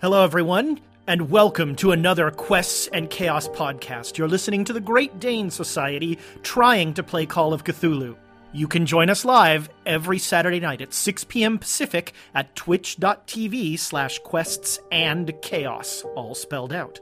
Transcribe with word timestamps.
Hello, 0.00 0.22
everyone, 0.22 0.78
and 1.08 1.28
welcome 1.28 1.74
to 1.74 1.90
another 1.90 2.30
Quests 2.30 2.88
and 2.92 3.10
Chaos 3.10 3.48
podcast. 3.48 4.16
You're 4.16 4.28
listening 4.28 4.64
to 4.66 4.72
the 4.72 4.80
Great 4.80 5.18
Dane 5.18 5.50
Society 5.50 6.20
trying 6.44 6.94
to 6.94 7.02
play 7.02 7.26
Call 7.26 7.52
of 7.52 7.64
Cthulhu. 7.64 8.14
You 8.52 8.68
can 8.68 8.86
join 8.86 9.10
us 9.10 9.24
live 9.24 9.68
every 9.84 10.20
Saturday 10.20 10.60
night 10.60 10.82
at 10.82 10.94
6 10.94 11.24
p.m. 11.24 11.58
Pacific 11.58 12.12
at 12.32 12.54
twitch.tv 12.54 13.76
slash 13.76 14.20
quests 14.20 14.78
and 14.92 15.32
chaos, 15.42 16.04
all 16.14 16.36
spelled 16.36 16.72
out. 16.72 17.00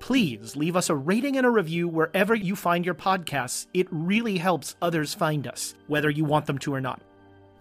Please 0.00 0.56
leave 0.56 0.74
us 0.74 0.90
a 0.90 0.96
rating 0.96 1.36
and 1.36 1.46
a 1.46 1.50
review 1.50 1.86
wherever 1.86 2.34
you 2.34 2.56
find 2.56 2.84
your 2.84 2.96
podcasts. 2.96 3.68
It 3.72 3.86
really 3.92 4.38
helps 4.38 4.74
others 4.82 5.14
find 5.14 5.46
us, 5.46 5.76
whether 5.86 6.10
you 6.10 6.24
want 6.24 6.46
them 6.46 6.58
to 6.58 6.74
or 6.74 6.80
not 6.80 7.00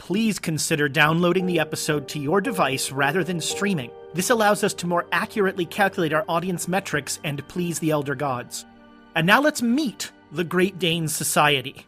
please 0.01 0.39
consider 0.39 0.89
downloading 0.89 1.45
the 1.45 1.59
episode 1.59 2.07
to 2.07 2.17
your 2.17 2.41
device 2.41 2.91
rather 2.91 3.23
than 3.23 3.39
streaming. 3.39 3.91
This 4.15 4.31
allows 4.31 4.63
us 4.63 4.73
to 4.73 4.87
more 4.87 5.05
accurately 5.11 5.63
calculate 5.63 6.11
our 6.11 6.25
audience 6.27 6.67
metrics 6.67 7.19
and 7.23 7.47
please 7.47 7.77
the 7.77 7.91
Elder 7.91 8.15
Gods. 8.15 8.65
And 9.13 9.27
now 9.27 9.39
let's 9.39 9.61
meet 9.61 10.11
the 10.31 10.43
Great 10.43 10.79
Dane 10.79 11.07
Society. 11.07 11.85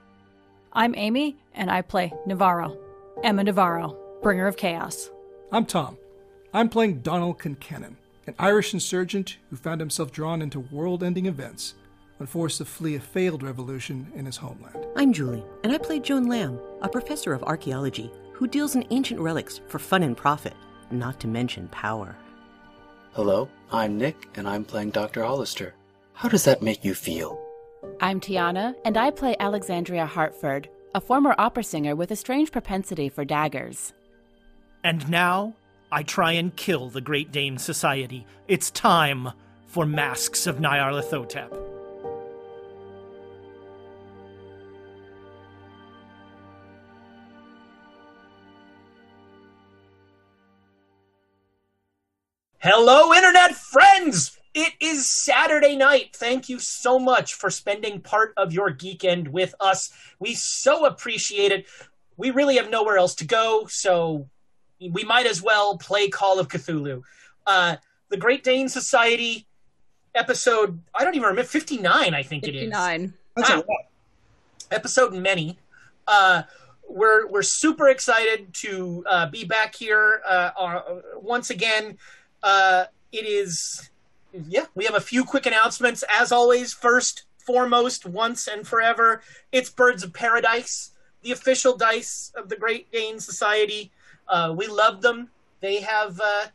I'm 0.74 0.94
Amy, 0.94 1.38
and 1.56 1.72
I 1.72 1.82
play 1.82 2.14
Navarro, 2.28 2.78
Emma 3.24 3.46
Navarro, 3.46 3.98
bringer 4.22 4.46
of 4.46 4.58
chaos. 4.58 5.10
I'm 5.52 5.66
Tom. 5.66 5.98
I'm 6.54 6.70
playing 6.70 7.00
Donald 7.00 7.40
Concannon, 7.40 7.96
an 8.28 8.36
Irish 8.38 8.76
insurgent 8.76 9.38
who 9.50 9.56
found 9.56 9.82
himself 9.82 10.12
drawn 10.12 10.44
into 10.44 10.60
world 10.60 11.02
ending 11.02 11.26
events 11.26 11.74
when 12.18 12.28
forced 12.28 12.58
to 12.60 12.66
flee 12.66 12.96
a 12.96 13.00
failed 13.00 13.44
revolution 13.44 14.12
in 14.16 14.26
his 14.26 14.38
homeland. 14.38 14.86
I'm 14.96 15.14
Julie, 15.14 15.44
and 15.64 15.74
I 15.74 15.78
play 15.78 16.00
Joan 16.00 16.28
Lamm, 16.28 16.60
a 16.82 16.90
professor 16.90 17.34
of 17.34 17.44
archaeology 17.44 18.12
who 18.34 18.48
deals 18.48 18.76
in 18.76 18.86
ancient 18.90 19.20
relics 19.20 19.62
for 19.68 19.80
fun 19.80 20.04
and 20.04 20.18
profit, 20.18 20.54
not 20.92 21.20
to 21.22 21.28
mention 21.28 21.68
power. 21.70 22.16
Hello, 23.14 23.48
I'm 23.72 23.98
Nick, 23.98 24.28
and 24.36 24.48
I'm 24.48 24.66
playing 24.66 24.92
Dr. 24.92 25.24
Hollister. 25.24 25.76
How 26.14 26.30
does 26.30 26.46
that 26.46 26.62
make 26.62 26.84
you 26.84 26.94
feel? 26.94 27.40
I'm 28.02 28.20
Tiana, 28.20 28.76
and 28.86 28.98
I 28.98 29.12
play 29.12 29.36
Alexandria 29.40 30.06
Hartford, 30.06 30.70
a 30.96 31.02
former 31.02 31.36
opera 31.38 31.64
singer 31.64 31.96
with 31.96 32.12
a 32.12 32.16
strange 32.16 32.52
propensity 32.52 33.10
for 33.10 33.26
daggers. 33.26 33.94
And 34.84 35.10
now, 35.10 35.54
I 35.92 36.04
try 36.04 36.34
and 36.34 36.56
kill 36.56 36.90
the 36.90 37.02
Great 37.02 37.32
Dane 37.32 37.58
Society. 37.58 38.26
It's 38.48 38.72
time 38.72 39.30
for 39.68 39.86
Masks 39.86 40.48
of 40.48 40.58
Nyarlathotep. 40.58 41.73
Hello, 52.66 53.14
Internet 53.14 53.56
friends! 53.56 54.40
It 54.54 54.72
is 54.80 55.10
Saturday 55.10 55.76
night. 55.76 56.16
Thank 56.16 56.48
you 56.48 56.60
so 56.60 56.98
much 56.98 57.34
for 57.34 57.50
spending 57.50 58.00
part 58.00 58.34
of 58.38 58.54
your 58.54 58.72
geekend 58.72 59.28
with 59.28 59.54
us. 59.60 59.92
We 60.18 60.34
so 60.34 60.86
appreciate 60.86 61.52
it. 61.52 61.66
We 62.16 62.32
really 62.32 62.56
have 62.56 62.70
nowhere 62.70 62.98
else 62.98 63.16
to 63.16 63.26
go, 63.26 63.68
so 63.68 64.30
we 64.80 65.04
might 65.04 65.26
as 65.26 65.42
well 65.42 65.78
play 65.78 66.08
Call 66.08 66.40
of 66.40 66.48
Cthulhu. 66.48 67.02
Uh, 67.46 67.76
the 68.08 68.16
Great 68.16 68.46
Dane 68.46 68.70
Society 68.70 69.46
episode, 70.16 70.80
I 70.96 71.04
don't 71.04 71.16
even 71.16 71.28
remember, 71.28 71.44
59, 71.44 72.14
I 72.14 72.24
think 72.24 72.46
59. 72.46 73.02
it 73.02 73.06
is. 73.08 73.12
That's 73.36 73.68
wow. 73.68 73.78
Episode 74.72 75.14
many. 75.14 75.58
Uh, 76.08 76.44
we're, 76.88 77.28
we're 77.28 77.44
super 77.44 77.90
excited 77.90 78.54
to 78.54 79.04
uh, 79.10 79.30
be 79.30 79.44
back 79.44 79.76
here 79.76 80.22
uh, 80.26 80.52
uh, 80.58 80.82
once 81.18 81.50
again 81.50 81.98
uh, 82.44 82.86
it 83.12 83.26
is, 83.26 83.90
yeah, 84.48 84.66
we 84.76 84.86
have 84.86 84.96
a 84.96 85.02
few 85.02 85.24
quick 85.24 85.46
announcements. 85.46 86.04
As 86.10 86.32
always, 86.32 86.74
first, 86.74 87.24
foremost, 87.38 88.06
once 88.06 88.48
and 88.48 88.68
forever, 88.68 89.22
it's 89.52 89.70
Birds 89.70 90.04
of 90.04 90.14
Paradise, 90.14 90.92
the 91.22 91.32
official 91.32 91.76
dice 91.78 92.32
of 92.36 92.50
the 92.50 92.56
Great 92.56 92.92
Dane 92.92 93.20
Society. 93.20 93.92
Uh, 94.28 94.54
we 94.56 94.68
love 94.68 95.02
them. 95.02 95.30
They 95.62 95.82
have 95.82 96.20
uh, 96.24 96.46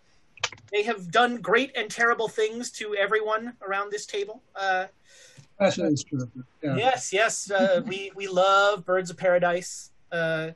they 0.71 0.83
have 0.83 1.11
done 1.11 1.41
great 1.41 1.77
and 1.77 1.91
terrible 1.91 2.29
things 2.29 2.71
to 2.73 2.95
everyone 2.95 3.55
around 3.63 3.91
this 3.91 4.07
table. 4.07 4.43
Uh, 4.55 4.87
that 5.59 5.79
is 5.79 6.05
true. 6.05 6.29
Yeah. 6.63 6.77
Yes, 6.77 7.13
yes, 7.13 7.51
uh, 7.51 7.83
we 7.87 8.13
we 8.15 8.29
love 8.29 8.85
Birds 8.85 9.11
of 9.11 9.17
Paradise. 9.17 9.91
Uh, 10.13 10.51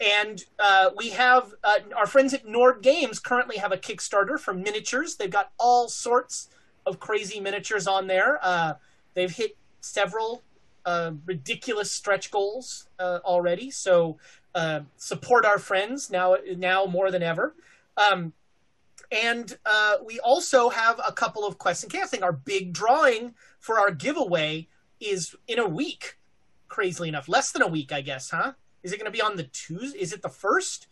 and 0.00 0.44
uh, 0.58 0.90
we 0.96 1.10
have 1.10 1.54
uh, 1.64 1.78
our 1.96 2.06
friends 2.06 2.32
at 2.32 2.46
Nord 2.46 2.82
Games 2.82 3.18
currently 3.18 3.56
have 3.56 3.72
a 3.72 3.76
Kickstarter 3.76 4.38
for 4.38 4.54
miniatures. 4.54 5.16
They've 5.16 5.30
got 5.30 5.50
all 5.58 5.88
sorts 5.88 6.48
of 6.86 7.00
crazy 7.00 7.40
miniatures 7.40 7.86
on 7.86 8.06
there. 8.06 8.38
Uh, 8.42 8.74
they've 9.14 9.30
hit 9.30 9.56
several 9.80 10.42
uh, 10.86 11.12
ridiculous 11.26 11.90
stretch 11.90 12.30
goals 12.30 12.88
uh, 12.98 13.18
already. 13.24 13.70
So 13.70 14.18
uh, 14.54 14.80
support 14.96 15.44
our 15.44 15.58
friends 15.58 16.10
now, 16.10 16.36
now 16.56 16.86
more 16.86 17.10
than 17.10 17.22
ever. 17.22 17.54
Um, 17.96 18.32
and 19.10 19.58
we 20.04 20.20
also 20.20 20.68
have 20.68 21.00
a 21.04 21.12
couple 21.12 21.44
of 21.44 21.58
quests 21.58 21.82
and 21.82 21.92
casting. 21.92 22.22
Our 22.22 22.32
big 22.32 22.72
drawing 22.72 23.34
for 23.58 23.80
our 23.80 23.90
giveaway 23.90 24.68
is 25.00 25.34
in 25.48 25.58
a 25.58 25.66
week. 25.66 26.18
Crazily 26.68 27.08
enough, 27.08 27.28
less 27.28 27.50
than 27.50 27.62
a 27.62 27.66
week, 27.66 27.90
I 27.90 28.02
guess, 28.02 28.30
huh? 28.30 28.52
Is 28.82 28.92
it 28.92 28.98
going 28.98 29.10
to 29.10 29.16
be 29.16 29.22
on 29.22 29.36
the 29.36 29.44
Tuesday? 29.44 29.98
Is 29.98 30.12
it 30.12 30.22
the 30.22 30.28
first? 30.28 30.86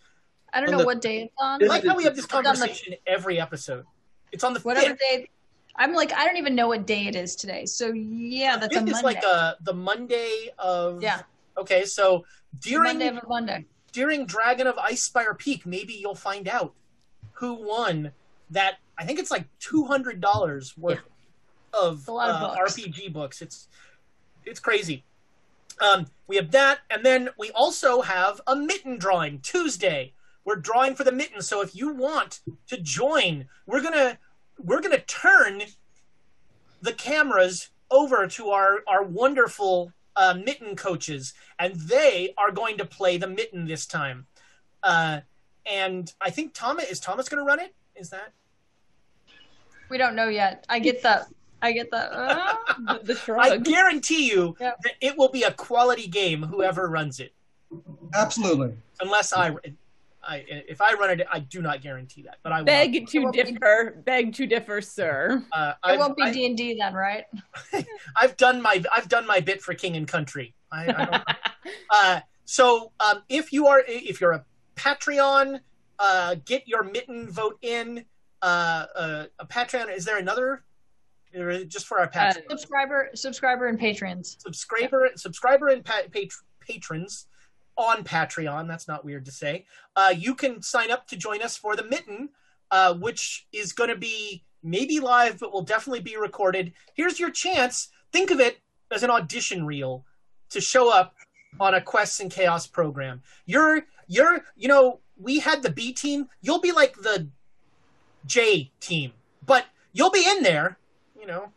I 0.52 0.60
don't 0.60 0.68
on 0.68 0.72
know 0.72 0.78
the, 0.78 0.86
what 0.86 1.00
day 1.00 1.22
it's 1.22 1.34
on. 1.40 1.62
I 1.62 1.66
like 1.66 1.84
how 1.84 1.96
we 1.96 2.04
have 2.04 2.16
this 2.16 2.26
conversation 2.26 2.94
the, 3.04 3.10
every 3.10 3.40
episode. 3.40 3.84
It's 4.32 4.44
on 4.44 4.54
the 4.54 4.60
whatever 4.60 4.88
fifth. 4.88 4.98
day. 4.98 5.30
I'm 5.76 5.92
like 5.92 6.12
I 6.12 6.24
don't 6.24 6.38
even 6.38 6.54
know 6.54 6.68
what 6.68 6.86
day 6.86 7.06
it 7.06 7.14
is 7.14 7.36
today. 7.36 7.66
So 7.66 7.92
yeah, 7.92 8.56
that's 8.56 8.74
a 8.74 8.80
Monday. 8.80 8.92
It's 8.92 9.02
like 9.02 9.22
a, 9.22 9.28
uh, 9.28 9.54
the 9.60 9.74
Monday 9.74 10.50
of 10.58 11.02
yeah. 11.02 11.22
Okay, 11.58 11.84
so 11.84 12.24
during 12.60 12.98
Monday 12.98 13.08
of 13.08 13.28
Monday 13.28 13.66
during 13.96 14.26
Dragon 14.26 14.66
of 14.66 14.76
Icespire 14.76 15.36
Peak, 15.38 15.64
maybe 15.64 15.94
you'll 15.94 16.14
find 16.14 16.48
out 16.48 16.74
who 17.32 17.54
won 17.54 18.12
that. 18.50 18.74
I 18.98 19.06
think 19.06 19.18
it's 19.18 19.30
like 19.30 19.46
two 19.58 19.86
hundred 19.86 20.20
dollars 20.20 20.76
worth 20.76 21.00
yeah. 21.74 21.80
of, 21.80 22.06
of 22.06 22.18
uh, 22.18 22.54
books. 22.54 22.76
RPG 22.76 23.12
books. 23.14 23.40
It's 23.40 23.68
it's 24.44 24.60
crazy. 24.60 25.02
Um, 25.80 26.06
we 26.26 26.36
have 26.36 26.50
that, 26.52 26.80
and 26.90 27.04
then 27.04 27.28
we 27.38 27.50
also 27.50 28.02
have 28.02 28.40
a 28.46 28.56
mitten 28.56 28.98
drawing 28.98 29.40
Tuesday. 29.40 30.12
We're 30.44 30.56
drawing 30.56 30.94
for 30.94 31.04
the 31.04 31.12
mitten, 31.12 31.42
so 31.42 31.60
if 31.60 31.74
you 31.74 31.92
want 31.92 32.40
to 32.68 32.78
join, 32.78 33.46
we're 33.66 33.82
gonna 33.82 34.18
we're 34.58 34.80
gonna 34.80 35.00
turn 35.00 35.62
the 36.80 36.92
cameras 36.92 37.70
over 37.90 38.26
to 38.26 38.50
our 38.50 38.82
our 38.86 39.02
wonderful 39.02 39.92
uh, 40.16 40.34
mitten 40.44 40.76
coaches, 40.76 41.34
and 41.58 41.74
they 41.74 42.32
are 42.38 42.50
going 42.50 42.78
to 42.78 42.84
play 42.84 43.18
the 43.18 43.26
mitten 43.26 43.66
this 43.66 43.86
time. 43.86 44.26
Uh, 44.82 45.20
and 45.66 46.12
I 46.20 46.30
think 46.30 46.54
Thomas 46.54 46.86
is 46.86 47.00
Thomas 47.00 47.28
going 47.28 47.42
to 47.42 47.46
run 47.46 47.60
it. 47.60 47.74
Is 47.94 48.10
that? 48.10 48.32
We 49.88 49.98
don't 49.98 50.16
know 50.16 50.28
yet. 50.28 50.64
I 50.68 50.78
get 50.78 51.02
that. 51.02 51.28
I 51.66 51.72
get 51.72 51.90
that. 51.90 52.12
Uh, 52.12 52.54
the, 52.78 53.00
the 53.02 53.14
shrug. 53.24 53.46
I 53.46 53.56
guarantee 53.58 54.28
you 54.28 54.56
yep. 54.60 54.80
that 54.82 54.94
it 55.00 55.18
will 55.18 55.30
be 55.30 55.42
a 55.42 55.52
quality 55.52 56.06
game, 56.06 56.42
whoever 56.42 56.88
runs 56.88 57.18
it. 57.20 57.34
Absolutely. 58.14 58.76
Unless 59.00 59.32
I, 59.32 59.56
I 60.22 60.44
if 60.48 60.80
I 60.80 60.94
run 60.94 61.20
it, 61.20 61.26
I 61.30 61.40
do 61.40 61.60
not 61.60 61.82
guarantee 61.82 62.22
that. 62.22 62.38
But 62.42 62.52
I 62.52 62.62
beg 62.62 62.92
will. 62.92 63.32
to 63.32 63.44
differ. 63.44 63.94
Be, 63.96 64.02
beg 64.02 64.34
to 64.34 64.46
differ, 64.46 64.80
sir. 64.80 65.44
Uh, 65.52 65.72
it 65.86 65.98
won't 65.98 66.16
be 66.16 66.30
D 66.30 66.46
and 66.46 66.56
D 66.56 66.76
then, 66.78 66.94
right? 66.94 67.24
I've 68.16 68.36
done 68.36 68.62
my 68.62 68.82
I've 68.94 69.08
done 69.08 69.26
my 69.26 69.40
bit 69.40 69.60
for 69.60 69.74
King 69.74 69.96
and 69.96 70.06
Country. 70.06 70.54
I, 70.72 70.86
I 70.86 71.34
uh, 71.90 72.20
so 72.44 72.92
um, 73.00 73.22
if 73.28 73.52
you 73.52 73.66
are 73.66 73.82
if 73.86 74.20
you're 74.20 74.32
a 74.32 74.44
Patreon, 74.76 75.60
uh, 75.98 76.36
get 76.44 76.66
your 76.68 76.84
mitten 76.84 77.30
vote 77.30 77.58
in. 77.62 78.04
Uh, 78.42 78.86
uh, 78.94 79.24
a 79.38 79.46
Patreon. 79.46 79.94
Is 79.94 80.04
there 80.04 80.18
another 80.18 80.62
or 81.36 81.64
just 81.64 81.86
for 81.86 81.98
our 82.00 82.08
patrons? 82.08 82.46
subscriber, 82.48 83.10
subscriber, 83.14 83.66
and 83.66 83.78
patrons. 83.78 84.36
Subscriber, 84.40 85.10
subscriber, 85.16 85.68
and 85.68 85.84
pa- 85.84 86.02
pat- 86.12 86.30
patrons. 86.60 87.26
on 87.78 88.02
Patreon. 88.04 88.66
That's 88.66 88.88
not 88.88 89.04
weird 89.04 89.26
to 89.26 89.30
say. 89.30 89.66
Uh, 89.94 90.14
you 90.16 90.34
can 90.34 90.62
sign 90.62 90.90
up 90.90 91.06
to 91.08 91.16
join 91.16 91.42
us 91.42 91.58
for 91.58 91.76
the 91.76 91.84
Mitten, 91.84 92.30
uh, 92.70 92.94
which 92.94 93.46
is 93.52 93.72
going 93.74 93.90
to 93.90 93.96
be 93.96 94.44
maybe 94.62 94.98
live, 94.98 95.38
but 95.38 95.52
will 95.52 95.62
definitely 95.62 96.00
be 96.00 96.16
recorded. 96.16 96.72
Here's 96.94 97.20
your 97.20 97.30
chance. 97.30 97.88
Think 98.12 98.30
of 98.30 98.40
it 98.40 98.58
as 98.90 99.02
an 99.02 99.10
audition 99.10 99.66
reel 99.66 100.06
to 100.50 100.60
show 100.60 100.90
up 100.90 101.14
on 101.60 101.74
a 101.74 101.80
Quests 101.82 102.20
and 102.20 102.30
Chaos 102.30 102.66
program. 102.66 103.20
You're 103.44 103.82
you're 104.06 104.42
you 104.56 104.68
know 104.68 105.00
we 105.18 105.38
had 105.40 105.62
the 105.62 105.70
B 105.70 105.92
team. 105.92 106.28
You'll 106.40 106.60
be 106.60 106.72
like 106.72 106.94
the 106.96 107.28
J 108.24 108.70
team, 108.80 109.12
but 109.44 109.66
you'll 109.92 110.10
be 110.10 110.24
in 110.28 110.42
there. 110.42 110.78
You 111.26 111.32
know. 111.32 111.52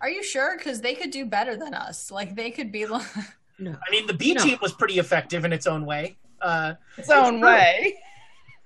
Are 0.00 0.08
you 0.08 0.22
sure? 0.22 0.56
Because 0.56 0.80
they 0.80 0.94
could 0.94 1.10
do 1.10 1.26
better 1.26 1.54
than 1.54 1.74
us. 1.74 2.10
Like 2.10 2.34
they 2.34 2.50
could 2.50 2.72
be 2.72 2.86
like. 2.86 3.06
No. 3.58 3.70
I 3.86 3.90
mean, 3.92 4.06
the 4.08 4.14
B 4.14 4.32
No. 4.32 4.42
team 4.42 4.58
was 4.62 4.72
pretty 4.72 4.98
effective 4.98 5.44
in 5.44 5.52
its 5.52 5.68
own 5.68 5.84
way. 5.86 6.16
Uh, 6.40 6.72
Its 6.96 7.10
own 7.10 7.38
true. 7.38 7.48
way. 7.48 7.96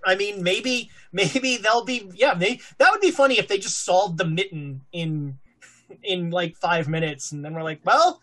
I 0.07 0.15
mean, 0.15 0.43
maybe 0.43 0.91
maybe 1.13 1.59
they'll 1.59 1.85
be 1.85 2.09
yeah. 2.15 2.33
They 2.35 2.61
that 2.79 2.93
would 2.93 3.01
be 3.03 3.11
funny 3.11 3.39
if 3.39 3.47
they 3.49 3.59
just 3.59 3.85
solved 3.85 4.17
the 4.17 4.25
mitten 4.25 4.83
in 4.93 5.39
in 6.03 6.31
like 6.31 6.57
five 6.57 6.89
minutes, 6.89 7.33
and 7.33 7.45
then 7.45 7.53
we're 7.53 7.65
like, 7.65 7.81
well, 7.85 8.23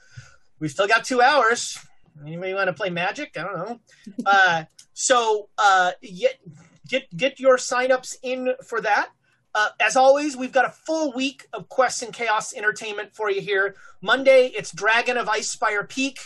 we 0.59 0.67
still 0.69 0.87
got 0.87 1.03
two 1.03 1.21
hours. 1.21 1.77
Anybody 2.25 2.53
want 2.55 2.67
to 2.67 2.73
play 2.73 2.89
Magic? 2.89 3.37
I 3.37 3.43
don't 3.43 3.57
know. 3.57 3.79
Uh, 4.25 4.63
so 4.93 5.49
uh, 5.59 5.91
get 6.01 6.39
get 6.87 7.15
get 7.15 7.39
your 7.39 7.57
signups 7.57 8.15
in 8.23 8.53
for 8.65 8.81
that. 8.81 9.09
Uh, 9.55 9.69
as 9.85 9.95
always, 9.95 10.35
we've 10.35 10.51
got 10.51 10.65
a 10.65 10.69
full 10.69 11.13
week 11.13 11.47
of 11.53 11.69
Quests 11.69 12.01
and 12.01 12.13
Chaos 12.13 12.53
entertainment 12.53 13.15
for 13.15 13.29
you 13.29 13.41
here. 13.41 13.75
Monday, 14.01 14.51
it's 14.55 14.71
Dragon 14.71 15.17
of 15.17 15.27
Icespire 15.27 15.87
Peak. 15.87 16.19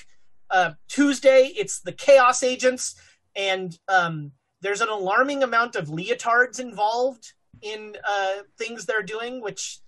Uh, 0.50 0.72
Tuesday, 0.88 1.52
it's 1.58 1.82
the 1.82 1.92
Chaos 1.92 2.42
Agents, 2.42 2.96
and 3.36 3.78
um, 3.90 4.32
there's 4.62 4.80
an 4.80 4.88
alarming 4.88 5.44
amount 5.44 5.76
of 5.76 5.90
leotards 5.90 6.60
involved 6.60 7.34
in 7.62 7.98
uh, 8.08 8.34
things 8.58 8.86
they're 8.86 9.04
doing, 9.04 9.42
which 9.42 9.80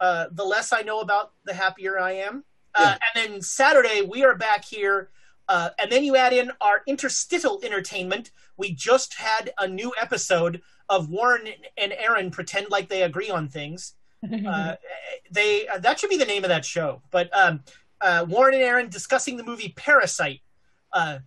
uh, 0.00 0.26
the 0.32 0.44
less 0.44 0.72
I 0.72 0.82
know 0.82 1.00
about, 1.00 1.32
the 1.44 1.54
happier 1.54 1.98
I 1.98 2.12
am. 2.12 2.44
Uh, 2.74 2.96
and 3.14 3.32
then 3.32 3.40
Saturday, 3.40 4.02
we 4.02 4.24
are 4.24 4.34
back 4.34 4.64
here. 4.64 5.10
Uh, 5.48 5.70
and 5.78 5.92
then 5.92 6.04
you 6.04 6.16
add 6.16 6.32
in 6.32 6.50
our 6.60 6.82
interstitial 6.86 7.60
entertainment. 7.62 8.30
We 8.56 8.72
just 8.72 9.14
had 9.14 9.52
a 9.58 9.68
new 9.68 9.92
episode 10.00 10.60
of 10.88 11.08
Warren 11.08 11.48
and 11.76 11.92
Aaron 11.92 12.30
pretend 12.30 12.70
like 12.70 12.88
they 12.88 13.02
agree 13.02 13.30
on 13.30 13.48
things. 13.48 13.94
Uh, 14.24 14.74
they 15.30 15.68
uh, 15.68 15.76
that 15.76 16.00
should 16.00 16.08
be 16.08 16.16
the 16.16 16.24
name 16.24 16.44
of 16.44 16.48
that 16.48 16.64
show. 16.64 17.02
But 17.10 17.28
um, 17.36 17.60
uh, 18.00 18.24
Warren 18.26 18.54
and 18.54 18.62
Aaron 18.62 18.88
discussing 18.88 19.36
the 19.36 19.44
movie 19.44 19.74
Parasite. 19.76 20.40
Uh, 20.94 21.18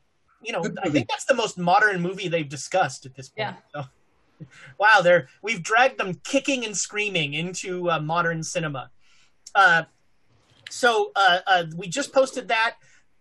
you 0.41 0.51
know, 0.51 0.63
I 0.83 0.89
think 0.89 1.07
that's 1.07 1.25
the 1.25 1.35
most 1.35 1.59
modern 1.59 2.01
movie 2.01 2.27
they've 2.27 2.49
discussed 2.49 3.05
at 3.05 3.15
this 3.15 3.29
point. 3.29 3.55
So, 3.71 3.83
wow, 4.79 5.01
they're 5.03 5.27
we've 5.43 5.61
dragged 5.61 5.99
them 5.99 6.15
kicking 6.23 6.65
and 6.65 6.75
screaming 6.75 7.35
into 7.35 7.91
uh, 7.91 7.99
modern 7.99 8.41
cinema. 8.41 8.89
Uh, 9.53 9.83
so 10.69 11.11
uh, 11.15 11.39
uh, 11.47 11.63
we 11.75 11.87
just 11.87 12.13
posted 12.13 12.47
that. 12.49 12.75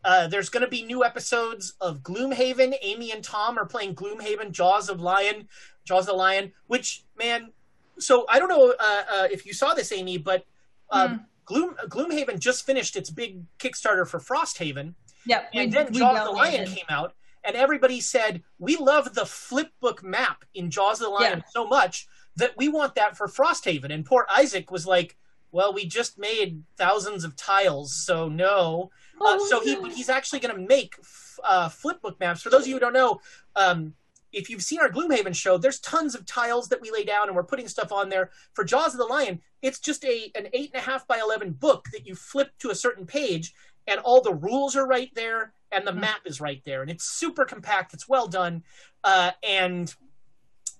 Uh, 0.06 0.28
there's 0.28 0.48
going 0.48 0.62
to 0.62 0.68
be 0.68 0.82
new 0.84 1.04
episodes 1.04 1.74
of 1.80 1.98
Gloomhaven. 2.00 2.74
Amy 2.80 3.10
and 3.10 3.24
Tom 3.24 3.58
are 3.58 3.66
playing 3.66 3.96
Gloomhaven, 3.96 4.52
Jaws 4.52 4.88
of 4.88 5.00
Lion, 5.00 5.48
Jaws 5.84 6.04
of 6.04 6.06
the 6.06 6.12
Lion. 6.12 6.52
Which 6.68 7.02
man, 7.18 7.50
so 7.98 8.24
I 8.28 8.38
don't 8.38 8.48
know 8.48 8.72
uh, 8.78 9.02
uh, 9.12 9.28
if 9.32 9.44
you 9.44 9.52
saw 9.52 9.74
this, 9.74 9.90
Amy, 9.90 10.16
but 10.16 10.44
uh, 10.90 11.18
Gloom 11.44 11.74
Gloomhaven 11.88 12.38
just 12.38 12.64
finished 12.64 12.94
its 12.94 13.10
big 13.10 13.42
Kickstarter 13.58 14.06
for 14.06 14.20
Frosthaven, 14.20 14.94
Yep. 15.26 15.50
and 15.54 15.70
we- 15.72 15.74
then 15.76 15.92
we 15.92 15.98
Jaws 15.98 16.18
of 16.20 16.24
the 16.26 16.30
Lion 16.30 16.68
came 16.68 16.84
out, 16.88 17.14
and 17.42 17.56
everybody 17.56 18.00
said 18.00 18.44
we 18.60 18.76
love 18.76 19.12
the 19.12 19.22
flipbook 19.22 20.04
map 20.04 20.44
in 20.54 20.70
Jaws 20.70 21.00
of 21.00 21.06
the 21.06 21.10
Lion 21.10 21.38
Yeah. 21.38 21.44
so 21.50 21.66
much 21.66 22.06
that 22.36 22.52
we 22.56 22.68
want 22.68 22.94
that 22.94 23.16
for 23.16 23.26
Frosthaven. 23.26 23.92
And 23.92 24.04
poor 24.06 24.24
Isaac 24.30 24.70
was 24.70 24.86
like, 24.86 25.16
"Well, 25.50 25.72
we 25.72 25.84
just 25.84 26.16
made 26.16 26.62
thousands 26.76 27.24
of 27.24 27.34
tiles, 27.34 27.92
so 27.92 28.28
no." 28.28 28.92
Uh, 29.20 29.38
so 29.48 29.60
he 29.60 29.76
he's 29.90 30.08
actually 30.08 30.40
going 30.40 30.54
to 30.54 30.60
make 30.60 30.94
f- 31.00 31.38
uh, 31.44 31.68
flipbook 31.68 32.18
maps. 32.20 32.42
For 32.42 32.50
those 32.50 32.62
of 32.62 32.68
you 32.68 32.74
who 32.74 32.80
don't 32.80 32.92
know, 32.92 33.20
um, 33.54 33.94
if 34.32 34.50
you've 34.50 34.62
seen 34.62 34.80
our 34.80 34.90
Gloomhaven 34.90 35.34
show, 35.34 35.56
there's 35.56 35.80
tons 35.80 36.14
of 36.14 36.26
tiles 36.26 36.68
that 36.68 36.80
we 36.80 36.90
lay 36.90 37.04
down, 37.04 37.28
and 37.28 37.36
we're 37.36 37.42
putting 37.42 37.68
stuff 37.68 37.92
on 37.92 38.08
there. 38.08 38.30
For 38.52 38.64
Jaws 38.64 38.92
of 38.92 38.98
the 38.98 39.06
Lion, 39.06 39.40
it's 39.62 39.78
just 39.78 40.04
a 40.04 40.30
an 40.34 40.48
eight 40.52 40.70
and 40.74 40.82
a 40.82 40.84
half 40.84 41.06
by 41.06 41.18
eleven 41.18 41.52
book 41.52 41.86
that 41.92 42.06
you 42.06 42.14
flip 42.14 42.50
to 42.58 42.70
a 42.70 42.74
certain 42.74 43.06
page, 43.06 43.54
and 43.86 44.00
all 44.00 44.20
the 44.20 44.34
rules 44.34 44.76
are 44.76 44.86
right 44.86 45.10
there, 45.14 45.52
and 45.72 45.86
the 45.86 45.92
map 45.92 46.20
is 46.26 46.40
right 46.40 46.62
there, 46.64 46.82
and 46.82 46.90
it's 46.90 47.04
super 47.04 47.44
compact. 47.44 47.94
It's 47.94 48.08
well 48.08 48.26
done, 48.26 48.62
uh, 49.02 49.30
and 49.42 49.94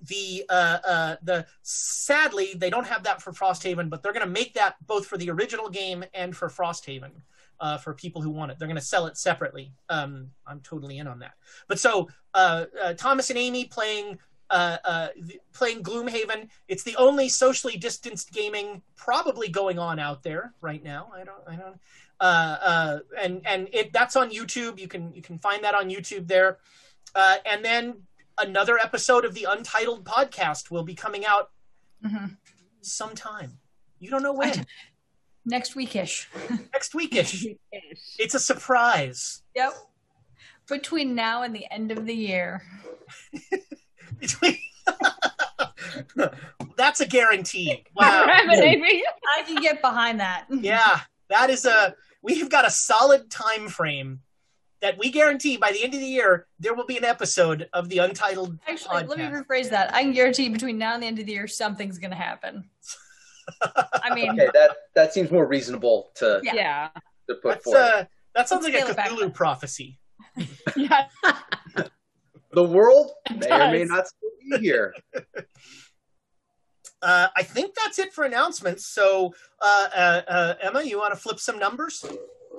the 0.03 0.45
uh, 0.51 0.79
uh, 0.87 1.17
the 1.23 1.47
sadly 1.63 2.55
they 2.55 2.69
don't 2.69 2.87
have 2.87 3.05
that 3.05 3.23
for 3.23 3.33
Frosthaven, 3.33 3.89
but 3.89 4.03
they're 4.03 4.13
going 4.13 4.27
to 4.27 4.31
make 4.33 4.55
that 4.55 4.77
both 4.87 5.07
for 5.07 5.17
the 5.17 5.31
original 5.31 5.71
game 5.71 6.05
and 6.13 6.37
for 6.37 6.49
Frosthaven 6.49 7.13
uh, 7.61 7.79
for 7.79 7.95
people 7.95 8.23
who 8.23 8.31
want 8.31 8.51
it. 8.51 8.59
They're 8.59 8.69
going 8.69 8.81
to 8.81 8.85
sell 8.85 9.07
it 9.07 9.17
separately. 9.17 9.73
Um, 9.89 10.31
I'm 10.47 10.61
totally 10.61 10.99
in 10.99 11.07
on 11.07 11.19
that. 11.21 11.35
But 11.69 11.79
so 11.79 12.09
uh, 12.35 12.67
uh, 12.83 12.95
Thomas 12.95 13.31
and 13.31 13.39
Amy 13.39 13.65
playing 13.65 14.19
uh, 14.51 14.77
uh, 14.85 15.09
th- 15.27 15.41
playing 15.53 15.83
Gloomhaven. 15.83 16.49
It's 16.69 16.83
the 16.83 16.97
only 16.97 17.29
socially 17.29 17.77
distanced 17.77 18.33
gaming 18.33 18.83
probably 18.97 19.49
going 19.49 19.79
on 19.79 19.99
out 19.99 20.23
there 20.23 20.55
right 20.61 20.83
now. 20.83 21.11
I 21.15 21.25
don't. 21.25 21.43
I 21.47 21.57
don't. 21.57 21.79
Uh, 22.19 22.57
uh, 22.63 22.99
and 23.21 23.43
and 23.45 23.69
it 23.73 23.93
that's 23.93 24.17
on 24.17 24.31
YouTube. 24.31 24.79
You 24.79 24.89
can 24.89 25.13
you 25.15 25.23
can 25.23 25.39
find 25.39 25.65
that 25.65 25.75
on 25.75 25.91
YouTube 25.91 26.29
there. 26.29 26.59
Uh, 27.15 27.37
and 27.45 27.65
then 27.65 28.03
another 28.39 28.79
episode 28.79 29.25
of 29.25 29.35
the 29.35 29.47
Untitled 29.49 30.05
podcast 30.05 30.71
will 30.71 30.85
be 30.85 30.95
coming 30.95 31.25
out 31.25 31.51
mm-hmm. 32.05 32.27
sometime. 32.83 33.59
You 33.99 34.11
don't 34.11 34.23
know 34.23 34.35
when. 34.35 34.67
Next 35.47 35.75
weekish. 35.77 36.27
Next 36.73 36.93
weekish. 36.93 37.57
It's 38.19 38.35
a 38.35 38.41
surprise. 38.41 39.43
Yep. 39.55 39.75
Between 40.69 41.15
now 41.15 41.43
and 41.43 41.55
the 41.55 41.65
end 41.71 41.93
of 41.93 42.05
the 42.05 42.15
year. 42.15 42.63
Between- 44.19 44.59
That's 46.77 47.01
a 47.01 47.07
guarantee. 47.07 47.85
Wow. 47.95 48.27
I 48.29 49.43
can 49.47 49.63
get 49.63 49.81
behind 49.81 50.21
that. 50.21 50.47
Yeah, 50.51 51.01
that 51.31 51.49
is 51.51 51.65
a. 51.65 51.95
We've 52.23 52.51
got 52.51 52.67
a 52.67 52.71
solid 52.71 53.31
time 53.31 53.69
frame 53.69 54.21
that 54.83 54.99
we 54.99 55.11
guarantee 55.11 55.57
by 55.57 55.73
the 55.73 55.83
end 55.83 55.95
of 55.95 56.01
the 56.01 56.07
year 56.07 56.47
there 56.59 56.75
will 56.75 56.85
be 56.87 56.97
an 56.99 57.05
episode 57.05 57.69
of 57.73 57.89
the 57.89 57.99
Untitled 57.99 58.59
Actually, 58.69 59.05
let 59.07 59.19
me 59.19 59.25
rephrase 59.25 59.71
that. 59.71 59.95
I 59.95 60.03
can 60.03 60.13
guarantee 60.13 60.49
between 60.49 60.77
now 60.77 60.95
and 60.95 61.03
the 61.03 61.07
end 61.07 61.19
of 61.19 61.27
the 61.27 61.33
year 61.33 61.47
something's 61.47 61.99
going 61.99 62.11
to 62.11 62.17
happen. 62.17 62.69
I 64.03 64.15
mean, 64.15 64.31
Okay, 64.33 64.49
that 64.53 64.71
that 64.95 65.13
seems 65.15 65.31
more 65.31 65.47
reasonable 65.47 66.11
to, 66.17 66.41
Yeah. 66.43 66.55
Yeah. 66.55 66.89
to 67.29 67.35
put 67.37 67.43
That's 67.55 67.65
forward. 67.65 67.81
uh, 67.81 68.05
that 68.35 68.49
sounds 68.49 68.65
Let's 68.65 68.75
like 68.87 68.97
a 68.97 69.01
scale. 69.03 69.17
Cthulhu 69.17 69.35
prophecy. 69.35 69.99
Yeah. 70.77 71.07
the 72.53 72.63
world 72.65 73.11
may 73.37 73.51
or 73.51 73.71
may 73.71 73.85
not 73.85 74.07
still 74.09 74.31
be 74.51 74.59
here. 74.59 74.95
Uh, 77.03 77.29
I 77.37 77.43
think 77.43 77.75
that's 77.75 77.99
it 77.99 78.13
for 78.13 78.25
announcements. 78.25 78.87
So, 78.87 79.35
uh, 79.61 79.87
uh, 79.95 80.23
uh, 80.27 80.55
Emma, 80.63 80.83
you 80.83 80.99
want 80.99 81.13
to 81.13 81.21
flip 81.21 81.39
some 81.39 81.59
numbers? 81.59 82.05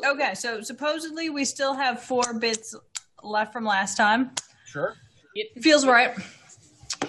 okay, 0.05 0.35
so 0.35 0.61
supposedly 0.61 1.29
we 1.31 1.43
still 1.43 1.73
have 1.73 2.01
four 2.01 2.35
bits 2.39 2.75
left 3.23 3.51
from 3.51 3.65
last 3.65 3.97
time. 3.97 4.31
Sure. 4.65 4.93
It 5.33 5.61
Feels 5.63 5.85
right. 5.87 6.15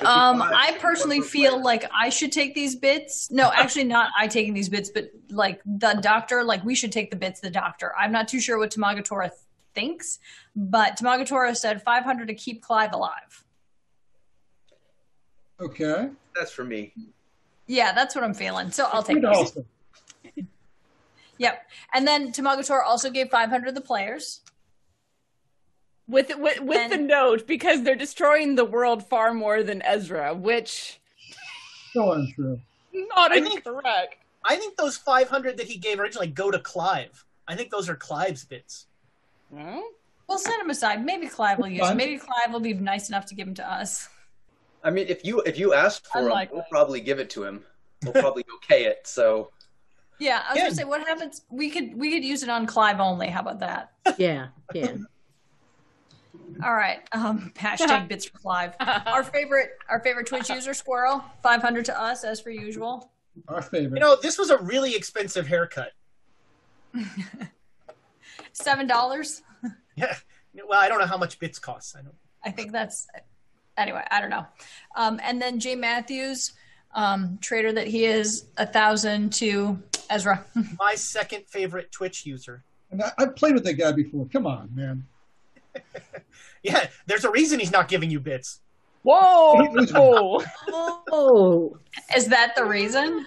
Um, 0.05 0.43
I 0.43 0.77
personally 0.81 1.21
feel 1.21 1.53
player. 1.53 1.65
like 1.65 1.91
I 1.97 2.09
should 2.09 2.33
take 2.33 2.55
these 2.55 2.77
bits. 2.77 3.31
No, 3.31 3.51
actually, 3.53 3.85
not 3.85 4.11
I 4.17 4.27
taking 4.29 4.55
these 4.55 4.69
bits, 4.69 4.91
but 4.91 5.11
like 5.31 5.61
the 5.65 5.99
doctor, 6.01 6.45
like 6.45 6.65
we 6.65 6.75
should 6.75 6.93
take 6.93 7.11
the 7.11 7.17
bits. 7.17 7.41
The 7.41 7.51
doctor. 7.51 7.95
I'm 7.99 8.13
not 8.13 8.29
too 8.29 8.41
sure 8.41 8.59
what 8.59 8.71
Tamagatora 8.71 9.31
thinks, 9.75 10.19
but 10.55 10.99
Tamagatora 10.99 11.57
said 11.57 11.83
500 11.83 12.29
to 12.29 12.35
keep 12.35 12.63
Clive 12.63 12.93
alive. 12.93 13.45
Okay. 15.61 16.11
That's 16.35 16.53
for 16.53 16.65
me. 16.65 16.93
Yeah, 17.67 17.93
that's 17.93 18.15
what 18.15 18.25
I'm 18.25 18.35
feeling. 18.35 18.71
So 18.71 18.89
I'll 18.93 19.03
take 19.03 19.21
these. 19.23 19.59
Yep. 21.39 21.63
And 21.95 22.07
then 22.07 22.33
Tamagatora 22.33 22.85
also 22.85 23.11
gave 23.11 23.31
500 23.31 23.67
to 23.67 23.73
the 23.73 23.81
players. 23.81 24.41
With 26.09 26.33
with, 26.39 26.61
with 26.61 26.91
the 26.91 26.97
note 26.97 27.47
because 27.47 27.83
they're 27.83 27.95
destroying 27.95 28.55
the 28.55 28.65
world 28.65 29.07
far 29.07 29.35
more 29.35 29.63
than 29.63 29.83
Ezra, 29.83 30.35
which 30.35 31.01
So 31.93 32.13
untrue. 32.13 32.61
not 32.93 33.31
I 33.33 33.41
think- 33.41 33.57
incorrect. 33.57 34.17
I 34.45 34.57
think 34.57 34.77
those 34.77 34.97
500 34.97 35.59
that 35.59 35.67
he 35.67 35.77
gave 35.77 36.01
originally 36.01 36.29
go 36.29 36.51
to 36.51 36.59
Clive. 36.59 37.25
I 37.47 37.55
think 37.57 37.71
those 37.71 37.89
are 37.89 37.97
Clive's 37.97 38.45
bits. 38.45 38.87
Well, 39.51 39.83
We'll 40.29 40.39
set 40.39 40.59
them 40.59 40.71
aside. 40.71 41.05
Maybe 41.05 41.27
Clive 41.27 41.59
will 41.59 41.69
use 41.69 41.81
them. 41.89 41.97
Maybe 41.97 42.19
Clive 42.19 42.53
will 42.53 42.61
be 42.61 42.75
nice 42.75 43.09
enough 43.09 43.25
to 43.27 43.35
give 43.35 43.47
them 43.47 43.55
to 43.57 43.71
us. 43.71 44.09
I 44.85 44.91
mean, 44.91 45.07
if 45.09 45.25
you 45.25 45.41
if 45.41 45.59
you 45.59 45.75
ask 45.75 46.07
for 46.07 46.19
Unlikely. 46.21 46.55
him, 46.57 46.57
we'll 46.59 46.71
probably 46.71 47.01
give 47.01 47.19
it 47.19 47.29
to 47.31 47.45
him. 47.45 47.65
We'll 48.05 48.13
probably 48.13 48.45
okay 48.65 48.85
it. 48.85 49.07
So 49.07 49.51
Yeah, 50.19 50.43
I 50.47 50.53
was 50.53 50.57
Yeah. 50.57 50.63
gonna 50.65 50.75
say, 50.77 50.85
what 50.85 51.01
happens? 51.07 51.43
We 51.51 51.69
could 51.69 51.95
we 51.99 52.11
could 52.13 52.25
use 52.25 52.43
it 52.43 52.49
on 52.49 52.67
Clive 52.67 53.01
only. 53.01 53.29
How 53.29 53.41
about 53.41 53.59
that? 53.61 53.93
Yeah, 54.19 54.49
yeah. 54.75 54.97
All 56.65 56.75
right. 56.75 57.01
Um, 57.13 57.53
hashtag 57.57 58.09
bits 58.09 58.27
for 58.27 58.39
live. 58.45 58.75
Our 58.81 59.23
favorite, 59.23 59.71
our 59.89 60.01
favorite 60.01 60.27
Twitch 60.27 60.49
user, 60.51 60.75
Squirrel, 60.75 61.25
five 61.43 61.63
hundred 61.63 61.85
to 61.87 62.01
us 62.01 62.25
as 62.25 62.41
per 62.41 62.51
usual. 62.51 63.11
Our 63.47 63.63
favorite. 63.63 63.99
You 63.99 64.05
know, 64.05 64.17
this 64.21 64.39
was 64.39 64.51
a 64.51 64.59
really 64.59 64.95
expensive 64.95 65.47
haircut. 65.47 65.93
Seven 68.53 68.87
dollars. 68.87 69.43
Yeah. 69.97 70.17
Well, 70.69 70.81
I 70.81 70.89
don't 70.89 70.99
know 70.99 71.07
how 71.07 71.19
much 71.19 71.39
bits 71.39 71.59
cost. 71.59 71.97
I 71.97 72.03
don't. 72.03 72.15
I 72.45 72.51
think 72.51 72.73
that's 72.73 73.07
anyway. 73.77 74.05
I 74.11 74.21
don't 74.21 74.31
know. 74.31 74.47
Um, 74.97 75.21
and 75.23 75.41
then 75.41 75.61
Jay 75.61 75.77
Matthews, 75.77 76.53
um, 76.95 77.39
trader 77.41 77.73
that 77.73 77.87
he 77.87 78.05
is, 78.05 78.47
a 78.57 78.67
thousand 78.67 79.33
to 79.35 79.81
Ezra. 80.11 80.45
My 80.79 80.95
second 80.95 81.45
favorite 81.47 81.93
Twitch 81.93 82.27
user. 82.27 82.65
And 82.91 83.03
I, 83.03 83.13
I've 83.19 83.37
played 83.37 83.55
with 83.55 83.65
that 83.65 83.75
guy 83.75 83.93
before. 83.93 84.27
Come 84.33 84.47
on, 84.47 84.71
man. 84.75 85.05
Yeah, 86.63 86.89
there's 87.07 87.25
a 87.25 87.31
reason 87.31 87.61
he's 87.61 87.71
not 87.71 87.89
giving 87.89 88.11
you 88.11 88.21
bits. 88.21 88.61
Whoa! 89.03 90.43
oh, 90.73 91.79
is 92.17 92.27
that 92.27 92.57
the 92.57 92.65
reason? 92.65 93.27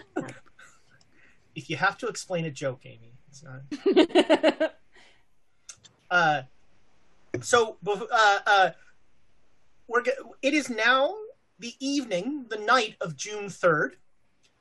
If 1.55 1.69
you 1.69 1.77
have 1.77 1.97
to 1.99 2.07
explain 2.07 2.45
a 2.45 2.51
joke, 2.51 2.81
Amy, 2.85 3.13
it's 3.29 3.43
not. 3.43 4.73
uh, 6.11 6.41
so 7.39 7.77
uh, 7.87 8.39
uh, 8.45 8.69
we're 9.87 10.03
ge- 10.03 10.09
it 10.41 10.53
is 10.53 10.69
now 10.69 11.15
the 11.57 11.73
evening, 11.79 12.45
the 12.49 12.57
night 12.57 12.95
of 13.01 13.15
June 13.15 13.49
third, 13.49 13.95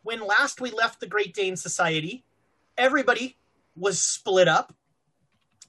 when 0.03 0.21
last 0.21 0.61
we 0.61 0.71
left 0.71 1.01
the 1.01 1.07
Great 1.07 1.35
Dane 1.35 1.57
Society. 1.57 2.25
Everybody 2.79 3.37
was 3.77 4.01
split 4.01 4.49
up. 4.49 4.75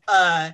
Uh, 0.07 0.51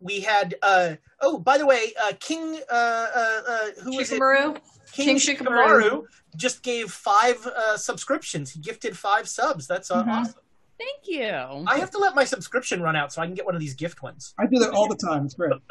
we 0.00 0.20
had 0.20 0.54
uh, 0.62 0.94
oh, 1.20 1.38
by 1.38 1.58
the 1.58 1.66
way, 1.66 1.92
uh, 2.02 2.12
King 2.20 2.60
uh, 2.70 2.74
uh, 2.74 3.40
uh, 3.48 3.66
who 3.82 3.96
was 3.96 4.10
it? 4.12 4.20
Shikamaru? 4.20 4.58
King, 4.92 5.18
King 5.18 5.36
Shikamaru. 5.36 5.82
Shikamaru. 5.82 6.02
just 6.36 6.62
gave 6.62 6.90
five 6.90 7.44
uh, 7.46 7.76
subscriptions. 7.76 8.50
He 8.52 8.60
gifted 8.60 8.96
five 8.96 9.28
subs. 9.28 9.66
That's 9.66 9.90
uh, 9.90 10.02
Mhm. 10.04 10.08
awesome. 10.08 10.40
Thank 10.78 11.08
you. 11.08 11.64
I 11.66 11.78
have 11.78 11.90
to 11.90 11.98
let 11.98 12.14
my 12.14 12.22
subscription 12.24 12.80
run 12.80 12.94
out 12.94 13.12
so 13.12 13.20
I 13.20 13.26
can 13.26 13.34
get 13.34 13.44
one 13.44 13.56
of 13.56 13.60
these 13.60 13.74
gift 13.74 14.00
ones. 14.00 14.32
I 14.38 14.46
do 14.46 14.60
that 14.60 14.70
all 14.70 14.86
the 14.88 14.94
time. 14.96 15.24
It's 15.24 15.34
great. 15.34 15.52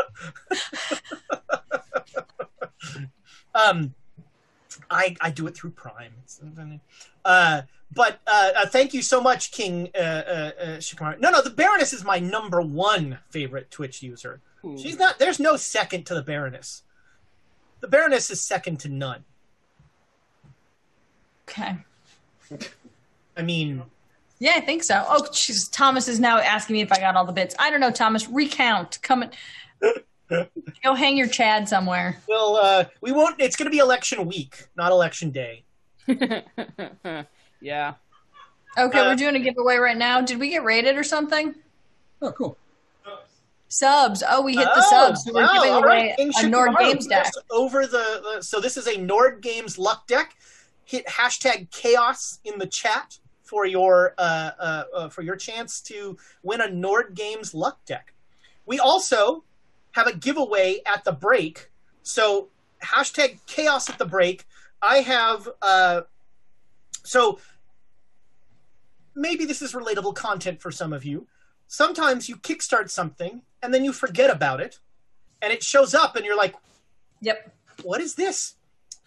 Um, 3.55 3.95
I 4.91 5.15
I 5.19 5.31
do 5.31 5.47
it 5.47 5.55
through 5.55 5.71
Prime. 5.71 6.13
It's- 7.89 7.95
but 7.95 8.19
uh, 8.27 8.51
uh, 8.55 8.65
thank 8.67 8.93
you 8.93 9.01
so 9.01 9.19
much, 9.21 9.51
King 9.51 9.89
uh, 9.95 9.97
uh, 9.97 10.01
uh, 10.01 10.65
Shikamaru. 10.77 11.19
No, 11.19 11.29
no, 11.31 11.41
the 11.41 11.49
Baroness 11.49 11.93
is 11.93 12.03
my 12.03 12.19
number 12.19 12.61
one 12.61 13.19
favorite 13.29 13.71
Twitch 13.71 14.03
user. 14.03 14.41
She's 14.77 14.97
not. 14.99 15.17
There's 15.19 15.39
no 15.39 15.55
second 15.55 16.05
to 16.07 16.13
the 16.15 16.21
Baroness. 16.21 16.83
The 17.79 17.87
Baroness 17.87 18.29
is 18.29 18.41
second 18.41 18.79
to 18.81 18.89
none. 18.89 19.23
Okay. 21.47 21.77
I 23.37 23.41
mean, 23.43 23.83
Yeah, 24.39 24.53
I 24.57 24.59
think 24.61 24.83
so. 24.83 25.05
Oh, 25.07 25.21
jeez. 25.31 25.71
Thomas 25.71 26.07
is 26.09 26.19
now 26.19 26.39
asking 26.39 26.73
me 26.75 26.81
if 26.81 26.91
I 26.91 26.99
got 26.99 27.15
all 27.15 27.23
the 27.25 27.31
bits. 27.31 27.55
I 27.59 27.69
don't 27.69 27.79
know, 27.79 27.91
Thomas. 27.91 28.27
Recount. 28.27 28.99
Come 29.03 29.23
and 29.23 29.31
go 30.83 30.93
hang 30.95 31.15
your 31.17 31.27
Chad 31.27 31.69
somewhere. 31.69 32.17
well, 32.27 32.57
uh, 32.57 32.85
we 32.99 33.13
won't. 33.13 33.39
It's 33.39 33.55
going 33.55 33.67
to 33.67 33.71
be 33.71 33.77
election 33.77 34.25
week, 34.27 34.67
not 34.75 34.91
election 34.91 35.31
day. 35.31 35.63
yeah. 37.61 37.93
Okay, 38.77 38.99
Uh, 38.99 39.09
we're 39.09 39.15
doing 39.15 39.35
a 39.35 39.39
giveaway 39.39 39.77
right 39.77 39.97
now. 39.97 40.21
Did 40.21 40.39
we 40.39 40.49
get 40.49 40.63
rated 40.63 40.97
or 40.97 41.03
something? 41.03 41.55
Oh, 42.21 42.31
cool. 42.31 42.57
Subs. 43.69 44.23
Oh, 44.27 44.41
we 44.41 44.55
hit 44.55 44.65
the 44.65 44.83
Oh, 44.85 44.89
subs. 44.89 45.23
So 45.25 45.33
we're 45.33 45.41
wow, 45.41 45.53
giving 45.53 45.73
away 45.73 46.15
right, 46.17 46.35
a 46.37 46.47
Nord 46.47 46.71
Games 46.79 47.05
deck. 47.07 47.31
Over 47.51 47.85
the, 47.85 48.21
the 48.35 48.41
so 48.41 48.61
this 48.61 48.77
is 48.77 48.87
a 48.87 48.97
Nord 48.97 49.41
Games 49.41 49.77
luck 49.77 50.07
deck. 50.07 50.35
Hit 50.85 51.05
hashtag 51.07 51.69
chaos 51.71 52.39
in 52.45 52.59
the 52.59 52.67
chat 52.67 53.19
for 53.43 53.65
your 53.65 54.13
uh, 54.17 54.51
uh, 54.57 54.83
uh, 54.95 55.09
for 55.09 55.21
your 55.21 55.35
chance 55.35 55.81
to 55.81 56.17
win 56.43 56.61
a 56.61 56.69
Nord 56.69 57.13
Games 57.13 57.53
luck 57.53 57.83
deck. 57.85 58.13
We 58.65 58.79
also 58.79 59.43
have 59.91 60.07
a 60.07 60.15
giveaway 60.15 60.79
at 60.85 61.03
the 61.03 61.11
break. 61.11 61.69
So 62.03 62.47
hashtag 62.81 63.39
chaos 63.47 63.89
at 63.89 63.97
the 63.97 64.05
break. 64.05 64.45
I 64.81 64.99
have 64.99 65.49
uh, 65.61 66.01
so 67.07 67.39
maybe 69.15 69.45
this 69.45 69.61
is 69.61 69.73
relatable 69.73 70.15
content 70.15 70.61
for 70.61 70.71
some 70.71 70.93
of 70.93 71.05
you. 71.05 71.27
Sometimes 71.67 72.29
you 72.29 72.35
kickstart 72.35 72.89
something 72.89 73.41
and 73.63 73.73
then 73.73 73.83
you 73.83 73.93
forget 73.93 74.29
about 74.29 74.61
it, 74.61 74.79
and 75.41 75.51
it 75.51 75.63
shows 75.63 75.93
up, 75.93 76.15
and 76.15 76.25
you're 76.25 76.37
like, 76.37 76.55
"Yep, 77.21 77.51
what 77.83 78.01
is 78.01 78.15
this?" 78.15 78.55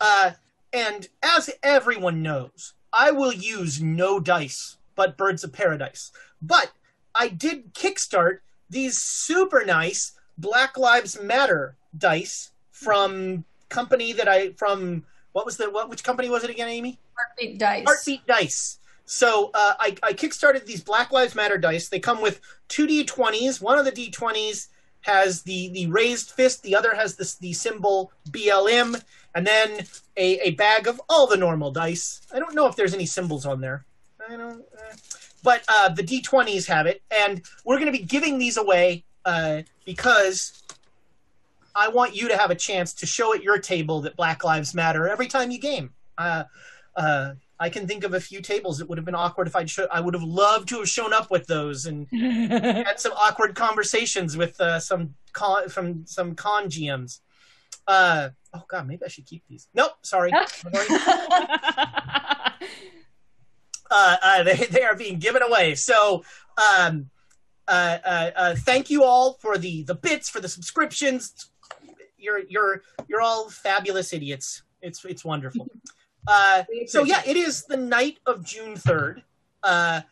Uh, 0.00 0.32
and 0.72 1.08
as 1.22 1.50
everyone 1.62 2.22
knows, 2.22 2.74
I 2.92 3.10
will 3.10 3.32
use 3.32 3.80
no 3.80 4.18
dice 4.18 4.76
but 4.94 5.16
Birds 5.16 5.44
of 5.44 5.52
Paradise. 5.52 6.12
But 6.42 6.72
I 7.14 7.28
did 7.28 7.74
kickstart 7.74 8.40
these 8.68 8.98
super 8.98 9.64
nice 9.64 10.12
Black 10.36 10.76
Lives 10.76 11.20
Matter 11.20 11.76
dice 11.96 12.50
from 12.70 13.44
company 13.68 14.12
that 14.12 14.28
I 14.28 14.52
from 14.52 15.04
what 15.32 15.46
was 15.46 15.56
the 15.56 15.70
what 15.70 15.88
which 15.88 16.04
company 16.04 16.28
was 16.28 16.44
it 16.44 16.50
again, 16.50 16.68
Amy? 16.68 16.98
Heartbeat 17.14 17.58
dice. 17.58 17.84
Heartbeat 17.86 18.26
dice. 18.26 18.78
So 19.04 19.50
uh, 19.54 19.74
I, 19.80 19.96
I 20.04 20.12
kickstarted 20.12 20.66
these 20.66 20.82
Black 20.82 21.10
Lives 21.10 21.34
Matter 21.34 21.58
dice. 21.58 21.88
They 21.88 21.98
come 21.98 22.22
with 22.22 22.40
two 22.68 22.86
d20s. 22.86 23.60
One 23.60 23.78
of 23.78 23.84
the 23.84 23.92
d20s 23.92 24.68
has 25.02 25.42
the 25.42 25.68
the 25.70 25.86
raised 25.88 26.30
fist. 26.30 26.62
The 26.62 26.76
other 26.76 26.94
has 26.94 27.16
this 27.16 27.34
the 27.36 27.52
symbol 27.52 28.12
BLM, 28.30 29.02
and 29.34 29.46
then 29.46 29.86
a, 30.16 30.48
a 30.48 30.50
bag 30.52 30.86
of 30.86 31.00
all 31.08 31.26
the 31.26 31.36
normal 31.36 31.70
dice. 31.70 32.22
I 32.32 32.38
don't 32.38 32.54
know 32.54 32.66
if 32.66 32.76
there's 32.76 32.94
any 32.94 33.06
symbols 33.06 33.46
on 33.46 33.60
there. 33.60 33.84
I 34.28 34.36
don't. 34.36 34.60
Uh, 34.60 34.94
but 35.42 35.64
uh, 35.68 35.88
the 35.88 36.02
d20s 36.02 36.66
have 36.66 36.86
it, 36.86 37.02
and 37.10 37.42
we're 37.64 37.78
going 37.78 37.92
to 37.92 37.98
be 37.98 38.04
giving 38.04 38.38
these 38.38 38.56
away 38.56 39.04
uh, 39.24 39.62
because 39.84 40.62
I 41.74 41.88
want 41.88 42.14
you 42.14 42.28
to 42.28 42.36
have 42.36 42.50
a 42.50 42.54
chance 42.54 42.94
to 42.94 43.06
show 43.06 43.34
at 43.34 43.42
your 43.42 43.58
table 43.58 44.00
that 44.02 44.16
Black 44.16 44.44
Lives 44.44 44.74
Matter 44.74 45.08
every 45.08 45.26
time 45.28 45.50
you 45.50 45.58
game. 45.58 45.90
Uh, 46.18 46.44
uh, 46.96 47.32
I 47.58 47.68
can 47.68 47.86
think 47.86 48.04
of 48.04 48.14
a 48.14 48.20
few 48.20 48.40
tables. 48.40 48.80
It 48.80 48.88
would 48.88 48.96
have 48.98 49.04
been 49.04 49.14
awkward 49.14 49.46
if 49.46 49.54
I'd 49.54 49.68
show. 49.68 49.86
I 49.90 50.00
would 50.00 50.14
have 50.14 50.22
loved 50.22 50.68
to 50.70 50.78
have 50.78 50.88
shown 50.88 51.12
up 51.12 51.30
with 51.30 51.46
those 51.46 51.84
and 51.86 52.06
had 52.12 52.98
some 52.98 53.12
awkward 53.12 53.54
conversations 53.54 54.36
with 54.36 54.58
uh, 54.60 54.80
some 54.80 55.14
con 55.32 55.68
from 55.68 56.06
some 56.06 56.34
con 56.34 56.68
GMs. 56.68 57.20
Uh, 57.86 58.30
oh 58.54 58.64
God, 58.66 58.88
maybe 58.88 59.04
I 59.04 59.08
should 59.08 59.26
keep 59.26 59.44
these. 59.46 59.68
Nope, 59.74 59.92
sorry. 60.02 60.32
uh, 60.32 60.46
uh, 63.90 64.42
they 64.42 64.56
they 64.70 64.82
are 64.82 64.96
being 64.96 65.18
given 65.18 65.42
away. 65.42 65.74
So. 65.74 66.24
Um, 66.78 67.10
uh, 67.68 67.98
uh, 68.04 68.30
uh, 68.34 68.54
thank 68.56 68.90
you 68.90 69.04
all 69.04 69.34
for 69.34 69.56
the 69.56 69.84
the 69.84 69.94
bits 69.94 70.28
for 70.28 70.40
the 70.40 70.48
subscriptions. 70.48 71.49
You're 72.20 72.40
you're 72.48 72.82
you're 73.08 73.20
all 73.20 73.48
fabulous 73.48 74.12
idiots. 74.12 74.62
It's 74.82 75.04
it's 75.04 75.24
wonderful. 75.24 75.68
Uh, 76.28 76.64
so 76.86 77.02
yeah, 77.02 77.22
it 77.26 77.34
is 77.34 77.64
the 77.64 77.78
night 77.78 78.18
of 78.26 78.44
June 78.44 78.76
third. 78.76 79.22
Uh, 79.62 80.02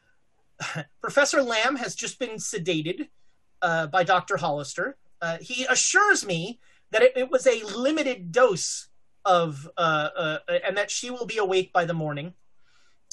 Professor 1.03 1.43
Lamm 1.43 1.77
has 1.77 1.95
just 1.95 2.19
been 2.19 2.37
sedated 2.37 3.09
uh, 3.61 3.89
by 3.89 4.05
Doctor 4.05 4.39
Hollister. 4.39 4.97
Uh, 5.21 5.37
he 5.41 5.67
assures 5.67 6.27
me 6.27 6.61
that 6.93 7.03
it, 7.03 7.13
it 7.15 7.31
was 7.31 7.47
a 7.47 7.63
limited 7.77 8.33
dose 8.33 8.89
of, 9.25 9.69
uh, 9.77 10.09
uh, 10.17 10.39
and 10.67 10.77
that 10.77 10.91
she 10.91 11.11
will 11.11 11.27
be 11.27 11.37
awake 11.39 11.73
by 11.73 11.85
the 11.85 11.93
morning. 11.93 12.33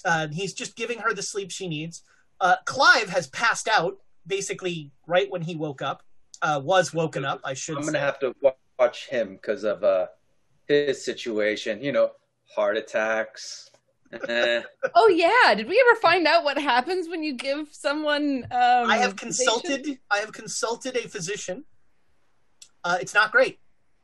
Uh, 0.06 0.28
he's 0.32 0.54
just 0.54 0.76
giving 0.76 1.00
her 1.00 1.14
the 1.14 1.22
sleep 1.22 1.52
she 1.52 1.68
needs. 1.68 2.04
Uh, 2.40 2.56
Clive 2.66 3.10
has 3.10 3.28
passed 3.28 3.68
out 3.68 3.98
basically 4.28 4.92
right 5.08 5.30
when 5.30 5.42
he 5.42 5.56
woke 5.56 5.82
up. 5.82 6.04
Uh, 6.42 6.62
was 6.64 6.94
woken 6.94 7.26
up, 7.26 7.40
I 7.44 7.54
should. 7.54 7.78
I'm 7.78 7.86
gonna 7.86 8.00
have 8.00 8.20
to 8.20 8.36
wa- 8.42 8.54
watch 8.80 9.08
him 9.08 9.36
because 9.36 9.64
of 9.64 9.84
uh, 9.84 10.08
his 10.68 11.04
situation. 11.04 11.82
You 11.82 11.92
know, 11.92 12.12
heart 12.56 12.78
attacks. 12.78 13.70
Eh. 14.28 14.62
Oh 14.96 15.10
yeah, 15.10 15.56
did 15.56 15.68
we 15.68 15.84
ever 15.88 16.00
find 16.00 16.26
out 16.28 16.44
what 16.44 16.58
happens 16.58 17.10
when 17.10 17.24
you 17.24 17.36
give 17.36 17.70
someone? 17.72 18.46
Um, 18.52 18.90
I 18.90 18.98
have 18.98 19.12
sedation? 19.12 19.18
consulted. 19.18 20.00
I 20.12 20.18
have 20.18 20.32
consulted 20.32 20.96
a 20.96 21.08
physician. 21.08 21.66
Uh, 22.84 22.98
it's 23.02 23.14
not 23.14 23.32
great. 23.32 23.60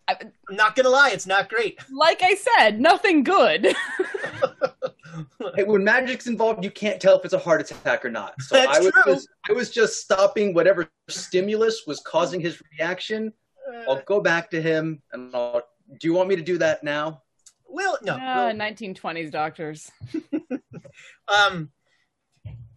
I'm 0.07 0.33
not 0.49 0.75
gonna 0.75 0.89
lie, 0.89 1.11
it's 1.11 1.27
not 1.27 1.49
great. 1.49 1.79
Like 1.91 2.21
I 2.23 2.35
said, 2.35 2.81
nothing 2.81 3.23
good. 3.23 3.75
Hey, 5.55 5.63
when 5.63 5.83
magic's 5.83 6.27
involved, 6.27 6.63
you 6.63 6.71
can't 6.71 7.01
tell 7.01 7.19
if 7.19 7.25
it's 7.25 7.33
a 7.33 7.39
heart 7.39 7.59
attack 7.59 8.05
or 8.05 8.09
not. 8.09 8.39
So 8.41 8.55
That's 8.55 8.77
I 8.77 8.79
was 8.79 8.91
true. 8.91 9.17
I 9.49 9.53
was 9.53 9.69
just 9.69 9.99
stopping 9.99 10.53
whatever 10.53 10.89
stimulus 11.09 11.83
was 11.85 11.99
causing 11.99 12.39
his 12.39 12.61
reaction. 12.71 13.33
I'll 13.87 14.01
go 14.01 14.21
back 14.21 14.51
to 14.51 14.61
him 14.61 15.01
and 15.13 15.35
I'll. 15.35 15.63
Do 15.99 16.07
you 16.07 16.13
want 16.13 16.29
me 16.29 16.35
to 16.37 16.41
do 16.41 16.57
that 16.59 16.83
now? 16.83 17.21
Well, 17.67 17.97
no. 18.01 18.17
Ah, 18.19 18.51
1920s 18.53 19.31
doctors. 19.31 19.91
Um, 21.27 21.71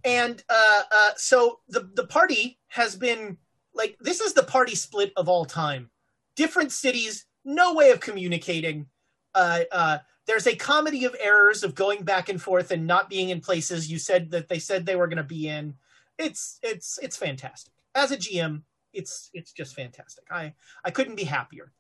and 0.05 0.43
uh, 0.49 0.83
uh, 0.97 1.11
so 1.17 1.61
the 1.69 1.91
the 1.95 2.07
party 2.07 2.59
has 2.69 2.95
been 2.95 3.39
like 3.75 3.97
this 4.01 4.21
is 4.21 4.35
the 4.35 4.43
party 4.45 4.75
split 4.75 5.13
of 5.17 5.29
all 5.29 5.45
time. 5.45 5.91
different 6.37 6.73
cities, 6.73 7.27
no 7.45 7.75
way 7.75 7.91
of 7.91 8.01
communicating. 8.01 8.87
Uh, 9.35 9.61
uh, 9.73 9.99
there's 10.27 10.47
a 10.47 10.55
comedy 10.55 11.05
of 11.05 11.17
errors 11.21 11.65
of 11.65 11.75
going 11.75 12.03
back 12.05 12.29
and 12.29 12.41
forth 12.41 12.71
and 12.71 12.87
not 12.87 13.11
being 13.11 13.31
in 13.31 13.41
places 13.41 13.91
you 13.91 13.99
said 13.99 14.31
that 14.31 14.49
they 14.49 14.59
said 14.59 14.87
they 14.87 14.97
were 14.97 15.09
going 15.09 15.17
to 15.19 15.25
be 15.25 15.49
in. 15.49 15.75
It's 16.19 16.59
it's 16.63 16.99
it's 17.03 17.17
fantastic. 17.17 17.73
As 17.95 18.13
a 18.13 18.17
GM, 18.17 18.63
it's 18.95 19.31
it's 19.35 19.53
just 19.53 19.75
fantastic. 19.75 20.25
I 20.31 20.55
I 20.85 20.91
couldn't 20.91 21.17
be 21.17 21.25
happier. 21.25 21.73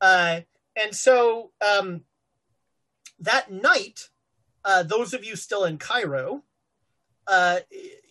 Uh, 0.00 0.40
and 0.76 0.94
so 0.94 1.52
um, 1.68 2.02
that 3.18 3.50
night, 3.50 4.08
uh, 4.64 4.82
those 4.82 5.12
of 5.14 5.24
you 5.24 5.36
still 5.36 5.64
in 5.64 5.78
Cairo, 5.78 6.44
uh, 7.26 7.60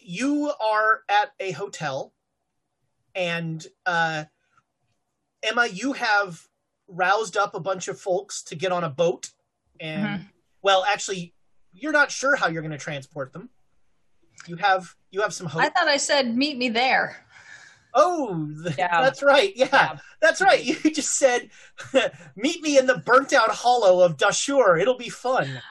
you 0.02 0.52
are 0.62 1.02
at 1.10 1.32
a 1.40 1.52
hotel, 1.52 2.14
and 3.16 3.66
uh, 3.86 4.26
Emma, 5.42 5.68
you 5.68 5.94
have 5.94 6.48
roused 6.88 7.38
up 7.38 7.56
a 7.56 7.60
bunch 7.60 7.88
of 7.88 8.00
folks 8.00 8.44
to 8.44 8.56
get 8.56 8.72
on 8.72 8.84
a 8.84 8.90
boat, 8.90 9.30
and 9.80 10.06
Mhm. 10.20 10.26
well, 10.62 10.84
actually, 10.86 11.34
you're 11.72 11.92
not 11.92 12.12
sure 12.12 12.36
how 12.36 12.48
you're 12.50 12.62
going 12.62 12.72
to 12.72 12.78
transport 12.78 13.32
them. 13.34 13.50
You 14.48 14.58
have 14.58 14.96
you 15.12 15.22
have 15.22 15.34
some 15.34 15.48
hope. 15.48 15.62
I 15.64 15.70
thought 15.70 15.88
I 15.88 15.98
said 15.98 16.36
meet 16.36 16.58
me 16.58 16.70
there. 16.70 17.26
Oh, 18.02 18.50
Yeah. 18.78 19.02
that's 19.02 19.22
right. 19.22 19.52
Yeah, 19.56 19.68
Yeah. 19.72 19.98
that's 20.22 20.42
right. 20.42 20.64
You 20.64 20.76
just 20.92 21.18
said, 21.18 21.50
"Meet 22.36 22.62
me 22.62 22.78
in 22.78 22.86
the 22.88 22.98
burnt-out 23.00 23.50
hollow 23.52 24.02
of 24.06 24.16
Dashur. 24.18 24.80
It'll 24.82 24.98
be 24.98 25.10
fun." 25.10 25.62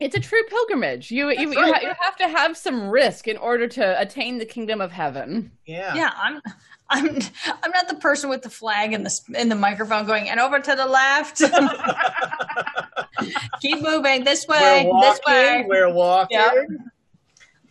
It's 0.00 0.16
a 0.16 0.20
true 0.20 0.42
pilgrimage. 0.48 1.10
You 1.10 1.28
you, 1.28 1.52
That's 1.54 1.66
you, 1.66 1.72
ha- 1.74 1.80
you 1.82 1.92
have 2.00 2.16
to 2.16 2.28
have 2.28 2.56
some 2.56 2.88
risk 2.88 3.28
in 3.28 3.36
order 3.36 3.68
to 3.68 4.00
attain 4.00 4.38
the 4.38 4.46
kingdom 4.46 4.80
of 4.80 4.90
heaven. 4.90 5.52
Yeah. 5.66 5.94
Yeah, 5.94 6.10
I'm. 6.16 6.40
I'm. 6.88 7.18
I'm 7.62 7.70
not 7.70 7.86
the 7.88 7.96
person 8.00 8.30
with 8.30 8.40
the 8.42 8.48
flag 8.50 8.94
and 8.94 9.04
the 9.04 9.10
s- 9.10 9.22
and 9.36 9.50
the 9.50 9.54
microphone 9.56 10.06
going 10.06 10.28
and 10.30 10.40
over 10.40 10.58
to 10.58 10.74
the 10.74 10.86
left. 10.86 11.42
Keep 13.60 13.82
moving 13.82 14.24
this 14.24 14.46
way. 14.48 14.88
We're 14.90 15.00
This 15.02 15.20
way. 15.26 15.64
We're 15.68 15.92
walking. 15.92 16.38
Yep. 16.38 16.54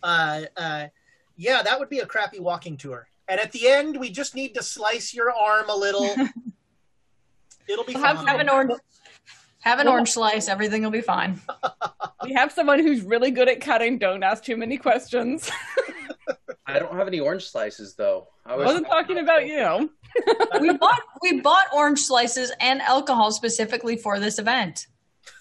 Uh, 0.02 0.40
uh, 0.56 0.86
yeah, 1.40 1.62
that 1.62 1.80
would 1.80 1.88
be 1.88 2.00
a 2.00 2.06
crappy 2.06 2.38
walking 2.38 2.76
tour. 2.76 3.08
And 3.26 3.40
at 3.40 3.50
the 3.52 3.66
end, 3.66 3.98
we 3.98 4.10
just 4.10 4.34
need 4.34 4.54
to 4.56 4.62
slice 4.62 5.14
your 5.14 5.32
arm 5.32 5.70
a 5.70 5.74
little. 5.74 6.04
It'll 7.68 7.84
be 7.84 7.94
Have- 7.94 8.18
fine. 8.18 8.26
Have 8.26 8.40
an 8.40 8.50
orange. 8.50 8.72
Have 9.60 9.78
an 9.78 9.88
orange 9.88 10.10
slice. 10.10 10.48
Everything 10.48 10.82
will 10.82 10.90
be 10.90 11.00
fine. 11.00 11.40
We 12.22 12.34
have 12.34 12.52
someone 12.52 12.80
who's 12.80 13.00
really 13.00 13.30
good 13.30 13.48
at 13.48 13.62
cutting. 13.62 13.96
Don't 13.96 14.22
ask 14.22 14.44
too 14.44 14.56
many 14.58 14.76
questions. 14.76 15.50
I 16.66 16.78
don't 16.78 16.94
have 16.94 17.08
any 17.08 17.18
orange 17.18 17.46
slices 17.48 17.94
though. 17.94 18.28
I 18.44 18.52
I 18.52 18.56
was 18.56 18.66
wasn't 18.66 18.88
talking 18.88 19.18
about 19.18 19.46
you. 19.46 19.90
We 20.60 20.76
bought 20.76 21.00
we 21.22 21.40
bought 21.40 21.64
orange 21.74 22.00
slices 22.00 22.52
and 22.60 22.82
alcohol 22.82 23.32
specifically 23.32 23.96
for 23.96 24.20
this 24.20 24.38
event. 24.38 24.86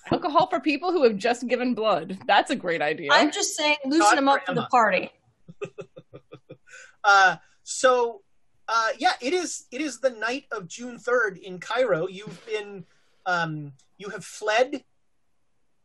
Alcohol 0.10 0.48
for 0.48 0.62
people 0.62 0.94
who 0.94 1.04
have 1.04 1.18
just 1.18 1.48
given 1.48 1.74
blood. 1.76 2.18
That's 2.26 2.50
a 2.50 2.56
great 2.56 2.82
idea. 2.82 3.10
I'm 3.12 3.30
just 3.30 3.58
saying, 3.58 3.76
loosen 3.84 4.00
Not 4.00 4.16
them 4.16 4.30
up 4.30 4.40
for 4.40 4.46
for 4.46 4.56
the 4.56 4.68
party. 4.68 5.12
Uh, 7.02 7.38
so, 7.64 8.22
uh, 8.68 8.90
yeah, 8.98 9.14
it 9.22 9.34
is. 9.34 9.68
It 9.72 9.80
is 9.80 10.00
the 10.00 10.10
night 10.10 10.46
of 10.52 10.68
June 10.68 11.00
third 11.00 11.38
in 11.38 11.60
Cairo. 11.60 12.08
You've 12.08 12.46
been, 12.46 12.84
um, 13.26 13.72
you 13.98 14.10
have 14.10 14.26
fled 14.26 14.84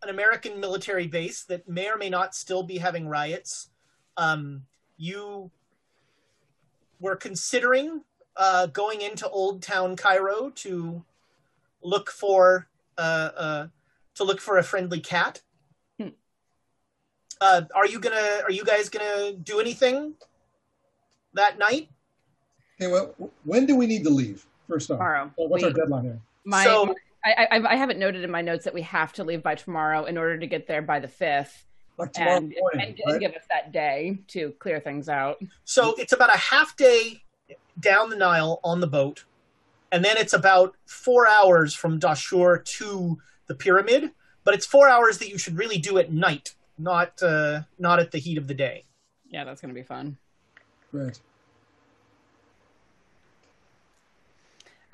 an 0.02 0.10
American 0.10 0.60
military 0.60 1.06
base 1.06 1.44
that 1.44 1.68
may 1.68 1.88
or 1.88 1.96
may 1.96 2.10
not 2.10 2.34
still 2.34 2.62
be 2.62 2.78
having 2.78 3.08
riots. 3.08 3.70
Um, 4.16 4.62
you 4.96 5.50
were 7.00 7.16
considering 7.16 8.02
uh, 8.36 8.66
going 8.66 9.00
into 9.00 9.28
Old 9.28 9.62
Town 9.62 9.96
Cairo 9.96 10.50
to 10.56 11.04
look 11.82 12.10
for 12.10 12.68
uh, 12.98 13.30
uh, 13.36 13.66
to 14.14 14.24
look 14.24 14.40
for 14.40 14.58
a 14.58 14.62
friendly 14.62 15.00
cat. 15.00 15.42
Uh, 17.40 17.62
are 17.74 17.86
you 17.86 17.98
gonna? 18.00 18.40
Are 18.44 18.50
you 18.50 18.64
guys 18.64 18.88
gonna 18.88 19.32
do 19.32 19.60
anything 19.60 20.14
that 21.34 21.58
night? 21.58 21.88
Okay, 22.80 22.90
well, 22.90 23.14
when 23.44 23.66
do 23.66 23.76
we 23.76 23.86
need 23.86 24.04
to 24.04 24.10
leave? 24.10 24.46
First 24.68 24.90
off, 24.90 24.98
Tomorrow. 24.98 25.30
Well, 25.36 25.48
what's 25.48 25.64
our 25.64 25.70
deadline 25.70 26.04
here? 26.04 26.20
My, 26.44 26.64
So- 26.64 26.94
I, 27.24 27.46
I, 27.52 27.72
I 27.72 27.76
haven't 27.76 27.98
noted 27.98 28.22
in 28.22 28.30
my 28.30 28.42
notes 28.42 28.64
that 28.64 28.74
we 28.74 28.82
have 28.82 29.12
to 29.14 29.24
leave 29.24 29.42
by 29.42 29.54
tomorrow 29.54 30.04
in 30.04 30.18
order 30.18 30.38
to 30.38 30.46
get 30.46 30.66
there 30.66 30.82
by 30.82 30.98
the 31.00 31.08
fifth, 31.08 31.64
Like 31.96 32.12
tomorrow 32.12 32.36
and, 32.36 32.54
morning, 32.60 32.96
and, 33.06 33.12
right? 33.12 33.20
give 33.20 33.32
us 33.32 33.44
that 33.48 33.72
day 33.72 34.18
to 34.28 34.50
clear 34.58 34.78
things 34.78 35.08
out. 35.08 35.38
So 35.64 35.94
it's 35.96 36.12
about 36.12 36.34
a 36.34 36.36
half 36.36 36.76
day 36.76 37.22
down 37.80 38.10
the 38.10 38.16
Nile 38.16 38.60
on 38.62 38.80
the 38.80 38.86
boat, 38.86 39.24
and 39.90 40.04
then 40.04 40.18
it's 40.18 40.34
about 40.34 40.76
four 40.86 41.26
hours 41.26 41.72
from 41.74 41.98
Dashur 41.98 42.62
to 42.78 43.18
the 43.46 43.54
pyramid. 43.54 44.10
But 44.44 44.52
it's 44.52 44.66
four 44.66 44.90
hours 44.90 45.16
that 45.18 45.30
you 45.30 45.38
should 45.38 45.56
really 45.56 45.78
do 45.78 45.96
at 45.96 46.12
night, 46.12 46.54
not 46.78 47.22
uh, 47.22 47.62
not 47.78 48.00
at 48.00 48.10
the 48.10 48.18
heat 48.18 48.38
of 48.38 48.46
the 48.46 48.54
day. 48.54 48.84
Yeah, 49.28 49.44
that's 49.44 49.60
gonna 49.60 49.74
be 49.74 49.82
fun. 49.82 50.16
Great. 50.90 51.20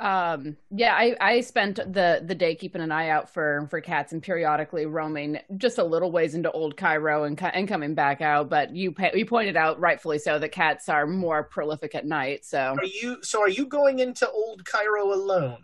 Um, 0.01 0.57
yeah, 0.71 0.95
I, 0.95 1.15
I 1.21 1.41
spent 1.43 1.77
the 1.77 2.23
the 2.25 2.35
day 2.35 2.55
keeping 2.55 2.81
an 2.81 2.91
eye 2.91 3.11
out 3.11 3.29
for 3.29 3.67
for 3.69 3.83
cats 3.83 4.15
and 4.15 4.23
periodically 4.23 4.87
roaming 4.87 5.39
just 5.59 5.77
a 5.77 5.85
little 5.85 6.11
ways 6.11 6.35
into 6.35 6.51
Old 6.53 6.75
Cairo 6.79 7.25
and 7.25 7.39
and 7.53 7.69
coming 7.69 7.95
back 7.95 8.23
out. 8.23 8.49
But 8.49 8.75
you 8.75 8.93
pa- 8.93 9.11
you 9.15 9.27
pointed 9.27 9.57
out 9.59 9.79
rightfully 9.79 10.19
so 10.19 10.39
that 10.39 10.53
cats 10.53 10.89
are 10.89 11.07
more 11.07 11.43
prolific 11.43 11.95
at 11.95 12.07
night. 12.07 12.47
So 12.47 12.77
Are 12.79 12.85
you? 12.85 13.23
So 13.23 13.43
are 13.43 13.49
you 13.51 13.67
going 13.67 13.99
into 13.99 14.29
Old 14.31 14.65
Cairo 14.65 15.13
alone? 15.13 15.59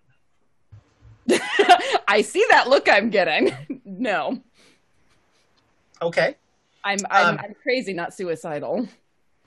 I 2.06 2.20
see 2.22 2.44
that 2.50 2.68
look 2.68 2.90
I'm 2.90 3.08
getting. 3.08 3.54
no, 3.86 4.42
Okay. 6.02 6.36
I'm 6.84 6.98
I'm, 7.10 7.26
Um, 7.34 7.38
I'm 7.42 7.54
crazy, 7.62 7.92
not 7.92 8.14
suicidal. 8.14 8.86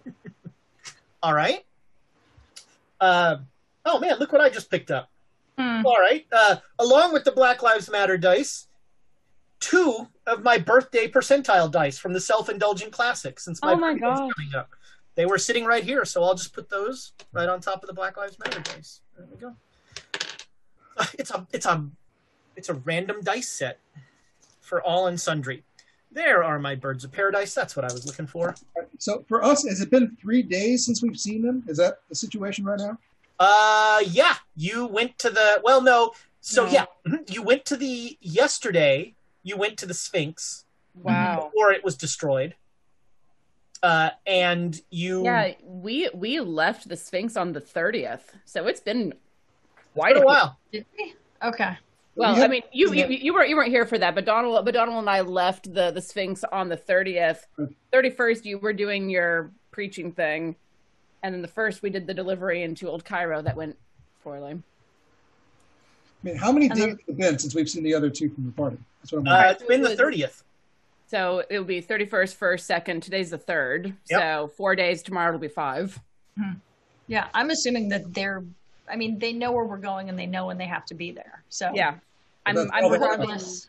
All 1.23 1.33
right. 1.33 1.65
Uh, 2.99 3.37
oh 3.85 3.99
man, 3.99 4.17
look 4.19 4.31
what 4.31 4.41
I 4.41 4.49
just 4.49 4.69
picked 4.69 4.91
up. 4.91 5.09
Hmm. 5.57 5.85
All 5.85 5.97
right. 5.99 6.25
Uh, 6.31 6.57
along 6.79 7.13
with 7.13 7.23
the 7.23 7.31
Black 7.31 7.61
Lives 7.61 7.89
Matter 7.89 8.17
dice, 8.17 8.67
two 9.59 10.07
of 10.27 10.43
my 10.43 10.57
birthday 10.57 11.07
percentile 11.09 11.69
dice 11.71 11.97
from 11.97 12.13
the 12.13 12.19
Self 12.21 12.49
Indulgent 12.49 12.91
Classic. 12.91 13.39
Since 13.39 13.61
my 13.61 13.73
Oh 13.73 13.75
my 13.75 13.93
birthday's 13.93 14.33
coming 14.35 14.55
up, 14.55 14.69
they 15.15 15.25
were 15.25 15.37
sitting 15.37 15.65
right 15.65 15.83
here, 15.83 16.05
so 16.05 16.23
I'll 16.23 16.35
just 16.35 16.53
put 16.53 16.69
those 16.69 17.13
right 17.33 17.47
on 17.49 17.59
top 17.61 17.83
of 17.83 17.87
the 17.87 17.93
Black 17.93 18.17
Lives 18.17 18.37
Matter 18.39 18.61
dice. 18.61 19.01
There 19.17 19.27
we 19.31 19.37
go. 19.37 19.55
Uh, 20.97 21.05
It's 21.17 21.31
a 21.31 21.47
it's 21.53 21.65
a 21.65 21.85
it's 22.55 22.69
a 22.69 22.73
random 22.73 23.21
dice 23.21 23.49
set 23.49 23.79
for 24.61 24.81
all 24.81 25.07
and 25.07 25.19
sundry. 25.19 25.63
There 26.11 26.43
are 26.43 26.57
my 26.59 26.75
birds 26.75 27.03
of 27.03 27.11
paradise. 27.11 27.53
That's 27.53 27.75
what 27.75 27.85
I 27.89 27.93
was 27.93 28.05
looking 28.05 28.25
for. 28.27 28.55
So 28.97 29.23
for 29.27 29.43
us, 29.43 29.67
has 29.67 29.79
it 29.81 29.91
been 29.91 30.17
three 30.19 30.41
days 30.41 30.85
since 30.85 31.03
we've 31.03 31.19
seen 31.19 31.41
them? 31.43 31.63
Is 31.67 31.77
that 31.77 31.99
the 32.09 32.15
situation 32.15 32.65
right 32.65 32.79
now? 32.79 32.97
Uh, 33.39 33.99
yeah, 34.07 34.35
you 34.55 34.87
went 34.87 35.17
to 35.19 35.29
the. 35.29 35.61
Well, 35.63 35.81
no. 35.81 36.11
So 36.41 36.65
No. 36.65 36.71
yeah, 36.71 36.85
mhm, 37.07 37.31
you 37.31 37.41
went 37.43 37.63
to 37.65 37.77
the 37.77 38.17
yesterday. 38.21 39.13
You 39.43 39.55
went 39.55 39.77
to 39.77 39.85
the 39.85 39.93
Sphinx 39.93 40.65
Wow. 40.95 41.45
before 41.51 41.71
it 41.71 41.83
was 41.83 41.95
destroyed. 41.95 42.55
Uh, 43.81 44.09
and 44.25 44.81
you. 44.89 45.23
Yeah, 45.23 45.53
we 45.63 46.09
we 46.13 46.39
left 46.41 46.89
the 46.89 46.97
Sphinx 46.97 47.37
on 47.37 47.53
the 47.53 47.61
thirtieth, 47.61 48.35
so 48.45 48.67
it's 48.67 48.81
been 48.81 49.13
Quite 49.93 50.13
quite 50.13 50.17
a 50.17 50.25
while. 50.25 50.59
Did 50.71 50.85
we? 50.97 51.13
Okay. 51.41 51.77
Well, 52.19 52.35
We 52.35 52.43
I 52.43 52.47
mean, 52.49 52.63
you, 52.73 52.93
you 52.93 53.05
you 53.07 53.33
weren't 53.33 53.47
you 53.49 53.55
weren't 53.55 53.69
here 53.69 53.85
for 53.85 53.97
that, 53.97 54.13
but 54.13 54.25
Donald 54.25 54.65
but 54.65 54.73
Donald 54.73 54.99
and 54.99 55.09
I 55.09 55.21
left 55.21 55.73
the 55.73 55.89
the 55.91 56.01
Sphinx 56.01 56.43
on 56.51 56.67
the 56.67 56.75
thirtieth. 56.75 57.47
Mm. 57.57 57.73
Thirty 57.93 58.09
first, 58.09 58.45
you 58.45 58.57
were 58.57 58.73
doing 58.73 59.09
your 59.09 59.51
preaching 59.71 60.11
thing, 60.11 60.57
and 61.23 61.33
then 61.33 61.41
the 61.41 61.47
first 61.47 61.81
we 61.81 61.89
did 61.89 62.07
the 62.07 62.13
delivery 62.13 62.61
into 62.63 62.89
Old 62.89 63.05
Cairo 63.05 63.41
that 63.41 63.55
went 63.55 63.77
poorly. 64.21 64.51
I 64.51 66.27
mean, 66.27 66.35
how 66.35 66.51
many 66.51 66.65
And 66.65 66.75
days 66.75 66.85
then- 66.87 66.99
have 67.07 67.17
been 67.17 67.39
since 67.39 67.55
we've 67.55 67.69
seen 67.69 67.83
the 67.83 67.93
other 67.95 68.09
two 68.09 68.29
from 68.29 68.45
the 68.47 68.51
party? 68.51 68.77
That's 69.01 69.13
what 69.13 69.19
I'm 69.19 69.27
Uh, 69.27 69.51
it's 69.51 69.63
been 69.63 69.81
the 69.81 69.95
thirtieth. 69.95 70.43
So 71.07 71.43
it 71.49 71.57
will 71.57 71.65
be 71.65 71.79
thirty 71.79 72.05
first, 72.05 72.35
first, 72.35 72.67
second. 72.67 73.01
Today's 73.01 73.29
the 73.29 73.37
third, 73.37 73.93
Yep. 74.09 74.21
so 74.21 74.47
four 74.57 74.75
days. 74.75 75.01
Tomorrow 75.01 75.29
it'll 75.29 75.39
be 75.39 75.47
five. 75.47 75.97
Hmm. 76.37 76.53
Yeah, 77.07 77.27
I'm 77.33 77.49
assuming 77.49 77.87
that 77.89 78.13
they're. 78.13 78.43
I 78.91 78.95
mean, 78.97 79.19
they 79.19 79.31
know 79.31 79.51
where 79.53 79.63
we're 79.65 79.77
going 79.77 80.09
and 80.09 80.19
they 80.19 80.25
know 80.25 80.47
when 80.47 80.57
they 80.57 80.65
have 80.65 80.85
to 80.87 80.95
be 80.95 81.11
there. 81.11 81.43
So 81.47 81.71
Yeah, 81.73 81.95
I'm 82.57 82.71
I'm 82.71 82.83
all 82.85 82.91
regardless. 82.91 83.67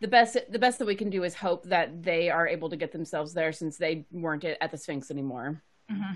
the 0.00 0.08
best 0.08 0.36
the 0.50 0.58
best 0.58 0.78
that 0.78 0.86
we 0.86 0.94
can 0.94 1.10
do 1.10 1.24
is 1.24 1.34
hope 1.34 1.64
that 1.64 2.02
they 2.02 2.30
are 2.30 2.46
able 2.46 2.68
to 2.70 2.76
get 2.76 2.92
themselves 2.92 3.34
there 3.34 3.52
since 3.52 3.76
they 3.76 4.04
weren't 4.12 4.44
at 4.44 4.70
the 4.70 4.76
Sphinx 4.76 5.10
anymore. 5.10 5.60
Mm-hmm. 5.90 6.14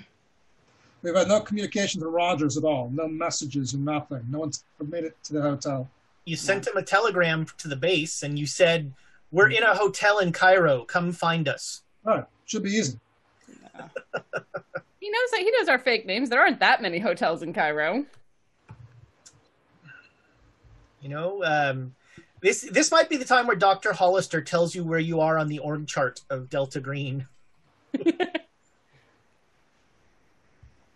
We've 1.03 1.17
had 1.17 1.29
no 1.29 1.41
communication 1.41 2.01
to 2.01 2.09
Rogers 2.09 2.57
at 2.57 2.65
all. 2.65 2.91
No 2.91 3.09
messages 3.09 3.75
or 3.75 3.79
nothing. 3.79 4.25
No 4.31 4.39
one's 4.39 4.65
made 4.81 5.05
it 5.05 5.17
to 5.25 5.33
the 5.33 5.43
hotel. 5.43 5.89
You 6.25 6.37
sent 6.37 6.67
him 6.67 6.77
a 6.77 6.83
telegram 6.83 7.47
to 7.59 7.67
the 7.67 7.75
base, 7.75 8.23
and 8.23 8.39
you 8.39 8.47
said, 8.47 8.93
"We're 9.33 9.51
in 9.51 9.65
a 9.65 9.75
hotel 9.75 10.21
in 10.21 10.33
Cairo. 10.33 10.85
Come 10.85 11.11
find 11.13 11.49
us." 11.49 11.83
All 12.07 12.17
right, 12.17 12.25
should 12.47 12.63
be 12.63 12.71
easy. 12.71 12.99
He 15.03 15.11
knows 15.11 15.31
that 15.33 15.41
he 15.41 15.51
knows 15.51 15.69
our 15.69 15.81
fake 15.81 16.07
names. 16.07 16.29
There 16.29 16.41
aren't 16.41 16.61
that 16.61 16.81
many 16.81 17.01
hotels 17.01 17.43
in 17.43 17.53
Cairo. 17.53 18.07
You 21.03 21.09
know, 21.09 21.45
um, 21.45 21.95
this 22.41 22.63
this 22.63 22.91
might 22.91 23.09
be 23.09 23.17
the 23.17 23.25
time 23.25 23.47
where 23.47 23.57
Doctor 23.57 23.93
Hollister 23.93 24.41
tells 24.41 24.75
you 24.75 24.85
where 24.85 24.99
you 24.99 25.21
are 25.21 25.37
on 25.39 25.49
the 25.49 25.59
org 25.59 25.87
chart 25.87 26.21
of 26.31 26.49
Delta 26.49 26.81
Green. 26.81 27.27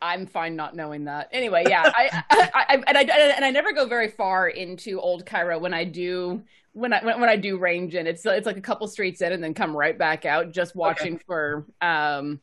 I'm 0.02 0.26
fine 0.26 0.54
not 0.54 0.76
knowing 0.76 1.04
that. 1.04 1.28
Anyway, 1.32 1.64
yeah, 1.68 1.82
I, 1.84 2.22
I, 2.30 2.50
I, 2.54 2.82
and 2.86 2.96
I 2.98 3.02
and 3.02 3.44
I 3.44 3.50
never 3.50 3.72
go 3.72 3.86
very 3.86 4.08
far 4.08 4.48
into 4.48 5.00
Old 5.00 5.26
Cairo 5.26 5.58
when 5.58 5.74
I 5.74 5.84
do 5.84 6.42
when 6.72 6.92
I 6.92 7.04
when, 7.04 7.20
when 7.20 7.28
I 7.28 7.36
do 7.36 7.58
range 7.58 7.94
in. 7.94 8.06
It's 8.06 8.24
it's 8.24 8.46
like 8.46 8.56
a 8.56 8.62
couple 8.62 8.86
streets 8.86 9.20
in 9.22 9.32
and 9.32 9.42
then 9.42 9.54
come 9.54 9.76
right 9.76 9.98
back 9.98 10.24
out, 10.24 10.52
just 10.52 10.76
watching 10.76 11.14
okay. 11.14 11.24
for 11.26 11.66
um 11.80 12.40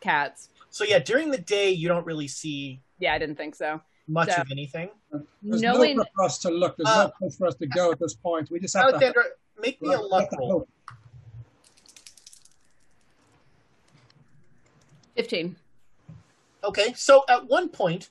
cats. 0.00 0.50
So 0.70 0.84
yeah, 0.84 1.00
during 1.00 1.30
the 1.30 1.38
day 1.38 1.70
you 1.70 1.88
don't 1.88 2.06
really 2.06 2.28
see. 2.28 2.80
Yeah, 2.98 3.14
I 3.14 3.18
didn't 3.18 3.36
think 3.36 3.54
so. 3.54 3.80
Much 4.06 4.30
so, 4.30 4.42
of 4.42 4.48
anything. 4.50 4.90
There's 5.42 5.62
Knowing, 5.62 5.96
no 5.96 6.04
for 6.14 6.24
us 6.24 6.38
to 6.38 6.50
look. 6.50 6.76
There's 6.76 6.88
uh, 6.88 7.04
no 7.04 7.10
place 7.18 7.36
for 7.36 7.46
us 7.46 7.54
to 7.56 7.66
go 7.66 7.90
at 7.92 7.98
this 7.98 8.14
point. 8.14 8.50
We 8.50 8.60
just 8.60 8.76
have 8.76 8.88
Alexandra, 8.90 9.24
to. 9.24 9.30
make 9.60 9.80
me 9.82 9.92
a 9.92 10.00
luck 10.00 10.28
roll. 10.38 10.68
Fifteen. 15.16 15.56
Okay, 16.62 16.92
so 16.94 17.24
at 17.28 17.48
one 17.48 17.68
point, 17.68 18.10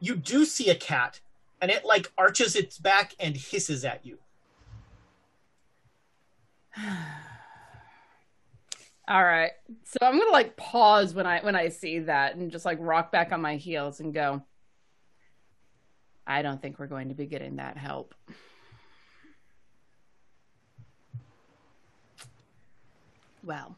you 0.00 0.16
do 0.16 0.44
see 0.44 0.68
a 0.68 0.74
cat, 0.74 1.20
and 1.60 1.70
it 1.70 1.84
like 1.84 2.12
arches 2.18 2.56
its 2.56 2.78
back 2.78 3.14
and 3.18 3.36
hisses 3.36 3.84
at 3.84 4.04
you. 4.04 4.18
All 9.06 9.22
right. 9.22 9.52
So 9.84 9.98
I'm 10.02 10.18
gonna 10.18 10.32
like 10.32 10.56
pause 10.56 11.14
when 11.14 11.26
I 11.26 11.40
when 11.40 11.54
I 11.54 11.68
see 11.68 12.00
that 12.00 12.36
and 12.36 12.50
just 12.50 12.64
like 12.64 12.78
rock 12.80 13.12
back 13.12 13.32
on 13.32 13.40
my 13.40 13.56
heels 13.56 14.00
and 14.00 14.12
go. 14.12 14.42
I 16.26 16.42
don't 16.42 16.60
think 16.60 16.78
we're 16.78 16.86
going 16.86 17.08
to 17.08 17.14
be 17.14 17.26
getting 17.26 17.56
that 17.56 17.76
help. 17.76 18.14
Well. 23.42 23.76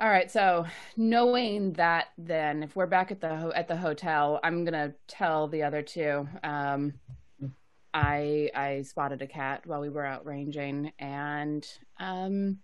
All 0.00 0.08
right, 0.08 0.30
so 0.30 0.66
knowing 0.96 1.74
that, 1.74 2.08
then 2.18 2.62
if 2.64 2.74
we're 2.74 2.86
back 2.86 3.12
at 3.12 3.20
the 3.20 3.36
ho- 3.36 3.52
at 3.54 3.68
the 3.68 3.76
hotel, 3.76 4.40
I'm 4.42 4.64
gonna 4.64 4.92
tell 5.06 5.46
the 5.46 5.62
other 5.62 5.82
two. 5.82 6.28
Um, 6.42 6.94
I 7.92 8.50
I 8.54 8.82
spotted 8.82 9.22
a 9.22 9.26
cat 9.26 9.64
while 9.66 9.80
we 9.80 9.88
were 9.88 10.04
out 10.04 10.26
ranging, 10.26 10.92
and 10.98 11.66
um, 12.00 12.58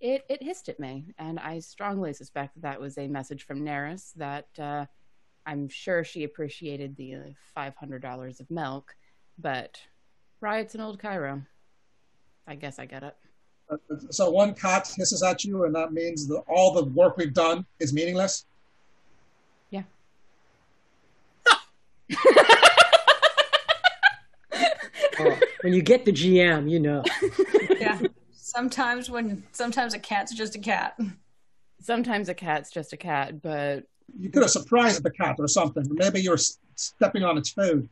it 0.00 0.24
it 0.30 0.42
hissed 0.42 0.70
at 0.70 0.80
me, 0.80 1.12
and 1.18 1.38
I 1.38 1.58
strongly 1.58 2.14
suspect 2.14 2.54
that, 2.54 2.62
that 2.62 2.80
was 2.80 2.96
a 2.96 3.08
message 3.08 3.44
from 3.44 3.60
Neris 3.60 4.14
that 4.14 4.48
uh, 4.58 4.86
I'm 5.50 5.68
sure 5.68 6.04
she 6.04 6.22
appreciated 6.22 6.96
the 6.96 7.14
uh, 7.14 7.18
five 7.56 7.74
hundred 7.74 8.02
dollars 8.02 8.38
of 8.38 8.48
milk, 8.52 8.94
but 9.36 9.80
riots 10.40 10.76
in 10.76 10.80
Old 10.80 11.00
Cairo. 11.00 11.42
I 12.46 12.54
guess 12.54 12.78
I 12.78 12.86
get 12.86 13.02
it. 13.02 13.16
Uh, 13.68 13.74
uh, 13.90 13.96
so 14.10 14.30
one 14.30 14.54
cat 14.54 14.86
hisses 14.96 15.24
at 15.24 15.42
you, 15.42 15.64
and 15.64 15.74
that 15.74 15.92
means 15.92 16.28
that 16.28 16.44
all 16.48 16.72
the 16.72 16.84
work 16.84 17.16
we've 17.16 17.34
done 17.34 17.66
is 17.80 17.92
meaningless. 17.92 18.46
Yeah. 19.70 19.82
oh, 25.18 25.40
when 25.62 25.72
you 25.72 25.82
get 25.82 26.04
the 26.04 26.12
GM, 26.12 26.70
you 26.70 26.78
know. 26.78 27.02
yeah. 27.80 28.00
Sometimes 28.30 29.10
when 29.10 29.42
sometimes 29.50 29.94
a 29.94 29.98
cat's 29.98 30.32
just 30.32 30.54
a 30.54 30.60
cat. 30.60 30.96
Sometimes 31.80 32.28
a 32.28 32.34
cat's 32.34 32.70
just 32.70 32.92
a 32.92 32.96
cat, 32.96 33.42
but 33.42 33.88
you 34.18 34.30
could 34.30 34.42
have 34.42 34.50
surprised 34.50 35.02
the 35.02 35.10
cat 35.10 35.36
or 35.38 35.48
something. 35.48 35.86
Maybe 35.90 36.20
you're 36.20 36.38
stepping 36.74 37.24
on 37.24 37.38
its 37.38 37.50
food. 37.50 37.88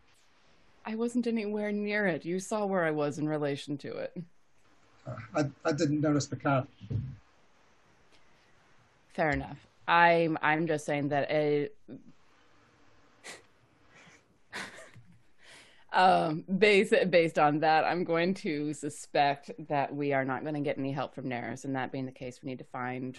I 0.84 0.94
wasn't 0.94 1.26
anywhere 1.26 1.70
near 1.70 2.06
it. 2.06 2.24
You 2.24 2.40
saw 2.40 2.64
where 2.64 2.84
I 2.84 2.90
was 2.90 3.18
in 3.18 3.28
relation 3.28 3.76
to 3.78 3.96
it. 3.98 4.16
I, 5.34 5.44
I 5.64 5.72
didn't 5.72 6.00
notice 6.00 6.26
the 6.26 6.36
cat. 6.36 6.66
Fair 9.14 9.30
enough. 9.30 9.58
I'm 9.86 10.38
I'm 10.42 10.66
just 10.66 10.84
saying 10.84 11.08
that 11.08 11.30
a 11.30 11.70
um, 15.92 16.44
based 16.58 16.94
based 17.10 17.38
on 17.38 17.60
that, 17.60 17.84
I'm 17.84 18.04
going 18.04 18.34
to 18.34 18.74
suspect 18.74 19.50
that 19.68 19.94
we 19.94 20.12
are 20.12 20.24
not 20.24 20.42
going 20.42 20.54
to 20.54 20.60
get 20.60 20.78
any 20.78 20.92
help 20.92 21.14
from 21.14 21.24
Neris, 21.24 21.64
and 21.64 21.74
that 21.74 21.90
being 21.90 22.06
the 22.06 22.12
case, 22.12 22.40
we 22.42 22.50
need 22.50 22.58
to 22.58 22.64
find 22.64 23.18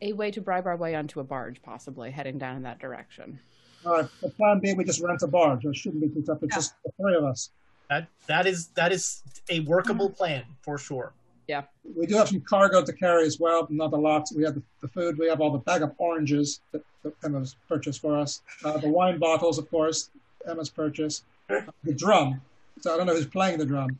a 0.00 0.12
way 0.12 0.30
to 0.30 0.40
bribe 0.40 0.66
our 0.66 0.76
way 0.76 0.94
onto 0.94 1.20
a 1.20 1.24
barge, 1.24 1.62
possibly 1.62 2.10
heading 2.10 2.38
down 2.38 2.56
in 2.56 2.62
that 2.62 2.78
direction. 2.78 3.38
All 3.84 3.92
right. 3.92 4.08
The 4.20 4.28
plan 4.30 4.60
B, 4.60 4.74
we 4.74 4.84
just 4.84 5.00
rent 5.00 5.22
a 5.22 5.26
barge. 5.26 5.64
It 5.64 5.76
shouldn't 5.76 6.02
be 6.02 6.08
too 6.08 6.22
tough. 6.22 6.42
It's 6.42 6.52
yeah. 6.52 6.58
just 6.58 6.74
the 6.84 6.92
three 7.00 7.14
of 7.14 7.24
us. 7.24 7.50
That 7.90 8.08
that 8.26 8.46
is 8.46 8.68
that 8.68 8.92
is 8.92 9.22
a 9.50 9.60
workable 9.60 10.08
mm-hmm. 10.08 10.16
plan 10.16 10.44
for 10.62 10.78
sure. 10.78 11.12
Yeah. 11.48 11.62
We 11.96 12.06
do 12.06 12.16
have 12.16 12.28
some 12.28 12.40
cargo 12.40 12.84
to 12.84 12.92
carry 12.92 13.26
as 13.26 13.40
well, 13.40 13.62
but 13.64 13.72
not 13.72 13.92
a 13.92 13.96
lot. 13.96 14.28
We 14.34 14.44
have 14.44 14.54
the, 14.54 14.62
the 14.80 14.88
food. 14.88 15.18
We 15.18 15.28
have 15.28 15.40
all 15.40 15.50
the 15.50 15.58
bag 15.58 15.82
of 15.82 15.92
oranges 15.98 16.60
that, 16.70 16.82
that 17.02 17.14
Emma's 17.24 17.56
purchased 17.68 18.00
for 18.00 18.16
us. 18.16 18.42
Uh, 18.64 18.78
the 18.78 18.88
wine 18.88 19.18
bottles, 19.18 19.58
of 19.58 19.68
course, 19.68 20.10
Emma's 20.48 20.70
purchased. 20.70 21.24
the 21.48 21.92
drum. 21.94 22.40
So 22.80 22.94
I 22.94 22.96
don't 22.96 23.06
know 23.06 23.14
who's 23.14 23.26
playing 23.26 23.58
the 23.58 23.66
drum. 23.66 23.98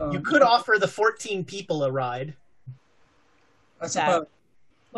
Um, 0.00 0.12
you 0.12 0.20
could 0.20 0.42
offer 0.42 0.76
the 0.78 0.88
14 0.88 1.44
people 1.44 1.82
a 1.82 1.90
ride. 1.90 2.34
I 3.80 3.86
suppose. 3.86 4.26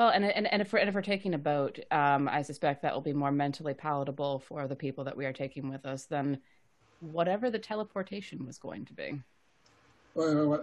Well, 0.00 0.08
and, 0.08 0.24
and, 0.24 0.50
and, 0.50 0.62
if 0.62 0.72
we're, 0.72 0.78
and 0.78 0.88
if 0.88 0.94
we're 0.94 1.02
taking 1.02 1.34
a 1.34 1.38
boat, 1.38 1.78
um, 1.90 2.26
I 2.26 2.40
suspect 2.40 2.80
that 2.80 2.94
will 2.94 3.02
be 3.02 3.12
more 3.12 3.30
mentally 3.30 3.74
palatable 3.74 4.38
for 4.38 4.66
the 4.66 4.74
people 4.74 5.04
that 5.04 5.14
we 5.14 5.26
are 5.26 5.32
taking 5.34 5.68
with 5.68 5.84
us 5.84 6.06
than 6.06 6.38
whatever 7.00 7.50
the 7.50 7.58
teleportation 7.58 8.46
was 8.46 8.56
going 8.56 8.86
to 8.86 8.94
be. 8.94 9.20
Wait, 10.14 10.34
wait, 10.34 10.46
wait. 10.46 10.60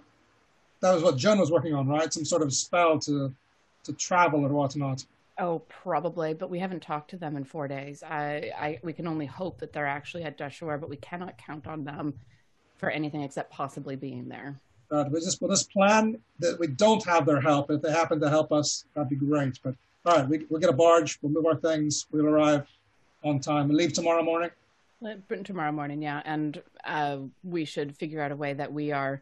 That 0.80 0.96
was 0.96 1.04
what 1.04 1.18
Joan 1.18 1.38
was 1.38 1.52
working 1.52 1.76
on, 1.76 1.88
right? 1.88 2.12
Some 2.12 2.26
sort 2.26 2.42
of 2.42 2.52
spell 2.52 2.98
to 3.02 3.32
to 3.84 3.94
travel 3.94 4.44
or 4.44 4.50
whatnot. 4.50 5.06
Oh, 5.38 5.60
probably, 5.70 6.34
but 6.34 6.50
we 6.50 6.58
haven't 6.58 6.82
talked 6.82 7.12
to 7.12 7.18
them 7.18 7.38
in 7.38 7.44
four 7.44 7.68
days. 7.68 8.02
I, 8.02 8.52
I 8.58 8.80
we 8.82 8.92
can 8.92 9.06
only 9.06 9.28
hope 9.28 9.60
that 9.60 9.72
they're 9.72 9.86
actually 9.86 10.24
at 10.24 10.40
Dashur, 10.40 10.82
but 10.82 10.90
we 10.90 10.98
cannot 10.98 11.38
count 11.38 11.68
on 11.68 11.84
them 11.84 12.16
for 12.78 12.90
anything 12.90 13.22
except 13.22 13.52
possibly 13.52 13.96
being 13.96 14.30
there. 14.30 14.60
Uh, 14.90 15.06
we 15.12 15.20
just 15.20 15.42
with 15.42 15.52
this 15.52 15.64
plan 15.64 16.18
that 16.40 16.58
we 16.60 16.68
don't 16.68 17.04
have 17.06 17.26
their 17.26 17.42
help. 17.42 17.70
If 17.70 17.82
they 17.82 17.92
happen 17.92 18.20
to 18.22 18.30
help 18.30 18.52
us, 18.52 18.86
that'd 18.94 19.10
be 19.10 19.16
great. 19.16 19.60
But 19.62 19.76
all 20.06 20.18
right, 20.18 20.28
we, 20.28 20.46
we'll 20.50 20.62
get 20.62 20.70
a 20.70 20.74
barge. 20.74 21.20
We'll 21.22 21.34
move 21.34 21.46
our 21.46 21.56
things. 21.56 22.08
We'll 22.12 22.28
arrive 22.28 22.66
on 23.24 23.40
time. 23.40 23.68
We'll 23.68 23.78
leave 23.78 23.94
tomorrow 23.94 24.24
morning. 24.24 24.50
Tomorrow 25.44 25.74
morning, 25.74 26.02
yeah, 26.02 26.24
and 26.26 26.62
uh, 26.84 27.18
we 27.44 27.66
should 27.66 27.96
figure 27.96 28.22
out 28.22 28.32
a 28.32 28.36
way 28.36 28.54
that 28.54 28.72
we 28.74 28.92
are 28.92 29.22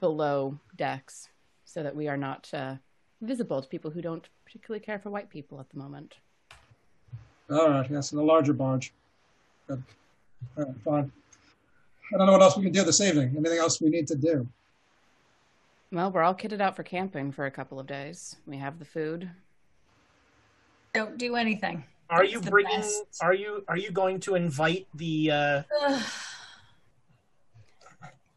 below 0.00 0.58
decks 0.76 1.28
so 1.64 1.84
that 1.84 1.94
we 1.94 2.08
are 2.08 2.16
not 2.16 2.50
uh, 2.52 2.74
visible 3.20 3.62
to 3.62 3.68
people 3.68 3.92
who 3.92 4.02
don't 4.02 4.28
particularly 4.44 4.84
care 4.84 4.98
for 4.98 5.10
white 5.10 5.30
people 5.30 5.60
at 5.60 5.70
the 5.70 5.78
moment. 5.78 6.16
All 7.50 7.68
right, 7.70 7.88
yes, 7.88 8.12
in 8.12 8.18
a 8.18 8.22
larger 8.22 8.52
barge. 8.52 8.92
Good. 9.68 9.82
All 10.56 10.64
right, 10.64 10.74
fine. 10.84 11.12
I 12.12 12.18
don't 12.18 12.26
know 12.26 12.32
what 12.32 12.42
else 12.42 12.56
we 12.56 12.64
can 12.64 12.72
do 12.72 12.82
this 12.82 13.00
evening. 13.00 13.34
Anything 13.36 13.58
else 13.58 13.80
we 13.80 13.90
need 13.90 14.08
to 14.08 14.16
do? 14.16 14.48
Well, 15.90 16.10
we're 16.10 16.22
all 16.22 16.34
kitted 16.34 16.60
out 16.60 16.76
for 16.76 16.82
camping 16.82 17.32
for 17.32 17.46
a 17.46 17.50
couple 17.50 17.80
of 17.80 17.86
days. 17.86 18.36
We 18.46 18.58
have 18.58 18.78
the 18.78 18.84
food. 18.84 19.30
Don't 20.92 21.16
do 21.16 21.34
anything. 21.34 21.84
Are 22.10 22.24
you 22.24 22.40
bringing? 22.40 22.80
Best. 22.80 23.04
Are 23.20 23.34
you 23.34 23.64
are 23.68 23.76
you 23.76 23.90
going 23.90 24.20
to 24.20 24.34
invite 24.34 24.86
the? 24.94 25.30
Uh... 25.30 25.62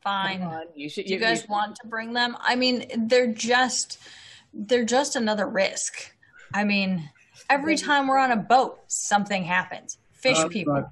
Fine. 0.02 0.50
You 0.76 0.90
should. 0.90 1.06
Do 1.06 1.14
you, 1.14 1.20
you 1.20 1.22
guys 1.22 1.44
you... 1.44 1.48
want 1.50 1.76
to 1.78 1.88
bring 1.88 2.14
them? 2.14 2.38
I 2.40 2.56
mean, 2.56 3.08
they're 3.08 3.32
just 3.34 4.00
they're 4.54 4.86
just 4.86 5.16
another 5.16 5.48
risk. 5.48 6.14
I 6.54 6.64
mean, 6.64 7.10
every 7.50 7.78
time 7.78 8.08
we're 8.08 8.18
on 8.18 8.32
a 8.32 8.38
boat, 8.38 8.80
something 8.88 9.44
happens. 9.44 9.98
Fish 10.12 10.40
uh, 10.40 10.48
people. 10.48 10.92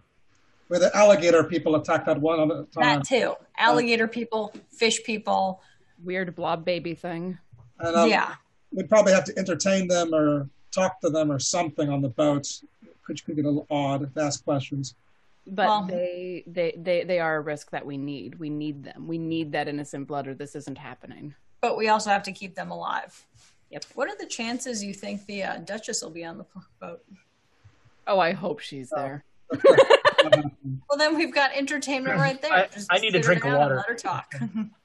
Where 0.68 0.80
the 0.80 0.96
alligator 0.96 1.44
people 1.44 1.76
attack 1.76 2.06
that 2.06 2.22
one 2.22 2.40
on 2.40 2.52
a 2.52 2.64
time. 2.66 3.00
That 3.00 3.04
too. 3.06 3.34
Alligator 3.58 4.06
uh, 4.06 4.10
people, 4.10 4.54
fish 4.70 5.04
people. 5.04 5.62
Weird 6.04 6.36
blob 6.36 6.66
baby 6.66 6.94
thing. 6.94 7.38
And, 7.80 7.96
um, 7.96 8.10
yeah. 8.10 8.36
We'd 8.72 8.90
probably 8.90 9.14
have 9.14 9.24
to 9.26 9.38
entertain 9.38 9.88
them 9.88 10.14
or 10.14 10.50
talk 10.72 11.02
to 11.02 11.10
them 11.10 11.32
or 11.32 11.40
something 11.40 11.90
on 11.90 12.02
the 12.02 12.10
boats, 12.10 12.64
which 13.08 13.26
could 13.26 13.36
get 13.36 13.46
a 13.46 13.50
little 13.50 13.68
odd 13.70 14.14
to 14.14 14.22
ask 14.22 14.44
questions. 14.44 14.96
But 15.48 15.68
well, 15.68 15.86
they, 15.86 16.44
they, 16.46 16.76
they, 16.78 17.04
they 17.04 17.20
are 17.20 17.38
a 17.38 17.42
risk 17.42 17.72
that 17.72 17.86
we 17.86 17.98
need. 17.98 18.36
We 18.36 18.50
need 18.50 18.84
them. 18.84 19.08
We 19.08 19.18
need 19.18 19.52
that 19.54 19.68
innocent 19.68 20.08
blood, 20.08 20.28
or 20.28 20.36
this 20.36 20.56
isn't 20.56 20.78
happening. 20.78 21.34
But 21.62 21.78
we 21.78 21.88
also 21.88 22.12
have 22.12 22.24
to 22.24 22.32
keep 22.32 22.56
them 22.56 22.70
alive. 22.70 23.26
Yep. 23.72 23.86
What 23.96 24.10
are 24.10 24.18
the 24.18 24.26
chances 24.26 24.84
you 24.84 24.94
think 24.94 25.26
the 25.26 25.44
uh, 25.44 25.58
Duchess 25.60 26.04
will 26.04 26.12
be 26.12 26.24
on 26.24 26.38
the 26.38 26.46
boat? 26.80 27.04
Oh, 28.08 28.20
I 28.20 28.32
hope 28.32 28.60
she's 28.60 28.90
there. 28.90 29.24
well, 29.64 30.98
then 30.98 31.16
we've 31.16 31.34
got 31.34 31.52
entertainment 31.56 32.18
right 32.18 32.42
there. 32.42 32.52
I, 32.52 32.68
I 32.90 33.00
need 33.00 33.12
to 33.12 33.20
drink 33.20 33.44
water. 33.44 33.76
let 33.76 33.88
her 33.88 33.96
talk. 33.96 34.34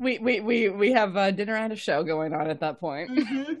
we, 0.00 0.18
we, 0.18 0.40
we, 0.40 0.68
we 0.70 0.92
have 0.92 1.14
a 1.16 1.30
dinner 1.30 1.54
and 1.54 1.72
a 1.72 1.76
show 1.76 2.02
going 2.02 2.34
on 2.34 2.48
at 2.50 2.58
that 2.60 2.80
point. 2.80 3.10
Mm-hmm. 3.10 3.52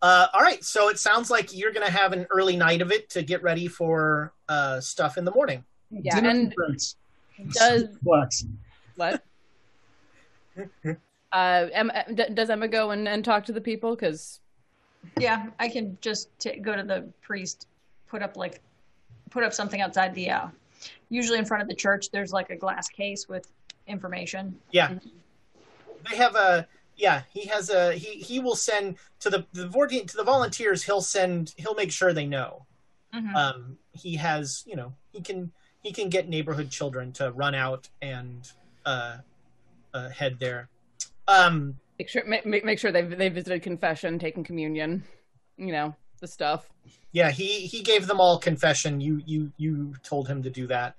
Uh, 0.00 0.28
all 0.32 0.40
right, 0.40 0.64
so 0.64 0.88
it 0.88 0.98
sounds 0.98 1.30
like 1.30 1.54
you're 1.54 1.72
going 1.72 1.84
to 1.84 1.92
have 1.92 2.14
an 2.14 2.26
early 2.30 2.56
night 2.56 2.80
of 2.80 2.90
it 2.90 3.10
to 3.10 3.22
get 3.22 3.42
ready 3.42 3.68
for 3.68 4.32
uh, 4.48 4.80
stuff 4.80 5.18
in 5.18 5.26
the 5.26 5.32
morning. 5.32 5.62
Yeah, 5.90 6.14
Dinner 6.14 6.30
and 6.30 6.56
conference. 6.56 6.96
does 7.50 7.84
Flex. 8.02 8.46
what? 8.96 9.22
Uh, 11.32 11.68
Emma, 11.72 12.04
does 12.34 12.50
Emma 12.50 12.66
go 12.66 12.90
and, 12.90 13.06
and 13.06 13.24
talk 13.24 13.44
to 13.44 13.52
the 13.52 13.60
people? 13.60 13.94
Because 13.94 14.40
Yeah, 15.16 15.46
I 15.60 15.68
can 15.68 15.96
just 16.00 16.36
t- 16.40 16.56
go 16.56 16.74
to 16.74 16.82
the 16.82 17.08
priest, 17.22 17.68
put 18.08 18.20
up 18.20 18.36
like, 18.36 18.60
put 19.30 19.44
up 19.44 19.54
something 19.54 19.80
outside 19.80 20.12
the. 20.12 20.28
Uh, 20.28 20.48
usually 21.10 21.38
in 21.38 21.44
front 21.44 21.62
of 21.62 21.68
the 21.68 21.74
church, 21.74 22.10
there's 22.10 22.32
like 22.32 22.48
a 22.50 22.56
glass 22.56 22.88
case 22.88 23.28
with 23.28 23.52
information. 23.86 24.58
Yeah, 24.70 24.94
they 26.08 26.16
have 26.16 26.36
a 26.36 26.66
yeah. 26.96 27.22
He 27.32 27.46
has 27.48 27.68
a 27.68 27.92
he 27.92 28.20
he 28.20 28.40
will 28.40 28.56
send 28.56 28.96
to 29.18 29.28
the 29.28 29.44
the 29.52 29.68
vor- 29.68 29.88
to 29.88 30.16
the 30.16 30.24
volunteers. 30.24 30.84
He'll 30.84 31.02
send 31.02 31.52
he'll 31.58 31.74
make 31.74 31.92
sure 31.92 32.12
they 32.12 32.26
know. 32.26 32.64
Mhm. 33.14 33.34
Um, 33.34 33.78
he 33.92 34.16
has 34.16 34.64
you 34.66 34.76
know 34.76 34.94
he 35.12 35.20
can 35.20 35.52
he 35.82 35.92
can 35.92 36.08
get 36.08 36.28
neighborhood 36.28 36.70
children 36.70 37.12
to 37.14 37.32
run 37.32 37.54
out 37.54 37.88
and 38.00 38.50
uh, 38.86 39.18
uh 39.92 40.08
head 40.08 40.38
there. 40.38 40.68
Um, 41.26 41.76
make 41.98 42.08
sure 42.08 42.24
make, 42.24 42.46
make 42.46 42.64
make 42.64 42.78
sure 42.78 42.92
they 42.92 43.02
they 43.02 43.28
visited 43.28 43.62
confession, 43.62 44.18
taken 44.18 44.44
communion, 44.44 45.04
you 45.56 45.72
know 45.72 45.94
the 46.20 46.28
stuff. 46.28 46.68
Yeah, 47.12 47.30
he 47.30 47.66
he 47.66 47.82
gave 47.82 48.06
them 48.06 48.20
all 48.20 48.38
confession. 48.38 49.00
You 49.00 49.22
you 49.26 49.52
you 49.56 49.94
told 50.02 50.28
him 50.28 50.42
to 50.42 50.50
do 50.50 50.66
that. 50.68 50.94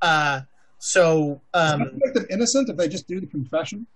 Uh, 0.00 0.40
so 0.78 1.40
um, 1.54 1.78
that 1.80 1.92
make 1.94 2.14
them 2.14 2.26
innocent 2.30 2.68
if 2.68 2.76
they 2.76 2.88
just 2.88 3.06
do 3.06 3.20
the 3.20 3.26
confession? 3.26 3.86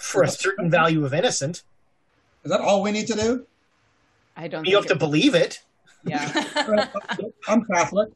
for 0.00 0.22
a 0.22 0.28
certain 0.28 0.70
value 0.70 1.04
of 1.04 1.12
innocent, 1.12 1.62
Is 2.44 2.50
that 2.50 2.60
all 2.60 2.82
we 2.82 2.90
need 2.92 3.06
to 3.08 3.14
do? 3.14 3.46
I 4.36 4.48
don't. 4.48 4.66
you 4.66 4.76
have 4.76 4.86
to 4.86 4.96
believe 4.96 5.34
it. 5.34 5.62
Yeah. 6.04 6.44
I'm 7.48 7.64
Catholic. 7.66 8.10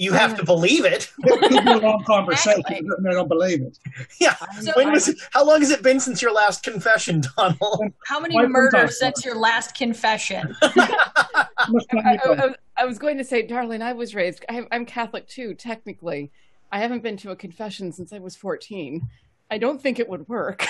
You 0.00 0.12
have 0.12 0.36
to 0.36 0.44
believe 0.44 0.84
it. 0.84 1.12
It 1.24 1.40
could 1.50 1.64
be 1.64 1.70
a 1.72 1.78
long 1.78 2.04
conversation. 2.06 2.62
It 2.68 2.86
doesn't 2.86 3.06
I 3.06 3.12
don't 3.12 3.28
believe 3.28 3.62
it. 3.62 3.78
Yeah. 4.20 4.36
So- 4.60 4.72
when 4.76 4.92
was 4.92 5.08
it, 5.08 5.18
how 5.32 5.44
long 5.44 5.60
has 5.60 5.70
it 5.70 5.82
been 5.82 5.98
since 5.98 6.22
your 6.22 6.32
last 6.32 6.62
confession, 6.62 7.22
Donald? 7.36 7.92
How 8.06 8.20
many 8.20 8.34
Quite 8.34 8.48
murders 8.48 8.98
since 9.00 9.24
your 9.24 9.34
last 9.34 9.74
confession? 9.74 10.54
I, 10.62 11.46
I, 11.92 12.18
was- 12.28 12.54
I 12.76 12.84
was 12.86 12.98
going 12.98 13.18
to 13.18 13.24
say, 13.24 13.42
darling, 13.42 13.82
I 13.82 13.92
was 13.92 14.14
raised. 14.14 14.44
I, 14.48 14.64
I'm 14.70 14.86
Catholic 14.86 15.26
too, 15.26 15.54
technically. 15.54 16.30
I 16.70 16.78
haven't 16.78 17.02
been 17.02 17.16
to 17.18 17.32
a 17.32 17.36
confession 17.36 17.90
since 17.92 18.12
I 18.12 18.20
was 18.20 18.36
14. 18.36 19.08
I 19.50 19.58
don't 19.58 19.82
think 19.82 19.98
it 19.98 20.08
would 20.08 20.28
work. 20.28 20.64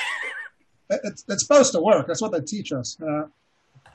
It's, 0.88 1.24
it's 1.28 1.42
supposed 1.42 1.72
to 1.72 1.80
work. 1.80 2.06
That's 2.06 2.22
what 2.22 2.32
they 2.32 2.40
teach 2.40 2.72
us. 2.72 2.96
Uh, 3.02 3.24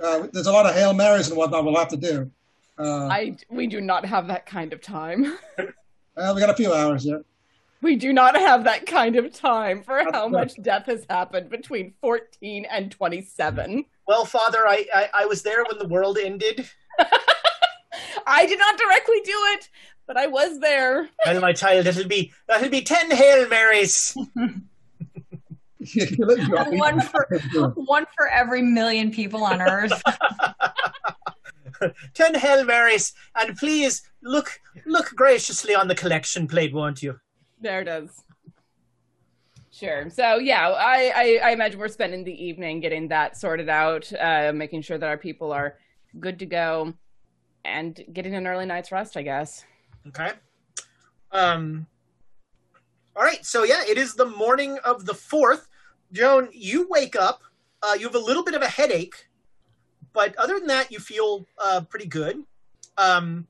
uh, 0.03 0.27
there's 0.31 0.45
a 0.47 0.51
lot 0.51 0.67
of 0.67 0.75
Hail 0.75 0.93
Marys 0.93 1.29
and 1.29 1.37
whatnot 1.37 1.65
we'll 1.65 1.75
have 1.75 1.87
to 1.87 1.97
do. 1.97 2.29
Uh, 2.77 3.07
I 3.07 3.37
we 3.49 3.67
do 3.67 3.81
not 3.81 4.05
have 4.05 4.27
that 4.27 4.45
kind 4.45 4.73
of 4.73 4.81
time. 4.81 5.37
well, 6.15 6.33
we 6.35 6.41
got 6.41 6.49
a 6.49 6.55
few 6.55 6.73
hours 6.73 7.05
yet. 7.05 7.21
We 7.81 7.95
do 7.95 8.13
not 8.13 8.35
have 8.35 8.63
that 8.63 8.85
kind 8.85 9.15
of 9.17 9.33
time 9.33 9.83
for 9.83 9.97
That's 10.03 10.15
how 10.15 10.23
right. 10.23 10.31
much 10.31 10.61
death 10.61 10.85
has 10.85 11.05
happened 11.09 11.49
between 11.49 11.93
14 11.99 12.65
and 12.71 12.89
27. 12.89 13.83
Well, 14.07 14.23
Father, 14.25 14.59
I, 14.67 14.85
I 14.93 15.09
I 15.19 15.25
was 15.25 15.43
there 15.43 15.63
when 15.65 15.77
the 15.77 15.87
world 15.87 16.17
ended, 16.17 16.69
I 18.27 18.45
did 18.45 18.59
not 18.59 18.77
directly 18.77 19.21
do 19.23 19.35
it, 19.53 19.69
but 20.07 20.17
I 20.17 20.27
was 20.27 20.59
there. 20.59 21.09
and 21.25 21.41
my 21.41 21.53
child, 21.53 21.87
it'll 21.87 22.07
be 22.07 22.31
that'll 22.47 22.69
be 22.69 22.81
ten 22.81 23.11
hail 23.11 23.47
marys. 23.47 24.15
one 26.71 27.01
for 27.01 27.27
one 27.75 28.05
for 28.15 28.27
every 28.29 28.61
million 28.61 29.11
people 29.11 29.43
on 29.43 29.61
Earth. 29.61 30.01
ten 32.13 32.35
hail 32.35 32.63
marys, 32.63 33.13
and 33.35 33.55
please 33.57 34.01
look 34.21 34.59
look 34.85 35.11
graciously 35.15 35.75
on 35.75 35.87
the 35.87 35.95
collection 35.95 36.47
plate, 36.47 36.73
won't 36.73 37.01
you? 37.03 37.19
There 37.59 37.81
it 37.81 37.87
is. 37.87 38.23
Sure. 39.71 40.09
So 40.09 40.35
yeah, 40.37 40.69
I, 40.69 41.11
I, 41.15 41.39
I 41.45 41.51
imagine 41.51 41.79
we're 41.79 41.87
spending 41.87 42.23
the 42.23 42.45
evening 42.45 42.79
getting 42.79 43.07
that 43.07 43.35
sorted 43.35 43.69
out, 43.69 44.11
uh, 44.19 44.51
making 44.53 44.83
sure 44.83 44.99
that 44.99 45.09
our 45.09 45.17
people 45.17 45.51
are 45.51 45.77
good 46.19 46.37
to 46.39 46.45
go, 46.45 46.93
and 47.65 47.99
getting 48.13 48.35
an 48.35 48.45
early 48.45 48.65
night's 48.65 48.91
rest. 48.91 49.17
I 49.17 49.23
guess. 49.23 49.65
Okay. 50.07 50.31
Um. 51.31 51.87
All 53.15 53.23
right. 53.23 53.43
So 53.43 53.63
yeah, 53.63 53.83
it 53.87 53.97
is 53.97 54.13
the 54.13 54.25
morning 54.25 54.77
of 54.85 55.05
the 55.05 55.13
fourth. 55.15 55.67
Joan, 56.11 56.49
you 56.51 56.87
wake 56.89 57.15
up. 57.15 57.41
Uh, 57.81 57.95
you 57.99 58.05
have 58.05 58.15
a 58.15 58.19
little 58.19 58.43
bit 58.43 58.53
of 58.53 58.61
a 58.61 58.67
headache, 58.67 59.27
but 60.13 60.35
other 60.37 60.59
than 60.59 60.67
that, 60.67 60.91
you 60.91 60.99
feel 60.99 61.45
uh, 61.57 61.81
pretty 61.89 62.05
good. 62.05 62.43
Um, 62.97 63.47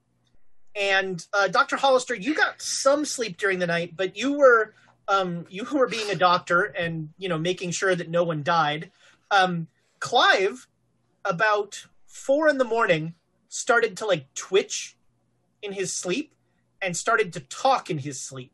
and 0.75 1.25
uh, 1.33 1.47
Dr. 1.49 1.75
Hollister, 1.75 2.15
you 2.15 2.33
got 2.33 2.61
some 2.61 3.05
sleep 3.05 3.37
during 3.37 3.59
the 3.59 3.67
night, 3.67 3.95
but 3.95 4.17
you 4.17 4.33
were 4.33 4.73
um, 5.07 5.45
you 5.49 5.65
were 5.65 5.87
being 5.87 6.09
a 6.09 6.15
doctor 6.15 6.63
and 6.63 7.09
you 7.17 7.29
know 7.29 7.37
making 7.37 7.71
sure 7.71 7.93
that 7.93 8.09
no 8.09 8.23
one 8.23 8.41
died. 8.41 8.91
Um, 9.29 9.67
Clive, 9.99 10.67
about 11.25 11.85
four 12.07 12.47
in 12.47 12.57
the 12.57 12.63
morning, 12.63 13.13
started 13.49 13.97
to 13.97 14.05
like 14.05 14.33
twitch 14.33 14.95
in 15.61 15.73
his 15.73 15.93
sleep 15.93 16.33
and 16.81 16.95
started 16.95 17.33
to 17.33 17.39
talk 17.39 17.89
in 17.89 17.99
his 17.99 18.19
sleep. 18.19 18.51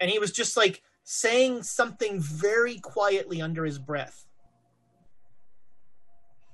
And 0.00 0.10
he 0.10 0.18
was 0.18 0.32
just 0.32 0.56
like 0.56 0.82
saying 1.04 1.62
something 1.62 2.20
very 2.20 2.78
quietly 2.78 3.40
under 3.40 3.64
his 3.64 3.78
breath. 3.78 4.25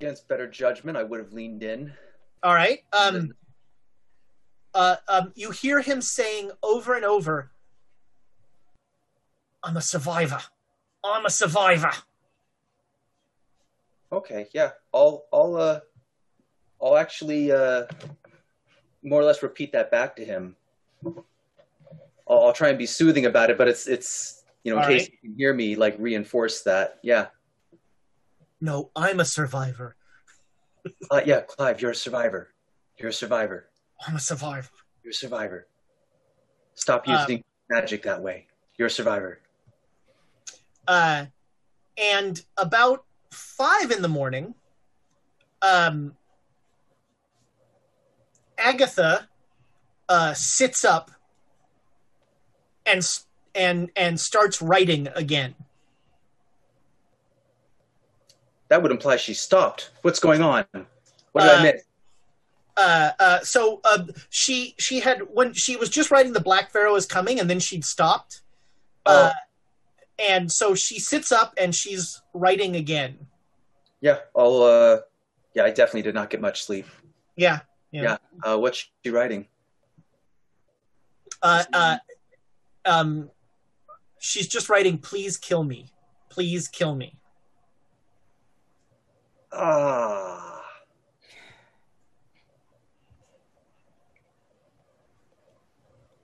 Against 0.02 0.26
better 0.26 0.48
judgment, 0.48 0.98
I 0.98 1.04
would 1.04 1.20
have 1.20 1.32
leaned 1.32 1.62
in. 1.62 1.92
All 2.42 2.52
right. 2.52 2.80
Um, 2.92 3.34
uh, 4.74 4.96
um, 5.06 5.32
you 5.36 5.52
hear 5.52 5.80
him 5.80 6.02
saying 6.02 6.50
over 6.60 6.94
and 6.94 7.04
over, 7.04 7.52
I'm 9.62 9.76
a 9.76 9.80
survivor. 9.80 10.40
I'm 11.04 11.24
a 11.24 11.30
survivor. 11.30 11.92
Okay, 14.10 14.48
yeah. 14.52 14.70
I'll 14.92 15.26
I'll 15.32 15.54
uh 15.54 15.80
I'll 16.82 16.96
actually 16.96 17.52
uh 17.52 17.84
more 19.04 19.20
or 19.20 19.24
less 19.24 19.40
repeat 19.40 19.70
that 19.70 19.92
back 19.92 20.16
to 20.16 20.24
him. 20.24 20.56
I'll, 21.06 21.24
I'll 22.46 22.52
try 22.52 22.70
and 22.70 22.78
be 22.78 22.86
soothing 22.86 23.26
about 23.26 23.50
it, 23.50 23.56
but 23.56 23.68
it's 23.68 23.86
it's 23.86 24.42
you 24.64 24.72
know 24.72 24.78
in 24.78 24.82
All 24.82 24.90
case 24.90 25.02
right. 25.02 25.12
you 25.12 25.28
can 25.28 25.38
hear 25.38 25.54
me 25.54 25.76
like 25.76 25.94
reinforce 26.00 26.62
that. 26.62 26.98
Yeah. 27.02 27.26
No, 28.62 28.92
I'm 28.94 29.18
a 29.18 29.24
survivor. 29.24 29.96
Uh, 31.10 31.20
yeah, 31.26 31.40
Clive, 31.40 31.82
you're 31.82 31.90
a 31.90 31.94
survivor. 31.96 32.54
You're 32.96 33.08
a 33.10 33.12
survivor. 33.12 33.68
I'm 34.06 34.14
a 34.14 34.20
survivor. 34.20 34.68
You're 35.02 35.10
a 35.10 35.14
survivor. 35.14 35.66
Stop 36.74 37.08
Um, 37.08 37.18
using 37.18 37.42
magic 37.68 38.04
that 38.04 38.22
way. 38.22 38.46
You're 38.78 38.86
a 38.86 38.90
survivor. 38.90 39.40
Uh, 40.86 41.26
and 41.96 42.40
about 42.56 43.04
five 43.32 43.90
in 43.90 44.00
the 44.00 44.08
morning, 44.08 44.54
um, 45.60 46.16
Agatha 48.56 49.28
uh, 50.08 50.34
sits 50.34 50.84
up 50.84 51.10
and 52.86 53.02
and 53.56 53.90
and 53.96 54.20
starts 54.20 54.62
writing 54.62 55.08
again. 55.16 55.56
That 58.72 58.80
would 58.82 58.90
imply 58.90 59.18
she 59.18 59.34
stopped. 59.34 59.90
What's 60.00 60.18
going 60.18 60.40
on? 60.40 60.64
What 61.32 61.42
did 61.42 61.50
Uh, 61.50 61.56
I 61.56 61.62
miss? 61.62 61.82
Uh, 62.74 63.10
uh, 63.20 63.40
so 63.40 63.82
uh, 63.84 64.04
she 64.30 64.74
she 64.78 64.98
had 64.98 65.18
when 65.30 65.52
she 65.52 65.76
was 65.76 65.90
just 65.90 66.10
writing 66.10 66.32
the 66.32 66.40
Black 66.40 66.70
Pharaoh 66.70 66.94
is 66.94 67.04
coming, 67.04 67.38
and 67.38 67.50
then 67.50 67.60
she'd 67.60 67.84
stopped. 67.84 68.40
Uh, 69.04 69.30
and 70.18 70.50
so 70.50 70.74
she 70.74 70.98
sits 70.98 71.30
up 71.32 71.52
and 71.58 71.74
she's 71.74 72.22
writing 72.32 72.76
again. 72.76 73.18
Yeah, 74.00 74.20
I'll 74.34 74.62
uh 74.62 75.00
yeah, 75.52 75.64
I 75.64 75.68
definitely 75.68 76.00
did 76.00 76.14
not 76.14 76.30
get 76.30 76.40
much 76.40 76.62
sleep. 76.62 76.86
Yeah, 77.36 77.60
yeah. 77.90 78.02
Yeah. 78.02 78.16
Uh 78.42 78.58
what's 78.58 78.88
she 79.04 79.10
writing? 79.10 79.48
Uh, 81.42 81.64
uh, 81.74 81.96
um, 82.86 83.30
she's 84.18 84.48
just 84.48 84.70
writing, 84.70 84.96
"Please 84.96 85.36
kill 85.36 85.62
me, 85.62 85.92
please 86.30 86.68
kill 86.68 86.94
me." 86.94 87.18
Ah. 89.52 90.62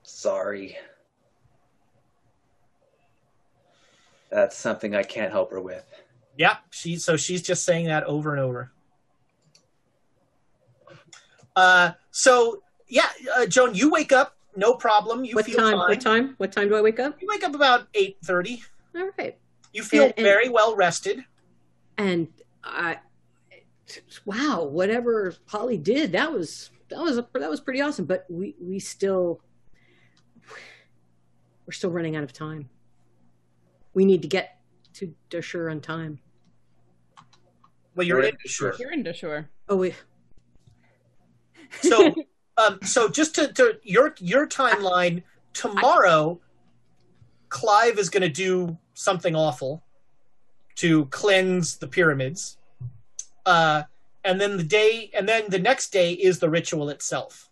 Sorry. 0.02 0.76
That's 4.30 4.56
something 4.56 4.94
I 4.94 5.02
can't 5.02 5.32
help 5.32 5.50
her 5.50 5.60
with. 5.60 5.84
Yeah, 6.36 6.56
she 6.70 6.96
so 6.96 7.16
she's 7.16 7.42
just 7.42 7.64
saying 7.64 7.86
that 7.86 8.04
over 8.04 8.32
and 8.32 8.40
over. 8.40 8.70
Uh, 11.56 11.92
so 12.10 12.62
yeah, 12.88 13.08
uh, 13.36 13.46
Joan, 13.46 13.74
you 13.74 13.90
wake 13.90 14.12
up, 14.12 14.36
no 14.54 14.74
problem. 14.74 15.24
You 15.24 15.34
What 15.34 15.46
feel 15.46 15.56
time? 15.56 15.78
fine. 15.78 15.88
What 15.88 16.00
time? 16.00 16.34
What 16.36 16.52
time 16.52 16.68
do 16.68 16.76
I 16.76 16.80
wake 16.82 17.00
up? 17.00 17.20
You 17.20 17.26
wake 17.28 17.42
up 17.42 17.54
about 17.54 17.88
eight 17.94 18.18
thirty. 18.24 18.62
All 18.94 19.10
right. 19.18 19.36
You 19.72 19.82
feel 19.82 20.04
And- 20.04 20.14
and- 20.18 20.24
very 20.24 20.48
well 20.48 20.76
rested. 20.76 21.24
And 21.96 22.28
I 22.62 22.98
wow, 24.24 24.64
whatever 24.64 25.35
Polly 25.46 25.79
did, 25.79 26.12
that 26.12 26.33
was 26.33 26.70
that 26.88 27.01
was 27.01 27.18
a, 27.18 27.27
that 27.35 27.51
was 27.51 27.61
pretty 27.61 27.81
awesome. 27.81 28.05
But 28.05 28.27
we 28.29 28.55
we 28.61 28.79
still 28.79 29.40
we're 31.66 31.72
still 31.72 31.90
running 31.90 32.16
out 32.16 32.24
of 32.24 32.33
time. 32.33 32.68
We 33.94 34.05
need 34.05 34.22
to 34.22 34.29
get 34.29 34.59
to 34.94 35.14
Dashur 35.31 35.70
on 35.70 35.81
time. 35.81 36.18
Well, 37.94 38.07
you're 38.07 38.18
We're 38.18 38.24
in 38.24 38.29
in 38.31 38.37
Dashur. 38.46 38.79
You're 38.79 38.92
in 38.92 39.05
Dashur. 39.05 39.46
Oh, 39.68 39.77
we, 39.77 39.94
So, 41.83 42.14
um, 42.57 42.79
so 42.83 43.09
just 43.09 43.35
to, 43.37 43.53
to 43.55 43.79
your 43.83 44.14
your 44.18 44.46
timeline 44.46 45.22
tomorrow, 45.53 46.40
Clive 47.48 47.98
is 47.98 48.11
going 48.11 48.22
to 48.22 48.29
do 48.29 48.77
something 48.94 49.35
awful 49.35 49.83
to 50.77 51.07
cleanse 51.07 51.77
the 51.79 51.88
pyramids, 51.88 52.58
uh, 53.48 53.82
and 54.24 54.40
then 54.40 54.56
the 54.56 54.68
day, 54.78 55.11
and 55.16 55.28
then 55.28 55.44
the 55.48 55.58
next 55.58 55.90
day 55.90 56.12
is 56.12 56.38
the 56.38 56.50
ritual 56.50 56.90
itself. 56.90 57.48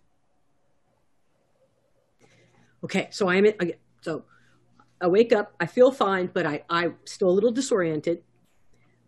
okay, 2.87 3.09
so 3.11 3.29
I'm 3.29 3.47
I, 3.61 3.75
so 4.01 4.25
I 5.01 5.09
wake 5.09 5.33
up, 5.33 5.55
I 5.59 5.67
feel 5.67 5.91
fine, 5.91 6.31
but 6.33 6.47
I 6.47 6.63
I'm 6.71 6.97
still 7.05 7.31
a 7.31 7.37
little 7.39 7.51
disoriented. 7.51 8.23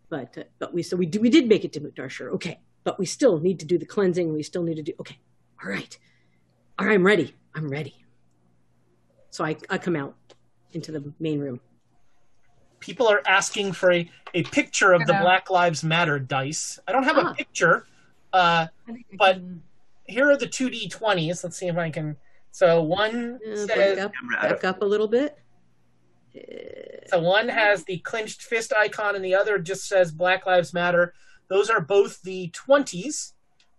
But 0.08 0.36
uh, 0.38 0.44
but 0.58 0.74
we 0.74 0.82
so 0.82 0.96
we 0.96 1.06
do, 1.06 1.20
we 1.20 1.30
did 1.30 1.48
make 1.48 1.64
it 1.64 1.72
to 1.74 1.80
Dashur. 1.80 2.32
Okay, 2.36 2.60
but 2.84 2.98
we 2.98 3.06
still 3.06 3.38
need 3.38 3.60
to 3.60 3.66
do 3.66 3.78
the 3.78 3.86
cleansing. 3.86 4.32
We 4.32 4.42
still 4.42 4.62
need 4.62 4.76
to 4.76 4.82
do. 4.82 4.94
Okay, 5.00 5.18
all 5.62 5.70
right, 5.70 5.96
all 6.78 6.86
right. 6.86 6.94
I'm 6.94 7.06
ready. 7.06 7.34
I'm 7.54 7.68
ready. 7.68 7.94
So 9.30 9.44
I 9.44 9.56
I 9.70 9.78
come 9.78 9.96
out 9.96 10.16
into 10.72 10.90
the 10.92 11.12
main 11.20 11.38
room. 11.38 11.60
People 12.80 13.08
are 13.08 13.22
asking 13.26 13.72
for 13.72 13.92
a, 13.92 14.08
a 14.34 14.42
picture 14.44 14.92
of 14.92 15.06
the 15.06 15.14
Black 15.14 15.50
Lives 15.50 15.82
Matter 15.82 16.18
dice. 16.18 16.78
I 16.86 16.92
don't 16.92 17.04
have 17.04 17.18
Ah. 17.18 17.30
a 17.30 17.34
picture, 17.34 17.86
uh, 18.32 18.66
but 19.18 19.40
here 20.04 20.30
are 20.30 20.36
the 20.36 20.46
two 20.46 20.70
D 20.70 20.88
twenties. 20.88 21.42
Let's 21.44 21.56
see 21.56 21.68
if 21.68 21.76
I 21.76 21.90
can. 21.90 22.16
So 22.50 22.82
one 22.82 23.38
Uh, 23.46 23.66
back 23.66 23.76
says 23.76 23.98
up, 23.98 24.12
Camera 24.14 24.36
out 24.38 24.50
back 24.50 24.64
up 24.64 24.82
a 24.82 24.84
little 24.84 25.08
bit. 25.08 25.38
So 27.10 27.18
one 27.20 27.48
has 27.48 27.84
the 27.84 27.98
clenched 27.98 28.42
fist 28.42 28.72
icon, 28.72 29.16
and 29.16 29.24
the 29.24 29.34
other 29.34 29.58
just 29.58 29.88
says 29.88 30.12
Black 30.12 30.46
Lives 30.46 30.72
Matter. 30.72 31.14
Those 31.48 31.70
are 31.70 31.80
both 31.80 32.22
the 32.22 32.48
twenties, 32.50 33.34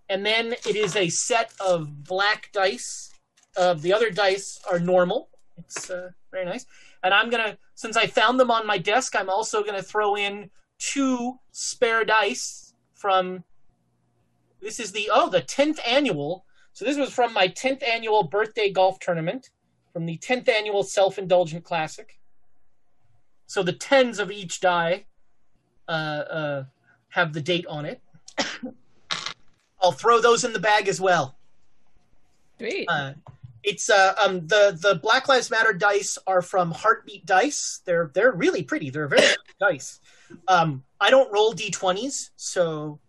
and 0.10 0.26
then 0.26 0.54
it 0.68 0.76
is 0.76 0.96
a 0.96 1.10
set 1.10 1.54
of 1.60 2.04
black 2.04 2.50
dice. 2.52 3.14
Uh, 3.56 3.76
the 3.76 3.94
other 3.94 4.10
dice 4.10 4.60
are 4.70 4.80
normal. 4.80 5.30
It's 5.58 5.90
uh, 5.90 6.10
very 6.32 6.46
nice. 6.46 6.66
And 7.04 7.14
I'm 7.14 7.30
gonna, 7.30 7.58
since 7.80 7.96
I 7.96 8.08
found 8.08 8.38
them 8.38 8.52
on 8.52 8.68
my 8.68 8.78
desk, 8.78 9.16
I'm 9.16 9.30
also 9.30 9.64
gonna 9.64 9.82
throw 9.82 10.18
in 10.18 10.50
two 10.80 11.40
spare 11.54 12.04
dice 12.04 12.74
from. 12.94 13.46
This 14.62 14.82
is 14.82 14.92
the 14.92 15.10
oh 15.14 15.30
the 15.30 15.40
tenth 15.40 15.80
annual. 15.88 16.44
So 16.74 16.84
this 16.84 16.98
was 16.98 17.10
from 17.10 17.34
my 17.34 17.48
tenth 17.48 17.82
annual 17.82 18.24
birthday 18.24 18.70
golf 18.70 19.00
tournament, 19.00 19.52
from 19.94 20.06
the 20.06 20.18
tenth 20.18 20.50
annual 20.50 20.84
self 20.84 21.18
indulgent 21.18 21.64
classic. 21.64 22.20
So 23.48 23.64
the 23.64 23.72
tens 23.72 24.20
of 24.20 24.30
each 24.30 24.60
die 24.60 25.06
uh, 25.88 25.92
uh, 25.92 26.64
have 27.08 27.32
the 27.32 27.42
date 27.42 27.66
on 27.68 27.86
it. 27.86 28.02
I'll 29.82 29.94
throw 29.94 30.20
those 30.20 30.44
in 30.44 30.52
the 30.52 30.60
bag 30.60 30.90
as 30.90 31.00
well. 31.00 31.38
Sweet. 32.58 32.90
Uh, 32.90 33.14
it's 33.64 33.90
uh, 33.90 34.14
um, 34.24 34.48
the 34.48 34.78
the 34.82 34.96
Black 34.96 35.28
Lives 35.28 35.52
Matter 35.52 35.74
dice 35.74 36.18
are 36.28 36.42
from 36.42 36.72
Heartbeat 36.72 37.26
Dice. 37.26 37.82
They're 37.86 38.12
they're 38.14 38.32
really 38.32 38.64
pretty. 38.64 38.90
They're 38.90 39.08
very 39.08 39.28
nice. 39.62 40.00
Um, 40.48 40.84
I 41.00 41.10
don't 41.10 41.32
roll 41.32 41.54
d20s, 41.54 42.30
so 42.36 43.00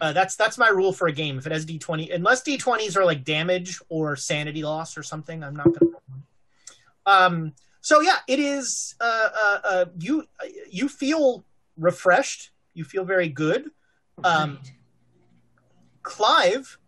uh, 0.00 0.12
that's 0.12 0.36
that's 0.36 0.58
my 0.58 0.68
rule 0.68 0.92
for 0.92 1.08
a 1.08 1.12
game. 1.12 1.38
If 1.38 1.46
it 1.46 1.52
has 1.52 1.66
d20, 1.66 2.14
unless 2.14 2.42
d20s 2.42 2.96
are 2.96 3.04
like 3.04 3.24
damage 3.24 3.80
or 3.88 4.16
sanity 4.16 4.62
loss 4.62 4.96
or 4.96 5.02
something, 5.02 5.42
I'm 5.42 5.56
not 5.56 5.66
going 5.66 5.78
to 5.78 5.86
roll. 5.86 6.02
Um, 7.06 7.54
so 7.80 8.00
yeah, 8.00 8.18
it 8.28 8.38
is. 8.38 8.94
Uh, 9.00 9.28
uh, 9.44 9.58
uh, 9.64 9.84
you 9.98 10.28
you 10.70 10.88
feel 10.88 11.44
refreshed. 11.76 12.50
You 12.74 12.84
feel 12.84 13.04
very 13.04 13.28
good. 13.28 13.70
Um, 14.22 14.58
Clive 16.02 16.78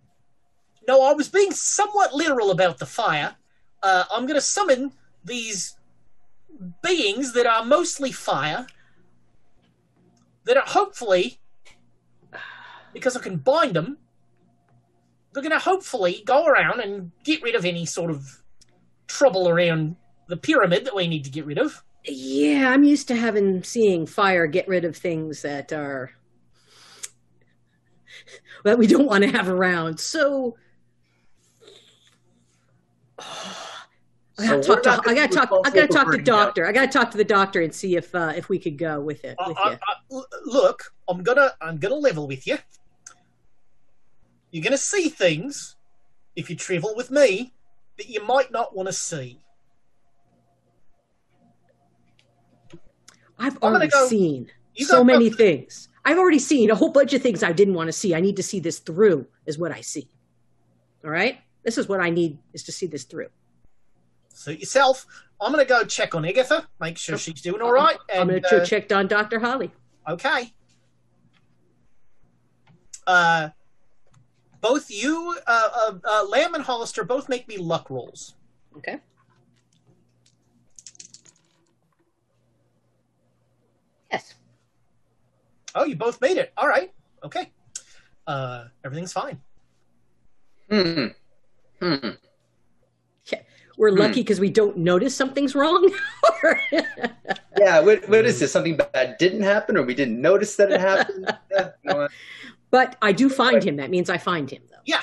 no, 0.87 1.03
I 1.03 1.15
was 1.15 1.31
being 1.31 1.53
somewhat 1.53 2.13
literal 2.13 2.51
about 2.51 2.77
the 2.77 2.85
fire. 2.85 3.35
Uh, 3.83 4.05
I'm 4.13 4.27
going 4.27 4.35
to 4.35 4.43
summon 4.43 4.93
these 5.25 5.75
beings 6.83 7.33
that 7.33 7.47
are 7.47 7.65
mostly 7.65 8.13
fire, 8.13 8.67
that 10.45 10.59
are 10.59 10.67
hopefully, 10.67 11.39
because 12.93 13.17
I 13.17 13.21
can 13.21 13.39
bind 13.39 13.73
them, 13.73 13.97
they're 15.35 15.43
going 15.43 15.51
to 15.53 15.59
hopefully 15.59 16.23
go 16.25 16.47
around 16.47 16.81
and 16.81 17.11
get 17.25 17.43
rid 17.43 17.55
of 17.57 17.65
any 17.67 17.85
sort 17.85 18.11
of 18.11 18.25
trouble 19.09 19.49
around 19.49 19.97
the 20.29 20.37
pyramid 20.37 20.85
that 20.87 20.95
we 20.95 21.07
need 21.09 21.25
to 21.25 21.31
get 21.31 21.45
rid 21.45 21.59
of. 21.59 21.83
Yeah, 22.07 22.71
I'm 22.71 22.85
used 22.85 23.09
to 23.09 23.17
having 23.17 23.63
seeing 23.63 24.07
fire 24.07 24.47
get 24.47 24.67
rid 24.69 24.85
of 24.85 24.97
things 24.97 25.43
that 25.43 25.73
are 25.73 26.13
that 28.65 28.79
we 28.79 28.87
don't 28.87 29.07
want 29.07 29.25
to 29.25 29.31
have 29.31 29.49
around. 29.49 29.99
So 30.01 30.57
I 34.39 34.47
gotta 34.47 34.63
So 34.63 34.75
talk 34.75 34.83
to 34.83 34.89
not 34.91 35.09
I 35.09 35.15
gotta 35.15 35.33
talk 35.33 35.49
I 35.65 35.71
gotta 35.71 35.81
responsible 35.83 35.89
talk 35.95 36.05
to 36.07 36.11
burning 36.11 36.25
down. 36.25 36.39
doctor. 36.47 36.67
I 36.67 36.73
gotta 36.73 36.89
talk 36.93 37.11
to 37.13 37.17
the 37.17 37.25
doctor 37.25 37.61
and 37.63 37.75
see 37.75 37.97
if 37.97 38.15
uh, 38.15 38.33
if 38.37 38.49
we 38.49 38.59
could 38.59 38.77
go 38.79 39.01
with 39.01 39.25
it 39.25 39.37
I- 39.39 39.49
with 39.49 39.57
uh, 39.59 39.61
I- 39.63 39.71
you. 40.11 40.19
Uh, 40.19 40.23
look, 40.47 40.83
I'm 41.09 41.23
gonna 41.23 41.53
I'm 41.61 41.79
gonna 41.79 41.95
level 41.97 42.27
with 42.27 42.47
you. 42.47 42.59
You're 44.55 44.63
gonna 44.63 44.79
see 44.79 45.09
things 45.09 45.75
if 46.37 46.49
you 46.49 46.55
travel 46.55 46.95
with 46.95 47.11
me 47.11 47.53
that 47.99 48.09
you 48.09 48.23
might 48.23 48.53
not 48.53 48.77
want 48.77 48.87
to 48.87 48.93
see. 48.93 49.41
I've 53.37 53.61
already 53.65 53.89
go- 53.89 54.07
seen 54.07 54.53
so 54.77 54.99
go- 54.99 55.05
many 55.05 55.29
things. 55.29 55.89
I've 56.05 56.19
already 56.19 56.39
seen 56.39 56.71
a 56.71 56.77
whole 56.77 56.93
bunch 56.93 57.13
of 57.15 57.21
things 57.21 57.43
I 57.43 57.51
didn't 57.51 57.75
want 57.75 57.89
to 57.89 57.93
see. 57.93 58.15
I 58.15 58.21
need 58.21 58.37
to 58.37 58.45
see 58.45 58.61
this 58.61 58.79
through, 58.79 59.27
is 59.45 59.59
what 59.59 59.73
I 59.73 59.81
see. 59.81 60.09
All 61.03 61.11
right? 61.11 61.41
This 61.65 61.77
is 61.77 61.89
what 61.89 62.01
I 62.01 62.11
need 62.11 62.39
is 62.53 62.63
to 62.63 62.71
see 62.71 62.87
this 62.87 63.03
through. 63.03 63.31
Suit 64.35 64.61
yourself. 64.61 65.05
I'm 65.41 65.51
going 65.51 65.65
to 65.65 65.69
go 65.69 65.83
check 65.85 66.15
on 66.15 66.25
Agatha, 66.25 66.69
make 66.79 66.97
sure 66.97 67.19
she's 67.19 67.43
doing 67.43 67.61
all 67.61 67.73
right. 67.73 67.99
I'm 68.15 68.31
and, 68.31 68.31
going 68.31 68.43
to 68.43 68.63
uh, 68.63 68.65
check 68.65 68.93
on 68.93 69.09
Dr. 69.09 69.41
Holly. 69.41 69.73
Okay. 70.09 70.53
Uh, 73.05 73.49
both 74.65 74.91
you, 74.91 75.37
uh, 75.47 75.69
uh, 75.77 75.93
uh, 76.03 76.25
Lamm 76.27 76.55
and 76.55 76.65
Hollister, 76.65 77.05
both 77.05 77.29
make 77.29 77.47
me 77.47 77.59
luck 77.59 77.91
rolls. 77.91 78.35
Okay. 78.79 78.99
Yes. 84.11 84.35
Oh, 85.75 85.85
you 85.85 85.97
both 85.97 86.19
made 86.23 86.39
it. 86.39 86.55
All 86.57 86.67
right. 86.67 86.91
Okay. 87.23 87.53
Uh, 88.27 88.65
everything's 88.83 89.13
fine. 89.13 89.39
Hmm. 90.71 91.09
Hmm. 91.81 92.09
We're 93.77 93.91
Hmm. 93.91 93.99
lucky 93.99 94.21
because 94.21 94.41
we 94.41 94.49
don't 94.51 94.79
notice 94.79 95.15
something's 95.15 95.55
wrong. 95.55 95.93
Yeah. 97.57 97.81
What, 97.81 98.09
what 98.09 98.25
is 98.25 98.41
this? 98.41 98.51
Something 98.53 98.77
bad 98.77 99.17
didn't 99.19 99.43
happen, 99.43 99.77
or 99.77 99.83
we 99.85 99.95
didn't 99.95 100.21
notice 100.21 100.57
that 100.57 100.73
it 100.73 100.81
happened? 100.81 101.33
Yeah, 101.51 101.71
you 101.85 101.91
know 101.91 101.97
what? 101.99 102.11
But 102.75 102.97
I 103.01 103.13
do 103.13 103.31
find 103.31 103.63
him. 103.63 103.77
That 103.77 103.89
means 103.89 104.11
I 104.11 104.19
find 104.19 104.51
him, 104.51 104.63
though. 104.69 104.83
Yeah. 104.85 105.03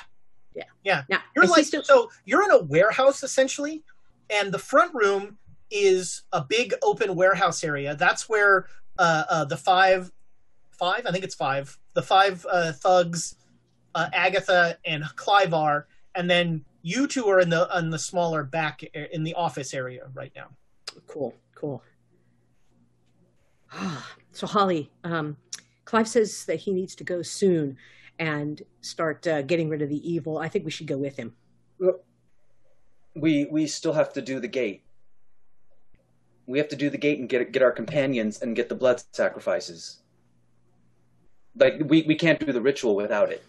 Yeah. 0.54 0.66
Yeah. 0.84 1.04
Now, 1.08 1.22
You're 1.34 1.46
like 1.46 1.64
still- 1.64 1.84
so 1.84 2.12
you're 2.26 2.44
in 2.44 2.52
a 2.52 2.62
warehouse 2.64 3.24
essentially, 3.24 3.82
and 4.30 4.52
the 4.52 4.60
front 4.60 4.94
room 4.94 5.38
is 5.70 6.24
a 6.34 6.44
big 6.44 6.74
open 6.84 7.16
warehouse 7.16 7.64
area. 7.64 7.96
That's 7.96 8.28
where 8.28 8.66
uh, 9.00 9.24
uh, 9.30 9.46
the 9.46 9.56
five, 9.56 10.12
five, 10.72 11.06
I 11.06 11.14
think 11.14 11.24
it's 11.24 11.34
five, 11.34 11.80
the 11.94 12.02
five 12.02 12.46
uh, 12.52 12.74
thugs, 12.74 13.38
uh, 13.96 14.10
Agatha 14.12 14.78
and 14.84 15.06
Clive 15.16 15.54
are, 15.54 15.88
and 16.14 16.30
then 16.30 16.66
you 16.82 17.08
two 17.08 17.30
are 17.30 17.40
in 17.40 17.50
the 17.50 17.70
in 17.78 17.90
the 17.90 18.00
smaller 18.00 18.44
back 18.44 18.84
in 18.84 19.24
the 19.24 19.34
office 19.36 19.74
area 19.74 20.10
right 20.14 20.34
now. 20.36 20.50
Cool, 21.08 21.34
cool. 21.56 21.82
so 24.34 24.46
Holly, 24.46 24.92
um, 25.06 25.38
Clive 25.86 26.08
says 26.08 26.46
that 26.46 26.58
he 26.58 26.72
needs 26.72 26.96
to 26.96 27.04
go 27.04 27.22
soon 27.22 27.78
and 28.20 28.62
start 28.82 29.26
uh, 29.28 29.42
getting 29.42 29.70
rid 29.70 29.82
of 29.82 29.90
the 29.90 30.10
evil. 30.10 30.38
I 30.38 30.48
think 30.48 30.66
we 30.66 30.72
should 30.72 30.88
go 30.88 30.98
with 30.98 31.18
him. 31.18 31.34
We 33.16 33.48
we 33.52 33.68
still 33.68 33.94
have 33.94 34.14
to 34.14 34.22
do 34.22 34.40
the 34.40 34.48
gate. 34.48 34.84
We 36.46 36.58
have 36.60 36.70
to 36.70 36.76
do 36.76 36.90
the 36.90 36.98
gate 36.98 37.20
and 37.20 37.28
get 37.28 37.52
get 37.52 37.62
our 37.62 37.72
companions 37.72 38.42
and 38.42 38.56
get 38.56 38.70
the 38.70 38.76
blood 38.76 39.02
sacrifices. 39.12 40.02
Like 41.56 41.82
we, 41.86 42.04
we 42.04 42.16
can't 42.16 42.40
do 42.40 42.54
the 42.54 42.62
ritual 42.62 42.96
without 42.96 43.32
it. 43.32 43.44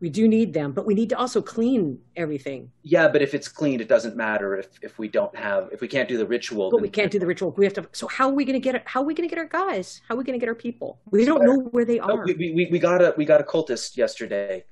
We 0.00 0.08
do 0.08 0.26
need 0.28 0.54
them, 0.54 0.72
but 0.72 0.86
we 0.86 0.94
need 0.94 1.10
to 1.10 1.18
also 1.18 1.42
clean 1.42 1.98
everything. 2.16 2.70
Yeah, 2.82 3.06
but 3.08 3.20
if 3.20 3.34
it's 3.34 3.48
cleaned, 3.48 3.82
it 3.82 3.88
doesn't 3.88 4.16
matter 4.16 4.56
if, 4.56 4.68
if 4.80 4.98
we 4.98 5.08
don't 5.08 5.34
have 5.36 5.68
if 5.72 5.82
we 5.82 5.88
can't 5.88 6.08
do 6.08 6.16
the 6.16 6.24
ritual. 6.26 6.70
But 6.70 6.80
we 6.80 6.88
can't 6.88 7.12
do 7.12 7.18
the 7.18 7.26
ritual. 7.26 7.50
We 7.52 7.66
have 7.66 7.74
to. 7.74 7.86
So 7.92 8.08
how 8.08 8.28
are 8.30 8.32
we 8.34 8.46
going 8.46 8.54
to 8.54 8.60
get? 8.60 8.74
it- 8.76 8.82
How 8.86 9.02
are 9.02 9.04
we 9.04 9.12
going 9.14 9.28
to 9.28 9.34
get 9.34 9.38
our 9.38 9.48
guys? 9.48 10.00
How 10.08 10.14
are 10.14 10.18
we 10.18 10.24
going 10.24 10.38
to 10.38 10.42
get 10.42 10.48
our 10.48 10.54
people? 10.54 10.98
We 11.10 11.26
don't 11.26 11.44
know 11.44 11.58
where 11.72 11.84
they 11.84 11.98
No, 11.98 12.04
are. 12.04 12.24
we, 12.24 12.32
we, 12.34 12.68
we 12.72 12.78
got 12.78 13.02
a 13.02 13.14
we 13.18 13.26
got 13.26 13.42
a 13.42 13.44
cultist 13.44 13.98
yesterday. 13.98 14.64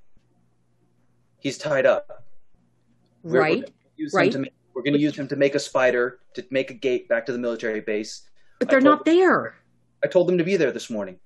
He's 1.41 1.59
tied 1.59 1.85
up. 1.87 2.25
We're- 3.23 3.35
we're 3.35 3.41
Right, 3.41 3.61
gonna 3.63 3.73
use 3.97 4.15
him 4.15 4.19
right. 4.19 4.33
to 4.33 4.39
make- 4.39 4.53
we're 4.75 4.83
going 4.83 4.95
to 4.95 5.01
use 5.01 5.19
him 5.19 5.27
to 5.29 5.35
make 5.37 5.55
a 5.57 5.59
spider 5.59 6.21
to 6.35 6.47
make 6.51 6.71
a 6.71 6.75
gate 6.75 7.09
back 7.09 7.27
to 7.27 7.33
the 7.33 7.39
military 7.39 7.81
base. 7.81 8.23
But 8.61 8.71
they're 8.71 8.81
not 8.81 9.05
there. 9.05 9.57
I 10.05 10.07
told 10.07 10.29
them 10.29 10.39
to 10.39 10.45
be 10.45 10.57
there 10.57 10.71
this 10.71 10.89
morning. 10.89 11.19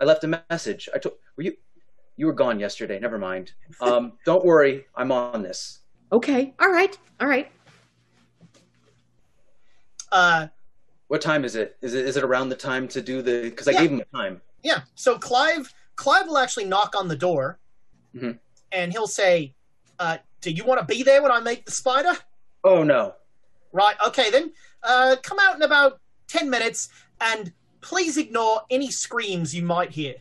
I 0.00 0.04
left 0.04 0.22
a 0.24 0.42
message. 0.48 0.88
I 0.94 0.98
told 0.98 1.16
were 1.36 1.42
you 1.42 1.54
you 2.16 2.26
were 2.26 2.32
gone 2.32 2.58
yesterday. 2.60 2.98
Never 2.98 3.18
mind. 3.18 3.52
Um, 3.80 4.12
don't 4.24 4.44
worry, 4.44 4.86
I'm 4.94 5.10
on 5.12 5.42
this. 5.42 5.80
Okay. 6.12 6.54
All 6.60 6.70
right. 6.70 6.96
All 7.20 7.26
right. 7.26 7.50
Uh, 10.10 10.48
What 11.08 11.20
time 11.20 11.44
is 11.44 11.56
it? 11.56 11.76
Is 11.82 11.94
it 11.94 12.06
is 12.06 12.16
it 12.16 12.24
around 12.24 12.48
the 12.48 12.56
time 12.56 12.88
to 12.88 13.00
do 13.02 13.22
the? 13.22 13.42
Because 13.44 13.68
I 13.68 13.72
Yeah. 13.72 13.80
gave 13.82 13.90
him 13.92 14.00
a 14.00 14.16
time. 14.16 14.40
Yeah. 14.62 14.80
So 14.94 15.18
Clive 15.18 15.72
Clive 15.96 16.26
will 16.26 16.38
actually 16.38 16.64
knock 16.64 16.94
on 16.96 17.08
the 17.08 17.16
door 17.16 17.58
Mhm. 18.14 18.38
and 18.72 18.92
he'll 18.92 19.06
say, 19.06 19.54
uh, 19.98 20.18
do 20.40 20.50
you 20.50 20.64
want 20.64 20.80
to 20.80 20.86
be 20.86 21.02
there 21.02 21.22
when 21.22 21.30
I 21.30 21.40
make 21.40 21.64
the 21.66 21.72
spider? 21.72 22.12
Oh 22.64 22.82
no. 22.82 23.14
Right, 23.72 23.96
okay 24.06 24.30
then. 24.30 24.52
Uh, 24.82 25.16
come 25.22 25.38
out 25.38 25.56
in 25.56 25.62
about 25.62 26.00
ten 26.28 26.48
minutes 26.50 26.88
and 27.20 27.52
please 27.80 28.16
ignore 28.16 28.62
any 28.70 28.90
screams 28.90 29.54
you 29.54 29.62
might 29.62 29.90
hear. 29.90 30.16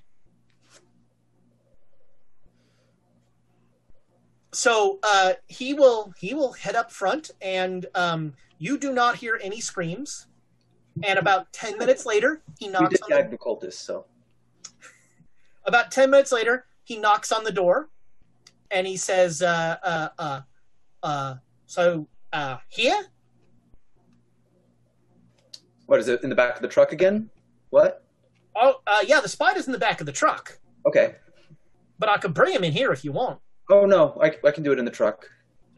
So 4.53 4.99
uh, 5.03 5.33
he 5.47 5.73
will 5.73 6.13
he 6.17 6.33
will 6.33 6.51
head 6.53 6.75
up 6.75 6.91
front 6.91 7.31
and 7.41 7.85
um, 7.95 8.33
you 8.57 8.77
do 8.77 8.91
not 8.91 9.15
hear 9.15 9.39
any 9.41 9.61
screams. 9.61 10.27
And 11.03 11.17
about 11.17 11.51
ten 11.53 11.77
minutes 11.77 12.05
later, 12.05 12.41
he 12.59 12.67
We 12.67 12.73
knocks 12.73 12.99
did 12.99 13.01
on 13.13 13.23
the 13.23 13.29
the 13.31 13.37
cultist, 13.37 13.73
so 13.75 14.05
about 15.65 15.91
10 15.91 16.09
minutes 16.09 16.31
later 16.31 16.65
he 16.83 16.97
knocks 16.97 17.31
on 17.31 17.43
the 17.43 17.51
door 17.51 17.89
and 18.71 18.85
he 18.87 18.97
says 18.97 19.41
uh 19.41 19.77
uh 19.83 20.09
uh 20.17 20.41
uh 21.03 21.35
so 21.65 22.07
uh 22.33 22.57
here 22.69 23.05
what 25.85 25.99
is 25.99 26.07
it 26.07 26.23
in 26.23 26.29
the 26.29 26.35
back 26.35 26.55
of 26.55 26.61
the 26.61 26.67
truck 26.67 26.91
again? 26.93 27.29
What? 27.69 28.03
oh 28.55 28.81
uh 28.87 29.03
yeah 29.05 29.21
the 29.21 29.29
spider's 29.29 29.67
in 29.67 29.71
the 29.71 29.79
back 29.79 30.01
of 30.01 30.05
the 30.05 30.11
truck 30.11 30.59
Okay. 30.85 31.15
but 31.99 32.09
i 32.09 32.17
could 32.17 32.33
bring 32.33 32.53
him 32.53 32.63
in 32.65 32.73
here 32.73 32.91
if 32.91 33.05
you 33.05 33.11
want 33.13 33.39
Oh 33.71 33.85
no, 33.85 34.17
I, 34.21 34.35
I 34.45 34.51
can 34.51 34.63
do 34.63 34.73
it 34.73 34.79
in 34.79 34.85
the 34.85 34.91
truck. 34.91 35.29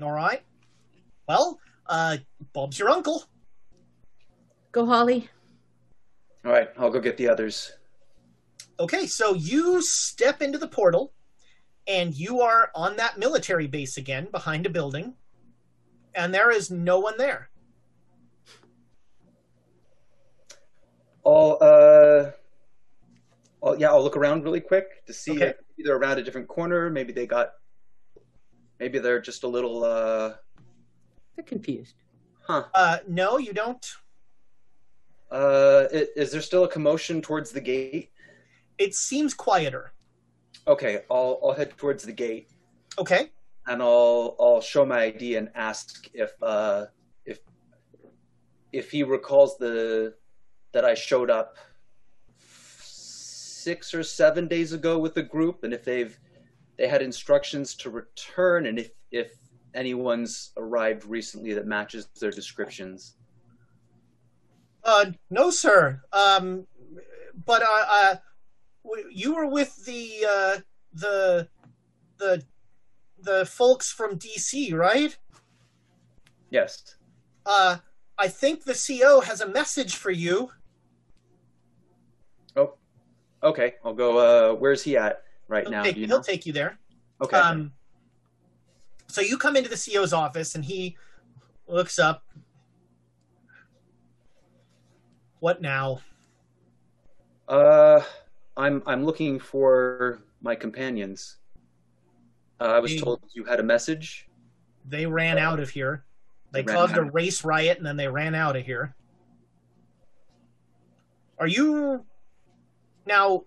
all 0.01 0.11
right 0.11 0.41
well 1.27 1.59
uh 1.87 2.17
bob's 2.51 2.79
your 2.79 2.89
uncle 2.89 3.23
Go, 4.71 4.87
Holly. 4.87 5.29
All 6.43 6.51
right, 6.51 6.69
I'll 6.79 6.89
go 6.89 6.99
get 6.99 7.15
the 7.15 7.29
others. 7.29 7.73
okay 8.79 9.05
so 9.05 9.35
you 9.35 9.81
step 9.83 10.41
into 10.41 10.57
the 10.57 10.67
portal 10.67 11.13
and 11.87 12.15
you 12.15 12.41
are 12.41 12.71
on 12.73 12.95
that 12.97 13.19
military 13.19 13.67
base 13.67 13.97
again 13.97 14.27
behind 14.31 14.65
a 14.65 14.69
building 14.71 15.13
and 16.15 16.33
there 16.33 16.49
is 16.49 16.71
no 16.71 16.99
one 16.99 17.17
there 17.19 17.49
I'll 21.25 21.57
uh, 21.61 22.31
I'll, 23.63 23.79
yeah, 23.79 23.89
I'll 23.91 24.03
look 24.03 24.17
around 24.17 24.43
really 24.43 24.59
quick 24.59 25.05
to 25.05 25.13
see 25.13 25.31
Okay. 25.33 25.53
if 25.77 25.85
they're 25.85 25.95
around 25.95 26.17
a 26.17 26.23
different 26.23 26.47
corner. 26.49 26.89
Maybe 26.89 27.13
they 27.13 27.25
got, 27.25 27.51
maybe 28.79 28.99
they're 28.99 29.21
just 29.21 29.43
a 29.43 29.47
little. 29.47 29.83
uh 29.83 30.33
They're 31.35 31.45
confused. 31.45 31.95
Huh. 32.41 32.65
uh 32.73 32.97
no 33.07 33.37
you 33.37 33.53
don't 33.53 33.85
Uh, 35.31 35.87
i- 35.93 36.07
is 36.15 36.31
there 36.31 36.41
still 36.41 36.63
a 36.65 36.67
commotion 36.69 37.21
towards 37.21 37.51
the 37.51 37.61
gate? 37.61 38.09
it 38.77 38.93
seems 38.95 39.33
quieter 39.33 39.93
Okay, 40.67 41.03
I'll 41.11 41.39
I'll 41.43 41.53
head 41.53 41.71
towards 41.77 42.03
the 42.03 42.11
gate 42.13 42.49
okay 42.99 43.31
and 43.67 43.81
I'll 43.81 44.35
I'll 44.39 44.61
show 44.61 44.85
my 44.85 45.03
ID 45.03 45.35
and 45.37 45.49
ask 45.55 46.09
if 46.13 46.31
uh 46.43 46.85
if 47.25 47.39
if 48.71 48.91
he 48.91 49.03
recalls 49.03 49.57
the 49.57 50.15
that 50.73 50.83
I 50.85 50.93
showed 50.95 51.29
up 51.29 51.57
six 52.37 53.93
or 53.93 54.03
seven 54.03 54.47
days 54.47 54.73
ago 54.73 54.97
with 54.99 55.13
the 55.13 55.23
group 55.23 55.63
and 55.63 55.73
if 55.73 55.83
they've 55.85 56.17
they 56.77 56.87
had 56.87 57.01
instructions 57.01 57.75
to 57.75 57.89
return 57.89 58.65
and 58.65 58.79
if 58.79 58.91
if 59.11 59.33
anyone's 59.73 60.51
arrived 60.57 61.05
recently 61.05 61.53
that 61.53 61.65
matches 61.65 62.07
their 62.19 62.31
descriptions. 62.31 63.15
Uh, 64.83 65.05
no, 65.29 65.49
sir. 65.49 66.01
Um, 66.11 66.67
but 67.45 67.63
uh, 67.63 67.85
uh, 67.89 68.15
you 69.11 69.35
were 69.35 69.47
with 69.47 69.85
the 69.85 70.25
uh, 70.27 70.57
the 70.93 71.47
the 72.17 72.43
the 73.21 73.45
folks 73.45 73.91
from 73.91 74.19
DC, 74.19 74.73
right? 74.73 75.17
Yes. 76.49 76.95
Uh, 77.45 77.77
I 78.17 78.27
think 78.27 78.63
the 78.63 78.75
CO 78.75 79.21
has 79.21 79.41
a 79.41 79.47
message 79.47 79.95
for 79.95 80.11
you. 80.11 80.51
Oh, 82.55 82.75
okay. 83.41 83.75
I'll 83.83 83.93
go. 83.93 84.17
Uh, 84.17 84.55
where's 84.55 84.83
he 84.83 84.97
at 84.97 85.22
right 85.47 85.63
He'll, 85.63 85.71
now? 85.71 85.83
take, 85.83 85.95
you 85.97 86.07
he'll 86.07 86.17
know? 86.17 86.23
take 86.23 86.45
you 86.45 86.53
there. 86.53 86.77
Okay. 87.21 87.37
Um, 87.37 87.71
so 89.07 89.21
you 89.21 89.37
come 89.37 89.55
into 89.55 89.69
the 89.69 89.75
CEO's 89.75 90.13
office, 90.13 90.55
and 90.55 90.63
he 90.65 90.97
looks 91.67 91.99
up. 91.99 92.23
What 95.39 95.61
now? 95.61 95.99
Uh, 97.47 98.01
I'm 98.55 98.81
I'm 98.85 99.05
looking 99.05 99.39
for 99.39 100.21
my 100.41 100.55
companions. 100.55 101.37
Uh, 102.59 102.65
I 102.65 102.79
was 102.79 102.91
Hey. 102.91 102.99
told 102.99 103.21
you 103.33 103.43
had 103.43 103.59
a 103.59 103.63
message. 103.63 104.27
They 104.85 105.05
ran 105.05 105.37
out 105.37 105.59
of 105.59 105.69
here. 105.69 106.05
They 106.51 106.61
They 106.61 106.73
caused 106.73 106.95
a 106.95 107.03
race 107.03 107.43
riot 107.43 107.77
and 107.77 107.85
then 107.85 107.97
they 107.97 108.07
ran 108.07 108.35
out 108.35 108.55
of 108.55 108.65
here. 108.65 108.95
Are 111.39 111.47
you 111.47 112.05
now? 113.05 113.43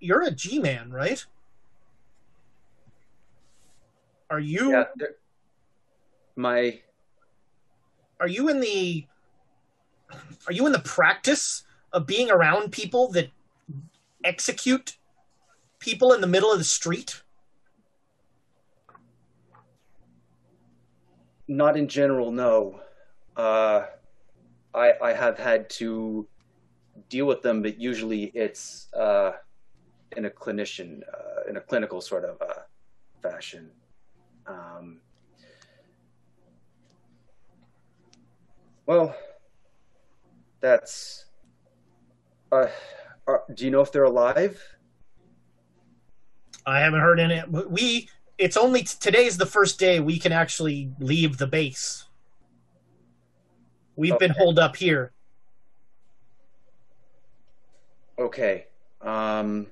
You're 0.00 0.22
a 0.22 0.30
G 0.30 0.58
man, 0.58 0.90
right? 0.90 1.24
Are 4.30 4.40
you 4.40 4.70
Yeah, 4.70 4.84
my 6.36 6.80
are 8.18 8.28
you 8.28 8.48
in 8.48 8.60
the 8.60 9.06
are 10.46 10.52
you 10.52 10.66
in 10.66 10.72
the 10.72 10.78
practice 10.80 11.64
of 11.92 12.06
being 12.06 12.30
around 12.30 12.72
people 12.72 13.08
that 13.12 13.30
execute 14.24 14.96
people 15.78 16.12
in 16.12 16.20
the 16.20 16.26
middle 16.26 16.52
of 16.52 16.58
the 16.58 16.64
street? 16.64 17.22
Not 21.48 21.76
in 21.76 21.88
general, 21.88 22.30
no. 22.30 22.80
Uh, 23.36 23.86
I 24.72 24.92
I 25.02 25.12
have 25.12 25.38
had 25.38 25.68
to 25.70 26.28
deal 27.08 27.26
with 27.26 27.42
them, 27.42 27.62
but 27.62 27.80
usually 27.80 28.24
it's 28.34 28.92
uh, 28.94 29.32
in 30.16 30.24
a 30.24 30.30
clinician, 30.30 31.02
uh, 31.02 31.48
in 31.48 31.56
a 31.56 31.60
clinical 31.60 32.00
sort 32.00 32.24
of 32.24 32.40
uh, 32.40 32.62
fashion. 33.22 33.70
Um, 34.46 35.00
well, 38.86 39.14
that's. 40.60 41.26
Uh, 42.52 42.66
are, 43.26 43.44
do 43.54 43.64
you 43.64 43.70
know 43.70 43.80
if 43.80 43.92
they're 43.92 44.04
alive? 44.04 44.62
I 46.66 46.80
haven't 46.80 47.00
heard 47.00 47.20
any. 47.20 47.42
We 47.48 48.08
it's 48.38 48.56
only 48.56 48.82
today's 48.82 49.36
the 49.36 49.46
first 49.46 49.78
day 49.78 50.00
we 50.00 50.18
can 50.18 50.32
actually 50.32 50.90
leave 50.98 51.38
the 51.38 51.46
base. 51.46 52.06
We've 53.96 54.18
been 54.18 54.30
Okay. 54.30 54.40
holed 54.40 54.58
up 54.58 54.76
here. 54.76 55.12
Okay. 58.18 58.66
Um, 59.02 59.66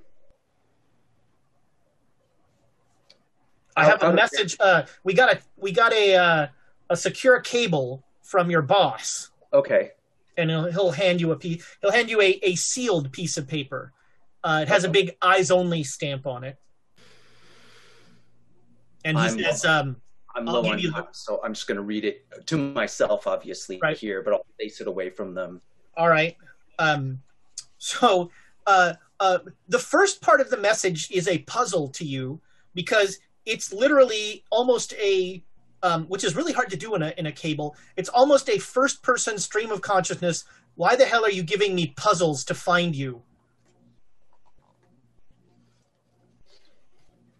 I 3.79 3.85
have 3.85 4.03
a 4.03 4.13
message. 4.13 4.57
Uh, 4.61 4.83
we 5.05 5.15
got 5.15 5.33
a 5.35 5.41
we 5.57 5.73
got 5.73 5.93
a 5.93 6.15
uh, 6.17 6.47
a 6.91 6.97
secure 6.97 7.41
cable 7.41 8.03
from 8.23 8.51
your 8.51 8.63
boss, 8.63 9.31
okay. 9.53 9.93
and 10.37 10.51
he'll, 10.51 10.71
he'll 10.71 10.91
hand 10.91 11.21
you 11.21 11.33
a 11.33 11.37
piece. 11.37 11.65
He'll 11.81 11.93
hand 11.93 12.11
you 12.11 12.21
a, 12.21 12.39
a 12.43 12.55
sealed 12.57 13.13
piece 13.13 13.37
of 13.37 13.47
paper. 13.49 13.93
Uh, 14.45 14.61
it 14.63 14.69
has 14.69 14.85
a 14.85 14.89
big 14.89 15.17
eyes 15.23 15.51
only 15.51 15.83
stamp 15.83 16.27
on 16.27 16.45
it, 16.45 16.59
and 19.05 19.17
he 19.17 19.25
I'm- 19.25 19.39
says, 19.39 19.65
um, 19.65 19.97
I'm 20.35 20.49
I'll 20.49 20.63
low 20.63 20.71
on 20.71 20.81
time, 20.81 21.07
so 21.13 21.41
I'm 21.43 21.55
just 21.55 21.67
going 21.67 21.77
to 21.77 21.83
read 21.83 22.05
it 22.05 22.27
to 22.47 22.57
myself, 22.57 23.27
obviously, 23.27 23.79
Right. 23.83 23.97
here, 23.97 24.23
but 24.23 24.33
I'll 24.35 24.47
face 24.59 24.81
it 24.81 24.87
away 24.87 25.11
from 25.11 25.35
them. 25.35 25.61
All 25.97 26.09
right. 26.09 26.37
Um, 26.79 27.21
so 27.79 28.31
uh, 28.67 28.95
uh, 29.19 29.39
the 29.69 29.79
first 29.79 30.21
part 30.21 30.41
of 30.41 30.51
the 30.51 30.57
message 30.57 31.11
is 31.11 31.27
a 31.27 31.39
puzzle 31.39 31.89
to 31.89 32.05
you 32.05 32.41
because 32.75 33.19
it's 33.49 33.73
literally 33.73 34.45
almost 34.51 34.93
a, 34.95 35.43
um, 35.83 36.05
which 36.05 36.23
is 36.23 36.37
really 36.37 36.53
hard 36.53 36.71
to 36.71 36.77
do 36.77 36.95
in 36.95 37.03
a 37.03 37.15
in 37.17 37.27
a 37.27 37.33
cable. 37.33 37.75
It's 37.97 38.11
almost 38.11 38.49
a 38.49 38.59
first 38.59 39.03
person 39.03 39.39
stream 39.39 39.73
of 39.73 39.81
consciousness. 39.81 40.45
Why 40.75 40.95
the 40.95 41.07
hell 41.07 41.25
are 41.25 41.31
you 41.31 41.43
giving 41.43 41.75
me 41.75 41.95
puzzles 41.97 42.45
to 42.45 42.55
find 42.55 42.95
you? 42.95 43.23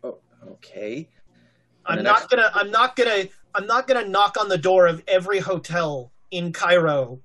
Oh, 0.03 0.19
okay. 0.51 1.09
I'm 1.87 2.03
not 2.03 2.31
then 2.31 2.39
gonna. 2.39 2.51
I'm 2.55 2.71
not 2.71 2.97
gonna. 2.97 3.29
I'm 3.55 3.67
not 3.67 3.87
gonna 3.87 4.09
knock 4.09 4.37
on 4.41 4.49
the 4.49 4.59
door 4.59 4.87
of 4.87 5.03
every 5.07 5.39
hotel 5.39 6.11
in 6.31 6.53
Cairo, 6.53 7.21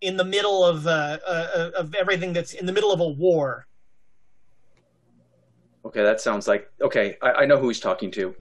in 0.00 0.16
the 0.16 0.24
middle 0.24 0.64
of 0.64 0.86
uh, 0.86 1.18
uh, 1.26 1.70
of 1.76 1.94
everything 1.94 2.32
that's 2.32 2.54
in 2.54 2.66
the 2.66 2.72
middle 2.72 2.92
of 2.92 3.00
a 3.00 3.08
war. 3.08 3.66
Okay, 5.90 6.04
that 6.04 6.20
sounds 6.20 6.46
like 6.46 6.70
okay. 6.80 7.16
I, 7.20 7.32
I 7.32 7.46
know 7.46 7.56
who 7.56 7.66
he's 7.66 7.80
talking 7.80 8.12
to. 8.12 8.32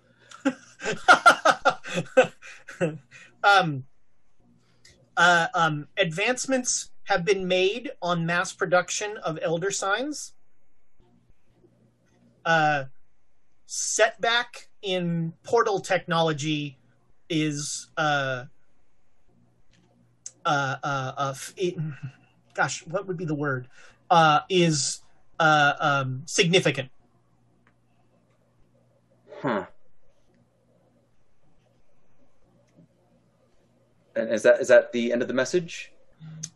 um, 3.44 3.86
uh, 5.18 5.48
um, 5.56 5.88
advancements 5.98 6.92
have 7.06 7.26
been 7.26 7.48
made 7.48 7.90
on 8.04 8.24
mass 8.24 8.54
production 8.54 9.18
of 9.24 9.40
elder 9.42 9.72
signs. 9.72 10.34
Uh, 12.46 12.84
setback 13.66 14.68
in 14.84 15.34
portal 15.42 15.80
technology 15.80 16.78
is 17.32 17.90
uh, 17.98 18.44
uh, 20.46 20.76
uh, 20.84 21.14
uh, 21.18 21.34
it, 21.58 21.78
gosh, 22.54 22.86
what 22.86 23.08
would 23.08 23.18
be 23.18 23.26
the 23.26 23.34
word? 23.34 23.68
Uh, 24.12 24.42
is 24.50 25.02
uh, 25.40 25.74
um, 25.80 26.22
significant. 26.28 26.92
Huh. 29.42 29.66
And 34.16 34.32
is 34.32 34.44
that 34.44 34.60
is 34.60 34.68
that 34.68 34.92
the 34.92 35.14
end 35.14 35.22
of 35.22 35.28
the 35.28 35.34
message? 35.34 35.94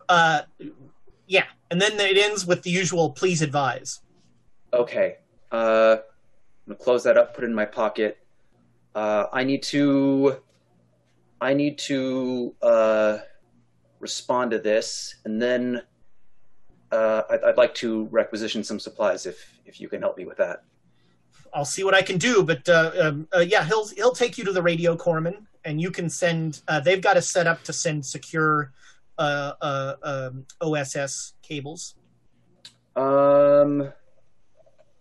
Uh, 0.09 0.41
yeah, 1.27 1.45
and 1.71 1.79
then 1.79 1.93
it 1.99 2.17
ends 2.17 2.45
with 2.45 2.63
the 2.63 2.69
usual 2.69 3.11
"please 3.11 3.41
advise." 3.41 4.01
Okay. 4.73 5.17
Uh, 5.51 5.97
I'm 6.65 6.73
gonna 6.73 6.84
close 6.84 7.03
that 7.03 7.17
up. 7.17 7.34
Put 7.36 7.43
it 7.43 7.47
in 7.47 7.53
my 7.53 7.65
pocket. 7.65 8.17
Uh, 8.95 9.25
I 9.31 9.43
need 9.43 9.63
to. 9.63 10.41
I 11.39 11.53
need 11.53 11.77
to 11.79 12.55
uh, 12.61 13.17
respond 13.99 14.51
to 14.51 14.59
this, 14.59 15.15
and 15.25 15.41
then 15.41 15.84
uh, 16.91 17.23
I'd, 17.29 17.43
I'd 17.43 17.57
like 17.57 17.75
to 17.75 18.05
requisition 18.05 18.63
some 18.63 18.79
supplies 18.79 19.25
if 19.25 19.59
if 19.65 19.79
you 19.79 19.88
can 19.88 20.01
help 20.01 20.17
me 20.17 20.25
with 20.25 20.38
that. 20.38 20.63
I'll 21.54 21.66
see 21.66 21.84
what 21.84 21.93
I 21.93 22.01
can 22.01 22.18
do, 22.18 22.43
but 22.43 22.68
uh, 22.68 22.91
um, 22.99 23.28
uh, 23.36 23.39
yeah, 23.39 23.64
he'll 23.64 23.88
he'll 23.89 24.12
take 24.14 24.38
you 24.38 24.43
to 24.45 24.51
the 24.51 24.62
radio 24.62 24.95
corpsman, 24.97 25.45
and 25.66 25.80
you 25.80 25.91
can 25.91 26.10
send. 26.10 26.62
Uh, 26.68 26.80
they've 26.80 27.01
got 27.01 27.16
a 27.16 27.22
set 27.22 27.45
up 27.47 27.64
to 27.64 27.74
send 27.74 28.06
secure 28.06 28.72
uh, 29.20 29.54
uh, 29.62 29.95
um, 30.04 30.45
OSS 30.62 31.34
cables. 31.43 31.95
Um, 32.95 33.91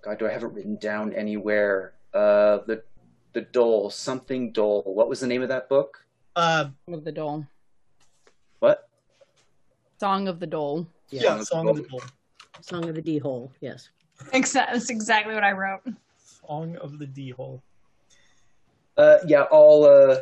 God, 0.03 0.19
do 0.19 0.27
I 0.27 0.33
have 0.33 0.43
it 0.43 0.49
written 0.49 0.77
down 0.77 1.13
anywhere? 1.15 1.95
Uh, 2.13 2.59
the 2.67 2.83
the 3.33 3.43
Dole, 3.43 3.89
something 3.89 4.53
Dole. 4.53 4.83
What 4.85 5.09
was 5.09 5.21
the 5.21 5.27
name 5.27 5.43
of 5.43 5.49
that 5.49 5.69
book? 5.71 6.05
Uh, 6.37 6.67
of 6.89 7.05
the 7.05 7.13
Dole. 7.13 7.47
What? 8.59 8.89
Song 9.99 10.29
of 10.29 10.39
the 10.39 10.47
Dole. 10.47 10.87
yeah, 11.11 11.41
song 11.43 11.69
of 11.69 11.77
the 11.77 11.83
Dole. 11.83 12.03
Song 12.61 12.89
of 12.89 12.95
the 12.95 13.03
D 13.03 13.19
hole. 13.19 13.51
Yes. 13.61 13.89
Exa- 14.35 14.71
That's 14.71 14.91
exactly 14.91 15.35
what 15.35 15.43
I 15.45 15.53
wrote. 15.53 15.81
Song 16.47 16.77
of 16.77 16.99
the 16.99 17.07
D 17.07 17.31
hole. 17.31 17.63
Uh, 18.97 19.19
yeah, 19.27 19.45
I'll 19.51 19.85
uh, 19.85 20.17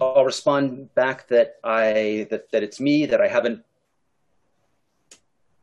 I'll 0.00 0.24
respond 0.24 0.94
back 0.94 1.28
that 1.28 1.56
I 1.62 2.26
that, 2.30 2.50
that 2.52 2.62
it's 2.62 2.80
me 2.80 3.06
that 3.06 3.20
I 3.20 3.28
haven't 3.28 3.62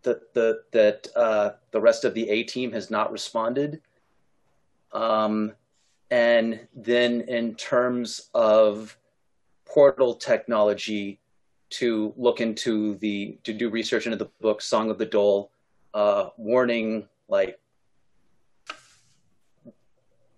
that 0.04 0.34
the 0.34 0.62
that 0.72 1.08
uh, 1.16 1.52
the 1.72 1.82
rest 1.82 2.06
of 2.06 2.14
the 2.14 2.30
A 2.30 2.44
team 2.44 2.72
has 2.72 2.90
not 2.90 3.12
responded. 3.12 3.82
Um, 4.94 5.54
and 6.10 6.68
then 6.74 7.22
in 7.22 7.56
terms 7.56 8.30
of 8.34 8.98
portal 9.66 10.16
technology, 10.16 11.20
to 11.70 12.14
look 12.16 12.40
into 12.40 12.96
the 12.96 13.38
to 13.44 13.54
do 13.54 13.70
research 13.70 14.06
into 14.06 14.18
the 14.18 14.30
book 14.40 14.62
Song 14.62 14.90
of 14.90 14.98
the 14.98 15.06
Dole, 15.06 15.52
uh, 15.94 16.30
warning 16.38 17.08
like 17.28 17.60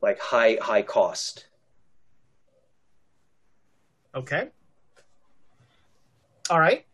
like 0.02 0.20
high 0.20 0.58
high 0.62 0.82
cost. 0.82 1.46
Okay. 4.16 4.50
All 6.50 6.60
right. 6.60 6.86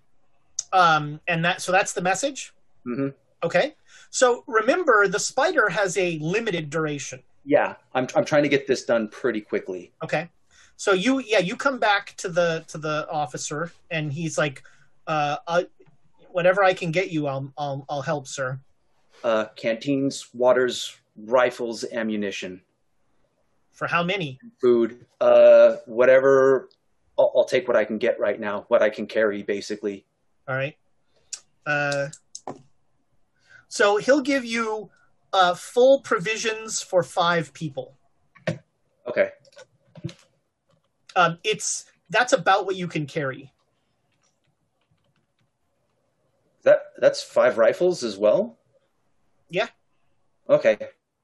Um, 0.73 1.19
and 1.27 1.43
that 1.45 1.61
so 1.61 1.71
that's 1.71 1.93
the 1.93 2.01
message. 2.01 2.53
hmm 2.83 3.09
Okay. 3.43 3.75
So 4.09 4.43
remember, 4.47 5.07
the 5.07 5.19
spider 5.19 5.69
has 5.69 5.97
a 5.97 6.17
limited 6.19 6.69
duration. 6.69 7.21
Yeah, 7.45 7.75
I'm 7.93 8.07
I'm 8.15 8.25
trying 8.25 8.43
to 8.43 8.49
get 8.49 8.67
this 8.67 8.85
done 8.85 9.07
pretty 9.09 9.41
quickly. 9.41 9.91
Okay. 10.03 10.29
So 10.77 10.93
you 10.93 11.19
yeah 11.19 11.39
you 11.39 11.55
come 11.55 11.79
back 11.79 12.15
to 12.17 12.29
the 12.29 12.65
to 12.67 12.77
the 12.77 13.07
officer 13.09 13.71
and 13.91 14.11
he's 14.11 14.37
like, 14.37 14.63
uh, 15.07 15.37
uh 15.47 15.63
whatever 16.31 16.63
I 16.63 16.73
can 16.73 16.91
get 16.91 17.11
you, 17.11 17.27
I'll 17.27 17.51
I'll 17.57 17.85
I'll 17.87 18.01
help, 18.01 18.27
sir. 18.27 18.59
Uh, 19.23 19.45
canteens, 19.55 20.27
waters, 20.33 20.97
rifles, 21.15 21.85
ammunition, 21.93 22.61
For 23.75 23.87
how 23.87 24.03
many? 24.03 24.39
food, 24.59 25.05
uh, 25.21 25.75
whatever. 25.85 26.69
I'll, 27.19 27.31
I'll 27.35 27.45
take 27.45 27.67
what 27.67 27.77
I 27.77 27.85
can 27.85 27.97
get 27.97 28.19
right 28.19 28.39
now, 28.39 28.65
what 28.69 28.81
I 28.81 28.89
can 28.89 29.05
carry, 29.05 29.43
basically. 29.43 30.05
All 30.47 30.55
right. 30.55 30.75
Uh, 31.65 32.07
so 33.67 33.97
he'll 33.97 34.21
give 34.21 34.45
you 34.45 34.89
uh, 35.33 35.53
full 35.53 35.99
provisions 36.01 36.81
for 36.81 37.03
five 37.03 37.53
people. 37.53 37.97
Okay. 39.07 39.31
Um, 41.15 41.37
it's 41.43 41.85
that's 42.09 42.33
about 42.33 42.65
what 42.65 42.75
you 42.75 42.87
can 42.87 43.05
carry. 43.05 43.51
That 46.63 46.83
that's 46.97 47.21
five 47.21 47.57
rifles 47.57 48.03
as 48.03 48.17
well. 48.17 48.57
Yeah. 49.49 49.67
Okay, 50.49 50.77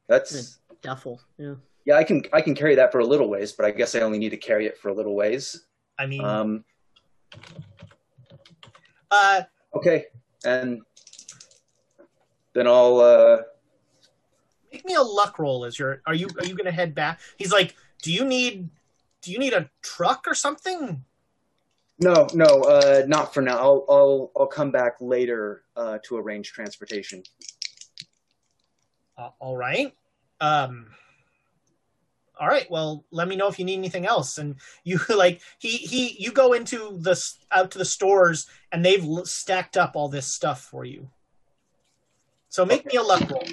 that's 0.08 0.60
duffel. 0.82 1.22
Yeah. 1.38 1.56
Yeah, 1.86 1.96
I 1.96 2.04
can 2.04 2.24
I 2.32 2.42
can 2.42 2.54
carry 2.56 2.76
that 2.76 2.92
for 2.92 3.00
a 3.00 3.06
little 3.06 3.28
ways, 3.30 3.52
but 3.54 3.66
I 3.66 3.72
guess 3.72 3.96
I 3.96 4.02
only 4.02 4.20
need 4.20 4.30
to 4.30 4.38
carry 4.38 4.68
it 4.68 4.78
for 4.78 4.90
a 4.90 4.94
little 4.94 5.16
ways. 5.16 5.66
I 5.98 6.06
mean, 6.06 6.24
Um. 6.24 6.64
uh, 9.10 9.44
Okay, 9.76 10.06
and 10.46 10.82
then 12.54 12.68
I'll. 12.68 13.00
uh 13.00 13.38
make 14.72 14.86
me 14.86 14.94
a 14.96 15.02
luck 15.02 15.38
roll. 15.40 15.66
As 15.66 15.78
you're, 15.80 16.02
are 16.06 16.14
you 16.14 16.28
are 16.40 16.46
you 16.46 16.56
gonna 16.56 16.72
head 16.72 16.94
back? 16.94 17.20
He's 17.38 17.52
like, 17.52 17.76
do 18.04 18.12
you 18.14 18.26
need 18.26 18.70
do 19.22 19.32
you 19.32 19.40
need 19.40 19.54
a 19.54 19.70
truck 19.82 20.26
or 20.28 20.34
something? 20.36 21.04
No, 22.00 22.28
no, 22.34 22.46
uh, 22.64 23.04
not 23.08 23.34
for 23.34 23.42
now. 23.42 23.58
I'll 23.58 23.86
I'll 23.90 24.32
I'll 24.38 24.48
come 24.48 24.72
back 24.72 24.96
later 25.02 25.64
uh, 25.76 25.98
to 26.06 26.18
arrange 26.18 26.52
transportation. 26.52 27.24
Uh, 29.18 29.30
all 29.40 29.58
right. 29.58 29.96
Um. 30.40 30.88
All 32.42 32.48
right. 32.48 32.70
Well, 32.72 33.06
let 33.12 33.28
me 33.28 33.36
know 33.36 33.48
if 33.48 33.60
you 33.60 33.66
need 33.66 33.78
anything 33.78 34.08
else. 34.08 34.40
And 34.40 34.56
you 34.84 35.00
like 35.16 35.42
he 35.60 35.70
he 35.70 36.16
you 36.20 36.32
go 36.32 36.54
into 36.54 36.98
the 36.98 37.16
out 37.52 37.70
to 37.72 37.78
the 37.78 37.86
stores 37.86 38.48
and 38.72 38.84
they've 38.84 39.04
l- 39.04 39.26
stacked 39.26 39.78
up 39.78 39.96
all 39.96 40.10
this 40.10 40.26
stuff 40.26 40.62
for 40.64 40.84
you. 40.84 41.08
So 42.50 42.66
make 42.66 42.86
me 42.88 42.96
a 42.98 43.04
luck 43.04 43.30
roll. 43.30 43.44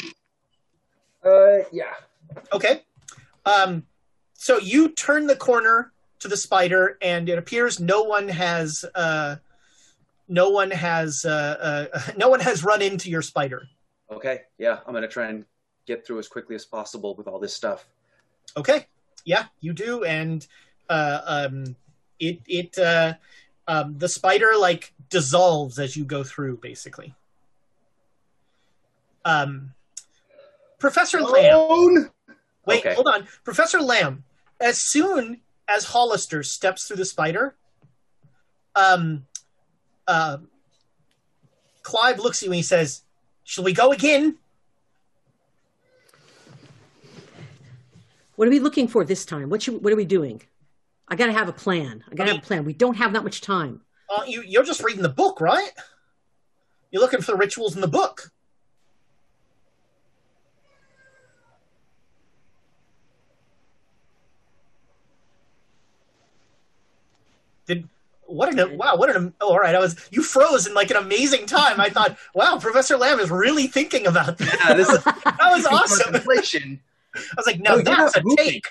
Uh, 1.22 1.64
yeah. 1.70 1.93
Okay. 2.53 2.82
Um, 3.45 3.84
so 4.32 4.59
you 4.59 4.89
turn 4.89 5.26
the 5.26 5.36
corner 5.36 5.93
to 6.20 6.28
the 6.28 6.36
spider, 6.36 6.97
and 7.03 7.28
it 7.28 7.39
appears 7.39 7.78
no 7.78 8.03
one 8.03 8.26
has 8.26 8.86
uh, 8.95 9.36
no 10.28 10.49
one 10.49 10.70
has 10.70 11.26
uh, 11.26 11.89
uh, 11.93 12.12
no 12.16 12.30
one 12.30 12.41
has 12.41 12.64
run 12.64 12.80
into 12.80 13.11
your 13.11 13.22
spider. 13.22 13.68
Okay, 14.11 14.41
yeah, 14.57 14.78
I'm 14.86 14.95
gonna 14.95 15.07
try 15.07 15.28
and 15.28 15.45
get 15.86 16.07
through 16.07 16.20
as 16.20 16.28
quickly 16.28 16.57
as 16.57 16.64
possible 16.64 17.14
with 17.16 17.28
all 17.28 17.39
this 17.39 17.55
stuff. 17.55 17.86
Okay. 18.57 18.86
Yeah, 19.24 19.46
you 19.61 19.72
do, 19.72 20.05
and 20.05 20.46
uh, 20.88 21.20
um, 21.26 21.76
it 22.18 22.40
it 22.46 22.78
uh, 22.78 23.14
um, 23.66 23.99
the 23.99 24.09
spider 24.09 24.53
like 24.59 24.92
dissolves 25.11 25.78
as 25.78 25.96
you 25.96 26.05
go 26.05 26.24
through, 26.24 26.57
basically. 26.59 27.14
Um, 29.24 29.72
Professor 30.78 31.18
Lamm. 31.18 32.11
Wait, 32.66 32.80
Okay. 32.80 32.94
hold 32.94 33.09
on, 33.09 33.26
Professor 33.44 33.78
Lamm. 33.78 34.22
As 34.61 34.78
soon 34.78 35.40
as 35.68 35.84
Hollister 35.84 36.42
steps 36.42 36.86
through 36.86 36.96
the 36.96 37.05
spider, 37.05 37.55
um, 38.74 39.26
uh, 40.07 40.38
Clive 41.82 42.18
looks 42.18 42.42
at 42.42 42.46
you 42.46 42.53
and 42.53 42.57
he 42.57 42.62
says, 42.62 43.03
"Shall 43.44 43.64
we 43.64 43.72
go 43.72 43.92
again?" 43.92 44.38
What 48.39 48.47
are 48.47 48.53
we 48.53 48.61
looking 48.61 48.86
for 48.86 49.05
this 49.05 49.24
time? 49.24 49.51
What 49.51 49.62
should, 49.62 49.82
what 49.82 49.93
are 49.93 49.97
we 49.97 50.05
doing? 50.05 50.41
I 51.09 51.16
got 51.16 51.26
to 51.26 51.32
have 51.32 51.49
a 51.49 51.53
plan. 51.53 52.05
I 52.09 52.14
got 52.14 52.26
to 52.26 52.34
have 52.34 52.45
a 52.45 52.47
plan. 52.47 52.64
We 52.64 52.72
don't 52.72 52.95
have 52.95 53.14
that 53.14 53.24
much 53.24 53.41
time. 53.41 53.80
Uh, 54.09 54.22
you 54.28 54.45
you're 54.47 54.62
just 54.62 54.80
reading 54.84 55.03
the 55.03 55.09
book, 55.09 55.41
right? 55.41 55.72
You're 56.93 57.03
looking 57.03 57.20
for 57.20 57.32
the 57.32 57.36
rituals 57.36 57.74
in 57.74 57.80
the 57.80 57.89
book. 57.89 58.30
Did 67.66 67.89
what 68.26 68.57
an 68.57 68.78
wow 68.78 68.95
what 68.95 69.14
an 69.16 69.34
oh, 69.41 69.49
all 69.49 69.59
right 69.59 69.74
I 69.74 69.80
was 69.80 69.97
you 70.12 70.22
froze 70.22 70.68
in 70.68 70.74
like 70.74 70.93
an 70.93 70.97
amazing 70.97 71.47
time 71.47 71.80
I 71.80 71.89
thought 71.89 72.16
wow 72.34 72.59
Professor 72.59 72.97
Lamm 72.97 73.18
is 73.18 73.30
really 73.30 73.66
thinking 73.66 74.07
about 74.07 74.39
that 74.39 74.61
Yeah, 74.64 74.74
this 74.74 74.89
is 74.89 75.03
that 75.05 75.39
was 75.41 75.66
awesome 75.66 76.12
I 77.18 77.34
was 77.36 77.46
like 77.46 77.60
no 77.60 77.74
Oh, 77.74 77.82
that's 77.82 78.16
a 78.16 78.22
moving. 78.22 78.36
take 78.44 78.66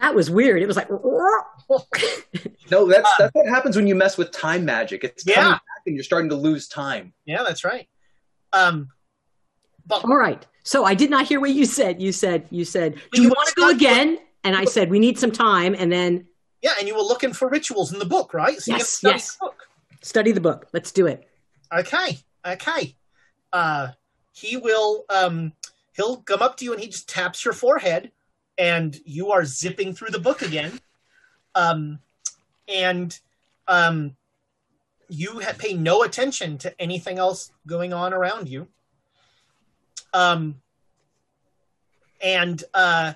That 0.00 0.14
was 0.14 0.30
weird. 0.30 0.62
It 0.62 0.66
was 0.66 0.76
like, 0.76 0.88
No, 2.70 2.86
that's 2.88 3.08
that's 3.18 3.34
what 3.34 3.46
happens 3.48 3.76
when 3.76 3.86
you 3.86 3.94
mess 3.94 4.16
with 4.18 4.30
time 4.32 4.64
magic. 4.64 5.04
It's 5.04 5.24
Yeah. 5.26 5.34
coming 5.34 5.50
back 5.52 5.62
and 5.86 5.94
you're 5.94 6.04
starting 6.04 6.30
to 6.30 6.36
lose 6.36 6.68
time. 6.68 7.12
yeah 7.26 7.42
that's 7.42 7.64
right 7.64 7.88
um 8.52 8.88
but 9.86 10.04
all 10.04 10.16
right. 10.16 10.46
So 10.62 10.84
I 10.84 10.94
did 10.94 11.10
not 11.10 11.26
hear 11.26 11.40
what 11.40 11.50
you 11.50 11.64
said. 11.66 12.00
You 12.00 12.12
said, 12.12 12.46
you 12.50 12.64
said, 12.64 12.94
do 13.12 13.20
you 13.20 13.28
want 13.30 13.48
to 13.48 13.54
go 13.56 13.68
again? 13.70 14.16
And 14.44 14.54
I 14.54 14.64
said, 14.64 14.90
we 14.90 15.00
need 15.00 15.18
some 15.18 15.32
time. 15.32 15.74
And 15.76 15.90
then 15.90 16.26
yeah 16.62 16.74
and 16.78 16.86
you 16.86 16.94
were 16.94 17.02
looking 17.02 17.32
for 17.32 17.48
rituals 17.48 17.92
in 17.92 17.98
the 17.98 18.04
book 18.06 18.32
right 18.32 18.60
so 18.60 18.70
Yes, 18.76 18.88
study 18.90 19.14
yes. 19.14 19.34
the 19.36 19.46
book. 19.46 19.56
study 20.02 20.32
the 20.32 20.40
book. 20.40 20.68
Let's 20.72 20.92
do 20.92 21.06
it. 21.08 21.28
Okay, 21.74 22.18
okay. 22.46 22.94
Uh, 23.52 23.88
he 24.32 24.56
will. 24.56 25.04
Um, 25.10 25.52
he'll 25.92 26.18
come 26.18 26.42
up 26.42 26.56
to 26.58 26.64
you 26.64 26.72
and 26.72 26.80
he 26.80 26.88
just 26.88 27.08
taps 27.08 27.44
your 27.44 27.54
forehead, 27.54 28.10
and 28.58 28.98
you 29.04 29.30
are 29.32 29.44
zipping 29.44 29.94
through 29.94 30.10
the 30.10 30.18
book 30.18 30.42
again. 30.42 30.80
Um, 31.54 31.98
and 32.68 33.18
um, 33.68 34.16
you 35.08 35.40
ha- 35.40 35.54
pay 35.58 35.74
no 35.74 36.02
attention 36.02 36.58
to 36.58 36.80
anything 36.80 37.18
else 37.18 37.52
going 37.66 37.92
on 37.92 38.12
around 38.14 38.48
you. 38.48 38.68
Um, 40.14 40.60
and 42.22 42.62
uh, 42.72 43.14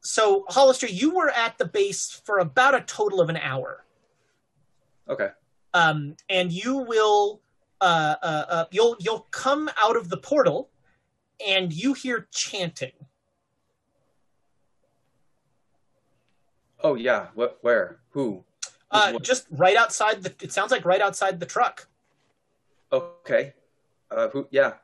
so 0.00 0.44
Hollister, 0.48 0.86
you 0.86 1.14
were 1.14 1.30
at 1.30 1.58
the 1.58 1.64
base 1.66 2.22
for 2.24 2.38
about 2.38 2.74
a 2.74 2.80
total 2.80 3.20
of 3.20 3.28
an 3.28 3.36
hour 3.36 3.84
Okay. 5.08 5.30
um, 5.74 6.16
and 6.28 6.52
you 6.52 6.78
will 6.78 7.40
uh, 7.80 8.14
uh, 8.22 8.44
uh, 8.48 8.64
you'll 8.70 8.96
you'll 9.00 9.26
come 9.30 9.70
out 9.82 9.96
of 9.96 10.08
the 10.10 10.16
portal 10.16 10.70
and 11.46 11.72
you 11.72 11.94
hear 11.94 12.28
chanting 12.32 12.92
Oh 16.82 16.94
yeah. 16.94 17.26
What? 17.34 17.58
Where? 17.60 18.00
Who? 18.10 18.44
uh, 18.90 19.18
just 19.20 19.46
right 19.50 19.76
outside 19.76 20.22
the 20.22 20.34
it 20.42 20.52
sounds 20.52 20.70
like 20.72 20.84
right 20.84 21.00
outside 21.00 21.38
the 21.38 21.46
truck 21.46 21.86
Okay. 22.92 23.52
Uh, 24.10 24.28
who? 24.28 24.48
Yeah. 24.50 24.74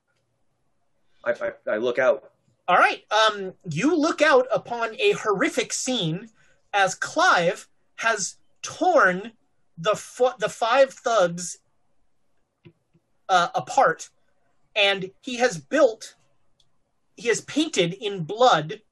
I, 1.24 1.32
I 1.32 1.72
I 1.72 1.76
look 1.78 1.98
out. 1.98 2.30
all 2.68 2.76
right 2.76 3.02
um, 3.10 3.52
you 3.68 3.96
look 3.96 4.22
out 4.22 4.46
upon 4.52 4.94
a 5.00 5.12
horrific 5.12 5.72
scene 5.72 6.28
as 6.72 6.94
clive 6.94 7.68
has 7.96 8.36
torn 8.62 9.32
the 9.78 9.94
fo- 9.96 10.34
the 10.38 10.48
five 10.48 10.92
thugs 10.92 11.58
uh, 13.28 13.48
apart 13.54 14.10
and 14.74 15.10
he 15.22 15.36
has 15.36 15.58
built 15.58 16.14
he 17.16 17.28
has 17.28 17.40
painted 17.40 17.94
in 17.94 18.24
blood 18.24 18.82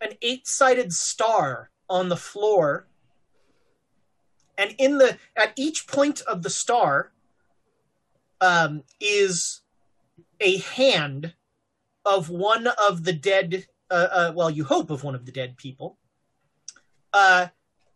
an 0.00 0.12
eight-sided 0.22 0.92
star 0.92 1.70
on 1.88 2.08
the 2.08 2.16
floor. 2.16 2.86
And 4.56 4.74
in 4.78 4.98
the 4.98 5.18
at 5.36 5.52
each 5.56 5.86
point 5.86 6.20
of 6.22 6.42
the 6.42 6.50
star 6.50 7.12
um, 8.40 8.84
is 9.00 9.62
a 10.40 10.58
hand 10.58 11.34
of 12.06 12.30
one 12.30 12.66
of 12.66 13.04
the 13.04 13.12
dead 13.12 13.66
uh, 13.90 14.08
uh, 14.10 14.32
well 14.34 14.50
you 14.50 14.64
hope 14.64 14.90
of 14.90 15.02
one 15.02 15.14
of 15.14 15.26
the 15.26 15.32
dead 15.32 15.56
people. 15.56 15.98
Uh, 17.12 17.48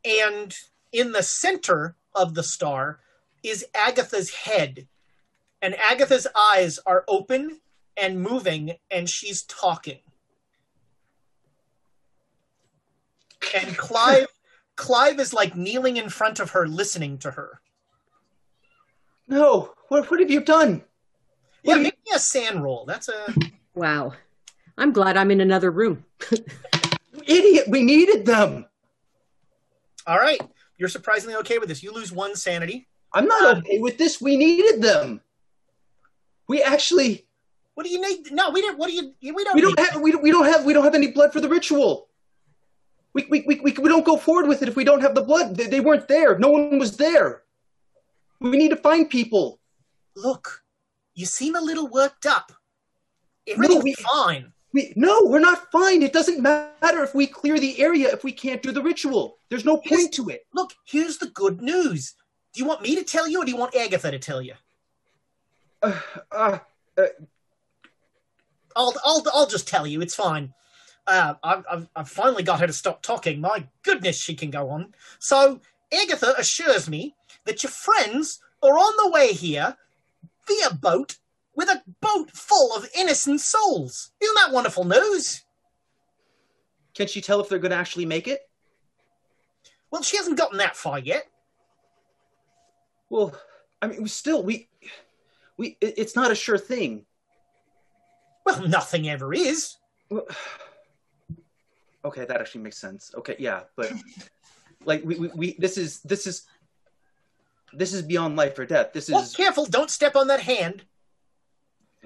and 0.05 0.55
in 0.93 1.13
the 1.13 1.23
center 1.23 1.97
of 2.15 2.35
the 2.35 2.43
star 2.43 3.01
is 3.43 3.65
agatha's 3.75 4.31
head 4.31 4.89
and 5.65 5.75
agatha's 5.81 6.27
eyes 6.37 6.79
are 6.85 7.05
open 7.09 7.59
and 7.97 8.21
moving 8.21 8.73
and 8.91 9.09
she's 9.09 9.43
talking 9.45 9.99
and 13.57 13.75
clive 13.79 14.27
clive 14.77 15.19
is 15.19 15.33
like 15.33 15.57
kneeling 15.57 15.97
in 15.97 16.11
front 16.11 16.39
of 16.39 16.51
her 16.51 16.69
listening 16.69 17.17
to 17.19 17.31
her 17.31 17.61
No. 19.27 19.73
What? 19.89 20.11
What 20.11 20.21
have 20.21 20.31
you 20.31 20.43
done? 20.43 20.83
yeah 21.63 21.77
make 21.77 21.97
me 22.07 22.13
a 22.15 22.19
SAN 22.19 22.61
roll 22.61 22.85
that's 22.85 23.09
a 23.09 23.35
Wow. 23.75 24.13
I'm 24.77 24.93
glad 24.93 25.17
I'm 25.17 25.31
in 25.31 25.41
another 25.41 25.71
room. 25.71 26.05
Idiot. 27.27 27.69
We 27.69 27.83
needed 27.83 28.27
them. 28.27 28.67
all 30.07 30.19
right 30.19 30.41
you're 30.77 30.91
surprisingly 30.91 31.37
okay 31.37 31.57
with 31.59 31.69
this 31.71 31.83
you 31.83 31.91
lose 31.91 32.13
one 32.13 32.37
sanity 32.37 32.87
I'm 33.17 33.27
not 33.27 33.45
um, 33.45 33.59
okay 33.59 33.79
with 33.79 33.97
this. 33.97 34.21
We 34.21 34.37
needed 34.37 34.83
them. 34.83 35.21
We 36.49 36.63
actually. 36.63 37.27
what 37.75 37.85
do 37.87 37.91
you 37.91 38.01
need 38.01 38.31
no 38.33 38.51
we 38.51 38.61
didn't 38.61 38.79
what 38.79 38.89
do 38.89 38.95
you 38.95 39.35
we 39.35 39.45
don't 39.45 39.55
We 39.55 39.63
don't 39.63 39.79
have. 39.79 40.01
We 40.01 40.13
don't, 40.13 40.23
we 40.23 40.31
don't 40.31 40.47
have. 40.47 40.65
We 40.65 40.73
don't 40.73 40.85
have 40.85 40.95
any 40.95 41.11
blood 41.11 41.33
for 41.33 41.41
the 41.41 41.49
ritual. 41.49 42.09
We 43.15 43.27
we, 43.31 43.45
we, 43.47 43.61
we, 43.61 43.73
we 43.73 43.89
don't 43.89 44.05
go 44.05 44.17
forward 44.17 44.47
with 44.49 44.63
it 44.63 44.69
if 44.69 44.77
we 44.77 44.85
don't 44.85 45.01
have 45.01 45.15
the 45.15 45.23
blood. 45.23 45.57
They, 45.57 45.67
they 45.67 45.81
weren't 45.81 46.09
there. 46.09 46.39
No 46.39 46.51
one 46.51 46.79
was 46.79 46.97
there. 46.97 47.43
We 48.41 48.57
need 48.57 48.71
to 48.71 48.77
find 48.77 49.09
people. 49.09 49.61
look 50.17 50.63
you 51.15 51.27
seem 51.27 51.55
a 51.55 51.61
little 51.61 51.89
worked 51.89 52.27
up 52.27 52.53
everything's 53.47 53.85
we- 53.85 53.95
fine 53.95 54.53
We, 54.75 54.93
no, 54.97 55.23
we're 55.27 55.39
not 55.39 55.71
fine. 55.71 56.03
It 56.03 56.13
doesn't 56.13 56.43
matter 56.43 57.05
if 57.05 57.15
we 57.15 57.29
clear 57.29 57.61
the 57.61 57.81
area 57.81 58.13
if 58.13 58.25
we 58.25 58.33
can't 58.33 58.61
do 58.61 58.73
the 58.73 58.83
ritual. 58.83 59.39
There's 59.49 59.65
no 59.65 59.77
point 59.77 60.13
to 60.15 60.29
it. 60.31 60.41
Look, 60.53 60.73
here's 60.85 61.19
the 61.19 61.29
good 61.29 61.63
news. 61.63 62.15
Do 62.53 62.61
you 62.61 62.67
want 62.67 62.83
me 62.83 62.97
to 62.97 63.05
tell 63.05 63.29
you, 63.29 63.41
or 63.41 63.45
do 63.45 63.53
you 63.53 63.57
want 63.57 63.77
Agatha 63.77 64.11
to 64.11 64.19
tell 64.19 64.43
you? 64.43 64.55
Uh, 65.85 66.59
uh, 66.99 67.07
I'll, 68.75 68.95
I'll, 69.05 69.23
I'll 69.33 69.47
just 69.47 69.69
tell 69.69 69.87
you. 69.87 70.01
It's 70.01 70.15
fine. 70.15 70.53
Uh, 71.07 71.35
I've, 71.43 71.65
I've, 71.71 71.89
I've 71.95 72.09
finally 72.09 72.43
got 72.43 72.61
her 72.61 72.67
to 72.67 72.73
stop 72.73 73.03
talking. 73.03 73.41
My 73.41 73.67
goodness, 73.83 74.19
she 74.19 74.35
can 74.35 74.51
go 74.51 74.71
on. 74.71 74.95
So, 75.19 75.61
Agatha 75.93 76.35
assures 76.39 76.89
me 76.89 77.15
that 77.45 77.63
your 77.63 77.71
friends 77.71 78.41
are 78.63 78.79
on 78.79 79.05
the 79.05 79.11
way 79.11 79.33
here 79.33 79.77
via 80.49 80.75
boat 80.75 81.19
with 81.55 81.69
a 81.69 81.83
boat 82.01 82.31
full 82.31 82.75
of 82.75 82.89
innocent 82.97 83.41
souls. 83.41 84.11
Isn't 84.21 84.35
that 84.37 84.53
wonderful 84.53 84.85
news? 84.85 85.43
Can 86.95 87.07
she 87.07 87.21
tell 87.21 87.41
if 87.41 87.49
they're 87.49 87.59
going 87.59 87.71
to 87.71 87.77
actually 87.77 88.07
make 88.07 88.27
it? 88.27 88.41
Well, 89.91 90.03
she 90.03 90.17
hasn't 90.17 90.39
gotten 90.39 90.59
that 90.59 90.77
far 90.77 90.99
yet. 90.99 91.27
Well, 93.11 93.39
I 93.83 93.89
mean, 93.89 94.03
we 94.03 94.09
still 94.09 94.43
we 94.43 94.69
we 95.57 95.77
it- 95.81 95.95
it's 95.99 96.17
not 96.17 96.31
a 96.31 96.35
sure 96.35 96.59
thing. 96.59 97.07
Well, 98.47 98.67
nothing 98.69 99.09
ever 99.09 99.33
is. 99.33 99.77
Well, 100.11 100.27
okay, 102.05 102.25
that 102.25 102.41
actually 102.41 102.63
makes 102.63 102.79
sense. 102.79 103.11
Okay, 103.17 103.37
yeah, 103.39 103.63
but 103.77 103.93
like 104.85 105.05
we, 105.05 105.15
we, 105.17 105.29
we 105.35 105.57
this 105.59 105.79
is 105.79 106.01
this 106.03 106.27
is 106.27 106.47
this 107.73 107.93
is 107.93 108.03
beyond 108.03 108.37
life 108.37 108.59
or 108.59 108.67
death. 108.67 108.93
This 108.93 109.09
is 109.09 109.15
Well, 109.15 109.29
careful! 109.37 109.67
Don't 109.67 109.91
step 109.91 110.15
on 110.17 110.27
that 110.29 110.41
hand. 110.41 110.85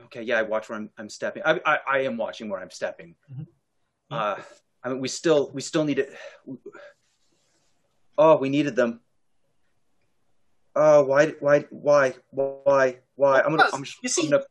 okay. 0.05 0.22
Yeah, 0.22 0.38
I 0.38 0.42
watch 0.42 0.68
where 0.68 0.78
I'm, 0.78 0.90
I'm 0.96 1.09
stepping. 1.09 1.42
I, 1.44 1.61
I 1.66 1.78
I 1.90 1.99
am 2.01 2.16
watching 2.16 2.49
where 2.49 2.61
I'm 2.61 2.70
stepping. 2.70 3.14
Uh, 4.11 4.36
I 4.82 4.88
mean, 4.88 5.01
we 5.01 5.09
still 5.09 5.51
we 5.53 5.61
still 5.61 5.84
need 5.84 5.99
it. 5.99 6.14
Oh, 8.16 8.36
we 8.36 8.49
needed 8.49 8.76
them. 8.76 9.01
Oh, 10.74 11.03
why 11.05 11.28
why 11.40 11.66
why 11.70 12.14
why 12.30 12.99
why? 13.19 13.41
I'm 13.41 13.57
gonna. 13.57 13.69
I'm, 13.73 13.85
You 14.03 14.09
see, 14.09 14.31
gonna 14.31 14.45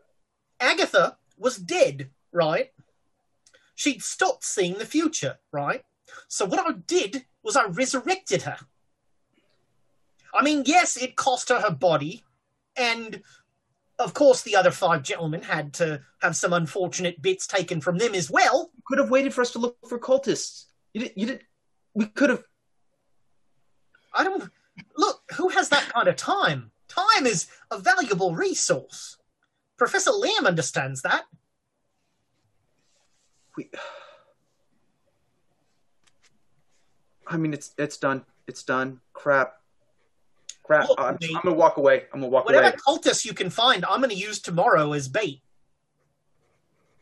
Agatha 0.60 1.18
was 1.38 1.58
dead, 1.58 2.10
right? 2.34 2.70
She'd 3.76 4.04
stopped 4.04 4.44
seeing 4.44 4.74
the 4.74 4.86
future, 4.86 5.38
right? 5.54 5.84
So 6.28 6.46
what 6.46 6.60
I 6.60 6.74
did 6.86 7.26
was 7.44 7.56
I 7.56 7.66
resurrected 7.68 8.42
her. 8.42 8.58
I 10.34 10.44
mean, 10.44 10.64
yes, 10.66 10.98
it 10.98 11.16
cost 11.16 11.48
her 11.48 11.62
her 11.62 11.72
body, 11.72 12.26
and 12.76 13.22
of 14.00 14.14
course 14.14 14.42
the 14.42 14.58
other 14.58 14.72
five 14.72 15.02
gentlemen 15.02 15.44
had 15.44 15.74
to 15.76 16.02
have 16.22 16.36
some 16.36 16.52
unfortunate 16.52 17.22
bits 17.22 17.48
taken 17.48 17.80
from 17.80 17.98
them 17.98 18.14
as 18.14 18.30
well. 18.30 18.70
You 18.76 18.84
could 18.86 19.00
have 19.00 19.10
waited 19.10 19.34
for 19.34 19.42
us 19.42 19.52
to 19.52 19.60
look 19.60 19.78
for 19.88 19.98
cultists. 19.98 20.66
You 20.94 21.02
did. 21.02 21.14
You 21.16 21.26
did. 21.28 21.44
We 21.94 22.08
could 22.08 22.32
have. 22.32 22.44
I 24.14 24.26
don't 24.26 24.52
look. 24.98 25.22
Who 25.38 25.48
has 25.50 25.70
that 25.70 25.88
kind 25.94 26.10
of 26.10 26.18
time? 26.18 26.72
Time 26.98 27.28
is 27.28 27.48
a 27.70 27.78
valuable 27.78 28.34
resource. 28.34 29.18
Professor 29.78 30.12
Lamm 30.12 30.48
understands 30.48 31.02
that. 31.04 31.26
We. 33.56 33.70
I 37.28 37.38
mean, 37.38 37.54
it's 37.54 37.72
it's 37.78 37.98
done. 37.98 38.26
It's 38.48 38.64
done. 38.64 39.00
Crap. 39.14 39.54
Crap. 40.64 40.90
I'm. 40.98 41.18
I'm 41.22 41.42
gonna 41.44 41.56
walk 41.56 41.78
away. 41.78 42.06
I'm 42.14 42.22
gonna 42.22 42.32
walk 42.32 42.46
Whatever 42.46 42.70
away. 42.70 42.76
cultists 42.88 43.26
you 43.26 43.34
can 43.34 43.50
find, 43.50 43.86
I'm 43.86 44.00
going 44.00 44.10
to 44.10 44.16
use 44.16 44.40
tomorrow 44.40 44.94
as 44.94 45.08
bait. 45.08 45.42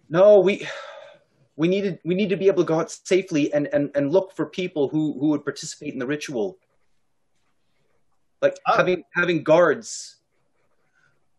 No, 0.10 0.40
we 0.40 0.68
we 1.56 1.68
needed 1.68 2.00
we 2.04 2.16
need 2.16 2.30
to 2.30 2.38
be 2.38 2.48
able 2.48 2.64
to 2.64 2.68
go 2.68 2.80
out 2.80 2.92
safely 2.92 3.54
and 3.54 3.68
and 3.68 3.92
and 3.96 4.12
look 4.12 4.34
for 4.34 4.46
people 4.46 4.90
who 4.90 5.18
who 5.20 5.30
would 5.30 5.44
participate 5.44 5.94
in 5.94 6.00
the 6.00 6.06
ritual. 6.06 6.58
Like 8.46 8.60
oh. 8.68 8.78
having 8.78 9.04
having 9.16 9.44
guards. 9.44 10.18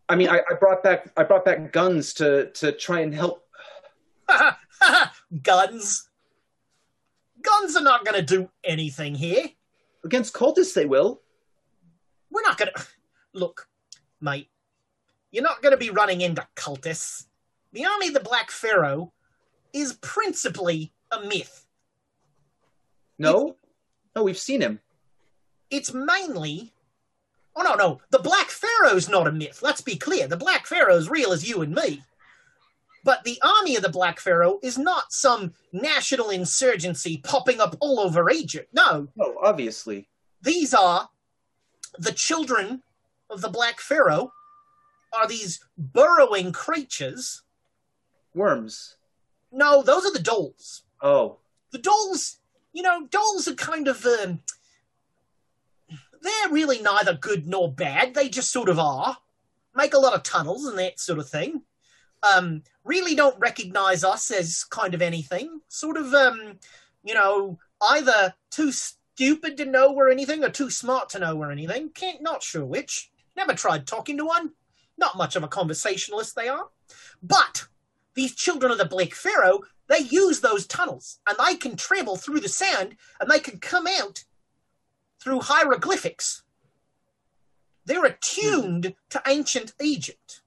I 0.09 0.17
mean, 0.17 0.27
I, 0.27 0.39
I 0.39 0.55
brought 0.59 0.83
back 0.83 1.09
I 1.15 1.23
brought 1.23 1.45
back 1.45 1.71
guns 1.71 2.13
to 2.15 2.51
to 2.51 2.73
try 2.73 2.99
and 2.99 3.15
help. 3.15 3.45
Guns. 5.43 6.09
Guns 7.41 7.77
are 7.77 7.83
not 7.83 8.03
going 8.03 8.19
to 8.19 8.35
do 8.35 8.49
anything 8.65 9.15
here. 9.15 9.45
Against 10.03 10.33
cultists, 10.33 10.73
they 10.73 10.85
will. 10.85 11.21
We're 12.29 12.41
not 12.41 12.57
going 12.57 12.71
to. 12.75 12.85
Look, 13.33 13.69
mate, 14.19 14.49
you're 15.31 15.43
not 15.43 15.61
going 15.61 15.71
to 15.71 15.77
be 15.77 15.89
running 15.89 16.19
into 16.19 16.45
cultists. 16.57 17.27
The 17.71 17.85
army 17.85 18.09
of 18.09 18.15
the 18.15 18.19
Black 18.19 18.51
Pharaoh 18.51 19.13
is 19.71 19.93
principally 20.01 20.91
a 21.11 21.21
myth. 21.21 21.65
No, 23.17 23.55
no, 24.13 24.23
we've 24.23 24.37
seen 24.37 24.59
him. 24.59 24.81
It's 25.69 25.93
mainly. 25.93 26.73
Oh, 27.57 27.63
no, 27.63 27.73
no. 27.73 27.99
The 28.11 28.19
Black 28.19 28.47
Pharaoh's 28.49 29.09
not 29.09 29.27
a 29.27 29.31
myth. 29.31 29.61
Let's 29.63 29.81
be 29.81 29.95
clear. 29.95 30.27
The 30.27 30.37
Black 30.37 30.67
Pharaoh's 30.67 31.09
real 31.09 31.31
as 31.31 31.49
you 31.49 31.63
and 31.63 31.73
me. 31.73 32.03
But 33.03 33.23
the 33.23 33.41
army 33.41 33.75
of 33.75 33.81
the 33.81 33.89
Black 33.89 34.19
Pharaoh 34.19 34.59
is 34.61 34.77
not 34.77 35.11
some 35.11 35.53
national 35.71 36.29
insurgency 36.29 37.17
popping 37.23 37.59
up 37.59 37.75
all 37.79 37.99
over 37.99 38.29
Egypt. 38.29 38.69
No. 38.73 39.07
No, 39.15 39.35
obviously. 39.41 40.07
These 40.41 40.73
are 40.73 41.09
the 41.97 42.11
children 42.11 42.83
of 43.29 43.41
the 43.41 43.49
Black 43.49 43.79
Pharaoh 43.79 44.31
are 45.13 45.27
these 45.27 45.59
burrowing 45.77 46.51
creatures. 46.51 47.41
Worms. 48.35 48.97
No, 49.51 49.81
those 49.81 50.05
are 50.05 50.13
the 50.13 50.19
dholes. 50.19 50.83
Oh, 51.01 51.37
The 51.71 51.79
dholes, 51.79 52.37
you 52.73 52.83
know, 52.83 53.07
dholes 53.07 53.47
are 53.47 53.55
kind 53.55 53.87
of 53.87 54.05
um, 54.05 54.41
they're 56.27 56.51
really 56.51 56.81
neither 56.81 57.13
good 57.13 57.47
nor 57.47 57.71
bad. 57.71 58.13
They 58.13 58.29
just 58.29 58.51
sort 58.51 58.69
of 58.69 58.79
are. 58.79 59.17
Make 59.75 59.93
a 59.93 59.99
lot 59.99 60.13
of 60.13 60.23
tunnels 60.23 60.65
and 60.65 60.77
that 60.79 60.99
sort 60.99 61.19
of 61.19 61.29
thing. 61.29 61.61
Um, 62.23 62.63
really 62.83 63.15
don't 63.15 63.39
recognize 63.39 64.03
us 64.03 64.31
as 64.31 64.63
kind 64.63 64.93
of 64.93 65.01
anything. 65.01 65.61
Sort 65.67 65.97
of, 65.97 66.13
um, 66.13 66.59
you 67.03 67.13
know, 67.13 67.59
either 67.89 68.33
too 68.49 68.71
stupid 68.71 69.57
to 69.57 69.65
know 69.65 69.91
we're 69.91 70.09
anything 70.09 70.43
or 70.43 70.49
too 70.49 70.69
smart 70.69 71.09
to 71.09 71.19
know 71.19 71.35
we're 71.35 71.51
anything. 71.51 71.89
Can't, 71.89 72.21
not 72.21 72.43
sure 72.43 72.65
which. 72.65 73.11
Never 73.35 73.53
tried 73.53 73.85
talking 73.85 74.17
to 74.17 74.25
one. 74.25 74.51
Not 74.97 75.17
much 75.17 75.35
of 75.35 75.43
a 75.43 75.47
conversationalist 75.47 76.35
they 76.35 76.47
are. 76.47 76.69
But 77.21 77.67
these 78.15 78.35
children 78.35 78.71
of 78.71 78.79
the 78.79 78.85
Black 78.85 79.13
Pharaoh, 79.13 79.61
they 79.87 79.99
use 79.99 80.41
those 80.41 80.65
tunnels 80.65 81.19
and 81.27 81.37
they 81.37 81.55
can 81.55 81.75
travel 81.75 82.15
through 82.15 82.39
the 82.39 82.49
sand 82.49 82.95
and 83.19 83.29
they 83.29 83.39
can 83.39 83.59
come 83.59 83.85
out 83.87 84.23
through 85.19 85.41
hieroglyphics. 85.41 86.43
They're 87.85 88.05
attuned 88.05 88.95
to 89.09 89.21
ancient 89.25 89.73
Egypt. 89.81 90.41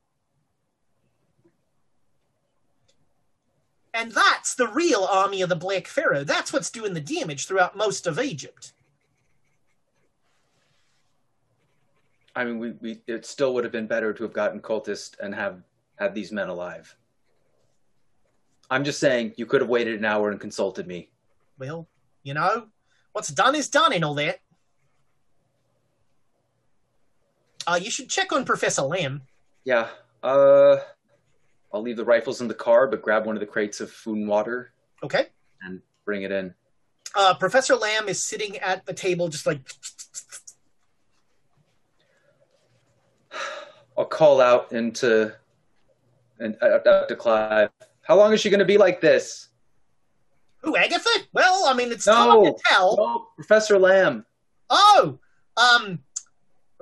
And 3.93 4.12
that's 4.12 4.55
the 4.55 4.68
real 4.68 5.09
army 5.11 5.43
of 5.43 5.49
the 5.49 5.57
Black 5.57 5.87
Pharaoh. 5.87 6.23
That's 6.23 6.53
what's 6.53 6.71
doing 6.71 6.95
the 6.95 7.01
damage 7.01 7.47
throughout 7.47 7.77
most 7.77 8.07
of 8.07 8.21
Egypt. 8.21 8.73
I 12.37 12.45
mean, 12.45 12.59
we, 12.59 12.71
we 12.81 13.01
it 13.07 13.27
still 13.27 13.55
would 13.55 13.64
have 13.64 13.73
been 13.73 13.89
better 13.89 14.12
to 14.12 14.23
have 14.23 14.33
gotten 14.33 14.61
cultists 14.61 15.18
and 15.18 15.35
have 15.35 15.62
had 15.97 16.14
these 16.14 16.31
men 16.31 16.49
alive. 16.49 16.95
I'm 18.71 18.85
just 18.85 19.01
saying, 19.01 19.35
you 19.37 19.47
could 19.47 19.61
have 19.61 19.71
waited 19.71 19.99
an 19.99 20.05
hour 20.05 20.31
and 20.31 20.39
consulted 20.39 20.87
me. 20.87 21.11
Well, 21.59 21.89
you 22.23 22.35
know, 22.35 22.68
what's 23.12 23.29
done 23.29 23.57
is 23.57 23.68
done 23.68 23.93
and 23.93 24.05
all 24.05 24.14
that. 24.14 24.41
Uh, 27.71 27.77
you 27.77 27.89
should 27.91 28.09
check 28.09 28.33
on 28.33 28.45
Professor 28.45 28.83
Lamm. 28.83 29.21
Yeah. 29.64 29.87
Uh, 30.25 30.79
I'll 31.73 31.83
leave 31.83 31.97
the 31.97 32.05
rifles 32.05 32.41
in 32.41 32.49
the 32.49 32.55
car, 32.55 32.89
but 32.89 33.01
grab 33.01 33.27
one 33.27 33.37
of 33.37 33.41
the 33.41 33.47
crates 33.47 33.81
of 33.81 33.93
food 33.93 34.18
and 34.18 34.27
water 34.29 34.73
Okay. 35.05 35.27
and 35.62 35.81
bring 36.05 36.23
it 36.23 36.33
in. 36.33 36.53
Uh, 37.14 37.33
Professor 37.35 37.75
Lamm 37.77 38.09
is 38.09 38.25
sitting 38.25 38.57
at 38.59 38.87
the 38.87 38.93
table, 38.93 39.29
just 39.29 39.47
like, 39.47 39.61
I'll 43.97 44.05
call 44.05 44.41
out 44.41 44.73
into 44.73 45.33
and 46.41 46.57
uh, 46.61 46.66
up 46.85 47.07
to 47.09 47.14
Clive. 47.14 47.71
How 48.03 48.16
long 48.16 48.33
is 48.33 48.41
she 48.41 48.51
going 48.51 48.59
to 48.59 48.64
be 48.64 48.79
like 48.79 49.01
this? 49.01 49.49
Who, 50.62 50.77
Agatha? 50.77 51.09
Well, 51.33 51.66
I 51.66 51.75
mean, 51.75 51.93
it's 51.93 52.07
No, 52.09 52.14
hard 52.14 52.45
to 52.47 52.62
tell. 52.68 52.97
no, 52.97 53.27
Professor 53.37 53.79
Lamm. 53.79 54.25
Oh, 54.71 55.18
um, 55.57 56.01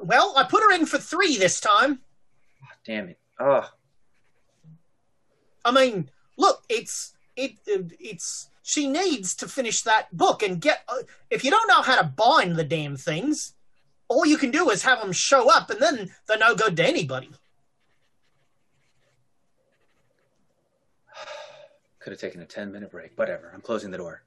well, 0.03 0.35
I 0.37 0.45
put 0.45 0.63
her 0.63 0.73
in 0.73 0.87
for 0.87 0.99
three 0.99 1.37
this 1.37 1.61
time. 1.61 2.01
Damn 2.85 3.09
it. 3.09 3.19
Oh, 3.39 3.69
I 5.65 5.71
mean, 5.71 6.11
look, 6.37 6.65
it's 6.69 7.13
it 7.37 7.53
it's 7.67 8.51
she 8.63 8.89
needs 8.89 9.35
to 9.37 9.49
finish 9.49 9.83
that 9.83 10.15
book 10.17 10.43
and 10.43 10.61
get. 10.61 10.83
Uh, 10.89 11.03
if 11.31 11.45
you 11.45 11.51
don't 11.51 11.69
know 11.69 11.83
how 11.83 12.01
to 12.01 12.05
bind 12.05 12.57
the 12.57 12.65
damn 12.65 12.97
things, 12.97 13.55
all 14.09 14.27
you 14.27 14.39
can 14.39 14.51
do 14.51 14.71
is 14.71 14.83
have 14.83 15.01
them 15.01 15.13
show 15.13 15.51
up, 15.51 15.71
and 15.71 15.81
then 15.81 16.11
they're 16.27 16.39
no 16.39 16.55
good 16.55 16.77
to 16.77 16.87
anybody. 16.87 17.31
could 22.01 22.13
have 22.13 22.21
taken 22.21 22.41
a 22.41 22.47
10 22.47 22.73
minute 22.73 22.91
break. 22.91 23.13
Whatever. 23.17 23.51
I'm 23.55 23.61
closing 23.61 23.91
the 23.91 23.99
door. 23.99 24.23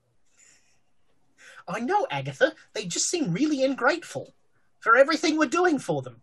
I 1.68 1.80
know, 1.80 2.08
Agatha. 2.10 2.54
They 2.74 2.86
just 2.86 3.10
seem 3.10 3.32
really 3.34 3.64
ungrateful 3.64 4.34
for 4.82 4.98
everything 4.98 5.38
we're 5.38 5.46
doing 5.48 5.80
for 5.80 6.02
them. 6.02 6.22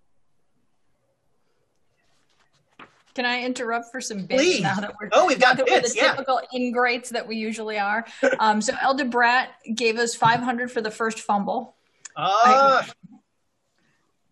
Can 3.14 3.24
I 3.26 3.42
interrupt 3.42 3.90
for 3.90 4.00
some 4.00 4.26
bits 4.26 4.40
Please. 4.42 4.60
now 4.62 4.76
that 4.76 4.94
we're 5.00 5.08
Oh, 5.12 5.26
we've 5.26 5.40
got 5.40 5.56
that 5.56 5.66
we're 5.68 5.80
bits, 5.80 5.94
the 5.94 6.00
yeah. 6.02 6.12
typical 6.12 6.40
ingrates 6.54 7.10
that 7.10 7.26
we 7.26 7.36
usually 7.36 7.78
are. 7.78 8.06
Um, 8.38 8.60
so 8.60 8.74
Elder 8.80 9.04
Brat 9.06 9.48
gave 9.74 9.98
us 9.98 10.14
500 10.14 10.70
for 10.70 10.80
the 10.80 10.90
first 10.90 11.20
fumble. 11.20 11.74
Ah, 12.16 12.88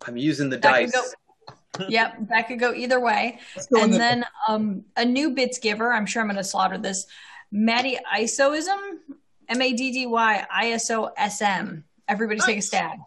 I'm 0.06 0.16
using 0.16 0.50
the 0.50 0.56
dice. 0.56 0.92
go, 0.92 1.86
yep, 1.88 2.14
that 2.28 2.46
could 2.46 2.60
go 2.60 2.72
either 2.74 3.00
way. 3.00 3.40
And 3.72 3.92
the- 3.92 3.98
then 3.98 4.24
um, 4.48 4.84
a 4.96 5.04
new 5.04 5.30
bits 5.30 5.58
giver. 5.58 5.92
I'm 5.92 6.06
sure 6.06 6.22
I'm 6.22 6.28
going 6.28 6.36
to 6.36 6.44
slaughter 6.44 6.78
this. 6.78 7.06
Maddie 7.50 7.98
Isoism, 8.12 9.00
M 9.48 9.62
A 9.62 9.72
D 9.72 9.90
D 9.92 10.06
Y 10.06 10.46
I 10.48 10.70
S 10.72 10.90
O 10.92 11.10
S 11.16 11.42
M. 11.42 11.82
Everybody 12.06 12.38
take 12.40 12.58
a 12.58 12.62
stab. 12.62 12.98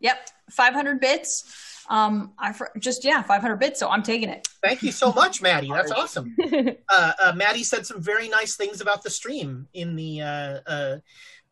Yep, 0.00 0.28
500 0.50 1.00
bits. 1.00 1.44
Um, 1.90 2.32
I 2.38 2.52
fr- 2.52 2.66
just 2.78 3.04
yeah, 3.04 3.22
500 3.22 3.56
bits. 3.56 3.80
So 3.80 3.88
I'm 3.88 4.02
taking 4.02 4.28
it. 4.28 4.46
thank 4.62 4.82
you 4.82 4.92
so 4.92 5.12
much, 5.12 5.40
Maddie. 5.40 5.70
That's 5.72 5.92
awesome. 5.92 6.36
Uh, 6.90 7.12
uh, 7.20 7.32
Maddie 7.36 7.64
said 7.64 7.86
some 7.86 8.00
very 8.00 8.28
nice 8.28 8.56
things 8.56 8.80
about 8.80 9.02
the 9.02 9.10
stream 9.10 9.68
in 9.74 9.94
the, 9.94 10.22
uh, 10.22 10.60
uh, 10.66 10.96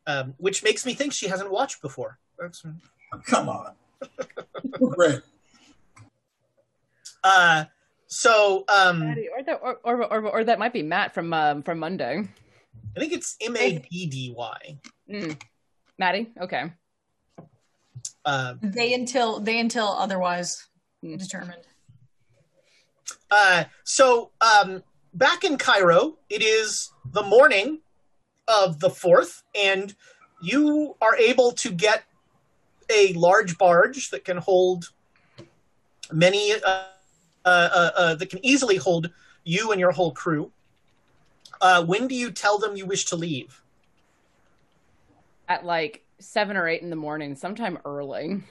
um, 0.06 0.34
which 0.38 0.64
makes 0.64 0.86
me 0.86 0.94
think 0.94 1.12
she 1.12 1.28
hasn't 1.28 1.50
watched 1.50 1.82
before. 1.82 2.18
That's, 2.38 2.64
Come 3.26 3.48
on. 3.48 3.72
Great. 4.72 5.20
uh, 7.22 7.64
so 8.06 8.64
um, 8.68 9.00
Maddie, 9.00 9.28
or 9.28 9.42
that, 9.42 9.60
or, 9.62 9.78
or, 9.84 10.04
or, 10.04 10.28
or 10.28 10.44
that 10.44 10.58
might 10.58 10.72
be 10.72 10.82
Matt 10.82 11.12
from 11.14 11.32
um, 11.32 11.62
from 11.62 11.78
Monday. 11.78 12.22
I 12.96 13.00
think 13.00 13.12
it's 13.12 13.36
M 13.40 13.56
A 13.56 13.78
D 13.90 14.06
D 14.06 14.34
Y. 14.36 14.78
Mm. 15.10 15.40
Maddie, 15.98 16.30
okay. 16.40 16.72
Uh, 18.26 18.54
They 18.60 18.92
until 18.92 19.38
they 19.38 19.60
until 19.60 19.86
otherwise 19.86 20.66
determined. 21.00 21.62
Uh, 23.30 23.64
so 23.84 24.30
um, 24.40 24.82
back 25.14 25.44
in 25.44 25.56
Cairo, 25.56 26.18
it 26.28 26.42
is 26.42 26.90
the 27.12 27.22
morning 27.22 27.78
of 28.48 28.80
the 28.80 28.90
fourth, 28.90 29.44
and 29.54 29.94
you 30.42 30.96
are 31.00 31.16
able 31.16 31.52
to 31.52 31.70
get 31.70 32.02
a 32.90 33.12
large 33.12 33.58
barge 33.58 34.10
that 34.10 34.24
can 34.24 34.36
hold 34.36 34.90
many, 36.12 36.52
uh, 36.52 36.58
uh, 36.64 36.84
uh, 37.44 37.90
uh, 37.96 38.14
that 38.16 38.30
can 38.30 38.44
easily 38.44 38.76
hold 38.76 39.10
you 39.44 39.70
and 39.72 39.80
your 39.80 39.92
whole 39.92 40.12
crew. 40.12 40.52
Uh, 41.60 41.84
when 41.84 42.06
do 42.08 42.14
you 42.14 42.30
tell 42.30 42.58
them 42.58 42.76
you 42.76 42.86
wish 42.86 43.06
to 43.06 43.16
leave? 43.16 43.62
At 45.48 45.64
like 45.64 46.05
seven 46.18 46.56
or 46.56 46.68
eight 46.68 46.82
in 46.82 46.90
the 46.90 46.96
morning, 46.96 47.34
sometime 47.36 47.78
early. 47.84 48.42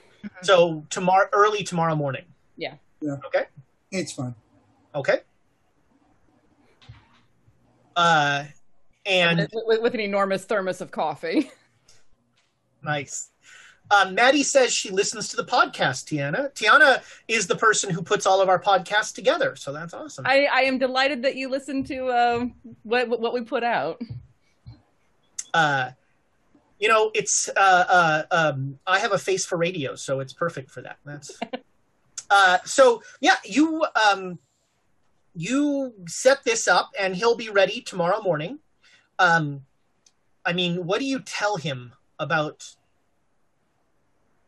So 0.42 0.84
tomorrow, 0.90 1.28
early 1.32 1.62
tomorrow 1.64 1.94
morning. 1.94 2.24
Yeah. 2.56 2.74
Yeah. 3.00 3.16
Okay. 3.26 3.44
It's 3.92 4.12
fine. 4.12 4.34
Okay. 4.94 5.18
Uh, 7.94 8.44
and 9.04 9.38
with, 9.52 9.64
with- 9.66 9.82
with 9.82 9.94
an 9.94 10.00
enormous 10.00 10.44
thermos 10.44 10.80
of 10.80 10.90
coffee. 10.90 11.50
Nice. 12.82 13.30
Um, 13.90 14.14
Maddie 14.14 14.42
says 14.42 14.72
she 14.74 14.90
listens 14.90 15.28
to 15.28 15.36
the 15.36 15.44
podcast, 15.44 16.06
Tiana. 16.06 16.52
Tiana 16.54 17.02
is 17.28 17.46
the 17.46 17.54
person 17.56 17.88
who 17.90 18.02
puts 18.02 18.26
all 18.26 18.40
of 18.40 18.48
our 18.48 18.60
podcasts 18.60 19.14
together, 19.14 19.54
so 19.56 19.72
that's 19.72 19.94
awesome. 19.94 20.26
I, 20.26 20.46
I 20.52 20.60
am 20.62 20.78
delighted 20.78 21.22
that 21.22 21.36
you 21.36 21.48
listen 21.48 21.84
to 21.84 22.10
um, 22.10 22.54
what 22.82 23.08
what 23.08 23.32
we 23.32 23.42
put 23.42 23.62
out. 23.62 24.00
Uh, 25.54 25.90
you 26.78 26.88
know, 26.88 27.10
it's 27.14 27.48
uh, 27.48 27.84
uh, 27.88 28.22
um, 28.30 28.78
I 28.86 28.98
have 28.98 29.12
a 29.12 29.18
face 29.18 29.46
for 29.46 29.56
radio, 29.56 29.94
so 29.94 30.20
it's 30.20 30.32
perfect 30.32 30.70
for 30.70 30.82
that. 30.82 30.98
That's 31.04 31.38
uh, 32.30 32.58
so 32.64 33.02
yeah. 33.20 33.36
You 33.44 33.86
um, 34.10 34.38
you 35.34 35.94
set 36.06 36.44
this 36.44 36.68
up, 36.68 36.90
and 36.98 37.16
he'll 37.16 37.36
be 37.36 37.48
ready 37.48 37.80
tomorrow 37.80 38.20
morning. 38.22 38.58
Um, 39.18 39.64
I 40.44 40.52
mean, 40.52 40.86
what 40.86 41.00
do 41.00 41.06
you 41.06 41.20
tell 41.20 41.56
him 41.56 41.92
about? 42.18 42.74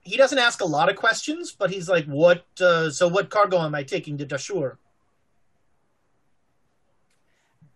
He 0.02 0.16
doesn't 0.16 0.38
ask 0.38 0.60
a 0.60 0.66
lot 0.66 0.88
of 0.88 0.96
questions, 0.96 1.52
but 1.52 1.70
he's 1.70 1.88
like, 1.88 2.04
"What? 2.04 2.44
Uh, 2.60 2.90
so, 2.90 3.08
what 3.08 3.30
cargo 3.30 3.58
am 3.60 3.74
I 3.74 3.84
taking 3.84 4.18
to 4.18 4.26
Dashur?" 4.26 4.76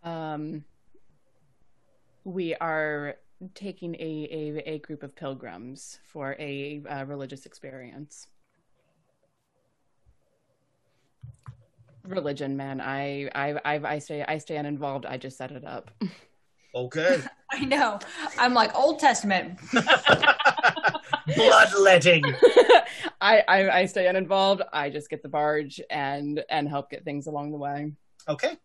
Um, 0.04 0.64
we 2.24 2.54
are 2.56 3.16
taking 3.54 3.94
a, 3.96 4.28
a, 4.30 4.74
a 4.74 4.78
group 4.78 5.02
of 5.02 5.14
pilgrims 5.14 5.98
for 6.04 6.36
a 6.38 6.82
uh, 6.88 7.04
religious 7.04 7.46
experience. 7.46 8.26
Religion, 12.04 12.56
man. 12.56 12.80
I 12.80 13.30
I 13.34 13.54
I, 13.64 13.94
I 13.94 13.98
stay 13.98 14.24
I 14.26 14.38
stay 14.38 14.56
uninvolved. 14.56 15.06
I 15.06 15.16
just 15.16 15.36
set 15.38 15.52
it 15.52 15.64
up. 15.64 15.90
Okay. 16.74 17.22
I 17.52 17.64
know. 17.64 18.00
I'm 18.38 18.54
like 18.54 18.74
Old 18.74 18.98
Testament. 18.98 19.60
Bloodletting. 21.36 22.24
I, 23.20 23.44
I 23.46 23.70
I 23.70 23.86
stay 23.86 24.08
uninvolved. 24.08 24.62
I 24.72 24.90
just 24.90 25.10
get 25.10 25.22
the 25.22 25.28
barge 25.28 25.80
and 25.90 26.42
and 26.50 26.68
help 26.68 26.90
get 26.90 27.04
things 27.04 27.28
along 27.28 27.52
the 27.52 27.58
way. 27.58 27.92
Okay. 28.28 28.58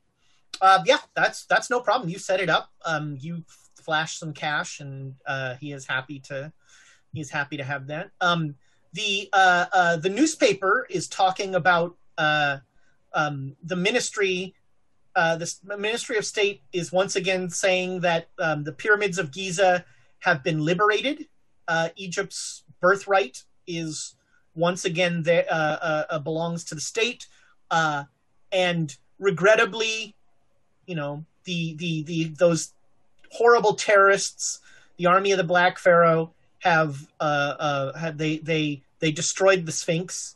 Uh, 0.60 0.82
yeah, 0.86 0.98
that's 1.16 1.46
that's 1.46 1.70
no 1.70 1.80
problem. 1.80 2.10
You 2.10 2.18
set 2.18 2.40
it 2.40 2.50
up. 2.50 2.72
Um, 2.86 3.18
you 3.20 3.44
flash 3.88 4.20
some 4.20 4.34
cash, 4.34 4.82
and 4.82 5.16
uh, 5.26 5.56
he 5.56 5.72
is 5.72 5.88
happy 5.88 6.20
to 6.20 6.52
he 7.14 7.22
is 7.22 7.32
happy 7.32 7.58
to 7.58 7.64
have 7.64 7.88
that. 7.88 8.12
Um, 8.22 8.56
the 8.94 9.30
uh, 9.34 9.66
uh, 9.74 9.98
the 9.98 10.10
newspaper 10.10 10.86
is 10.90 11.08
talking 11.08 11.56
about 11.56 11.96
uh, 12.18 12.58
um, 13.14 13.56
the 13.64 13.76
ministry. 13.76 14.54
Uh, 15.16 15.36
the 15.36 15.52
Ministry 15.80 16.16
of 16.18 16.26
State 16.26 16.62
is 16.72 16.92
once 16.92 17.16
again 17.16 17.50
saying 17.50 18.02
that 18.02 18.30
um, 18.38 18.64
the 18.64 18.72
pyramids 18.72 19.18
of 19.18 19.32
Giza 19.32 19.84
have 20.20 20.44
been 20.44 20.64
liberated. 20.64 21.26
Uh, 21.68 21.90
Egypt's 21.96 22.64
birthright 22.80 23.44
is 23.66 24.14
once 24.54 24.86
again 24.86 25.24
there 25.24 25.48
uh, 25.50 26.20
belongs 26.20 26.64
to 26.66 26.76
the 26.76 26.82
state, 26.82 27.26
and 28.52 28.96
regrettably, 29.18 30.16
you 30.86 30.94
know 30.94 31.26
the 31.46 31.74
the 31.78 32.04
the 32.04 32.26
those 32.38 32.74
horrible 33.32 33.74
terrorists, 33.74 34.60
the 34.98 35.06
army 35.06 35.32
of 35.32 35.38
the 35.38 35.44
Black 35.44 35.78
Pharaoh, 35.78 36.34
have 36.60 37.08
uh, 37.20 37.56
uh, 37.60 37.98
have 37.98 38.18
they 38.18 38.38
they 38.38 38.82
they 39.00 39.12
destroyed 39.12 39.66
the 39.66 39.72
Sphinx, 39.72 40.36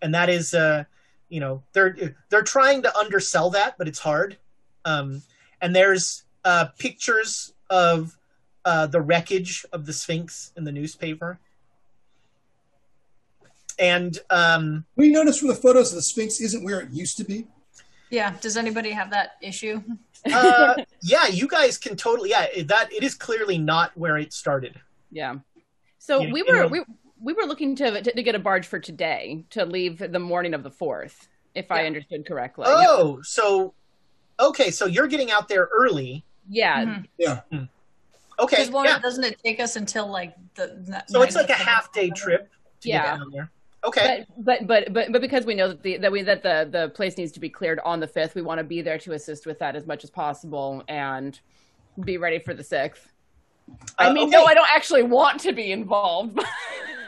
and 0.00 0.14
that 0.14 0.28
is 0.28 0.54
uh, 0.54 0.84
you 1.28 1.40
know 1.40 1.62
they're 1.72 2.16
they're 2.28 2.42
trying 2.42 2.82
to 2.82 2.96
undersell 2.96 3.50
that, 3.50 3.76
but 3.78 3.88
it's 3.88 4.00
hard. 4.00 4.36
Um, 4.84 5.22
and 5.60 5.74
there's 5.74 6.24
uh, 6.44 6.66
pictures 6.78 7.54
of 7.70 8.18
uh, 8.64 8.86
the 8.86 9.00
wreckage 9.00 9.64
of 9.72 9.86
the 9.86 9.92
Sphinx 9.92 10.52
in 10.56 10.64
the 10.64 10.72
newspaper. 10.72 11.38
And 13.78 14.18
um, 14.30 14.84
We 14.96 15.10
notice 15.10 15.38
from 15.38 15.48
the 15.48 15.54
photos 15.54 15.92
the 15.92 16.02
Sphinx 16.02 16.40
isn't 16.40 16.62
where 16.62 16.80
it 16.80 16.90
used 16.90 17.16
to 17.16 17.24
be. 17.24 17.46
Yeah. 18.12 18.34
Does 18.40 18.56
anybody 18.56 18.90
have 18.90 19.10
that 19.10 19.32
issue? 19.40 19.82
uh, 20.32 20.74
yeah, 21.02 21.26
you 21.26 21.48
guys 21.48 21.78
can 21.78 21.96
totally. 21.96 22.30
Yeah, 22.30 22.46
that 22.64 22.92
it 22.92 23.02
is 23.02 23.14
clearly 23.14 23.58
not 23.58 23.96
where 23.96 24.18
it 24.18 24.32
started. 24.32 24.78
Yeah. 25.10 25.36
So 25.98 26.20
You- 26.20 26.32
we 26.32 26.42
were 26.42 26.52
know- 26.54 26.66
we 26.68 26.82
we 27.20 27.32
were 27.32 27.44
looking 27.44 27.74
to, 27.76 28.02
to 28.02 28.12
to 28.12 28.22
get 28.22 28.34
a 28.34 28.38
barge 28.38 28.66
for 28.66 28.78
today 28.78 29.44
to 29.50 29.64
leave 29.64 29.98
the 29.98 30.18
morning 30.18 30.54
of 30.54 30.62
the 30.62 30.70
fourth, 30.70 31.28
if 31.54 31.70
I 31.70 31.86
understood 31.86 32.26
correctly. 32.26 32.64
Oh, 32.68 33.22
so 33.22 33.72
okay, 34.38 34.70
so 34.70 34.86
you're 34.86 35.06
getting 35.06 35.30
out 35.30 35.48
there 35.48 35.68
early. 35.72 36.24
Yeah. 36.48 36.84
Mhm. 36.84 37.06
Yeah. 37.18 37.40
Okay. 38.40 38.66
Because 38.66 38.84
yeah. 38.84 38.98
doesn't 38.98 39.24
it 39.24 39.40
take 39.44 39.58
us 39.60 39.76
until 39.76 40.06
like 40.10 40.34
the? 40.54 40.66
the 40.86 41.04
So 41.08 41.22
it's 41.22 41.36
like 41.36 41.50
a 41.50 41.54
half 41.54 41.92
day 41.92 42.10
trip 42.10 42.50
to 42.80 42.88
Yeah. 42.88 43.18
Get 43.90 43.94
down 43.94 44.06
there. 44.06 44.16
Okay. 44.16 44.26
But, 44.38 44.66
but 44.66 44.66
but 44.66 44.92
but 44.92 45.12
but 45.12 45.20
because 45.20 45.44
we 45.44 45.54
know 45.54 45.68
that 45.68 45.82
the 45.82 45.98
that 45.98 46.12
we 46.12 46.22
that 46.22 46.42
the 46.42 46.68
the 46.70 46.88
place 46.90 47.16
needs 47.16 47.32
to 47.32 47.40
be 47.40 47.48
cleared 47.48 47.80
on 47.84 48.00
the 48.00 48.06
fifth, 48.06 48.34
we 48.34 48.42
want 48.42 48.58
to 48.58 48.64
be 48.64 48.82
there 48.82 48.98
to 48.98 49.12
assist 49.12 49.46
with 49.46 49.58
that 49.60 49.76
as 49.76 49.86
much 49.86 50.04
as 50.04 50.10
possible 50.10 50.82
and 50.88 51.40
be 52.04 52.16
ready 52.18 52.38
for 52.38 52.54
the 52.54 52.64
sixth. 52.64 53.12
I 53.98 54.06
Uh, 54.08 54.12
mean, 54.12 54.28
okay. 54.28 54.36
no, 54.36 54.44
I 54.44 54.54
don't 54.54 54.68
actually 54.74 55.02
want 55.04 55.40
to 55.40 55.52
be 55.52 55.72
involved. 55.72 56.38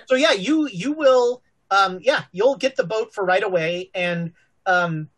So 0.07 0.17
yeah, 0.17 0.33
you 0.33 0.69
you 0.69 0.93
will 0.93 1.43
um 1.71 1.99
yeah, 2.03 2.25
you'll 2.31 2.57
get 2.57 2.77
the 2.77 2.85
boat 2.85 3.15
for 3.15 3.25
right 3.25 3.43
away 3.43 3.91
and 3.95 4.33
um 4.67 5.09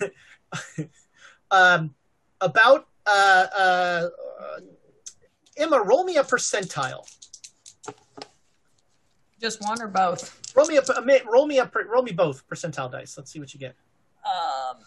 um 1.52 1.94
about 2.40 2.88
uh 3.06 3.46
uh 3.56 4.08
uh, 4.40 4.60
Emma, 5.56 5.80
roll 5.80 6.02
me 6.02 6.16
a 6.16 6.24
percentile. 6.24 7.06
Just 9.40 9.62
one 9.62 9.80
or 9.80 9.86
both. 9.86 10.40
Roll 10.56 10.66
me 10.66 10.78
a 10.78 10.82
roll 11.30 11.46
me 11.46 11.58
a 11.58 11.70
roll 11.88 12.02
me 12.02 12.12
both 12.12 12.46
percentile 12.48 12.90
dice. 12.90 13.16
Let's 13.16 13.30
see 13.30 13.38
what 13.40 13.52
you 13.54 13.60
get. 13.60 13.74
Um. 14.24 14.82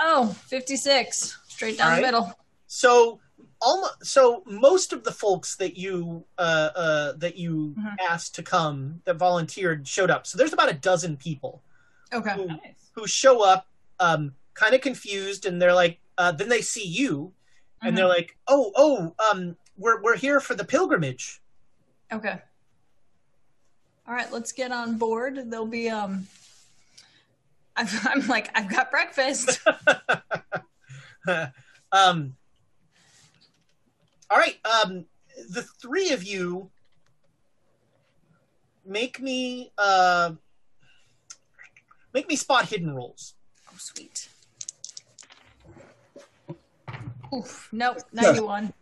Oh, 0.00 0.36
56. 0.48 1.38
Straight 1.48 1.78
down 1.78 1.90
All 1.90 1.96
the 1.96 2.02
middle. 2.02 2.32
So 2.66 3.20
almost 3.60 4.04
so 4.06 4.42
most 4.46 4.92
of 4.92 5.04
the 5.04 5.12
folks 5.12 5.56
that 5.56 5.76
you 5.76 6.24
uh, 6.38 6.70
uh, 6.74 7.12
that 7.18 7.36
you 7.36 7.74
Mhm. 7.78 7.96
asked 8.08 8.34
to 8.36 8.42
come 8.42 9.00
that 9.04 9.14
volunteered 9.16 9.86
showed 9.86 10.10
up. 10.10 10.26
So 10.26 10.36
there's 10.38 10.52
about 10.52 10.70
a 10.70 10.74
dozen 10.74 11.16
people 11.16 11.62
Okay. 12.12 12.34
who, 12.34 12.48
who 12.94 13.06
show 13.06 13.44
up 13.44 13.66
um, 14.00 14.34
kind 14.54 14.74
of 14.74 14.80
confused, 14.80 15.44
and 15.46 15.60
they're 15.60 15.74
like, 15.74 16.00
uh, 16.18 16.32
then 16.32 16.48
they 16.48 16.62
see 16.62 16.86
you, 16.86 17.32
and 17.82 17.92
Mhm. 17.92 17.96
they're 17.96 18.08
like, 18.08 18.36
oh, 18.48 18.72
oh, 18.76 19.14
um, 19.30 19.56
we're 19.76 20.00
we're 20.02 20.16
here 20.16 20.40
for 20.40 20.54
the 20.54 20.64
pilgrimage. 20.64 21.42
Okay. 22.12 22.40
All 24.06 24.14
right, 24.14 24.30
let's 24.32 24.52
get 24.52 24.72
on 24.72 24.98
board. 24.98 25.50
There'll 25.50 25.66
be 25.66 25.88
um. 25.88 26.26
I'm, 27.76 27.86
I'm 28.04 28.26
like 28.26 28.50
I've 28.54 28.68
got 28.68 28.90
breakfast. 28.90 29.60
um, 31.92 32.36
all 34.30 34.38
right, 34.38 34.56
um, 34.64 35.04
the 35.50 35.62
three 35.62 36.10
of 36.10 36.24
you 36.24 36.70
make 38.84 39.20
me 39.20 39.72
uh, 39.78 40.32
make 42.12 42.28
me 42.28 42.36
spot 42.36 42.66
hidden 42.66 42.94
rolls. 42.94 43.34
Oh, 43.68 43.74
sweet. 43.78 44.28
Oof. 47.32 47.68
Nope. 47.72 47.98
Ninety-one. 48.12 48.72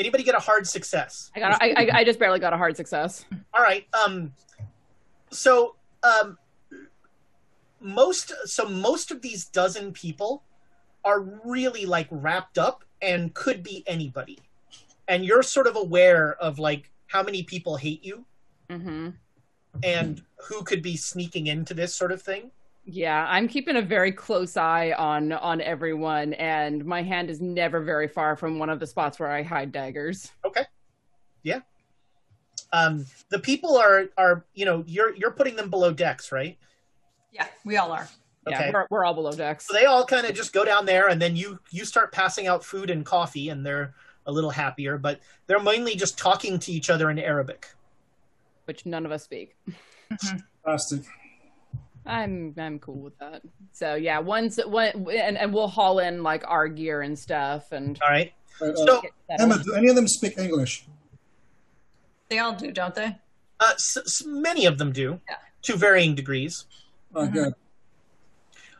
Anybody 0.00 0.24
get 0.24 0.34
a 0.34 0.40
hard 0.40 0.66
success? 0.66 1.30
I 1.36 1.40
got. 1.40 1.62
I, 1.62 1.70
I, 1.76 1.90
I 2.00 2.04
just 2.04 2.18
barely 2.18 2.40
got 2.40 2.52
a 2.52 2.56
hard 2.56 2.76
success. 2.76 3.24
All 3.56 3.62
right. 3.62 3.86
Um, 3.94 4.32
so 5.30 5.76
um, 6.02 6.38
most 7.80 8.32
so 8.44 8.68
most 8.68 9.10
of 9.10 9.22
these 9.22 9.44
dozen 9.44 9.92
people 9.92 10.42
are 11.04 11.20
really 11.44 11.86
like 11.86 12.08
wrapped 12.10 12.58
up 12.58 12.84
and 13.00 13.32
could 13.34 13.62
be 13.62 13.84
anybody, 13.86 14.38
and 15.06 15.24
you're 15.24 15.42
sort 15.42 15.66
of 15.66 15.76
aware 15.76 16.34
of 16.40 16.58
like 16.58 16.90
how 17.06 17.22
many 17.22 17.42
people 17.42 17.76
hate 17.76 18.04
you 18.04 18.24
Mm-hmm. 18.70 19.08
and 19.82 20.22
who 20.48 20.62
could 20.62 20.80
be 20.80 20.96
sneaking 20.96 21.48
into 21.48 21.74
this 21.74 21.94
sort 21.94 22.12
of 22.12 22.22
thing. 22.22 22.52
Yeah, 22.84 23.26
I'm 23.28 23.46
keeping 23.46 23.76
a 23.76 23.82
very 23.82 24.10
close 24.10 24.56
eye 24.56 24.92
on 24.92 25.32
on 25.32 25.60
everyone, 25.60 26.32
and 26.34 26.84
my 26.84 27.02
hand 27.02 27.30
is 27.30 27.40
never 27.40 27.80
very 27.80 28.08
far 28.08 28.36
from 28.36 28.58
one 28.58 28.70
of 28.70 28.80
the 28.80 28.86
spots 28.86 29.18
where 29.20 29.30
I 29.30 29.42
hide 29.42 29.70
daggers. 29.70 30.32
Okay. 30.44 30.64
Yeah. 31.42 31.60
Um, 32.72 33.06
the 33.28 33.38
people 33.38 33.76
are 33.76 34.06
are 34.16 34.44
you 34.54 34.64
know 34.64 34.82
you're 34.86 35.14
you're 35.14 35.30
putting 35.30 35.56
them 35.56 35.70
below 35.70 35.92
decks, 35.92 36.32
right? 36.32 36.56
Yeah, 37.32 37.46
we 37.64 37.76
all 37.76 37.92
are. 37.92 38.08
Yeah, 38.48 38.70
we're, 38.72 38.86
we're 38.90 39.04
all 39.04 39.14
below 39.14 39.32
decks. 39.32 39.66
So 39.68 39.74
they 39.74 39.84
all 39.84 40.04
kind 40.04 40.26
of 40.26 40.34
just 40.34 40.52
go 40.52 40.64
down 40.64 40.86
there, 40.86 41.08
and 41.08 41.20
then 41.20 41.36
you 41.36 41.60
you 41.70 41.84
start 41.84 42.10
passing 42.10 42.46
out 42.48 42.64
food 42.64 42.90
and 42.90 43.04
coffee, 43.04 43.50
and 43.50 43.64
they're 43.64 43.94
a 44.26 44.32
little 44.32 44.50
happier. 44.50 44.98
But 44.98 45.20
they're 45.46 45.60
mainly 45.60 45.94
just 45.94 46.18
talking 46.18 46.58
to 46.60 46.72
each 46.72 46.90
other 46.90 47.10
in 47.10 47.18
Arabic. 47.18 47.68
which 48.64 48.86
none 48.86 49.04
of 49.04 49.12
us 49.12 49.22
speak. 49.24 49.56
Fantastic. 50.64 51.02
I'm 52.10 52.54
I'm 52.58 52.78
cool 52.78 52.96
with 53.00 53.18
that. 53.18 53.42
So 53.72 53.94
yeah, 53.94 54.18
once 54.18 54.58
one 54.64 55.06
and, 55.12 55.38
and 55.38 55.52
we'll 55.54 55.68
haul 55.68 55.98
in 56.00 56.22
like 56.22 56.44
our 56.46 56.68
gear 56.68 57.02
and 57.02 57.18
stuff 57.18 57.72
and 57.72 57.98
All 58.02 58.10
right. 58.10 58.32
So 58.58 59.02
Emma, 59.38 59.62
do 59.62 59.74
any 59.74 59.88
of 59.88 59.96
them 59.96 60.06
speak 60.08 60.36
English? 60.38 60.84
They 62.28 62.38
all 62.38 62.54
do, 62.54 62.70
don't 62.72 62.94
they? 62.94 63.16
uh, 63.60 63.72
s- 63.74 63.96
s- 63.96 64.22
many 64.26 64.66
of 64.66 64.78
them 64.78 64.92
do, 64.92 65.20
yeah. 65.28 65.36
to 65.62 65.76
varying 65.76 66.14
degrees. 66.14 66.66
Oh, 67.14 67.26
good. 67.26 67.54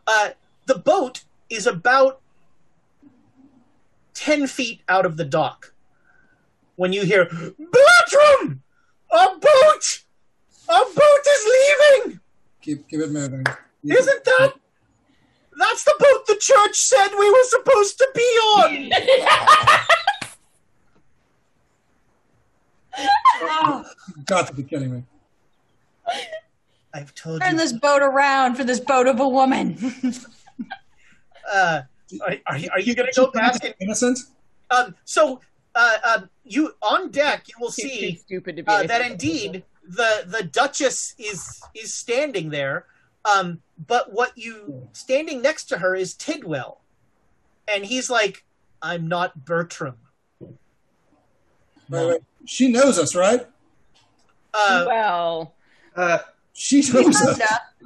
Uh, 0.07 0.31
the 0.66 0.76
boat 0.78 1.24
is 1.49 1.66
about 1.66 2.20
ten 4.14 4.47
feet 4.47 4.81
out 4.89 5.05
of 5.07 5.16
the 5.16 5.24
dock 5.24 5.72
when 6.76 6.93
you 6.93 7.05
hear 7.05 7.24
Bertram, 7.26 8.62
a 9.12 9.26
boat, 9.39 10.03
a 10.68 10.78
boat 10.95 11.26
is 11.28 11.47
leaving. 12.05 12.20
Keep 12.62 12.88
keep 12.88 13.00
it 13.00 13.11
moving. 13.11 13.44
Isn't 13.84 14.24
that? 14.24 14.52
That's 15.58 15.84
the 15.84 15.94
boat 15.98 16.26
the 16.26 16.36
church 16.40 16.76
said 16.76 17.08
we 17.18 17.30
were 17.30 17.44
supposed 17.44 17.98
to 17.98 18.08
be 18.14 18.20
on. 18.22 18.90
You've 24.16 24.26
got 24.26 24.46
to 24.48 24.54
be 24.54 24.62
kidding 24.62 24.92
me. 24.92 25.02
I've 26.92 27.14
told 27.14 27.40
Turn 27.40 27.52
you. 27.52 27.58
this 27.58 27.72
boat 27.72 28.02
around 28.02 28.56
for 28.56 28.64
this 28.64 28.80
boat 28.80 29.06
of 29.06 29.20
a 29.20 29.28
woman. 29.28 29.76
Uh, 31.52 31.82
are, 32.24 32.34
are, 32.46 32.58
you- 32.58 32.68
are 32.74 32.78
you 32.80 32.94
going 32.94 33.08
to 33.12 33.20
go 33.20 33.28
back? 33.32 33.56
And, 33.64 33.74
Innocent? 33.80 34.20
um, 34.70 34.94
so, 35.04 35.40
uh, 35.74 35.96
uh, 36.04 36.20
you 36.44 36.72
on 36.80 37.11
deck, 37.11 37.48
you 37.48 37.54
will 37.58 37.72
Too- 37.72 37.82
too 37.82 37.88
see 37.88 38.16
stupid 38.24 38.54
to 38.56 38.62
be 38.62 38.68
uh, 38.70 38.84
that 38.84 39.11
indeed 39.11 39.64
the 39.97 40.24
the 40.26 40.43
Duchess 40.45 41.14
is 41.18 41.62
is 41.74 41.93
standing 41.95 42.51
there. 42.51 42.86
Um, 43.24 43.61
but 43.86 44.12
what 44.12 44.36
you 44.36 44.88
standing 44.93 45.43
next 45.43 45.64
to 45.66 45.78
her 45.78 45.95
is 45.95 46.14
Tidwell, 46.14 46.80
and 47.72 47.84
he's 47.84 48.09
like, 48.09 48.45
"I'm 48.80 49.09
not 49.09 49.45
Bertram." 49.45 49.97
Wait, 50.41 52.07
wait. 52.07 52.20
She 52.47 52.70
knows 52.70 52.99
us, 52.99 53.14
right? 53.14 53.47
Uh, 54.55 54.84
well, 54.86 55.55
Uh, 55.97 56.18
She 56.53 56.80
knows 56.93 57.16
us. 57.20 57.41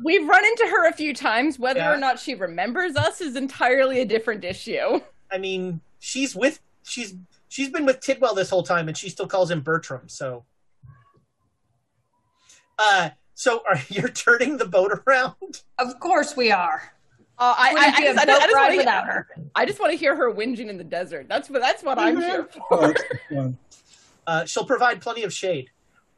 we've 0.05 0.27
run 0.27 0.45
into 0.45 0.67
her 0.71 0.89
a 0.89 0.93
few 0.93 1.15
times. 1.15 1.59
Whether 1.59 1.81
Yeah. 1.81 1.93
or 1.93 1.97
not 1.97 2.19
she 2.19 2.35
remembers 2.35 2.97
us 2.97 3.21
is 3.21 3.35
entirely 3.37 4.01
a 4.01 4.05
different 4.05 4.45
issue. 4.45 5.01
I 5.31 5.39
mean, 5.39 5.81
she's 6.01 6.35
with 6.37 6.61
she's 6.85 7.15
she's 7.49 7.71
been 7.71 7.87
with 7.87 8.01
Tidwell 8.01 8.35
this 8.35 8.51
whole 8.51 8.63
time, 8.63 8.89
and 8.89 8.97
she 8.97 9.09
still 9.09 9.27
calls 9.27 9.51
him 9.51 9.61
Bertram. 9.63 10.09
So, 10.09 10.45
uh, 12.79 13.11
so 13.35 13.63
are 13.69 13.79
you're 13.89 14.09
turning 14.09 14.57
the 14.57 14.67
boat 14.67 14.93
around? 15.07 15.63
of 15.79 15.99
course 16.01 16.37
we 16.37 16.51
are. 16.51 16.95
Uh, 17.37 17.53
I, 17.59 17.69
I, 17.69 17.73
Wouldn't 17.73 17.87
I, 17.87 17.89
just, 17.89 17.99
I, 17.99 18.05
just, 18.05 18.19
I, 18.19 18.45
just 18.45 18.55
ride 18.55 18.63
wanna, 18.63 18.77
without 18.77 19.07
her. 19.07 19.29
I 19.57 19.67
just 19.67 19.81
want 19.81 19.91
to 19.91 19.99
hear 19.99 20.15
her 20.15 20.33
whinging 20.33 20.69
in 20.69 20.79
the 20.79 20.85
desert. 20.85 21.27
That's 21.29 21.51
what 21.51 21.63
that's 21.63 21.83
what 21.83 21.99
I'm 21.99 22.17
here 22.17 22.49
for. 22.69 22.95
that's. 23.31 23.55
Uh, 24.27 24.43
she'll 24.47 24.65
provide 24.65 25.03
plenty 25.03 25.23
of 25.23 25.31
shade. 25.31 25.69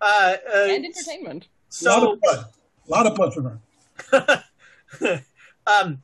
Uh, 0.00 0.36
uh, 0.54 0.66
and 0.68 0.84
entertainment. 0.84 1.48
A 1.82 1.84
lot 1.88 2.00
so, 2.00 2.12
of 2.12 2.20
blood. 2.20 2.44
A 2.86 2.90
lot 2.90 3.06
of 3.06 3.14
blood 3.16 3.34
from 3.34 3.44
her. 4.12 4.44
um, 5.66 6.02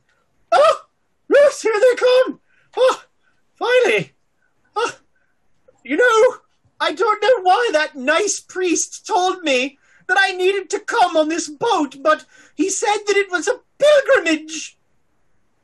oh, 0.51 0.81
yes, 1.29 1.61
here 1.61 1.73
they 1.73 1.95
come. 1.95 2.41
Oh, 2.75 3.03
finally. 3.55 4.11
Oh, 4.75 4.91
you 5.85 5.95
know, 5.95 6.35
I 6.79 6.91
don't 6.91 7.21
know 7.21 7.43
why 7.43 7.69
that 7.71 7.95
nice 7.95 8.41
priest 8.41 9.07
told 9.07 9.43
me 9.43 9.77
that 10.07 10.17
I 10.19 10.31
needed 10.31 10.69
to 10.71 10.79
come 10.79 11.15
on 11.17 11.29
this 11.29 11.49
boat, 11.49 11.97
but 12.01 12.25
he 12.55 12.69
said 12.69 12.97
that 13.07 13.17
it 13.17 13.31
was 13.31 13.47
a 13.47 13.59
pilgrimage. 13.77 14.77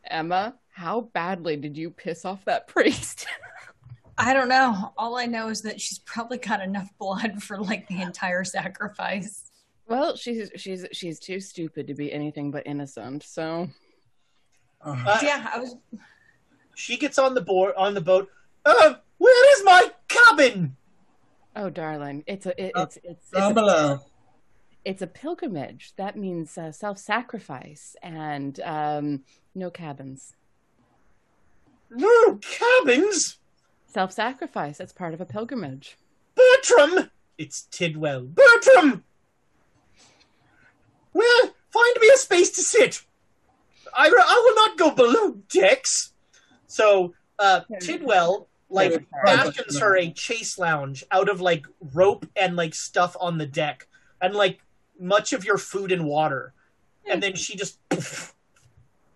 Emma, 0.05 0.55
how 0.73 1.01
badly 1.13 1.55
did 1.55 1.77
you 1.77 1.89
piss 1.91 2.25
off 2.25 2.45
that 2.45 2.67
priest? 2.67 3.27
I 4.17 4.33
don't 4.33 4.49
know. 4.49 4.93
All 4.97 5.17
I 5.17 5.25
know 5.25 5.47
is 5.47 5.61
that 5.61 5.79
she's 5.79 5.99
probably 5.99 6.37
got 6.39 6.61
enough 6.61 6.89
blood 6.97 7.41
for 7.41 7.57
like 7.57 7.87
the 7.87 8.01
entire 8.01 8.43
sacrifice. 8.43 9.49
well, 9.87 10.15
she's 10.17 10.51
she's 10.57 10.85
she's 10.91 11.19
too 11.19 11.39
stupid 11.39 11.87
to 11.87 11.93
be 11.93 12.11
anything 12.11 12.51
but 12.51 12.67
innocent. 12.67 13.23
So 13.23 13.69
Uh, 14.81 15.19
Yeah, 15.21 15.49
I 15.53 15.59
was. 15.59 15.75
She 16.75 16.97
gets 16.97 17.17
on 17.17 17.33
the 17.33 17.41
board 17.41 17.73
on 17.77 17.93
the 17.93 18.01
boat. 18.01 18.29
Uh, 18.65 18.95
where 19.17 19.57
is 19.57 19.63
my 19.65 19.91
cabin? 20.07 20.75
Oh, 21.55 21.69
darling, 21.69 22.23
it's 22.27 22.45
a 22.45 22.61
it, 22.61 22.71
Uh, 22.75 22.83
it's 22.83 22.97
it's 23.03 23.29
down 23.31 23.43
it's 23.43 23.51
a, 23.51 23.53
below. 23.53 23.99
It's 24.86 25.01
a 25.01 25.07
pilgrimage. 25.07 25.93
That 25.97 26.17
means 26.17 26.57
uh, 26.57 26.71
self-sacrifice 26.71 27.95
and 28.01 28.59
um, 28.61 29.23
no 29.53 29.69
cabins. 29.69 30.34
No 31.89 32.39
cabins. 32.41 33.38
Self-sacrifice. 33.88 34.77
That's 34.77 34.93
part 34.93 35.13
of 35.13 35.21
a 35.21 35.25
pilgrimage. 35.25 35.97
Bertram! 36.36 37.09
It's 37.38 37.63
Tidwell. 37.71 38.21
Bertram! 38.21 39.03
Well, 41.13 41.55
find 41.69 41.95
me 41.99 42.11
a 42.13 42.17
space 42.17 42.51
to 42.51 42.61
sit. 42.61 43.03
I, 43.97 44.07
I 44.07 44.43
will 44.45 44.55
not 44.55 44.77
go 44.77 44.91
below 44.91 45.32
decks. 45.49 46.13
So, 46.67 47.13
uh, 47.39 47.61
Tidwell, 47.82 48.47
like, 48.69 49.07
fashions 49.25 49.80
her 49.80 49.97
a 49.97 50.11
chase 50.11 50.59
lounge 50.59 51.03
out 51.11 51.27
of, 51.27 51.41
like, 51.41 51.65
rope 51.93 52.27
and, 52.36 52.55
like, 52.55 52.75
stuff 52.75 53.17
on 53.19 53.39
the 53.39 53.47
deck. 53.47 53.88
And, 54.21 54.36
like, 54.36 54.59
much 54.99 55.33
of 55.33 55.45
your 55.45 55.57
food 55.57 55.91
and 55.91 56.05
water. 56.05 56.53
And 57.09 57.23
then 57.23 57.35
she 57.35 57.55
just. 57.55 57.79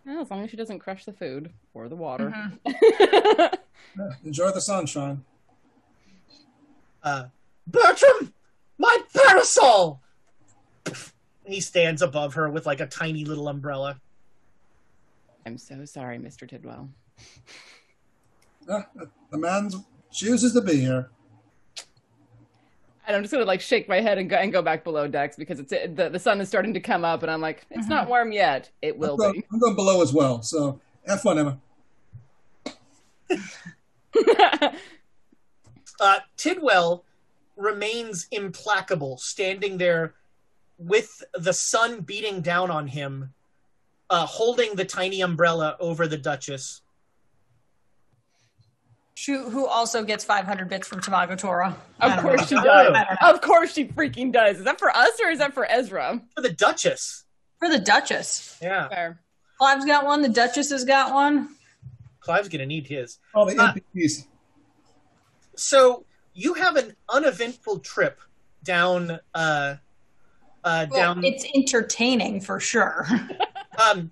Well, 0.05 0.19
as 0.19 0.29
long 0.29 0.43
as 0.43 0.49
she 0.49 0.57
doesn't 0.57 0.79
crush 0.79 1.05
the 1.05 1.13
food 1.13 1.49
or 1.73 1.87
the 1.87 1.95
water. 1.95 2.51
Yeah, 2.65 3.49
enjoy 4.25 4.51
the 4.51 4.59
sunshine. 4.59 5.23
Uh, 7.01 7.27
Bertram! 7.67 8.33
My 8.77 8.97
parasol! 9.15 10.01
He 11.45 11.61
stands 11.61 12.01
above 12.01 12.33
her 12.33 12.49
with, 12.49 12.65
like, 12.65 12.81
a 12.81 12.85
tiny 12.85 13.23
little 13.23 13.47
umbrella. 13.47 14.01
I'm 15.45 15.57
so 15.57 15.85
sorry, 15.85 16.17
Mr. 16.17 16.49
Tidwell. 16.49 16.89
Yeah, 18.67 18.83
the 19.31 19.37
man 19.37 19.71
chooses 20.11 20.51
to 20.51 20.61
be 20.61 20.81
here. 20.81 21.11
And 23.05 23.15
I'm 23.15 23.23
just 23.23 23.33
gonna 23.33 23.45
like 23.45 23.61
shake 23.61 23.89
my 23.89 23.99
head 23.99 24.17
and 24.17 24.29
go 24.29 24.37
and 24.37 24.51
go 24.51 24.61
back 24.61 24.83
below 24.83 25.07
decks 25.07 25.35
because 25.35 25.59
it's 25.59 25.71
the 25.71 26.09
the 26.09 26.19
sun 26.19 26.39
is 26.39 26.47
starting 26.47 26.73
to 26.73 26.79
come 26.79 27.03
up, 27.03 27.21
and 27.21 27.31
I'm 27.31 27.41
like, 27.41 27.65
it's 27.69 27.87
not 27.87 28.07
warm 28.07 28.31
yet. 28.31 28.69
It 28.81 28.97
will 28.97 29.13
I'm 29.13 29.17
going, 29.17 29.33
be. 29.33 29.43
I'm 29.51 29.59
going 29.59 29.75
below 29.75 30.01
as 30.01 30.13
well. 30.13 30.41
So 30.41 30.79
have 31.05 31.21
fun, 31.21 31.39
Emma. 31.39 31.59
Uh, 35.99 36.19
Tidwell 36.35 37.05
remains 37.55 38.27
implacable, 38.31 39.17
standing 39.17 39.77
there 39.77 40.15
with 40.77 41.23
the 41.33 41.53
sun 41.53 42.01
beating 42.01 42.41
down 42.41 42.69
on 42.69 42.87
him, 42.87 43.33
uh, 44.09 44.25
holding 44.25 44.75
the 44.75 44.83
tiny 44.83 45.21
umbrella 45.21 45.77
over 45.79 46.07
the 46.07 46.17
Duchess. 46.17 46.81
Who, 49.27 49.49
who 49.49 49.67
also 49.67 50.03
gets 50.03 50.25
500 50.25 50.67
bits 50.69 50.87
from 50.87 50.99
Tamago 50.99 51.39
Tamagotora. 51.39 51.75
Of 52.01 52.21
course 52.21 52.47
she 52.47 52.55
does. 52.55 52.97
Of 53.21 53.41
course 53.41 53.73
she 53.73 53.85
freaking 53.85 54.31
does. 54.33 54.57
Is 54.57 54.63
that 54.65 54.79
for 54.79 54.89
us 54.89 55.11
or 55.23 55.29
is 55.29 55.39
that 55.39 55.53
for 55.53 55.65
Ezra? 55.69 56.19
For 56.35 56.41
the 56.41 56.49
Duchess. 56.51 57.23
For 57.59 57.69
the 57.69 57.79
Duchess. 57.79 58.57
Yeah. 58.61 58.89
Fair. 58.89 59.21
Clive's 59.59 59.85
got 59.85 60.05
one. 60.05 60.21
The 60.23 60.29
Duchess 60.29 60.71
has 60.71 60.83
got 60.83 61.13
one. 61.13 61.55
Clive's 62.19 62.49
going 62.49 62.59
to 62.61 62.65
need 62.65 62.87
his. 62.87 63.19
All 63.35 63.45
the 63.45 63.55
Uh, 63.57 63.73
NPCs. 63.95 64.25
So 65.55 66.05
you 66.33 66.55
have 66.55 66.75
an 66.75 66.95
uneventful 67.07 67.79
trip 67.79 68.19
down 68.63 69.11
uh, 69.35 69.75
uh, 70.63 70.87
Well, 70.89 71.15
down 71.15 71.23
it's 71.23 71.45
entertaining 71.55 72.41
for 72.41 72.59
sure. 72.59 73.07
um 73.89 74.11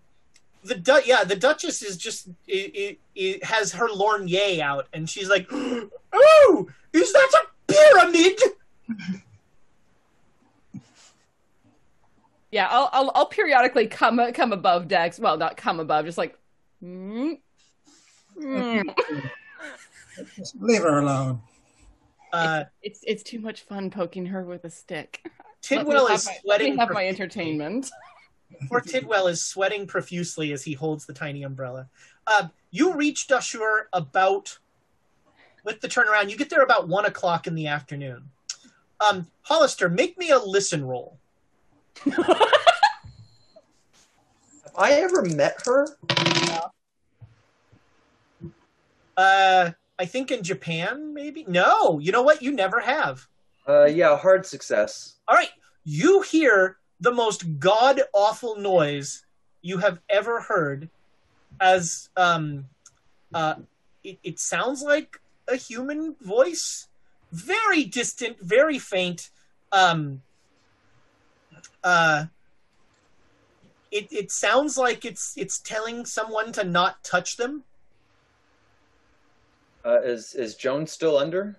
the 0.64 0.76
du- 0.76 1.02
yeah 1.06 1.24
the 1.24 1.36
duchess 1.36 1.82
is 1.82 1.98
just 1.98 2.28
it, 2.48 2.76
it, 2.76 3.00
it 3.16 3.44
has 3.44 3.72
her 3.74 3.88
lorgnette 3.90 4.60
out 4.60 4.88
and 4.94 5.10
she's 5.10 5.30
like 5.30 5.48
oh 5.52 6.68
is 6.94 7.12
that 7.14 7.32
a 7.44 7.72
pyramid 7.74 8.40
Yeah, 12.52 12.68
I'll, 12.70 12.90
I'll 12.92 13.12
I'll 13.16 13.26
periodically 13.28 13.88
come 13.88 14.20
come 14.34 14.52
above 14.52 14.90
decks. 14.90 15.18
Well, 15.18 15.38
not 15.38 15.56
come 15.56 15.80
above, 15.80 16.04
just 16.06 16.18
like. 16.18 16.38
mm, 16.84 17.38
mm. 18.38 18.96
Just 20.36 20.56
leave 20.62 20.82
her 20.82 21.00
alone. 21.00 21.42
uh 22.34 22.66
It's 22.82 23.00
it's 23.08 23.24
too 23.24 23.40
much 23.40 23.62
fun 23.62 23.90
poking 23.90 24.26
her 24.26 24.44
with 24.44 24.66
a 24.66 24.70
stick. 24.70 25.26
tidwell 25.62 26.08
is 26.08 26.26
my- 26.26 26.36
sweating 26.42 26.68
Let 26.72 26.74
me 26.74 26.78
have 26.80 26.92
my 26.92 27.08
entertainment. 27.08 27.90
poor 28.68 28.82
tidwell 28.82 29.28
is 29.28 29.42
sweating 29.44 29.88
profusely 29.88 30.52
as 30.54 30.64
he 30.64 30.74
holds 30.74 31.06
the 31.06 31.14
tiny 31.14 31.44
umbrella. 31.44 31.88
Uh, 32.28 32.48
you 32.72 32.94
reach 32.94 33.28
dashur 33.28 33.84
about 33.94 34.58
with 35.64 35.82
the 35.82 35.88
turnaround 35.88 36.30
you 36.30 36.38
get 36.38 36.50
there 36.50 36.64
about 36.64 36.88
one 36.88 37.06
o'clock 37.06 37.48
in 37.48 37.56
the 37.56 37.68
afternoon. 37.68 38.30
Um 39.10 39.28
hollister 39.44 39.90
make 39.90 40.18
me 40.18 40.30
a 40.32 40.40
listen 40.40 40.84
roll. 40.86 41.20
Have 42.06 42.50
I 44.78 44.94
ever 44.94 45.24
met 45.24 45.62
her? 45.66 45.88
uh 49.18 49.72
i 50.00 50.06
think 50.06 50.32
in 50.32 50.42
japan 50.42 51.14
maybe? 51.14 51.46
No 51.48 52.00
you 52.00 52.12
know 52.12 52.22
what? 52.24 52.42
You 52.42 52.52
never 52.52 52.80
have. 52.80 53.28
Uh, 53.68 53.86
yeah, 53.86 54.18
hard 54.18 54.44
success. 54.46 55.18
All 55.28 55.36
right, 55.36 55.52
you 55.84 56.22
hear 56.22 56.78
the 57.02 57.12
most 57.12 57.60
god 57.60 58.00
awful 58.14 58.56
noise 58.56 59.26
you 59.62 59.80
have 59.80 60.00
ever 60.10 60.40
heard, 60.40 60.90
as 61.60 62.10
um, 62.16 62.66
uh, 63.34 63.56
it, 64.04 64.20
it 64.24 64.40
sounds 64.40 64.82
like 64.82 65.20
a 65.48 65.56
human 65.56 66.16
voice, 66.22 66.88
very 67.32 67.84
distant, 67.84 68.38
very 68.40 68.80
faint. 68.80 69.32
Um, 69.72 70.22
uh, 71.84 72.26
it 73.92 74.08
it 74.12 74.32
sounds 74.32 74.78
like 74.78 75.04
it's 75.04 75.34
it's 75.36 75.60
telling 75.60 76.06
someone 76.06 76.52
to 76.54 76.64
not 76.64 77.04
touch 77.04 77.36
them. 77.38 77.64
Uh, 79.84 80.00
is 80.02 80.36
is 80.36 80.56
Joan 80.56 80.86
still 80.86 81.18
under? 81.18 81.58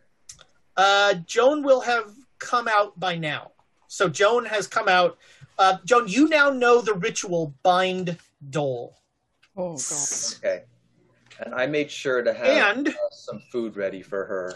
Uh, 0.76 1.14
Joan 1.26 1.62
will 1.62 1.80
have 1.80 2.14
come 2.38 2.68
out 2.68 2.99
by 2.99 3.16
now. 3.16 3.51
So 3.93 4.09
Joan 4.09 4.47
has 4.47 4.66
come 4.66 4.88
out. 4.88 5.18
Uh, 5.59 5.76
Joan, 5.84 6.09
you 6.09 6.26
now 6.26 6.49
know 6.49 6.80
the 6.80 6.95
ritual 6.95 7.53
bind 7.62 8.16
dhole. 8.49 8.95
Oh 9.55 9.76
god. 9.76 10.38
Okay. 10.38 10.62
And 11.40 11.55
I 11.55 11.66
made 11.66 11.90
sure 11.90 12.22
to 12.22 12.32
have 12.32 12.47
And- 12.78 12.88
uh, 12.88 12.93
some 13.11 13.43
food 13.53 13.76
ready 13.76 14.01
for 14.01 14.24
her. 14.24 14.55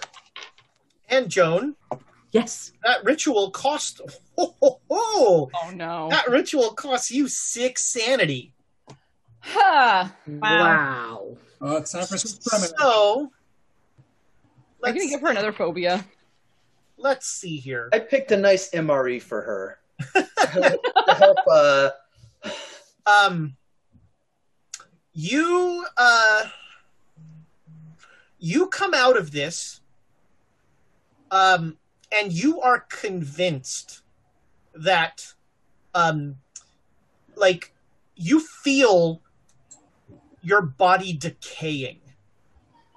And 1.10 1.28
Joan, 1.28 1.76
Yes. 2.32 2.72
that 2.82 3.04
ritual 3.04 3.50
cost. 3.50 4.00
Ho, 4.38 4.54
ho, 4.60 4.80
ho, 4.90 5.50
Oh 5.54 5.70
no. 5.70 6.08
that 6.10 6.28
ritual 6.30 6.70
costs 6.72 7.10
you 7.10 7.28
six 7.28 7.82
sanity. 7.82 8.54
Huh. 9.40 10.08
Wow. 10.26 11.36
Oh, 11.60 11.76
it's 11.76 11.92
time 11.92 12.06
for 12.06 12.16
some 12.16 12.36
experiment. 12.38 12.72
So 12.78 13.32
I'm 14.82 14.94
gonna 14.94 15.06
give 15.08 15.20
her 15.20 15.30
another 15.30 15.52
phobia. 15.52 16.06
Let's 16.96 17.26
see 17.26 17.56
here. 17.56 17.88
I 17.92 17.98
picked 17.98 18.32
a 18.32 18.36
nice 18.36 18.70
MRE 18.70 19.22
for 19.22 19.42
her. 19.42 19.78
to 20.12 20.26
help, 20.46 20.82
to 21.06 21.14
help 21.14 21.38
uh, 21.50 21.90
um 23.06 23.56
you 25.14 25.86
uh 25.96 26.44
you 28.38 28.66
come 28.66 28.92
out 28.92 29.16
of 29.16 29.30
this 29.30 29.80
um 31.30 31.78
and 32.12 32.32
you 32.32 32.60
are 32.60 32.80
convinced 32.80 34.02
that 34.74 35.32
um 35.94 36.36
like 37.34 37.72
you 38.14 38.40
feel 38.40 39.22
your 40.42 40.60
body 40.60 41.14
decaying 41.14 42.00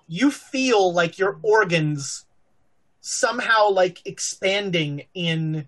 you 0.08 0.30
feel 0.30 0.92
like 0.92 1.18
your 1.18 1.40
organs 1.42 2.26
somehow 3.10 3.70
like 3.70 4.06
expanding 4.06 5.06
in 5.14 5.68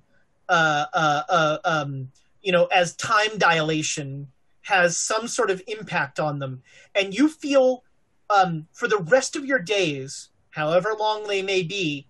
uh 0.50 0.86
uh 0.94 1.24
uh 1.30 1.58
um 1.64 2.12
you 2.42 2.52
know, 2.52 2.66
as 2.66 2.96
time 2.96 3.38
dilation 3.38 4.28
has 4.64 4.98
some 4.98 5.28
sort 5.28 5.50
of 5.50 5.62
impact 5.68 6.20
on 6.20 6.40
them. 6.40 6.62
And 6.96 7.14
you 7.14 7.30
feel 7.30 7.84
um, 8.30 8.68
for 8.74 8.88
the 8.88 8.98
rest 8.98 9.36
of 9.36 9.46
your 9.46 9.60
days, 9.60 10.30
however 10.52 10.94
long 10.98 11.28
they 11.28 11.42
may 11.42 11.64
be, 11.64 12.08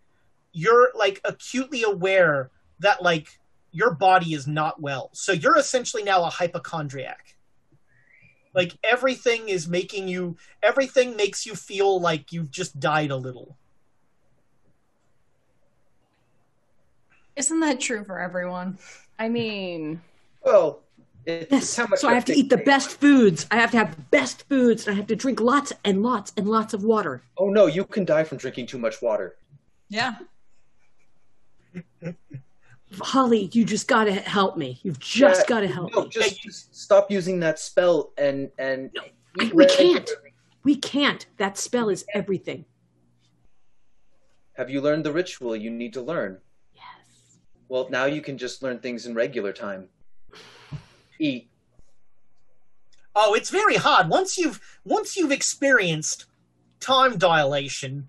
you're 0.54 0.90
like 0.96 1.22
acutely 1.24 1.84
aware 1.84 2.50
that 2.80 3.02
like 3.02 3.40
your 3.72 3.94
body 3.94 4.34
is 4.34 4.48
not 4.48 4.82
well. 4.82 5.10
So 5.14 5.32
you're 5.32 5.58
essentially 5.58 6.04
now 6.04 6.24
a 6.24 6.30
hypochondriac. 6.30 7.36
Like 8.54 8.74
everything 8.84 9.48
is 9.48 9.68
making 9.68 10.10
you, 10.10 10.36
everything 10.62 11.16
makes 11.16 11.46
you 11.46 11.56
feel 11.56 12.02
like 12.02 12.34
you've 12.34 12.52
just 12.52 12.80
died 12.80 13.12
a 13.12 13.16
little. 13.16 13.58
Isn't 17.36 17.60
that 17.62 17.80
true 17.80 18.04
for 18.04 18.20
everyone? 18.20 18.78
I 19.20 19.30
mean, 19.30 20.02
well, 20.44 20.82
it's 21.26 21.52
Yes. 21.52 21.76
how 21.76 21.88
much 21.88 22.00
So 22.00 22.10
I 22.10 22.14
have 22.14 22.26
to 22.26 22.34
eat 22.34 22.50
the 22.50 22.58
best 22.58 23.00
foods. 23.00 23.46
I 23.52 23.56
have 23.56 23.72
to 23.72 23.78
have 23.78 23.96
the 23.96 24.02
best 24.04 24.48
foods, 24.50 24.88
and 24.88 24.94
I 24.94 24.98
have 24.98 25.08
to 25.08 25.16
drink 25.16 25.40
lots 25.40 25.72
and 25.86 26.02
lots 26.04 26.34
and 26.36 26.48
lots 26.50 26.74
of 26.74 26.84
water. 26.84 27.22
Oh 27.38 27.50
no, 27.50 27.68
you 27.68 27.86
can 27.86 28.06
die 28.06 28.24
from 28.24 28.38
drinking 28.38 28.68
too 28.68 28.80
much 28.80 29.02
water. 29.02 29.38
Yeah. 29.90 30.16
Holly, 33.00 33.50
you 33.54 33.64
just 33.64 33.88
got 33.88 34.06
to 34.06 34.12
help 34.14 34.58
me. 34.58 34.80
You've 34.84 35.00
just 35.00 35.42
Yeah, 35.42 35.48
got 35.48 35.60
to 35.62 35.68
help 35.68 35.94
No, 35.96 36.04
me. 36.04 36.10
just, 36.10 36.42
just 36.42 36.76
stop 36.76 37.10
using 37.10 37.40
that 37.40 37.58
spell 37.60 38.12
and 38.18 38.50
and 38.58 38.90
eat 39.42 39.54
we 39.54 39.66
can't. 39.66 40.10
We 40.64 40.76
can't. 40.76 41.26
That 41.38 41.58
spell 41.58 41.90
is 41.90 42.04
everything. 42.14 42.66
Have 44.54 44.70
you 44.70 44.82
learned 44.82 45.06
the 45.06 45.14
ritual 45.14 45.56
you 45.56 45.70
need 45.72 45.94
to 45.94 46.02
learn? 46.02 46.40
Yes. 47.72 47.78
Well, 47.80 47.90
now 47.90 48.06
you 48.06 48.22
can 48.22 48.38
just 48.38 48.62
learn 48.62 48.80
things 48.80 49.06
in 49.06 49.16
regular 49.16 49.54
time. 49.54 49.88
Eat. 51.20 51.48
Oh, 53.16 53.34
it's 53.34 53.50
very 53.50 53.76
hard. 53.76 54.10
Once 54.10 54.38
you've 54.38 54.60
once 54.86 55.16
you've 55.18 55.32
experienced 55.32 56.26
time 56.80 57.18
dilation, 57.18 58.08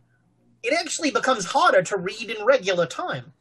it 0.62 0.72
actually 0.78 1.10
becomes 1.10 1.46
harder 1.46 1.82
to 1.82 1.96
read 1.96 2.30
in 2.30 2.44
regular 2.44 2.86
time. 2.86 3.32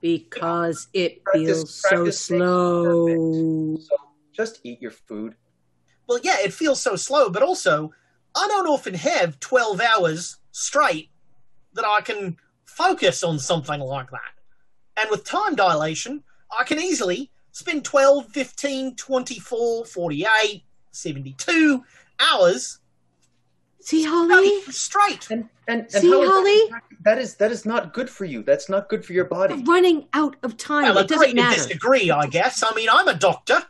Because 0.00 0.88
it 0.92 1.24
Practice- 1.24 1.46
feels 1.46 1.74
so 1.74 1.88
practice 1.88 2.30
makes 2.30 2.44
slow. 2.44 3.76
So 3.80 3.96
just 4.32 4.60
eat 4.64 4.82
your 4.82 4.90
food. 4.90 5.34
Well, 6.06 6.20
yeah, 6.22 6.36
it 6.40 6.52
feels 6.52 6.80
so 6.82 6.96
slow, 6.96 7.30
but 7.30 7.42
also 7.42 7.92
I 8.36 8.46
don't 8.48 8.66
often 8.66 8.94
have 8.94 9.40
12 9.40 9.80
hours 9.80 10.36
straight 10.52 11.10
that 11.72 11.84
I 11.86 12.00
can 12.02 12.36
focus 12.66 13.22
on 13.24 13.38
something 13.38 13.80
like 13.80 14.10
that. 14.10 14.34
And 14.96 15.10
with 15.10 15.24
time 15.24 15.54
dilation, 15.54 16.22
I 16.56 16.64
can 16.64 16.78
easily 16.78 17.30
spend 17.52 17.84
12, 17.84 18.28
15, 18.28 18.96
24, 18.96 19.84
48, 19.86 20.62
72 20.92 21.84
hours 22.20 22.78
See, 23.84 24.02
Holly, 24.02 24.62
straight. 24.70 25.30
And 25.30 25.46
and, 25.68 25.82
and 25.82 25.90
See, 25.92 26.08
how 26.10 26.22
is 26.22 26.28
that- 26.30 26.34
Holly? 26.34 26.80
that 27.02 27.18
is 27.18 27.36
that 27.36 27.52
is 27.52 27.66
not 27.66 27.92
good 27.92 28.08
for 28.08 28.24
you. 28.24 28.42
That's 28.42 28.70
not 28.70 28.88
good 28.88 29.04
for 29.04 29.12
your 29.12 29.26
body. 29.26 29.56
We're 29.56 29.74
running 29.74 30.08
out 30.14 30.36
of 30.42 30.56
time. 30.56 30.84
Well, 30.84 30.98
it 30.98 31.08
doesn't 31.08 31.22
agree 31.28 31.34
to 31.34 31.42
matter. 31.48 31.56
disagree, 31.56 32.10
I 32.10 32.26
guess. 32.26 32.62
I 32.62 32.74
mean, 32.74 32.88
I'm 32.90 33.08
a 33.08 33.14
doctor. 33.14 33.62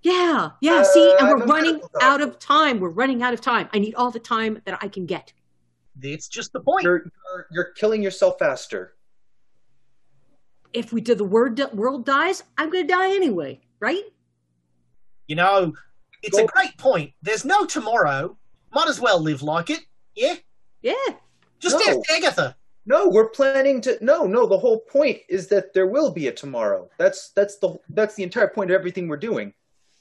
Yeah, 0.00 0.52
yeah. 0.62 0.76
Uh, 0.76 0.84
see, 0.84 1.14
and 1.20 1.28
we're 1.28 1.42
a 1.44 1.46
running 1.46 1.82
out 2.00 2.22
of 2.22 2.38
time. 2.38 2.80
We're 2.80 2.88
running 2.88 3.22
out 3.22 3.34
of 3.34 3.42
time. 3.42 3.68
I 3.74 3.78
need 3.80 3.94
all 3.96 4.10
the 4.10 4.18
time 4.18 4.62
that 4.64 4.78
I 4.82 4.88
can 4.88 5.04
get. 5.04 5.34
It's 6.00 6.26
just 6.26 6.54
the 6.54 6.60
point. 6.60 6.82
You're, 6.82 7.02
you're 7.04 7.46
you're 7.52 7.72
killing 7.74 8.02
yourself 8.02 8.38
faster. 8.38 8.94
If 10.72 10.92
we 10.92 11.00
do 11.00 11.14
the 11.14 11.24
word 11.24 11.60
world 11.72 12.06
dies, 12.06 12.42
I'm 12.58 12.70
going 12.70 12.86
to 12.86 12.92
die 12.92 13.14
anyway, 13.14 13.60
right? 13.80 14.04
You 15.28 15.36
know, 15.36 15.72
it's 16.22 16.38
a 16.38 16.46
great 16.46 16.76
point. 16.78 17.12
There's 17.22 17.44
no 17.44 17.64
tomorrow. 17.66 18.36
Might 18.74 18.88
as 18.88 19.00
well 19.00 19.20
live 19.20 19.42
like 19.42 19.70
it. 19.70 19.80
Yeah. 20.14 20.34
Yeah. 20.82 20.94
Just 21.60 21.76
No. 21.78 22.00
ask 22.00 22.10
Agatha. 22.10 22.56
No, 22.84 23.08
we're 23.08 23.28
planning 23.28 23.80
to. 23.82 23.96
No, 24.04 24.26
no. 24.26 24.46
The 24.46 24.58
whole 24.58 24.80
point 24.80 25.18
is 25.28 25.46
that 25.48 25.72
there 25.72 25.86
will 25.86 26.10
be 26.10 26.26
a 26.26 26.32
tomorrow. 26.32 26.90
That's 26.98 27.30
that's 27.30 27.58
the 27.58 27.78
that's 27.90 28.16
the 28.16 28.24
entire 28.24 28.48
point 28.48 28.70
of 28.70 28.74
everything 28.74 29.06
we're 29.06 29.16
doing. 29.18 29.54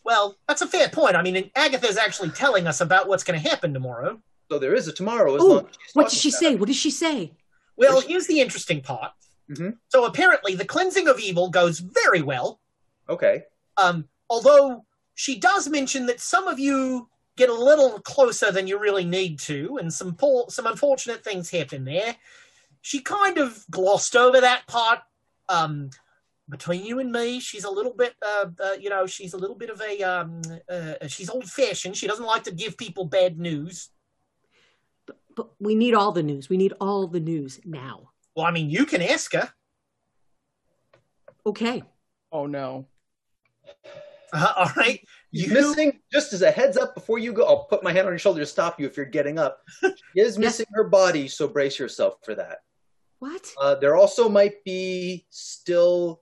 Well, 0.03 0.35
that's 0.48 0.64
a 0.64 0.68
fair 0.68 0.89
point. 0.89 1.15
I 1.15 1.22
mean, 1.22 1.52
Agatha's 1.56 1.98
actually 1.98 2.30
telling 2.31 2.65
us 2.65 2.81
about 2.81 3.07
what's 3.07 3.23
going 3.23 3.39
to 3.39 3.48
happen 3.48 3.72
tomorrow. 3.72 4.19
So 4.49 4.57
there 4.57 4.73
is 4.73 4.88
a 4.88 4.93
tomorrow. 4.93 5.35
As 5.35 5.41
Oh, 5.41 5.48
long 5.48 5.60
as 5.60 5.76
she's 5.85 5.93
what 5.93 6.03
talking 6.03 6.15
did 6.15 6.19
she 6.22 6.30
about 6.30 6.39
say? 6.39 6.56
What 6.56 6.65
did 6.68 6.76
she 6.76 6.89
say? 6.91 7.31
Well, 7.77 8.02
here's 8.02 8.26
the 8.27 8.41
interesting 8.41 8.81
part. 8.81 9.11
Mhm. 9.51 9.77
So 9.89 10.05
apparently, 10.05 10.55
the 10.55 10.65
cleansing 10.65 11.07
of 11.07 11.19
evil 11.19 11.49
goes 11.49 11.79
very 11.79 12.21
well. 12.21 12.59
Okay. 13.09 13.43
Um, 13.77 14.07
although 14.29 14.85
she 15.15 15.37
does 15.39 15.67
mention 15.67 16.05
that 16.05 16.19
some 16.19 16.47
of 16.47 16.59
you 16.59 17.09
get 17.35 17.49
a 17.49 17.53
little 17.53 17.99
closer 18.01 18.51
than 18.51 18.67
you 18.67 18.77
really 18.79 19.05
need 19.05 19.39
to, 19.39 19.77
and 19.77 19.93
some 19.93 20.15
poor, 20.15 20.45
some 20.49 20.67
unfortunate 20.67 21.23
things 21.23 21.49
happen 21.49 21.85
there. 21.85 22.15
She 22.81 23.01
kind 23.01 23.37
of 23.37 23.65
glossed 23.69 24.15
over 24.15 24.41
that 24.41 24.67
part. 24.67 24.99
Um, 25.49 25.89
between 26.49 26.85
you 26.85 26.99
and 26.99 27.11
me, 27.11 27.39
she's 27.39 27.63
a 27.63 27.69
little 27.69 27.93
bit, 27.93 28.13
uh, 28.21 28.47
uh, 28.59 28.73
you 28.79 28.89
know, 28.89 29.05
she's 29.05 29.33
a 29.33 29.37
little 29.37 29.55
bit 29.55 29.69
of 29.69 29.81
a, 29.81 30.01
um, 30.03 30.41
uh, 30.69 31.07
she's 31.07 31.29
old 31.29 31.49
fashioned. 31.49 31.95
She 31.95 32.07
doesn't 32.07 32.25
like 32.25 32.43
to 32.43 32.51
give 32.51 32.77
people 32.77 33.05
bad 33.05 33.39
news. 33.39 33.89
But 35.35 35.51
we 35.59 35.75
need 35.75 35.93
all 35.93 36.11
the 36.11 36.23
news. 36.23 36.49
We 36.49 36.57
need 36.57 36.73
all 36.81 37.07
the 37.07 37.19
news 37.19 37.61
now. 37.63 38.10
Well, 38.35 38.45
I 38.45 38.51
mean, 38.51 38.69
you 38.69 38.85
can 38.85 39.01
ask 39.01 39.33
her. 39.33 39.51
Okay. 41.45 41.83
Oh 42.31 42.45
no. 42.45 42.87
Uh, 44.33 44.53
all 44.57 44.71
right. 44.77 45.01
He's 45.31 45.47
You- 45.47 45.53
missing. 45.53 45.99
Just 46.11 46.33
as 46.33 46.41
a 46.41 46.51
heads 46.51 46.77
up 46.77 46.93
before 46.95 47.19
you 47.19 47.33
go, 47.33 47.45
I'll 47.45 47.63
put 47.65 47.83
my 47.83 47.91
hand 47.91 48.05
on 48.07 48.11
your 48.13 48.19
shoulder 48.19 48.39
to 48.41 48.45
stop 48.45 48.79
you 48.79 48.85
if 48.85 48.95
you're 48.97 49.05
getting 49.05 49.39
up. 49.39 49.61
She 49.81 49.93
is 50.21 50.37
missing 50.37 50.65
her 50.73 50.83
body, 50.83 51.27
so 51.27 51.47
brace 51.47 51.79
yourself 51.79 52.15
for 52.23 52.35
that. 52.35 52.59
What? 53.19 53.51
Uh, 53.59 53.75
there 53.75 53.95
also 53.95 54.27
might 54.29 54.63
be 54.63 55.25
still 55.29 56.21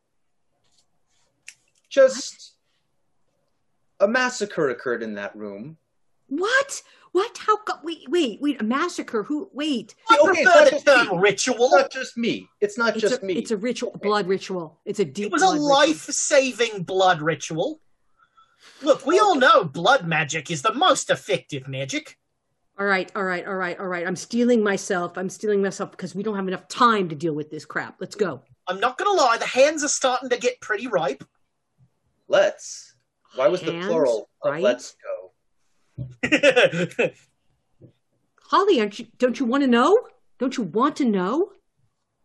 just 1.90 2.54
a 4.00 4.08
massacre 4.08 4.70
occurred 4.70 5.04
in 5.04 5.16
that 5.16 5.36
room. 5.36 5.78
What? 6.28 6.82
What? 7.12 7.38
How? 7.38 7.58
Co- 7.58 7.80
wait, 7.84 8.04
wait, 8.10 8.40
wait. 8.42 8.62
A 8.62 8.64
massacre? 8.64 9.24
Who? 9.24 9.50
Wait. 9.54 9.96
I 10.10 10.18
Okay, 10.22 10.42
it's 10.42 10.46
not 10.46 10.66
the 10.66 10.72
just 10.72 10.86
term 10.86 11.08
me. 11.18 11.18
ritual. 11.22 11.66
It's 11.66 11.72
not 11.82 11.92
just 11.92 12.18
me. 12.18 12.50
It's 12.62 12.78
not 12.78 12.90
It's 12.96 13.02
just 13.02 13.24
a, 13.24 13.26
me. 13.26 13.34
It's 13.34 13.52
a 13.52 13.58
ritual, 13.58 13.92
blood 14.02 14.28
ritual. 14.28 14.80
It's 14.86 15.00
a 15.00 15.06
deep. 15.06 15.28
It 15.28 15.32
was 15.32 15.42
a 15.42 15.46
blood 15.46 15.54
ritual. 15.56 15.70
life-saving 15.70 16.84
blood 16.84 17.22
ritual. 17.22 17.82
Look, 18.82 19.06
we 19.06 19.20
all 19.20 19.36
know 19.36 19.64
blood 19.64 20.06
magic 20.08 20.52
is 20.52 20.62
the 20.62 20.74
most 20.74 21.10
effective 21.10 21.68
magic. 21.68 22.18
All 22.78 22.86
right, 22.86 23.12
all 23.16 23.24
right, 23.24 23.46
all 23.46 23.56
right, 23.56 23.78
all 23.80 23.88
right. 23.88 24.08
I'm 24.08 24.16
steeling 24.16 24.64
myself. 24.64 25.18
I'm 25.18 25.30
steeling 25.30 25.62
myself 25.62 25.92
because 25.92 26.16
we 26.16 26.24
don't 26.24 26.36
have 26.36 26.48
enough 26.48 26.68
time 26.70 27.10
to 27.10 27.16
deal 27.16 27.34
with 27.34 27.50
this 27.50 27.66
crap. 27.66 27.96
Let's 28.00 28.16
go. 28.16 28.42
I'm 28.68 28.80
not 28.80 28.98
gonna 28.98 29.12
lie, 29.20 29.38
the 29.38 29.46
hands 29.46 29.84
are 29.84 29.90
starting 29.90 30.30
to 30.30 30.38
get 30.38 30.62
pretty 30.62 30.88
ripe. 30.88 31.24
let's. 32.28 32.94
Why 33.36 33.48
was 33.48 33.62
the 33.62 33.80
plural 33.82 34.30
of 34.44 34.52
right? 34.54 34.64
let's 34.64 34.96
go? 35.04 35.19
Holly, 38.44 38.80
aren't 38.80 39.00
you? 39.00 39.08
Don't 39.18 39.40
you 39.40 39.46
want 39.46 39.64
to 39.64 39.68
know? 39.68 39.98
Don't 40.40 40.58
you 40.58 40.64
want 40.64 40.96
to 40.98 41.06
know? 41.06 41.52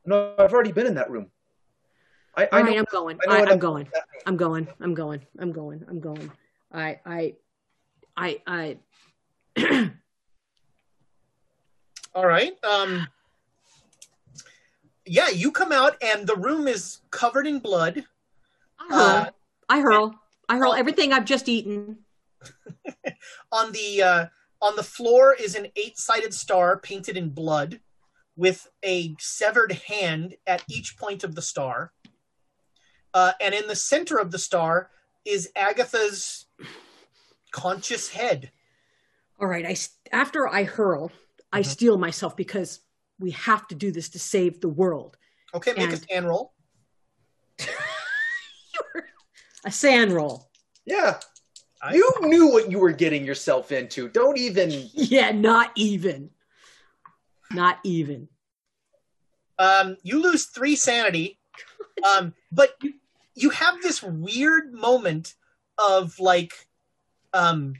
No, 0.06 0.34
I've 0.38 0.52
already 0.52 0.72
been 0.72 0.86
in 0.86 0.94
that 0.94 1.10
room. 1.10 1.30
I, 2.36 2.48
I 2.50 2.62
know. 2.62 2.68
right, 2.68 2.78
I'm 2.78 2.84
going. 2.90 3.18
I 3.28 3.40
I'm- 3.42 3.58
going. 3.58 3.88
I'm 4.26 4.36
going. 4.36 4.68
I'm 4.80 4.94
going. 4.94 5.20
I'm 5.38 5.52
going. 5.52 5.84
I'm 5.88 6.00
going. 6.00 6.30
I. 6.72 6.98
I. 7.06 7.34
I. 8.16 8.40
I. 8.46 8.78
all 12.14 12.26
right. 12.26 12.52
Um 12.64 13.06
Yeah, 15.06 15.28
you 15.28 15.52
come 15.52 15.72
out 15.72 15.96
and 16.02 16.26
the 16.26 16.36
room 16.36 16.66
is 16.66 17.00
covered 17.10 17.46
in 17.46 17.60
blood. 17.60 18.04
I 18.80 18.88
hurl. 18.94 19.30
I 19.68 19.80
hurl. 19.80 20.14
I 20.48 20.56
hurl 20.58 20.74
everything 20.74 21.12
I've 21.12 21.24
just 21.24 21.48
eaten. 21.48 22.03
On 23.52 23.72
the 23.72 24.02
uh 24.02 24.26
on 24.62 24.76
the 24.76 24.82
floor 24.82 25.34
is 25.38 25.54
an 25.54 25.66
eight-sided 25.76 26.32
star 26.32 26.78
painted 26.78 27.16
in 27.18 27.28
blood 27.28 27.80
with 28.36 28.66
a 28.82 29.14
severed 29.18 29.72
hand 29.88 30.36
at 30.46 30.62
each 30.70 30.96
point 30.96 31.22
of 31.22 31.34
the 31.34 31.42
star. 31.42 31.92
Uh, 33.12 33.32
and 33.42 33.54
in 33.54 33.66
the 33.68 33.76
center 33.76 34.16
of 34.18 34.30
the 34.30 34.38
star 34.38 34.90
is 35.26 35.50
Agatha's 35.54 36.46
conscious 37.52 38.08
head. 38.08 38.50
All 39.38 39.46
right. 39.48 39.66
I. 39.66 39.76
After 40.12 40.48
I 40.48 40.64
hurl, 40.64 41.12
I 41.52 41.60
Mhm. 41.60 41.66
steel 41.66 41.98
myself 41.98 42.34
because 42.36 42.80
we 43.18 43.32
have 43.32 43.68
to 43.68 43.74
do 43.74 43.92
this 43.92 44.08
to 44.10 44.18
save 44.18 44.60
the 44.62 44.68
world. 44.68 45.16
Okay, 45.52 45.72
make 45.74 45.90
a 45.90 45.92
And- 45.92 46.06
SAN 46.08 46.24
roll. 46.26 46.54
A 49.66 49.70
SAN 49.70 50.12
roll. 50.12 50.50
Yeah. 50.84 51.20
I- 51.84 51.94
You 51.94 52.10
knew 52.22 52.48
what 52.48 52.70
you 52.70 52.78
were 52.78 52.92
getting 52.92 53.24
yourself 53.24 53.70
into. 53.70 54.08
Don't 54.08 54.38
even. 54.38 54.70
Yeah, 54.94 55.30
not 55.32 55.70
even. 55.76 56.30
Not 57.52 57.78
even. 57.84 58.28
Um, 59.58 59.96
you 60.02 60.20
lose 60.20 60.46
three 60.46 60.74
sanity, 60.74 61.38
um, 62.16 62.34
but 62.50 62.70
you, 62.82 62.94
you 63.36 63.50
have 63.50 63.80
this 63.82 64.02
weird 64.02 64.72
moment 64.72 65.34
of 65.78 66.18
like, 66.18 66.52
um, 67.32 67.74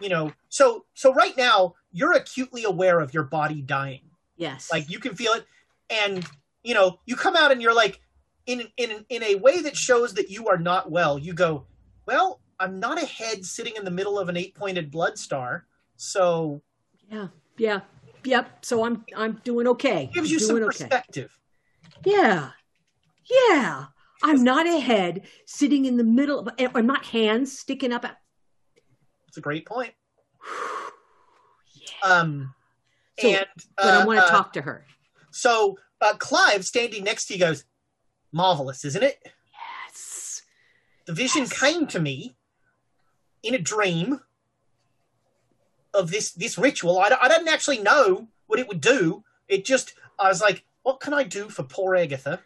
you 0.00 0.08
know, 0.08 0.32
so 0.48 0.86
so 0.94 1.12
right 1.12 1.36
now 1.36 1.74
you're 1.92 2.12
acutely 2.14 2.64
aware 2.64 3.00
of 3.00 3.12
your 3.12 3.24
body 3.24 3.60
dying. 3.60 4.02
Yes. 4.36 4.70
Like 4.72 4.88
you 4.88 4.98
can 5.00 5.14
feel 5.14 5.32
it, 5.32 5.44
and 5.90 6.24
you 6.62 6.72
know 6.72 7.00
you 7.04 7.16
come 7.16 7.36
out 7.36 7.52
and 7.52 7.60
you're 7.60 7.74
like, 7.74 8.00
in 8.46 8.62
in 8.78 9.04
in 9.10 9.22
a 9.22 9.34
way 9.34 9.60
that 9.62 9.76
shows 9.76 10.14
that 10.14 10.30
you 10.30 10.48
are 10.48 10.58
not 10.58 10.90
well. 10.90 11.18
You 11.18 11.34
go, 11.34 11.66
well, 12.06 12.40
I'm 12.60 12.80
not 12.80 13.02
a 13.02 13.06
head 13.06 13.44
sitting 13.44 13.76
in 13.76 13.84
the 13.84 13.90
middle 13.90 14.18
of 14.18 14.28
an 14.28 14.36
eight 14.36 14.54
pointed 14.54 14.90
blood 14.90 15.18
star, 15.18 15.66
so 15.96 16.62
Yeah. 17.10 17.28
Yeah. 17.56 17.80
Yep. 18.24 18.64
So 18.64 18.84
I'm 18.84 19.04
I'm 19.16 19.40
doing 19.44 19.66
okay. 19.68 20.10
gives 20.12 20.30
you 20.30 20.38
some 20.38 20.56
doing 20.56 20.68
okay. 20.68 20.84
perspective. 20.84 21.38
Yeah. 22.04 22.50
Yeah. 23.50 23.86
I'm 24.22 24.42
not 24.42 24.66
a 24.66 24.80
head 24.80 25.22
sitting 25.46 25.84
in 25.84 25.96
the 25.96 26.04
middle 26.04 26.40
of 26.40 26.48
I'm 26.74 26.86
not 26.86 27.04
hands 27.06 27.56
sticking 27.56 27.92
up 27.92 28.04
at 28.04 28.18
It's 29.28 29.36
a 29.36 29.42
great 29.42 29.66
point. 29.66 29.92
Um, 32.00 32.54
So, 33.18 33.28
and 33.28 33.46
but 33.76 33.86
I 33.86 34.02
uh, 34.02 34.06
want 34.06 34.20
to 34.20 34.24
uh, 34.24 34.30
talk 34.30 34.52
to 34.52 34.62
her. 34.62 34.84
So 35.32 35.76
uh, 36.00 36.14
Clive, 36.14 36.64
standing 36.64 37.02
next 37.02 37.26
to 37.26 37.34
you, 37.34 37.40
goes, 37.40 37.64
"Marvelous, 38.30 38.84
isn't 38.84 39.02
it?" 39.02 39.18
Yes. 39.88 40.42
The 41.06 41.12
vision 41.12 41.46
came 41.46 41.88
to 41.88 41.98
me 41.98 42.36
in 43.42 43.54
a 43.54 43.58
dream 43.58 44.20
of 45.94 46.10
this 46.10 46.32
this 46.32 46.58
ritual. 46.58 46.98
I, 46.98 47.16
I 47.20 47.28
didn't 47.28 47.48
actually 47.48 47.78
know 47.78 48.28
what 48.46 48.58
it 48.58 48.68
would 48.68 48.80
do. 48.80 49.24
It 49.48 49.64
just 49.64 49.94
I 50.18 50.28
was 50.28 50.40
like, 50.40 50.64
"What 50.82 51.00
can 51.00 51.14
I 51.14 51.22
do 51.24 51.48
for 51.48 51.62
poor 51.62 51.96
Agatha?" 51.96 52.40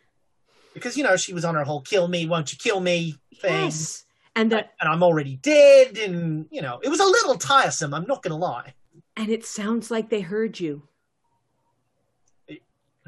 Because 0.74 0.96
you 0.96 1.04
know 1.04 1.16
she 1.16 1.34
was 1.34 1.44
on 1.44 1.54
her 1.54 1.64
whole 1.64 1.80
"kill 1.80 2.08
me, 2.08 2.26
won't 2.26 2.52
you 2.52 2.58
kill 2.58 2.80
me" 2.80 3.16
thing, 3.40 3.64
Yes. 3.64 4.04
And 4.34 4.50
that 4.52 4.72
and 4.80 4.88
I'm 4.88 5.02
already 5.02 5.36
dead, 5.36 5.98
and 5.98 6.46
you 6.50 6.62
know 6.62 6.80
it 6.82 6.88
was 6.88 7.00
a 7.00 7.04
little 7.04 7.36
tiresome. 7.36 7.92
I'm 7.94 8.06
not 8.06 8.22
gonna 8.22 8.38
lie. 8.38 8.74
and 9.16 9.28
it 9.28 9.44
sounds 9.44 9.90
like 9.90 10.08
they 10.08 10.20
heard 10.22 10.58
you. 10.60 10.88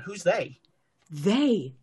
Who's 0.05 0.23
they? 0.23 0.59
They. 1.11 1.74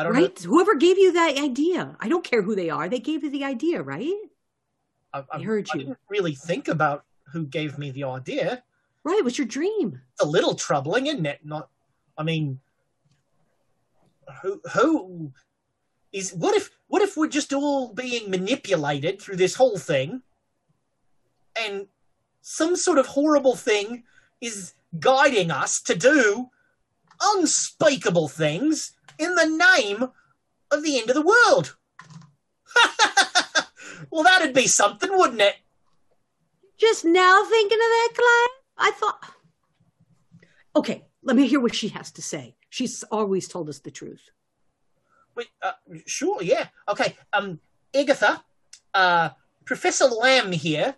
I 0.00 0.02
don't 0.02 0.14
know. 0.14 0.20
Right? 0.20 0.38
Whoever 0.38 0.76
gave 0.76 0.96
you 0.96 1.12
that 1.12 1.36
idea. 1.38 1.94
I 2.00 2.08
don't 2.08 2.24
care 2.24 2.40
who 2.40 2.56
they 2.56 2.70
are. 2.70 2.88
They 2.88 3.00
gave 3.00 3.22
you 3.22 3.28
the 3.28 3.44
idea, 3.44 3.82
right? 3.82 4.14
I, 5.12 5.24
I, 5.30 5.42
heard 5.42 5.68
I 5.74 5.76
you. 5.76 5.84
didn't 5.84 5.98
really 6.08 6.34
think 6.34 6.68
about 6.68 7.04
who 7.32 7.44
gave 7.44 7.76
me 7.76 7.90
the 7.90 8.04
idea. 8.04 8.62
Right. 9.04 9.18
It 9.18 9.24
was 9.24 9.36
your 9.36 9.46
dream. 9.46 10.00
It's 10.14 10.22
a 10.22 10.26
little 10.26 10.54
troubling, 10.54 11.06
isn't 11.06 11.26
it? 11.26 11.40
Not, 11.44 11.68
I 12.16 12.22
mean, 12.22 12.60
who 14.42 14.60
who 14.72 15.32
is 16.12 16.32
what 16.32 16.56
if 16.56 16.70
what 16.88 17.02
if 17.02 17.16
we're 17.16 17.28
just 17.28 17.52
all 17.52 17.92
being 17.92 18.30
manipulated 18.30 19.20
through 19.20 19.36
this 19.36 19.54
whole 19.54 19.76
thing, 19.76 20.22
and 21.56 21.88
some 22.40 22.74
sort 22.74 22.98
of 22.98 23.06
horrible 23.06 23.56
thing 23.56 24.04
is 24.40 24.72
guiding 24.98 25.50
us 25.50 25.80
to 25.82 25.94
do 25.94 26.48
unspeakable 27.20 28.28
things 28.28 28.92
in 29.20 29.34
the 29.34 29.46
name 29.76 30.08
of 30.70 30.82
the 30.82 30.98
end 30.98 31.10
of 31.10 31.14
the 31.14 31.22
world. 31.22 31.76
well, 34.10 34.22
that'd 34.22 34.54
be 34.54 34.66
something, 34.66 35.10
wouldn't 35.12 35.40
it? 35.40 35.56
Just 36.78 37.04
now 37.04 37.44
thinking 37.44 37.78
of 37.78 37.78
that, 37.78 38.08
Clive? 38.14 38.48
I 38.78 38.90
thought. 38.92 39.34
Okay, 40.74 41.04
let 41.22 41.36
me 41.36 41.46
hear 41.46 41.60
what 41.60 41.74
she 41.74 41.88
has 41.88 42.10
to 42.12 42.22
say. 42.22 42.54
She's 42.70 43.02
always 43.04 43.48
told 43.48 43.68
us 43.68 43.80
the 43.80 43.90
truth. 43.90 44.30
Wait, 45.34 45.48
uh, 45.62 45.72
sure, 46.06 46.42
yeah. 46.42 46.68
Okay, 46.88 47.16
um, 47.32 47.60
Agatha, 47.94 48.42
uh, 48.94 49.30
Professor 49.64 50.06
Lamm 50.06 50.52
here 50.52 50.96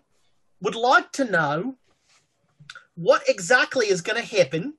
would 0.61 0.75
like 0.75 1.11
to 1.13 1.25
know 1.25 1.75
what 2.95 3.23
exactly 3.27 3.87
is 3.87 4.01
going 4.01 4.21
to 4.21 4.35
happen 4.37 4.75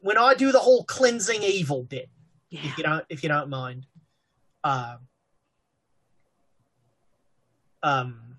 when 0.00 0.18
I 0.18 0.34
do 0.34 0.52
the 0.52 0.60
whole 0.60 0.84
cleansing 0.84 1.42
evil 1.42 1.82
bit. 1.82 2.08
Yeah. 2.54 2.60
If 2.66 2.78
you 2.78 2.84
don't, 2.84 3.04
if 3.08 3.22
you 3.24 3.28
don't 3.28 3.50
mind. 3.50 3.84
Um, 4.62 4.98
um, 7.82 8.36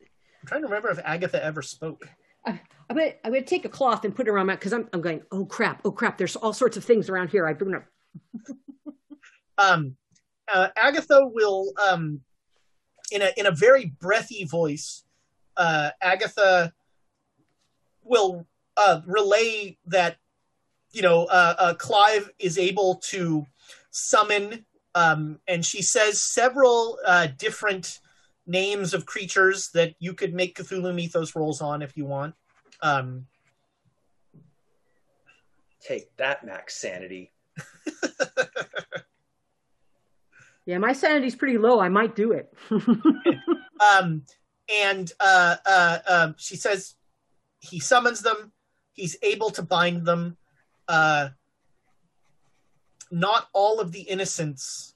I'm 0.00 0.46
trying 0.46 0.60
to 0.60 0.66
remember 0.66 0.90
if 0.90 0.98
Agatha 1.02 1.42
ever 1.42 1.62
spoke. 1.62 2.06
I'm 2.46 2.60
gonna, 2.90 3.12
I'm 3.24 3.32
gonna 3.32 3.42
take 3.42 3.64
a 3.64 3.70
cloth 3.70 4.04
and 4.04 4.14
put 4.14 4.26
it 4.26 4.30
around 4.30 4.46
my 4.46 4.56
because 4.56 4.74
I'm, 4.74 4.90
I'm 4.92 5.00
going. 5.00 5.22
Oh 5.32 5.46
crap! 5.46 5.80
Oh 5.86 5.90
crap! 5.90 6.18
There's 6.18 6.36
all 6.36 6.52
sorts 6.52 6.76
of 6.76 6.84
things 6.84 7.08
around 7.08 7.30
here. 7.30 7.48
I'm 7.48 7.56
gonna. 7.56 7.84
um, 9.58 9.96
uh, 10.52 10.68
Agatha 10.76 11.26
will, 11.26 11.72
um, 11.90 12.20
in 13.10 13.22
a 13.22 13.30
in 13.38 13.46
a 13.46 13.50
very 13.50 13.86
breathy 13.86 14.44
voice, 14.44 15.02
uh, 15.56 15.90
Agatha 16.02 16.74
will 18.02 18.46
uh, 18.76 19.00
relay 19.06 19.78
that 19.86 20.18
you 20.92 21.02
know 21.02 21.24
uh, 21.26 21.54
uh, 21.58 21.74
Clive 21.74 22.30
is 22.38 22.58
able 22.58 22.96
to 23.06 23.46
summon, 23.90 24.64
um, 24.94 25.40
and 25.46 25.64
she 25.64 25.82
says 25.82 26.22
several 26.22 26.98
uh, 27.06 27.28
different 27.36 28.00
names 28.46 28.94
of 28.94 29.06
creatures 29.06 29.70
that 29.74 29.94
you 29.98 30.14
could 30.14 30.34
make 30.34 30.56
Cthulhu 30.56 30.94
Mythos 30.94 31.36
rolls 31.36 31.60
on 31.60 31.82
if 31.82 31.96
you 31.96 32.06
want. 32.06 32.34
Um, 32.82 33.26
Take 35.80 36.16
that, 36.16 36.44
Max 36.44 36.74
Sanity. 36.80 37.32
Yeah, 40.68 40.76
my 40.76 40.92
sanity's 40.92 41.34
pretty 41.34 41.56
low. 41.56 41.80
I 41.80 41.88
might 41.88 42.14
do 42.14 42.32
it. 42.32 42.52
um, 42.70 44.22
and 44.68 45.10
uh, 45.18 45.56
uh, 45.64 45.98
uh, 46.06 46.32
she 46.36 46.56
says 46.56 46.94
he 47.58 47.80
summons 47.80 48.20
them. 48.20 48.52
He's 48.92 49.16
able 49.22 49.48
to 49.52 49.62
bind 49.62 50.04
them. 50.04 50.36
Uh, 50.88 51.28
not 53.10 53.48
all 53.52 53.80
of 53.80 53.92
the 53.92 54.00
innocents. 54.00 54.94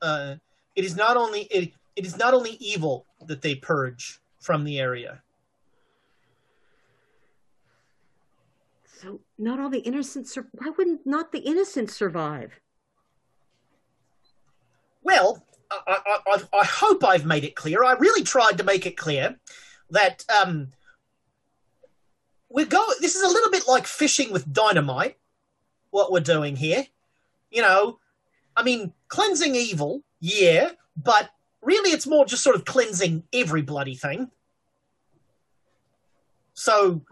Uh, 0.00 0.36
it 0.76 0.84
is 0.84 0.96
not 0.96 1.16
only 1.16 1.42
it, 1.42 1.72
it 1.96 2.06
is 2.06 2.16
not 2.16 2.34
only 2.34 2.52
evil 2.60 3.06
that 3.26 3.42
they 3.42 3.54
purge 3.54 4.20
from 4.40 4.64
the 4.64 4.78
area. 4.78 5.22
so 9.04 9.20
not 9.38 9.60
all 9.60 9.68
the 9.68 9.80
innocents. 9.80 10.32
Sur- 10.32 10.48
Why 10.52 10.70
wouldn't 10.76 11.06
not 11.06 11.30
the 11.32 11.40
innocents 11.40 11.94
survive? 11.94 12.58
Well, 15.02 15.44
I, 15.70 15.98
I, 16.06 16.18
I, 16.26 16.58
I 16.60 16.64
hope 16.64 17.04
I've 17.04 17.26
made 17.26 17.44
it 17.44 17.54
clear. 17.54 17.84
I 17.84 17.92
really 17.92 18.22
tried 18.24 18.56
to 18.58 18.64
make 18.64 18.86
it 18.86 18.96
clear 18.96 19.36
that 19.90 20.24
um, 20.34 20.68
we're 22.54 22.64
going. 22.64 22.96
This 23.00 23.16
is 23.16 23.22
a 23.22 23.28
little 23.28 23.50
bit 23.50 23.64
like 23.66 23.84
fishing 23.84 24.32
with 24.32 24.50
dynamite. 24.52 25.16
What 25.90 26.12
we're 26.12 26.20
doing 26.20 26.54
here, 26.56 26.86
you 27.50 27.62
know, 27.62 27.98
I 28.56 28.62
mean, 28.62 28.92
cleansing 29.08 29.54
evil, 29.56 30.02
yeah, 30.20 30.70
but 30.96 31.30
really, 31.62 31.90
it's 31.90 32.06
more 32.06 32.24
just 32.24 32.44
sort 32.44 32.54
of 32.54 32.64
cleansing 32.64 33.24
every 33.32 33.62
bloody 33.62 33.96
thing. 33.96 34.30
So, 36.54 37.02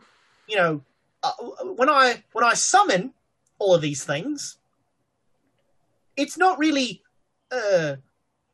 you 0.49 0.57
know, 0.57 0.81
uh, 1.25 1.33
when 1.75 1.89
I 1.89 2.23
when 2.33 2.45
I 2.45 2.55
summon 2.55 3.13
all 3.59 3.75
of 3.75 3.83
these 3.83 4.05
things, 4.05 4.59
it's 6.17 6.39
not 6.39 6.57
really 6.57 7.03
uh, 7.51 7.97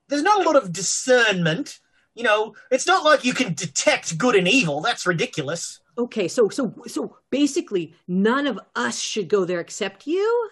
there's 0.09 0.23
not 0.23 0.41
a 0.41 0.45
lot 0.45 0.57
of 0.57 0.73
discernment. 0.73 1.81
You 2.15 2.25
know, 2.25 2.55
it's 2.71 2.87
not 2.87 3.05
like 3.05 3.27
you 3.27 3.35
can 3.35 3.53
detect 3.53 4.17
good 4.17 4.35
and 4.35 4.49
evil. 4.49 4.81
That's 4.81 5.07
ridiculous. 5.07 5.81
Okay, 5.99 6.29
so 6.29 6.49
so 6.49 6.73
so 6.87 7.17
basically, 7.31 7.93
none 8.07 8.47
of 8.47 8.59
us 8.77 9.01
should 9.01 9.29
go 9.29 9.45
there 9.45 9.59
except 9.59 10.07
you 10.07 10.51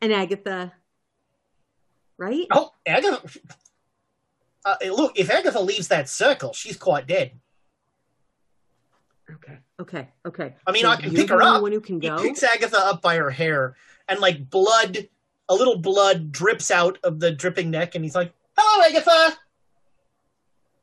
and 0.00 0.12
Agatha, 0.14 0.72
right? 2.16 2.46
Oh, 2.50 2.72
Agatha. 2.86 3.20
Uh, 4.64 4.76
look, 4.86 5.18
if 5.18 5.30
Agatha 5.30 5.60
leaves 5.60 5.88
that 5.88 6.08
circle, 6.08 6.54
she's 6.54 6.76
quite 6.78 7.06
dead. 7.06 7.32
Okay, 9.30 9.58
okay, 9.78 10.08
okay. 10.24 10.54
I 10.66 10.72
mean, 10.72 10.82
So 10.84 10.88
I 10.88 10.96
can 10.96 11.14
pick 11.14 11.28
her 11.28 11.42
up. 11.42 11.60
One 11.60 11.72
who 11.72 11.82
can 11.82 12.00
He 12.00 12.08
go. 12.08 12.22
picks 12.22 12.42
Agatha 12.42 12.78
up 12.78 13.02
by 13.02 13.16
her 13.16 13.30
hair, 13.30 13.76
and 14.08 14.20
like 14.20 14.48
blood, 14.48 15.06
a 15.50 15.54
little 15.54 15.76
blood 15.76 16.32
drips 16.32 16.70
out 16.70 16.96
of 17.04 17.20
the 17.20 17.30
dripping 17.30 17.70
neck, 17.70 17.94
and 17.94 18.02
he's 18.02 18.14
like, 18.14 18.32
"Hello, 18.56 18.86
Agatha." 18.88 19.36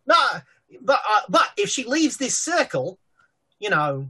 Nah, 0.06 0.42
but 0.82 1.00
uh, 1.10 1.22
but 1.28 1.48
if 1.58 1.70
she 1.70 1.86
leaves 1.86 2.18
this 2.18 2.38
circle, 2.38 3.00
you 3.60 3.70
know, 3.70 4.08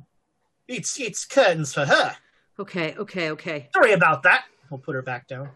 it's 0.68 1.00
it's 1.00 1.26
curtains 1.26 1.74
for 1.74 1.86
her. 1.86 2.16
Okay, 2.60 2.96
okay, 2.96 3.32
okay. 3.32 3.70
Sorry 3.74 3.94
about 3.94 4.24
that. 4.24 4.46
We'll 4.70 4.80
put 4.80 4.96
her 4.96 5.02
back 5.02 5.28
down. 5.28 5.50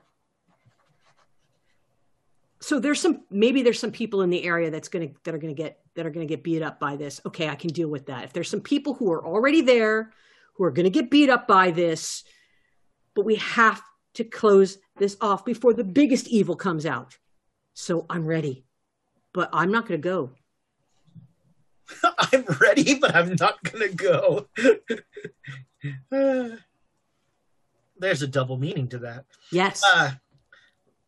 So 2.62 2.80
there's 2.80 3.00
some 3.00 3.22
maybe 3.30 3.62
there's 3.62 3.80
some 3.80 3.92
people 3.92 4.22
in 4.22 4.30
the 4.30 4.44
area 4.44 4.70
that's 4.70 4.90
gonna 4.90 5.10
that 5.24 5.34
are 5.34 5.38
gonna 5.38 5.54
get 5.54 5.80
that 5.96 6.06
are 6.06 6.10
gonna 6.10 6.26
get 6.26 6.44
beat 6.44 6.62
up 6.62 6.80
by 6.80 6.96
this. 6.98 7.22
Okay, 7.26 7.48
I 7.48 7.56
can 7.56 7.70
deal 7.70 7.90
with 7.90 8.08
that. 8.08 8.26
If 8.26 8.34
there's 8.34 8.50
some 8.50 8.62
people 8.62 8.94
who 8.94 9.12
are 9.12 9.26
already 9.26 9.62
there 9.62 10.12
who 10.56 10.66
are 10.66 10.72
gonna 10.72 10.90
get 10.90 11.10
beat 11.10 11.30
up 11.30 11.48
by 11.48 11.72
this, 11.72 12.24
but 13.16 13.26
we 13.26 13.36
have 13.36 13.82
to 14.16 14.24
close 14.26 14.78
this 14.98 15.16
off 15.22 15.46
before 15.46 15.74
the 15.74 15.84
biggest 15.84 16.28
evil 16.28 16.56
comes 16.56 16.86
out. 16.86 17.18
So 17.74 18.06
I'm 18.10 18.26
ready. 18.26 18.66
But 19.34 19.50
I'm 19.54 19.72
not 19.72 19.88
gonna 19.88 20.00
go. 20.00 20.32
I'm 22.18 22.46
ready, 22.60 22.96
but 22.96 23.16
I'm 23.16 23.36
not 23.40 23.62
gonna 23.64 23.90
go. 23.90 24.48
There's 28.00 28.22
a 28.22 28.28
double 28.28 28.58
meaning 28.58 28.88
to 28.90 29.00
that. 29.00 29.26
Yes. 29.52 29.84
Uh, 29.94 30.12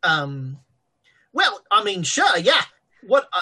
um. 0.04 0.58
Well, 1.34 1.62
I 1.72 1.84
mean, 1.84 2.04
sure, 2.04 2.38
yeah. 2.38 2.62
What? 3.08 3.30
Uh, 3.32 3.42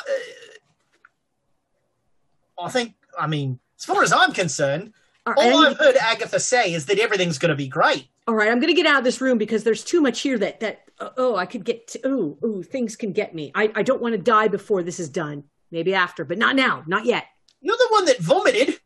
I 2.62 2.70
think. 2.70 2.94
I 3.18 3.28
mean, 3.28 3.60
as 3.78 3.86
far 3.86 4.04
as 4.04 4.14
I'm 4.14 4.34
concerned, 4.34 4.94
All 5.26 5.34
right, 5.34 5.48
I 5.48 5.52
all 5.52 5.66
I've 5.66 5.78
heard 5.78 5.96
Agatha 5.98 6.40
say 6.40 6.74
is 6.74 6.86
that 6.86 7.00
everything's 7.00 7.40
going 7.40 7.50
to 7.50 7.56
be 7.56 7.68
great. 7.68 8.08
All 8.28 8.36
right, 8.36 8.50
I'm 8.50 8.60
gonna 8.60 8.76
get 8.76 8.86
out 8.86 9.00
of 9.00 9.04
this 9.04 9.22
room 9.22 9.40
because 9.40 9.64
there's 9.64 9.84
too 9.84 10.02
much 10.02 10.22
here 10.22 10.38
that 10.38 10.60
that 10.60 10.84
uh, 11.00 11.10
oh 11.18 11.36
I 11.36 11.48
could 11.48 11.66
get 11.66 11.88
to, 11.88 12.00
oh 12.04 12.38
oh 12.44 12.62
things 12.62 12.96
can 12.96 13.12
get 13.12 13.34
me. 13.34 13.52
I 13.56 13.72
I 13.74 13.82
don't 13.82 14.02
want 14.04 14.14
to 14.14 14.20
die 14.20 14.48
before 14.48 14.84
this 14.84 15.00
is 15.00 15.10
done. 15.10 15.46
Maybe 15.72 15.94
after, 15.94 16.26
but 16.26 16.38
not 16.38 16.56
now, 16.56 16.84
not 16.88 17.06
yet. 17.06 17.26
You're 17.62 17.78
the 17.78 17.88
one 17.92 18.06
that 18.06 18.20
vomited. 18.20 18.80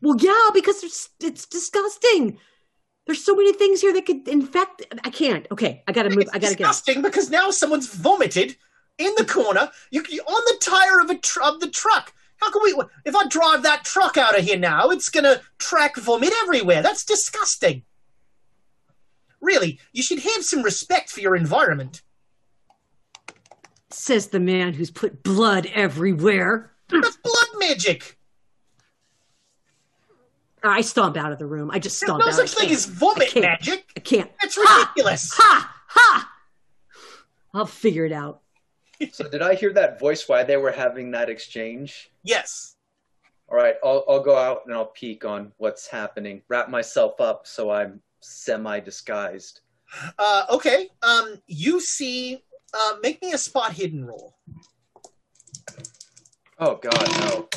Well, 0.00 0.16
yeah, 0.18 0.50
because 0.54 0.82
it's 0.84 1.10
it's 1.20 1.46
disgusting. 1.46 2.38
There's 3.06 3.24
so 3.24 3.34
many 3.34 3.52
things 3.52 3.80
here 3.80 3.92
that 3.92 4.06
could 4.06 4.28
infect. 4.28 4.82
I 5.04 5.10
can't. 5.10 5.46
Okay, 5.50 5.82
I 5.88 5.92
gotta 5.92 6.10
move. 6.10 6.28
I 6.32 6.38
gotta 6.38 6.54
get. 6.54 6.58
Disgusting 6.58 7.02
because 7.02 7.30
now 7.30 7.50
someone's 7.50 7.88
vomited 7.92 8.56
in 8.98 9.12
the 9.16 9.24
corner. 9.24 9.70
You 9.90 10.04
you- 10.08 10.22
on 10.22 10.42
the 10.46 10.58
tire 10.64 11.00
of 11.00 11.10
a 11.10 11.16
tr- 11.18 11.42
of 11.42 11.60
the 11.60 11.68
truck. 11.70 12.12
How 12.36 12.50
can 12.52 12.62
we? 12.62 12.80
If 13.04 13.16
I 13.16 13.26
drive 13.26 13.64
that 13.64 13.84
truck 13.84 14.16
out 14.16 14.38
of 14.38 14.44
here 14.44 14.58
now, 14.58 14.90
it's 14.90 15.08
gonna 15.08 15.40
track 15.58 15.96
vomit 15.96 16.32
everywhere. 16.42 16.82
That's 16.82 17.04
disgusting. 17.04 17.82
Really, 19.40 19.78
you 19.92 20.02
should 20.02 20.20
have 20.20 20.44
some 20.44 20.62
respect 20.62 21.10
for 21.10 21.20
your 21.20 21.34
environment. 21.36 22.02
Says 23.90 24.28
the 24.28 24.40
man 24.40 24.74
who's 24.74 24.90
put 24.90 25.22
blood 25.22 25.66
everywhere. 25.74 26.72
That's 26.88 27.16
blood 27.16 27.48
magic. 27.58 28.18
I 30.62 30.80
stomp 30.80 31.16
out 31.16 31.32
of 31.32 31.38
the 31.38 31.46
room. 31.46 31.70
I 31.70 31.78
just 31.78 32.00
There's 32.00 32.08
stomp 32.08 32.20
no 32.20 32.28
out. 32.28 32.34
such 32.34 32.54
thing 32.54 32.70
as 32.70 32.84
vomit 32.86 33.32
I 33.36 33.40
magic. 33.40 33.86
I 33.96 34.00
can't. 34.00 34.30
That's 34.42 34.56
ridiculous. 34.58 35.32
Ha 35.34 35.74
ha! 35.86 36.32
I'll 37.54 37.66
figure 37.66 38.04
it 38.04 38.12
out. 38.12 38.42
So 39.12 39.28
did 39.28 39.42
I 39.42 39.54
hear 39.54 39.72
that 39.74 40.00
voice 40.00 40.28
while 40.28 40.44
they 40.44 40.56
were 40.56 40.72
having 40.72 41.12
that 41.12 41.30
exchange? 41.30 42.10
Yes. 42.24 42.74
All 43.48 43.56
right, 43.56 43.76
I'll 43.84 44.04
I'll 44.08 44.22
go 44.22 44.36
out 44.36 44.62
and 44.66 44.74
I'll 44.74 44.86
peek 44.86 45.24
on 45.24 45.52
what's 45.58 45.86
happening. 45.86 46.42
Wrap 46.48 46.68
myself 46.68 47.20
up 47.20 47.46
so 47.46 47.70
I'm 47.70 48.00
semi 48.20 48.80
disguised. 48.80 49.60
Uh, 50.18 50.44
okay. 50.50 50.88
Um, 51.02 51.40
you 51.46 51.80
see. 51.80 52.42
Uh, 52.74 52.96
make 53.02 53.20
me 53.22 53.32
a 53.32 53.38
spot 53.38 53.72
hidden 53.72 54.04
roll. 54.04 54.34
Oh 56.58 56.76
God, 56.76 57.20
no! 57.20 57.48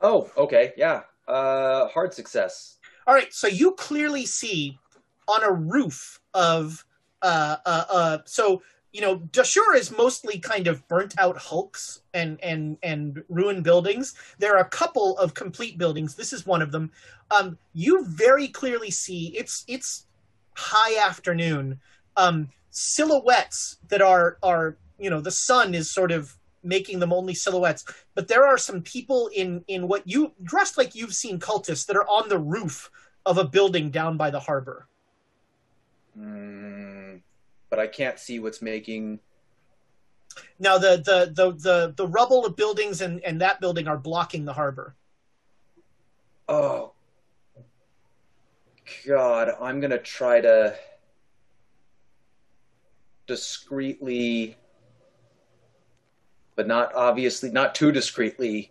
Oh, 0.00 0.30
okay, 0.36 0.72
yeah. 0.76 1.02
Uh, 1.26 1.88
hard 1.88 2.12
success. 2.14 2.76
All 3.06 3.14
right, 3.14 3.32
so 3.32 3.46
you 3.46 3.72
clearly 3.72 4.26
see 4.26 4.78
on 5.28 5.42
a 5.42 5.50
roof 5.50 6.20
of 6.34 6.84
uh 7.22 7.56
uh 7.64 7.84
uh 7.90 8.18
so 8.26 8.60
you 8.92 9.00
know 9.00 9.18
Dashur 9.18 9.74
is 9.74 9.96
mostly 9.96 10.38
kind 10.38 10.66
of 10.66 10.86
burnt 10.88 11.14
out 11.18 11.38
hulks 11.38 12.02
and 12.12 12.38
and 12.42 12.76
and 12.82 13.22
ruined 13.28 13.64
buildings. 13.64 14.14
There 14.38 14.54
are 14.54 14.60
a 14.60 14.68
couple 14.68 15.18
of 15.18 15.34
complete 15.34 15.78
buildings. 15.78 16.14
This 16.14 16.32
is 16.32 16.46
one 16.46 16.62
of 16.62 16.70
them. 16.70 16.92
Um, 17.30 17.58
you 17.72 18.04
very 18.04 18.48
clearly 18.48 18.90
see 18.90 19.28
it's 19.36 19.64
it's 19.66 20.06
high 20.54 21.04
afternoon. 21.04 21.80
Um, 22.16 22.50
silhouettes 22.70 23.78
that 23.88 24.02
are 24.02 24.36
are 24.42 24.76
you 24.98 25.08
know 25.08 25.20
the 25.20 25.30
sun 25.30 25.74
is 25.74 25.90
sort 25.90 26.10
of 26.10 26.36
making 26.64 26.98
them 26.98 27.12
only 27.12 27.34
silhouettes 27.34 27.84
but 28.16 28.26
there 28.26 28.44
are 28.44 28.58
some 28.58 28.82
people 28.82 29.28
in 29.32 29.64
in 29.68 29.86
what 29.86 30.02
you 30.08 30.32
dressed 30.42 30.76
like 30.76 30.94
you've 30.94 31.14
seen 31.14 31.38
cultists 31.38 31.86
that 31.86 31.96
are 31.96 32.06
on 32.08 32.28
the 32.28 32.38
roof 32.38 32.90
of 33.26 33.38
a 33.38 33.44
building 33.44 33.90
down 33.90 34.16
by 34.16 34.28
the 34.30 34.40
harbor 34.40 34.88
Mm, 36.18 37.20
but 37.70 37.78
I 37.78 37.86
can't 37.88 38.18
see 38.18 38.38
what's 38.40 38.62
making. 38.62 39.20
now 40.58 40.78
the 40.78 40.96
the 40.96 41.32
the 41.32 41.52
the, 41.52 41.94
the 41.96 42.06
rubble 42.08 42.44
of 42.44 42.56
buildings 42.56 43.00
and 43.00 43.20
and 43.24 43.40
that 43.40 43.60
building 43.60 43.86
are 43.86 43.98
blocking 43.98 44.44
the 44.44 44.52
harbor 44.52 44.96
Oh, 46.48 46.92
God! 49.06 49.50
I'm 49.60 49.80
gonna 49.80 49.98
try 49.98 50.40
to 50.40 50.76
discreetly, 53.26 54.56
but 56.56 56.66
not 56.66 56.94
obviously, 56.94 57.50
not 57.50 57.74
too 57.74 57.92
discreetly, 57.92 58.70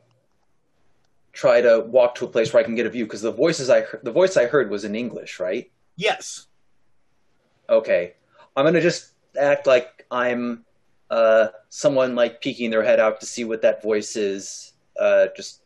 try 1.34 1.62
to 1.62 1.82
walk 1.88 2.16
to 2.16 2.26
a 2.26 2.28
place 2.28 2.54
where 2.54 2.62
I 2.62 2.66
can 2.66 2.76
get 2.76 2.86
a 2.86 2.90
view 2.90 3.06
because 3.06 3.22
the 3.22 3.32
voices 3.32 3.70
I 3.70 3.84
the 4.04 4.12
voice 4.12 4.38
I 4.38 4.46
heard 4.46 4.70
was 4.70 4.86
in 4.86 4.96
English, 4.96 5.40
right? 5.40 5.70
yes 5.96 6.48
Okay, 7.70 8.14
I'm 8.56 8.66
gonna 8.66 8.82
just 8.82 9.12
act 9.40 9.68
like 9.68 10.06
I'm 10.12 10.66
uh, 11.10 11.48
someone 11.70 12.16
like 12.16 12.42
peeking 12.42 12.70
their 12.70 12.84
head 12.84 13.00
out 13.00 13.20
to 13.20 13.26
see 13.26 13.46
what 13.46 13.62
that 13.62 13.82
voice 13.82 14.16
is. 14.16 14.74
Uh, 15.00 15.28
just 15.36 15.62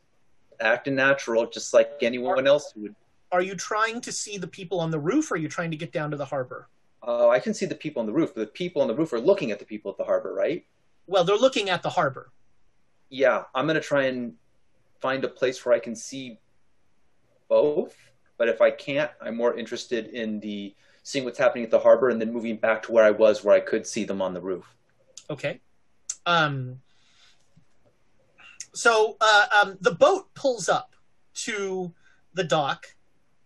acting 0.59 0.95
natural, 0.95 1.45
just 1.47 1.73
like 1.73 1.91
anyone 2.01 2.47
else 2.47 2.73
would. 2.75 2.95
are 3.31 3.41
you 3.41 3.55
trying 3.55 3.99
to 4.01 4.11
see 4.11 4.37
the 4.37 4.47
people 4.47 4.79
on 4.79 4.89
the 4.91 4.99
roof 4.99 5.31
or 5.31 5.35
are 5.35 5.37
you 5.37 5.49
trying 5.49 5.71
to 5.71 5.77
get 5.77 5.91
down 5.91 6.11
to 6.11 6.17
the 6.17 6.25
harbor 6.25 6.69
Uh, 7.05 7.29
I 7.29 7.39
can 7.39 7.53
see 7.53 7.65
the 7.65 7.75
people 7.75 7.99
on 7.99 8.05
the 8.05 8.13
roof, 8.13 8.33
but 8.35 8.41
the 8.41 8.47
people 8.47 8.81
on 8.81 8.87
the 8.87 8.95
roof 8.95 9.13
are 9.13 9.19
looking 9.19 9.51
at 9.51 9.59
the 9.59 9.65
people 9.65 9.91
at 9.91 9.97
the 9.97 10.03
harbor, 10.03 10.33
right? 10.33 10.65
well 11.07 11.23
they're 11.23 11.37
looking 11.37 11.69
at 11.69 11.81
the 11.81 11.89
harbor 11.89 12.31
Yeah, 13.09 13.43
I'm 13.55 13.65
gonna 13.65 13.79
try 13.79 14.03
and 14.03 14.33
find 14.99 15.23
a 15.23 15.27
place 15.29 15.65
where 15.65 15.73
I 15.73 15.79
can 15.79 15.95
see 15.95 16.39
both. 17.47 17.95
But 18.37 18.49
if 18.49 18.61
I 18.61 18.69
can't, 18.69 19.09
I'm 19.21 19.35
more 19.35 19.57
interested 19.57 20.07
in 20.07 20.39
the 20.41 20.75
seeing 21.03 21.25
what's 21.25 21.39
happening 21.39 21.63
at 21.63 21.71
the 21.71 21.79
harbor 21.79 22.09
and 22.09 22.19
then 22.21 22.31
moving 22.33 22.57
back 22.57 22.83
to 22.83 22.91
where 22.91 23.05
I 23.05 23.11
was, 23.11 23.43
where 23.43 23.55
I 23.55 23.61
could 23.61 23.87
see 23.87 24.03
them 24.03 24.21
on 24.21 24.33
the 24.33 24.41
roof. 24.41 24.75
Okay. 25.29 25.61
Um, 26.25 26.81
so 28.73 29.15
uh, 29.21 29.45
um, 29.63 29.77
the 29.81 29.91
boat 29.91 30.33
pulls 30.35 30.69
up 30.69 30.93
to 31.45 31.93
the 32.33 32.43
dock, 32.43 32.87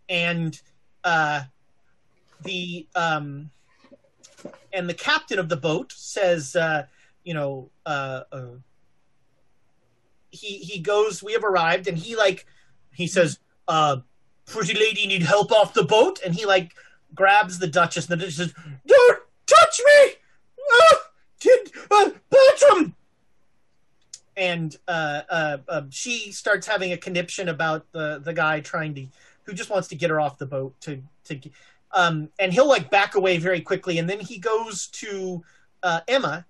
and 0.10 0.60
uh, 1.04 1.44
the 2.44 2.88
um, 2.96 3.50
and 4.74 4.90
the 4.90 4.94
captain 4.94 5.40
of 5.40 5.50
the 5.50 5.58
boat 5.58 5.94
says, 5.96 6.56
uh, 6.56 6.86
you 7.24 7.34
know, 7.34 7.70
uh, 7.86 8.22
uh, 8.32 8.46
he 10.32 10.58
he 10.58 10.80
goes, 10.80 11.22
we 11.22 11.34
have 11.34 11.44
arrived, 11.44 11.88
and 11.88 11.98
he 11.98 12.16
like 12.16 12.46
he 12.94 13.08
says, 13.08 13.40
uh, 13.68 13.98
pretty 14.46 14.74
lady 14.74 15.08
need 15.08 15.24
help 15.24 15.52
off 15.52 15.74
the 15.74 15.84
boat, 15.84 16.20
and 16.26 16.36
he 16.36 16.46
like 16.46 16.74
grabs 17.14 17.60
the 17.60 17.68
Duchess, 17.68 18.10
and 18.10 18.20
the 18.20 18.26
Duchess 18.26 18.38
says, 18.38 18.54
don't 18.88 19.20
touch 19.46 19.82
me, 19.86 20.14
ah, 20.72 20.98
did, 21.40 21.72
uh, 21.90 22.10
Bertram. 22.30 22.96
And 24.38 24.76
uh, 24.88 25.22
uh, 25.30 25.58
uh, 25.68 25.82
she 25.90 26.32
starts 26.32 26.66
having 26.66 26.94
a 26.94 26.98
conniption 26.98 27.50
about 27.50 27.92
the 27.92 28.22
the 28.24 28.34
guy 28.34 28.62
trying 28.62 28.96
to, 28.96 29.06
who 29.44 29.54
just 29.54 29.70
wants 29.70 29.88
to 29.90 29.96
get 29.96 30.10
her 30.10 30.20
off 30.20 30.38
the 30.38 30.46
boat 30.46 30.80
to 30.82 31.04
to, 31.26 31.40
um, 31.94 32.30
and 32.40 32.54
he'll 32.54 32.68
like 32.68 32.90
back 32.90 33.16
away 33.16 33.38
very 33.38 33.62
quickly, 33.62 33.98
and 34.00 34.10
then 34.10 34.20
he 34.20 34.38
goes 34.38 34.88
to 34.88 35.44
uh, 35.84 36.02
Emma. 36.08 36.46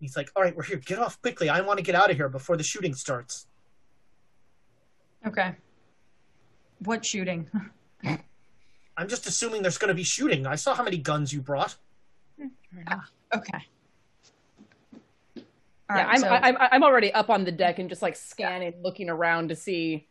He's 0.00 0.16
like, 0.16 0.30
"All 0.36 0.42
right, 0.42 0.54
we're 0.56 0.64
here. 0.64 0.76
Get 0.78 0.98
off 0.98 1.20
quickly. 1.22 1.48
I 1.48 1.60
want 1.60 1.78
to 1.78 1.84
get 1.84 1.94
out 1.94 2.10
of 2.10 2.16
here 2.16 2.28
before 2.28 2.56
the 2.56 2.62
shooting 2.62 2.94
starts." 2.94 3.46
Okay. 5.26 5.54
What 6.80 7.04
shooting? 7.04 7.48
I'm 8.96 9.08
just 9.08 9.26
assuming 9.26 9.62
there's 9.62 9.78
going 9.78 9.88
to 9.88 9.94
be 9.94 10.02
shooting. 10.02 10.46
I 10.46 10.56
saw 10.56 10.74
how 10.74 10.82
many 10.82 10.98
guns 10.98 11.32
you 11.32 11.40
brought. 11.40 11.76
Ah, 12.86 13.04
okay. 13.34 13.58
All 15.36 15.98
yeah, 15.98 16.04
right, 16.04 16.06
I'm, 16.08 16.20
so- 16.20 16.28
I'm 16.28 16.56
I'm 16.58 16.82
already 16.82 17.12
up 17.12 17.30
on 17.30 17.44
the 17.44 17.52
deck 17.52 17.78
and 17.78 17.88
just 17.88 18.02
like 18.02 18.16
scanning, 18.16 18.74
looking 18.82 19.08
around 19.08 19.48
to 19.48 19.56
see 19.56 20.08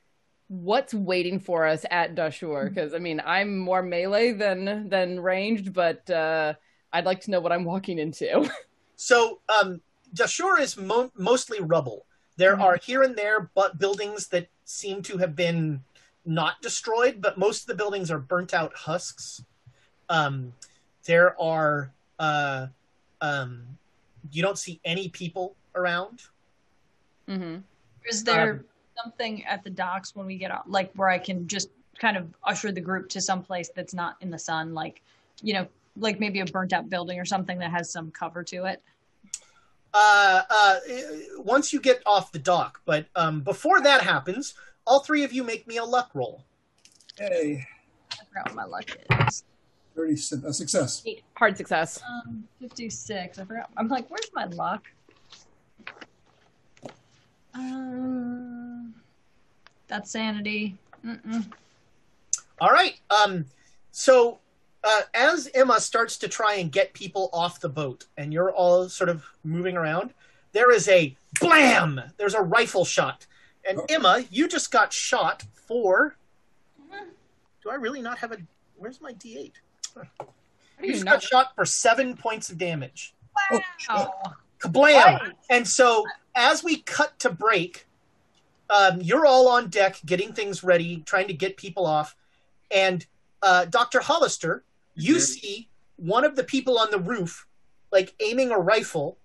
what's 0.52 0.94
waiting 0.94 1.40
for 1.40 1.66
us 1.66 1.86
at 1.90 2.14
Dashur. 2.14 2.68
Because 2.68 2.94
I 2.94 3.00
mean, 3.00 3.22
I'm 3.26 3.58
more 3.58 3.82
melee 3.82 4.34
than 4.34 4.90
than 4.90 5.20
ranged, 5.20 5.72
but 5.74 6.10
uh, 6.10 6.54
I'd 6.92 7.06
like 7.06 7.22
to 7.22 7.32
know 7.32 7.40
what 7.40 7.54
I'm 7.54 7.64
walking 7.64 7.98
into. 7.98 8.50
So, 8.98 9.40
um, 9.50 9.82
Dashur 10.14 10.60
is 10.60 10.78
mo- 10.78 11.12
mostly 11.18 11.60
rubble. 11.60 12.06
There 12.38 12.60
are 12.62 12.78
here 12.78 13.02
and 13.02 13.16
there 13.16 13.50
but 13.56 13.80
buildings 13.80 14.28
that 14.28 14.48
seem 14.64 15.02
to 15.04 15.18
have 15.18 15.36
been 15.36 15.82
not 16.24 16.62
destroyed, 16.62 17.20
but 17.20 17.36
most 17.36 17.62
of 17.62 17.66
the 17.66 17.74
buildings 17.74 18.12
are 18.12 18.20
burnt 18.20 18.54
out 18.54 18.76
husks. 18.76 19.44
Um, 20.08 20.54
there 21.06 21.36
are 21.42 21.92
uh, 22.20 22.68
um, 23.22 23.64
you 24.32 24.44
don't 24.44 24.60
see 24.60 24.80
any 24.86 25.10
people 25.10 25.56
around. 25.74 26.22
mm-hmm. 27.28 27.62
Is 28.06 28.24
there 28.24 28.52
Um, 28.52 28.66
something 29.04 29.46
at 29.46 29.64
the 29.64 29.70
docks 29.70 30.16
when 30.16 30.26
we 30.26 30.38
get 30.38 30.52
out, 30.52 30.70
like 30.70 30.92
where 30.94 31.10
I 31.10 31.18
can 31.18 31.48
just 31.48 31.70
kind 32.00 32.18
of 32.18 32.34
usher 32.44 32.72
the 32.72 32.82
group 32.82 33.10
to 33.10 33.22
some 33.22 33.44
place 33.44 33.70
that's 33.76 33.94
not 33.94 34.16
in 34.22 34.30
the 34.30 34.40
sun, 34.40 34.74
like 34.74 35.02
you 35.42 35.54
know, 35.54 35.68
like 35.98 36.20
maybe 36.20 36.40
a 36.40 36.46
burnt 36.46 36.74
out 36.74 36.90
building 36.90 37.20
or 37.20 37.26
something 37.26 37.60
that 37.60 37.72
has 37.72 37.92
some 37.92 38.12
cover 38.12 38.44
to 38.44 38.66
it? 38.66 38.82
uh, 39.94 40.42
uh, 40.50 40.80
once 41.38 41.74
you 41.74 41.80
get 41.80 42.02
off 42.06 42.32
the 42.32 42.40
dock. 42.40 42.82
But 42.86 43.08
um, 43.16 43.42
before 43.42 43.82
that 43.82 44.02
happens, 44.02 44.54
all 44.86 45.00
three 45.02 45.24
of 45.24 45.34
you 45.34 45.44
make 45.44 45.68
me 45.68 45.78
a 45.78 45.84
luck 45.84 46.12
roll. 46.14 46.44
Hey, 47.18 47.66
I 48.12 48.16
forgot 48.26 48.46
what 48.48 48.56
my 48.56 48.66
luck 48.66 48.86
is. 49.28 49.44
30 49.96 50.16
su- 50.16 50.44
a 50.46 50.54
success. 50.54 51.06
Hard 51.36 51.58
success. 51.58 52.02
Um, 52.08 52.46
fifty-six. 52.62 53.40
I 53.40 53.46
forgot. 53.46 53.70
I'm 53.76 53.90
like, 53.90 54.10
where's 54.10 54.30
my 54.34 54.46
luck? 54.46 54.86
Um, 57.54 58.94
that's 59.88 60.12
sanity. 60.12 60.78
Mm-mm. 61.06 61.52
All 62.60 62.70
right. 62.70 62.96
Um, 63.10 63.46
so 63.92 64.40
uh, 64.84 65.02
as 65.14 65.50
Emma 65.54 65.80
starts 65.80 66.18
to 66.18 66.28
try 66.28 66.56
and 66.56 66.72
get 66.72 66.94
people 66.94 67.30
off 67.34 67.60
the 67.60 67.70
boat, 67.70 68.06
and 68.18 68.34
you're 68.34 68.52
all 68.52 68.88
sort 68.90 69.10
of 69.10 69.26
moving 69.44 69.76
around, 69.78 70.14
there 70.54 70.72
is 70.72 70.88
a 70.88 71.16
blam. 71.40 72.02
There's 72.18 72.34
a 72.34 72.42
rifle 72.42 72.86
shot, 72.86 73.26
and 73.68 73.80
Emma, 73.90 74.24
you 74.30 74.48
just 74.48 74.72
got 74.72 74.94
shot 74.94 75.44
for. 75.54 76.16
Do 77.64 77.70
I 77.70 77.76
really 77.76 78.02
not 78.02 78.18
have 78.18 78.32
a? 78.32 78.38
Where's 78.78 79.02
my 79.02 79.14
D8? 79.14 79.54
You 79.96 80.02
you 80.82 80.94
just 80.94 81.06
not- 81.06 81.14
got 81.14 81.24
shot 81.24 81.56
for 81.56 81.66
seven 81.66 82.16
points 82.16 82.50
of 82.50 82.58
damage. 82.58 83.14
Wow. 83.90 84.14
Kablam! 84.60 85.32
And 85.50 85.68
so 85.68 86.06
as 86.36 86.64
we 86.64 86.78
cut 86.78 87.20
to 87.20 87.30
break, 87.30 87.88
um, 88.70 89.02
you're 89.02 89.26
all 89.26 89.48
on 89.50 89.70
deck 89.70 90.00
getting 90.06 90.34
things 90.34 90.64
ready, 90.64 91.04
trying 91.06 91.28
to 91.28 91.34
get 91.34 91.58
people 91.58 91.86
off. 91.86 92.16
And 92.70 93.06
uh, 93.42 93.66
Dr. 93.66 94.00
Hollister, 94.00 94.64
you 94.96 95.20
see 95.20 95.68
one 95.98 96.24
of 96.24 96.36
the 96.36 96.44
people 96.44 96.80
on 96.80 96.90
the 96.92 97.00
roof, 97.00 97.48
like 97.92 98.14
aiming 98.20 98.52
a 98.52 98.58
rifle, 98.58 99.18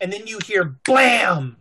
and 0.00 0.12
then 0.12 0.26
you 0.26 0.38
hear 0.44 0.64
blam! 0.64 1.56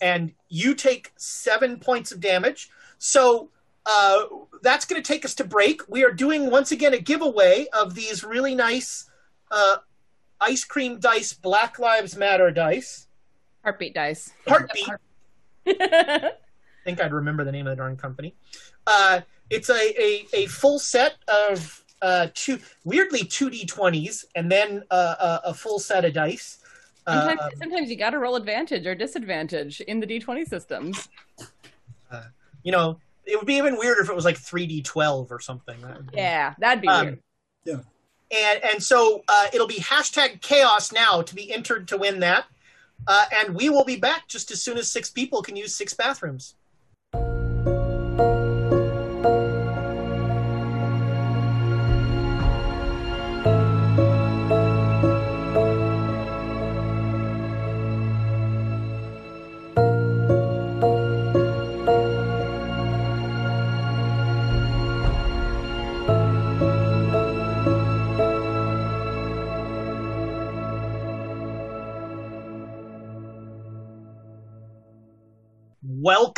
And 0.00 0.32
you 0.48 0.74
take 0.74 1.12
seven 1.16 1.78
points 1.78 2.12
of 2.12 2.20
damage. 2.20 2.70
So 2.98 3.50
uh, 3.84 4.24
that's 4.62 4.84
going 4.84 5.02
to 5.02 5.06
take 5.06 5.24
us 5.24 5.34
to 5.36 5.44
break. 5.44 5.82
We 5.88 6.04
are 6.04 6.12
doing 6.12 6.50
once 6.50 6.70
again 6.70 6.94
a 6.94 6.98
giveaway 6.98 7.66
of 7.72 7.94
these 7.94 8.22
really 8.22 8.54
nice 8.54 9.10
uh, 9.50 9.78
ice 10.40 10.64
cream 10.64 11.00
dice, 11.00 11.32
Black 11.32 11.80
Lives 11.80 12.16
Matter 12.16 12.52
dice. 12.52 13.07
Heartbeat 13.68 13.92
dice. 13.94 14.32
Heartbeat. 14.46 14.88
I 15.66 16.30
think 16.86 17.02
I'd 17.02 17.12
remember 17.12 17.44
the 17.44 17.52
name 17.52 17.66
of 17.66 17.72
the 17.72 17.76
darn 17.76 17.98
company. 17.98 18.34
Uh, 18.86 19.20
it's 19.50 19.68
a, 19.68 19.74
a, 20.02 20.26
a 20.32 20.46
full 20.46 20.78
set 20.78 21.16
of 21.28 21.84
uh, 22.00 22.28
two, 22.32 22.58
weirdly 22.84 23.24
two 23.24 23.50
d20s, 23.50 24.24
and 24.34 24.50
then 24.50 24.82
uh, 24.90 25.38
a, 25.44 25.48
a 25.50 25.54
full 25.54 25.78
set 25.78 26.06
of 26.06 26.14
dice. 26.14 26.60
Uh, 27.06 27.28
Sometimes, 27.28 27.58
sometimes 27.58 27.90
you 27.90 27.96
got 27.96 28.10
to 28.10 28.18
roll 28.18 28.36
advantage 28.36 28.86
or 28.86 28.94
disadvantage 28.94 29.82
in 29.82 30.00
the 30.00 30.06
D20 30.06 30.46
systems. 30.48 31.08
you 32.62 32.72
know, 32.72 32.98
it 33.26 33.36
would 33.36 33.46
be 33.46 33.56
even 33.56 33.76
weirder 33.76 34.00
if 34.00 34.08
it 34.08 34.14
was 34.16 34.24
like 34.24 34.36
3D12 34.38 35.30
or 35.30 35.40
something. 35.40 35.76
Yeah, 36.14 36.54
that'd 36.58 36.80
be 36.80 36.88
Um, 36.88 37.04
weird. 37.06 37.22
Yeah. 37.64 37.74
And 38.30 38.64
and 38.72 38.82
so 38.82 39.24
uh, 39.28 39.46
it'll 39.54 39.66
be 39.66 39.76
hashtag 39.76 40.40
chaos 40.42 40.90
now 40.92 41.20
to 41.22 41.34
be 41.34 41.52
entered 41.52 41.88
to 41.88 41.96
win 41.98 42.20
that. 42.20 42.44
Uh, 43.06 43.24
and 43.32 43.54
we 43.54 43.68
will 43.70 43.84
be 43.84 43.96
back 43.96 44.28
just 44.28 44.50
as 44.50 44.62
soon 44.62 44.76
as 44.76 44.90
six 44.90 45.10
people 45.10 45.42
can 45.42 45.56
use 45.56 45.74
six 45.74 45.94
bathrooms. 45.94 46.54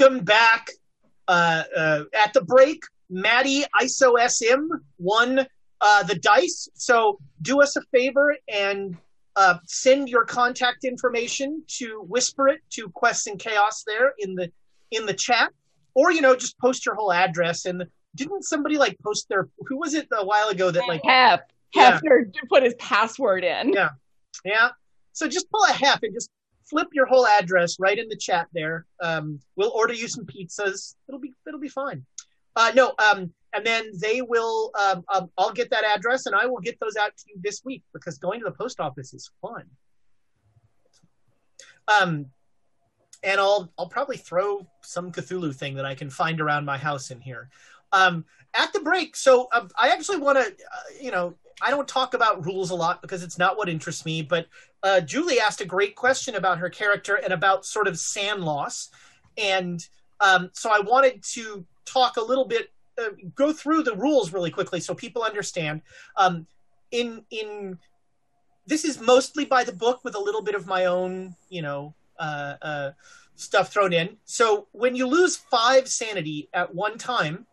Welcome 0.01 0.25
back. 0.25 0.71
Uh, 1.29 1.63
uh, 1.77 2.05
at 2.15 2.33
the 2.33 2.41
break, 2.41 2.83
Maddie 3.11 3.65
ISO 3.83 4.17
SM 4.19 4.73
won 4.99 5.47
uh, 5.83 6.03
the 6.05 6.15
dice. 6.15 6.71
So 6.73 7.19
do 7.43 7.61
us 7.61 7.77
a 7.77 7.83
favor 7.93 8.35
and 8.51 8.97
uh, 9.37 9.59
send 9.67 10.09
your 10.09 10.25
contact 10.25 10.85
information 10.85 11.63
to 11.81 12.03
whisper 12.09 12.49
it 12.49 12.61
to 12.71 12.89
Quests 12.89 13.27
and 13.27 13.39
Chaos 13.39 13.85
there 13.87 14.15
in 14.19 14.35
the 14.35 14.51
in 14.91 15.05
the 15.05 15.13
chat, 15.13 15.51
or 15.95 16.11
you 16.11 16.23
know 16.23 16.35
just 16.35 16.59
post 16.59 16.87
your 16.87 16.95
whole 16.95 17.13
address. 17.13 17.67
And 17.67 17.85
didn't 18.15 18.45
somebody 18.45 18.79
like 18.79 18.97
post 19.05 19.29
their 19.29 19.51
who 19.67 19.77
was 19.77 19.93
it 19.93 20.09
a 20.13 20.25
while 20.25 20.49
ago 20.49 20.71
that 20.71 20.89
like 20.89 21.03
Hef. 21.05 21.41
Yeah. 21.75 22.01
Hefner 22.01 22.33
put 22.49 22.63
his 22.63 22.75
password 22.77 23.45
in. 23.45 23.75
Yeah. 23.75 23.91
Yeah. 24.47 24.71
So 25.13 25.29
just 25.29 25.51
pull 25.51 25.63
a 25.65 25.73
half 25.73 26.03
and 26.03 26.15
just 26.15 26.31
flip 26.71 26.89
your 26.93 27.07
whole 27.07 27.27
address 27.27 27.79
right 27.79 27.99
in 27.99 28.09
the 28.09 28.17
chat 28.17 28.47
there. 28.53 28.87
Um, 29.03 29.41
we'll 29.57 29.73
order 29.73 29.93
you 29.93 30.09
some 30.09 30.25
pizzas. 30.25 30.95
It'll 31.09 31.21
be 31.21 31.35
it'll 31.47 31.61
be 31.61 31.69
fine. 31.69 32.07
Uh, 32.57 32.73
no, 32.75 32.95
um, 32.99 33.33
and 33.53 33.67
then 33.67 33.91
they 34.01 34.23
will. 34.23 34.71
Um, 34.81 35.05
um, 35.13 35.31
I'll 35.37 35.53
get 35.53 35.71
that 35.71 35.85
address 35.85 36.27
and 36.27 36.35
I 36.35 36.47
will 36.47 36.61
get 36.61 36.79
those 36.81 36.97
out 36.97 37.17
to 37.17 37.25
you 37.29 37.41
this 37.43 37.63
week 37.65 37.83
because 37.93 38.19
going 38.19 38.41
to 38.41 38.45
the 38.45 38.53
post 38.53 38.81
office 38.81 39.13
is 39.13 39.31
fun. 39.43 39.65
Um, 42.01 42.27
and 43.23 43.41
I'll 43.41 43.73
I'll 43.79 43.89
probably 43.89 44.17
throw 44.17 44.67
some 44.83 45.13
Cthulhu 45.13 45.55
thing 45.55 45.75
that 45.75 45.85
I 45.85 45.95
can 45.95 46.11
find 46.11 46.41
around 46.41 46.65
my 46.65 46.79
house 46.79 47.11
in 47.11 47.21
here. 47.21 47.51
Um, 47.93 48.25
at 48.55 48.73
the 48.73 48.81
break, 48.81 49.17
so 49.17 49.49
um, 49.53 49.69
I 49.81 49.89
actually 49.91 50.19
want 50.19 50.39
to, 50.39 50.45
uh, 50.45 51.01
you 51.01 51.11
know, 51.11 51.35
I 51.63 51.71
don't 51.71 51.89
talk 51.89 52.15
about 52.15 52.45
rules 52.45 52.71
a 52.71 52.75
lot 52.75 53.03
because 53.03 53.23
it's 53.23 53.39
not 53.39 53.57
what 53.57 53.69
interests 53.69 54.05
me. 54.05 54.23
But 54.23 54.47
uh, 54.83 55.01
Julie 55.01 55.41
asked 55.41 55.61
a 55.61 55.67
great 55.67 55.95
question 55.95 56.35
about 56.35 56.59
her 56.59 56.71
character 56.71 57.17
and 57.17 57.33
about 57.33 57.65
sort 57.65 57.87
of 57.87 57.99
SAN 57.99 58.43
loss, 58.43 58.91
and 59.37 59.87
um, 60.21 60.51
so 60.53 60.71
I 60.71 60.81
wanted 60.81 61.23
to 61.35 61.65
talk 61.85 62.17
a 62.17 62.23
little 62.23 62.45
bit, 62.45 62.71
uh, 62.99 63.11
go 63.35 63.53
through 63.53 63.83
the 63.83 63.97
rules 63.97 64.33
really 64.33 64.51
quickly 64.51 64.81
so 64.81 64.95
people 64.95 65.23
understand. 65.23 65.83
Um, 66.17 66.47
in 66.91 67.25
in 67.31 67.79
this 68.67 68.85
is 68.85 69.01
mostly 69.01 69.45
by 69.45 69.65
the 69.65 69.73
book 69.73 70.01
with 70.05 70.15
a 70.15 70.19
little 70.19 70.43
bit 70.43 70.55
of 70.55 70.67
my 70.67 70.87
own, 70.87 71.35
you 71.49 71.63
know, 71.63 71.95
uh, 72.19 72.55
uh, 72.63 72.91
stuff 73.35 73.73
thrown 73.73 73.93
in. 73.93 74.17
So 74.25 74.69
when 74.73 74.95
you 74.95 75.07
lose 75.07 75.37
five 75.37 75.89
sanity 75.89 76.49
at 76.53 76.75
one 76.75 76.99
time, 76.99 77.47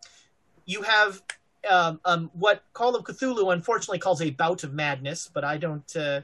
you 0.66 0.82
have 0.84 1.22
um, 1.70 2.00
um, 2.06 2.32
what 2.34 2.64
Call 2.74 2.96
of 2.96 3.04
Cthulhu 3.04 3.54
unfortunately 3.54 4.00
calls 4.00 4.22
a 4.22 4.30
bout 4.30 4.64
of 4.64 4.74
madness, 4.74 5.30
but 5.34 5.44
I 5.44 5.58
don't, 5.58 5.96
uh, 5.96 6.22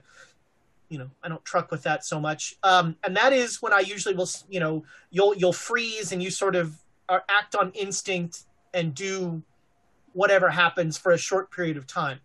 you 0.89 0.97
know, 0.97 1.09
I 1.23 1.29
don't 1.29 1.43
truck 1.43 1.71
with 1.71 1.83
that 1.83 2.05
so 2.05 2.19
much. 2.19 2.55
Um, 2.63 2.95
and 3.03 3.15
that 3.17 3.33
is 3.33 3.61
when 3.61 3.73
I 3.73 3.79
usually 3.79 4.15
will, 4.15 4.29
you 4.49 4.59
know, 4.59 4.83
you'll 5.11 5.35
you'll 5.35 5.53
freeze 5.53 6.11
and 6.11 6.21
you 6.21 6.29
sort 6.29 6.55
of 6.55 6.77
are, 7.09 7.23
act 7.29 7.55
on 7.55 7.71
instinct 7.71 8.43
and 8.73 8.93
do 8.93 9.43
whatever 10.13 10.49
happens 10.49 10.97
for 10.97 11.11
a 11.11 11.17
short 11.17 11.51
period 11.51 11.77
of 11.77 11.87
time. 11.87 12.19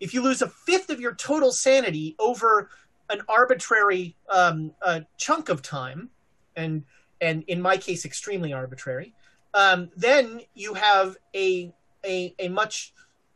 If 0.00 0.14
you 0.14 0.22
lose 0.22 0.42
a 0.42 0.48
fifth 0.48 0.90
of 0.90 1.00
your 1.00 1.14
total 1.14 1.52
sanity 1.52 2.16
over 2.18 2.70
an 3.10 3.20
arbitrary 3.28 4.16
um, 4.30 4.72
chunk 5.18 5.48
of 5.48 5.62
time, 5.62 6.10
and 6.56 6.84
and 7.20 7.44
in 7.46 7.60
my 7.60 7.76
case, 7.76 8.04
extremely 8.04 8.52
arbitrary, 8.52 9.14
um, 9.54 9.90
then 9.96 10.40
you 10.54 10.74
have 10.74 11.16
a, 11.34 11.72
a 12.06 12.34
a 12.38 12.48
much 12.48 12.92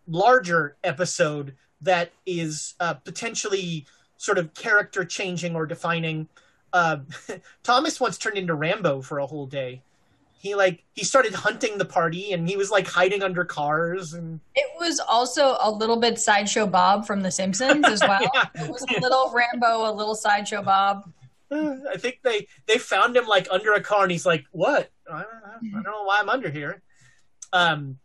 larger 0.06 0.76
episode 0.82 1.54
that 1.80 2.10
is 2.26 2.74
uh, 2.80 2.94
potentially 2.94 3.86
sort 4.16 4.38
of 4.38 4.52
character 4.54 5.04
changing 5.04 5.54
or 5.54 5.66
defining. 5.66 6.28
Uh, 6.72 6.98
Thomas 7.62 8.00
once 8.00 8.18
turned 8.18 8.36
into 8.36 8.54
Rambo 8.54 9.02
for 9.02 9.18
a 9.18 9.26
whole 9.26 9.46
day. 9.46 9.82
He 10.40 10.54
like 10.54 10.84
he 10.94 11.04
started 11.04 11.34
hunting 11.34 11.78
the 11.78 11.84
party 11.84 12.32
and 12.32 12.48
he 12.48 12.56
was 12.56 12.70
like 12.70 12.86
hiding 12.86 13.24
under 13.24 13.44
cars 13.44 14.14
and 14.14 14.38
It 14.54 14.70
was 14.78 15.00
also 15.00 15.56
a 15.60 15.70
little 15.70 15.96
bit 15.96 16.16
sideshow 16.18 16.64
Bob 16.64 17.06
from 17.06 17.22
The 17.22 17.30
Simpsons 17.30 17.84
as 17.86 18.00
well. 18.00 18.20
It 18.54 18.70
was 18.70 18.84
a 18.96 19.00
little 19.00 19.32
Rambo, 19.32 19.90
a 19.90 19.92
little 19.92 20.14
sideshow 20.14 20.62
Bob. 20.62 21.12
Uh, 21.50 21.76
I 21.92 21.96
think 21.96 22.20
they 22.22 22.46
they 22.66 22.78
found 22.78 23.16
him 23.16 23.26
like 23.26 23.48
under 23.50 23.72
a 23.72 23.80
car, 23.80 24.02
and 24.02 24.12
he's 24.12 24.26
like, 24.26 24.44
"What? 24.52 24.90
I 25.10 25.22
don't, 25.22 25.72
know. 25.72 25.78
I 25.78 25.82
don't 25.82 25.92
know 25.92 26.04
why 26.04 26.20
I'm 26.20 26.28
under 26.28 26.50
here." 26.50 26.82
Um, 27.52 27.98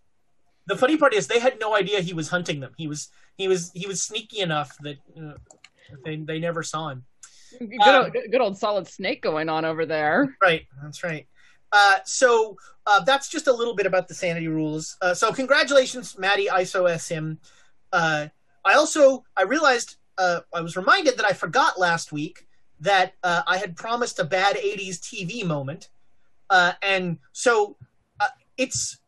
the 0.68 0.77
funny 0.77 0.98
part 0.98 1.14
is 1.14 1.27
they 1.27 1.40
had 1.40 1.60
no 1.60 1.76
idea 1.76 2.02
he 2.02 2.14
was 2.14 2.30
hunting 2.30 2.60
them. 2.60 2.72
He 2.77 2.88
was 2.88 3.10
he 3.38 3.48
was 3.48 3.72
he 3.73 3.88
was 3.88 4.02
sneaky 4.02 4.40
enough 4.40 4.76
that 4.81 4.98
uh, 5.19 5.34
they 6.06 6.15
they 6.18 6.40
never 6.40 6.64
saw 6.64 6.90
him. 6.90 7.03
Good, 7.60 7.81
Um, 7.81 8.06
old, 8.06 8.14
good 8.31 8.41
old 8.41 8.57
solid 8.57 8.88
snake 8.88 9.22
going 9.22 9.49
on 9.49 9.65
over 9.65 9.85
there. 9.85 10.35
Right, 10.41 10.65
that's 10.81 11.03
right. 11.03 11.27
Uh, 11.72 11.95
so 12.06 12.57
uh, 12.88 13.03
that's 13.03 13.30
just 13.30 13.48
a 13.48 13.53
little 13.53 13.76
bit 13.76 13.85
about 13.85 14.07
the 14.07 14.14
sanity 14.14 14.48
rules. 14.48 14.98
Uh, 15.02 15.14
so 15.14 15.31
congratulations, 15.31 16.18
Maddie 16.18 16.48
ISO 16.48 16.88
SM. 16.99 17.34
Uh, 17.91 18.27
I 18.65 18.73
also 18.73 19.23
I 19.35 19.44
realized 19.44 19.98
uh, 20.18 20.41
I 20.53 20.61
was 20.61 20.76
reminded 20.77 21.18
that 21.18 21.26
I 21.26 21.34
forgot 21.34 21.80
last 21.80 22.11
week 22.11 22.48
that 22.80 23.14
uh, 23.23 23.44
I 23.48 23.57
had 23.57 23.76
promised 23.76 24.19
a 24.19 24.23
bad 24.23 24.56
'80s 24.56 24.99
TV 24.99 25.45
moment, 25.45 25.90
uh, 26.49 26.73
and 26.81 27.18
so 27.31 27.77
uh, 28.19 28.27
it's 28.57 28.99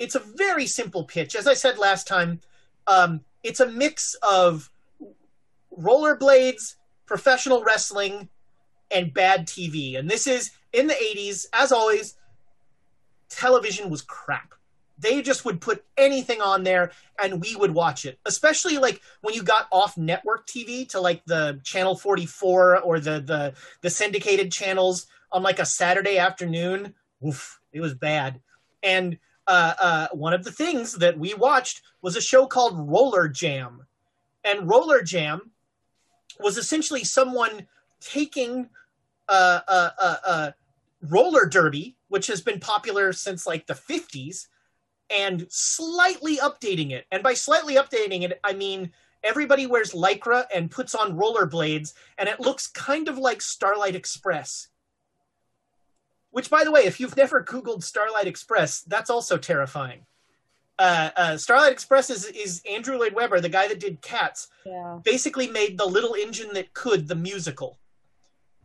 it's 0.00 0.14
a 0.14 0.20
very 0.20 0.66
simple 0.66 1.04
pitch. 1.04 1.36
As 1.36 1.46
I 1.46 1.54
said 1.54 1.78
last 1.78 2.08
time, 2.08 2.40
um, 2.86 3.20
it's 3.44 3.60
a 3.60 3.68
mix 3.68 4.16
of 4.28 4.70
rollerblades, 5.78 6.76
professional 7.06 7.62
wrestling, 7.62 8.30
and 8.90 9.12
bad 9.14 9.46
TV. 9.46 9.98
And 9.98 10.10
this 10.10 10.26
is 10.26 10.50
in 10.72 10.86
the 10.86 10.94
80s, 10.94 11.46
as 11.52 11.70
always, 11.70 12.16
television 13.28 13.90
was 13.90 14.00
crap. 14.00 14.54
They 14.98 15.22
just 15.22 15.44
would 15.44 15.60
put 15.60 15.84
anything 15.96 16.40
on 16.40 16.64
there 16.64 16.92
and 17.22 17.40
we 17.40 17.54
would 17.54 17.72
watch 17.72 18.04
it. 18.04 18.18
Especially 18.26 18.78
like 18.78 19.00
when 19.20 19.34
you 19.34 19.42
got 19.42 19.68
off 19.70 19.96
network 19.96 20.46
TV 20.46 20.88
to 20.90 21.00
like 21.00 21.24
the 21.26 21.60
channel 21.62 21.96
44 21.96 22.80
or 22.80 23.00
the 23.00 23.20
the 23.20 23.54
the 23.80 23.88
syndicated 23.88 24.52
channels 24.52 25.06
on 25.32 25.42
like 25.42 25.58
a 25.58 25.64
Saturday 25.64 26.18
afternoon. 26.18 26.94
Oof, 27.26 27.60
it 27.72 27.80
was 27.80 27.94
bad. 27.94 28.40
And 28.82 29.18
uh, 29.46 29.74
uh, 29.80 30.08
one 30.12 30.32
of 30.32 30.44
the 30.44 30.52
things 30.52 30.94
that 30.94 31.18
we 31.18 31.34
watched 31.34 31.82
was 32.02 32.16
a 32.16 32.20
show 32.20 32.46
called 32.46 32.88
Roller 32.88 33.28
Jam. 33.28 33.86
And 34.44 34.68
Roller 34.68 35.02
Jam 35.02 35.50
was 36.38 36.56
essentially 36.56 37.04
someone 37.04 37.66
taking 38.00 38.68
uh, 39.28 39.60
uh, 39.68 39.90
uh, 40.00 40.16
uh, 40.26 40.50
roller 41.08 41.46
derby, 41.46 41.96
which 42.08 42.26
has 42.26 42.40
been 42.40 42.60
popular 42.60 43.12
since 43.12 43.46
like 43.46 43.66
the 43.66 43.74
50s, 43.74 44.46
and 45.10 45.46
slightly 45.48 46.36
updating 46.38 46.90
it. 46.90 47.06
And 47.10 47.22
by 47.22 47.34
slightly 47.34 47.74
updating 47.76 48.22
it, 48.22 48.40
I 48.42 48.52
mean 48.52 48.92
everybody 49.22 49.66
wears 49.66 49.92
lycra 49.92 50.46
and 50.54 50.70
puts 50.70 50.94
on 50.94 51.16
rollerblades, 51.16 51.92
and 52.18 52.28
it 52.28 52.40
looks 52.40 52.66
kind 52.66 53.08
of 53.08 53.18
like 53.18 53.42
Starlight 53.42 53.94
Express. 53.94 54.68
Which, 56.30 56.48
by 56.50 56.64
the 56.64 56.70
way, 56.70 56.82
if 56.82 57.00
you've 57.00 57.16
never 57.16 57.42
Googled 57.42 57.82
Starlight 57.82 58.26
Express, 58.26 58.82
that's 58.82 59.10
also 59.10 59.36
terrifying. 59.36 60.06
Uh, 60.78 61.10
uh, 61.16 61.36
Starlight 61.36 61.72
Express 61.72 62.08
is, 62.08 62.24
is 62.26 62.62
Andrew 62.70 62.96
Lloyd 62.98 63.12
Webber, 63.14 63.40
the 63.40 63.48
guy 63.48 63.68
that 63.68 63.80
did 63.80 64.00
Cats, 64.00 64.48
Yeah. 64.64 64.98
basically 65.04 65.48
made 65.48 65.76
the 65.76 65.84
little 65.86 66.14
engine 66.14 66.52
that 66.54 66.72
could 66.72 67.08
the 67.08 67.14
musical 67.16 67.78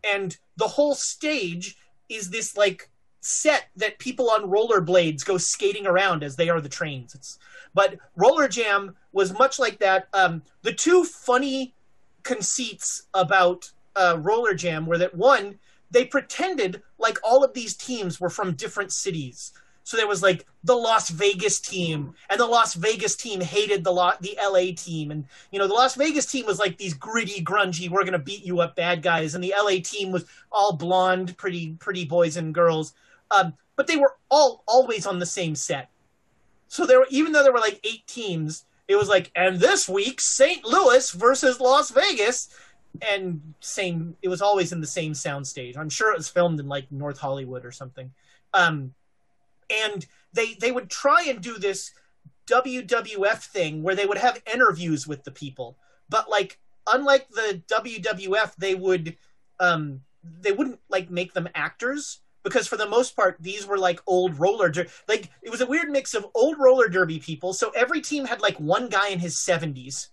and 0.03 0.37
the 0.57 0.67
whole 0.67 0.93
stage 0.95 1.75
is 2.09 2.29
this 2.29 2.55
like 2.55 2.89
set 3.21 3.65
that 3.75 3.97
people 3.97 4.29
on 4.29 4.43
rollerblades 4.43 5.25
go 5.25 5.35
skating 5.37 5.87
around 5.87 6.23
as 6.23 6.35
they 6.35 6.47
are 6.47 6.61
the 6.61 6.69
trains 6.69 7.15
it's 7.15 7.39
but 7.73 7.95
roller 8.15 8.47
jam 8.47 8.95
was 9.13 9.33
much 9.33 9.57
like 9.57 9.79
that 9.79 10.07
um, 10.13 10.43
the 10.61 10.71
two 10.71 11.03
funny 11.03 11.73
conceits 12.21 13.07
about 13.15 13.71
uh, 13.95 14.17
roller 14.21 14.53
jam 14.53 14.85
were 14.85 14.97
that 14.99 15.15
one 15.15 15.57
they 15.89 16.05
pretended 16.05 16.83
like 17.07 17.19
all 17.23 17.43
of 17.43 17.53
these 17.53 17.75
teams 17.75 18.19
were 18.19 18.29
from 18.29 18.53
different 18.63 18.91
cities 18.91 19.53
So 19.85 19.97
there 19.97 20.07
was 20.07 20.23
like 20.23 20.47
the 20.63 20.75
Las 20.75 21.09
Vegas 21.09 21.59
team, 21.59 22.15
and 22.27 22.39
the 22.39 22.47
Las 22.47 22.73
Vegas 22.73 23.15
team 23.15 23.39
hated 23.39 23.83
the 23.83 23.91
Lo- 23.91 24.19
the 24.19 24.35
LA 24.41 24.73
team, 24.75 25.11
and 25.11 25.25
you 25.51 25.59
know 25.59 25.67
the 25.67 25.75
Las 25.75 25.93
Vegas 25.93 26.25
team 26.25 26.47
was 26.47 26.57
like 26.57 26.77
these 26.77 26.95
gritty, 26.95 27.39
grungy, 27.43 27.87
we're 27.87 28.03
gonna 28.03 28.17
beat 28.17 28.43
you 28.43 28.61
up 28.61 28.75
bad 28.75 29.03
guys, 29.03 29.35
and 29.35 29.43
the 29.43 29.53
LA 29.55 29.77
team 29.83 30.11
was 30.11 30.25
all 30.51 30.73
blonde, 30.73 31.37
pretty 31.37 31.73
pretty 31.79 32.03
boys 32.03 32.35
and 32.35 32.51
girls. 32.51 32.95
Um, 33.29 33.53
but 33.75 33.85
they 33.85 33.95
were 33.95 34.15
all 34.29 34.63
always 34.67 35.05
on 35.05 35.19
the 35.19 35.25
same 35.39 35.53
set. 35.53 35.89
So 36.67 36.87
there, 36.87 36.99
were, 36.99 37.07
even 37.11 37.31
though 37.31 37.43
there 37.43 37.53
were 37.53 37.59
like 37.59 37.79
eight 37.83 38.07
teams, 38.07 38.65
it 38.87 38.95
was 38.95 39.07
like, 39.07 39.31
and 39.35 39.59
this 39.59 39.87
week 39.87 40.19
St. 40.19 40.65
Louis 40.65 41.11
versus 41.11 41.59
Las 41.59 41.91
Vegas, 41.91 42.49
and 43.01 43.53
same. 43.59 44.15
It 44.21 44.29
was 44.29 44.41
always 44.41 44.71
in 44.71 44.81
the 44.81 44.87
same 44.87 45.13
soundstage. 45.13 45.77
I'm 45.77 45.89
sure 45.89 46.11
it 46.11 46.17
was 46.17 46.29
filmed 46.29 46.59
in 46.59 46.67
like 46.67 46.91
North 46.91 47.17
Hollywood 47.17 47.65
or 47.65 47.71
something. 47.71 48.11
Um, 48.53 48.93
and 49.69 50.05
they 50.33 50.53
they 50.55 50.71
would 50.71 50.89
try 50.89 51.23
and 51.27 51.41
do 51.41 51.57
this 51.57 51.91
WWF 52.47 53.43
thing 53.43 53.83
where 53.83 53.95
they 53.95 54.05
would 54.05 54.17
have 54.17 54.41
interviews 54.51 55.07
with 55.07 55.23
the 55.23 55.31
people, 55.31 55.77
but 56.09 56.29
like 56.29 56.59
unlike 56.91 57.27
the 57.29 57.61
WWF, 57.67 58.55
they 58.57 58.75
would 58.75 59.17
um, 59.59 60.01
they 60.41 60.51
wouldn't 60.51 60.79
like 60.89 61.09
make 61.09 61.33
them 61.33 61.49
actors 61.55 62.21
because 62.43 62.67
for 62.67 62.77
the 62.77 62.87
most 62.87 63.15
part 63.15 63.37
these 63.39 63.65
were 63.65 63.77
like 63.77 63.99
old 64.07 64.39
roller 64.39 64.69
der- 64.69 64.87
like 65.07 65.29
it 65.41 65.49
was 65.49 65.61
a 65.61 65.65
weird 65.65 65.89
mix 65.89 66.13
of 66.13 66.25
old 66.35 66.57
roller 66.59 66.87
derby 66.87 67.19
people 67.19 67.53
so 67.53 67.71
every 67.75 68.01
team 68.01 68.25
had 68.25 68.41
like 68.41 68.57
one 68.59 68.87
guy 68.87 69.09
in 69.09 69.19
his 69.19 69.35
70s 69.35 70.09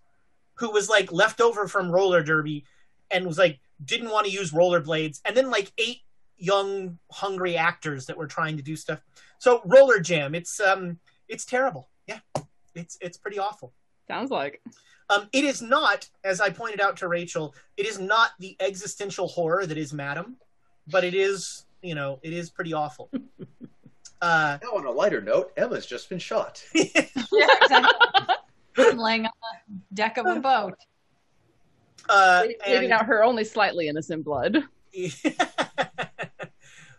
who 0.54 0.70
was 0.70 0.88
like 0.88 1.12
left 1.12 1.40
over 1.40 1.68
from 1.68 1.90
roller 1.90 2.22
derby 2.22 2.64
and 3.12 3.26
was 3.26 3.38
like 3.38 3.60
didn't 3.84 4.10
want 4.10 4.26
to 4.26 4.32
use 4.32 4.52
rollerblades 4.52 5.20
and 5.24 5.36
then 5.36 5.50
like 5.50 5.72
eight 5.78 6.00
young 6.36 6.98
hungry 7.10 7.56
actors 7.56 8.06
that 8.06 8.16
were 8.16 8.26
trying 8.26 8.56
to 8.56 8.62
do 8.62 8.74
stuff 8.76 9.00
so 9.38 9.60
roller 9.64 9.98
jam 10.00 10.34
it's 10.34 10.60
um 10.60 10.98
it's 11.28 11.44
terrible 11.44 11.88
yeah 12.06 12.18
it's 12.74 12.96
it's 13.00 13.16
pretty 13.16 13.38
awful 13.38 13.72
Sounds 14.08 14.30
like. 14.30 14.60
um, 15.10 15.28
it 15.32 15.44
is 15.44 15.62
not, 15.62 16.08
as 16.24 16.40
I 16.40 16.50
pointed 16.50 16.80
out 16.80 16.96
to 16.98 17.08
Rachel, 17.08 17.54
it 17.76 17.86
is 17.86 17.98
not 18.00 18.30
the 18.40 18.56
existential 18.60 19.28
horror 19.28 19.64
that 19.64 19.78
is 19.78 19.92
Madam, 19.92 20.36
but 20.88 21.04
it 21.04 21.14
is, 21.14 21.64
you 21.82 21.94
know, 21.94 22.18
it 22.22 22.32
is 22.32 22.50
pretty 22.50 22.72
awful. 22.72 23.08
Uh, 24.20 24.56
now, 24.62 24.68
on 24.76 24.86
a 24.86 24.90
lighter 24.90 25.20
note, 25.20 25.52
Emma's 25.56 25.84
just 25.84 26.08
been 26.08 26.18
shot. 26.20 26.62
Yeah, 26.74 27.46
exactly. 27.60 27.90
I'm 28.78 28.98
laying 28.98 29.26
on 29.26 29.32
the 29.68 29.80
deck 29.94 30.16
of 30.16 30.26
a 30.26 30.38
boat. 30.38 30.74
Uh, 32.08 32.42
Bleeding 32.42 32.84
and, 32.84 32.92
out 32.92 33.06
her 33.06 33.22
only 33.24 33.44
slightly 33.44 33.88
innocent 33.88 34.24
blood. 34.24 34.64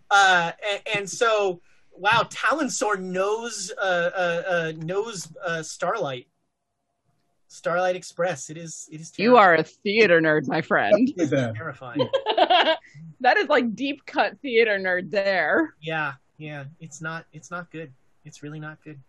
uh, 0.10 0.52
and, 0.72 0.82
and 0.96 1.10
so, 1.10 1.62
wow, 1.92 2.28
Talonsor 2.30 3.00
knows 3.00 3.72
uh, 3.78 3.82
uh, 4.16 4.44
uh, 4.48 4.74
knows 4.78 5.32
uh, 5.46 5.64
Starlight. 5.64 6.28
Starlight 7.48 7.96
Express. 7.96 8.50
It 8.50 8.58
is. 8.58 8.90
It 8.92 9.00
is. 9.00 9.14
You 9.18 9.38
are 9.38 9.54
a 9.56 9.64
theater 9.64 10.20
nerd, 10.20 10.48
my 10.48 10.62
friend. 10.62 11.14
terrifying. 11.56 12.10
that 13.20 13.38
is 13.38 13.48
like 13.48 13.76
deep 13.76 14.06
cut 14.08 14.40
theater 14.42 14.80
nerd 14.80 15.12
there. 15.12 15.76
Yeah, 15.80 16.14
yeah. 16.38 16.66
It's 16.80 17.00
not. 17.00 17.26
It's 17.32 17.52
not 17.52 17.70
good. 17.72 17.94
It's 18.26 18.42
really 18.42 18.60
not 18.60 18.84
good. 18.84 19.00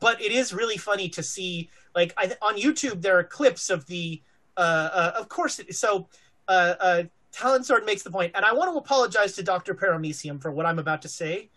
But 0.00 0.20
it 0.20 0.32
is 0.32 0.52
really 0.52 0.76
funny 0.76 1.08
to 1.10 1.22
see. 1.22 1.70
Like 1.94 2.12
I, 2.18 2.30
on 2.42 2.56
YouTube, 2.58 3.00
there 3.00 3.18
are 3.18 3.24
clips 3.24 3.70
of 3.70 3.86
the. 3.86 4.20
Uh, 4.56 4.60
uh, 4.92 5.12
of 5.16 5.28
course. 5.28 5.58
It, 5.58 5.74
so, 5.74 6.08
uh, 6.48 6.74
uh, 6.80 7.02
Talonsword 7.32 7.84
makes 7.84 8.02
the 8.02 8.10
point, 8.10 8.32
and 8.34 8.44
I 8.44 8.52
want 8.52 8.72
to 8.72 8.78
apologize 8.78 9.34
to 9.36 9.42
Doctor 9.42 9.74
Paramecium 9.74 10.40
for 10.40 10.52
what 10.52 10.66
I'm 10.66 10.78
about 10.78 11.02
to 11.02 11.08
say, 11.08 11.50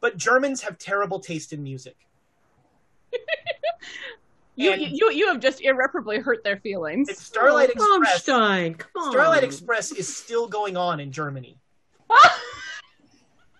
but 0.00 0.16
Germans 0.16 0.62
have 0.62 0.78
terrible 0.78 1.18
taste 1.18 1.52
in 1.52 1.62
music. 1.62 1.96
You, 4.56 4.70
And- 4.70 4.82
you 4.82 5.10
you 5.10 5.26
have 5.26 5.40
just 5.40 5.60
irreparably 5.62 6.18
hurt 6.20 6.44
their 6.44 6.58
feelings. 6.58 7.08
It's 7.08 7.20
Starlight 7.20 7.70
Oh, 7.76 8.00
Express. 8.00 8.22
Rammstein, 8.22 8.78
come 8.78 9.02
on. 9.02 9.10
Starlight 9.10 9.42
Express 9.42 9.90
is 9.90 10.16
still 10.16 10.46
going 10.46 10.76
on 10.76 11.00
in 11.00 11.10
Germany. 11.10 11.58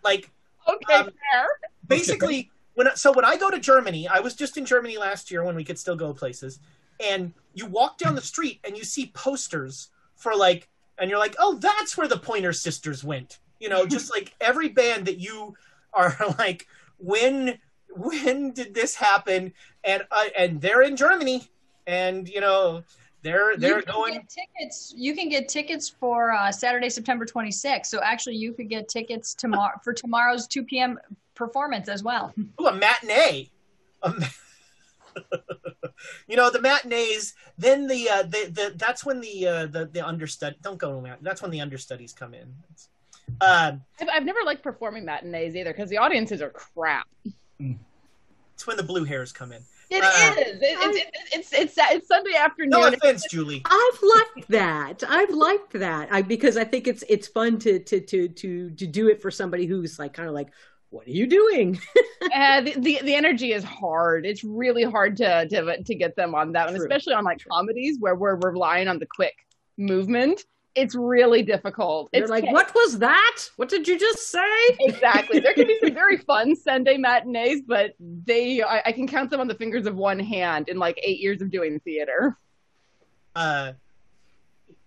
like 0.05 0.31
okay, 0.69 0.95
um, 0.95 1.11
fair. 1.33 1.47
basically 1.89 2.53
when 2.75 2.87
I- 2.89 2.95
so 2.95 3.11
when 3.13 3.25
I 3.25 3.37
go 3.37 3.51
to 3.51 3.59
Germany, 3.59 4.07
I 4.07 4.21
was 4.21 4.35
just 4.35 4.57
in 4.57 4.65
Germany 4.65 4.97
last 4.97 5.33
year 5.33 5.43
when 5.43 5.57
we 5.57 5.65
could 5.65 5.81
still 5.81 5.97
go 5.97 6.13
places, 6.15 6.61
and 7.01 7.33
you 7.55 7.67
walk 7.67 7.99
down 7.99 8.15
the 8.15 8.21
street 8.21 8.61
and 8.65 8.77
you 8.77 8.85
see 8.85 9.11
posters 9.15 9.89
for 10.17 10.35
like, 10.35 10.69
and 10.99 11.11
you're 11.11 11.19
like, 11.19 11.37
oh, 11.39 11.57
that's 11.57 11.97
where 11.97 12.09
the 12.09 12.19
Pointer 12.19 12.53
Sisters 12.53 13.03
went. 13.03 13.39
You 13.61 13.69
know, 13.69 13.87
just 13.87 14.11
like 14.11 14.35
every 14.41 14.69
band 14.69 15.07
that 15.07 15.19
you 15.19 15.55
are 15.93 16.17
like, 16.39 16.67
when 16.99 17.59
when 17.91 18.53
did 18.53 18.75
this 18.75 18.95
happen? 18.95 19.53
And 19.85 20.05
uh, 20.11 20.25
and 20.37 20.61
they're 20.61 20.83
in 20.83 20.97
Germany, 20.97 21.49
and 21.87 22.29
you 22.29 22.41
know 22.41 22.83
they're 23.23 23.57
they're 23.57 23.79
you 23.79 23.83
can 23.83 23.95
going. 23.95 24.15
get 24.15 24.29
tickets. 24.29 24.95
You 24.97 25.15
can 25.15 25.29
get 25.29 25.49
tickets 25.49 25.89
for 25.89 26.31
uh, 26.31 26.53
Saturday, 26.53 26.91
September 26.91 27.25
26th. 27.25 27.87
So 27.87 28.01
actually, 28.03 28.37
you 28.37 28.53
could 28.53 28.69
get 28.69 28.89
tickets 28.89 29.35
tomorrow 29.35 29.79
for 29.83 29.93
tomorrow's 29.93 30.47
2 30.47 30.65
p.m. 30.65 30.99
performance 31.35 31.89
as 31.89 32.03
well. 32.03 32.35
Ooh, 32.61 32.67
a 32.67 32.75
matinee. 32.75 33.51
A 34.03 34.11
ma- 34.11 34.27
you 36.29 36.37
know 36.37 36.51
the 36.51 36.61
matinees. 36.61 37.35
Then 37.59 37.87
the 37.87 38.09
uh, 38.11 38.23
the, 38.23 38.51
the 38.51 38.73
that's 38.77 39.05
when 39.05 39.21
the 39.21 39.47
uh, 39.47 39.67
the 39.67 39.87
the 39.87 40.07
understudy. 40.07 40.57
Don't 40.63 40.79
go 40.79 40.95
to 40.95 41.01
mat. 41.01 41.19
That's 41.23 41.43
when 41.43 41.51
the 41.51 41.61
understudies 41.61 42.13
come 42.13 42.35
in. 42.35 42.55
Uh, 43.41 43.73
I've, 44.01 44.09
I've 44.13 44.25
never 44.25 44.41
liked 44.45 44.63
performing 44.63 45.05
matinees 45.05 45.57
either 45.57 45.73
because 45.73 45.89
the 45.91 45.99
audiences 45.99 46.43
are 46.43 46.51
crap. 46.51 47.07
it's 47.59 48.67
when 48.67 48.77
the 48.77 48.83
blue 48.83 49.05
hairs 49.05 49.33
come 49.33 49.53
in. 49.53 49.63
It 49.91 50.03
Uh, 50.03 50.07
is. 50.09 50.37
It, 50.37 50.59
it's, 50.63 51.53
it's 51.53 51.53
it's 51.53 51.75
it's 51.79 52.09
Sunday 52.09 52.35
afternoon. 52.37 52.71
No 52.71 52.87
offense, 52.87 53.25
Julie. 53.31 53.63
I've 53.65 53.99
liked 54.03 54.49
that. 54.49 55.03
I've 55.09 55.31
liked 55.31 55.73
that. 55.75 56.09
I 56.11 56.23
because 56.23 56.57
I 56.57 56.65
think 56.65 56.87
it's 56.89 57.05
it's 57.09 57.29
fun 57.29 57.59
to 57.61 57.79
to 57.79 58.01
to 58.01 58.29
to 58.29 58.71
to 58.71 58.87
do 58.87 59.09
it 59.09 59.21
for 59.23 59.31
somebody 59.31 59.67
who's 59.67 59.99
like 59.99 60.13
kind 60.15 60.29
of 60.29 60.35
like, 60.35 60.49
what 60.95 61.09
are 61.09 61.11
you 61.11 61.27
doing? 61.27 61.79
uh, 62.35 62.61
the, 62.61 62.75
the 62.79 63.01
the 63.03 63.15
energy 63.15 63.53
is 63.53 63.65
hard. 63.65 64.25
It's 64.25 64.45
really 64.45 64.85
hard 64.85 65.17
to 65.17 65.49
to 65.49 65.83
to 65.83 65.95
get 65.95 66.15
them 66.15 66.37
on 66.37 66.53
that, 66.53 66.69
and 66.69 66.77
True. 66.77 66.85
especially 66.85 67.15
on 67.15 67.25
like 67.25 67.45
comedies 67.47 67.99
where 67.99 68.15
we're 68.15 68.37
relying 68.37 68.87
on 68.87 69.01
the 69.01 69.07
quick 69.07 69.35
movement. 69.77 70.45
It's 70.77 70.95
really 70.95 71.43
difficult. 71.43 72.11
They're 72.13 72.23
it's 72.23 72.31
like, 72.31 72.51
what 72.51 72.73
was 72.75 72.99
that? 72.99 73.49
What 73.57 73.69
did 73.69 73.87
you 73.87 73.99
just 73.99 74.31
say? 74.31 74.41
Exactly. 74.81 75.39
There 75.39 75.55
can 75.55 75.67
be 75.67 75.79
some 75.81 75.95
very 76.03 76.17
fun 76.17 76.57
Sunday 76.57 76.97
matinees, 76.97 77.63
but 77.67 77.95
they 77.99 78.63
I, 78.63 78.83
I 78.87 78.93
can 78.93 79.09
count 79.09 79.31
them 79.31 79.41
on 79.41 79.49
the 79.49 79.55
fingers 79.55 79.87
of 79.87 79.97
one 79.97 80.21
hand 80.21 80.69
in 80.69 80.79
like 80.79 80.99
eight 81.03 81.19
years 81.19 81.43
of 81.43 81.51
doing 81.51 81.81
theater. 81.81 82.39
Uh, 83.35 83.73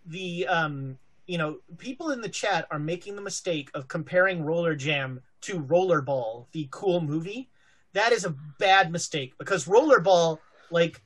the 0.05 0.47
um, 0.47 0.97
you 1.25 1.37
know, 1.37 1.57
people 1.77 2.11
in 2.11 2.21
the 2.21 2.29
chat 2.29 2.65
are 2.71 2.79
making 2.79 3.17
the 3.17 3.21
mistake 3.21 3.69
of 3.73 3.89
comparing 3.89 4.45
Roller 4.45 4.73
Jam 4.73 5.21
to 5.41 5.59
Rollerball, 5.59 6.47
the 6.51 6.67
cool 6.71 7.01
movie. 7.01 7.49
That 7.93 8.11
is 8.11 8.25
a 8.25 8.35
bad 8.59 8.91
mistake 8.91 9.33
because 9.37 9.65
Rollerball, 9.65 10.39
like, 10.69 11.01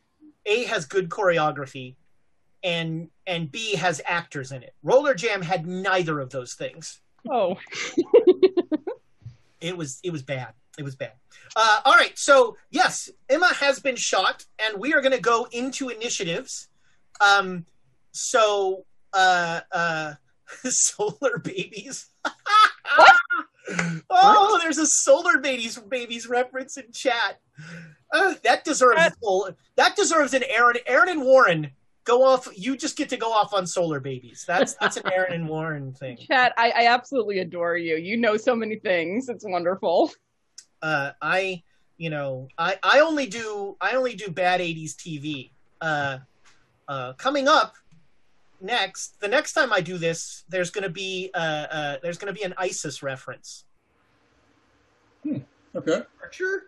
A 0.46 0.64
has 0.66 0.86
good 0.86 1.10
choreography, 1.10 1.96
and 2.64 3.10
and 3.28 3.52
B 3.52 3.76
has 3.76 4.02
actors 4.06 4.52
in 4.52 4.64
it. 4.64 4.74
Roller 4.84 5.14
Jam 5.14 5.42
had 5.42 5.66
neither 5.66 6.20
of 6.20 6.30
those 6.30 6.54
things. 6.54 7.02
Oh, 7.30 7.58
It 9.62 9.78
was 9.78 10.00
it 10.04 10.12
was 10.12 10.24
bad. 10.24 10.54
It 10.78 10.84
was 10.84 10.96
bad. 10.96 11.14
Uh, 11.56 11.82
all 11.86 11.94
right, 11.94 12.18
so 12.18 12.58
yes, 12.72 13.10
Emma 13.30 13.54
has 13.54 13.80
been 13.80 13.96
shot, 13.96 14.46
and 14.60 14.80
we 14.80 14.94
are 14.94 15.02
going 15.02 15.12
to 15.14 15.22
go 15.22 15.48
into 15.52 15.90
initiatives. 15.90 16.68
Um, 17.20 17.66
so 18.12 18.86
uh, 19.14 19.62
uh, 19.72 20.14
solar 20.64 21.38
babies. 21.38 22.10
oh, 24.10 24.60
there's 24.62 24.78
a 24.78 24.86
solar 24.88 25.40
babies 25.40 25.78
babies 25.78 26.28
reference 26.28 26.78
in 26.78 26.92
chat. 26.92 27.40
Uh, 28.14 28.34
that 28.44 28.64
deserves 28.64 29.02
full, 29.22 29.50
that 29.76 29.96
deserves 29.96 30.34
an 30.34 30.44
Aaron 30.50 30.78
Aaron 30.86 31.10
and 31.10 31.22
Warren 31.22 31.72
go 32.04 32.24
off. 32.24 32.48
You 32.56 32.76
just 32.76 32.98
get 32.98 33.10
to 33.10 33.18
go 33.18 33.32
off 33.32 33.54
on 33.54 33.66
solar 33.68 34.00
babies. 34.00 34.44
That's 34.48 34.76
that's 34.76 34.98
an 34.98 35.04
Aaron 35.14 35.34
and 35.34 35.48
Warren 35.48 35.94
thing. 35.94 36.18
Chat, 36.18 36.54
I, 36.58 36.72
I 36.72 36.88
absolutely 36.88 37.40
adore 37.40 37.78
you. 37.78 37.96
You 37.96 38.18
know 38.18 38.38
so 38.38 38.56
many 38.56 38.78
things. 38.78 39.30
It's 39.30 39.46
wonderful. 39.48 40.12
uh, 40.82 41.12
I, 41.22 41.64
you 41.98 42.10
know, 42.10 42.48
I, 42.58 42.78
I 42.84 43.00
only 43.00 43.28
do 43.28 43.78
I 43.80 43.94
only 43.94 44.16
do 44.16 44.30
bad 44.30 44.60
'80s 44.60 44.96
TV. 44.96 45.52
Uh, 45.80 46.20
uh, 46.88 47.14
coming 47.14 47.48
up 47.48 47.76
next, 48.62 49.20
the 49.20 49.28
next 49.28 49.54
time 49.54 49.74
I 49.74 49.82
do 49.82 49.98
this, 49.98 50.44
there's 50.50 50.70
going 50.70 50.84
to 50.84 50.90
be 50.90 51.30
uh, 51.34 51.38
uh, 51.38 51.98
there's 52.02 52.18
going 52.18 52.34
to 52.34 52.38
be 52.38 52.46
an 52.46 52.54
ISIS 52.58 53.02
reference. 53.04 53.66
Okay. 55.76 56.02
Archer? 56.22 56.64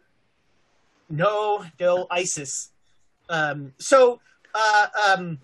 No, 1.10 1.65
no 1.80 2.07
ISIS. 2.10 2.72
Um, 3.30 3.74
so, 3.78 4.20
uh, 4.56 4.88
um, 5.10 5.40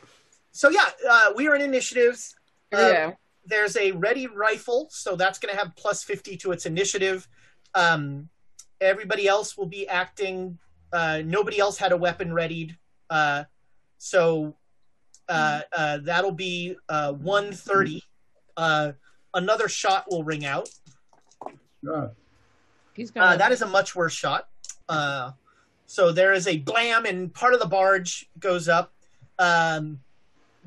so 0.52 0.70
yeah, 0.70 0.86
uh, 1.10 1.34
we 1.36 1.48
are 1.48 1.56
in 1.56 1.62
initiatives. 1.62 2.36
Here 2.72 2.80
Uh, 2.80 2.86
we 2.88 2.94
go. 3.12 3.18
there's 3.46 3.76
a 3.78 3.92
ready 3.92 4.28
rifle, 4.28 4.88
so 4.92 5.16
that's 5.16 5.40
going 5.40 5.54
to 5.54 5.60
have 5.60 5.76
plus 5.76 6.04
50 6.04 6.38
to 6.38 6.52
its 6.52 6.66
initiative. 6.66 7.28
Um, 7.76 8.30
everybody 8.80 9.28
else 9.28 9.58
will 9.58 9.66
be 9.66 9.88
acting. 9.88 10.58
Uh, 10.94 11.22
nobody 11.26 11.60
else 11.60 11.78
had 11.78 11.92
a 11.92 11.98
weapon 11.98 12.34
readied, 12.34 12.78
uh, 13.10 13.44
so 13.98 14.56
uh, 15.30 15.62
uh, 15.76 15.98
that'll 16.00 16.32
be 16.32 16.76
uh, 16.90 17.14
one 17.14 17.52
thirty. 17.54 18.04
Uh, 18.58 18.94
another 19.34 19.70
shot 19.70 20.06
will 20.10 20.24
ring 20.24 20.46
out. 20.46 20.70
God. 21.86 22.16
He's 22.94 23.12
Uh, 23.16 23.38
that 23.38 23.52
is 23.52 23.62
a 23.62 23.68
much 23.68 23.96
worse 23.96 24.14
shot. 24.14 24.50
Uh, 24.90 25.32
so 25.86 26.12
there 26.12 26.34
is 26.34 26.48
a 26.48 26.58
blam, 26.58 27.06
and 27.06 27.34
part 27.34 27.54
of 27.54 27.60
the 27.60 27.66
barge 27.66 28.30
goes 28.40 28.68
up. 28.68 28.94
Um, 29.38 30.02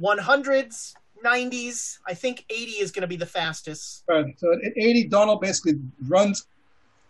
100s, 0.00 0.94
90s. 1.22 1.98
I 2.06 2.14
think 2.14 2.44
80 2.48 2.70
is 2.72 2.90
going 2.90 3.02
to 3.02 3.06
be 3.06 3.16
the 3.16 3.26
fastest. 3.26 4.04
Right. 4.08 4.34
So 4.38 4.52
at 4.52 4.72
80, 4.76 5.08
Donald 5.08 5.40
basically 5.40 5.74
runs 6.08 6.46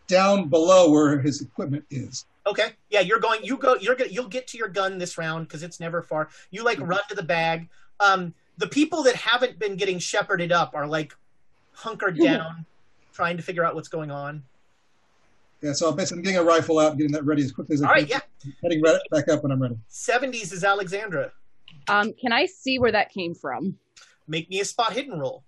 down 0.06 0.48
below 0.48 0.90
where 0.90 1.18
his 1.18 1.40
equipment 1.40 1.84
is. 1.90 2.26
Okay. 2.46 2.70
Yeah, 2.90 3.00
you're 3.00 3.20
going. 3.20 3.44
You 3.44 3.56
go. 3.56 3.76
You're 3.76 3.94
gonna. 3.94 4.10
You'll 4.10 4.28
get 4.28 4.46
to 4.48 4.58
your 4.58 4.68
gun 4.68 4.98
this 4.98 5.16
round 5.16 5.48
because 5.48 5.62
it's 5.62 5.78
never 5.80 6.02
far. 6.02 6.28
You 6.50 6.64
like 6.64 6.80
run 6.80 7.00
to 7.08 7.14
the 7.14 7.22
bag. 7.22 7.68
Um, 8.00 8.34
the 8.58 8.66
people 8.66 9.02
that 9.04 9.14
haven't 9.14 9.58
been 9.58 9.76
getting 9.76 9.98
shepherded 9.98 10.52
up 10.52 10.74
are 10.74 10.86
like 10.86 11.14
hunkered 11.72 12.18
down, 12.18 12.66
trying 13.12 13.36
to 13.36 13.42
figure 13.42 13.64
out 13.64 13.74
what's 13.74 13.88
going 13.88 14.10
on. 14.10 14.42
Yeah, 15.62 15.72
so 15.72 15.88
I'm 15.88 15.96
basically 15.96 16.24
getting 16.24 16.38
a 16.38 16.42
rifle 16.42 16.80
out 16.80 16.96
getting 16.96 17.12
that 17.12 17.24
ready 17.24 17.42
as 17.42 17.52
quickly 17.52 17.74
as 17.74 17.82
I 17.82 17.86
All 17.86 17.94
can. 17.94 18.02
right. 18.02 18.10
Yeah. 18.10 18.52
Heading 18.62 18.82
right 18.82 18.98
back 19.12 19.28
up 19.28 19.44
when 19.44 19.52
I'm 19.52 19.62
ready. 19.62 19.76
70s 19.90 20.52
is 20.52 20.64
Alexandra. 20.64 21.30
Um, 21.86 22.12
can 22.20 22.32
I 22.32 22.46
see 22.46 22.80
where 22.80 22.90
that 22.90 23.12
came 23.12 23.34
from? 23.34 23.78
Make 24.26 24.50
me 24.50 24.60
a 24.60 24.64
spot 24.64 24.92
hidden 24.92 25.18
roll. 25.18 25.44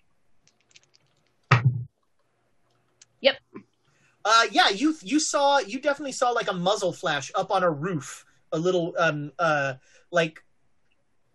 Uh, 4.25 4.47
yeah, 4.51 4.71
you 4.71 4.97
you 5.03 5.21
saw 5.21 5.59
you 5.59 5.79
definitely 5.79 6.13
saw 6.13 6.31
like 6.31 6.51
a 6.51 6.55
muzzle 6.55 6.93
flash 6.93 7.31
up 7.35 7.51
on 7.51 7.63
a 7.63 7.71
roof, 7.71 8.25
a 8.53 8.59
little 8.59 8.95
um 8.99 9.33
uh 9.39 9.75
like 10.11 10.43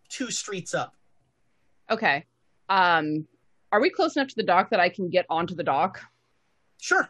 two 0.09 0.31
streets 0.31 0.73
up. 0.73 0.95
Okay. 1.89 2.25
Um, 2.67 3.27
are 3.71 3.81
we 3.81 3.89
close 3.89 4.15
enough 4.15 4.29
to 4.29 4.35
the 4.35 4.43
dock 4.43 4.71
that 4.71 4.79
I 4.79 4.89
can 4.89 5.09
get 5.09 5.25
onto 5.29 5.55
the 5.55 5.63
dock? 5.63 6.01
Sure. 6.79 7.09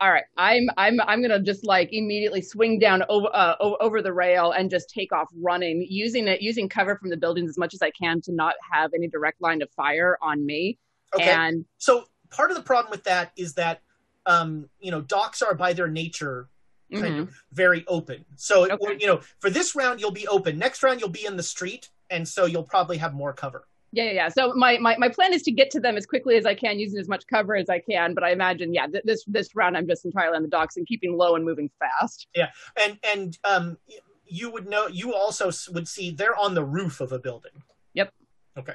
All 0.00 0.10
right. 0.10 0.24
I'm 0.36 0.68
I'm 0.76 1.00
I'm 1.02 1.22
gonna 1.22 1.40
just 1.40 1.64
like 1.64 1.90
immediately 1.92 2.40
swing 2.42 2.78
down 2.78 3.04
over 3.08 3.28
uh, 3.32 3.54
over 3.60 4.02
the 4.02 4.12
rail 4.12 4.52
and 4.52 4.70
just 4.70 4.90
take 4.90 5.12
off 5.12 5.28
running, 5.38 5.86
using 5.88 6.26
it 6.26 6.40
using 6.40 6.68
cover 6.68 6.96
from 6.96 7.10
the 7.10 7.16
buildings 7.16 7.50
as 7.50 7.58
much 7.58 7.74
as 7.74 7.82
I 7.82 7.90
can 7.90 8.20
to 8.22 8.32
not 8.32 8.54
have 8.72 8.92
any 8.94 9.08
direct 9.08 9.40
line 9.42 9.62
of 9.62 9.70
fire 9.70 10.18
on 10.22 10.44
me. 10.44 10.78
Okay. 11.14 11.30
And 11.30 11.64
So 11.78 12.04
part 12.30 12.50
of 12.50 12.56
the 12.56 12.62
problem 12.62 12.90
with 12.90 13.04
that 13.04 13.32
is 13.36 13.54
that 13.54 13.82
um 14.26 14.68
you 14.80 14.90
know 14.90 15.00
docks 15.00 15.42
are 15.42 15.54
by 15.54 15.72
their 15.72 15.88
nature 15.88 16.48
kind 16.92 17.14
Mhm. 17.14 17.22
of 17.22 17.34
very 17.52 17.84
open. 17.86 18.24
So 18.36 18.64
it, 18.64 19.00
you 19.00 19.06
know 19.06 19.20
for 19.38 19.48
this 19.50 19.74
round 19.76 20.00
you'll 20.00 20.10
be 20.10 20.26
open. 20.28 20.58
Next 20.58 20.82
round 20.82 21.00
you'll 21.00 21.08
be 21.08 21.24
in 21.24 21.36
the 21.36 21.42
street, 21.42 21.88
and 22.10 22.26
so 22.26 22.46
you'll 22.46 22.64
probably 22.64 22.96
have 22.98 23.14
more 23.14 23.32
cover. 23.32 23.66
Yeah, 23.92 24.04
yeah, 24.04 24.12
yeah. 24.12 24.28
So 24.28 24.52
my, 24.54 24.78
my, 24.78 24.96
my 24.98 25.08
plan 25.08 25.32
is 25.32 25.42
to 25.42 25.50
get 25.50 25.68
to 25.70 25.80
them 25.80 25.96
as 25.96 26.06
quickly 26.06 26.36
as 26.36 26.46
I 26.46 26.54
can, 26.54 26.78
using 26.78 27.00
as 27.00 27.08
much 27.08 27.26
cover 27.26 27.56
as 27.56 27.68
I 27.68 27.80
can. 27.80 28.14
But 28.14 28.22
I 28.22 28.30
imagine, 28.30 28.72
yeah, 28.72 28.86
th- 28.86 29.02
this 29.04 29.24
this 29.26 29.54
round 29.56 29.76
I'm 29.76 29.86
just 29.88 30.04
entirely 30.04 30.36
on 30.36 30.42
the 30.42 30.48
docks 30.48 30.76
and 30.76 30.86
keeping 30.86 31.16
low 31.16 31.34
and 31.36 31.44
moving 31.44 31.70
fast. 31.78 32.26
Yeah, 32.34 32.50
and 32.76 32.98
and 33.04 33.38
um, 33.44 33.78
you 34.26 34.50
would 34.50 34.68
know. 34.68 34.86
You 34.88 35.14
also 35.14 35.50
would 35.72 35.86
see 35.86 36.10
they're 36.10 36.36
on 36.36 36.54
the 36.54 36.64
roof 36.64 37.00
of 37.00 37.12
a 37.12 37.18
building. 37.20 37.62
Yep. 37.94 38.12
Okay. 38.58 38.74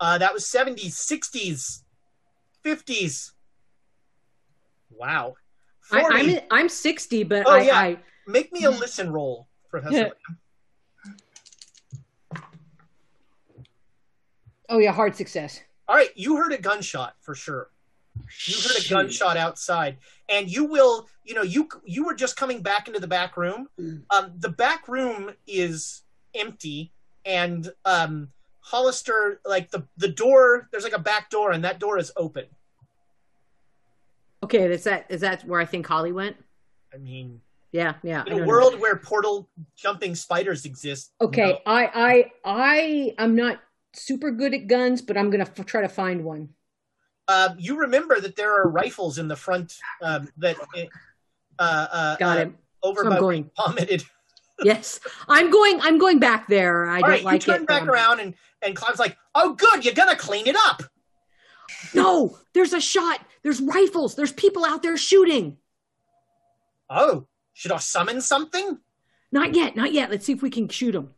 Uh, 0.00 0.16
that 0.18 0.32
was 0.32 0.46
seventies, 0.46 0.96
sixties, 0.98 1.84
fifties. 2.62 3.33
Wow. 4.98 5.34
I, 5.92 6.02
40. 6.02 6.38
I'm 6.38 6.42
I'm 6.50 6.68
60, 6.68 7.24
but 7.24 7.46
oh 7.46 7.50
I, 7.50 7.62
yeah. 7.62 7.78
I 7.78 7.98
Make 8.26 8.52
me 8.52 8.64
a 8.64 8.70
listen 8.70 9.12
roll, 9.12 9.48
Professor. 9.68 10.12
oh 14.68 14.78
yeah, 14.78 14.92
hard 14.92 15.14
success. 15.14 15.60
All 15.86 15.96
right, 15.96 16.08
you 16.14 16.36
heard 16.36 16.52
a 16.52 16.58
gunshot 16.58 17.14
for 17.20 17.34
sure. 17.34 17.68
You 18.46 18.54
heard 18.62 18.82
a 18.82 18.88
gunshot 18.88 19.36
outside, 19.36 19.98
and 20.28 20.50
you 20.50 20.64
will. 20.64 21.08
You 21.24 21.34
know, 21.34 21.42
you 21.42 21.68
you 21.84 22.06
were 22.06 22.14
just 22.14 22.36
coming 22.36 22.62
back 22.62 22.88
into 22.88 23.00
the 23.00 23.06
back 23.06 23.36
room. 23.36 23.68
Um, 24.10 24.32
the 24.38 24.48
back 24.48 24.88
room 24.88 25.32
is 25.46 26.02
empty, 26.34 26.92
and 27.26 27.70
um, 27.84 28.28
Hollister, 28.60 29.40
like 29.44 29.70
the 29.70 29.86
the 29.98 30.08
door, 30.08 30.68
there's 30.70 30.84
like 30.84 30.94
a 30.94 30.98
back 30.98 31.28
door, 31.28 31.52
and 31.52 31.62
that 31.64 31.78
door 31.78 31.98
is 31.98 32.10
open. 32.16 32.46
Okay, 34.44 34.64
is 34.72 34.84
that 34.84 35.06
is 35.08 35.20
that 35.22 35.44
where 35.46 35.60
I 35.60 35.64
think 35.64 35.86
Holly 35.86 36.12
went? 36.12 36.36
I 36.92 36.98
mean, 36.98 37.40
Yeah, 37.72 37.94
yeah. 38.02 38.22
In 38.22 38.26
a 38.26 38.30
don't 38.30 38.40
know. 38.42 38.46
world 38.46 38.78
where 38.80 38.96
portal 38.96 39.48
jumping 39.76 40.14
spiders 40.14 40.64
exist, 40.64 41.12
Okay, 41.20 41.60
I 41.66 41.86
I 41.86 42.32
I 42.44 43.14
I'm 43.18 43.34
not 43.34 43.60
super 43.94 44.30
good 44.30 44.52
at 44.54 44.66
guns, 44.66 45.00
but 45.02 45.16
I'm 45.16 45.30
gonna 45.30 45.48
f- 45.56 45.66
try 45.66 45.80
to 45.80 45.88
find 45.88 46.24
one. 46.24 46.50
um, 47.28 47.56
you 47.58 47.78
remember 47.78 48.20
that 48.20 48.36
there 48.36 48.52
are 48.60 48.68
rifles 48.68 49.16
in 49.18 49.28
the 49.28 49.36
front 49.36 49.78
um, 50.02 50.28
that 50.36 50.56
uh, 51.58 51.86
uh, 51.90 52.16
Got 52.16 52.36
uh, 52.36 52.40
it. 52.42 52.52
over 52.82 53.00
So 53.02 53.06
I'm 53.08 53.14
by 53.14 53.20
going- 53.20 53.50
vomited. 53.56 54.04
Yes, 54.62 55.00
I'm 55.26 55.50
going. 55.50 55.80
I'm 55.80 55.98
going 55.98 56.20
back 56.20 56.46
there. 56.46 56.86
I 56.86 56.96
All 56.96 57.00
don't 57.00 57.10
right, 57.10 57.24
like 57.24 57.44
you 57.46 57.52
turn 57.52 57.62
it. 57.62 57.66
back 57.66 57.88
around 57.88 58.20
and 58.20 58.34
and 58.62 58.76
Clive's 58.76 59.00
like, 59.00 59.16
"Oh, 59.34 59.54
good, 59.54 59.84
you're 59.84 59.94
gonna 59.94 60.14
clean 60.14 60.46
it 60.46 60.54
up." 60.56 60.80
No, 61.92 62.38
there's 62.52 62.72
a 62.72 62.80
shot. 62.80 63.20
There's 63.42 63.60
rifles. 63.60 64.14
There's 64.14 64.32
people 64.32 64.64
out 64.64 64.82
there 64.82 64.96
shooting. 64.96 65.58
Oh, 66.88 67.26
should 67.52 67.72
I 67.72 67.78
summon 67.78 68.20
something? 68.20 68.78
Not 69.32 69.54
yet. 69.54 69.76
Not 69.76 69.92
yet. 69.92 70.10
Let's 70.10 70.24
see 70.26 70.32
if 70.32 70.42
we 70.42 70.50
can 70.50 70.68
shoot 70.68 70.92
them. 70.92 71.10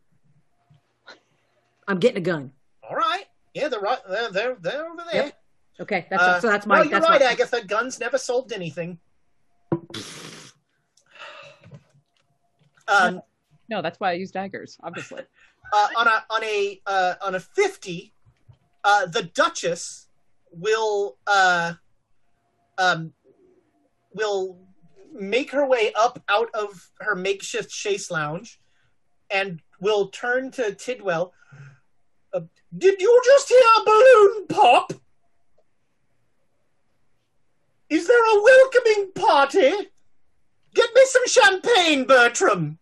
I'm 1.87 1.99
getting 1.99 2.17
a 2.17 2.21
gun. 2.21 2.51
All 2.87 2.95
right, 2.95 3.25
yeah, 3.53 3.67
they're 3.69 3.79
right. 3.79 3.99
They're 4.09 4.31
they're, 4.31 4.57
they're 4.59 4.87
over 4.87 5.03
there. 5.11 5.23
Yep. 5.25 5.39
Okay, 5.81 6.07
that's 6.09 6.23
Uh, 6.23 6.39
so 6.39 6.47
that's 6.47 6.65
my. 6.65 6.77
No, 6.77 6.83
you're 6.83 6.91
that's 6.91 7.09
right, 7.09 7.21
my, 7.21 7.27
Agatha. 7.27 7.63
Guns 7.65 7.99
never 7.99 8.17
solved 8.17 8.51
anything. 8.51 8.99
Um, 12.87 13.21
No, 13.69 13.81
that's 13.81 13.99
why 13.99 14.11
I 14.11 14.13
use 14.13 14.31
daggers, 14.31 14.77
obviously. 14.81 15.21
uh, 15.73 15.87
on 15.97 16.07
a 16.07 16.25
on 16.29 16.43
a 16.43 16.81
uh, 16.85 17.13
on 17.21 17.35
a 17.35 17.39
fifty, 17.39 18.13
uh, 18.83 19.05
the 19.05 19.23
Duchess 19.23 20.06
will 20.59 21.17
uh, 21.27 21.73
um, 22.77 23.13
will 24.13 24.57
make 25.13 25.51
her 25.51 25.65
way 25.65 25.91
up 25.97 26.21
out 26.29 26.49
of 26.53 26.89
her 26.99 27.15
makeshift 27.15 27.69
chase 27.69 28.11
lounge, 28.11 28.59
and 29.29 29.61
will 29.79 30.07
turn 30.07 30.51
to 30.51 30.73
Tidwell. 30.73 31.33
Uh, 32.33 32.41
Did 32.77 33.01
you 33.01 33.21
just 33.25 33.49
hear 33.49 33.59
a 33.79 33.85
balloon 33.85 34.47
pop? 34.47 34.93
Is 37.89 38.07
there 38.07 38.37
a 38.37 38.43
welcoming 38.43 39.11
party? 39.15 39.89
Get 40.73 40.89
me 40.93 41.01
some 41.05 41.27
champagne, 41.27 42.05
Bertram. 42.05 42.77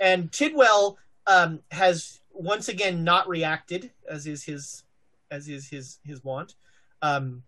And 0.00 0.30
Tidwell 0.30 0.98
um, 1.26 1.60
has 1.70 2.20
once 2.36 2.68
again 2.68 3.04
not 3.04 3.28
reacted, 3.28 3.90
as 4.08 4.26
is 4.26 4.44
his, 4.44 4.84
as 5.30 5.48
is 5.48 5.68
his 5.68 5.98
his 6.04 6.22
wont. 6.22 6.54
Um, 7.02 7.42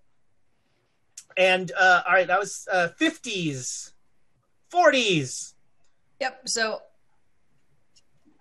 and 1.37 1.71
uh, 1.79 2.03
all 2.07 2.15
right, 2.15 2.27
that 2.27 2.41
was 2.41 2.67
fifties, 2.97 3.93
forties. 4.69 5.55
Yep. 6.21 6.49
So 6.49 6.83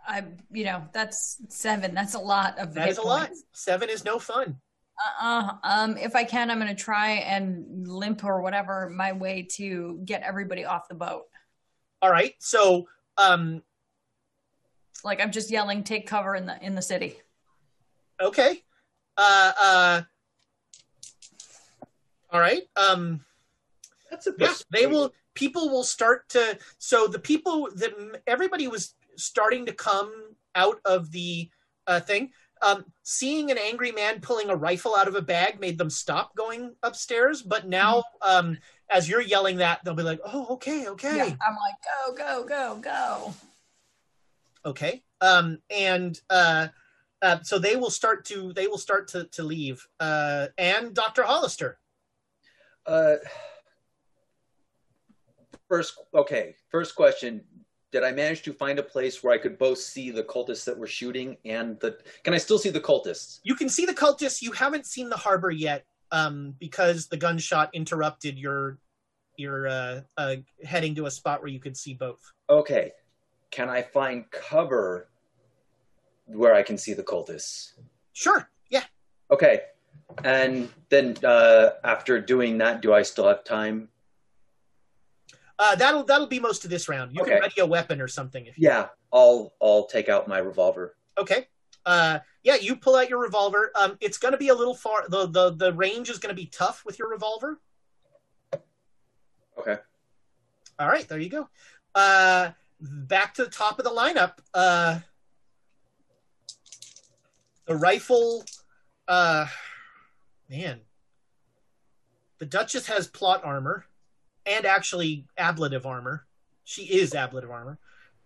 I, 0.08 0.24
you 0.52 0.64
know, 0.64 0.84
that's 0.94 1.38
seven. 1.50 1.94
That's 1.94 2.16
a 2.16 2.20
lot 2.20 2.58
of 2.58 2.74
That 2.74 2.90
is 2.90 2.98
a 2.98 3.02
lot. 3.02 3.30
Seven 3.52 3.90
is 3.90 4.06
no 4.06 4.20
fun. 4.20 4.58
Uh-uh. 5.22 5.58
Um, 5.64 5.98
if 5.98 6.16
I 6.16 6.24
can, 6.24 6.50
I'm 6.50 6.60
going 6.60 6.76
to 6.76 6.84
try 6.84 7.12
and 7.12 7.88
limp 7.88 8.24
or 8.24 8.42
whatever 8.42 8.90
my 8.90 9.12
way 9.12 9.48
to 9.52 10.02
get 10.06 10.24
everybody 10.24 10.66
off 10.66 10.88
the 10.88 10.96
boat. 10.96 11.26
All 12.02 12.10
right, 12.10 12.34
so 12.40 12.88
um, 13.18 13.62
Like 15.04 15.22
I'm 15.22 15.32
just 15.32 15.52
yelling, 15.52 15.84
"Take 15.84 16.08
cover 16.08 16.36
in 16.36 16.46
the 16.46 16.62
in 16.64 16.76
the 16.76 16.82
city." 16.82 17.18
okay, 18.22 18.64
uh, 19.18 19.52
uh, 19.62 20.02
all 22.32 22.40
right. 22.40 22.64
Um, 22.76 23.22
That's 24.10 24.28
a 24.28 24.34
yeah, 24.38 24.54
they 24.72 24.88
will. 24.88 25.14
People 25.34 25.70
will 25.70 25.84
start 25.84 26.30
to. 26.30 26.58
So 26.78 27.08
the 27.08 27.20
people 27.20 27.70
that 27.76 27.94
everybody 28.26 28.68
was 28.68 28.96
starting 29.18 29.66
to 29.66 29.74
come 29.74 30.12
out 30.56 30.80
of 30.86 31.12
the 31.12 31.50
uh, 31.86 32.00
thing. 32.00 32.32
Um, 32.60 32.86
seeing 33.04 33.52
an 33.52 33.60
angry 33.60 33.92
man 33.92 34.20
pulling 34.20 34.50
a 34.50 34.56
rifle 34.56 34.96
out 34.96 35.08
of 35.08 35.14
a 35.14 35.22
bag 35.22 35.60
made 35.60 35.78
them 35.78 35.92
stop 35.92 36.36
going 36.36 36.74
upstairs. 36.82 37.44
But 37.44 37.68
now, 37.68 38.04
um, 38.24 38.58
as 38.90 39.08
you're 39.08 39.22
yelling 39.22 39.58
that, 39.58 39.84
they'll 39.84 39.94
be 39.94 40.02
like, 40.02 40.20
"Oh, 40.26 40.48
okay, 40.56 40.88
okay." 40.88 41.18
Yeah, 41.18 41.24
I'm 41.26 41.56
like, 41.56 41.76
"Go, 41.86 42.14
go, 42.16 42.46
go, 42.48 42.80
go!" 42.82 43.34
Okay. 44.68 45.02
Um, 45.22 45.60
and 45.70 46.20
uh, 46.30 46.68
uh, 47.22 47.40
so 47.42 47.58
they 47.58 47.76
will 47.78 47.90
start 47.90 48.26
to 48.26 48.54
they 48.54 48.68
will 48.68 48.78
start 48.78 49.08
to 49.10 49.24
to 49.32 49.44
leave. 49.44 49.88
Uh, 50.00 50.48
and 50.58 50.94
Doctor 50.94 51.24
Hollister. 51.24 51.80
Uh, 52.86 53.16
First, 55.68 56.00
okay. 56.14 56.56
First 56.70 56.96
question: 56.96 57.42
Did 57.92 58.04
I 58.04 58.12
manage 58.12 58.42
to 58.44 58.54
find 58.54 58.80
a 58.80 58.84
place 58.84 59.22
where 59.22 59.34
I 59.34 59.38
could 59.38 59.58
both 59.58 59.80
see 59.80 60.12
the 60.12 60.24
cultists 60.24 60.64
that 60.66 60.78
were 60.78 60.88
shooting 60.88 61.38
and 61.46 61.80
the? 61.80 61.98
Can 62.24 62.34
I 62.34 62.38
still 62.38 62.58
see 62.58 62.70
the 62.70 62.80
cultists? 62.80 63.40
You 63.44 63.56
can 63.56 63.68
see 63.68 63.86
the 63.86 63.94
cultists. 63.94 64.42
You 64.42 64.54
haven't 64.54 64.86
seen 64.86 65.10
the 65.10 65.18
harbor 65.18 65.52
yet, 65.52 65.86
um, 66.12 66.56
because 66.60 67.08
the 67.08 67.18
gunshot 67.18 67.70
interrupted 67.74 68.38
your 68.38 68.78
your 69.38 69.68
uh, 69.68 70.02
uh, 70.16 70.36
heading 70.64 70.96
to 70.96 71.06
a 71.06 71.12
spot 71.12 71.42
where 71.42 71.50
you 71.50 71.60
could 71.60 71.76
see 71.76 71.94
both. 71.94 72.22
Okay. 72.50 72.92
Can 73.52 73.70
I 73.70 73.82
find 73.82 74.30
cover 74.32 75.10
where 76.26 76.54
I 76.54 76.64
can 76.64 76.78
see 76.78 76.94
the 76.94 77.04
cultists? 77.04 77.74
Sure. 78.14 78.50
Yeah. 78.70 78.84
Okay. 79.32 79.62
And 80.24 80.70
then 80.90 81.18
uh, 81.24 81.72
after 81.84 82.20
doing 82.20 82.58
that, 82.60 82.82
do 82.82 82.94
I 82.94 83.02
still 83.04 83.28
have 83.28 83.44
time? 83.44 83.90
Uh, 85.60 85.76
that'll 85.76 86.04
that'll 86.04 86.28
be 86.28 86.40
most 86.40 86.64
of 86.66 86.70
this 86.70 86.88
round. 86.88 87.14
You 87.16 87.22
Okay. 87.22 87.32
can 87.32 87.42
ready 87.42 87.62
a 87.62 87.66
weapon 87.66 88.00
or 88.00 88.08
something 88.08 88.46
if 88.46 88.58
you 88.58 88.70
Yeah, 88.70 88.90
I'll 89.12 89.54
I'll 89.62 89.86
take 89.88 90.08
out 90.08 90.28
my 90.28 90.38
revolver. 90.38 90.96
Okay. 91.18 91.48
Uh, 91.86 92.20
yeah, 92.44 92.56
you 92.56 92.76
pull 92.76 92.96
out 92.96 93.10
your 93.10 93.20
revolver. 93.20 93.72
Um, 93.74 93.98
it's 94.02 94.18
going 94.18 94.34
to 94.34 94.38
be 94.38 94.50
a 94.50 94.54
little 94.56 94.76
far. 94.76 95.08
The 95.10 95.26
the 95.28 95.52
the 95.52 95.74
range 95.74 96.10
is 96.10 96.20
going 96.20 96.36
to 96.36 96.40
be 96.40 96.46
tough 96.48 96.84
with 96.86 97.00
your 97.00 97.10
revolver. 97.10 97.60
Okay. 99.58 99.78
All 100.78 100.88
right, 100.88 101.08
there 101.08 101.18
you 101.20 101.30
go. 101.30 101.50
Uh, 101.96 102.52
back 102.80 103.34
to 103.36 103.44
the 103.46 103.50
top 103.50 103.80
of 103.80 103.86
the 103.86 103.92
lineup. 103.92 104.34
Uh, 104.54 105.00
the 107.66 107.76
rifle. 107.76 108.44
Uh, 109.08 109.48
man, 110.50 110.82
the 112.40 112.46
Duchess 112.46 112.88
has 112.88 113.08
plot 113.08 113.42
armor, 113.44 113.86
and 114.46 114.66
actually 114.66 115.26
ablative 115.38 115.86
armor. 115.86 116.26
She 116.64 116.84
is 116.84 117.16
ablative 117.16 117.52
armor. 117.52 117.78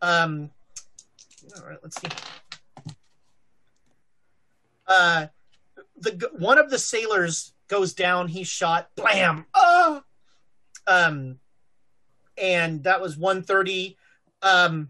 Um, 0.02 0.50
all 1.56 1.68
right, 1.68 1.78
let's 1.84 2.02
see. 2.02 2.08
Uh, 4.88 5.28
the 5.98 6.30
one 6.38 6.58
of 6.58 6.70
the 6.70 6.80
sailors 6.80 7.54
goes 7.68 7.94
down. 7.94 8.28
He's 8.28 8.48
shot. 8.48 8.90
Blam! 8.96 9.46
Oh, 9.54 10.04
um, 10.88 11.40
and 12.38 12.84
that 12.84 13.02
was 13.02 13.18
130. 13.18 13.98
Um, 14.42 14.90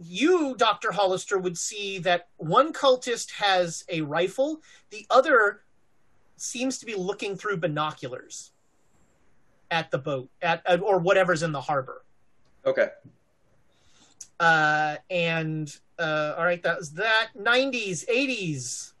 you, 0.00 0.54
Dr. 0.56 0.92
Hollister, 0.92 1.38
would 1.38 1.58
see 1.58 1.98
that 2.00 2.28
one 2.36 2.72
cultist 2.72 3.32
has 3.32 3.84
a 3.88 4.00
rifle, 4.02 4.60
the 4.90 5.06
other 5.10 5.62
seems 6.36 6.78
to 6.78 6.86
be 6.86 6.94
looking 6.94 7.36
through 7.36 7.56
binoculars 7.56 8.52
at 9.70 9.90
the 9.90 9.98
boat, 9.98 10.28
at, 10.40 10.62
at 10.66 10.80
or 10.80 10.98
whatever's 10.98 11.42
in 11.42 11.52
the 11.52 11.60
harbor. 11.60 12.02
Okay. 12.64 12.88
Uh, 14.38 14.96
and 15.10 15.76
uh, 15.98 16.34
all 16.38 16.44
right, 16.44 16.62
that 16.62 16.78
was 16.78 16.92
that. 16.92 17.30
90s, 17.36 18.06
80s. 18.08 18.92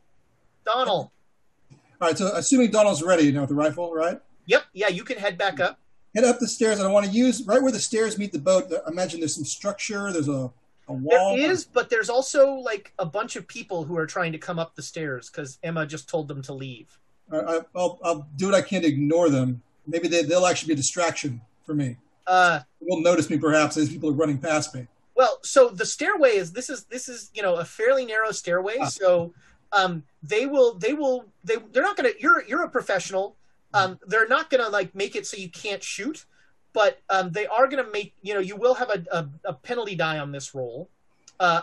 Donald. 0.64 1.10
All 2.00 2.08
right, 2.08 2.18
so 2.18 2.30
assuming 2.34 2.70
Donald's 2.70 3.02
ready, 3.02 3.24
you 3.24 3.32
know, 3.32 3.40
with 3.40 3.48
the 3.48 3.54
rifle, 3.54 3.92
right? 3.92 4.20
Yep, 4.46 4.64
yeah, 4.72 4.88
you 4.88 5.02
can 5.02 5.18
head 5.18 5.38
back 5.38 5.60
up. 5.60 5.78
Head 6.14 6.24
up 6.24 6.38
the 6.38 6.48
stairs, 6.48 6.78
and 6.78 6.88
I 6.88 6.90
want 6.90 7.06
to 7.06 7.12
use 7.12 7.42
right 7.46 7.62
where 7.62 7.70
the 7.72 7.78
stairs 7.78 8.18
meet 8.18 8.32
the 8.32 8.38
boat. 8.38 8.72
I 8.86 8.90
imagine 8.90 9.20
there's 9.20 9.34
some 9.34 9.44
structure. 9.44 10.10
There's 10.12 10.28
a, 10.28 10.50
a 10.88 10.92
wall. 10.92 11.36
There 11.36 11.50
is, 11.50 11.64
but 11.64 11.90
there's 11.90 12.08
also 12.08 12.54
like 12.54 12.92
a 12.98 13.04
bunch 13.06 13.36
of 13.36 13.46
people 13.46 13.84
who 13.84 13.96
are 13.96 14.06
trying 14.06 14.32
to 14.32 14.38
come 14.38 14.58
up 14.58 14.74
the 14.74 14.82
stairs 14.82 15.28
because 15.30 15.58
Emma 15.62 15.86
just 15.86 16.08
told 16.08 16.26
them 16.28 16.40
to 16.42 16.52
leave. 16.54 16.98
I, 17.30 17.36
I, 17.36 17.60
I'll, 17.76 17.98
I'll 18.02 18.26
do 18.36 18.46
what 18.46 18.54
I 18.54 18.62
can 18.62 18.82
to 18.82 18.88
ignore 18.88 19.28
them. 19.28 19.60
Maybe 19.86 20.08
they, 20.08 20.22
they'll 20.22 20.46
actually 20.46 20.68
be 20.68 20.72
a 20.74 20.76
distraction 20.76 21.40
for 21.64 21.74
me. 21.74 21.96
Uh, 22.26 22.60
will 22.80 23.00
notice 23.02 23.28
me 23.30 23.38
perhaps 23.38 23.76
as 23.76 23.88
people 23.88 24.08
are 24.10 24.12
running 24.14 24.38
past 24.38 24.74
me. 24.74 24.86
well, 25.14 25.38
so 25.42 25.68
the 25.70 25.86
stairway 25.86 26.30
is 26.36 26.52
this 26.52 26.68
is 26.70 26.84
this 26.84 27.08
is 27.08 27.30
you 27.34 27.42
know 27.42 27.56
a 27.56 27.64
fairly 27.64 28.04
narrow 28.06 28.30
stairway, 28.32 28.76
Ah. 28.80 28.86
so 28.86 29.32
um, 29.72 30.02
they 30.22 30.44
will 30.46 30.74
they 30.74 30.92
will 30.92 31.24
they 31.44 31.56
they're 31.72 31.82
not 31.82 31.96
gonna 31.96 32.10
you're 32.18 32.44
you're 32.46 32.64
a 32.64 32.68
professional. 32.70 33.34
Um, 33.74 33.98
they're 34.06 34.28
not 34.28 34.50
gonna 34.50 34.68
like 34.68 34.94
make 34.94 35.16
it 35.16 35.26
so 35.26 35.36
you 35.36 35.50
can't 35.50 35.82
shoot, 35.82 36.24
but 36.72 37.00
um, 37.10 37.30
they 37.32 37.46
are 37.46 37.66
gonna 37.66 37.90
make 37.92 38.14
you 38.22 38.34
know 38.34 38.40
you 38.40 38.56
will 38.56 38.74
have 38.74 38.90
a, 38.90 39.04
a, 39.12 39.28
a 39.44 39.52
penalty 39.52 39.94
die 39.94 40.18
on 40.18 40.32
this 40.32 40.54
roll. 40.54 40.88
Uh, 41.40 41.62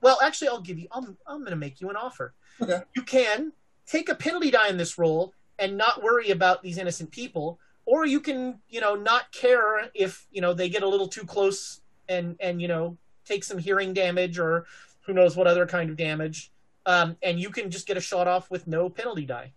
well, 0.00 0.18
actually, 0.22 0.48
I'll 0.48 0.60
give 0.60 0.78
you. 0.78 0.88
I'm 0.92 1.16
I'm 1.26 1.42
gonna 1.44 1.56
make 1.56 1.80
you 1.80 1.90
an 1.90 1.96
offer. 1.96 2.34
Okay. 2.60 2.82
You 2.94 3.02
can 3.02 3.52
take 3.86 4.08
a 4.08 4.14
penalty 4.14 4.50
die 4.50 4.68
in 4.68 4.76
this 4.76 4.98
roll 4.98 5.32
and 5.58 5.76
not 5.76 6.02
worry 6.02 6.30
about 6.30 6.62
these 6.62 6.78
innocent 6.78 7.10
people, 7.10 7.58
or 7.86 8.06
you 8.06 8.20
can 8.20 8.60
you 8.68 8.80
know 8.80 8.94
not 8.94 9.32
care 9.32 9.90
if 9.94 10.26
you 10.30 10.40
know 10.40 10.52
they 10.52 10.68
get 10.68 10.82
a 10.82 10.88
little 10.88 11.08
too 11.08 11.24
close 11.24 11.80
and 12.08 12.36
and 12.40 12.60
you 12.60 12.68
know 12.68 12.96
take 13.24 13.44
some 13.44 13.58
hearing 13.58 13.92
damage 13.92 14.38
or 14.38 14.66
who 15.02 15.12
knows 15.12 15.36
what 15.36 15.46
other 15.46 15.66
kind 15.66 15.90
of 15.90 15.96
damage. 15.96 16.52
Um, 16.84 17.16
and 17.22 17.40
you 17.40 17.50
can 17.50 17.70
just 17.70 17.86
get 17.86 17.96
a 17.96 18.00
shot 18.00 18.28
off 18.28 18.50
with 18.50 18.66
no 18.68 18.88
penalty 18.88 19.26
die. 19.26 19.52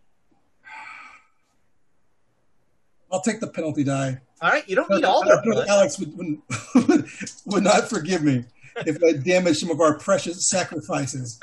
I'll 3.11 3.21
take 3.21 3.39
the 3.39 3.47
penalty 3.47 3.83
die. 3.83 4.19
All 4.41 4.49
right, 4.49 4.67
you 4.69 4.75
don't 4.75 4.89
need 4.89 5.03
all 5.03 5.23
blood. 5.23 5.67
Alex 5.67 5.99
would, 5.99 6.15
would, 6.17 6.41
would 7.45 7.63
not 7.63 7.89
forgive 7.89 8.23
me 8.23 8.45
if 8.85 8.97
I 9.03 9.13
damaged 9.13 9.59
some 9.59 9.69
of 9.71 9.81
our 9.81 9.97
precious 9.97 10.47
sacrifices 10.47 11.39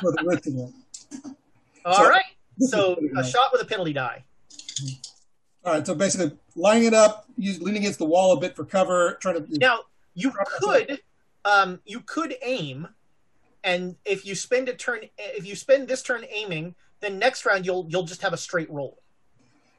for 0.00 0.12
the 0.12 0.24
ritual. 0.24 0.72
All 1.84 1.94
So- 1.94 2.08
right, 2.08 2.22
so 2.58 2.96
a 3.16 3.24
shot 3.24 3.50
with 3.52 3.62
a 3.62 3.64
penalty 3.66 3.92
die. 3.92 4.24
All 5.64 5.74
right, 5.74 5.86
so 5.86 5.94
basically 5.94 6.36
lining 6.56 6.84
it 6.88 6.94
up, 6.94 7.26
use, 7.36 7.60
leaning 7.60 7.82
against 7.82 7.98
the 8.00 8.04
wall 8.04 8.32
a 8.32 8.40
bit 8.40 8.56
for 8.56 8.64
cover, 8.64 9.16
trying 9.20 9.46
to. 9.46 9.58
Now 9.58 9.80
you 10.14 10.32
could, 10.58 11.00
um, 11.44 11.80
you 11.84 12.00
could 12.00 12.34
aim, 12.42 12.88
and 13.62 13.94
if 14.04 14.26
you 14.26 14.34
spend 14.34 14.68
a 14.68 14.74
turn, 14.74 15.00
if 15.18 15.46
you 15.46 15.54
spend 15.54 15.86
this 15.86 16.02
turn 16.02 16.24
aiming, 16.28 16.74
then 17.00 17.18
next 17.20 17.46
round 17.46 17.64
you'll 17.64 17.86
you'll 17.88 18.02
just 18.02 18.22
have 18.22 18.32
a 18.32 18.36
straight 18.36 18.70
roll. 18.70 19.01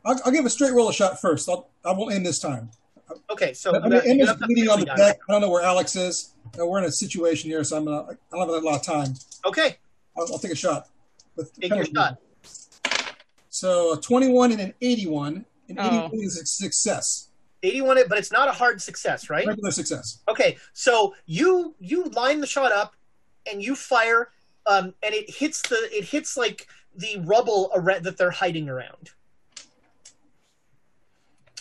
I'll, 0.06 0.20
I'll 0.26 0.32
give 0.32 0.46
a 0.46 0.50
straight 0.50 0.74
roll 0.74 0.90
a 0.90 0.94
shot 0.94 1.20
first. 1.22 1.48
I'll, 1.50 1.70
I 1.86 1.92
won't 1.94 2.14
aim 2.14 2.24
this 2.24 2.40
time. 2.40 2.70
Okay, 3.30 3.54
so 3.54 3.72
I 3.72 3.76
you 3.78 3.82
mean, 3.84 3.92
got- 3.92 4.06
you 4.06 4.12
Emma's 4.12 4.28
have 4.30 4.40
the 4.40 4.46
bleeding 4.48 4.70
on 4.70 4.80
the 4.80 4.86
penalty 4.86 5.12
deck. 5.12 5.20
I 5.30 5.32
don't 5.32 5.42
know 5.42 5.50
where 5.50 5.64
Alex 5.64 5.96
is. 5.96 6.34
Uh, 6.60 6.66
we're 6.66 6.80
in 6.80 6.86
a 6.86 6.92
situation 6.92 7.50
here, 7.50 7.64
so 7.64 7.78
I'm 7.78 7.86
gonna, 7.86 8.02
I 8.12 8.16
don't 8.38 8.40
have 8.54 8.64
a 8.64 8.66
lot 8.66 8.76
of 8.80 8.84
time. 8.86 9.14
Okay, 9.46 9.78
I'll, 10.18 10.26
I'll 10.32 10.40
take 10.40 10.52
a 10.52 10.56
shot. 10.56 10.88
With 11.36 11.54
take 11.60 11.74
your 11.74 11.86
shot. 11.86 12.20
So 13.50 13.94
a 13.94 14.02
21 14.02 14.52
and 14.52 14.62
an 14.62 14.74
81. 14.82 15.46
An 15.70 15.76
Oh. 15.80 16.06
81 16.08 16.12
is 16.24 16.38
a 16.42 16.46
success. 16.46 17.30
81 17.66 17.98
but 18.10 18.18
it's 18.18 18.32
not 18.32 18.50
a 18.50 18.52
hard 18.52 18.82
success 18.82 19.30
right 19.30 19.48
Regular 19.48 19.72
success. 19.72 20.20
okay 20.28 20.58
so 20.74 21.16
you 21.26 21.74
you 21.80 22.04
line 22.10 22.42
the 22.42 22.46
shot 22.46 22.74
up 22.74 22.94
and 23.50 23.64
you 23.64 23.74
fire 23.74 24.32
um 24.66 24.94
and 25.02 25.16
it 25.16 25.30
hits 25.30 25.62
the 25.62 25.78
it 25.94 26.04
hits 26.04 26.36
like 26.36 26.68
the 26.98 27.20
rubble 27.24 27.72
around, 27.74 28.04
that 28.04 28.18
they're 28.18 28.32
hiding 28.32 28.68
around 28.68 29.12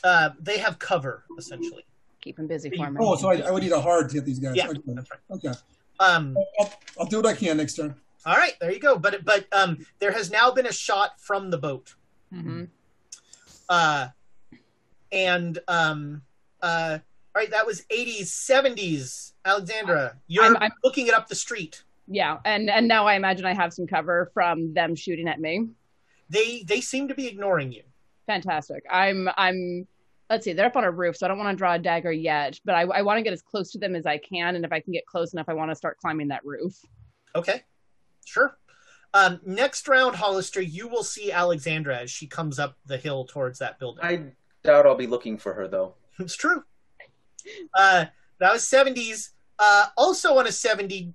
uh 0.04 0.30
they 0.40 0.58
have 0.58 0.78
cover 0.78 1.24
essentially 1.38 1.84
Keep 2.20 2.38
him 2.38 2.46
busy 2.46 2.70
for 2.70 2.88
me. 2.88 2.98
Oh, 3.00 3.16
so 3.16 3.30
I, 3.30 3.38
I 3.40 3.50
would 3.50 3.64
need 3.64 3.72
a 3.72 3.80
hard 3.80 4.08
to 4.10 4.14
hit 4.14 4.24
these 4.24 4.38
guys. 4.38 4.54
Yeah, 4.54 4.68
okay. 4.68 4.78
that's 4.94 5.10
right. 5.10 5.20
Okay. 5.32 5.52
um 5.98 6.36
I'll, 6.60 6.72
I'll 7.00 7.06
do 7.06 7.16
what 7.16 7.26
I 7.26 7.34
can 7.34 7.56
next 7.56 7.74
turn. 7.74 7.94
all 8.26 8.36
right 8.36 8.54
there 8.60 8.70
you 8.72 8.78
go 8.78 8.96
but 8.96 9.24
but 9.24 9.46
um 9.52 9.84
there 9.98 10.12
has 10.12 10.30
now 10.30 10.50
been 10.52 10.66
a 10.66 10.72
shot 10.72 11.20
from 11.20 11.50
the 11.50 11.58
boat 11.58 11.94
Mm-hmm. 12.32 12.64
uh 13.68 14.08
and 15.10 15.58
um 15.68 16.22
uh 16.62 16.98
all 17.34 17.40
right 17.42 17.50
that 17.50 17.66
was 17.66 17.82
80s 17.90 18.22
70s 18.26 19.32
alexandra 19.44 20.16
you're 20.28 20.44
I'm- 20.44 20.56
I'm- 20.60 20.70
looking 20.84 21.06
it 21.08 21.14
up 21.14 21.28
the 21.28 21.34
street 21.34 21.82
Yeah, 22.08 22.38
and 22.44 22.68
and 22.70 22.86
now 22.88 23.06
I 23.06 23.14
imagine 23.14 23.44
I 23.46 23.54
have 23.54 23.72
some 23.72 23.86
cover 23.86 24.30
from 24.34 24.72
them 24.74 24.94
shooting 24.94 25.28
at 25.28 25.40
me. 25.40 25.68
they 26.30 26.62
they 26.66 26.80
seem 26.80 27.08
to 27.08 27.14
be 27.14 27.26
ignoring 27.26 27.72
you 27.72 27.82
Fantastic. 28.28 28.84
I'm 28.88 29.28
I'm. 29.36 29.86
Let's 30.32 30.46
see, 30.46 30.54
they're 30.54 30.64
up 30.64 30.76
on 30.76 30.84
a 30.84 30.90
roof, 30.90 31.18
so 31.18 31.26
I 31.26 31.28
don't 31.28 31.36
want 31.36 31.50
to 31.50 31.56
draw 31.58 31.74
a 31.74 31.78
dagger 31.78 32.10
yet, 32.10 32.58
but 32.64 32.74
I, 32.74 32.84
I 32.84 33.02
want 33.02 33.18
to 33.18 33.22
get 33.22 33.34
as 33.34 33.42
close 33.42 33.70
to 33.72 33.78
them 33.78 33.94
as 33.94 34.06
I 34.06 34.16
can, 34.16 34.56
and 34.56 34.64
if 34.64 34.72
I 34.72 34.80
can 34.80 34.90
get 34.90 35.04
close 35.04 35.34
enough, 35.34 35.44
I 35.46 35.52
want 35.52 35.70
to 35.70 35.74
start 35.74 35.98
climbing 35.98 36.28
that 36.28 36.42
roof. 36.42 36.74
Okay, 37.34 37.60
sure. 38.24 38.56
Um, 39.12 39.40
next 39.44 39.86
round, 39.88 40.16
Hollister, 40.16 40.62
you 40.62 40.88
will 40.88 41.02
see 41.02 41.30
Alexandra 41.30 41.98
as 41.98 42.10
she 42.10 42.26
comes 42.26 42.58
up 42.58 42.78
the 42.86 42.96
hill 42.96 43.26
towards 43.26 43.58
that 43.58 43.78
building. 43.78 44.02
I 44.02 44.32
doubt 44.66 44.86
I'll 44.86 44.94
be 44.94 45.06
looking 45.06 45.36
for 45.36 45.52
her 45.52 45.68
though. 45.68 45.96
It's 46.18 46.34
true. 46.34 46.64
Uh, 47.74 48.06
that 48.38 48.52
was 48.54 48.62
70s. 48.62 49.32
Uh, 49.58 49.88
also 49.98 50.38
on 50.38 50.46
a 50.46 50.52
70, 50.52 51.12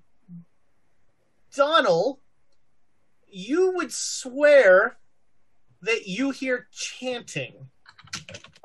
Donald, 1.56 2.20
you 3.32 3.72
would 3.72 3.92
swear 3.92 4.98
that 5.82 6.06
you 6.06 6.30
hear 6.30 6.68
chanting 6.72 7.68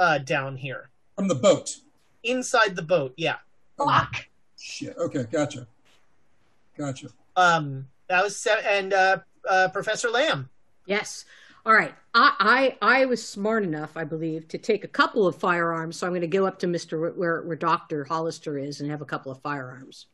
uh, 0.02 0.18
down 0.18 0.56
here 0.56 0.90
From 1.16 1.28
the 1.28 1.34
boat. 1.34 1.76
inside 2.24 2.74
the 2.76 2.82
boat. 2.82 3.14
Yeah. 3.16 3.36
Fuck. 3.78 4.26
Shit. 4.58 4.96
Okay, 4.98 5.24
gotcha. 5.30 5.66
Gotcha. 6.76 7.08
Um, 7.36 7.86
that 8.08 8.22
was 8.24 8.36
se- 8.36 8.62
and 8.68 8.92
uh, 8.92 9.18
uh, 9.48 9.68
Professor 9.72 10.08
Lamm. 10.08 10.48
Yes. 10.86 11.24
All 11.64 11.72
right. 11.72 11.94
I, 12.14 12.74
I 12.82 13.02
I 13.02 13.04
was 13.06 13.24
smart 13.26 13.62
enough, 13.62 13.96
I 13.96 14.04
believe, 14.04 14.48
to 14.48 14.58
take 14.58 14.82
a 14.84 14.88
couple 14.88 15.26
of 15.26 15.36
firearms. 15.36 15.96
So 15.96 16.06
I'm 16.06 16.12
going 16.12 16.22
to 16.22 16.26
go 16.26 16.44
up 16.46 16.58
to 16.60 16.66
Mister 16.66 17.12
where 17.12 17.42
where 17.42 17.56
Doctor 17.56 18.04
Hollister 18.04 18.58
is 18.58 18.80
and 18.80 18.90
have 18.90 19.00
a 19.00 19.04
couple 19.06 19.30
of 19.30 19.40
firearms. 19.42 20.06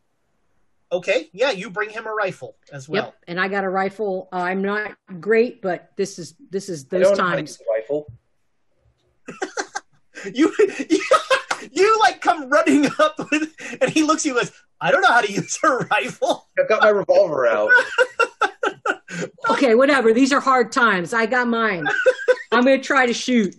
Okay, 0.93 1.28
yeah, 1.32 1.51
you 1.51 1.69
bring 1.70 1.90
him 1.90 2.06
a 2.06 2.12
rifle 2.12 2.56
as 2.73 2.89
well. 2.89 3.05
Yep. 3.06 3.15
And 3.28 3.40
I 3.40 3.48
got 3.48 3.65
a 3.65 3.69
rifle. 3.69 4.28
Uh, 4.32 4.36
I'm 4.36 4.62
not 4.62 4.97
great, 5.20 5.60
but 5.62 5.90
this 5.97 6.19
is 6.19 6.35
this 6.51 6.69
is 6.69 6.85
I 6.93 6.98
those 6.98 7.09
don't 7.09 7.16
know 7.19 7.24
how 7.24 7.31
to 7.31 7.36
times. 7.36 7.51
use 7.51 7.60
a 7.60 7.73
rifle. 7.81 8.12
You, 10.32 10.55
you 11.73 12.01
like 12.01 12.20
come 12.20 12.49
running 12.49 12.86
up 12.99 13.19
with, 13.31 13.55
and 13.81 13.90
he 13.90 14.03
looks 14.03 14.23
at 14.23 14.31
you 14.31 14.39
and 14.39 14.47
goes, 14.47 14.53
"I 14.81 14.90
don't 14.90 15.03
know 15.03 15.09
how 15.09 15.20
to 15.20 15.32
use 15.32 15.59
a 15.62 15.69
rifle." 15.69 16.49
I've 16.59 16.69
got 16.69 16.82
my 16.82 16.89
revolver 16.89 17.47
out. 17.47 17.70
Okay, 19.51 19.74
whatever. 19.74 20.12
These 20.12 20.32
are 20.32 20.40
hard 20.40 20.70
times. 20.70 21.12
I 21.12 21.27
got 21.27 21.49
mine. 21.49 21.86
I'm 22.53 22.62
going 22.65 22.78
to 22.78 22.86
try 22.86 23.07
to 23.07 23.15
shoot. 23.15 23.57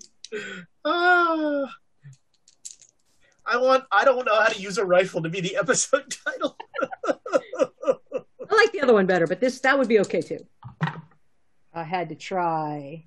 Ah. 0.86 1.66
I 3.46 3.58
want. 3.58 3.84
I 3.92 4.06
don't 4.06 4.26
know 4.26 4.40
how 4.40 4.48
to 4.48 4.62
use 4.62 4.78
a 4.78 4.86
rifle 4.86 5.24
to 5.24 5.30
be 5.30 5.42
the 5.42 5.58
episode 5.58 6.16
title. 6.26 6.56
I 7.08 8.56
like 8.56 8.72
the 8.72 8.82
other 8.82 8.94
one 8.94 9.08
better, 9.08 9.26
but 9.26 9.40
this 9.40 9.60
that 9.62 9.78
would 9.78 9.88
be 9.88 10.00
okay 10.02 10.22
too. 10.22 10.46
I 11.74 11.84
had 11.84 12.10
to 12.10 12.16
try. 12.16 13.06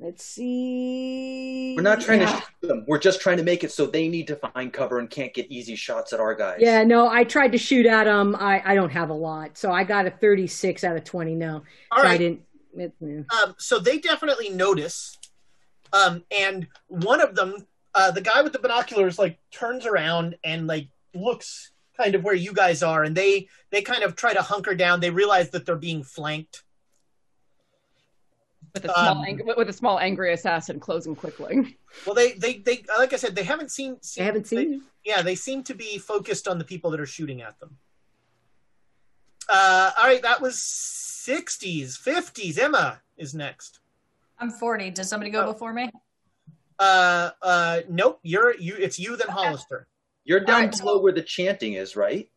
Let's 0.00 0.24
see. 0.24 1.74
We're 1.76 1.82
not 1.82 2.00
trying 2.00 2.20
Yeah. 2.20 2.32
to 2.32 2.40
shoot 2.40 2.68
them. 2.68 2.84
We're 2.86 2.98
just 3.00 3.20
trying 3.20 3.38
to 3.38 3.42
make 3.42 3.64
it 3.64 3.72
so 3.72 3.84
they 3.86 4.08
need 4.08 4.28
to 4.28 4.36
find 4.36 4.72
cover 4.72 5.00
and 5.00 5.10
can't 5.10 5.34
get 5.34 5.50
easy 5.50 5.74
shots 5.74 6.12
at 6.12 6.20
our 6.20 6.34
guys. 6.36 6.58
Yeah, 6.60 6.84
no, 6.84 7.08
I 7.08 7.24
tried 7.24 7.50
to 7.52 7.58
shoot 7.58 7.84
at 7.84 8.04
them. 8.04 8.36
I, 8.36 8.62
I 8.64 8.74
don't 8.76 8.90
have 8.90 9.10
a 9.10 9.14
lot, 9.14 9.58
so 9.58 9.72
I 9.72 9.82
got 9.82 10.06
a 10.06 10.10
36 10.10 10.84
out 10.84 10.96
of 10.96 11.02
20. 11.04 11.34
No, 11.34 11.62
All 11.90 12.02
so 12.02 12.08
I 12.08 12.16
didn't. 12.16 12.42
it- 12.76 12.92
yeah. 13.00 13.22
Um, 13.42 13.56
so 13.58 13.80
they 13.80 13.98
definitely 13.98 14.50
notice, 14.50 15.18
um, 15.92 16.22
and 16.30 16.68
one 16.86 17.20
of 17.20 17.34
them, 17.34 17.66
uh, 17.94 18.12
the 18.12 18.20
guy 18.20 18.42
with 18.42 18.52
the 18.52 18.60
binoculars, 18.60 19.18
like 19.18 19.38
turns 19.50 19.84
around 19.84 20.36
and 20.44 20.68
like 20.68 20.88
looks 21.14 21.72
kind 21.96 22.14
of 22.14 22.22
where 22.22 22.34
you 22.34 22.52
guys 22.52 22.84
are, 22.84 23.02
and 23.02 23.16
they 23.16 23.48
they 23.70 23.82
kind 23.82 24.04
of 24.04 24.14
try 24.14 24.32
to 24.32 24.42
hunker 24.42 24.76
down. 24.76 25.00
They 25.00 25.10
realize 25.10 25.50
that 25.50 25.66
they're 25.66 25.74
being 25.74 26.04
flanked. 26.04 26.62
With 28.74 28.84
a 28.84 28.88
small 28.88 29.18
Um, 29.18 29.24
ang- 29.24 29.46
with 29.56 29.68
a 29.68 29.72
small 29.72 29.98
angry 29.98 30.32
assassin 30.32 30.78
closing 30.80 31.14
quickly. 31.14 31.76
Well, 32.06 32.14
they 32.14 32.32
they 32.32 32.58
they 32.58 32.84
like 32.98 33.12
I 33.12 33.16
said, 33.16 33.34
they 33.34 33.42
haven't 33.42 33.70
seen. 33.70 34.00
seen 34.02 34.20
They 34.22 34.26
haven't 34.26 34.46
seen. 34.46 34.82
yeah, 35.04 35.22
they 35.22 35.34
seem 35.34 35.62
to 35.64 35.74
be 35.74 35.98
focused 35.98 36.46
on 36.46 36.58
the 36.58 36.64
people 36.64 36.90
that 36.92 37.00
are 37.00 37.06
shooting 37.06 37.40
at 37.42 37.58
them. 37.60 37.76
Uh, 39.48 39.90
all 39.98 40.04
right, 40.04 40.22
that 40.22 40.40
was 40.42 40.56
60s, 40.56 41.98
50s. 41.98 42.58
Emma 42.58 43.00
is 43.16 43.34
next. 43.34 43.80
I'm 44.38 44.50
40. 44.50 44.90
Does 44.90 45.08
somebody 45.08 45.30
go 45.30 45.50
before 45.50 45.72
me? 45.72 45.90
Uh, 46.78 47.30
uh, 47.42 47.80
nope, 47.88 48.20
you're 48.22 48.54
you. 48.58 48.76
It's 48.78 48.98
you 48.98 49.16
then 49.16 49.28
Hollister. 49.28 49.88
You're 50.24 50.40
down 50.40 50.56
Alright, 50.60 50.74
so- 50.74 50.84
below 50.84 51.00
where 51.00 51.12
the 51.12 51.22
chanting 51.22 51.72
is, 51.72 51.96
right? 51.96 52.28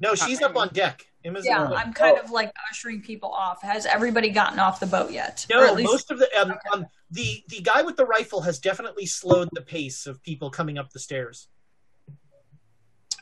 No, 0.00 0.14
she's 0.14 0.40
up 0.42 0.56
on 0.56 0.68
deck. 0.68 1.04
Emma's 1.24 1.44
Yeah, 1.44 1.62
on- 1.64 1.72
I'm 1.74 1.92
kind 1.92 2.16
Oh. 2.18 2.22
of 2.24 2.30
like 2.30 2.52
ushering 2.70 3.02
people 3.02 3.30
off. 3.30 3.62
Has 3.62 3.84
everybody 3.86 4.30
gotten 4.30 4.58
off 4.58 4.80
the 4.80 4.86
boat 4.86 5.10
yet? 5.10 5.44
No, 5.50 5.62
at 5.66 5.74
least- 5.74 5.90
most 5.90 6.10
of 6.10 6.18
the 6.18 6.28
um, 6.40 6.54
um 6.72 6.86
the 7.10 7.42
the 7.48 7.60
guy 7.60 7.82
with 7.82 7.96
the 7.96 8.06
rifle 8.06 8.40
has 8.42 8.58
definitely 8.58 9.04
slowed 9.06 9.48
the 9.52 9.60
pace 9.62 10.06
of 10.06 10.22
people 10.22 10.50
coming 10.50 10.78
up 10.78 10.92
the 10.92 10.98
stairs. 11.00 11.48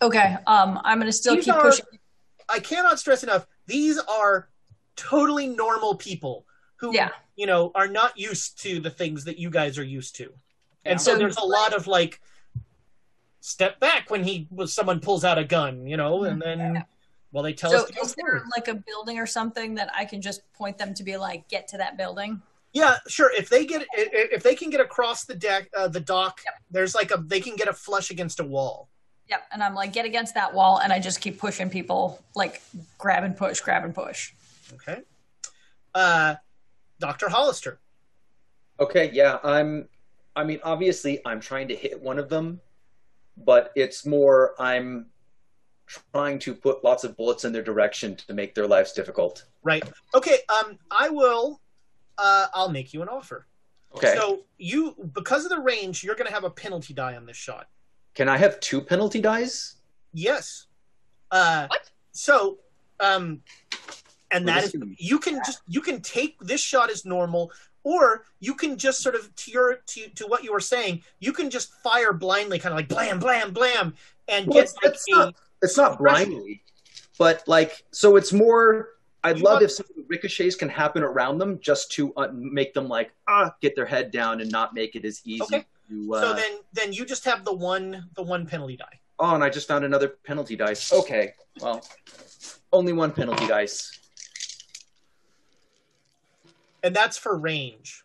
Okay. 0.00 0.36
Um, 0.46 0.80
I'm 0.84 0.98
gonna 0.98 1.12
still 1.12 1.34
These 1.34 1.46
keep 1.46 1.54
are- 1.54 1.62
pushing. 1.62 1.84
I 2.48 2.60
cannot 2.60 2.98
stress 2.98 3.22
enough. 3.22 3.46
These 3.66 3.98
are 3.98 4.48
totally 4.96 5.46
normal 5.48 5.96
people 5.96 6.46
who 6.76 6.94
Yeah. 6.94 7.10
you 7.36 7.46
know 7.46 7.72
are 7.74 7.88
not 7.88 8.16
used 8.16 8.60
to 8.62 8.80
the 8.80 8.90
things 8.90 9.24
that 9.24 9.38
you 9.38 9.50
guys 9.50 9.76
are 9.78 9.84
used 9.84 10.14
to, 10.16 10.24
Yeah. 10.84 10.92
and 10.92 11.00
so 11.00 11.12
So- 11.12 11.18
there's 11.18 11.36
a 11.36 11.44
lot 11.44 11.72
of 11.74 11.86
like 11.86 12.20
step 13.48 13.80
back 13.80 14.10
when 14.10 14.22
he 14.24 14.46
was 14.50 14.72
someone 14.74 15.00
pulls 15.00 15.24
out 15.24 15.38
a 15.38 15.44
gun, 15.44 15.86
you 15.86 15.96
know, 15.96 16.24
and 16.24 16.40
then 16.40 16.84
well 17.32 17.42
they 17.42 17.52
tell 17.54 17.70
So 17.70 17.78
us 17.78 17.86
to 17.86 17.92
go 17.94 18.02
is 18.02 18.14
there 18.14 18.26
forward. 18.26 18.48
like 18.56 18.68
a 18.68 18.74
building 18.74 19.18
or 19.18 19.26
something 19.26 19.74
that 19.76 19.90
I 19.94 20.04
can 20.04 20.20
just 20.20 20.40
point 20.52 20.76
them 20.78 20.92
to 20.94 21.02
be 21.02 21.16
like, 21.16 21.48
get 21.48 21.66
to 21.68 21.78
that 21.78 21.96
building? 21.96 22.42
Yeah, 22.74 22.96
sure. 23.08 23.32
If 23.34 23.48
they 23.48 23.64
get 23.64 23.82
i- 23.96 24.02
i- 24.02 24.28
if 24.32 24.42
they 24.42 24.54
can 24.54 24.68
get 24.70 24.80
across 24.80 25.24
the 25.24 25.34
deck, 25.34 25.70
uh, 25.76 25.88
the 25.88 26.00
dock, 26.00 26.40
there's 26.70 26.94
like 26.94 27.10
a 27.10 27.16
they 27.16 27.40
can 27.40 27.56
get 27.56 27.68
a 27.68 27.72
flush 27.72 28.10
against 28.10 28.38
a 28.40 28.44
wall. 28.44 28.88
Yep. 29.30 29.42
And 29.52 29.62
I'm 29.62 29.74
like, 29.74 29.92
get 29.92 30.04
against 30.06 30.34
that 30.34 30.54
wall, 30.54 30.78
and 30.82 30.90
I 30.92 31.00
just 31.00 31.20
keep 31.20 31.38
pushing 31.38 31.68
people, 31.70 32.22
like 32.34 32.62
grab 32.98 33.24
and 33.24 33.36
push, 33.36 33.60
grab 33.60 33.84
and 33.84 33.94
push. 33.94 34.32
Okay. 34.74 35.00
Uh, 35.94 36.34
Doctor 37.00 37.28
Hollister. 37.28 37.78
Okay, 38.80 39.10
yeah, 39.12 39.38
I'm. 39.42 39.88
I 40.36 40.44
mean, 40.44 40.60
obviously, 40.62 41.20
I'm 41.26 41.40
trying 41.40 41.68
to 41.68 41.74
hit 41.76 42.00
one 42.00 42.18
of 42.18 42.28
them, 42.28 42.60
but 43.44 43.72
it's 43.74 44.06
more 44.06 44.54
I'm 44.58 45.06
trying 45.86 46.38
to 46.40 46.54
put 46.54 46.84
lots 46.84 47.04
of 47.04 47.16
bullets 47.16 47.44
in 47.44 47.52
their 47.52 47.62
direction 47.62 48.14
to 48.16 48.34
make 48.34 48.54
their 48.54 48.66
lives 48.66 48.92
difficult. 48.92 49.44
Right. 49.62 49.82
Okay. 50.14 50.38
Um, 50.48 50.78
I 50.90 51.08
will. 51.08 51.60
Uh, 52.18 52.46
I'll 52.54 52.68
make 52.68 52.92
you 52.92 53.02
an 53.02 53.08
offer. 53.08 53.46
Okay. 53.94 54.14
So 54.16 54.40
you, 54.58 54.94
because 55.14 55.44
of 55.44 55.50
the 55.50 55.60
range, 55.60 56.04
you're 56.04 56.14
going 56.14 56.26
to 56.26 56.32
have 56.32 56.44
a 56.44 56.50
penalty 56.50 56.92
die 56.92 57.16
on 57.16 57.24
this 57.24 57.36
shot. 57.36 57.68
Can 58.14 58.28
I 58.28 58.36
have 58.36 58.60
two 58.60 58.80
penalty 58.80 59.20
dies? 59.20 59.76
Yes. 60.12 60.66
Uh, 61.30 61.66
What? 61.68 61.90
So, 62.12 62.58
um, 63.00 63.42
and 64.30 64.44
Well, 64.44 64.56
that 64.56 64.72
this 64.72 64.98
you 64.98 65.18
can 65.18 65.36
just 65.46 65.62
you 65.68 65.80
can 65.80 66.00
take 66.00 66.38
this 66.40 66.60
shot 66.60 66.90
as 66.90 67.04
normal, 67.04 67.52
or 67.84 68.24
you 68.40 68.54
can 68.54 68.76
just 68.76 69.02
sort 69.02 69.14
of 69.14 69.34
to 69.36 69.50
your 69.50 69.76
to 69.86 70.08
to 70.10 70.26
what 70.26 70.44
you 70.44 70.52
were 70.52 70.60
saying, 70.60 71.02
you 71.20 71.32
can 71.32 71.50
just 71.50 71.72
fire 71.82 72.12
blindly, 72.12 72.58
kind 72.58 72.72
of 72.72 72.76
like 72.78 72.88
blam 72.88 73.18
blam 73.18 73.52
blam, 73.52 73.94
and 74.28 74.46
Well, 74.46 74.54
get 74.54 74.64
it's, 74.64 74.74
like 74.82 74.92
it's 74.94 75.04
a 75.08 75.16
not. 75.16 75.34
It's 75.62 75.76
not 75.76 75.98
blindly, 75.98 76.62
but 77.18 77.42
like, 77.46 77.84
so 77.90 78.16
it's 78.16 78.32
more. 78.32 78.90
I'd 79.24 79.38
You 79.38 79.44
love 79.44 79.54
want- 79.54 79.64
if 79.64 79.72
some 79.72 79.86
of 79.90 79.96
the 79.96 80.04
ricochets 80.06 80.54
can 80.54 80.68
happen 80.68 81.02
around 81.02 81.38
them, 81.38 81.58
just 81.60 81.90
to 81.92 82.14
uh, 82.14 82.28
make 82.32 82.72
them 82.74 82.86
like 82.88 83.12
ah, 83.26 83.52
get 83.60 83.74
their 83.74 83.86
head 83.86 84.12
down 84.12 84.40
and 84.40 84.50
not 84.50 84.74
make 84.74 84.94
it 84.94 85.04
as 85.04 85.20
easy. 85.24 85.42
Okay. 85.42 85.64
To, 85.90 86.14
uh, 86.14 86.20
so 86.20 86.34
then 86.34 86.58
then 86.72 86.92
you 86.92 87.04
just 87.04 87.24
have 87.24 87.44
the 87.44 87.52
one 87.52 88.08
the 88.14 88.22
one 88.22 88.46
penalty 88.46 88.76
die. 88.76 89.00
Oh, 89.18 89.34
and 89.34 89.42
I 89.42 89.50
just 89.50 89.66
found 89.66 89.84
another 89.84 90.08
penalty 90.24 90.54
dice. 90.54 90.92
Okay, 90.92 91.32
well, 91.60 91.84
only 92.72 92.92
one 92.92 93.10
penalty 93.10 93.48
dice. 93.48 93.98
And 96.82 96.94
that's 96.94 97.18
for 97.18 97.36
range. 97.36 98.04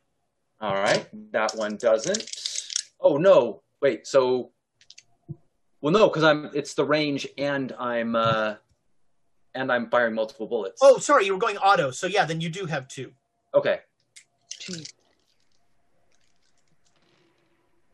All 0.62 0.74
right, 0.74 1.08
that 1.32 1.56
one 1.56 1.76
doesn't. 1.78 2.30
Oh 3.00 3.18
no, 3.18 3.62
wait. 3.82 4.08
So, 4.08 4.52
well, 5.82 5.92
no, 5.92 6.08
because 6.08 6.24
I'm. 6.24 6.50
It's 6.54 6.74
the 6.74 6.86
range, 6.86 7.28
and 7.38 7.74
I'm. 7.78 8.16
uh 8.16 8.56
And 9.56 9.72
I'm 9.72 9.90
firing 9.90 10.16
multiple 10.16 10.48
bullets. 10.48 10.80
Oh, 10.82 10.98
sorry, 11.00 11.26
you 11.26 11.34
were 11.34 11.40
going 11.40 11.58
auto. 11.58 11.92
So 11.92 12.08
yeah, 12.08 12.26
then 12.26 12.40
you 12.42 12.50
do 12.50 12.66
have 12.66 12.88
two. 12.88 13.12
okay. 13.54 13.80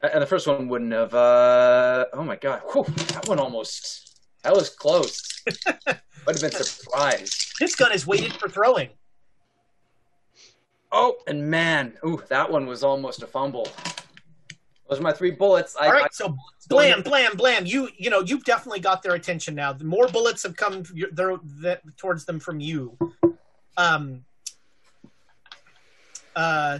And 0.01 0.21
the 0.21 0.27
first 0.27 0.47
one 0.47 0.69
wouldn't 0.69 0.93
have. 0.93 1.13
uh 1.13 2.05
Oh 2.13 2.23
my 2.23 2.35
god, 2.37 2.61
Whew, 2.71 2.85
that 3.13 3.27
one 3.27 3.39
almost. 3.39 4.21
That 4.43 4.53
was 4.53 4.69
close. 4.69 5.21
Would 6.25 6.39
have 6.39 6.41
been 6.41 6.51
surprised. 6.51 7.55
This 7.59 7.75
gun 7.75 7.91
is 7.91 8.07
weighted 8.07 8.33
for 8.33 8.47
throwing. 8.47 8.89
Oh, 10.91 11.17
and 11.27 11.49
man, 11.49 11.93
ooh, 12.05 12.21
that 12.29 12.51
one 12.51 12.65
was 12.65 12.83
almost 12.83 13.21
a 13.21 13.27
fumble. 13.27 13.67
Those 14.89 14.99
are 14.99 15.03
my 15.03 15.13
three 15.13 15.31
bullets. 15.31 15.75
I, 15.79 15.85
All 15.85 15.93
right, 15.93 16.05
I- 16.05 16.09
so 16.11 16.35
blam, 16.67 17.03
blam, 17.03 17.37
blam. 17.37 17.65
You, 17.67 17.89
you 17.95 18.09
know, 18.09 18.21
you've 18.21 18.43
definitely 18.43 18.79
got 18.79 19.03
their 19.03 19.13
attention 19.13 19.53
now. 19.53 19.71
The 19.71 19.85
more 19.85 20.07
bullets 20.07 20.41
have 20.43 20.55
come 20.55 20.81
that, 20.81 21.81
towards 21.97 22.25
them 22.25 22.39
from 22.39 22.59
you. 22.59 22.97
Um. 23.77 24.25
Uh. 26.35 26.79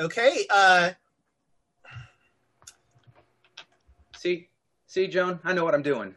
Okay. 0.00 0.46
Uh. 0.50 0.90
see, 4.16 4.48
see, 4.86 5.06
Joan, 5.06 5.38
I 5.44 5.52
know 5.52 5.64
what 5.64 5.74
I'm 5.74 5.82
doing. 5.82 6.16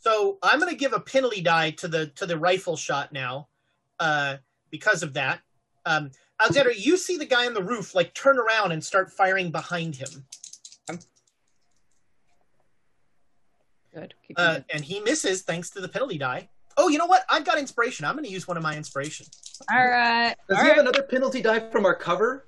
So 0.00 0.38
I'm 0.42 0.58
going 0.58 0.70
to 0.70 0.76
give 0.76 0.92
a 0.92 1.00
penalty 1.00 1.40
die 1.40 1.70
to 1.72 1.88
the 1.88 2.06
to 2.08 2.26
the 2.26 2.38
rifle 2.38 2.76
shot 2.76 3.12
now, 3.12 3.48
uh, 4.00 4.36
because 4.70 5.02
of 5.02 5.14
that. 5.14 5.40
Um, 5.86 6.10
Alexander, 6.38 6.72
you 6.72 6.98
see 6.98 7.16
the 7.16 7.24
guy 7.24 7.46
on 7.46 7.54
the 7.54 7.62
roof 7.62 7.94
like 7.94 8.12
turn 8.12 8.38
around 8.38 8.72
and 8.72 8.84
start 8.84 9.10
firing 9.10 9.50
behind 9.50 9.96
him, 9.96 10.26
Good. 13.96 14.12
Keep 14.28 14.38
uh, 14.38 14.60
and 14.70 14.84
he 14.84 15.00
misses 15.00 15.40
thanks 15.40 15.70
to 15.70 15.80
the 15.80 15.88
penalty 15.88 16.18
die. 16.18 16.50
Oh, 16.76 16.88
you 16.88 16.98
know 16.98 17.06
what? 17.06 17.24
I've 17.30 17.46
got 17.46 17.58
inspiration. 17.58 18.04
I'm 18.04 18.14
going 18.14 18.26
to 18.26 18.30
use 18.30 18.46
one 18.46 18.58
of 18.58 18.62
my 18.62 18.76
inspiration. 18.76 19.24
All 19.72 19.88
right. 19.88 20.34
Does 20.48 20.58
All 20.58 20.64
he 20.64 20.68
have 20.68 20.78
another 20.78 21.02
penalty 21.02 21.40
die 21.40 21.60
from 21.70 21.86
our 21.86 21.94
cover? 21.94 22.44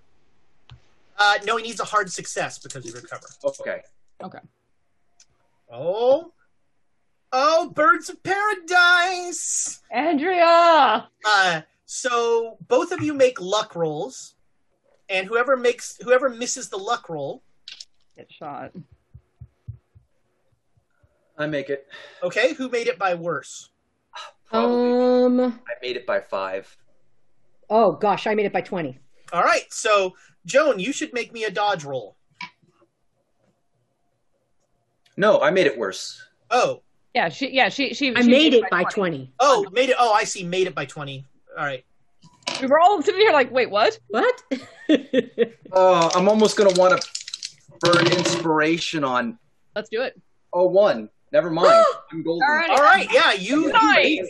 Uh, 1.18 1.38
no, 1.46 1.56
he 1.56 1.62
needs 1.62 1.80
a 1.80 1.84
hard 1.84 2.12
success 2.12 2.58
because 2.58 2.84
you 2.84 2.92
recover. 2.92 3.26
Okay. 3.42 3.80
okay. 4.22 4.38
Oh, 5.72 6.32
oh, 7.32 7.70
birds 7.70 8.10
of 8.10 8.22
paradise. 8.22 9.80
Andrea. 9.90 11.08
Uh, 11.24 11.62
So 11.90 12.58
both 12.68 12.92
of 12.92 13.00
you 13.00 13.14
make 13.14 13.40
luck 13.40 13.74
rolls, 13.74 14.34
and 15.08 15.26
whoever 15.26 15.56
makes 15.56 15.96
whoever 16.02 16.28
misses 16.28 16.68
the 16.68 16.76
luck 16.76 17.08
roll, 17.08 17.42
Get 18.14 18.30
shot. 18.30 18.72
I 21.38 21.46
make 21.46 21.70
it. 21.70 21.86
okay, 22.22 22.52
who 22.52 22.68
made 22.68 22.88
it 22.88 22.98
by 22.98 23.14
worse? 23.14 23.70
Um. 24.52 25.40
I 25.40 25.52
made 25.80 25.96
it 25.96 26.04
by 26.06 26.20
five. 26.20 26.76
Oh 27.70 27.92
gosh, 27.92 28.26
I 28.26 28.34
made 28.34 28.44
it 28.44 28.52
by 28.52 28.60
twenty. 28.60 28.98
All 29.32 29.42
right, 29.42 29.64
so 29.72 30.14
Joan, 30.44 30.78
you 30.78 30.92
should 30.92 31.14
make 31.14 31.32
me 31.32 31.44
a 31.44 31.50
dodge 31.50 31.84
roll. 31.84 32.16
No, 35.16 35.40
I 35.40 35.50
made 35.50 35.66
it 35.66 35.78
worse. 35.78 36.22
Oh, 36.50 36.82
Yeah, 37.14 37.30
she. 37.30 37.50
Yeah, 37.50 37.70
she. 37.70 37.94
She. 37.94 38.14
I 38.14 38.20
she 38.20 38.28
made 38.28 38.50
did 38.50 38.64
it 38.64 38.70
by 38.70 38.84
twenty. 38.84 39.32
oh, 39.40 39.64
made 39.72 39.88
it. 39.88 39.96
Oh, 39.98 40.12
I 40.12 40.24
see. 40.24 40.44
Made 40.44 40.66
it 40.66 40.74
by 40.74 40.84
twenty. 40.84 41.24
All 41.58 41.64
right. 41.64 41.84
We 42.60 42.68
were 42.68 42.78
all 42.78 43.02
sitting 43.02 43.20
here 43.20 43.32
like, 43.32 43.50
wait, 43.50 43.68
what? 43.70 43.98
What? 44.08 44.42
Oh, 45.72 46.10
I'm 46.14 46.28
almost 46.28 46.56
gonna 46.56 46.72
want 46.76 47.00
to 47.00 47.08
burn 47.80 48.06
inspiration 48.06 49.04
on 49.04 49.38
Let's 49.76 49.88
do 49.90 50.02
it. 50.02 50.20
oh 50.52 50.66
one. 50.66 51.10
Never 51.32 51.50
mind. 51.50 51.84
I'm 52.12 52.22
golden. 52.22 52.48
All 52.48 52.54
right. 52.54 52.70
All 52.70 52.76
right. 52.82 53.08
Yeah, 53.12 53.32
you 53.32 53.70
Nice. 53.72 54.28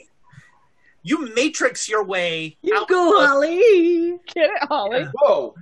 you 1.03 1.33
matrix 1.35 1.89
your 1.89 2.03
way 2.05 2.57
you 2.63 2.75
out. 2.77 2.89
go, 2.89 3.21
of- 3.23 3.29
Holly. 3.29 4.19
Get 4.35 4.51
it, 4.51 4.63
Holly. 4.69 5.05
Whoa! 5.15 5.55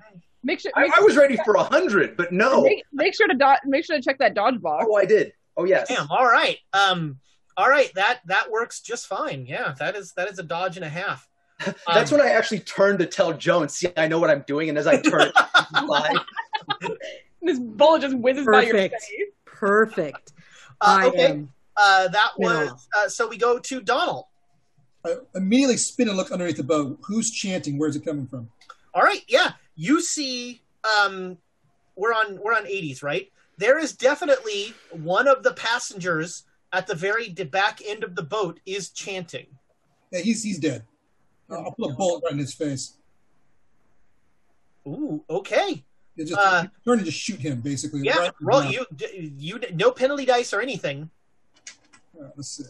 Make 0.43 0.61
sure. 0.61 0.73
I, 0.77 0.83
Make, 0.83 0.95
I 0.99 1.01
was 1.01 1.17
ready 1.17 1.37
for 1.45 1.57
a 1.57 1.65
hundred, 1.65 2.17
but 2.17 2.33
no. 2.33 2.63
make, 2.63 2.85
make 2.93 3.15
sure 3.15 3.27
to 3.29 3.35
dot. 3.35 3.61
Make 3.67 3.85
sure 3.85 3.97
to 3.97 4.03
check 4.03 4.19
that 4.19 4.35
dodge 4.35 4.61
box. 4.63 4.87
Oh, 4.89 4.95
I 4.97 5.05
did. 5.05 5.33
Oh 5.57 5.65
yes. 5.65 5.89
Damn. 5.89 6.11
All 6.11 6.25
right. 6.27 6.59
Um. 6.73 7.19
All 7.57 7.69
right. 7.69 7.93
That 7.95 8.21
that 8.27 8.51
works 8.51 8.81
just 8.81 9.07
fine. 9.09 9.47
Yeah. 9.47 9.75
That 9.79 9.95
is 9.97 10.13
that 10.17 10.29
is 10.31 10.39
a 10.39 10.43
dodge 10.45 10.77
and 10.77 10.85
a 10.85 10.89
half. 10.89 11.29
That's 11.87 12.13
Um, 12.13 12.19
when 12.19 12.27
I 12.27 12.31
actually 12.31 12.61
turned 12.61 12.99
to 12.99 13.07
tell 13.07 13.33
Joan, 13.33 13.69
"See, 13.69 13.89
I 13.97 14.09
know 14.09 14.19
what 14.19 14.31
I'm 14.31 14.45
doing." 14.47 14.69
And 14.69 14.79
as 14.79 14.87
I 14.87 15.01
turn. 15.01 15.33
This 17.43 17.61
bullet 17.61 18.03
just 18.03 18.17
whizzes 18.17 18.45
by 18.45 18.63
your 18.63 18.75
face. 18.75 18.93
Perfect. 19.45 20.33
Uh, 20.79 20.99
I 21.01 21.07
okay. 21.07 21.27
am. 21.29 21.51
Uh, 21.75 22.09
that 22.09 22.33
was 22.37 22.87
uh, 22.95 23.09
so. 23.09 23.27
We 23.27 23.39
go 23.39 23.59
to 23.59 23.81
Donald. 23.81 24.27
I 25.07 25.15
immediately 25.35 25.79
spin 25.79 26.09
and 26.09 26.19
look 26.19 26.31
underneath 26.31 26.59
the 26.59 26.65
boat. 26.65 26.99
Who's 27.01 27.31
chanting? 27.31 27.79
Where's 27.79 27.97
it 27.97 28.05
coming 28.05 28.27
from? 28.27 28.51
All 28.93 29.01
right. 29.03 29.23
Yeah. 29.27 29.53
You 29.75 30.03
see. 30.03 30.61
Um. 31.01 31.39
We're 31.97 32.13
on. 32.13 32.39
We're 32.43 32.53
on 32.53 32.67
80s, 32.67 33.03
right? 33.03 33.33
There 33.57 33.79
is 33.79 33.95
definitely 33.95 34.75
one 34.91 35.27
of 35.27 35.43
the 35.45 35.55
passengers 35.55 36.43
at 36.75 36.87
the 36.87 36.95
very 36.95 37.31
back 37.31 37.81
end 37.83 38.05
of 38.05 38.15
the 38.17 38.23
boat 38.23 38.61
is 38.67 38.91
chanting. 38.91 39.47
Yeah, 40.13 40.21
he's 40.21 40.43
he's 40.43 40.59
dead. 40.59 40.85
I'll 41.51 41.73
put 41.73 41.91
a 41.93 41.95
bullet 41.95 42.23
right 42.25 42.33
in 42.33 42.39
his 42.39 42.55
face. 42.55 42.95
Ooh. 44.87 45.25
Okay. 45.29 45.85
You 46.17 46.25
just 46.25 46.41
Uh, 46.41 46.67
turn 46.85 46.99
and 46.99 47.05
just 47.05 47.19
shoot 47.19 47.41
him, 47.41 47.61
basically. 47.61 48.01
Yeah. 48.03 48.19
right 48.19 48.33
Roll. 48.41 48.65
You. 48.65 48.87
You. 49.11 49.61
No 49.75 49.91
penalty 49.91 50.25
dice 50.25 50.53
or 50.53 50.61
anything. 50.61 51.11
All 52.17 52.23
right, 52.23 52.33
let's 52.37 52.49
see. 52.49 52.65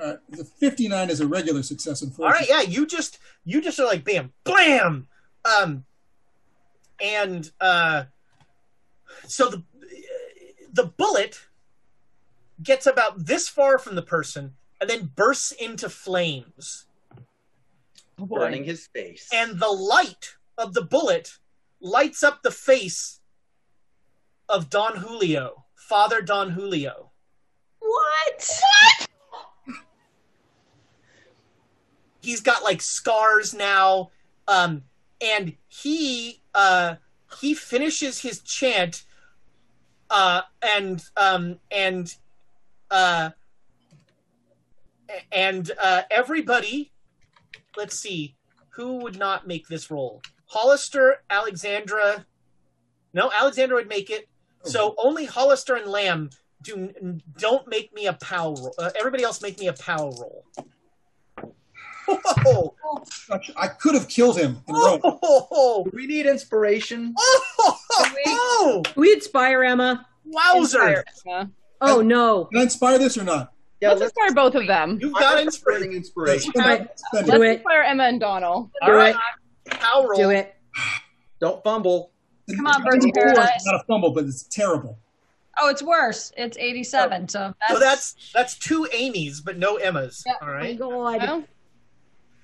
All 0.00 0.08
right, 0.08 0.18
the 0.30 0.44
59 0.44 1.10
is 1.10 1.20
a 1.20 1.26
regular 1.26 1.62
success, 1.62 2.02
All 2.02 2.08
unfortunately. 2.08 2.54
right, 2.54 2.64
yeah, 2.66 2.70
you 2.70 2.86
just 2.86 3.18
you 3.44 3.60
just 3.60 3.78
are 3.78 3.84
like 3.86 4.04
bam, 4.04 4.32
blam, 4.44 5.06
um, 5.44 5.84
and 7.00 7.50
uh, 7.60 8.04
so 9.26 9.48
the 9.50 9.62
the 10.72 10.84
bullet 10.84 11.40
gets 12.62 12.86
about 12.86 13.26
this 13.26 13.48
far 13.50 13.78
from 13.78 13.94
the 13.94 14.02
person 14.02 14.54
and 14.80 14.88
then 14.88 15.10
bursts 15.14 15.52
into 15.52 15.90
flames, 15.90 16.86
Oh, 18.18 18.26
burning 18.26 18.64
his 18.64 18.86
face. 18.88 19.28
and 19.32 19.58
the 19.58 19.68
light 19.68 20.34
of 20.58 20.74
the 20.74 20.82
bullet 20.82 21.38
lights 21.80 22.22
up 22.22 22.42
the 22.42 22.50
face 22.50 23.20
of 24.48 24.70
Don 24.70 24.96
Julio, 24.98 25.64
Father 25.74 26.20
Don 26.22 26.50
Julio. 26.50 27.10
What? 27.80 28.60
he's 32.20 32.40
got 32.40 32.62
like 32.62 32.80
scars 32.80 33.52
now 33.52 34.10
um 34.46 34.84
and 35.20 35.54
he 35.66 36.40
uh 36.54 36.94
he 37.40 37.52
finishes 37.52 38.20
his 38.20 38.40
chant 38.40 39.04
uh 40.10 40.42
and 40.62 41.04
um 41.16 41.58
and 41.72 42.14
uh 42.92 43.30
and 45.32 45.72
uh 45.82 46.02
everybody 46.10 46.91
let's 47.76 47.98
see 47.98 48.34
who 48.70 48.96
would 48.96 49.18
not 49.18 49.46
make 49.46 49.66
this 49.68 49.90
roll 49.90 50.22
hollister 50.46 51.22
alexandra 51.30 52.26
no 53.14 53.30
alexandra 53.38 53.76
would 53.76 53.88
make 53.88 54.10
it 54.10 54.28
so 54.64 54.94
only 54.98 55.24
hollister 55.24 55.74
and 55.74 55.86
Lamm 55.86 56.30
do 56.62 56.92
don't 57.38 57.66
make 57.68 57.92
me 57.92 58.06
a 58.06 58.12
pow 58.14 58.54
roll 58.54 58.74
uh, 58.78 58.90
everybody 58.98 59.24
else 59.24 59.42
make 59.42 59.58
me 59.58 59.68
a 59.68 59.72
pow 59.72 60.10
roll 60.18 60.44
Whoa! 62.08 62.74
Gosh, 63.28 63.50
I 63.56 63.68
could 63.68 63.94
have 63.94 64.08
killed 64.08 64.36
him 64.36 64.60
in 64.66 64.74
Rome. 64.74 65.00
Oh, 65.04 65.84
Do 65.84 65.92
we 65.94 66.06
need 66.08 66.26
inspiration? 66.26 67.14
oh, 67.16 68.82
We 68.96 69.12
inspire 69.12 69.62
Emma. 69.62 70.06
wowzer! 70.24 71.04
Emma. 71.24 71.50
Oh 71.80 72.00
no. 72.00 72.46
Can 72.46 72.58
I 72.60 72.62
inspire 72.64 72.98
this 72.98 73.16
or 73.16 73.24
not? 73.24 73.52
Yeah, 73.82 73.88
Let's 73.88 74.00
let's 74.00 74.12
inspire 74.16 74.34
both 74.34 74.54
of 74.54 74.66
them. 74.68 74.98
You've 75.00 75.12
got 75.12 75.32
burning 75.34 75.46
inspiration. 75.46 75.92
inspiration. 75.92 76.52
Spend 76.52 76.82
it, 76.82 77.00
spend 77.00 77.28
it. 77.28 77.32
Do 77.32 77.38
Let's 77.38 77.42
it. 77.50 77.54
inspire 77.56 77.82
Emma 77.82 78.04
and 78.04 78.20
Donald. 78.20 78.70
All 78.80 78.88
Do 78.88 78.94
right, 78.94 79.16
it. 79.66 79.72
pow 79.72 80.06
roll. 80.06 80.20
Do 80.20 80.30
it. 80.30 80.54
Don't 81.40 81.62
fumble. 81.64 82.12
Come 82.54 82.66
on, 82.68 82.74
It's 82.76 82.84
Birds 82.84 83.04
of 83.04 83.10
not 83.12 83.14
fumble, 83.14 83.34
Paradise. 83.34 83.50
It's 83.56 83.66
not 83.66 83.74
a 83.74 83.84
fumble, 83.88 84.10
but 84.12 84.24
it's 84.24 84.44
terrible. 84.44 84.98
Oh, 85.60 85.68
it's 85.68 85.82
worse. 85.82 86.32
It's 86.36 86.56
87. 86.56 87.28
So 87.28 87.52
that's, 87.60 87.72
So 87.72 87.78
that's 87.80 88.14
that's 88.32 88.58
two 88.58 88.86
Amy's, 88.92 89.40
but 89.40 89.58
no 89.58 89.76
Emma's. 89.76 90.22
Yeah. 90.26 90.34
All 90.40 90.48
right, 90.48 90.78
Oh 90.80 90.88
Well, 90.88 91.44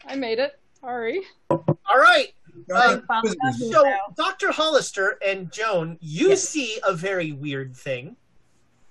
I 0.06 0.16
made 0.16 0.40
it. 0.40 0.58
Sorry. 0.80 1.20
all 1.50 1.64
right. 1.94 2.32
God, 2.68 3.02
Um. 3.08 3.22
So 3.54 3.84
Dr. 4.16 4.50
Hollister 4.50 5.18
and 5.24 5.52
Joan, 5.52 5.98
you 6.00 6.34
see 6.34 6.80
a 6.84 6.92
very 6.94 7.30
weird 7.30 7.76
thing. 7.76 8.16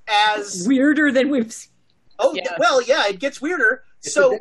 As 0.08 0.64
Weirder 0.66 1.12
than 1.12 1.30
we've 1.30 1.52
seen. 1.52 1.72
Oh 2.20 2.34
Yeah. 2.36 2.56
well, 2.60 2.82
yeah, 2.82 3.08
it 3.08 3.20
gets 3.20 3.42
weirder. 3.42 3.84
It's 4.04 4.14
so 4.14 4.38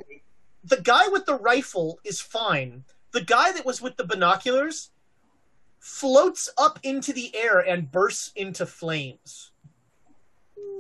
the 0.64 0.80
guy 0.80 1.08
with 1.08 1.26
the 1.26 1.36
rifle 1.36 1.98
is 2.04 2.20
fine. 2.20 2.84
The 3.12 3.22
guy 3.22 3.52
that 3.52 3.64
was 3.64 3.80
with 3.80 3.96
the 3.96 4.04
binoculars 4.04 4.90
floats 5.78 6.50
up 6.58 6.78
into 6.82 7.12
the 7.12 7.34
air 7.36 7.60
and 7.60 7.90
bursts 7.90 8.32
into 8.36 8.66
flames. 8.66 9.52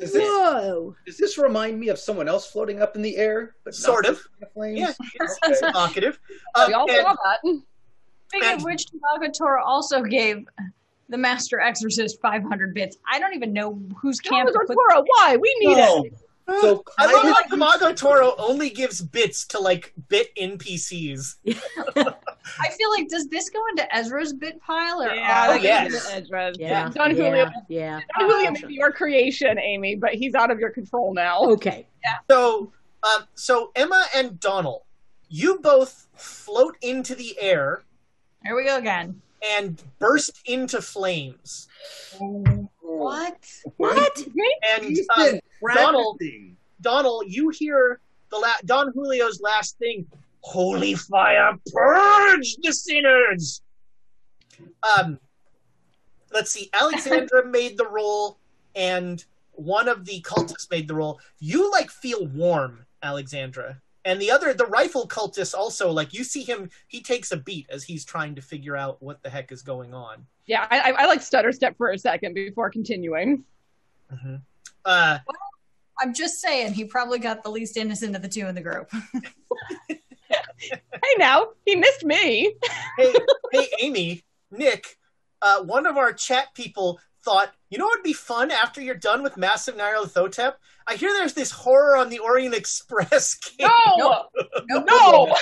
Does 0.00 0.12
this, 0.12 0.22
Whoa. 0.22 0.94
does 1.06 1.16
this 1.16 1.38
remind 1.38 1.80
me 1.80 1.88
of 1.88 1.98
someone 1.98 2.28
else 2.28 2.50
floating 2.50 2.82
up 2.82 2.96
in 2.96 3.02
the 3.02 3.16
air? 3.16 3.54
But 3.64 3.72
not 3.72 3.76
Sort 3.76 4.06
of. 4.06 4.20
flames? 4.52 4.78
Yeah, 4.78 4.92
it's, 5.20 5.38
it's 5.44 5.62
Okay. 5.62 5.68
evocative. 5.70 6.18
Um, 6.54 6.68
we 6.68 6.74
all 6.74 6.90
and- 6.90 7.00
saw 7.02 7.14
that. 7.14 7.40
Speaking 8.28 8.52
of 8.56 8.64
which, 8.64 8.84
Tamagotora 8.86 9.62
also 9.64 10.02
gave 10.02 10.44
the 11.08 11.16
Master 11.16 11.60
Exorcist 11.60 12.20
500 12.20 12.74
bits. 12.74 12.96
I 13.10 13.20
don't 13.20 13.34
even 13.34 13.52
know 13.52 13.80
whose 14.02 14.18
camp 14.20 14.48
to 14.50 14.58
put. 14.66 14.68
Tamagotora, 14.76 15.04
why? 15.06 15.36
We 15.40 15.54
need 15.60 15.76
No. 15.78 16.04
it. 16.04 16.12
So 16.48 16.84
I 16.98 17.06
love 17.12 17.22
Clyde- 17.48 17.70
how 17.70 17.78
Tamago 17.90 17.96
Toro 17.96 18.34
only 18.38 18.70
gives 18.70 19.00
bits 19.00 19.44
to 19.48 19.58
like 19.58 19.92
bit 20.08 20.34
NPCs. 20.36 21.36
I 21.46 22.68
feel 22.70 22.90
like 22.90 23.08
does 23.08 23.26
this 23.28 23.50
go 23.50 23.60
into 23.70 23.92
Ezra's 23.94 24.32
bit 24.32 24.60
pile 24.60 25.02
or? 25.02 25.12
Yeah, 25.12 25.46
Oh, 25.50 25.54
yes. 25.54 25.92
goes 25.92 26.12
into 26.12 26.54
Yeah. 26.58 26.88
Don 26.90 27.10
yeah, 27.10 27.16
Julio. 27.16 27.50
Yeah. 27.68 28.00
Don 28.18 28.30
Julio 28.30 28.50
may 28.52 28.64
be 28.64 28.74
your 28.74 28.92
creation, 28.92 29.58
Amy, 29.58 29.96
but 29.96 30.14
he's 30.14 30.34
out 30.34 30.50
of 30.52 30.60
your 30.60 30.70
control 30.70 31.12
now. 31.12 31.40
Okay. 31.40 31.86
So, 32.30 32.72
um, 33.02 33.24
so 33.34 33.72
Emma 33.74 34.06
and 34.14 34.38
Donald, 34.38 34.82
you 35.28 35.58
both 35.58 36.06
float 36.14 36.76
into 36.82 37.16
the 37.16 37.36
air 37.40 37.82
Here 38.44 38.54
we 38.54 38.64
go 38.64 38.76
again. 38.76 39.20
and 39.44 39.82
burst 39.98 40.40
into 40.46 40.80
flames. 40.80 41.66
What? 42.80 43.36
What? 43.76 44.18
And 44.70 44.84
um, 44.86 44.92
Ethan, 44.92 45.40
Donald. 45.74 46.20
Donald, 46.80 47.24
you 47.26 47.48
hear 47.50 48.00
the 48.30 48.36
la- 48.36 48.60
Don 48.64 48.92
Julio's 48.92 49.40
last 49.40 49.78
thing: 49.78 50.06
"Holy 50.40 50.94
fire, 50.94 51.52
purge 51.72 52.56
the 52.62 52.72
sinners." 52.72 53.62
Um, 54.98 55.18
let's 56.32 56.50
see. 56.50 56.70
Alexandra 56.72 57.46
made 57.50 57.76
the 57.76 57.88
roll, 57.88 58.38
and 58.74 59.24
one 59.52 59.88
of 59.88 60.04
the 60.04 60.20
cultists 60.22 60.70
made 60.70 60.88
the 60.88 60.94
roll. 60.94 61.20
You 61.38 61.70
like 61.72 61.90
feel 61.90 62.26
warm, 62.26 62.86
Alexandra, 63.02 63.80
and 64.04 64.20
the 64.20 64.30
other, 64.30 64.54
the 64.54 64.66
rifle 64.66 65.08
cultist, 65.08 65.54
also 65.54 65.90
like 65.90 66.14
you 66.14 66.24
see 66.24 66.42
him. 66.42 66.70
He 66.88 67.00
takes 67.02 67.32
a 67.32 67.36
beat 67.36 67.66
as 67.70 67.84
he's 67.84 68.04
trying 68.04 68.34
to 68.36 68.42
figure 68.42 68.76
out 68.76 69.02
what 69.02 69.22
the 69.22 69.30
heck 69.30 69.50
is 69.50 69.62
going 69.62 69.94
on. 69.94 70.26
Yeah, 70.46 70.66
I, 70.70 70.92
I, 70.92 71.02
I 71.02 71.06
like 71.06 71.22
stutter 71.22 71.50
step 71.52 71.76
for 71.76 71.90
a 71.90 71.98
second 71.98 72.34
before 72.34 72.70
continuing. 72.70 73.44
Uh, 74.86 75.18
I'm 76.00 76.14
just 76.14 76.40
saying 76.40 76.74
he 76.74 76.84
probably 76.84 77.18
got 77.18 77.42
the 77.42 77.50
least 77.50 77.76
innocent 77.76 78.14
of 78.14 78.22
the 78.22 78.28
two 78.28 78.46
in 78.46 78.54
the 78.54 78.60
group. 78.60 78.90
hey, 79.88 81.14
now 81.18 81.48
he 81.64 81.74
missed 81.74 82.04
me. 82.04 82.54
hey, 82.98 83.14
hey, 83.52 83.68
Amy, 83.80 84.22
Nick, 84.50 84.96
uh, 85.42 85.62
one 85.64 85.86
of 85.86 85.96
our 85.96 86.12
chat 86.12 86.54
people 86.54 87.00
thought, 87.24 87.52
you 87.70 87.78
know 87.78 87.86
what 87.86 87.98
would 87.98 88.04
be 88.04 88.12
fun 88.12 88.50
after 88.52 88.80
you're 88.80 88.94
done 88.94 89.22
with 89.22 89.36
Masks 89.36 89.68
of 89.68 89.76
Nyarlathotep? 89.76 90.54
I 90.86 90.94
hear 90.94 91.12
there's 91.12 91.34
this 91.34 91.50
horror 91.50 91.96
on 91.96 92.08
the 92.10 92.20
Orient 92.20 92.54
Express 92.54 93.34
game. 93.58 93.68
No, 93.68 94.26
no, 94.68 94.84
no. 94.84 95.36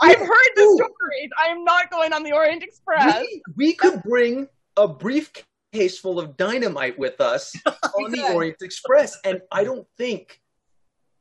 I've 0.00 0.18
heard 0.18 0.50
the 0.56 0.74
stories. 0.76 1.30
I 1.42 1.48
am 1.48 1.64
not 1.64 1.90
going 1.90 2.12
on 2.12 2.22
the 2.22 2.32
Orient 2.32 2.62
Express. 2.62 3.20
We, 3.20 3.42
we 3.56 3.72
could 3.74 4.02
bring 4.02 4.48
a 4.76 4.86
briefcase 5.70 5.98
full 5.98 6.18
of 6.18 6.36
dynamite 6.36 6.98
with 6.98 7.20
us 7.20 7.54
on 7.66 8.10
the 8.10 8.32
Orient 8.32 8.62
Express, 8.62 9.18
and 9.24 9.40
I 9.52 9.64
don't 9.64 9.86
think 9.96 10.40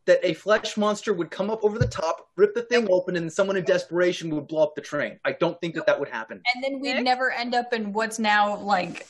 that 0.05 0.19
a 0.23 0.33
flesh 0.33 0.75
monster 0.75 1.13
would 1.13 1.29
come 1.29 1.49
up 1.51 1.63
over 1.63 1.77
the 1.77 1.87
top, 1.87 2.29
rip 2.35 2.55
the 2.55 2.63
thing 2.63 2.87
open, 2.89 3.15
and 3.15 3.31
someone 3.31 3.57
in 3.57 3.63
desperation 3.63 4.33
would 4.33 4.47
blow 4.47 4.63
up 4.63 4.73
the 4.75 4.81
train. 4.81 5.19
I 5.23 5.33
don't 5.33 5.59
think 5.61 5.75
that 5.75 5.85
that 5.85 5.99
would 5.99 6.09
happen. 6.09 6.41
And 6.53 6.63
then 6.63 6.79
we'd 6.79 7.03
never 7.03 7.31
end 7.31 7.53
up 7.53 7.73
in 7.73 7.93
what's 7.93 8.17
now 8.17 8.57
like 8.57 9.07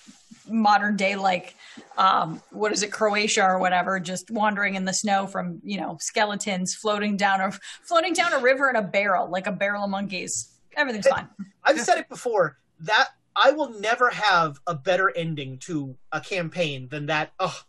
modern 0.49 0.97
day, 0.97 1.15
like 1.15 1.55
um, 1.97 2.41
what 2.49 2.73
is 2.73 2.83
it, 2.83 2.91
Croatia 2.91 3.43
or 3.45 3.59
whatever, 3.59 3.99
just 3.99 4.29
wandering 4.29 4.75
in 4.75 4.83
the 4.83 4.93
snow 4.93 5.25
from 5.25 5.61
you 5.63 5.79
know 5.79 5.97
skeletons 6.01 6.75
floating 6.75 7.15
down 7.15 7.39
a 7.39 7.51
floating 7.83 8.13
down 8.13 8.33
a 8.33 8.39
river 8.39 8.69
in 8.69 8.75
a 8.75 8.81
barrel, 8.81 9.29
like 9.29 9.47
a 9.47 9.53
barrel 9.53 9.85
of 9.85 9.89
monkeys. 9.89 10.49
Everything's 10.75 11.07
fine. 11.07 11.29
I've 11.63 11.79
said 11.79 11.97
it 11.97 12.09
before 12.09 12.57
that 12.81 13.09
I 13.35 13.51
will 13.51 13.79
never 13.79 14.09
have 14.09 14.59
a 14.67 14.75
better 14.75 15.11
ending 15.15 15.57
to 15.59 15.95
a 16.11 16.19
campaign 16.19 16.87
than 16.89 17.05
that. 17.07 17.31
Oh, 17.39 17.59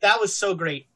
that 0.00 0.20
was 0.20 0.36
so 0.36 0.54
great. 0.54 0.86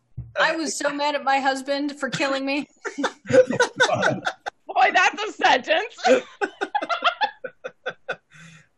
I 0.41 0.57
was 0.57 0.77
so 0.77 0.91
mad 0.91 1.15
at 1.15 1.25
my 1.25 1.39
husband 1.39 1.99
for 1.99 2.09
killing 2.09 2.45
me. 2.45 2.67
Boy, 2.99 4.91
that's 4.95 5.23
a 5.23 5.33
sentence. 5.33 5.97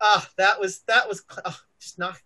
Ah, 0.06 0.28
that 0.36 0.60
was 0.60 0.80
that 0.86 1.08
was 1.08 1.24
oh, 1.46 1.58
just 1.80 1.98
not. 1.98 2.20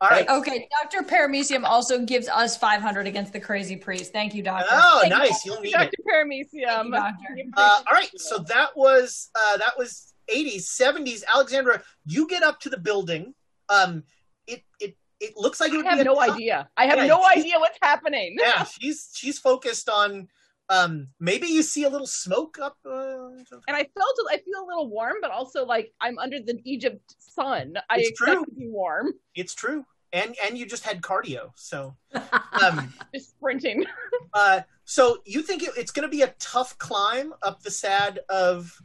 All 0.00 0.10
right. 0.10 0.28
Okay, 0.28 0.68
Dr. 0.82 1.08
Paramecium 1.08 1.64
also 1.64 2.04
gives 2.04 2.28
us 2.28 2.56
500 2.56 3.06
against 3.06 3.32
the 3.32 3.40
crazy 3.40 3.76
priest. 3.76 4.12
Thank 4.12 4.34
you, 4.34 4.42
Doctor. 4.42 4.68
Oh, 4.70 4.98
Thank 5.00 5.12
nice. 5.12 5.30
Doctor. 5.30 5.48
You'll 5.48 5.60
need 5.62 5.72
Dr. 5.72 5.90
it. 5.92 6.04
Paramecium. 6.06 6.92
Doctor. 6.92 7.36
Uh, 7.56 7.82
all 7.88 7.94
right, 7.94 8.10
so 8.16 8.38
that 8.48 8.76
was 8.76 9.30
uh, 9.34 9.56
that 9.56 9.78
was 9.78 10.13
80s, 10.30 10.62
70s. 10.64 11.22
Alexandra, 11.32 11.82
you 12.06 12.26
get 12.28 12.42
up 12.42 12.60
to 12.60 12.70
the 12.70 12.78
building. 12.78 13.34
Um, 13.68 14.04
it 14.46 14.62
it 14.80 14.96
it 15.20 15.36
looks 15.36 15.60
like 15.60 15.72
it 15.72 15.76
would 15.76 15.86
I 15.86 15.90
have 15.90 15.98
be 15.98 16.02
a 16.02 16.04
no 16.04 16.14
tough- 16.16 16.34
idea. 16.36 16.68
I 16.76 16.86
have 16.86 16.98
Yeah, 16.98 17.06
no 17.06 17.24
idea 17.26 17.58
what's 17.58 17.78
happening. 17.82 18.36
Yeah, 18.40 18.64
she's 18.64 19.10
she's 19.14 19.38
focused 19.38 19.88
on. 19.88 20.28
Um, 20.70 21.08
maybe 21.20 21.46
you 21.46 21.62
see 21.62 21.84
a 21.84 21.90
little 21.90 22.06
smoke 22.06 22.58
up. 22.58 22.78
Uh, 22.86 23.28
And 23.68 23.76
I 23.76 23.84
felt 23.96 24.16
I 24.30 24.38
feel 24.38 24.64
a 24.64 24.66
little 24.66 24.88
warm, 24.88 25.16
but 25.20 25.30
also 25.30 25.64
like 25.66 25.92
I'm 26.00 26.18
under 26.18 26.40
the 26.40 26.58
Egypt 26.64 27.14
sun. 27.18 27.74
I 27.90 27.98
It's 27.98 28.08
expect 28.10 28.32
true. 28.32 28.44
to 28.46 28.50
be 28.52 28.68
warm. 28.68 29.12
it's 29.34 29.54
true, 29.54 29.84
and 30.14 30.34
and 30.44 30.56
you 30.56 30.64
just 30.66 30.84
had 30.84 31.02
cardio, 31.02 31.50
so. 31.56 31.96
Um, 32.62 32.94
Just 33.14 33.30
sprinting. 33.30 33.84
Uh, 34.32 34.62
so 34.84 35.18
you 35.26 35.42
think 35.42 35.62
it, 35.62 35.70
it's 35.76 35.92
going 35.92 36.02
to 36.08 36.10
be 36.10 36.22
a 36.22 36.34
tough 36.40 36.76
climb 36.78 37.32
up 37.42 37.62
the 37.62 37.70
sad 37.70 38.18
of 38.28 38.76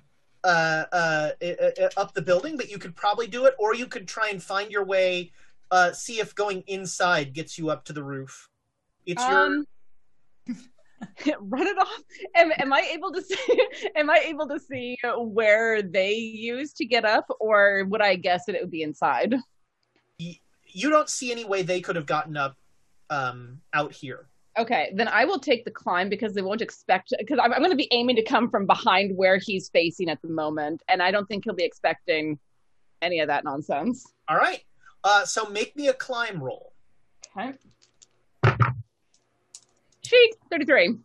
uh, 0.43 0.85
uh, 0.91 1.31
up 1.97 2.13
the 2.13 2.21
building, 2.21 2.57
but 2.57 2.69
you 2.69 2.77
could 2.77 2.95
probably 2.95 3.27
do 3.27 3.45
it, 3.45 3.55
or 3.59 3.75
you 3.75 3.87
could 3.87 4.07
try 4.07 4.29
and 4.29 4.41
find 4.41 4.71
your 4.71 4.85
way. 4.85 5.31
Uh, 5.71 5.91
see 5.91 6.19
if 6.19 6.33
going 6.33 6.63
inside 6.67 7.33
gets 7.33 7.57
you 7.57 7.69
up 7.69 7.85
to 7.85 7.93
the 7.93 8.03
roof. 8.03 8.49
It's 9.05 9.21
Um, 9.21 9.65
run 11.39 11.67
it 11.67 11.77
off. 11.77 12.01
Am, 12.35 12.51
am 12.57 12.73
I 12.73 12.89
able 12.93 13.11
to 13.11 13.21
see? 13.23 13.67
Am 13.95 14.09
I 14.09 14.23
able 14.25 14.47
to 14.47 14.59
see 14.59 14.97
where 15.17 15.81
they 15.81 16.13
use 16.13 16.73
to 16.73 16.85
get 16.85 17.05
up, 17.05 17.25
or 17.39 17.85
would 17.89 18.01
I 18.01 18.15
guess 18.15 18.45
that 18.45 18.55
it 18.55 18.61
would 18.61 18.71
be 18.71 18.83
inside? 18.83 19.35
your. 20.17 20.35
You 20.71 20.91
don't 20.91 21.09
see 21.09 21.31
any 21.31 21.45
way 21.45 21.63
they 21.63 21.81
could 21.81 21.95
have 21.95 22.05
gotten 22.05 22.37
up 22.37 22.55
um, 23.09 23.59
out 23.73 23.91
here. 23.91 24.27
Okay, 24.57 24.91
then 24.95 25.07
I 25.07 25.25
will 25.25 25.39
take 25.39 25.63
the 25.63 25.71
climb 25.71 26.09
because 26.09 26.33
they 26.33 26.41
won't 26.41 26.61
expect. 26.61 27.13
Because 27.17 27.39
I'm, 27.41 27.53
I'm 27.53 27.59
going 27.59 27.71
to 27.71 27.77
be 27.77 27.87
aiming 27.91 28.15
to 28.17 28.23
come 28.23 28.49
from 28.49 28.65
behind 28.65 29.15
where 29.15 29.37
he's 29.37 29.69
facing 29.69 30.09
at 30.09 30.21
the 30.21 30.29
moment, 30.29 30.81
and 30.87 31.01
I 31.01 31.11
don't 31.11 31.27
think 31.27 31.43
he'll 31.45 31.53
be 31.53 31.63
expecting 31.63 32.39
any 33.01 33.19
of 33.19 33.27
that 33.27 33.43
nonsense. 33.43 34.05
All 34.27 34.37
right. 34.37 34.63
Uh, 35.03 35.25
so 35.25 35.45
make 35.49 35.75
me 35.75 35.87
a 35.87 35.93
climb 35.93 36.43
roll. 36.43 36.73
Okay. 37.35 37.53
Cheat, 40.03 40.35
33. 40.49 40.97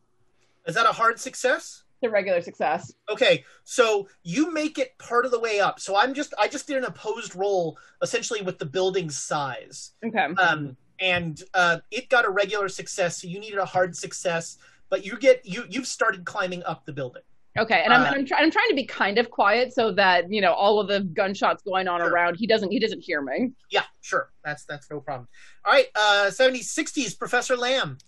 Is 0.67 0.75
that 0.75 0.87
a 0.87 0.93
hard 0.93 1.21
success? 1.21 1.85
The 2.01 2.11
regular 2.11 2.43
success. 2.43 2.93
Okay, 3.09 3.45
so 3.65 4.09
you 4.23 4.53
make 4.53 4.79
it 4.79 4.97
part 4.99 5.25
of 5.25 5.31
the 5.31 5.41
way 5.41 5.61
up. 5.61 5.81
So 5.81 5.97
I'm 5.97 6.13
just 6.13 6.35
I 6.39 6.49
just 6.49 6.67
did 6.67 6.77
an 6.77 6.85
opposed 6.85 7.35
roll 7.35 7.79
essentially 8.03 8.43
with 8.43 8.59
the 8.59 8.67
building's 8.67 9.17
size. 9.17 9.93
Okay. 10.05 10.27
Um 10.39 10.77
and 11.01 11.43
uh 11.55 11.79
it 11.91 12.09
got 12.09 12.25
a 12.25 12.31
regular 12.31 12.69
success, 12.69 13.21
so 13.23 13.29
you 13.29 13.39
needed 13.41 13.59
a 13.59 13.65
hard 13.65 13.97
success, 13.97 14.59
but 14.91 15.05
you 15.05 15.17
get 15.19 15.45
you 15.45 15.65
you've 15.69 15.87
started 15.87 16.25
climbing 16.25 16.63
up 16.65 16.85
the 16.85 16.93
building. 16.93 17.23
Okay, 17.57 17.83
and 17.85 17.93
I'm 17.93 18.03
Uh, 18.03 18.17
I'm, 18.17 18.27
try- 18.27 18.39
I'm 18.39 18.51
trying 18.51 18.69
to 18.71 18.75
be 18.75 18.85
kind 18.85 19.17
of 19.17 19.31
quiet 19.31 19.73
so 19.73 19.93
that 19.93 20.31
you 20.33 20.41
know 20.41 20.53
all 20.53 20.81
of 20.81 20.89
the 20.89 21.01
gunshots 21.01 21.63
going 21.63 21.87
on 21.87 22.03
around 22.03 22.35
he 22.37 22.47
doesn't 22.47 22.71
he 22.71 22.81
doesn't 22.81 23.01
hear 23.01 23.23
me. 23.23 23.53
Yeah, 23.71 23.85
sure. 24.01 24.31
That's 24.45 24.65
that's 24.65 24.91
no 24.91 25.01
problem. 25.01 25.29
All 25.65 25.73
right, 25.73 25.87
uh 25.95 26.31
70s 26.31 26.65
60s 26.77 27.17
Professor 27.19 27.57
Lamm. 27.57 27.99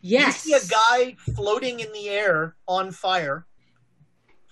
Yes. 0.00 0.46
You 0.46 0.58
see 0.58 0.66
a 0.66 0.70
guy 0.70 1.16
floating 1.34 1.80
in 1.80 1.90
the 1.92 2.08
air 2.10 2.56
on 2.68 2.92
fire. 2.92 3.46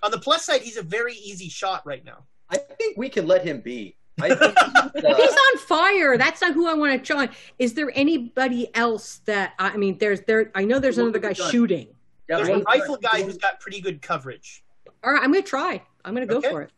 On 0.02 0.10
the 0.10 0.19
plus 0.19 0.44
side, 0.47 0.62
he's 0.62 0.78
a 0.78 0.82
very 0.82 1.14
easy 1.14 1.48
shot 1.48 1.86
right 1.86 2.05
now. 2.05 2.24
I 2.51 2.56
think 2.56 2.97
we 2.97 3.09
can 3.09 3.27
let 3.27 3.44
him 3.44 3.60
be. 3.60 3.97
I 4.20 4.34
think, 4.34 4.55
If 4.94 5.05
uh, 5.05 5.14
he's 5.16 5.32
on 5.32 5.59
fire, 5.59 6.18
that's 6.18 6.40
not 6.43 6.52
who 6.52 6.66
I 6.68 6.74
want 6.74 6.93
to 6.93 6.98
join. 6.98 7.30
Is 7.59 7.74
there 7.74 7.90
anybody 7.94 8.74
else 8.74 9.18
that 9.24 9.55
I 9.59 9.76
mean? 9.76 9.97
There's 9.98 10.20
there. 10.22 10.51
I 10.55 10.64
know 10.64 10.78
there's 10.78 10.98
another 10.98 11.18
guy 11.18 11.32
Gun. 11.32 11.51
shooting. 11.51 11.89
yeah, 12.28 12.36
There's 12.36 12.48
a 12.51 12.59
rifle 12.62 12.97
guy 12.98 13.22
who's 13.22 13.39
got 13.39 13.59
pretty 13.60 13.80
good 13.80 14.02
coverage. 14.02 14.64
All 15.02 15.12
right, 15.12 15.22
I'm 15.22 15.32
gonna 15.32 15.43
try. 15.43 15.82
I'm 16.05 16.14
gonna 16.14 16.26
go 16.26 16.36
Okay. 16.39 16.51
for 16.51 16.62
it. 16.62 16.70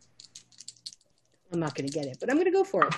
I'm 1.52 1.58
not 1.60 1.74
gonna 1.74 1.88
get 1.88 2.06
it, 2.06 2.18
but 2.20 2.30
I'm 2.30 2.38
gonna 2.38 2.50
go 2.52 2.64
for 2.64 2.86
it. 2.86 2.94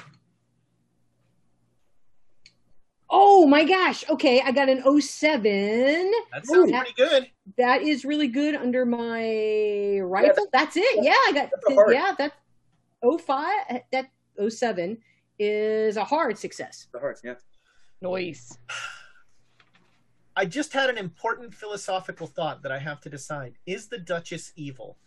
Oh 3.08 3.46
my 3.46 3.64
gosh! 3.64 4.04
Okay, 4.10 4.40
I 4.40 4.50
got 4.50 4.68
an 4.68 4.82
07. 5.00 6.10
That 6.32 6.44
sounds 6.46 6.70
Ooh. 6.70 6.76
pretty 6.76 6.92
good. 6.96 7.30
That 7.56 7.82
is 7.82 8.04
really 8.04 8.26
good 8.26 8.54
under 8.56 8.84
my 8.84 10.00
rifle. 10.00 10.46
that's 10.52 10.76
it. 10.76 11.04
Yeah, 11.04 11.12
I 11.12 11.32
got. 11.32 11.50
That's. 11.68 11.92
Yeah, 11.92 12.14
that 12.18 12.32
05. 13.02 13.80
That 13.92 14.06
07 14.48 14.98
is 15.38 15.96
a 15.96 16.04
hard 16.04 16.38
success. 16.38 16.88
the 16.92 16.98
hearts, 16.98 17.22
yeah. 17.24 17.34
Noise. 18.00 18.58
I 20.36 20.44
just 20.44 20.72
had 20.72 20.90
an 20.90 20.98
important 20.98 21.54
philosophical 21.54 22.26
thought 22.26 22.62
that 22.62 22.70
I 22.70 22.78
have 22.78 23.00
to 23.02 23.08
decide. 23.08 23.54
Is 23.64 23.88
the 23.88 23.98
Duchess 23.98 24.52
evil? 24.54 24.98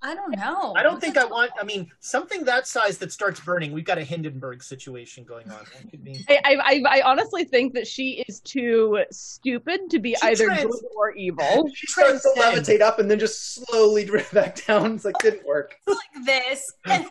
I 0.00 0.14
don't 0.14 0.36
know. 0.36 0.74
I 0.76 0.82
don't 0.84 1.00
think 1.00 1.16
I 1.16 1.24
want. 1.24 1.50
I 1.60 1.64
mean, 1.64 1.90
something 1.98 2.44
that 2.44 2.68
size 2.68 2.98
that 2.98 3.10
starts 3.10 3.40
burning. 3.40 3.72
We've 3.72 3.84
got 3.84 3.98
a 3.98 4.04
Hindenburg 4.04 4.62
situation 4.62 5.24
going 5.24 5.50
on. 5.50 5.66
Be. 6.04 6.24
I, 6.28 6.38
I 6.44 6.54
I 6.54 6.82
I 6.98 7.02
honestly 7.02 7.44
think 7.44 7.74
that 7.74 7.86
she 7.86 8.24
is 8.28 8.40
too 8.40 9.00
stupid 9.10 9.90
to 9.90 9.98
be 9.98 10.14
She 10.20 10.28
either 10.28 10.46
trans- 10.46 10.64
good 10.64 10.84
or 10.96 11.12
evil. 11.16 11.68
She 11.74 11.86
starts 11.88 12.22
to 12.22 12.30
levitate 12.40 12.80
up 12.80 12.98
and 13.00 13.10
then 13.10 13.18
just 13.18 13.54
slowly 13.54 14.04
drift 14.04 14.32
back 14.32 14.64
down. 14.66 14.94
It's 14.94 15.04
like 15.04 15.18
didn't 15.18 15.44
work. 15.44 15.74
like 15.86 16.24
this. 16.24 16.72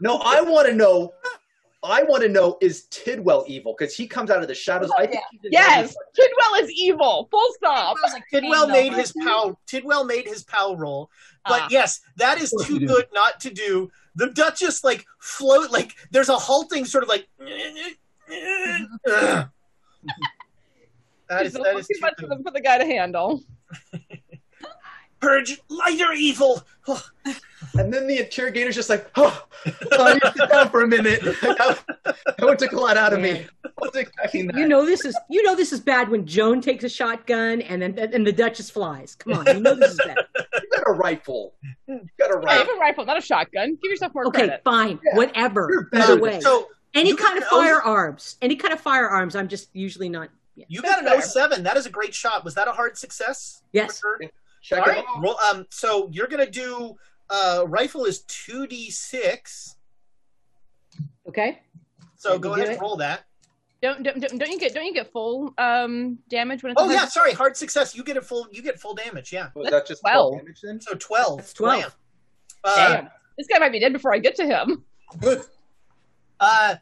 No, 0.00 0.18
I 0.24 0.40
want 0.42 0.68
to 0.68 0.74
know. 0.74 1.12
I 1.82 2.02
want 2.02 2.22
to 2.24 2.28
know 2.28 2.58
is 2.60 2.86
Tidwell 2.90 3.44
evil 3.46 3.74
because 3.78 3.94
he 3.94 4.08
comes 4.08 4.30
out 4.30 4.42
of 4.42 4.48
the 4.48 4.54
shadows. 4.54 4.90
I 4.98 5.06
think 5.06 5.22
he's 5.30 5.40
in 5.44 5.52
Yes, 5.52 5.94
Tidwell 6.14 6.64
is 6.64 6.70
evil. 6.72 7.28
Full 7.30 7.52
stop. 7.54 7.96
I 8.04 8.12
like, 8.12 8.24
Tidwell 8.32 8.66
made 8.68 8.92
his 8.94 9.12
pow. 9.22 9.56
Tidwell 9.66 10.04
made 10.04 10.26
his 10.26 10.42
pow 10.42 10.74
roll. 10.74 11.08
But 11.46 11.62
Ah. 11.62 11.68
yes, 11.70 12.00
that 12.16 12.40
is 12.40 12.50
too 12.64 12.80
good 12.80 13.06
not 13.14 13.38
to 13.40 13.50
do. 13.50 13.90
The 14.16 14.26
Duchess 14.30 14.82
like 14.82 15.04
float 15.20 15.70
like 15.70 15.94
there's 16.10 16.28
a 16.28 16.36
halting 16.36 16.84
sort 16.84 17.04
of 17.04 17.08
like. 17.08 17.28
Ugh. 17.40 17.48
that 21.28 21.46
is 21.46 21.54
It's 21.54 21.54
a 21.54 21.58
that 21.58 21.62
little 21.62 21.78
is 21.80 21.86
too 21.86 21.94
too 21.94 22.00
much 22.00 22.14
for 22.18 22.26
good. 22.26 22.38
the, 22.38 22.42
for 22.42 22.50
the 22.50 22.60
guy 22.60 22.78
to 22.78 22.84
handle. 22.86 23.42
Purge 25.20 25.60
lighter 25.68 26.12
evil. 26.12 26.62
And 27.76 27.92
then 27.92 28.06
the 28.06 28.18
interrogator's 28.20 28.76
just 28.76 28.88
like, 28.88 29.10
oh, 29.16 29.44
oh 29.92 30.08
you 30.14 30.20
sit 30.36 30.48
down 30.48 30.70
for 30.70 30.82
a 30.82 30.86
minute. 30.86 31.20
that, 31.42 31.84
that 32.04 32.38
one 32.40 32.56
took 32.56 32.70
a 32.72 32.76
lot 32.80 32.96
out 32.96 33.12
of 33.12 33.20
me. 33.20 33.46
I 33.64 33.68
wasn't 33.78 34.06
expecting 34.06 34.46
that. 34.46 34.56
You 34.56 34.68
know 34.68 34.86
this 34.86 35.04
is 35.04 35.16
you 35.28 35.42
know 35.42 35.54
this 35.56 35.72
is 35.72 35.80
bad 35.80 36.08
when 36.08 36.24
Joan 36.24 36.60
takes 36.60 36.84
a 36.84 36.88
shotgun 36.88 37.60
and 37.62 37.82
then 37.82 37.98
and 37.98 38.24
the 38.26 38.32
Duchess 38.32 38.70
flies. 38.70 39.16
Come 39.16 39.34
on, 39.34 39.46
you 39.46 39.60
know 39.60 39.74
this 39.74 39.90
is 39.92 39.98
bad. 39.98 40.16
you 40.36 40.68
got 40.72 40.84
a 40.88 40.92
rifle. 40.92 41.54
You 41.88 42.00
got 42.18 42.30
a 42.30 42.48
I 42.48 42.54
have 42.54 42.68
a 42.68 42.78
rifle, 42.78 43.04
not 43.04 43.18
a 43.18 43.20
shotgun. 43.20 43.76
Give 43.82 43.90
yourself 43.90 44.14
more 44.14 44.26
Okay, 44.28 44.46
credit. 44.46 44.62
fine, 44.64 45.00
Yeah, 45.04 45.16
whatever. 45.16 45.68
you're 45.70 45.88
better 45.90 46.04
Either 46.04 46.14
than- 46.14 46.22
way, 46.22 46.40
So 46.40 46.68
any 46.94 47.14
kind 47.14 47.36
of 47.38 47.44
can 47.48 47.58
only- 47.58 47.68
firearms, 47.70 48.36
any 48.40 48.54
kind 48.56 48.72
of 48.72 48.80
firearms. 48.80 49.34
I'm 49.34 49.48
just 49.48 49.68
usually 49.74 50.08
not 50.08 50.30
You 50.68 50.80
got 50.80 51.04
an 51.06 51.20
07. 51.20 51.64
That 51.64 51.76
is 51.76 51.86
a 51.86 51.90
great 51.90 52.14
shot. 52.14 52.44
Was 52.44 52.54
that 52.54 52.68
a 52.68 52.72
hard 52.72 52.96
success? 52.96 53.62
Yes. 53.72 54.00
For? 54.60 54.76
Check 54.76 54.86
All 54.86 54.92
it 54.92 54.96
right. 54.96 55.04
out. 55.08 55.22
Roll, 55.22 55.36
um, 55.52 55.66
so 55.70 56.08
you're 56.12 56.26
gonna 56.26 56.50
do 56.50 56.94
uh, 57.30 57.64
rifle 57.66 58.04
is 58.04 58.20
two 58.22 58.66
d 58.66 58.90
six. 58.90 59.76
Okay. 61.28 61.60
So 62.16 62.32
Let 62.32 62.40
go 62.40 62.54
ahead 62.54 62.68
and 62.70 62.80
roll 62.80 62.96
that. 62.96 63.24
Don't, 63.80 64.02
don't 64.02 64.20
don't 64.20 64.38
don't 64.38 64.50
you 64.50 64.58
get 64.58 64.74
don't 64.74 64.86
you 64.86 64.92
get 64.94 65.12
full 65.12 65.54
um 65.56 66.18
damage 66.28 66.64
when 66.64 66.72
it's 66.72 66.80
a 66.80 66.84
Oh 66.84 66.88
hard- 66.88 66.96
yeah, 66.98 67.06
sorry, 67.06 67.32
hard 67.32 67.56
success. 67.56 67.94
You 67.94 68.02
get 68.02 68.16
it 68.16 68.24
full. 68.24 68.48
You 68.50 68.60
get 68.60 68.80
full 68.80 68.94
damage. 68.94 69.32
Yeah. 69.32 69.50
Was 69.54 69.70
that 69.70 69.86
just 69.86 70.00
12 70.02 70.38
damage 70.38 70.60
then? 70.62 70.80
So 70.80 70.94
twelve. 70.94 71.38
That's 71.38 71.52
12. 71.52 71.80
Blam. 71.80 71.90
Uh, 72.64 72.94
Damn. 72.94 73.08
This 73.36 73.46
guy 73.46 73.58
might 73.60 73.70
be 73.70 73.78
dead 73.78 73.92
before 73.92 74.12
I 74.12 74.18
get 74.18 74.34
to 74.36 74.46
him. 74.46 74.84
Good. 75.20 75.42
uh, 76.40 76.74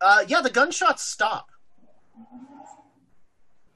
uh, 0.00 0.24
yeah, 0.28 0.40
the 0.40 0.48
gunshots 0.48 1.02
stop. 1.02 1.50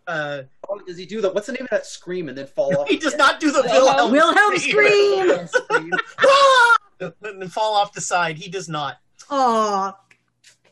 Uh, 0.07 0.43
does 0.87 0.97
he 0.99 1.07
do 1.07 1.21
the 1.21 1.31
what's 1.31 1.47
the 1.47 1.53
name 1.53 1.63
of 1.65 1.71
that 1.71 1.87
scream 1.87 2.29
and 2.29 2.37
then 2.39 2.47
fall 2.47 2.77
off? 2.77 2.89
he 2.89 2.97
does 2.97 3.17
not 3.17 3.41
do 3.41 3.51
the 3.53 3.63
Wilhelm, 3.63 4.13
Wilhelm 4.13 4.57
scream. 4.59 5.47
scream. 5.47 5.91
Ah! 6.21 6.77
and 7.25 7.53
fall 7.53 7.75
off 7.75 7.93
the 7.93 8.01
side. 8.01 8.37
He 8.39 8.49
does 8.49 8.69
not. 8.69 8.99
Aw. 9.31 9.97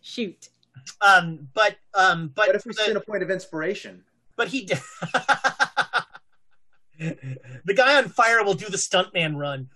Shoot. 0.00 0.48
Um, 1.00 1.48
but 1.54 1.76
um, 1.94 2.28
but 2.34 2.48
What 2.48 2.56
if 2.56 2.64
we 2.66 2.72
the- 2.72 2.82
spin 2.82 2.96
a 2.96 3.00
point 3.00 3.22
of 3.22 3.30
inspiration? 3.30 4.04
but 4.36 4.48
he 4.48 4.64
did. 4.64 4.78
the 6.98 7.74
guy 7.74 7.96
on 7.96 8.08
fire 8.08 8.42
will 8.44 8.54
do 8.54 8.68
the 8.68 8.76
stuntman 8.76 9.36
run. 9.36 9.68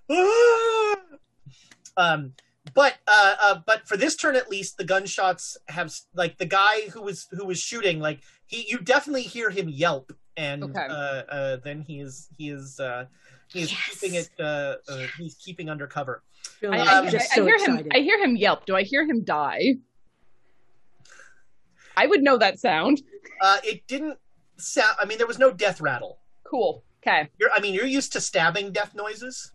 um, 1.97 2.32
but 2.74 2.94
uh, 3.06 3.34
uh, 3.43 3.60
but 3.66 3.86
for 3.86 3.97
this 3.97 4.16
turn 4.16 4.36
at 4.36 4.51
least, 4.51 4.76
the 4.76 4.84
gunshots 4.84 5.56
have 5.68 5.93
like 6.14 6.38
the 6.38 6.47
guy 6.47 6.88
who 6.93 7.02
was 7.02 7.26
who 7.30 7.44
was 7.47 7.59
shooting. 7.60 8.01
Like 8.01 8.20
he, 8.47 8.66
you 8.68 8.78
definitely 8.78 9.23
hear 9.23 9.51
him 9.51 9.68
yelp, 9.68 10.12
and 10.36 10.62
Okay. 10.64 10.86
uh, 10.89 10.93
uh, 10.94 11.56
then 11.64 11.81
he 11.82 12.01
is 12.01 12.28
he 12.39 12.51
is 12.51 12.78
uh, 12.81 13.06
he 13.52 13.60
is 13.62 13.73
Yes. 13.73 13.89
keeping 13.98 14.14
it. 14.16 14.31
Uh, 14.39 14.77
uh, 14.89 15.06
he's 15.18 15.35
keeping 15.36 15.68
under 15.68 15.86
cover. 15.86 16.23
I, 16.62 16.66
like 16.68 16.89
I, 16.89 16.98
I'm 16.98 17.06
I, 17.06 17.10
just 17.10 17.32
I 17.32 17.43
hear 17.43 17.55
excited. 17.56 17.86
him. 17.86 17.93
I 17.94 17.98
hear 18.01 18.18
him 18.23 18.36
yelp. 18.36 18.66
Do 18.66 18.77
I 18.77 18.82
hear 18.82 19.05
him 19.05 19.24
die? 19.24 19.74
I 21.97 22.06
would 22.06 22.23
know 22.23 22.36
that 22.39 22.59
sound. 22.60 23.02
Uh, 23.40 23.59
it 23.64 23.86
didn't 23.86 24.18
sound. 24.59 24.97
I 25.01 25.06
mean, 25.06 25.18
there 25.18 25.27
was 25.27 25.39
no 25.39 25.51
death 25.51 25.81
rattle. 25.81 26.18
Cool. 26.44 26.85
Okay. 27.02 27.28
You're, 27.39 27.51
I 27.55 27.60
mean, 27.60 27.74
you're 27.74 27.86
used 27.86 28.12
to 28.14 28.20
stabbing 28.20 28.73
death 28.73 28.94
noises. 28.94 29.52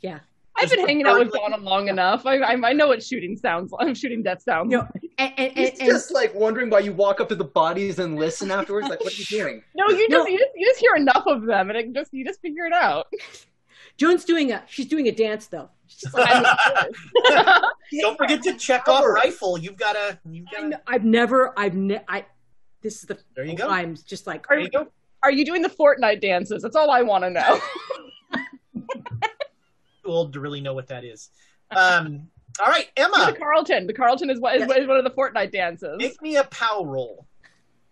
yeah. 0.00 0.20
I've 0.56 0.68
There's 0.68 0.76
been 0.78 0.86
hanging 0.86 1.06
out 1.06 1.18
with 1.18 1.32
gurgling. 1.32 1.50
Donna 1.50 1.62
long 1.64 1.88
enough. 1.88 2.26
I, 2.26 2.36
I 2.38 2.52
I 2.52 2.72
know 2.72 2.86
what 2.88 3.02
shooting 3.02 3.36
sounds 3.36 3.72
like. 3.72 3.86
I'm 3.88 3.94
shooting 3.94 4.22
death 4.22 4.42
sounds. 4.42 4.70
You 4.70 4.78
know, 4.78 4.88
like. 4.94 5.10
and, 5.18 5.32
and, 5.36 5.52
He's 5.58 5.70
and, 5.70 5.80
and 5.80 5.90
just 5.90 6.12
like 6.12 6.34
wondering 6.34 6.70
why 6.70 6.78
you 6.80 6.92
walk 6.92 7.20
up 7.20 7.28
to 7.30 7.34
the 7.34 7.44
bodies 7.44 7.98
and 7.98 8.16
listen 8.16 8.50
afterwards. 8.50 8.88
Like, 8.88 9.00
what 9.00 9.12
are 9.12 9.16
you 9.16 9.24
hearing? 9.28 9.62
No, 9.74 9.88
you 9.88 10.08
No. 10.08 10.18
just, 10.18 10.30
you 10.30 10.38
just 10.38 10.50
you 10.54 10.66
just 10.66 10.80
hear 10.80 10.94
enough 10.96 11.24
of 11.26 11.44
them, 11.46 11.70
and 11.70 11.78
it 11.78 11.92
just 11.92 12.12
you 12.14 12.24
just 12.24 12.40
figure 12.40 12.66
it 12.66 12.72
out. 12.72 13.06
Joan's 13.96 14.24
doing 14.24 14.52
a 14.52 14.62
she's 14.68 14.86
doing 14.86 15.06
a 15.08 15.12
dance 15.12 15.46
though. 15.46 15.70
Like, 16.12 16.44
Don't 18.00 18.16
forget 18.16 18.42
to 18.42 18.54
check 18.54 18.88
off 18.88 19.04
rifle. 19.04 19.58
You've 19.58 19.76
got 19.76 19.92
to. 19.92 20.18
You've 20.30 20.46
got 20.50 20.58
I 20.58 20.62
to. 20.62 20.68
know- 20.70 20.80
I've 20.86 21.04
never 21.04 21.52
I've 21.58 21.74
ne- 21.74 22.02
I 22.08 22.24
this 22.82 22.96
is 22.96 23.02
the 23.02 23.18
There 23.36 23.44
you 23.44 23.56
go. 23.56 23.68
I'm 23.68 23.96
just 24.06 24.26
like 24.26 24.46
There 24.48 24.58
you 24.58 24.68
go. 24.70 24.88
Are 25.22 25.30
you 25.32 25.44
doing 25.44 25.62
the 25.62 25.68
Fortnite 25.70 26.20
dances? 26.20 26.62
That's 26.62 26.76
all 26.76 26.90
I 26.90 27.02
want 27.02 27.24
to 27.24 27.30
know. 27.30 27.58
Too 30.04 30.10
old 30.10 30.32
to 30.34 30.40
really 30.40 30.60
know 30.60 30.74
what 30.74 30.88
that 30.88 31.04
is. 31.04 31.30
Um. 31.70 32.28
All 32.64 32.70
right, 32.70 32.88
Emma. 32.96 33.32
the 33.32 33.36
Carlton. 33.38 33.86
The 33.88 33.92
Carlton 33.92 34.30
is 34.30 34.38
what 34.38 34.54
is, 34.56 34.62
is 34.62 34.86
one 34.86 34.96
of 34.96 35.02
the 35.04 35.10
Fortnite 35.10 35.50
dances. 35.50 35.96
make 35.98 36.20
me 36.22 36.36
a 36.36 36.44
POW 36.44 36.84
roll. 36.84 37.26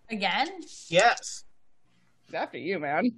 Again? 0.09 0.47
Yes. 0.89 1.45
It's 2.27 2.35
after 2.35 2.59
you, 2.59 2.79
man. 2.79 3.13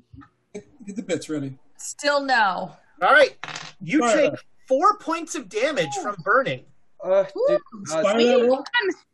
Get 0.86 0.96
the 0.96 1.02
bits 1.02 1.28
ready. 1.28 1.58
Still 1.76 2.22
no. 2.22 2.72
All 3.02 3.12
right. 3.12 3.36
You 3.82 3.98
Fire. 4.00 4.30
take 4.30 4.40
four 4.66 4.96
points 4.98 5.34
of 5.34 5.50
damage 5.50 5.92
from 6.02 6.16
burning. 6.24 6.64
Uh, 7.02 7.24
dude, 7.48 7.60
uh, 7.92 8.14
We 8.16 8.24
can, 8.24 8.64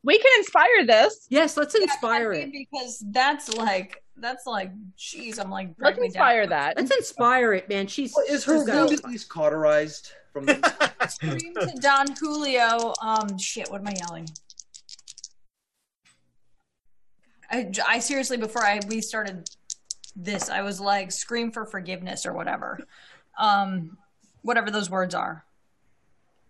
we 0.04 0.18
can 0.18 0.30
inspire 0.38 0.86
this. 0.86 1.26
Yes, 1.30 1.56
let's 1.56 1.74
inspire 1.74 2.32
Yeah, 2.32 2.44
it. 2.44 2.52
because 2.52 3.02
that's 3.10 3.56
like 3.56 4.04
that's 4.20 4.46
like 4.46 4.72
jeez. 4.98 5.40
I'm 5.40 5.50
like 5.50 5.68
Let's 5.78 5.96
break 5.96 5.98
me 5.98 6.06
inspire 6.06 6.42
down. 6.42 6.50
that. 6.50 6.76
Let's 6.76 6.96
inspire 6.96 7.52
it, 7.52 7.68
man. 7.68 7.86
She's 7.86 8.12
well, 8.14 8.24
is 8.28 8.44
her 8.44 8.58
she's 8.58 8.68
wound 8.68 8.92
at 8.92 9.04
least 9.04 9.28
cauterized 9.28 10.12
from 10.32 10.46
the? 10.46 10.90
Scream 11.08 11.54
to 11.54 11.72
Don 11.80 12.14
Julio. 12.14 12.94
Um, 13.02 13.38
shit. 13.38 13.70
What 13.70 13.80
am 13.80 13.88
I 13.88 13.94
yelling? 13.98 14.28
I, 17.50 17.70
I 17.86 17.98
seriously 17.98 18.36
before 18.36 18.64
I 18.64 18.80
we 18.88 19.00
started 19.00 19.48
this, 20.14 20.50
I 20.50 20.62
was 20.62 20.80
like 20.80 21.12
scream 21.12 21.50
for 21.50 21.64
forgiveness 21.64 22.26
or 22.26 22.32
whatever, 22.32 22.78
um, 23.38 23.96
whatever 24.42 24.70
those 24.70 24.90
words 24.90 25.14
are. 25.14 25.44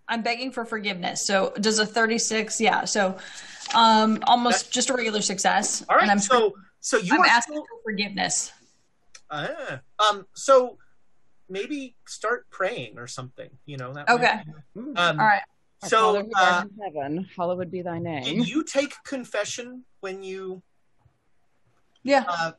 I'm 0.09 0.23
begging 0.23 0.51
for 0.51 0.65
forgiveness. 0.65 1.25
So 1.25 1.53
does 1.61 1.79
a 1.79 1.87
36? 1.87 2.61
Yeah. 2.61 2.85
So 2.85 3.17
um, 3.75 4.19
almost 4.25 4.73
just 4.73 4.91
a 4.91 4.93
regular 4.95 5.23
success. 5.23 5.85
All 5.89 5.97
right. 5.97 6.03
And 6.03 6.11
I'm 6.11 6.19
so 6.19 6.55
so 6.81 6.97
you 6.98 7.15
I'm 7.15 7.20
are 7.20 7.27
asking 7.27 7.55
still, 7.57 7.62
for 7.65 7.82
forgiveness. 7.85 8.52
ah, 9.31 9.81
um. 10.11 10.27
So 10.35 10.78
maybe 11.48 11.97
start 12.07 12.48
praying 12.51 12.98
or 12.98 13.07
something. 13.07 13.51
You 13.66 13.77
know 13.77 13.93
that. 13.93 14.09
might- 14.09 14.15
Okay. 14.15 14.43
Um, 14.77 14.97
All 14.98 15.15
right. 15.16 15.43
So 15.85 16.12
Father 16.15 16.20
who 16.24 16.31
art 16.36 16.65
uh, 16.66 16.85
heaven, 16.85 17.28
hallowed 17.36 17.70
be 17.70 17.81
thy 17.82 17.98
name. 17.98 18.23
did 18.24 18.48
you 18.48 18.62
take 18.65 18.94
confession 19.05 19.85
when 20.01 20.23
you? 20.23 20.62
Yeah. 22.02 22.24
Uh, 22.28 22.52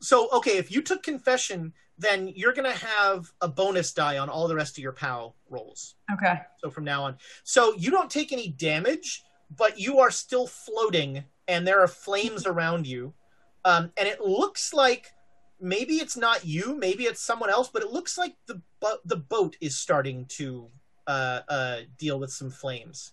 so 0.00 0.28
okay, 0.32 0.58
if 0.58 0.70
you 0.70 0.82
took 0.82 1.02
confession, 1.02 1.72
then 1.98 2.28
you're 2.36 2.52
gonna 2.52 2.72
have 2.74 3.32
a 3.40 3.48
bonus 3.48 3.92
die 3.92 4.18
on 4.18 4.28
all 4.28 4.46
the 4.48 4.54
rest 4.54 4.76
of 4.76 4.82
your 4.82 4.92
POW 4.92 5.34
rolls. 5.48 5.94
Okay. 6.12 6.40
So 6.58 6.70
from 6.70 6.84
now 6.84 7.04
on, 7.04 7.16
so 7.44 7.74
you 7.76 7.90
don't 7.90 8.10
take 8.10 8.30
any 8.32 8.48
damage, 8.48 9.22
but 9.56 9.78
you 9.78 9.98
are 10.00 10.10
still 10.10 10.46
floating, 10.46 11.24
and 11.48 11.66
there 11.66 11.80
are 11.80 11.88
flames 11.88 12.46
around 12.46 12.86
you, 12.86 13.14
um, 13.66 13.92
and 13.98 14.08
it 14.08 14.20
looks 14.20 14.72
like 14.72 15.12
maybe 15.60 15.94
it's 15.96 16.16
not 16.16 16.44
you, 16.46 16.74
maybe 16.78 17.04
it's 17.04 17.20
someone 17.20 17.50
else, 17.50 17.68
but 17.68 17.82
it 17.82 17.90
looks 17.92 18.16
like 18.16 18.34
the 18.46 18.62
bo- 18.80 19.00
the 19.04 19.16
boat 19.16 19.56
is 19.60 19.76
starting 19.76 20.24
to 20.26 20.68
uh, 21.06 21.40
uh, 21.48 21.76
deal 21.98 22.18
with 22.18 22.30
some 22.32 22.48
flames. 22.50 23.12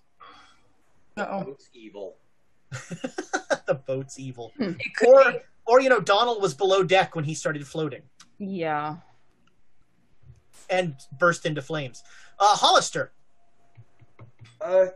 Uh-oh. 1.18 1.52
It's 1.52 1.70
evil. 1.74 2.16
the 2.72 3.82
boat's 3.88 4.18
evil, 4.20 4.52
or 4.60 5.32
be. 5.32 5.40
or 5.66 5.80
you 5.82 5.90
know 5.90 6.00
Donald 6.00 6.42
was 6.42 6.54
below 6.54 6.84
deck 6.84 7.16
when 7.16 7.24
he 7.24 7.34
started 7.36 7.68
floating 7.68 8.02
Yeah. 8.40 8.98
and 10.70 10.96
burst 11.20 11.46
into 11.46 11.62
flames. 11.62 12.04
Uh, 12.40 12.56
Hollister, 12.56 13.12
Uh, 14.60 14.88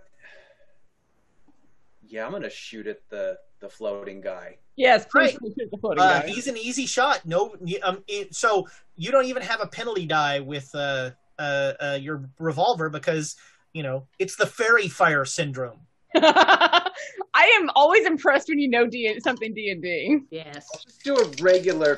yeah, 2.08 2.26
I'm 2.26 2.32
gonna 2.32 2.50
shoot 2.50 2.88
at 2.88 3.08
the 3.10 3.38
the 3.60 3.70
floating 3.70 4.22
guy. 4.22 4.58
Yes, 4.78 5.06
please 5.06 5.34
Right. 5.42 5.54
shoot 5.58 5.70
the 5.72 5.78
floating 5.80 6.04
uh, 6.04 6.22
guy. 6.22 6.28
he's 6.28 6.46
an 6.48 6.56
easy 6.56 6.86
shot. 6.86 7.26
No, 7.26 7.56
um, 7.84 8.04
it, 8.08 8.34
so 8.36 8.68
you 8.96 9.12
don't 9.12 9.26
even 9.26 9.42
have 9.42 9.60
a 9.60 9.66
penalty 9.68 10.06
die 10.06 10.40
with 10.40 10.70
uh, 10.76 11.10
uh, 11.40 11.74
uh, 11.82 11.98
your 12.00 12.30
revolver 12.40 12.88
because 12.90 13.36
you 13.74 13.82
know 13.84 14.08
it's 14.20 14.36
the 14.36 14.46
fairy 14.46 14.88
fire 14.88 15.26
syndrome. 15.26 15.80
I 16.16 17.60
am 17.60 17.70
always 17.76 18.06
impressed 18.06 18.50
when 18.50 18.60
you 18.60 18.70
know 18.70 18.86
D- 18.88 19.20
something 19.20 19.54
D 19.54 19.72
and 19.72 19.82
D. 19.82 20.20
Yes. 20.30 20.68
Just 20.86 21.04
do 21.04 21.16
a 21.16 21.28
regular. 21.42 21.98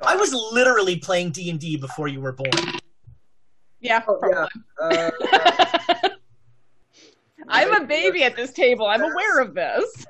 I 0.00 0.14
was 0.16 0.32
literally 0.32 0.96
playing 0.96 1.32
D 1.32 1.50
and 1.50 1.58
D 1.58 1.76
before 1.76 2.06
you 2.08 2.20
were 2.20 2.32
born. 2.32 2.50
Yeah, 3.80 4.02
Oh, 4.06 4.18
yeah. 4.30 4.46
probably. 4.78 5.10
Uh, 6.00 6.08
I'm 7.48 7.82
a 7.82 7.86
baby 7.86 8.22
at 8.22 8.36
this 8.36 8.52
table. 8.52 8.86
I'm 8.86 9.02
aware 9.02 9.40
of 9.40 9.54
this. 9.54 10.06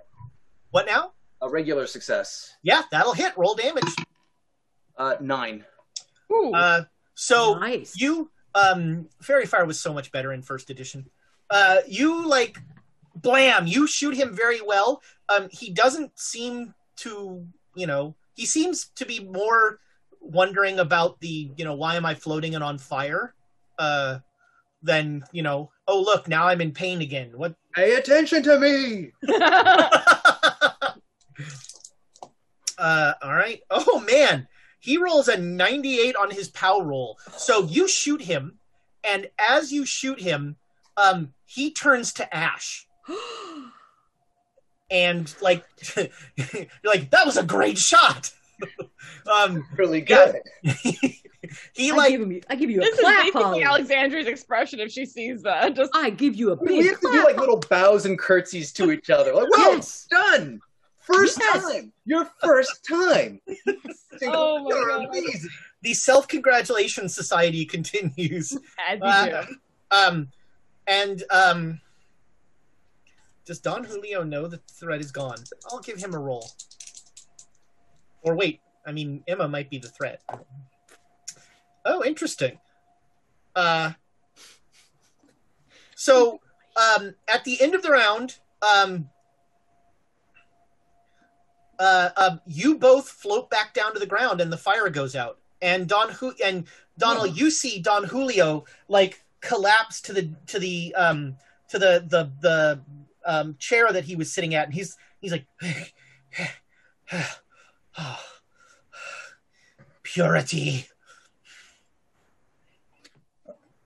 What 0.70 0.86
now? 0.86 1.12
A 1.42 1.48
regular 1.48 1.86
success. 1.86 2.56
Yeah, 2.62 2.82
that'll 2.90 3.14
hit. 3.14 3.36
Roll 3.36 3.54
damage. 3.54 3.94
Uh, 4.96 5.16
nine. 5.20 5.64
Ooh. 6.32 6.52
Uh, 6.52 6.84
so 7.14 7.58
nice. 7.58 8.00
you 8.00 8.30
um 8.54 9.06
fairy 9.20 9.46
fire 9.46 9.66
was 9.66 9.78
so 9.78 9.92
much 9.92 10.10
better 10.10 10.32
in 10.32 10.42
first 10.42 10.70
edition 10.70 11.04
uh 11.50 11.76
you 11.86 12.26
like 12.26 12.58
blam 13.16 13.66
you 13.66 13.86
shoot 13.86 14.14
him 14.14 14.34
very 14.34 14.60
well 14.60 15.02
um 15.28 15.48
he 15.52 15.70
doesn't 15.70 16.18
seem 16.18 16.74
to 16.96 17.46
you 17.76 17.86
know 17.86 18.14
he 18.34 18.46
seems 18.46 18.86
to 18.96 19.04
be 19.04 19.20
more 19.20 19.78
wondering 20.20 20.80
about 20.80 21.20
the 21.20 21.50
you 21.56 21.64
know 21.64 21.74
why 21.74 21.94
am 21.94 22.06
i 22.06 22.14
floating 22.14 22.54
and 22.54 22.64
on 22.64 22.78
fire 22.78 23.34
uh 23.78 24.18
than 24.82 25.22
you 25.30 25.42
know 25.42 25.70
oh 25.86 26.00
look 26.00 26.26
now 26.26 26.48
i'm 26.48 26.60
in 26.60 26.72
pain 26.72 27.02
again 27.02 27.30
what 27.36 27.54
Pay 27.74 27.94
attention 27.94 28.42
to 28.42 28.58
me. 28.58 29.12
Uh, 32.81 33.12
all 33.23 33.35
right. 33.35 33.61
Oh 33.70 34.01
man, 34.01 34.48
he 34.81 34.97
rolls 34.97 35.28
a 35.28 35.36
98 35.36 36.16
on 36.16 36.31
his 36.31 36.48
POW 36.48 36.81
roll. 36.81 37.19
So 37.36 37.65
you 37.65 37.86
shoot 37.86 38.23
him, 38.23 38.59
and 39.05 39.28
as 39.39 39.70
you 39.70 39.85
shoot 39.85 40.20
him, 40.20 40.57
um, 40.97 41.35
he 41.44 41.70
turns 41.73 42.15
to 42.15 42.35
ash. 42.35 42.86
and 44.90 45.32
like 45.40 45.65
you're 45.97 46.59
like 46.85 47.11
that 47.11 47.27
was 47.27 47.36
a 47.36 47.44
great 47.44 47.78
shot. 47.78 48.32
um, 49.32 49.66
really 49.77 50.01
good. 50.01 50.36
he 51.73 51.90
I 51.90 51.94
like 51.94 52.11
give, 52.11 52.23
him, 52.23 52.40
I 52.48 52.55
give 52.55 52.70
you 52.70 52.78
a 52.78 52.81
This 52.81 52.94
is 52.94 53.01
clap, 53.01 53.19
basically 53.19 53.43
Holly. 53.43 53.62
Alexandria's 53.62 54.27
expression 54.27 54.81
if 54.81 54.90
she 54.90 55.05
sees 55.05 55.43
that. 55.43 55.74
Just 55.74 55.90
I 55.94 56.11
give 56.11 56.35
you 56.35 56.52
a 56.52 56.57
big 56.57 56.69
We 56.69 56.86
have 56.86 57.01
to 57.01 57.11
do 57.12 57.24
like 57.24 57.39
little 57.39 57.61
bows 57.69 58.07
and 58.07 58.19
curtsies 58.19 58.73
to 58.74 58.90
each 58.90 59.11
other. 59.11 59.35
Like, 59.35 59.48
well 59.51 59.74
Yes. 59.74 60.07
done. 60.11 60.61
First 61.12 61.39
Yes. 61.41 61.62
time. 61.73 61.93
Your 62.05 62.24
first 62.43 62.85
time. 62.87 63.41
Oh 64.23 64.62
my 64.62 64.69
You're 64.69 64.89
God. 64.89 65.07
amazing. 65.09 65.49
The 65.81 65.95
self 65.95 66.28
congratulation 66.28 67.09
society 67.09 67.65
continues. 67.65 68.55
as 68.89 69.01
Uh. 69.01 69.47
Um, 69.91 70.28
and 70.87 71.23
um, 71.31 71.81
does 73.47 73.61
Don 73.61 73.85
Julio 73.85 74.23
know 74.23 74.47
that 74.47 74.66
the 74.66 74.74
threat 74.74 75.01
is 75.01 75.11
gone? 75.11 75.39
I'll 75.70 75.81
give 75.81 75.97
him 75.97 76.12
a 76.12 76.19
roll. 76.19 76.51
Or 78.23 78.35
wait, 78.35 78.61
I 78.87 78.93
mean 78.93 79.24
Emma 79.27 79.49
might 79.49 79.70
be 79.70 79.78
the 79.78 79.89
threat. 79.89 80.20
Oh, 81.87 82.05
interesting. 82.05 82.59
Uh, 83.57 83.93
so 85.95 86.41
um, 86.77 87.15
at 87.27 87.45
the 87.45 87.59
end 87.62 87.74
of 87.74 87.82
the 87.82 87.91
round, 87.91 88.39
um, 88.62 89.09
uh, 91.81 92.11
uh, 92.16 92.36
you 92.47 92.77
both 92.77 93.09
float 93.09 93.48
back 93.48 93.73
down 93.73 93.94
to 93.94 93.98
the 93.98 94.07
ground, 94.07 94.40
and 94.43 94.52
the 94.52 94.57
fire 94.57 94.90
goes 94.90 95.16
out. 95.16 95.39
And 95.62 95.89
Don 95.89 96.15
and 96.44 96.66
Donald, 96.98 97.36
you 97.39 97.51
see 97.51 97.81
Don 97.81 98.05
Julio 98.05 98.66
like 98.89 99.24
collapse 99.40 100.02
to 100.02 100.12
the 100.12 100.31
to 100.47 100.59
the 100.59 100.94
um 100.94 101.36
to 101.70 101.78
the 101.78 102.05
the 102.07 102.31
the 102.40 102.81
um, 103.24 103.57
chair 103.59 103.90
that 103.93 104.05
he 104.05 104.15
was 104.15 104.31
sitting 104.31 104.55
at, 104.55 104.66
and 104.66 104.74
he's 104.74 104.97
he's 105.20 105.32
like 105.32 105.47
purity. 110.02 110.86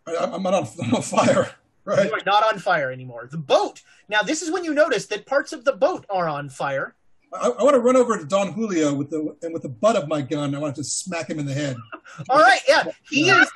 I'm 0.07 0.43
not 0.43 0.53
on, 0.53 0.69
I'm 0.83 0.95
on 0.95 1.03
fire, 1.03 1.51
right? 1.85 2.07
You 2.07 2.13
are 2.13 2.21
not 2.27 2.45
on 2.53 2.59
fire 2.59 2.91
anymore. 2.91 3.29
The 3.31 3.39
boat. 3.39 3.83
Now, 4.09 4.23
this 4.23 4.43
is 4.43 4.51
when 4.51 4.65
you 4.65 4.75
notice 4.75 5.07
that 5.07 5.27
parts 5.27 5.53
of 5.53 5.65
the 5.65 5.73
boat 5.73 6.05
are 6.11 6.29
on 6.29 6.49
fire. 6.49 6.95
I, 7.41 7.49
I 7.49 7.63
want 7.63 7.75
to 7.75 7.81
run 7.81 7.97
over 7.97 8.19
to 8.19 8.25
Don 8.25 8.53
Julio 8.53 8.95
with 8.95 9.11
the 9.11 9.37
and 9.43 9.53
with 9.53 9.63
the 9.63 9.69
butt 9.69 9.97
of 9.97 10.09
my 10.09 10.23
gun. 10.23 10.55
I 10.55 10.59
want 10.59 10.75
to 10.77 10.83
just 10.83 11.01
smack 11.01 11.29
him 11.29 11.39
in 11.39 11.47
the 11.47 11.55
head. 11.55 11.77
All 12.31 12.39
right, 12.39 12.61
yeah, 12.69 12.85
he 13.11 13.29
is. 13.29 13.51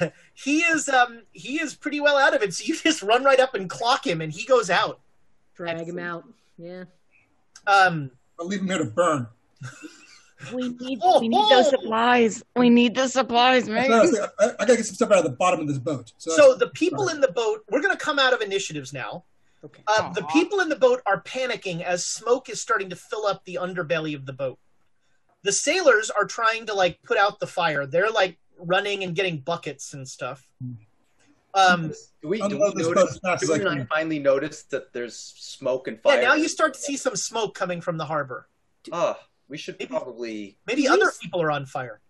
He 0.34 0.60
is 0.60 0.88
um 0.88 1.22
he 1.32 1.60
is 1.60 1.74
pretty 1.74 1.98
well 1.98 2.16
out 2.16 2.32
of 2.32 2.42
it. 2.42 2.54
So 2.54 2.62
you 2.64 2.76
just 2.76 3.02
run 3.02 3.24
right 3.24 3.40
up 3.40 3.54
and 3.54 3.68
clock 3.68 4.06
him, 4.06 4.20
and 4.20 4.30
he 4.30 4.44
goes 4.44 4.70
out. 4.70 5.00
Drag 5.56 5.88
him 5.88 5.98
out. 5.98 6.22
Yeah. 6.56 6.84
Um, 7.66 8.12
I'll 8.38 8.46
leave 8.46 8.60
him 8.60 8.68
here 8.68 8.78
to 8.78 8.84
burn. 8.84 9.26
We 10.54 10.68
need 10.68 11.00
Oh, 11.02 11.20
we 11.20 11.28
need 11.28 11.40
oh. 11.40 11.56
those 11.56 11.70
supplies. 11.70 12.44
We 12.54 12.70
need 12.70 12.94
the 12.94 13.08
supplies, 13.08 13.64
So 13.64 13.72
man. 13.72 13.90
I, 13.90 14.04
I, 14.38 14.44
I 14.44 14.48
gotta 14.58 14.76
get 14.76 14.86
some 14.86 14.94
stuff 14.94 15.10
out 15.10 15.18
of 15.18 15.24
the 15.24 15.30
bottom 15.30 15.60
of 15.60 15.66
this 15.66 15.78
boat. 15.78 16.12
So, 16.18 16.30
so 16.30 16.54
the 16.54 16.68
people 16.68 17.08
in 17.08 17.20
the 17.20 17.32
boat, 17.32 17.64
we're 17.68 17.82
going 17.82 17.96
to 17.96 18.02
come 18.02 18.18
out 18.18 18.32
of 18.32 18.40
initiatives 18.40 18.92
now. 18.92 19.24
Okay. 19.64 19.82
Uh, 19.86 20.12
the 20.12 20.22
people 20.24 20.60
in 20.60 20.68
the 20.68 20.76
boat 20.76 21.02
are 21.06 21.20
panicking 21.22 21.82
as 21.82 22.04
smoke 22.06 22.48
is 22.48 22.60
starting 22.60 22.88
to 22.90 22.96
fill 22.96 23.26
up 23.26 23.44
the 23.44 23.58
underbelly 23.60 24.14
of 24.14 24.24
the 24.24 24.32
boat. 24.32 24.58
The 25.42 25.52
sailors 25.52 26.10
are 26.10 26.24
trying 26.24 26.66
to 26.66 26.74
like 26.74 27.02
put 27.02 27.18
out 27.18 27.40
the 27.40 27.46
fire. 27.46 27.84
They're 27.86 28.10
like 28.10 28.38
running 28.58 29.02
and 29.04 29.14
getting 29.16 29.38
buckets 29.38 29.94
and 29.94 30.06
stuff. 30.08 30.48
Um, 31.54 31.92
Do 32.22 32.28
we, 32.28 32.38
do 32.38 32.46
we 32.48 32.52
Unload 32.54 32.76
this 32.76 32.86
boat 32.88 32.98
as 33.08 33.20
notice? 33.22 33.48
Do 33.48 33.52
we 33.54 33.66
I 33.66 33.74
not 33.78 33.88
finally 33.88 34.18
notice 34.20 34.62
that 34.64 34.92
there's 34.92 35.16
smoke 35.16 35.88
and 35.88 36.00
fire? 36.00 36.20
yeah, 36.20 36.28
now 36.28 36.34
you 36.34 36.48
start 36.48 36.74
to 36.74 36.80
see 36.80 36.96
some 36.96 37.16
smoke 37.16 37.54
coming 37.54 37.80
from 37.80 37.96
the 37.96 38.04
harbor. 38.04 38.48
Ah, 38.92 39.18
we 39.48 39.56
should 39.56 39.76
Maybe- 39.78 39.88
probably. 39.90 40.58
Maybe 40.66 40.82
Yes. 40.82 40.92
other 40.92 41.10
people 41.20 41.42
are 41.42 41.50
on 41.50 41.66
fire. 41.66 42.00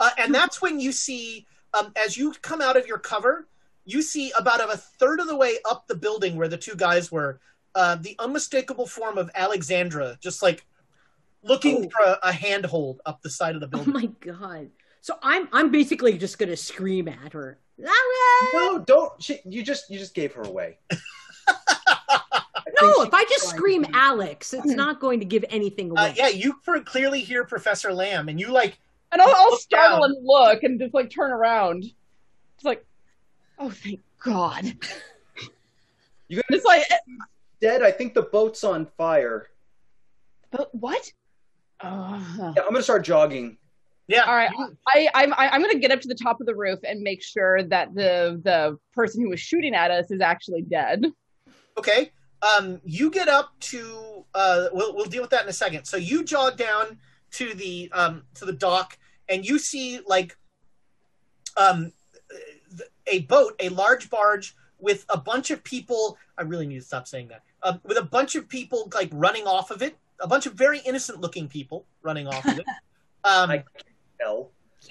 Uh, 0.00 0.10
and 0.18 0.34
that's 0.34 0.62
when 0.62 0.80
you 0.80 0.90
see, 0.92 1.46
um, 1.74 1.92
as 1.96 2.16
you 2.16 2.32
come 2.42 2.60
out 2.60 2.76
of 2.76 2.86
your 2.86 2.98
cover, 2.98 3.46
you 3.84 4.02
see 4.02 4.32
about 4.38 4.60
a 4.60 4.76
third 4.76 5.20
of 5.20 5.26
the 5.26 5.36
way 5.36 5.56
up 5.68 5.86
the 5.86 5.94
building 5.94 6.36
where 6.36 6.48
the 6.48 6.56
two 6.58 6.74
guys 6.76 7.10
were, 7.10 7.40
uh, 7.74 7.96
the 7.96 8.14
unmistakable 8.18 8.86
form 8.86 9.18
of 9.18 9.30
Alexandra, 9.34 10.16
just 10.20 10.42
like 10.42 10.64
looking 11.42 11.86
Oh. 11.86 11.88
for 11.90 12.02
a, 12.12 12.18
a 12.28 12.32
handhold 12.32 13.00
up 13.06 13.22
the 13.22 13.30
side 13.30 13.54
of 13.54 13.60
the 13.60 13.66
building. 13.66 13.94
Oh 13.94 13.98
my 13.98 14.06
god. 14.20 14.68
So 15.00 15.18
I'm 15.22 15.48
I'm 15.52 15.70
basically 15.72 16.16
just 16.16 16.38
gonna 16.38 16.56
scream 16.56 17.08
at 17.08 17.32
her. 17.32 17.58
No, 18.54 18.78
don't. 18.86 19.20
She, 19.20 19.40
you 19.44 19.64
just 19.64 19.90
you 19.90 19.98
just 19.98 20.14
gave 20.14 20.32
her 20.34 20.42
away. 20.42 20.78
No, 22.80 23.02
if 23.02 23.12
I 23.14 23.22
just 23.24 23.48
scream 23.48 23.86
Alex, 23.92 24.52
it's 24.52 24.66
not 24.66 24.98
going 24.98 25.20
to 25.20 25.26
give 25.26 25.44
anything 25.50 25.90
away. 25.90 26.10
Uh, 26.10 26.14
yeah, 26.16 26.28
you 26.28 26.54
per- 26.64 26.80
clearly 26.80 27.20
hear 27.20 27.44
Professor 27.44 27.90
Lamm, 27.92 28.28
and 28.28 28.40
you 28.40 28.48
like 28.50 28.78
And 29.12 29.22
I'll, 29.22 29.28
I'll 29.36 29.56
startle 29.56 30.00
down. 30.00 30.10
and 30.10 30.26
look 30.26 30.62
and 30.64 30.80
just 30.80 30.92
like 30.92 31.08
turn 31.10 31.30
around. 31.30 31.84
It's 31.84 32.64
like, 32.64 32.84
oh 33.62 33.70
thank 33.70 34.00
God. 34.22 34.64
You 36.28 36.36
guys 36.36 36.44
It's 36.50 36.64
like, 36.64 36.82
dead. 37.60 37.82
I 37.82 37.90
think 37.90 38.14
the 38.14 38.22
boat's 38.22 38.64
on 38.64 38.86
fire. 38.96 39.48
but 40.50 40.74
what? 40.74 41.10
Uh, 41.80 42.20
Yeah, 42.38 42.62
I'm 42.62 42.72
gonna 42.72 42.82
start 42.82 43.04
jogging. 43.04 43.58
yeah. 44.08 44.22
all 44.22 44.34
right, 44.34 44.50
you- 44.56 44.76
I, 44.94 45.08
I'm 45.14 45.32
I'm 45.36 45.60
gonna 45.60 45.78
get 45.78 45.90
up 45.90 46.00
to 46.00 46.08
the 46.08 46.14
top 46.14 46.40
of 46.40 46.46
the 46.46 46.54
roof 46.54 46.78
and 46.84 47.00
make 47.02 47.22
sure 47.22 47.62
that 47.64 47.94
the 47.94 48.40
the 48.44 48.78
person 48.94 49.22
who 49.22 49.30
was 49.30 49.40
shooting 49.40 49.74
at 49.74 49.90
us 49.90 50.10
is 50.10 50.20
actually 50.20 50.62
dead. 50.62 51.04
Okay. 51.78 52.12
Um, 52.42 52.80
you 52.84 53.10
get 53.10 53.28
up 53.28 53.52
to. 53.60 54.24
Uh, 54.34 54.68
we'll 54.72 54.94
we'll 54.96 55.04
deal 55.06 55.22
with 55.22 55.30
that 55.30 55.42
in 55.44 55.48
a 55.48 55.52
second. 55.52 55.84
So 55.84 55.96
you 55.96 56.24
jog 56.24 56.56
down 56.56 56.98
to 57.32 57.54
the 57.54 57.90
um 57.92 58.22
to 58.34 58.44
the 58.44 58.52
dock, 58.52 58.98
and 59.28 59.44
you 59.46 59.58
see 59.58 60.00
like 60.06 60.36
um 61.56 61.92
a 63.06 63.20
boat, 63.20 63.54
a 63.60 63.68
large 63.70 64.10
barge 64.10 64.54
with 64.78 65.04
a 65.08 65.18
bunch 65.18 65.50
of 65.50 65.62
people. 65.64 66.18
I 66.38 66.42
really 66.42 66.66
need 66.66 66.80
to 66.80 66.84
stop 66.84 67.06
saying 67.06 67.28
that. 67.28 67.42
Uh, 67.62 67.78
with 67.84 67.96
a 67.98 68.02
bunch 68.02 68.34
of 68.34 68.48
people 68.48 68.90
like 68.94 69.08
running 69.12 69.46
off 69.46 69.70
of 69.70 69.82
it. 69.82 69.96
A 70.20 70.26
bunch 70.28 70.46
of 70.46 70.54
very 70.54 70.78
innocent 70.80 71.20
looking 71.20 71.48
people 71.48 71.84
running 72.02 72.26
off 72.26 72.44
of 72.46 72.58
it. 72.58 72.66
Um, 73.24 73.50
I 73.50 73.64
Hell. 74.20 74.50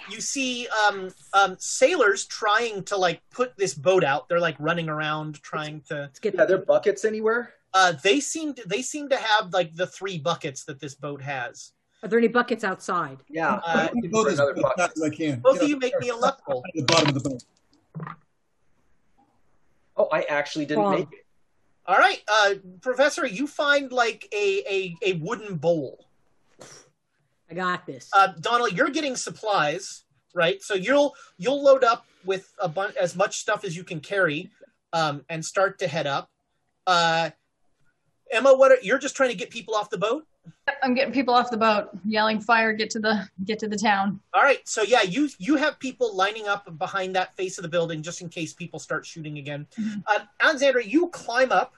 you 0.10 0.22
see 0.22 0.66
um, 0.88 1.10
um, 1.34 1.58
sailors 1.60 2.26
trying 2.28 2.82
to 2.86 2.96
like 2.96 3.22
put 3.30 3.58
this 3.58 3.74
boat 3.74 4.06
out. 4.06 4.30
They're 4.30 4.40
like 4.40 4.56
running 4.58 4.88
around 4.88 5.44
trying 5.44 5.82
to. 5.90 5.96
Let's 5.96 6.20
get 6.20 6.40
Are 6.40 6.48
there 6.48 6.60
buckets 6.60 7.04
anywhere? 7.04 7.56
Uh, 7.74 7.92
they 8.04 8.22
seem 8.22 8.54
to, 8.54 8.66
they 8.66 8.82
seem 8.82 9.10
to 9.10 9.18
have 9.18 9.54
like 9.54 9.76
the 9.76 9.86
three 9.86 10.18
buckets 10.18 10.64
that 10.64 10.80
this 10.80 10.96
boat 10.96 11.22
has. 11.22 11.74
Are 12.04 12.08
there 12.08 12.20
any 12.20 12.30
buckets 12.30 12.64
outside? 12.64 13.18
Yeah. 13.30 13.56
Uh, 13.56 13.90
I'm 13.90 13.96
gonna 13.96 14.08
blow 14.10 14.24
for 14.24 14.30
this 14.30 14.40
another 14.40 14.54
boat 14.56 14.72
as 14.78 14.94
bucket. 14.94 15.04
I 15.04 15.16
can. 15.16 15.40
Both 15.40 15.62
of 15.62 15.68
you 15.70 15.78
make 15.78 16.00
me 16.00 16.08
a 16.08 16.14
there, 16.14 16.22
luck 16.22 16.42
roll. 16.48 16.64
at 16.66 16.74
the 16.74 16.84
bottom 16.84 17.10
of 17.10 17.22
the 17.22 17.30
boat. 17.30 17.44
Oh, 19.98 20.08
I 20.12 20.24
actually 20.24 20.66
didn't 20.66 20.84
Wrong. 20.84 20.96
make 20.96 21.12
it. 21.12 21.26
All 21.86 21.98
right, 21.98 22.22
uh, 22.32 22.56
Professor, 22.82 23.26
you 23.26 23.48
find 23.48 23.92
like 23.92 24.28
a 24.34 24.64
a, 24.70 24.96
a 25.04 25.14
wooden 25.14 25.56
bowl. 25.56 26.06
I 27.50 27.54
got 27.54 27.86
this. 27.86 28.10
Uh, 28.14 28.30
Donald, 28.40 28.72
you're 28.74 28.90
getting 28.90 29.16
supplies, 29.16 30.04
right? 30.34 30.62
So 30.62 30.74
you'll 30.74 31.16
you'll 31.38 31.62
load 31.62 31.84
up 31.84 32.06
with 32.24 32.54
a 32.60 32.70
bunch 32.70 32.96
as 32.96 33.16
much 33.16 33.40
stuff 33.40 33.66
as 33.66 33.76
you 33.76 33.84
can 33.84 34.00
carry, 34.00 34.52
um, 34.94 35.26
and 35.30 35.44
start 35.44 35.80
to 35.80 35.88
head 35.88 36.08
up. 36.08 36.30
Uh, 36.88 37.32
Emma, 38.32 38.56
what 38.56 38.72
are, 38.72 38.78
you're 38.82 39.00
just 39.00 39.16
trying 39.16 39.30
to 39.30 39.36
get 39.36 39.50
people 39.50 39.76
off 39.76 39.90
the 39.90 39.98
boat? 39.98 40.26
I'm 40.84 40.94
getting 40.94 41.14
people 41.14 41.34
off 41.34 41.52
the 41.52 41.58
boat, 41.58 41.90
yelling 42.06 42.40
fire, 42.40 42.74
get 42.74 42.90
to 42.92 43.00
the 43.00 43.28
get 43.46 43.60
to 43.60 43.68
the 43.68 43.78
town. 43.78 44.20
All 44.34 44.42
right, 44.42 44.68
so 44.68 44.82
yeah, 44.82 45.02
you 45.02 45.30
you 45.38 45.56
have 45.56 45.78
people 45.80 46.16
lining 46.16 46.48
up 46.48 46.78
behind 46.78 47.16
that 47.16 47.36
face 47.36 47.58
of 47.58 47.64
the 47.64 47.68
building 47.70 48.02
just 48.02 48.22
in 48.22 48.30
case 48.30 48.54
people 48.54 48.80
start 48.80 49.06
shooting 49.06 49.38
again. 49.38 49.68
Mhm. 49.80 50.04
Uh, 50.08 50.20
Alexandra, 50.40 50.84
you 50.84 51.10
climb 51.10 51.52
up, 51.52 51.76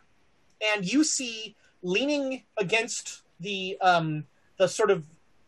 and 0.73 0.91
you 0.91 1.03
see 1.03 1.55
leaning 1.81 2.43
against 2.57 3.23
the 3.39 3.77
um, 3.81 4.25
the 4.57 4.67
sort 4.67 4.91
of 4.91 5.05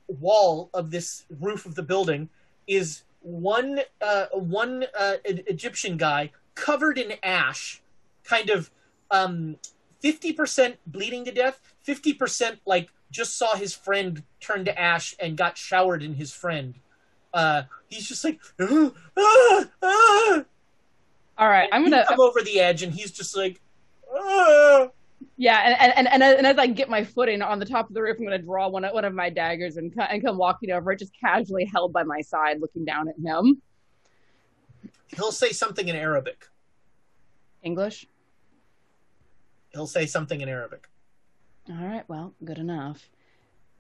wall 0.07 0.69
of 0.73 0.91
this 0.91 1.25
roof 1.39 1.65
of 1.65 1.75
the 1.75 1.83
building 1.83 2.29
is 2.67 3.03
one 3.21 3.79
uh, 4.01 4.25
one 4.33 4.85
uh, 4.97 5.15
E- 5.29 5.43
Egyptian 5.47 5.97
guy 5.97 6.31
covered 6.55 6.97
in 6.97 7.13
ash, 7.23 7.81
kind 8.23 8.49
of 8.49 8.69
um, 9.11 9.57
fifty 10.01 10.33
percent 10.33 10.77
bleeding 10.87 11.23
to 11.25 11.31
death, 11.31 11.61
fifty 11.81 12.13
percent 12.13 12.59
like 12.65 12.89
just 13.11 13.37
saw 13.37 13.55
his 13.55 13.73
friend 13.73 14.23
turn 14.39 14.65
to 14.65 14.79
ash 14.79 15.15
and 15.19 15.37
got 15.37 15.57
showered 15.57 16.03
in 16.03 16.13
his 16.15 16.31
friend. 16.31 16.75
Uh, 17.33 17.63
he's 17.87 18.07
just 18.07 18.23
like, 18.23 18.39
"Ah, 18.59 18.91
ah, 19.17 19.69
ah." 19.81 20.45
All 21.37 21.49
right, 21.49 21.67
I'm 21.71 21.83
gonna 21.83 22.05
come 22.07 22.19
over 22.21 22.41
the 22.41 22.59
edge, 22.59 22.81
and 22.81 22.93
he's 22.93 23.11
just 23.11 23.35
like, 23.35 23.59
ah. 24.13 24.87
yeah, 25.37 25.77
and 25.81 25.97
and, 25.97 26.07
and 26.07 26.23
and 26.23 26.47
as 26.47 26.57
I 26.57 26.67
get 26.67 26.89
my 26.89 27.03
footing 27.03 27.41
on 27.41 27.59
the 27.59 27.65
top 27.65 27.89
of 27.89 27.93
the 27.93 28.01
roof, 28.01 28.17
I'm 28.17 28.23
gonna 28.23 28.37
draw 28.37 28.69
one 28.69 28.85
of, 28.85 28.93
one 28.93 29.03
of 29.03 29.13
my 29.13 29.29
daggers 29.29 29.75
and 29.75 29.93
and 29.97 30.23
come 30.23 30.37
walking 30.37 30.71
over, 30.71 30.95
just 30.95 31.11
casually 31.19 31.65
held 31.65 31.91
by 31.91 32.03
my 32.03 32.21
side, 32.21 32.61
looking 32.61 32.85
down 32.85 33.09
at 33.09 33.15
him. 33.17 33.61
he'll 35.15 35.33
say 35.33 35.51
something 35.51 35.89
in 35.89 35.95
Arabic. 35.95 36.47
English. 37.63 38.07
He'll 39.73 39.87
say 39.87 40.05
something 40.05 40.39
in 40.39 40.47
Arabic. 40.47 40.87
All 41.69 41.85
right, 41.85 42.03
well, 42.07 42.33
good 42.43 42.57
enough. 42.57 43.09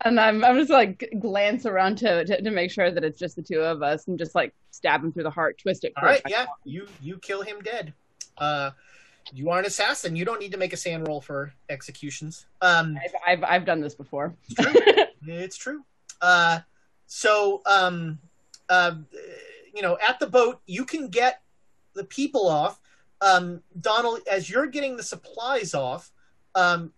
And 0.03 0.19
I'm 0.19 0.43
I'm 0.43 0.57
just 0.57 0.71
like 0.71 1.09
glance 1.19 1.65
around 1.65 1.97
to, 1.99 2.25
to 2.25 2.41
to 2.41 2.51
make 2.51 2.69
sure 2.69 2.91
that 2.91 3.03
it's 3.03 3.17
just 3.17 3.35
the 3.35 3.41
two 3.41 3.61
of 3.61 3.81
us, 3.81 4.07
and 4.07 4.19
just 4.19 4.35
like 4.35 4.53
stab 4.71 5.03
him 5.03 5.11
through 5.11 5.23
the 5.23 5.29
heart, 5.29 5.57
twist 5.57 5.83
it. 5.83 5.93
All 5.95 6.03
right, 6.03 6.21
yeah, 6.27 6.45
you 6.63 6.87
you 7.01 7.17
kill 7.17 7.43
him 7.43 7.61
dead. 7.61 7.93
Uh, 8.37 8.71
you 9.33 9.49
are 9.49 9.59
an 9.59 9.65
assassin. 9.65 10.15
You 10.15 10.25
don't 10.25 10.39
need 10.39 10.51
to 10.51 10.57
make 10.57 10.73
a 10.73 10.77
SAN 10.77 11.03
roll 11.05 11.21
for 11.21 11.53
executions. 11.69 12.45
Um, 12.61 12.97
I've 13.03 13.15
I've, 13.25 13.43
I've 13.43 13.65
done 13.65 13.79
this 13.79 13.95
before. 13.95 14.35
it's 15.25 15.57
true. 15.57 15.83
Uh, 16.21 16.59
so 17.07 17.61
um, 17.65 18.19
uh, 18.69 18.95
you 19.73 19.81
know, 19.81 19.97
at 20.07 20.19
the 20.19 20.27
boat, 20.27 20.61
you 20.65 20.85
can 20.85 21.09
get 21.09 21.41
the 21.93 22.03
people 22.03 22.47
off. 22.47 22.79
Um, 23.21 23.61
Donald, 23.79 24.19
as 24.29 24.49
you're 24.49 24.67
getting 24.67 24.97
the 24.97 25.03
supplies 25.03 25.73
off, 25.73 26.11
um, 26.53 26.93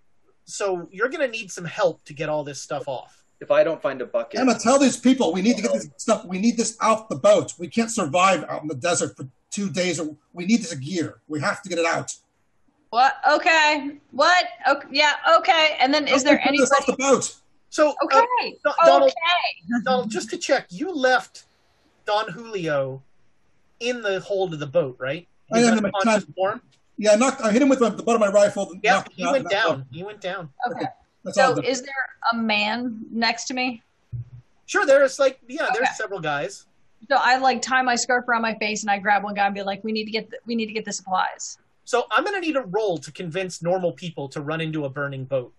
so 0.47 0.87
you're 0.91 1.09
going 1.09 1.21
to 1.21 1.27
need 1.27 1.51
some 1.51 1.65
help 1.65 2.03
to 2.05 2.13
get 2.13 2.29
all 2.29 2.43
this 2.43 2.61
stuff 2.61 2.87
off. 2.87 3.25
If 3.39 3.51
I 3.51 3.63
don't 3.63 3.79
find 3.81 4.01
a 4.01 4.05
bucket, 4.05 4.39
Emma, 4.39 4.57
tell 4.57 4.79
these 4.79 4.97
people 4.97 5.31
we 5.31 5.43
need 5.43 5.57
to 5.57 5.61
get 5.61 5.73
this 5.73 5.89
stuff. 5.97 6.25
We 6.25 6.39
need 6.39 6.57
this 6.57 6.75
off 6.81 7.07
the 7.07 7.17
boat. 7.17 7.53
We 7.59 7.67
can't 7.67 7.91
survive 7.91 8.43
out 8.49 8.63
in 8.63 8.67
the 8.67 8.75
desert 8.75 9.15
for 9.15 9.27
two 9.51 9.69
days. 9.69 9.99
Or 9.99 10.15
we 10.33 10.47
need 10.47 10.61
this 10.61 10.73
gear. 10.73 11.21
We 11.27 11.39
have 11.41 11.61
to 11.61 11.69
get 11.69 11.77
it 11.77 11.85
out. 11.85 12.15
What? 12.89 13.17
Okay. 13.29 13.97
What? 14.11 14.45
Okay. 14.67 14.87
Yeah. 14.91 15.13
Okay. 15.37 15.77
And 15.79 15.93
then 15.93 16.07
is 16.07 16.23
there 16.23 16.37
Get 16.37 16.47
any? 16.47 16.57
this 16.57 16.71
off 16.71 16.87
the 16.87 16.93
boat? 16.93 17.35
So 17.69 17.93
Okay. 18.03 18.17
uh, 18.65 18.71
Donald, 18.85 19.11
okay. 19.11 19.81
Donald, 19.83 20.09
just 20.09 20.29
to 20.31 20.37
check, 20.37 20.65
you 20.69 20.91
left 20.91 21.45
Don 22.05 22.31
Julio 22.31 23.03
in 23.81 24.01
the 24.01 24.19
hold 24.21 24.53
of 24.53 24.59
the 24.59 24.67
boat, 24.67 24.95
right? 24.99 25.27
I 25.51 25.59
am 25.59 25.77
in 25.77 25.83
my 25.83 25.91
unconscious 25.93 26.29
form? 26.35 26.61
Yeah, 26.97 27.11
I 27.11 27.15
knocked. 27.15 27.41
I 27.41 27.51
hit 27.51 27.61
him 27.61 27.69
with 27.69 27.79
the 27.79 27.91
butt 27.91 28.15
of 28.15 28.19
my 28.19 28.27
rifle. 28.29 28.73
Yeah, 28.83 28.95
knocked 28.95 29.09
him 29.09 29.27
he 29.27 29.31
went 29.31 29.49
down. 29.49 29.85
He 29.91 30.03
went 30.03 30.21
down. 30.21 30.49
Okay. 30.69 30.85
That's 31.23 31.37
So 31.37 31.59
is 31.59 31.81
there 31.81 31.93
a 32.33 32.35
man 32.35 33.05
next 33.11 33.45
to 33.45 33.53
me? 33.53 33.83
Sure, 34.65 34.85
there's 34.85 35.19
like 35.19 35.39
yeah, 35.47 35.69
there's 35.73 35.95
several 35.95 36.19
guys. 36.19 36.65
So 37.09 37.17
I 37.19 37.37
like 37.37 37.61
tie 37.61 37.81
my 37.83 37.95
scarf 37.95 38.27
around 38.27 38.41
my 38.41 38.55
face 38.55 38.81
and 38.81 38.89
I 38.89 38.97
grab 38.97 39.23
one 39.23 39.35
guy 39.35 39.45
and 39.45 39.53
be 39.53 39.61
like, 39.61 39.83
"We 39.83 39.91
need 39.91 40.05
to 40.05 40.11
get 40.11 40.29
the, 40.29 40.39
we 40.45 40.55
need 40.55 40.65
to 40.65 40.73
get 40.73 40.85
the 40.85 40.91
supplies." 40.91 41.59
So 41.85 42.05
I'm 42.11 42.25
gonna 42.25 42.39
need 42.39 42.55
a 42.55 42.63
roll 42.63 42.97
to 42.97 43.11
convince 43.11 43.61
normal 43.61 43.91
people 43.93 44.27
to 44.29 44.41
run 44.41 44.59
into 44.59 44.85
a 44.85 44.89
burning 44.89 45.25
boat. 45.25 45.53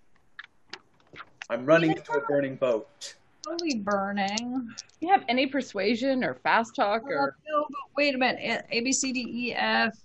I'm 1.48 1.64
running 1.64 1.92
into 1.92 2.12
a 2.12 2.20
burning 2.26 2.56
boat. 2.56 3.14
Totally 3.46 3.76
burning. 3.76 4.68
Do 5.00 5.06
you 5.06 5.08
have 5.10 5.24
any 5.28 5.46
persuasion 5.46 6.22
or 6.22 6.34
fast 6.34 6.74
talk 6.74 7.02
Uh, 7.04 7.14
or? 7.14 7.36
no, 7.48 7.64
but 7.70 7.78
wait 7.96 8.14
a 8.14 8.18
minute. 8.18 8.66
A 8.70 8.80
B 8.80 8.92
C 8.92 9.12
D 9.12 9.20
E 9.20 9.54
F 9.54 9.96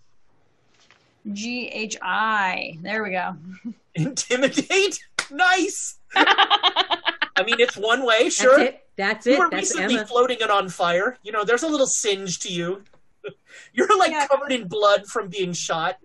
G 1.31 1.67
H 1.69 1.97
I. 2.01 2.77
There 2.81 3.03
we 3.03 3.11
go. 3.11 3.35
Intimidate? 3.95 4.99
Nice. 5.31 5.99
I 6.15 7.43
mean, 7.45 7.55
it's 7.59 7.77
one 7.77 8.05
way, 8.05 8.29
sure. 8.29 8.57
That's 8.57 8.69
it. 8.69 8.79
That's 8.95 9.25
You 9.25 9.39
were 9.39 9.49
That's 9.49 9.73
recently 9.75 9.97
Emma. 9.97 10.05
floating 10.07 10.37
it 10.39 10.49
on 10.51 10.69
fire. 10.69 11.17
You 11.23 11.31
know, 11.31 11.43
there's 11.43 11.63
a 11.63 11.67
little 11.67 11.87
singe 11.87 12.39
to 12.41 12.49
you. 12.51 12.83
You're 13.73 13.97
like 13.97 14.11
Yeah. 14.11 14.27
covered 14.27 14.51
in 14.51 14.67
blood 14.67 15.07
from 15.07 15.29
being 15.29 15.53
shot, 15.53 15.97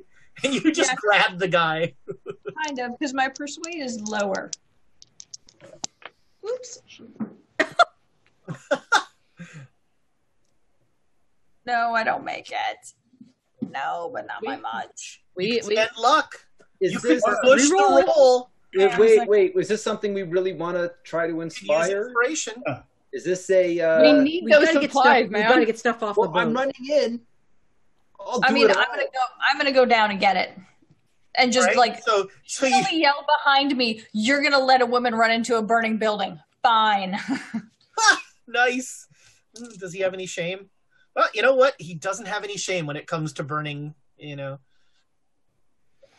and 0.44 0.54
you 0.54 0.72
just 0.72 0.90
Yeah. 0.90 0.96
grab 0.96 1.38
the 1.38 1.48
guy. 1.48 1.94
Kind 2.66 2.78
of, 2.78 2.98
because 2.98 3.12
my 3.12 3.28
persuade 3.28 3.82
is 3.82 4.00
lower. 4.00 4.50
Oops. 6.48 6.80
no, 11.66 11.92
I 11.94 12.04
don't 12.04 12.24
make 12.24 12.50
it. 12.50 12.92
No, 13.70 14.10
but 14.12 14.26
not 14.26 14.42
by 14.42 14.56
much. 14.56 15.22
We 15.36 15.60
we 15.66 15.76
And 15.76 15.88
luck. 15.98 16.34
Is 16.80 16.92
you 16.92 17.00
this 17.00 17.22
can 17.24 17.36
push 17.42 17.68
the 17.68 17.74
reroll. 17.74 18.06
roll. 18.06 18.50
wait, 18.74 18.98
wait, 18.98 19.18
like- 19.18 19.28
wait? 19.28 19.54
Was 19.54 19.68
this 19.68 19.82
something 19.82 20.14
we 20.14 20.22
really 20.22 20.52
want 20.52 20.76
to 20.76 20.92
try 21.04 21.26
to 21.26 21.40
inspire? 21.40 22.06
inspiration. 22.08 22.62
Is 23.12 23.24
this 23.24 23.48
a? 23.50 23.80
Uh, 23.80 24.02
we 24.02 24.12
need 24.12 24.44
we 24.44 24.52
those 24.52 24.70
supplies, 24.70 24.90
stuff, 25.24 25.30
man. 25.30 25.42
We 25.46 25.54
gotta 25.54 25.64
get 25.66 25.78
stuff 25.78 26.02
off 26.02 26.16
well, 26.16 26.28
the 26.28 26.32
boat. 26.34 26.40
I'm 26.40 26.52
running 26.52 26.74
in. 26.90 27.20
I'll 28.20 28.40
I 28.44 28.52
mean, 28.52 28.68
it 28.68 28.76
I'm 28.76 28.78
all. 28.78 28.84
gonna 28.90 29.02
go. 29.04 29.20
I'm 29.50 29.56
gonna 29.58 29.72
go 29.72 29.84
down 29.86 30.10
and 30.10 30.20
get 30.20 30.36
it, 30.36 30.50
and 31.36 31.52
just 31.52 31.68
right? 31.68 31.76
like 31.76 32.02
so, 32.02 32.28
so 32.44 32.66
you, 32.66 32.84
yell 32.92 33.24
behind 33.44 33.76
me. 33.76 34.02
You're 34.12 34.42
gonna 34.42 34.58
let 34.58 34.82
a 34.82 34.86
woman 34.86 35.14
run 35.14 35.30
into 35.30 35.56
a 35.56 35.62
burning 35.62 35.96
building. 35.96 36.38
Fine. 36.62 37.18
nice. 38.46 39.06
Hmm, 39.56 39.68
Does 39.78 39.92
he 39.92 40.00
have 40.00 40.12
any 40.14 40.26
shame? 40.26 40.68
Well, 41.18 41.28
you 41.34 41.42
know 41.42 41.56
what? 41.56 41.74
He 41.80 41.94
doesn't 41.94 42.26
have 42.26 42.44
any 42.44 42.56
shame 42.56 42.86
when 42.86 42.96
it 42.96 43.08
comes 43.08 43.32
to 43.34 43.42
burning. 43.42 43.92
You 44.18 44.36
know, 44.36 44.60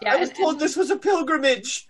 yeah, 0.02 0.14
I 0.14 0.18
was 0.18 0.28
and- 0.30 0.38
told 0.38 0.60
this 0.60 0.76
was 0.76 0.92
a 0.92 0.98
pilgrimage. 0.98 1.88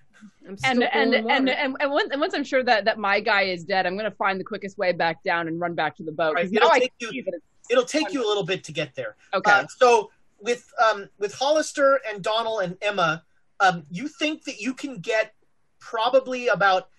And 0.64 0.84
and 0.84 1.15
and, 1.15 1.49
and 1.49 1.76
and 1.80 1.91
once, 1.91 2.10
and 2.11 2.22
once 2.22 2.34
I'm 2.36 2.44
sure 2.44 2.64
that 2.64 2.86
that 2.86 2.99
my 2.99 3.19
guy 3.19 3.44
is 3.44 3.64
dead, 3.64 3.88
I'm 3.88 3.98
gonna 3.98 4.11
find 4.11 4.40
the 4.40 4.44
quickest 4.44 4.77
way 4.77 4.91
back 4.91 5.23
down 5.23 5.48
and 5.48 5.60
run 5.60 5.73
back 5.73 5.95
to 5.98 6.03
the 6.03 6.11
boat. 6.11 6.36
Right, 6.36 6.52
it'll 6.53 6.69
take 6.69 6.91
you- 6.99 7.10
see 7.10 7.22
that 7.22 7.34
it's 7.34 7.45
It'll 7.72 7.86
take 7.86 8.14
you 8.14 8.26
a 8.26 8.27
little 8.27 8.44
bit 8.44 8.64
to 8.65 8.72
get 8.72 8.95
there. 8.95 9.15
okay. 9.34 9.52
Uh, 9.52 9.65
so 9.77 10.11
with 10.40 10.72
um, 10.84 11.10
with 11.18 11.34
Hollister 11.34 11.99
and 12.07 12.23
Donald 12.23 12.61
and 12.61 12.77
Emma, 12.81 13.23
um, 13.60 13.86
you 13.90 14.07
think 14.07 14.44
that 14.45 14.60
you 14.60 14.73
can 14.73 14.99
get 14.99 15.34
probably 15.80 16.48
about 16.48 16.90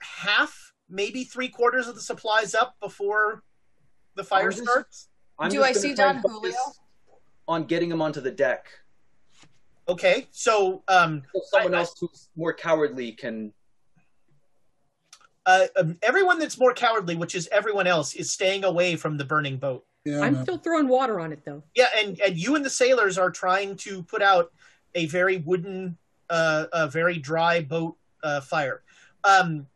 half, 0.00 0.72
maybe 0.88 1.24
three 1.24 1.48
quarters 1.48 1.88
of 1.88 1.94
the 1.94 2.00
supplies 2.02 2.54
up 2.54 2.76
before 2.80 3.42
the 4.14 4.24
fire 4.24 4.44
I'm 4.46 4.50
just- 4.50 4.62
starts. 4.62 5.08
I'm 5.38 5.50
Do 5.50 5.62
I 5.62 5.72
see 5.72 5.94
Don 5.94 6.18
Julio? 6.18 6.54
On 7.48 7.64
getting 7.64 7.90
him 7.90 8.00
onto 8.00 8.20
the 8.20 8.30
deck, 8.30 8.66
Okay, 9.88 10.28
so 10.30 10.84
um, 10.86 11.22
so 11.34 11.40
someone 11.50 11.74
I- 11.74 11.78
I- 11.78 11.80
else 11.80 11.94
who's 11.98 12.28
more 12.36 12.52
cowardly 12.52 13.10
can. 13.12 13.52
uh, 15.44 15.66
um, 15.76 15.98
everyone 16.02 16.38
that's 16.38 16.58
more 16.58 16.72
cowardly, 16.72 17.16
which 17.16 17.34
is 17.34 17.48
everyone 17.50 17.88
else, 17.88 18.14
is 18.14 18.30
staying 18.32 18.62
away 18.64 18.94
from 18.94 19.18
the 19.18 19.24
burning 19.24 19.56
boat. 19.56 19.84
Yeah, 20.04 20.20
I 20.20 20.26
I'm 20.26 20.34
know. 20.34 20.42
still 20.44 20.58
throwing 20.58 20.86
water 20.86 21.18
on 21.18 21.32
it 21.32 21.44
though. 21.44 21.64
Yeah, 21.74 21.88
and 21.96 22.20
and 22.20 22.36
you 22.36 22.54
and 22.54 22.64
the 22.64 22.70
sailors 22.70 23.18
are 23.18 23.30
trying 23.30 23.76
to 23.78 24.04
put 24.04 24.22
out 24.22 24.52
a 24.94 25.06
very 25.06 25.38
wooden, 25.38 25.98
uh, 26.30 26.66
a 26.72 26.86
very 26.88 27.18
dry 27.18 27.60
boat 27.60 27.96
uh, 28.22 28.40
fire. 28.40 28.82
Um, 29.24 29.66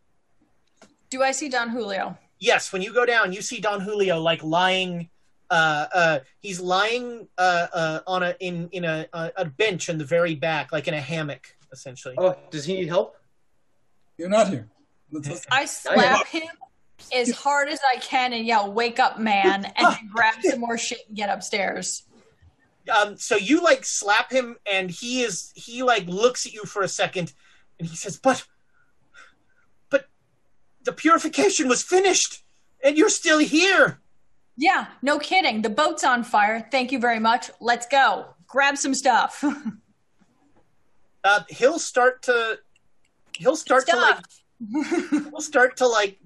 Do 1.11 1.23
I 1.25 1.33
see 1.33 1.49
Don 1.49 1.71
Julio? 1.71 2.17
Yes, 2.39 2.73
when 2.73 2.83
you 2.83 2.93
go 2.93 3.07
down, 3.07 3.33
you 3.33 3.43
see 3.43 3.61
Don 3.61 3.81
Julio 3.81 4.21
like 4.21 4.43
lying. 4.43 5.09
Uh, 5.49 5.87
uh, 5.95 6.19
he's 6.41 6.61
lying 6.61 7.29
uh, 7.39 7.67
uh, 7.73 8.01
on 8.07 8.23
a 8.23 8.35
in 8.41 8.69
in 8.73 8.85
a, 8.85 9.07
a 9.13 9.33
a 9.39 9.45
bench 9.45 9.89
in 9.89 9.99
the 9.99 10.05
very 10.05 10.35
back, 10.35 10.73
like 10.73 10.89
in 10.89 10.95
a 10.95 11.01
hammock, 11.01 11.57
essentially. 11.73 12.15
Oh, 12.19 12.37
does 12.51 12.65
he 12.65 12.75
need 12.75 12.89
help? 12.89 13.17
You're 14.19 14.29
not 14.29 14.49
here. 14.49 14.69
Let's, 15.13 15.29
let's, 15.29 15.47
I 15.51 15.67
slap 15.67 16.27
him 16.27 16.49
as 17.15 17.31
hard 17.31 17.69
as 17.69 17.81
I 17.95 17.99
can 17.99 18.33
and 18.33 18.47
yell, 18.47 18.73
"Wake 18.73 18.99
up, 18.99 19.21
man!" 19.21 19.65
and 19.77 19.87
then 19.87 20.11
grab 20.13 20.35
some 20.43 20.61
more 20.61 20.79
shit 20.79 21.01
and 21.07 21.17
get 21.17 21.29
upstairs. 21.29 22.03
Um, 22.89 23.17
so 23.17 23.37
you 23.37 23.63
like 23.63 23.85
slap 23.85 24.31
him, 24.31 24.57
and 24.71 24.91
he 24.91 25.23
is 25.23 25.53
he 25.55 25.83
like 25.83 26.07
looks 26.07 26.47
at 26.47 26.55
you 26.55 26.65
for 26.65 26.83
a 26.83 26.89
second, 26.89 27.33
and 27.79 27.89
he 27.89 27.97
says, 27.97 28.17
"But, 28.17 28.39
but, 28.39 28.47
the 30.87 30.93
purification 30.93 31.69
was 31.69 31.83
finished, 31.83 32.43
and 32.83 32.97
you're 32.97 33.11
still 33.11 33.39
here." 33.39 34.01
Yeah, 34.57 34.87
no 35.03 35.19
kidding. 35.19 35.61
The 35.61 35.69
boat's 35.69 36.03
on 36.03 36.25
fire. 36.25 36.67
Thank 36.71 36.91
you 36.91 36.99
very 36.99 37.19
much. 37.19 37.51
Let's 37.61 37.87
go. 37.87 38.29
Grab 38.47 38.79
some 38.79 38.95
stuff. 38.95 39.45
uh, 41.25 41.41
he'll 41.51 41.79
start 41.79 42.23
to 42.23 42.59
he'll 43.37 43.57
start 43.57 43.87
to 43.89 43.97
like 43.97 44.19
he'll 45.11 45.41
start 45.41 45.77
to 45.79 45.87
like 45.87 46.19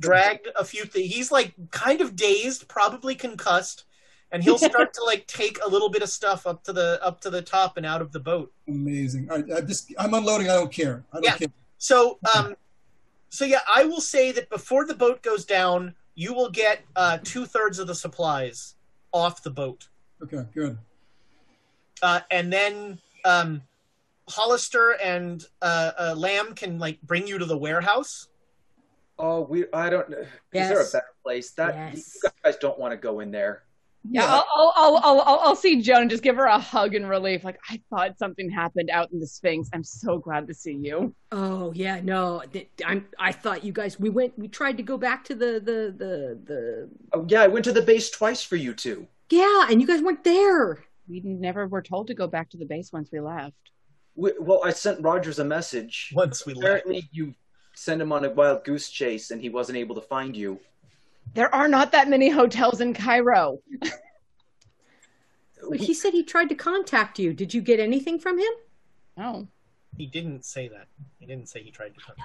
drag 0.00 0.40
a 0.58 0.64
few 0.64 0.84
things. 0.84 1.14
He's 1.14 1.32
like 1.32 1.54
kind 1.70 2.00
of 2.02 2.14
dazed, 2.16 2.68
probably 2.68 3.14
concussed, 3.14 3.84
and 4.32 4.42
he'll 4.42 4.58
start 4.72 4.92
to 4.94 5.04
like 5.04 5.26
take 5.26 5.58
a 5.64 5.68
little 5.68 5.88
bit 5.88 6.02
of 6.02 6.10
stuff 6.10 6.46
up 6.46 6.64
to 6.64 6.72
the 6.72 7.00
up 7.02 7.20
to 7.22 7.30
the 7.30 7.40
top 7.40 7.76
and 7.78 7.86
out 7.86 8.02
of 8.02 8.12
the 8.12 8.20
boat. 8.20 8.52
amazing. 8.68 9.30
All 9.30 9.40
right, 9.40 9.52
I 9.56 9.60
just, 9.62 9.94
I'm 9.98 10.12
unloading. 10.12 10.50
I 10.50 10.54
don't 10.54 10.72
care. 10.72 11.04
I 11.12 11.16
don't 11.16 11.24
Yeah. 11.24 11.36
care. 11.36 11.48
So 11.78 12.18
um 12.36 12.54
so 13.30 13.44
yeah, 13.44 13.60
I 13.74 13.84
will 13.84 14.00
say 14.00 14.32
that 14.32 14.48
before 14.50 14.86
the 14.86 14.94
boat 14.94 15.22
goes 15.22 15.44
down, 15.44 15.94
you 16.14 16.34
will 16.34 16.50
get 16.50 16.82
uh 16.96 17.18
two 17.22 17.46
thirds 17.46 17.78
of 17.78 17.86
the 17.86 17.94
supplies 17.94 18.74
off 19.12 19.42
the 19.42 19.50
boat. 19.50 19.88
Okay, 20.22 20.44
good. 20.54 20.78
Uh 22.02 22.20
and 22.30 22.52
then 22.52 22.98
um 23.24 23.62
Hollister 24.28 24.90
and 25.02 25.44
uh, 25.62 25.92
uh 25.96 26.14
Lamm 26.16 26.54
can 26.54 26.78
like 26.78 27.00
bring 27.02 27.26
you 27.26 27.38
to 27.38 27.44
the 27.46 27.56
warehouse. 27.56 28.28
Oh, 29.18 29.40
we. 29.40 29.64
I 29.72 29.90
don't. 29.90 30.08
Know. 30.08 30.18
Is 30.18 30.68
there 30.68 30.80
a 30.80 30.90
better 30.92 31.14
place? 31.24 31.50
That 31.52 31.74
Yes. 31.74 32.18
you 32.22 32.30
guys 32.44 32.56
don't 32.56 32.78
want 32.78 32.92
to 32.92 32.96
go 32.96 33.20
in 33.20 33.30
there. 33.32 33.64
Yeah, 34.10 34.24
I'll, 34.24 34.46
I'll, 34.54 34.72
I'll, 34.76 34.96
I'll, 34.96 35.20
I'll, 35.20 35.40
I'll 35.40 35.56
see 35.56 35.82
Joan 35.82 36.02
and 36.02 36.10
just 36.10 36.22
give 36.22 36.36
her 36.36 36.46
a 36.46 36.58
hug 36.58 36.94
in 36.94 37.04
relief. 37.04 37.44
Like, 37.44 37.58
I 37.68 37.80
thought 37.90 38.18
something 38.18 38.48
happened 38.50 38.90
out 38.90 39.12
in 39.12 39.20
the 39.20 39.26
Sphinx. 39.26 39.68
I'm 39.74 39.84
so 39.84 40.18
glad 40.18 40.46
to 40.46 40.54
see 40.54 40.72
you. 40.72 41.14
Oh 41.30 41.72
yeah, 41.74 42.00
no. 42.02 42.42
I'm. 42.86 43.06
I 43.18 43.32
thought 43.32 43.64
you 43.64 43.72
guys. 43.72 44.00
We 44.00 44.08
went. 44.08 44.38
We 44.38 44.48
tried 44.48 44.76
to 44.78 44.82
go 44.82 44.96
back 44.96 45.24
to 45.24 45.34
the 45.34 45.60
the 45.60 45.94
the 45.96 46.38
the. 46.44 46.90
Oh 47.12 47.26
yeah, 47.28 47.42
I 47.42 47.48
went 47.48 47.64
to 47.66 47.72
the 47.72 47.82
base 47.82 48.10
twice 48.10 48.42
for 48.42 48.56
you 48.56 48.72
two. 48.72 49.06
Yeah, 49.30 49.66
and 49.68 49.80
you 49.80 49.86
guys 49.86 50.00
weren't 50.00 50.24
there. 50.24 50.84
We 51.08 51.20
never 51.20 51.66
were 51.66 51.82
told 51.82 52.06
to 52.06 52.14
go 52.14 52.26
back 52.26 52.50
to 52.50 52.56
the 52.56 52.66
base 52.66 52.92
once 52.92 53.10
we 53.12 53.20
left. 53.20 53.54
We, 54.14 54.32
well, 54.40 54.62
I 54.64 54.70
sent 54.70 55.02
Rogers 55.02 55.38
a 55.38 55.44
message. 55.44 56.12
Once 56.14 56.46
we 56.46 56.54
left. 56.54 56.64
Apparently, 56.64 57.08
you 57.12 57.34
sent 57.74 58.00
him 58.00 58.12
on 58.12 58.24
a 58.24 58.30
wild 58.30 58.64
goose 58.64 58.88
chase, 58.88 59.30
and 59.30 59.40
he 59.40 59.48
wasn't 59.48 59.78
able 59.78 59.94
to 59.94 60.00
find 60.00 60.36
you. 60.36 60.60
There 61.34 61.54
are 61.54 61.68
not 61.68 61.92
that 61.92 62.08
many 62.08 62.28
hotels 62.30 62.80
in 62.80 62.94
Cairo. 62.94 63.60
He 65.74 65.92
said 65.94 66.12
he 66.12 66.22
tried 66.22 66.48
to 66.48 66.54
contact 66.54 67.18
you. 67.18 67.32
Did 67.34 67.52
you 67.52 67.60
get 67.60 67.80
anything 67.80 68.18
from 68.18 68.38
him? 68.38 68.52
No. 69.16 69.48
He 69.96 70.06
didn't 70.06 70.44
say 70.44 70.68
that. 70.68 70.86
He 71.18 71.26
didn't 71.26 71.48
say 71.48 71.62
he 71.62 71.70
tried 71.70 71.94
to. 71.94 72.00
No. 72.16 72.24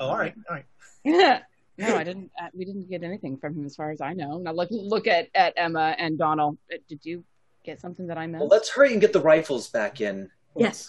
Oh, 0.00 0.08
all 0.08 0.18
right, 0.18 0.34
all 0.48 0.56
right. 0.56 0.64
no, 1.78 1.96
I 1.96 2.04
didn't. 2.04 2.30
Uh, 2.40 2.48
we 2.54 2.64
didn't 2.64 2.88
get 2.88 3.02
anything 3.02 3.36
from 3.36 3.54
him, 3.54 3.64
as 3.66 3.74
far 3.74 3.90
as 3.90 4.00
I 4.00 4.12
know. 4.12 4.38
Now 4.38 4.52
look, 4.52 4.68
look 4.70 5.06
at 5.06 5.28
at 5.34 5.54
Emma 5.56 5.94
and 5.98 6.18
Donald. 6.18 6.58
Uh, 6.72 6.76
Did 6.88 7.00
you 7.04 7.24
get 7.64 7.80
something 7.80 8.06
that 8.06 8.18
I 8.18 8.26
missed? 8.26 8.40
Well, 8.40 8.48
let's 8.48 8.68
hurry 8.68 8.92
and 8.92 9.00
get 9.00 9.12
the 9.12 9.20
rifles 9.20 9.68
back 9.68 10.00
in. 10.00 10.30
Yes. 10.56 10.88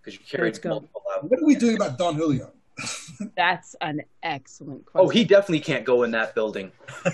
Because 0.00 0.18
you 0.18 0.24
carried 0.26 0.48
Let's 0.54 0.58
go. 0.58 0.70
multiple 0.70 1.02
out. 1.14 1.30
What 1.30 1.40
are 1.40 1.44
we 1.46 1.54
doing 1.54 1.76
about 1.76 1.98
Don 1.98 2.14
Julio? 2.14 2.52
That's 3.36 3.74
an 3.80 4.02
excellent 4.22 4.86
question. 4.86 5.06
Oh, 5.06 5.08
he 5.08 5.24
definitely 5.24 5.60
can't 5.60 5.84
go 5.84 6.02
in 6.02 6.10
that 6.12 6.34
building. 6.34 6.72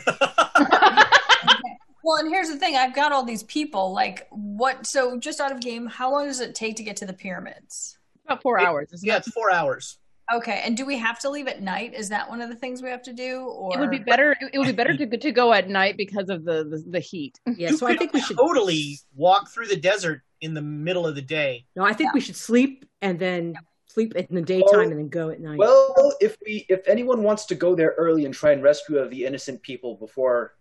Well, 2.06 2.16
and 2.16 2.28
here's 2.28 2.48
the 2.48 2.58
thing: 2.58 2.76
I've 2.76 2.94
got 2.94 3.12
all 3.12 3.24
these 3.24 3.44
people. 3.44 3.94
Like, 3.94 4.28
what? 4.30 4.86
So, 4.86 5.18
just 5.18 5.40
out 5.40 5.50
of 5.52 5.60
game, 5.60 5.86
how 5.86 6.12
long 6.12 6.26
does 6.26 6.40
it 6.40 6.54
take 6.54 6.76
to 6.76 6.82
get 6.82 6.96
to 6.96 7.06
the 7.06 7.14
pyramids? 7.14 7.98
about 8.26 8.42
four 8.42 8.58
hours. 8.58 8.90
Isn't 8.92 9.06
Yeah, 9.06 9.16
it? 9.16 9.18
it's 9.26 9.30
four 9.30 9.50
hours. 9.52 9.98
Okay, 10.34 10.62
and 10.64 10.76
do 10.76 10.86
we 10.86 10.96
have 10.98 11.18
to 11.20 11.28
leave 11.30 11.46
at 11.46 11.60
night? 11.60 11.92
Is 11.94 12.08
that 12.08 12.28
one 12.28 12.40
of 12.40 12.48
the 12.48 12.54
things 12.56 12.82
we 12.82 12.88
have 12.88 13.02
to 13.02 13.12
do? 13.12 13.40
Or 13.40 13.76
It 13.76 13.80
would 13.80 13.90
be 13.90 13.98
better. 13.98 14.34
It 14.52 14.58
would 14.58 14.66
be 14.66 14.72
better 14.72 14.96
to 14.96 15.06
to 15.06 15.32
go 15.32 15.52
at 15.52 15.68
night 15.68 15.96
because 15.96 16.28
of 16.30 16.44
the 16.44 16.64
the, 16.64 16.84
the 16.90 17.00
heat. 17.00 17.38
Yeah, 17.56 17.70
you 17.70 17.76
so 17.76 17.86
I 17.86 17.96
think 17.96 18.12
we 18.12 18.20
should 18.20 18.36
totally 18.36 18.98
walk 19.14 19.50
through 19.50 19.66
the 19.68 19.76
desert 19.76 20.22
in 20.40 20.54
the 20.54 20.62
middle 20.62 21.06
of 21.06 21.14
the 21.14 21.22
day. 21.22 21.64
No, 21.76 21.84
I 21.84 21.92
think 21.94 22.12
we 22.14 22.20
should 22.20 22.36
sleep 22.36 22.84
and 23.00 23.18
then 23.18 23.54
sleep 23.94 24.14
in 24.16 24.26
the 24.34 24.42
daytime 24.42 24.90
and 24.90 24.98
then 24.98 25.08
go 25.08 25.30
at 25.30 25.40
night. 25.40 25.58
Well, 25.58 26.14
if 26.20 26.36
we 26.44 26.66
if 26.68 26.86
anyone 26.88 27.22
wants 27.22 27.44
to 27.46 27.54
go 27.54 27.74
there 27.76 27.94
early 27.96 28.24
and 28.24 28.34
try 28.34 28.50
and 28.52 28.62
rescue 28.62 29.06
the 29.08 29.24
innocent 29.24 29.62
people 29.62 29.94
before 29.94 30.54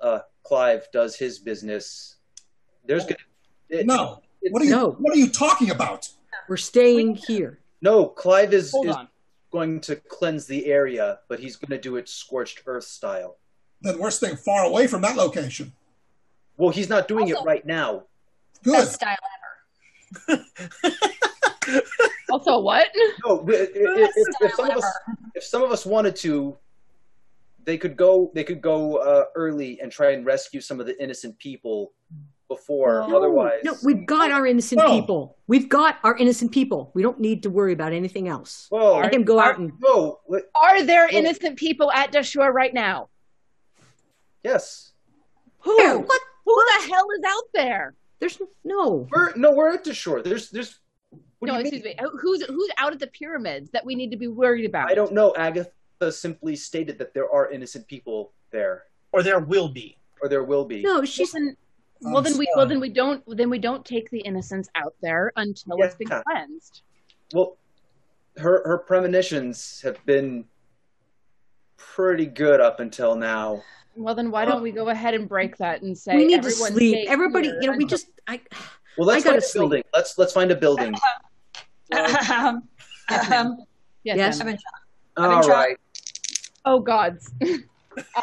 uh, 0.00 0.20
Clive 0.42 0.88
does 0.92 1.16
his 1.16 1.38
business, 1.38 2.16
there's 2.84 3.04
gonna 3.04 3.16
it- 3.70 3.86
No. 3.86 4.20
it's- 4.42 4.52
What 4.52 4.60
are 4.62 4.64
you 4.64 4.70
No. 4.72 4.90
What 4.98 5.14
are 5.14 5.18
you 5.18 5.28
talking 5.30 5.70
about? 5.70 6.08
We're 6.48 6.56
staying 6.56 7.14
here. 7.14 7.60
no 7.80 8.06
Clive 8.06 8.52
is, 8.52 8.72
Hold 8.72 8.88
is 8.88 8.96
on. 8.96 9.08
going 9.52 9.80
to 9.82 9.96
cleanse 9.96 10.46
the 10.46 10.66
area, 10.66 11.20
but 11.28 11.38
he's 11.38 11.56
going 11.56 11.70
to 11.70 11.78
do 11.78 11.96
it 11.96 12.08
scorched 12.08 12.62
earth 12.66 12.84
style. 12.84 13.36
Then 13.82 13.98
we're 13.98 14.10
staying 14.10 14.36
far 14.36 14.64
away 14.64 14.86
from 14.88 15.00
that 15.02 15.16
location. 15.16 15.72
Well, 16.56 16.70
he's 16.70 16.88
not 16.88 17.06
doing 17.08 17.30
Also- 17.32 17.42
it 17.42 17.46
right 17.46 17.64
now. 17.64 18.04
Good. 18.64 18.72
best 18.72 18.94
style 18.94 19.16
ever? 20.28 20.44
Also, 22.30 22.58
what? 22.60 22.88
No, 23.24 23.40
i- 23.40 23.42
i- 23.42 23.46
Best 23.46 23.72
if, 23.76 24.10
if, 24.16 24.36
if 24.40 24.54
some 24.54 24.70
of 24.70 24.76
us 24.78 24.92
if 25.34 25.44
some 25.44 25.62
of 25.62 25.70
us 25.70 25.84
wanted 25.86 26.16
to, 26.16 26.56
they 27.64 27.76
could 27.78 27.96
go. 27.96 28.30
They 28.34 28.44
could 28.44 28.60
go 28.60 28.96
uh, 28.96 29.24
early 29.36 29.78
and 29.80 29.92
try 29.92 30.12
and 30.12 30.24
rescue 30.26 30.60
some 30.60 30.80
of 30.80 30.86
the 30.86 31.00
innocent 31.02 31.38
people 31.38 31.92
before. 32.48 33.06
No, 33.08 33.16
Otherwise, 33.16 33.60
no, 33.64 33.74
we've 33.84 34.04
got 34.06 34.30
our 34.30 34.46
innocent 34.46 34.80
No. 34.80 35.00
people. 35.00 35.36
We've 35.46 35.68
got 35.68 35.96
our 36.04 36.16
innocent 36.16 36.50
people. 36.52 36.90
We 36.94 37.02
don't 37.02 37.20
need 37.20 37.42
to 37.44 37.50
worry 37.50 37.72
about 37.72 37.92
anything 37.92 38.28
else. 38.28 38.68
Well, 38.70 38.98
Let 38.98 39.14
him 39.14 39.24
go 39.24 39.38
out 39.40 39.58
and 39.58 39.72
no. 39.80 40.20
wait, 40.26 40.44
Are 40.60 40.82
there 40.82 41.08
innocent 41.08 41.56
people 41.58 41.90
at 41.92 42.12
Dashur 42.12 42.52
right 42.52 42.72
now? 42.74 43.08
Yes, 44.42 44.92
Who? 45.60 45.76
There, 45.76 45.98
what? 45.98 46.20
Who 46.44 46.54
the 46.54 46.88
hell 46.92 47.06
is 47.16 47.22
out 47.26 47.44
there? 47.54 47.94
There's 48.20 48.38
no. 48.64 49.08
we're 49.10 49.34
no, 49.36 49.52
we're 49.52 49.72
at 49.72 49.84
the 49.84 49.94
shore. 49.94 50.22
There's, 50.22 50.50
there's. 50.50 50.78
What 51.44 51.52
no, 51.52 51.62
do 51.62 51.68
you 51.68 51.76
excuse 51.76 51.84
mean? 51.84 51.96
me. 52.00 52.18
Who's 52.20 52.42
who's 52.46 52.70
out 52.78 52.92
at 52.92 52.98
the 52.98 53.06
pyramids 53.08 53.70
that 53.70 53.84
we 53.84 53.94
need 53.94 54.10
to 54.10 54.16
be 54.16 54.28
worried 54.28 54.64
about? 54.64 54.90
I 54.90 54.94
don't 54.94 55.12
know. 55.12 55.34
Agatha 55.36 55.70
simply 56.10 56.56
stated 56.56 56.98
that 56.98 57.12
there 57.12 57.30
are 57.30 57.50
innocent 57.50 57.86
people 57.86 58.32
there, 58.50 58.84
Or 59.12 59.22
there 59.22 59.40
will 59.40 59.68
be. 59.68 59.98
or 60.22 60.28
there 60.28 60.44
will 60.44 60.64
be. 60.64 60.82
No, 60.82 60.96
Well 60.96 61.04
she's 61.04 61.32
then, 61.32 61.54
I'm 62.04 62.12
well 62.12 62.22
then 62.22 62.38
we 62.38 62.48
well 62.56 62.66
then 62.66 62.80
we 62.80 62.88
don't 62.88 63.22
then 63.36 63.50
we 63.50 63.58
don't 63.58 63.84
take 63.84 64.08
the 64.10 64.20
innocents 64.20 64.68
out 64.74 64.94
there 65.02 65.32
until 65.36 65.76
it's 65.82 65.94
been 65.96 66.08
cleansed. 66.08 66.82
Well, 67.34 67.56
her 68.38 68.62
her 68.66 68.78
premonitions 68.78 69.80
have 69.82 70.04
been 70.06 70.46
pretty 71.76 72.26
good 72.26 72.60
up 72.60 72.80
until 72.80 73.16
now. 73.16 73.62
Well 73.96 74.14
then 74.14 74.30
why 74.30 74.44
don't 74.46 74.62
we 74.62 74.72
go 74.72 74.84
um, 74.84 74.88
ahead 74.88 75.14
and 75.14 75.28
break 75.28 75.56
that 75.58 75.82
and 75.82 75.96
say 75.96 76.16
we 76.16 76.24
need 76.26 76.42
to 76.42 76.50
sleep. 76.50 77.08
Everybody, 77.08 77.48
here 77.48 77.58
you 77.60 77.70
know, 77.70 77.76
we 77.76 77.84
just 77.84 78.06
I 78.26 78.40
Well, 78.96 79.06
let's 79.08 79.24
I 79.24 79.28
gotta 79.28 79.34
find 79.34 79.38
a 79.38 79.46
sleep. 79.46 79.60
building. 79.60 79.82
Let's 79.94 80.18
let's 80.18 80.32
find 80.32 80.50
a 80.50 80.56
building. 80.56 80.94
um, 82.32 82.62
um, 83.32 83.58
yes, 84.04 84.16
Yes. 84.16 84.40
I've 84.40 84.46
Emma. 84.46 84.50
been 84.52 84.58
shot. 84.58 84.80
I've 85.16 85.30
been 85.30 85.36
All 85.36 85.42
shot. 85.42 85.68
Oh 86.64 86.80
gods. 86.80 87.30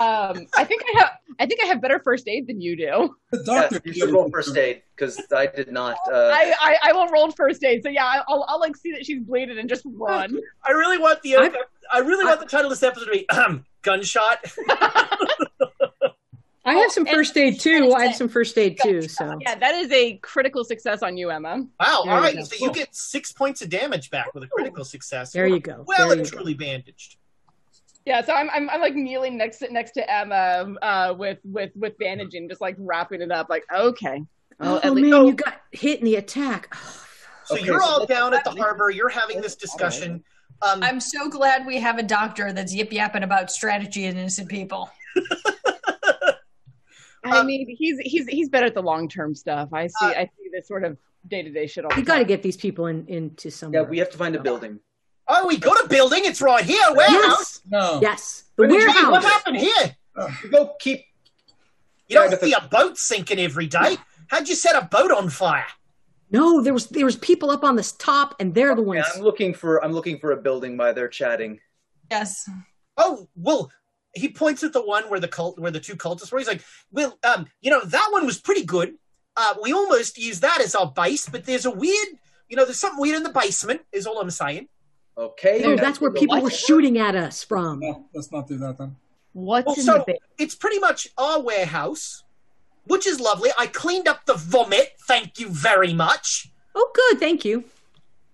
um 0.01 0.47
I 0.57 0.65
think 0.65 0.83
I 0.93 0.99
have 0.99 1.09
I 1.39 1.45
think 1.45 1.63
I 1.63 1.67
have 1.67 1.79
better 1.81 1.99
first 1.99 2.27
aid 2.27 2.45
than 2.47 2.59
you 2.59 2.75
do. 2.75 3.15
The 3.31 3.43
Yeah, 3.47 3.61
doctor. 3.69 3.81
you 3.85 3.93
should 3.93 4.09
roll 4.11 4.29
first 4.29 4.55
aid 4.57 4.81
because 4.95 5.17
I 5.33 5.45
did 5.47 5.71
not. 5.71 5.95
Uh, 6.11 6.15
I, 6.33 6.53
I 6.59 6.77
I 6.89 6.93
won't 6.93 7.11
roll 7.11 7.31
first 7.31 7.63
aid, 7.63 7.81
so 7.83 7.89
yeah, 7.89 8.05
I- 8.05 8.23
I'll 8.27 8.43
I'll 8.49 8.59
like 8.59 8.75
see 8.75 8.91
that 8.91 9.05
she's 9.05 9.21
bleeding 9.21 9.57
and 9.57 9.69
just 9.69 9.83
run. 9.85 10.37
I 10.65 10.71
really 10.71 10.97
want 10.97 11.21
the 11.21 11.37
I've- 11.37 11.55
I 11.93 11.99
really 11.99 12.25
want 12.25 12.39
the 12.41 12.45
title 12.47 12.65
of 12.71 12.71
this 12.71 12.83
episode 12.83 13.05
to 13.05 13.11
be 13.11 13.29
um, 13.29 13.65
gunshot. 13.81 14.43
I 16.63 16.75
have 16.75 16.91
some 16.91 17.05
first 17.05 17.35
aid 17.37 17.59
too. 17.59 17.93
I 17.95 18.05
have 18.07 18.15
some 18.15 18.29
first 18.29 18.57
aid 18.57 18.77
too. 18.81 19.01
So 19.03 19.37
yeah, 19.41 19.55
that 19.55 19.73
is 19.75 19.91
a 19.91 20.17
critical 20.17 20.63
success 20.63 21.01
on 21.01 21.17
you, 21.17 21.29
Emma. 21.31 21.65
Wow! 21.79 22.03
There 22.05 22.13
all 22.13 22.29
you 22.29 22.35
go. 22.37 22.43
so 22.43 22.65
you 22.65 22.71
get 22.71 22.95
six 22.95 23.31
points 23.31 23.61
of 23.63 23.69
damage 23.69 24.09
back 24.11 24.33
with 24.35 24.43
a 24.43 24.47
critical 24.47 24.85
success. 24.85 25.31
there 25.31 25.47
you 25.47 25.59
go. 25.59 25.83
Well 25.87 26.09
There 26.09 26.17
and 26.17 26.25
you 26.25 26.31
go. 26.31 26.37
truly 26.37 26.53
bandaged. 26.53 27.17
Yeah, 28.05 28.23
so 28.23 28.33
I'm, 28.33 28.49
I'm 28.51 28.69
I'm 28.69 28.81
like 28.81 28.95
kneeling 28.95 29.37
next 29.37 29.57
to 29.59 29.71
next 29.71 29.91
to 29.93 30.11
Emma 30.11 30.75
uh, 30.81 31.13
with 31.17 31.39
with 31.43 31.71
with 31.75 31.97
bandaging, 31.97 32.47
just 32.49 32.61
like 32.61 32.75
wrapping 32.77 33.21
it 33.21 33.31
up. 33.31 33.47
Like 33.49 33.63
okay, 33.75 34.23
well, 34.59 34.75
Oh 34.83 34.87
at 34.87 34.93
least- 34.93 35.09
man, 35.09 35.25
you 35.27 35.33
got 35.33 35.61
hit 35.71 35.99
in 35.99 36.05
the 36.05 36.15
attack. 36.15 36.75
So 37.45 37.55
Okay, 37.55 37.65
you're 37.65 37.79
so 37.81 37.85
all 37.87 38.05
down 38.05 38.33
at 38.35 38.43
the 38.43 38.51
harbor. 38.51 38.89
You're 38.91 39.09
having 39.09 39.41
this 39.41 39.55
discussion. 39.55 40.23
Um, 40.63 40.83
I'm 40.83 40.99
so 40.99 41.27
glad 41.27 41.65
we 41.65 41.79
have 41.79 41.97
a 41.97 42.03
doctor 42.03 42.53
that's 42.53 42.71
yip 42.73 42.93
yapping 42.93 43.23
about 43.23 43.49
strategy 43.51 44.05
and 44.05 44.15
innocent 44.17 44.47
people. 44.47 44.91
I 47.23 47.39
Um, 47.39 47.47
mean, 47.47 47.75
he's 47.77 47.99
he's 47.99 48.27
he's 48.27 48.49
better 48.49 48.65
at 48.65 48.73
the 48.73 48.81
long 48.81 49.07
term 49.07 49.35
stuff. 49.35 49.69
I 49.73 49.87
see 49.87 49.93
Uh, 50.01 50.07
I 50.21 50.23
see 50.37 50.49
this 50.53 50.67
sort 50.67 50.83
of 50.83 50.97
day 51.27 51.43
to 51.43 51.51
day 51.51 51.67
shit 51.67 51.85
all 51.85 51.91
the 51.91 51.97
You 51.97 52.03
got 52.05 52.17
to 52.19 52.25
get 52.25 52.41
these 52.43 52.57
people 52.57 52.87
in 52.87 53.05
into 53.07 53.51
somewhere. 53.51 53.83
yeah, 53.83 53.87
we 53.89 53.97
have 53.99 54.09
to 54.09 54.17
find 54.17 54.35
a 54.35 54.41
building. 54.41 54.79
oh, 55.27 55.47
we 55.47 55.57
got 55.57 55.83
a 55.85 55.87
building. 55.87 56.21
It's 56.25 56.41
right 56.41 56.63
here. 56.63 56.81
Warehouse. 56.93 57.21
yes, 57.21 57.61
No. 57.69 57.99
yes, 58.01 58.45
the 58.55 58.67
Where 58.67 58.79
did 58.87 59.09
What 59.09 59.23
happened 59.23 59.57
here? 59.57 59.95
You 60.43 60.49
go 60.49 60.73
keep. 60.79 61.05
You 62.07 62.15
don't 62.17 62.39
see 62.39 62.53
a 62.53 62.61
boat 62.69 62.97
sinking 62.97 63.39
every 63.39 63.67
day. 63.67 63.97
How'd 64.27 64.49
you 64.49 64.55
set 64.55 64.75
a 64.75 64.85
boat 64.85 65.11
on 65.11 65.29
fire? 65.29 65.65
No, 66.31 66.61
there 66.61 66.73
was 66.73 66.87
there 66.87 67.05
was 67.05 67.15
people 67.17 67.51
up 67.51 67.63
on 67.63 67.75
this 67.75 67.91
top, 67.93 68.35
and 68.39 68.53
they're 68.55 68.73
the 68.75 68.81
Yeah, 68.81 68.87
ones. 68.87 69.05
I'm 69.15 69.21
looking 69.21 69.53
for. 69.53 69.83
I'm 69.83 69.91
looking 69.93 70.17
for 70.17 70.31
a 70.31 70.37
building 70.37 70.75
while 70.77 70.93
they're 70.93 71.07
chatting. 71.09 71.59
Yes. 72.09 72.49
Oh, 72.97 73.27
well, 73.35 73.71
he 74.13 74.29
points 74.29 74.63
at 74.63 74.73
the 74.73 74.81
one 74.85 75.09
where 75.09 75.19
the 75.19 75.27
cult, 75.27 75.57
where 75.59 75.71
the 75.71 75.79
two 75.79 75.95
cultists 75.95 76.31
were. 76.31 76.39
He's 76.39 76.47
like, 76.47 76.63
well, 76.91 77.17
um, 77.23 77.47
you 77.61 77.71
know, 77.71 77.81
that 77.85 78.09
one 78.11 78.25
was 78.25 78.39
pretty 78.39 78.65
good. 78.65 78.95
Uh, 79.37 79.53
we 79.61 79.71
almost 79.73 80.17
used 80.17 80.41
that 80.41 80.59
as 80.61 80.75
our 80.75 80.91
base, 80.91 81.29
but 81.29 81.45
there's 81.45 81.65
a 81.65 81.71
weird, 81.71 82.07
you 82.49 82.57
know, 82.57 82.65
there's 82.65 82.79
something 82.79 82.99
weird 82.99 83.15
in 83.17 83.23
the 83.23 83.29
basement. 83.29 83.81
Is 83.91 84.05
all 84.05 84.19
I'm 84.19 84.29
saying. 84.29 84.67
Okay. 85.17 85.61
No, 85.61 85.75
that's 85.75 86.01
where 86.01 86.11
people 86.11 86.41
were 86.41 86.49
shooting 86.49 86.97
at 86.97 87.15
us 87.15 87.43
from. 87.43 87.79
No, 87.79 88.05
let's 88.13 88.31
not 88.31 88.47
do 88.47 88.57
that 88.57 88.77
then. 88.77 88.95
What's 89.33 89.65
Well, 89.67 89.75
in 89.77 89.81
so 89.83 89.93
the 89.99 90.13
ba- 90.13 90.19
it's 90.37 90.55
pretty 90.55 90.79
much 90.79 91.07
our 91.17 91.41
warehouse, 91.41 92.23
which 92.85 93.07
is 93.07 93.19
lovely. 93.21 93.49
I 93.57 93.67
cleaned 93.67 94.07
up 94.09 94.25
the 94.25 94.33
vomit. 94.33 94.93
Thank 95.07 95.39
you 95.39 95.47
very 95.49 95.93
much. 95.93 96.49
Oh, 96.75 96.91
good, 96.93 97.19
thank 97.19 97.45
you. 97.45 97.63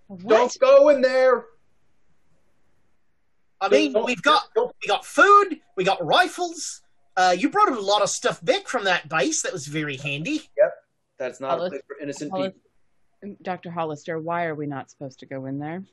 what? 0.08 0.30
Don't 0.30 0.60
go 0.60 0.90
in 0.90 1.02
there. 1.02 1.46
I 3.60 3.70
mean, 3.70 3.94
Don't- 3.94 4.06
we've 4.06 4.22
got 4.22 4.44
we 4.56 4.88
got 4.88 5.06
food, 5.06 5.60
we 5.78 5.84
got 5.86 6.04
rifles. 6.06 6.82
Uh, 7.16 7.34
you 7.38 7.50
brought 7.50 7.72
a 7.72 7.80
lot 7.80 8.02
of 8.02 8.10
stuff 8.10 8.44
back 8.44 8.68
from 8.68 8.84
that 8.84 9.08
base. 9.08 9.42
That 9.44 9.54
was 9.54 9.66
very 9.68 9.96
handy. 9.96 10.42
Yep, 10.58 10.74
that's 11.18 11.40
not 11.40 11.60
a 11.60 11.70
place 11.70 11.82
for 11.88 11.98
innocent 12.02 12.32
Hollis- 12.32 12.54
people. 13.24 13.36
Dr. 13.42 13.72
Hollister, 13.72 14.20
why 14.20 14.46
are 14.46 14.54
we 14.54 14.68
not 14.68 14.92
supposed 14.92 15.20
to 15.22 15.26
go 15.26 15.46
in 15.46 15.58
there? 15.58 15.84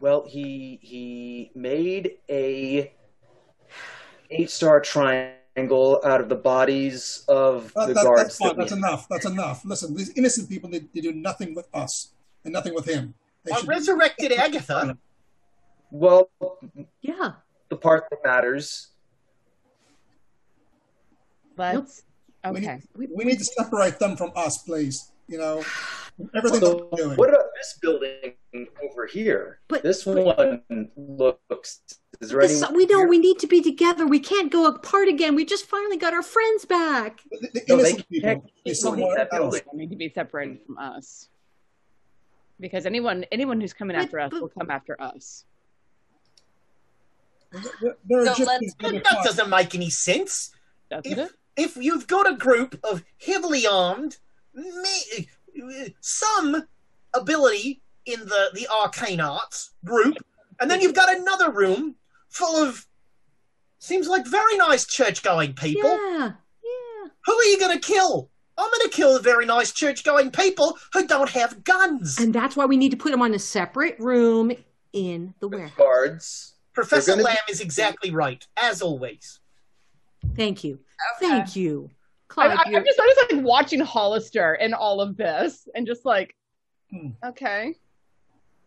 Well, 0.00 0.24
he 0.28 0.78
he 0.82 1.50
made 1.54 2.18
a 2.28 2.92
eight 4.30 4.50
star 4.50 4.80
triangle 4.80 6.00
out 6.04 6.20
of 6.20 6.28
the 6.28 6.34
bodies 6.36 7.24
of 7.28 7.72
That- 7.74 7.88
the 7.88 7.94
that- 7.94 8.04
guards. 8.04 8.22
that's 8.22 8.38
that 8.38 8.56
That's 8.56 8.72
enough. 8.72 9.08
That's 9.08 9.24
enough. 9.24 9.64
Listen, 9.64 9.94
these 9.96 10.10
innocent 10.10 10.48
people 10.48 10.68
need 10.68 10.92
to 10.94 11.00
do 11.00 11.12
nothing 11.12 11.54
with 11.54 11.66
us 11.74 12.10
and 12.44 12.52
nothing 12.52 12.74
with 12.74 12.84
him. 12.84 13.14
They 13.44 13.52
I 13.52 13.56
should- 13.56 13.68
resurrected 13.68 14.32
Agatha. 14.32 14.98
Well, 15.90 16.30
Yeah, 17.00 17.32
the 17.68 17.76
part 17.76 18.04
that 18.10 18.18
matters. 18.24 18.88
Let's 21.56 22.02
We 22.44 22.50
okay. 22.50 22.74
need, 22.74 22.82
we, 22.96 23.08
we 23.14 23.24
need 23.24 23.38
to 23.38 23.44
separate 23.44 23.98
them 23.98 24.16
from 24.16 24.32
us, 24.36 24.58
please. 24.58 25.12
You 25.28 25.38
know, 25.38 25.64
Everything 26.34 26.60
So 26.60 26.88
we're 26.92 26.96
doing. 27.04 27.16
what 27.16 27.28
about 27.30 27.46
this 27.56 27.78
building 27.82 28.34
over 28.82 29.06
here? 29.06 29.60
But- 29.68 29.82
this 29.82 30.06
one 30.06 30.16
looks. 30.96 31.80
Is 32.20 32.30
there 32.30 32.40
This- 32.40 32.64
we 32.72 32.86
know 32.86 32.98
here? 33.00 33.08
we 33.08 33.18
need 33.18 33.38
to 33.40 33.46
be 33.46 33.60
together. 33.60 34.06
We 34.06 34.20
can't 34.20 34.50
go 34.50 34.66
apart 34.66 35.08
again. 35.08 35.34
We 35.34 35.44
just 35.44 35.66
finally 35.66 35.96
got 35.98 36.14
our 36.14 36.22
friends 36.22 36.64
back. 36.64 37.20
The, 37.30 37.48
the 37.52 37.62
No, 37.68 37.76
they 37.76 37.90
innocent 37.90 38.08
people. 38.08 38.28
can't 38.30 38.44
keep 38.64 39.16
that 39.16 39.28
building. 39.30 39.60
Need 39.74 39.90
to 39.90 39.96
be 39.96 40.08
separated 40.08 40.60
from 40.64 40.78
us. 40.78 41.28
Because 42.60 42.86
anyone 42.86 43.24
anyone 43.32 43.60
who's 43.60 43.74
coming 43.74 43.96
But- 43.96 44.04
after 44.04 44.20
us 44.20 44.30
but- 44.30 44.40
will 44.40 44.48
come 44.48 44.70
after 44.70 45.00
us. 45.00 45.44
There- 47.80 47.96
There 48.04 48.20
are 48.20 48.26
So 48.26 48.32
Egyptians 48.32 48.74
let's- 48.82 48.92
That 48.94 49.04
car. 49.04 49.24
doesn't 49.24 49.48
make 49.50 49.74
any 49.74 49.90
sense. 49.90 50.50
Doesn't 50.90 51.06
If, 51.12 51.18
it? 51.18 51.32
if 51.56 51.76
you've 51.76 52.06
got 52.06 52.28
a 52.30 52.34
group 52.36 52.78
of 52.84 53.02
heavily 53.24 53.66
armed, 53.66 54.18
me, 54.54 55.28
some 56.00 56.66
ability 57.14 57.82
in 58.04 58.20
the, 58.20 58.50
the 58.54 58.68
arcane 58.68 59.20
arts 59.20 59.70
group, 59.84 60.16
and 60.60 60.70
then 60.70 60.80
you've 60.80 60.94
got 60.94 61.14
another 61.14 61.50
room 61.50 61.96
full 62.28 62.62
of 62.62 62.86
seems 63.78 64.08
like 64.08 64.26
very 64.26 64.56
nice 64.56 64.84
church 64.86 65.22
going 65.22 65.54
people. 65.54 65.90
Yeah, 65.90 66.32
yeah. 66.64 67.08
Who 67.26 67.32
are 67.34 67.44
you 67.44 67.58
going 67.58 67.78
to 67.78 67.84
kill? 67.86 68.30
I'm 68.58 68.70
going 68.70 68.88
to 68.88 68.96
kill 68.96 69.12
the 69.14 69.20
very 69.20 69.44
nice 69.44 69.70
church 69.72 70.02
going 70.02 70.30
people 70.30 70.78
who 70.94 71.06
don't 71.06 71.28
have 71.30 71.62
guns. 71.62 72.18
And 72.18 72.34
that's 72.34 72.56
why 72.56 72.64
we 72.64 72.76
need 72.78 72.90
to 72.92 72.96
put 72.96 73.10
them 73.10 73.20
on 73.22 73.34
a 73.34 73.38
separate 73.38 73.98
room 74.00 74.50
in 74.94 75.34
the 75.40 75.48
warehouse. 75.48 75.76
guards? 75.76 76.54
Professor 76.76 77.12
Lamm 77.16 77.36
be- 77.46 77.52
is 77.52 77.60
exactly 77.60 78.10
right, 78.10 78.46
as 78.56 78.82
always. 78.82 79.40
Thank 80.36 80.62
you. 80.62 80.78
Okay. 81.16 81.28
Thank 81.30 81.56
you. 81.56 81.90
I, 82.36 82.48
I, 82.48 82.62
I'm, 82.66 82.84
just, 82.84 83.00
I'm 83.00 83.08
just 83.08 83.32
like 83.32 83.42
watching 83.44 83.80
Hollister 83.80 84.54
in 84.54 84.74
all 84.74 85.00
of 85.00 85.16
this, 85.16 85.66
and 85.74 85.86
just 85.86 86.04
like, 86.04 86.34
Hmm. 86.90 87.08
okay, 87.24 87.74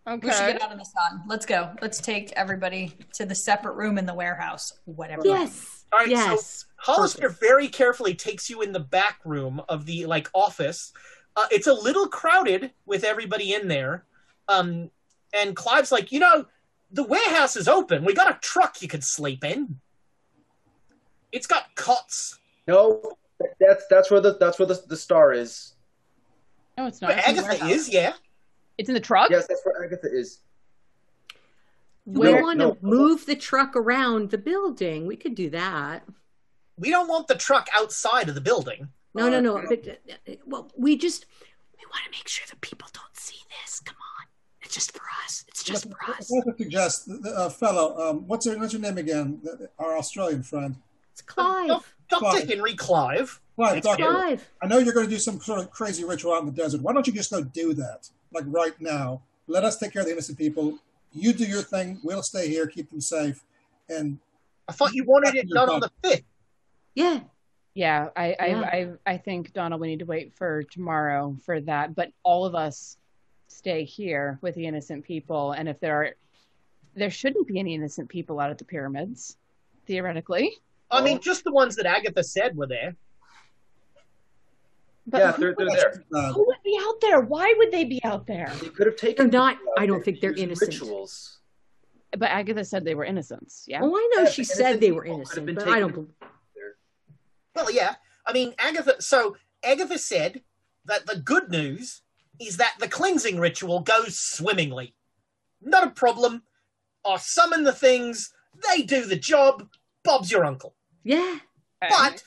okay. 0.07 0.27
We 0.27 0.33
should 0.33 0.53
get 0.53 0.61
out 0.61 0.71
of 0.73 0.79
the 0.79 0.85
sun. 0.85 1.21
Let's 1.27 1.45
go. 1.45 1.71
Let's 1.81 1.99
take 2.01 2.31
everybody 2.33 2.93
to 3.13 3.25
the 3.25 3.35
separate 3.35 3.75
room 3.75 3.97
in 3.97 4.05
the 4.05 4.13
warehouse. 4.13 4.73
Whatever. 4.85 5.21
yes. 5.23 5.85
All 5.93 5.99
right, 5.99 6.07
so 6.07 6.11
yes. 6.11 6.65
Hollister 6.77 7.29
very 7.29 7.67
carefully 7.67 8.13
takes 8.15 8.49
you 8.49 8.61
in 8.61 8.71
the 8.73 8.79
back 8.79 9.19
room 9.23 9.61
of 9.69 9.85
the 9.85 10.05
like 10.05 10.29
office. 10.33 10.91
Uh, 11.35 11.45
it's 11.51 11.67
a 11.67 11.73
little 11.73 12.07
crowded 12.07 12.71
with 12.85 13.03
everybody 13.03 13.53
in 13.53 13.67
there. 13.67 14.03
Um, 14.49 14.89
and 15.33 15.55
Clive's 15.55 15.91
like, 15.91 16.11
you 16.11 16.19
know, 16.19 16.45
the 16.92 17.03
warehouse 17.03 17.56
is 17.56 17.68
open. 17.68 18.03
We 18.03 18.14
got 18.14 18.30
a 18.35 18.40
truck 18.42 18.82
you 18.82 18.88
could 18.88 19.03
sleep 19.03 19.43
in. 19.43 19.80
It's 21.32 21.48
got 21.48 21.76
cots. 21.76 22.40
No, 22.68 23.01
that's 23.59 23.85
that's 23.90 24.09
where 24.11 24.22
the 24.22 24.38
that's 24.40 24.58
where 24.59 24.66
the, 24.68 24.82
the 24.88 24.98
star 24.98 25.32
is. 25.34 25.74
no, 26.77 26.85
it's 26.88 27.01
not. 27.01 27.09
Where 27.09 27.19
It's 27.19 27.27
Agatha 27.27 27.66
is, 27.66 27.90
yeah. 27.90 28.14
It's 28.77 28.90
in 28.90 28.95
the 28.95 29.01
truck. 29.01 29.30
Yes, 29.30 29.48
that's 29.48 29.61
where 29.64 29.84
Agatha 29.84 30.08
is. 30.11 30.40
We 32.06 32.32
No, 32.32 32.42
want 32.42 32.58
no. 32.58 32.74
to 32.74 32.85
move 32.85 33.26
the 33.26 33.35
truck 33.35 33.76
around 33.76 34.32
the 34.32 34.38
building? 34.38 35.06
We 35.06 35.16
could 35.16 35.35
do 35.35 35.50
that. 35.51 36.03
We 36.77 36.90
don't 36.90 37.08
want 37.08 37.27
the 37.27 37.35
truck 37.35 37.68
outside 37.76 38.30
of 38.30 38.35
the 38.35 38.42
building. 38.42 38.88
No, 39.14 39.30
no, 39.30 39.40
no. 39.42 39.61
But, 39.68 39.88
uh, 39.88 40.34
well, 40.45 40.72
we 40.77 40.98
just 40.98 41.26
we 41.77 41.85
want 41.85 42.06
to 42.06 42.11
make 42.11 42.27
sure 42.27 42.45
that 42.50 42.61
people 42.61 42.88
don't 42.93 43.16
see 43.18 43.40
this. 43.61 43.80
Come 43.82 43.98
on, 43.98 44.26
it's 44.69 44.75
just 44.75 44.91
for 44.95 45.01
us. 45.25 45.45
It's 45.48 45.64
just 45.64 45.89
for 45.89 45.98
us. 46.11 46.31
I'd 46.31 46.38
us. 46.38 46.45
to 46.45 46.53
suggest, 46.64 47.07
the- 47.07 47.17
the, 47.17 47.31
uh, 47.31 47.49
fellow, 47.49 47.98
um, 48.09 48.27
what's 48.27 48.45
your 48.45 48.59
what's 48.59 48.72
your 48.72 48.81
name 48.83 48.99
again? 48.99 49.39
The- 49.43 49.56
the- 49.56 49.69
Our 49.80 49.98
Australian 49.98 50.43
friend. 50.43 50.75
It's 51.11 51.23
Clive. 51.23 51.69
Dr. 52.07 52.19
Clive. 52.19 52.48
Henry 52.49 52.75
Clive. 52.75 53.41
Clive, 53.56 53.81
Doctor, 53.81 54.03
Clive. 54.06 54.48
I 54.61 54.67
know 54.67 54.77
you're 54.77 54.93
going 54.93 55.07
to 55.07 55.09
do 55.11 55.17
some 55.17 55.39
sort 55.41 55.59
of 55.59 55.72
crazy 55.72 56.03
ritual 56.03 56.33
out 56.33 56.41
in 56.41 56.45
the 56.45 56.51
desert. 56.51 56.81
Why 56.81 56.93
don't 56.93 57.06
you 57.07 57.14
just 57.14 57.31
go 57.31 57.41
do 57.43 57.73
that, 57.73 58.09
like 58.31 58.43
right 58.48 58.80
now? 58.80 59.23
Let 59.48 59.64
us 59.64 59.77
take 59.77 59.91
care 59.91 60.01
of 60.03 60.06
the 60.06 60.11
innocent 60.14 60.38
people. 60.38 60.77
You 61.14 61.33
do 61.33 61.45
your 61.45 61.64
thing. 61.64 61.99
We'll 62.03 62.22
stay 62.22 62.48
here, 62.48 62.67
keep 62.67 62.91
them 62.91 63.01
safe, 63.01 63.43
and 63.89 64.19
I 64.67 64.72
thought 64.73 64.93
you 64.93 65.03
wanted 65.03 65.33
it 65.33 65.49
done 65.49 65.67
on 65.69 65.80
the 65.80 65.89
fifth. 66.03 66.23
Yeah. 66.93 67.22
Yeah, 67.73 68.09
I, 68.15 68.35
I, 68.39 68.45
Yeah. 68.48 68.61
I, 68.61 69.14
I 69.14 69.17
think 69.17 69.53
Donna, 69.53 69.77
we 69.77 69.88
need 69.88 69.99
to 69.99 70.06
wait 70.06 70.35
for 70.35 70.61
tomorrow 70.61 71.35
for 71.43 71.59
that. 71.61 71.95
But 71.95 72.11
all 72.23 72.45
of 72.45 72.53
us 72.53 72.98
stay 73.49 73.83
here 73.83 74.39
with 74.41 74.55
the 74.55 74.65
innocent 74.65 75.03
people, 75.03 75.51
and 75.51 75.67
if 75.67 75.79
there 75.79 76.03
are, 76.03 76.09
there 76.95 77.09
shouldn't 77.09 77.47
be 77.47 77.59
any 77.59 77.75
innocent 77.75 78.07
people 78.07 78.39
out 78.39 78.49
at 78.49 78.57
the 78.57 78.65
pyramids, 78.65 79.37
theoretically. 79.85 80.55
I 80.91 81.01
mean, 81.01 81.19
just 81.19 81.43
the 81.43 81.51
ones 81.51 81.75
that 81.75 81.85
Agatha 81.85 82.23
said 82.23 82.55
were 82.55 82.65
there. 82.67 82.95
But 85.05 85.19
yeah, 85.19 85.31
who, 85.33 85.41
they're, 85.41 85.55
they're 85.57 85.67
would, 85.67 86.03
there. 86.11 86.31
who 86.31 86.45
would 86.47 86.57
be 86.63 86.79
out 86.81 87.01
there? 87.01 87.21
Why 87.21 87.53
would 87.57 87.71
they 87.71 87.83
be 87.83 88.03
out 88.03 88.27
there? 88.27 88.51
They 88.61 88.69
could 88.69 88.87
have 88.87 88.95
taken. 88.95 89.29
They're 89.29 89.39
not. 89.39 89.57
I 89.77 89.85
don't 89.85 90.03
think 90.03 90.19
they're 90.19 90.33
innocent. 90.33 90.73
Rituals. 90.73 91.39
But 92.11 92.29
Agatha 92.29 92.63
said 92.65 92.85
they 92.85 92.95
were 92.95 93.05
innocents. 93.05 93.65
Yeah. 93.67 93.81
Oh, 93.83 93.95
I 93.95 94.09
know 94.15 94.23
Yeah, 94.23 94.29
she 94.29 94.43
said 94.43 94.79
they 94.79 94.91
were 94.91 95.03
people 95.03 95.25
could 95.25 95.39
have 95.39 95.49
innocent, 95.49 95.65
but 95.65 95.67
I 95.75 95.79
don't. 95.79 95.89
taken- 95.89 96.07
Well, 97.55 97.71
yeah. 97.71 97.95
I 98.25 98.33
mean, 98.33 98.53
Agatha. 98.57 99.01
So 99.01 99.35
Agatha 99.63 99.97
said 99.97 100.41
that 100.85 101.05
the 101.05 101.17
good 101.17 101.49
news 101.49 102.01
is 102.40 102.58
that 102.58 102.76
the 102.80 102.88
cleansing 102.88 103.40
ritual 103.40 103.82
goes 103.82 104.18
swimmingly. 104.18 104.95
Not 105.61 105.88
a 105.88 105.92
problem. 105.92 106.43
I 107.06 107.18
summon 107.18 107.64
the 107.64 107.74
things. 107.74 108.34
They 108.69 108.84
do 108.84 109.06
the 109.06 109.16
job. 109.16 109.68
Bob's 110.03 110.32
your 110.32 110.45
uncle. 110.45 110.76
Yeah. 111.03 111.38
But 111.82 112.24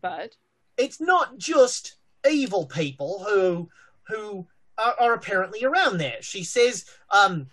but 0.00 0.36
it's 0.76 1.00
not 1.00 1.38
just 1.38 1.96
evil 2.28 2.66
people 2.66 3.24
who 3.28 3.68
who 4.08 4.46
are, 4.78 4.94
are 4.98 5.14
apparently 5.14 5.64
around 5.64 5.98
there. 5.98 6.20
She 6.20 6.42
says, 6.42 6.84
um, 7.10 7.48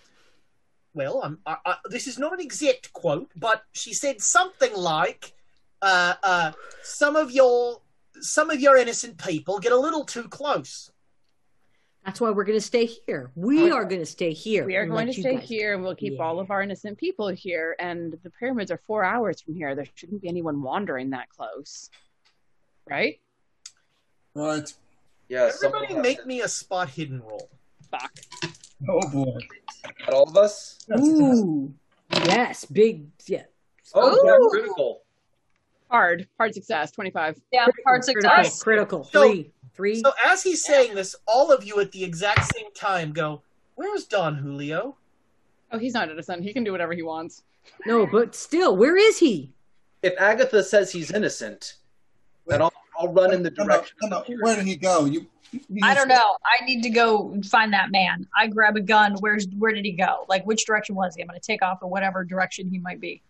well, 0.94 1.22
I'm, 1.24 1.40
I, 1.46 1.58
I, 1.66 1.76
this 1.90 2.08
is 2.08 2.18
not 2.18 2.34
an 2.34 2.40
exact 2.40 2.94
quote, 2.94 3.32
but 3.36 3.64
she 3.74 3.94
said 3.94 4.22
something 4.22 4.74
like, 4.76 5.34
uh, 5.82 6.16
uh, 6.24 6.52
"Some 6.82 7.16
of 7.16 7.32
your 7.32 7.82
some 8.20 8.50
of 8.50 8.60
your 8.60 8.78
innocent 8.78 9.18
people 9.18 9.60
get 9.60 9.72
a 9.72 9.78
little 9.78 10.06
too 10.06 10.28
close." 10.28 10.92
That's 12.08 12.22
why 12.22 12.30
we're 12.32 12.46
going 12.46 12.58
to 12.58 12.66
stay 12.66 12.86
here. 12.86 13.32
We 13.36 13.70
are 13.70 13.84
going 13.84 14.00
to 14.00 14.06
stay 14.06 14.32
here. 14.32 14.66
We 14.66 14.78
are 14.78 14.86
going 14.86 15.08
to 15.08 15.14
stay 15.14 15.36
guys- 15.36 15.50
here 15.50 15.74
and 15.74 15.84
we'll 15.84 15.94
keep 15.94 16.22
all 16.22 16.40
of 16.40 16.50
our 16.52 16.62
innocent 16.62 16.98
people 16.98 17.28
here. 17.28 17.76
And 17.80 18.18
the 18.24 18.30
pyramids 18.30 18.72
are 18.72 18.80
four 18.88 19.04
hours 19.04 19.42
from 19.42 19.56
here. 19.56 19.76
There 19.76 19.86
shouldn't 19.94 20.22
be 20.22 20.30
anyone 20.30 20.62
wandering 20.62 21.10
that 21.10 21.28
close. 21.28 21.90
Right? 22.90 23.20
right. 24.34 24.74
Yeah, 25.28 25.52
Everybody 25.54 25.88
someone 25.88 26.02
make 26.02 26.26
me 26.26 26.40
a 26.40 26.48
spot 26.48 26.92
hidden 26.92 27.20
roll. 27.20 27.50
Fuck. 27.92 28.14
Oh 28.88 29.10
boy. 29.10 29.40
At 30.08 30.14
all 30.14 30.30
of 30.30 30.38
us. 30.38 30.80
Ooh. 30.98 31.74
Yes. 32.24 32.64
Big. 32.64 33.08
Yeah. 33.26 33.44
Oh, 33.94 34.16
Ooh. 34.16 34.50
critical. 34.50 35.02
Hard. 35.92 36.26
Hard 36.38 36.54
success. 36.54 36.92
25. 36.92 37.42
Yeah, 37.52 37.66
hard 37.86 38.04
Critical. 38.04 38.22
success. 38.22 38.64
Critical. 38.64 39.04
So- 39.04 39.24
Three. 39.28 39.52
Three. 39.78 40.02
So 40.02 40.12
as 40.26 40.44
he's 40.44 40.64
saying 40.66 40.96
this, 40.96 41.16
all 41.28 41.52
of 41.52 41.64
you 41.64 41.80
at 41.80 41.92
the 41.92 42.04
exact 42.04 42.52
same 42.54 42.74
time 42.74 43.14
go, 43.14 43.44
"Where's 43.76 44.06
Don 44.06 44.36
Julio?" 44.36 44.98
Oh, 45.72 45.78
he's 45.78 45.94
not 45.94 46.10
innocent. 46.10 46.44
He 46.44 46.52
can 46.52 46.64
do 46.64 46.72
whatever 46.72 46.94
he 46.94 47.04
wants. 47.04 47.44
No, 47.86 48.08
but 48.08 48.34
still, 48.34 48.76
where 48.76 48.98
is 48.98 49.20
he? 49.20 49.52
If 50.02 50.14
Agatha 50.20 50.64
says 50.64 50.92
he's 50.92 51.12
innocent, 51.12 51.76
then 52.48 52.62
I'll, 52.62 52.74
I'll 52.98 53.12
run 53.12 53.34
in 53.34 53.44
the 53.44 53.52
No, 53.52 53.66
no, 53.66 53.74
direction. 53.74 53.98
no, 54.04 54.24
no. 54.28 54.36
Where 54.42 54.56
did 54.56 54.66
he 54.66 54.76
go? 54.78 55.06
You. 55.06 55.28
you 55.52 55.82
I 55.84 55.94
don't 55.94 56.08
know. 56.08 56.38
I 56.46 56.66
need 56.66 56.82
to 56.84 56.90
go 56.90 57.40
find 57.50 57.74
that 57.74 57.92
man. 57.92 58.26
I 58.38 58.48
grab 58.48 58.78
a 58.78 58.82
gun. 58.82 59.16
Where's 59.20 59.48
where 59.58 59.74
did 59.74 59.86
he 59.86 59.92
go? 59.92 60.26
Like 60.28 60.46
which 60.46 60.66
direction 60.66 60.96
was 60.96 61.16
he? 61.16 61.22
I'm 61.22 61.28
going 61.28 61.40
to 61.40 61.46
take 61.46 61.62
off 61.62 61.84
in 61.84 61.90
whatever 61.90 62.24
direction 62.24 62.70
he 62.70 62.80
might 62.80 63.00
be. 63.02 63.22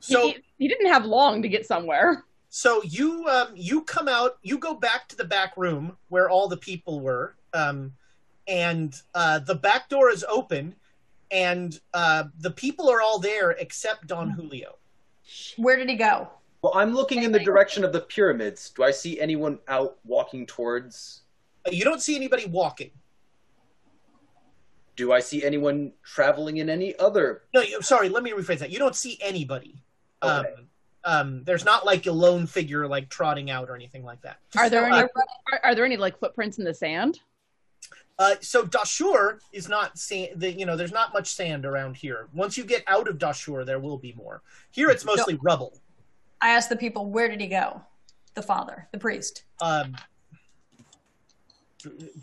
So 0.00 0.26
he, 0.26 0.36
he 0.58 0.68
didn't 0.68 0.88
have 0.88 1.04
long 1.06 1.42
to 1.42 1.48
get 1.48 1.66
somewhere. 1.66 2.24
So 2.56 2.82
you 2.84 3.26
um, 3.28 3.48
you 3.54 3.82
come 3.82 4.08
out, 4.08 4.38
you 4.40 4.56
go 4.56 4.72
back 4.72 5.08
to 5.08 5.16
the 5.16 5.26
back 5.26 5.58
room 5.58 5.94
where 6.08 6.30
all 6.30 6.48
the 6.48 6.56
people 6.56 7.00
were, 7.00 7.36
um, 7.52 7.92
and 8.48 8.98
uh, 9.14 9.40
the 9.40 9.56
back 9.56 9.90
door 9.90 10.08
is 10.08 10.24
open, 10.26 10.74
and 11.30 11.78
uh, 11.92 12.24
the 12.38 12.50
people 12.50 12.88
are 12.88 13.02
all 13.02 13.18
there 13.18 13.50
except 13.50 14.06
Don 14.06 14.30
Julio. 14.30 14.78
Where 15.58 15.76
did 15.76 15.90
he 15.90 15.96
go? 15.96 16.30
Well, 16.62 16.72
I'm 16.74 16.94
looking 16.94 17.24
in 17.24 17.30
the 17.30 17.40
direction 17.40 17.84
of 17.84 17.92
the 17.92 18.00
pyramids. 18.00 18.70
Do 18.70 18.84
I 18.84 18.90
see 18.90 19.20
anyone 19.20 19.58
out 19.68 19.98
walking 20.06 20.46
towards? 20.46 21.24
Uh, 21.66 21.72
You 21.72 21.84
don't 21.84 22.00
see 22.00 22.16
anybody 22.16 22.46
walking. 22.46 22.90
Do 24.96 25.12
I 25.12 25.20
see 25.20 25.44
anyone 25.44 25.92
traveling 26.02 26.56
in 26.56 26.70
any 26.70 26.98
other? 26.98 27.42
No, 27.52 27.60
you, 27.60 27.82
sorry. 27.82 28.08
Let 28.08 28.22
me 28.22 28.30
rephrase 28.30 28.60
that. 28.60 28.70
You 28.70 28.78
don't 28.78 28.96
see 28.96 29.18
anybody. 29.20 29.82
Um, 30.22 30.46
Okay. 30.46 30.54
Um, 31.06 31.42
there's 31.44 31.64
not 31.64 31.86
like 31.86 32.04
a 32.06 32.12
lone 32.12 32.46
figure 32.46 32.86
like 32.86 33.08
trotting 33.08 33.48
out 33.48 33.70
or 33.70 33.76
anything 33.76 34.04
like 34.04 34.20
that. 34.22 34.38
Are 34.58 34.68
there 34.68 34.84
any 34.84 34.96
uh, 34.98 35.06
are, 35.52 35.60
are 35.64 35.74
there 35.74 35.84
any 35.84 35.96
like 35.96 36.18
footprints 36.18 36.58
in 36.58 36.64
the 36.64 36.74
sand? 36.74 37.20
Uh, 38.18 38.34
so 38.40 38.64
Dashur 38.64 39.38
is 39.52 39.68
not 39.68 39.98
sand. 39.98 40.40
The, 40.40 40.50
you 40.52 40.66
know, 40.66 40.76
there's 40.76 40.92
not 40.92 41.12
much 41.14 41.28
sand 41.28 41.64
around 41.64 41.96
here. 41.96 42.28
Once 42.34 42.58
you 42.58 42.64
get 42.64 42.82
out 42.86 43.08
of 43.08 43.18
Dashur, 43.18 43.64
there 43.64 43.78
will 43.78 43.98
be 43.98 44.14
more. 44.14 44.42
Here, 44.72 44.90
it's 44.90 45.04
mostly 45.04 45.38
rubble. 45.42 45.78
I 46.40 46.48
asked 46.50 46.68
the 46.70 46.76
people, 46.76 47.06
where 47.10 47.28
did 47.28 47.40
he 47.40 47.46
go? 47.46 47.80
The 48.34 48.42
father, 48.42 48.88
the 48.90 48.98
priest. 48.98 49.44
Um, 49.60 49.96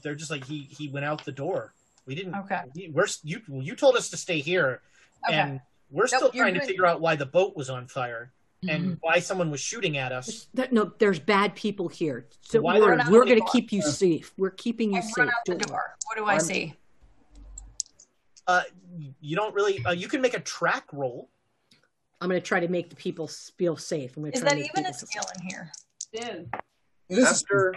they're 0.01 0.15
just 0.15 0.29
like 0.29 0.43
he 0.43 0.67
he 0.69 0.89
went 0.89 1.05
out 1.05 1.23
the 1.23 1.31
door. 1.31 1.73
We 2.05 2.15
didn't. 2.15 2.35
Okay. 2.35 2.61
we- 2.75 2.89
We're 2.89 3.07
you 3.23 3.41
you 3.47 3.75
told 3.75 3.95
us 3.95 4.09
to 4.09 4.17
stay 4.17 4.39
here, 4.39 4.81
Okay. 5.27 5.37
and 5.39 5.61
we're 5.89 6.03
Nope, 6.03 6.09
still 6.09 6.31
trying 6.31 6.53
to 6.55 6.59
good. 6.59 6.67
figure 6.67 6.85
out 6.85 6.99
why 6.99 7.15
the 7.15 7.25
boat 7.25 7.55
was 7.55 7.69
on 7.69 7.87
fire 7.87 8.31
and 8.69 8.97
why 9.01 9.19
someone 9.19 9.49
was 9.51 9.59
shooting 9.59 9.97
at 9.97 10.11
us. 10.11 10.47
There- 10.53 10.67
no, 10.71 10.91
there's 10.99 11.19
bad 11.19 11.55
people 11.55 11.87
here. 11.87 12.27
So 12.41 12.61
Why 12.61 12.79
we're, 12.79 12.97
we're 13.09 13.25
going 13.25 13.39
to 13.39 13.47
keep 13.51 13.71
you 13.71 13.81
safe. 13.81 14.33
We're 14.37 14.51
keeping 14.51 14.91
you 14.93 14.99
I 14.99 15.01
safe. 15.01 15.17
run 15.17 15.29
out 15.29 15.33
the 15.45 15.55
door. 15.55 15.95
What 16.05 16.17
do 16.17 16.25
I 16.25 16.31
I'm- 16.33 16.39
see? 16.41 16.73
Uh, 18.45 18.61
you 19.21 19.35
don't 19.35 19.53
really. 19.55 19.83
Uh, 19.85 19.91
you 19.91 20.07
can 20.07 20.21
make 20.21 20.33
a 20.33 20.39
track 20.39 20.85
roll. 20.91 21.29
I'm 22.21 22.29
going 22.29 22.39
to 22.41 22.45
try 22.45 22.59
to 22.59 22.67
make 22.67 22.89
the 22.89 22.95
people 22.95 23.27
feel 23.57 23.75
safe. 23.77 24.15
I'm 24.17 24.23
going 24.23 24.31
to 24.33 24.37
Is 24.37 24.41
try 24.41 24.49
that 24.49 24.55
to 24.55 24.61
make 24.61 24.71
even 24.71 24.85
a 24.85 24.93
people 24.93 25.07
skill 25.07 25.23
in 25.39 25.47
here? 25.47 25.71
It 26.13 26.47
It 27.09 27.17
is 27.17 27.25
After 27.27 27.75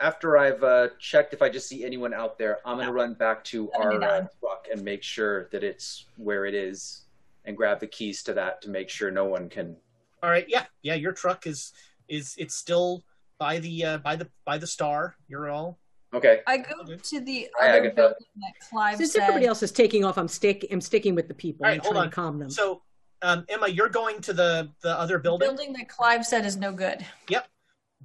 after 0.00 0.38
I've 0.38 0.62
uh, 0.64 0.88
checked 0.98 1.34
if 1.34 1.42
I 1.42 1.50
just 1.50 1.68
see 1.68 1.84
anyone 1.84 2.14
out 2.14 2.38
there, 2.38 2.58
I'm 2.64 2.78
gonna 2.78 2.92
run 2.92 3.14
back 3.14 3.44
to 3.44 3.70
our 3.72 3.90
uh, 3.92 4.00
79. 4.00 4.28
truck 4.40 4.66
and 4.72 4.82
make 4.82 5.02
sure 5.02 5.48
that 5.52 5.62
it's 5.62 6.06
where 6.16 6.46
it 6.46 6.54
is, 6.54 7.02
and 7.44 7.56
grab 7.56 7.80
the 7.80 7.86
keys 7.86 8.22
to 8.24 8.34
that 8.34 8.62
to 8.62 8.70
make 8.70 8.88
sure 8.88 9.10
no 9.10 9.24
one 9.24 9.48
can. 9.48 9.76
All 10.22 10.30
right. 10.30 10.44
Yeah. 10.48 10.64
Yeah. 10.82 10.94
Your 10.94 11.12
truck 11.12 11.46
is 11.46 11.72
is 12.08 12.34
it's 12.38 12.54
still 12.54 13.02
by 13.38 13.58
the 13.58 13.84
uh, 13.84 13.98
by 13.98 14.16
the 14.16 14.28
by 14.44 14.58
the 14.58 14.66
star. 14.66 15.14
You're 15.28 15.50
all. 15.50 15.78
Okay. 16.12 16.40
I 16.46 16.58
go 16.58 16.96
to 16.96 17.20
the 17.20 17.48
Hi, 17.58 17.68
other 17.68 17.78
Agatha. 17.78 17.94
building 17.94 18.16
that 18.36 18.68
Clive 18.68 18.92
said. 18.92 18.98
Since 18.98 19.12
said. 19.12 19.22
everybody 19.22 19.46
else 19.46 19.62
is 19.62 19.70
taking 19.72 20.04
off, 20.04 20.18
I'm 20.18 20.28
stick. 20.28 20.66
I'm 20.70 20.80
sticking 20.80 21.14
with 21.14 21.28
the 21.28 21.34
people. 21.34 21.66
All 21.66 21.72
I'm. 21.72 21.80
Hold 21.80 21.94
trying 21.94 22.04
on. 22.04 22.10
to 22.10 22.14
calm 22.14 22.38
them. 22.38 22.50
So, 22.50 22.82
um, 23.22 23.44
Emma, 23.48 23.68
you're 23.68 23.88
going 23.88 24.20
to 24.22 24.32
the 24.32 24.68
the 24.82 24.98
other 24.98 25.18
building. 25.18 25.48
building 25.48 25.72
that 25.74 25.88
Clive 25.88 26.26
said 26.26 26.44
is 26.44 26.56
no 26.56 26.72
good. 26.72 27.04
Yep. 27.28 27.46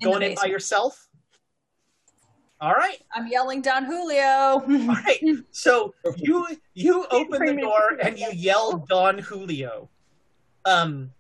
In 0.02 0.12
Going 0.12 0.22
in 0.22 0.36
by 0.36 0.46
yourself. 0.46 1.08
All 2.62 2.74
right. 2.74 2.98
I'm 3.14 3.28
yelling 3.28 3.62
Don 3.62 3.86
Julio. 3.86 4.26
All 4.28 4.62
right. 4.68 5.22
So 5.52 5.94
you 6.16 6.48
you 6.74 7.06
open 7.12 7.46
the 7.46 7.62
door 7.62 7.98
and 8.02 8.18
you 8.18 8.30
yell 8.34 8.86
Don 8.88 9.18
Julio. 9.20 9.90
Um 10.64 11.12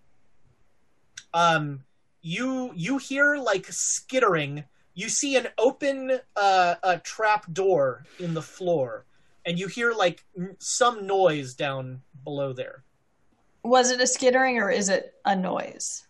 um 1.34 1.84
you 2.22 2.72
you 2.74 2.98
hear 2.98 3.36
like 3.36 3.68
skittering. 3.68 4.64
You 4.94 5.10
see 5.10 5.36
an 5.36 5.48
open 5.58 6.20
uh 6.36 6.76
a 6.84 7.00
trap 7.00 7.52
door 7.52 8.06
in 8.20 8.34
the 8.34 8.42
floor 8.42 9.06
and 9.46 9.60
you 9.60 9.68
hear 9.68 9.92
like 9.92 10.24
some 10.60 11.06
noise 11.06 11.54
down 11.54 12.02
below 12.24 12.54
there. 12.54 12.84
Was 13.64 13.92
it 13.92 14.00
a 14.00 14.08
skittering 14.08 14.58
or 14.58 14.70
is 14.72 14.90
it 14.90 15.16
a 15.26 15.36
noise? 15.36 16.08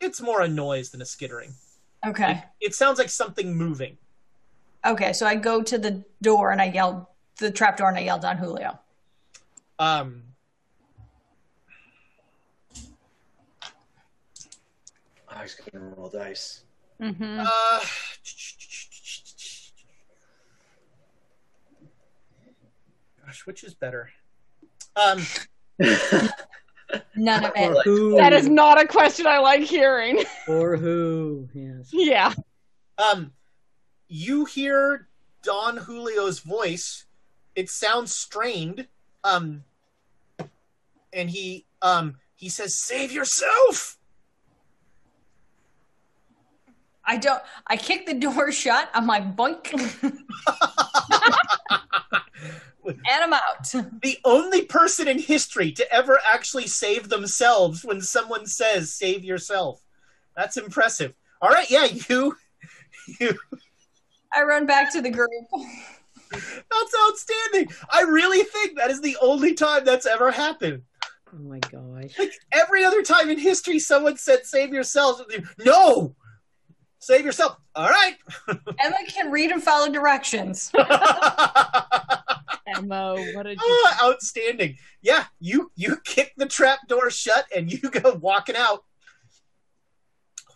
It's 0.00 0.20
more 0.20 0.42
a 0.42 0.48
noise 0.48 0.90
than 0.90 1.02
a 1.02 1.06
skittering. 1.06 1.54
Okay. 2.06 2.44
It 2.60 2.74
sounds 2.74 2.98
like 2.98 3.10
something 3.10 3.56
moving. 3.56 3.98
Okay, 4.86 5.12
so 5.12 5.26
I 5.26 5.34
go 5.34 5.62
to 5.62 5.78
the 5.78 6.04
door 6.22 6.50
and 6.50 6.60
I 6.60 6.66
yell 6.66 7.10
the 7.38 7.50
trap 7.50 7.76
door 7.76 7.88
and 7.88 7.98
I 7.98 8.02
yell 8.02 8.18
Don 8.18 8.36
Julio. 8.36 8.78
Um 9.78 10.22
I 15.28 15.42
was 15.42 15.54
gonna 15.54 15.84
roll 15.96 16.08
dice. 16.08 16.62
Mm-hmm. 17.00 17.40
uh 17.40 17.80
Gosh, 23.24 23.46
which 23.46 23.64
is 23.64 23.74
better? 23.74 24.10
Um 24.96 25.22
None 27.14 27.44
of 27.44 27.52
it. 27.54 27.84
who? 27.84 28.16
That 28.16 28.32
is 28.32 28.48
not 28.48 28.80
a 28.80 28.86
question 28.86 29.26
I 29.26 29.38
like 29.38 29.60
hearing. 29.62 30.24
Or 30.48 30.76
who? 30.76 31.48
Yes. 31.52 31.90
yeah. 31.92 32.32
Um, 32.96 33.32
you 34.08 34.44
hear 34.46 35.08
Don 35.42 35.84
Julio's 35.84 36.40
voice. 36.40 37.04
It 37.54 37.70
sounds 37.70 38.14
strained. 38.14 38.86
Um, 39.24 39.64
and 41.12 41.30
he 41.30 41.66
um 41.82 42.16
he 42.34 42.48
says, 42.48 42.78
"Save 42.78 43.12
yourself." 43.12 43.98
I 47.04 47.16
don't. 47.16 47.42
I 47.66 47.76
kick 47.76 48.06
the 48.06 48.14
door 48.14 48.52
shut. 48.52 48.90
I'm 48.94 49.06
like 49.06 49.34
boink, 49.36 49.72
and 52.84 52.98
I'm 53.08 53.32
out. 53.32 53.42
The 54.02 54.18
only 54.24 54.62
person 54.62 55.08
in 55.08 55.18
history 55.18 55.72
to 55.72 55.92
ever 55.92 56.18
actually 56.32 56.66
save 56.66 57.08
themselves 57.08 57.84
when 57.84 58.00
someone 58.00 58.46
says, 58.46 58.92
"Save 58.92 59.24
yourself." 59.24 59.82
That's 60.36 60.56
impressive. 60.56 61.14
All 61.40 61.50
right, 61.50 61.70
yeah, 61.70 61.86
you 62.08 62.36
you 63.20 63.38
I 64.34 64.42
run 64.42 64.66
back 64.66 64.92
to 64.92 65.00
the 65.02 65.10
group. 65.10 65.28
that's 66.30 66.94
outstanding. 67.08 67.68
I 67.90 68.02
really 68.02 68.44
think 68.44 68.76
that 68.76 68.90
is 68.90 69.00
the 69.00 69.16
only 69.22 69.54
time 69.54 69.84
that's 69.84 70.06
ever 70.06 70.30
happened. 70.30 70.82
Oh 71.34 71.38
my 71.42 71.58
gosh. 71.58 72.18
Like 72.18 72.32
Every 72.52 72.84
other 72.84 73.02
time 73.02 73.30
in 73.30 73.38
history, 73.38 73.78
someone 73.78 74.16
said, 74.16 74.44
"Save 74.46 74.72
yourself." 74.72 75.20
No, 75.64 76.14
save 77.00 77.24
yourself. 77.24 77.56
All 77.74 77.88
right. 77.88 78.16
Emma 78.48 78.96
can 79.08 79.30
read 79.30 79.50
and 79.50 79.62
follow 79.62 79.90
directions. 79.90 80.70
Emma, 82.66 83.16
what 83.34 83.44
did 83.44 83.58
you 83.58 83.84
Ah, 83.86 84.08
outstanding. 84.08 84.76
Yeah, 85.02 85.24
you 85.40 85.70
you 85.74 85.96
kick 86.04 86.32
the 86.36 86.46
trap 86.46 86.80
door 86.88 87.10
shut 87.10 87.46
and 87.54 87.72
you 87.72 87.78
go 87.90 88.14
walking 88.14 88.56
out, 88.56 88.84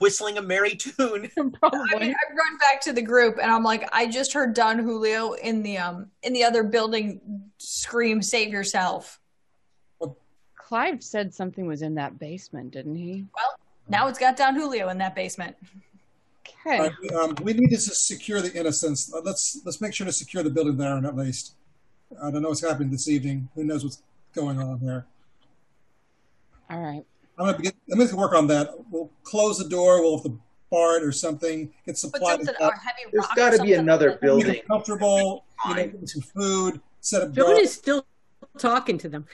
whistling 0.02 0.36
a 0.36 0.42
merry 0.42 0.74
tune. 0.74 0.92
I 0.98 1.18
mean, 1.20 1.54
I 1.62 2.34
run 2.34 2.58
back 2.58 2.80
to 2.82 2.92
the 2.92 3.00
group 3.00 3.38
and 3.40 3.50
I'm 3.50 3.62
like, 3.62 3.88
I 3.92 4.08
just 4.08 4.32
heard 4.32 4.52
Don 4.52 4.78
Julio 4.80 5.32
in 5.34 5.62
the 5.62 5.78
um 5.78 6.10
in 6.22 6.32
the 6.32 6.44
other 6.44 6.64
building 6.64 7.20
scream, 7.56 8.20
"Save 8.20 8.52
yourself!" 8.52 9.20
Clive 10.56 11.02
said 11.02 11.32
something 11.32 11.66
was 11.66 11.82
in 11.82 11.94
that 11.94 12.18
basement, 12.18 12.72
didn't 12.72 12.96
he? 12.96 13.26
Well, 13.34 13.58
now 13.88 14.08
it's 14.08 14.18
got 14.18 14.36
Don 14.36 14.54
Julio 14.54 14.88
in 14.88 14.98
that 14.98 15.14
basement. 15.14 15.56
Okay. 16.66 16.78
All 16.78 16.88
right, 16.88 17.12
um, 17.14 17.36
we 17.42 17.52
need 17.52 17.70
to 17.70 17.78
secure 17.78 18.40
the 18.40 18.52
innocents. 18.52 19.12
Uh, 19.12 19.20
Let's 19.22 19.60
let's 19.64 19.80
make 19.80 19.94
sure 19.94 20.06
to 20.06 20.12
secure 20.12 20.42
the 20.42 20.50
building 20.50 20.76
there, 20.76 20.96
at 20.96 21.16
least. 21.16 21.54
I 22.22 22.30
don't 22.30 22.42
know 22.42 22.48
what's 22.48 22.60
happening 22.60 22.90
this 22.90 23.08
evening. 23.08 23.48
Who 23.54 23.64
knows 23.64 23.84
what's 23.84 24.02
going 24.34 24.60
on 24.60 24.80
there? 24.82 25.06
All 26.70 26.80
right. 26.80 27.04
I'm 27.38 27.46
gonna 27.46 27.56
begin, 27.58 27.72
I'm 27.90 27.98
gonna 27.98 28.16
work 28.16 28.34
on 28.34 28.46
that. 28.48 28.70
We'll 28.90 29.10
close 29.24 29.58
the 29.58 29.68
door. 29.68 30.00
We'll 30.02 30.16
have 30.16 30.22
the 30.24 30.36
bar 30.70 31.04
or 31.06 31.12
something. 31.12 31.66
Get 31.86 31.92
Put 31.92 31.98
supplies. 31.98 32.36
something 32.36 32.54
up, 32.60 32.72
or 32.72 32.76
heavy 32.76 33.10
There's 33.12 33.24
rock 33.24 33.36
got 33.36 33.50
to 33.54 33.62
be 33.62 33.72
another 33.74 34.10
like 34.10 34.20
that. 34.20 34.26
get 34.26 34.26
building. 34.26 34.62
comfortable. 34.66 35.44
You 35.68 35.74
know, 35.74 35.86
get 35.88 36.08
some 36.08 36.22
food. 36.22 36.80
Set 37.00 37.22
up. 37.22 37.32
Joan 37.32 37.46
guard. 37.46 37.58
is 37.58 37.72
still 37.72 38.06
talking 38.58 38.98
to 38.98 39.08
them. 39.08 39.26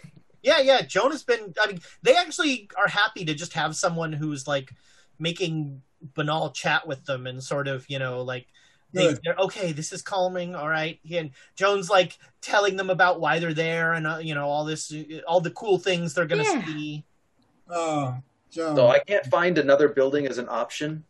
Yeah, 0.42 0.60
yeah. 0.60 0.82
Joan 0.82 1.10
has 1.10 1.22
been. 1.24 1.52
I 1.62 1.66
mean, 1.66 1.80
they 2.02 2.14
actually 2.14 2.70
are 2.78 2.88
happy 2.88 3.24
to 3.24 3.34
just 3.34 3.52
have 3.54 3.74
someone 3.76 4.12
who's 4.12 4.46
like 4.46 4.72
making 5.18 5.82
banal 6.14 6.50
chat 6.50 6.86
with 6.86 7.04
them 7.04 7.26
and 7.26 7.42
sort 7.42 7.66
of, 7.66 7.84
you 7.90 7.98
know, 7.98 8.22
like 8.22 8.46
They, 8.92 9.14
they're 9.24 9.34
okay. 9.38 9.72
This 9.72 9.92
is 9.92 10.00
calming. 10.00 10.54
All 10.54 10.68
right. 10.68 10.98
And 11.10 11.30
Joan's 11.56 11.90
like 11.90 12.16
telling 12.40 12.76
them 12.76 12.88
about 12.88 13.20
why 13.20 13.38
they're 13.40 13.52
there 13.52 13.94
and 13.94 14.06
uh, 14.06 14.18
you 14.22 14.34
know 14.34 14.46
all 14.46 14.64
this, 14.64 14.92
all 15.26 15.40
the 15.40 15.50
cool 15.50 15.76
things 15.78 16.14
they're 16.14 16.26
gonna 16.26 16.44
Yeah. 16.44 16.64
see. 16.64 17.04
Oh, 17.70 18.16
Joan. 18.50 18.76
So 18.76 18.88
I 18.88 18.98
can't 19.00 19.26
find 19.26 19.58
another 19.58 19.88
building 19.88 20.26
as 20.26 20.38
an 20.38 20.48
option. 20.48 21.04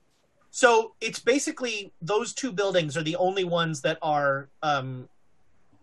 So 0.50 0.94
it's 1.00 1.18
basically 1.18 1.92
those 2.00 2.32
two 2.32 2.52
buildings 2.52 2.96
are 2.96 3.02
the 3.02 3.16
only 3.16 3.44
ones 3.44 3.80
that 3.82 3.98
are 4.02 4.48
um, 4.62 5.08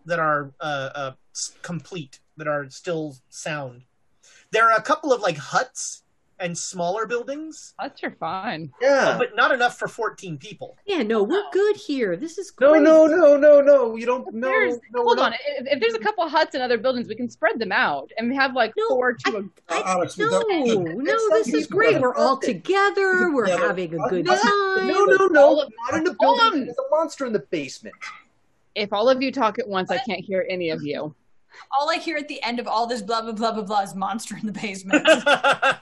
that 0.04 0.18
are 0.18 0.50
uh, 0.60 0.90
uh, 0.94 1.12
complete, 1.62 2.20
that 2.36 2.48
are 2.48 2.68
still 2.70 3.16
sound. 3.28 3.82
There 4.50 4.70
are 4.70 4.76
a 4.76 4.82
couple 4.82 5.12
of 5.12 5.20
like 5.20 5.36
huts 5.36 6.02
and 6.38 6.56
smaller 6.56 7.06
buildings, 7.06 7.74
Huts 7.78 8.02
are 8.04 8.10
fine. 8.10 8.70
Yeah. 8.80 9.16
but 9.18 9.34
not 9.34 9.52
enough 9.52 9.78
for 9.78 9.88
14 9.88 10.36
people. 10.38 10.76
Yeah, 10.86 11.02
no, 11.02 11.22
we're 11.22 11.44
good 11.52 11.76
here. 11.76 12.16
This 12.16 12.36
is 12.38 12.52
No, 12.60 12.72
great. 12.72 12.82
no, 12.82 13.06
no, 13.06 13.36
no, 13.36 13.60
no. 13.60 13.96
You 13.96 14.06
don't. 14.06 14.32
No, 14.34 14.48
There's, 14.48 14.74
no. 14.92 15.00
we're 15.00 15.02
hold 15.04 15.16
not- 15.18 15.32
on. 15.32 15.38
If, 15.58 15.66
if 15.74 15.80
there's 15.80 15.94
a 15.94 15.98
couple 15.98 16.28
huts 16.28 16.54
and 16.54 16.62
other 16.62 16.78
buildings, 16.78 17.08
we 17.08 17.14
can 17.14 17.28
spread 17.30 17.58
them 17.58 17.72
out 17.72 18.10
and 18.18 18.32
have 18.34 18.54
like 18.54 18.72
No, 18.76 18.88
four 18.88 19.14
to 19.14 19.36
a. 19.36 19.74
Uh, 19.74 19.82
Alex, 19.86 20.16
we 20.18 20.24
No, 20.26 20.30
don't. 20.42 20.98
no, 21.04 21.30
this 21.30 21.48
is 21.54 21.66
great. 21.66 22.00
We're 22.00 22.14
all 22.14 22.36
together. 22.36 23.30
We're 23.32 23.46
having 23.56 23.94
a 23.94 24.08
good 24.08 24.26
No, 24.26 24.34
time. 24.36 24.86
No, 24.88 25.04
no, 25.04 25.16
All 25.16 25.28
no. 25.30 25.60
of- 25.62 25.72
Not 25.90 25.98
in 25.98 26.04
the 26.04 26.16
Hold 26.20 26.38
building. 26.38 26.60
on. 26.60 26.64
There's 26.66 26.78
a 26.78 26.90
monster 26.90 27.24
in 27.26 27.32
the 27.32 27.38
basement. 27.50 27.94
If 28.74 28.92
all 28.92 29.08
of 29.08 29.22
you 29.22 29.32
talk 29.32 29.58
at 29.58 29.66
once, 29.66 29.90
I 29.90 29.96
can't 29.98 30.20
hear 30.22 30.46
any 30.50 30.68
of 30.68 30.82
you. 30.82 31.14
All 31.78 31.90
I 31.90 31.96
hear 31.96 32.16
at 32.16 32.28
the 32.28 32.42
end 32.42 32.58
of 32.60 32.66
all 32.66 32.86
this 32.86 33.02
blah 33.02 33.22
blah 33.22 33.32
blah 33.32 33.52
blah 33.52 33.62
blah 33.62 33.80
is 33.82 33.94
monster 33.94 34.36
in 34.36 34.46
the 34.46 34.52
basement. 34.52 35.06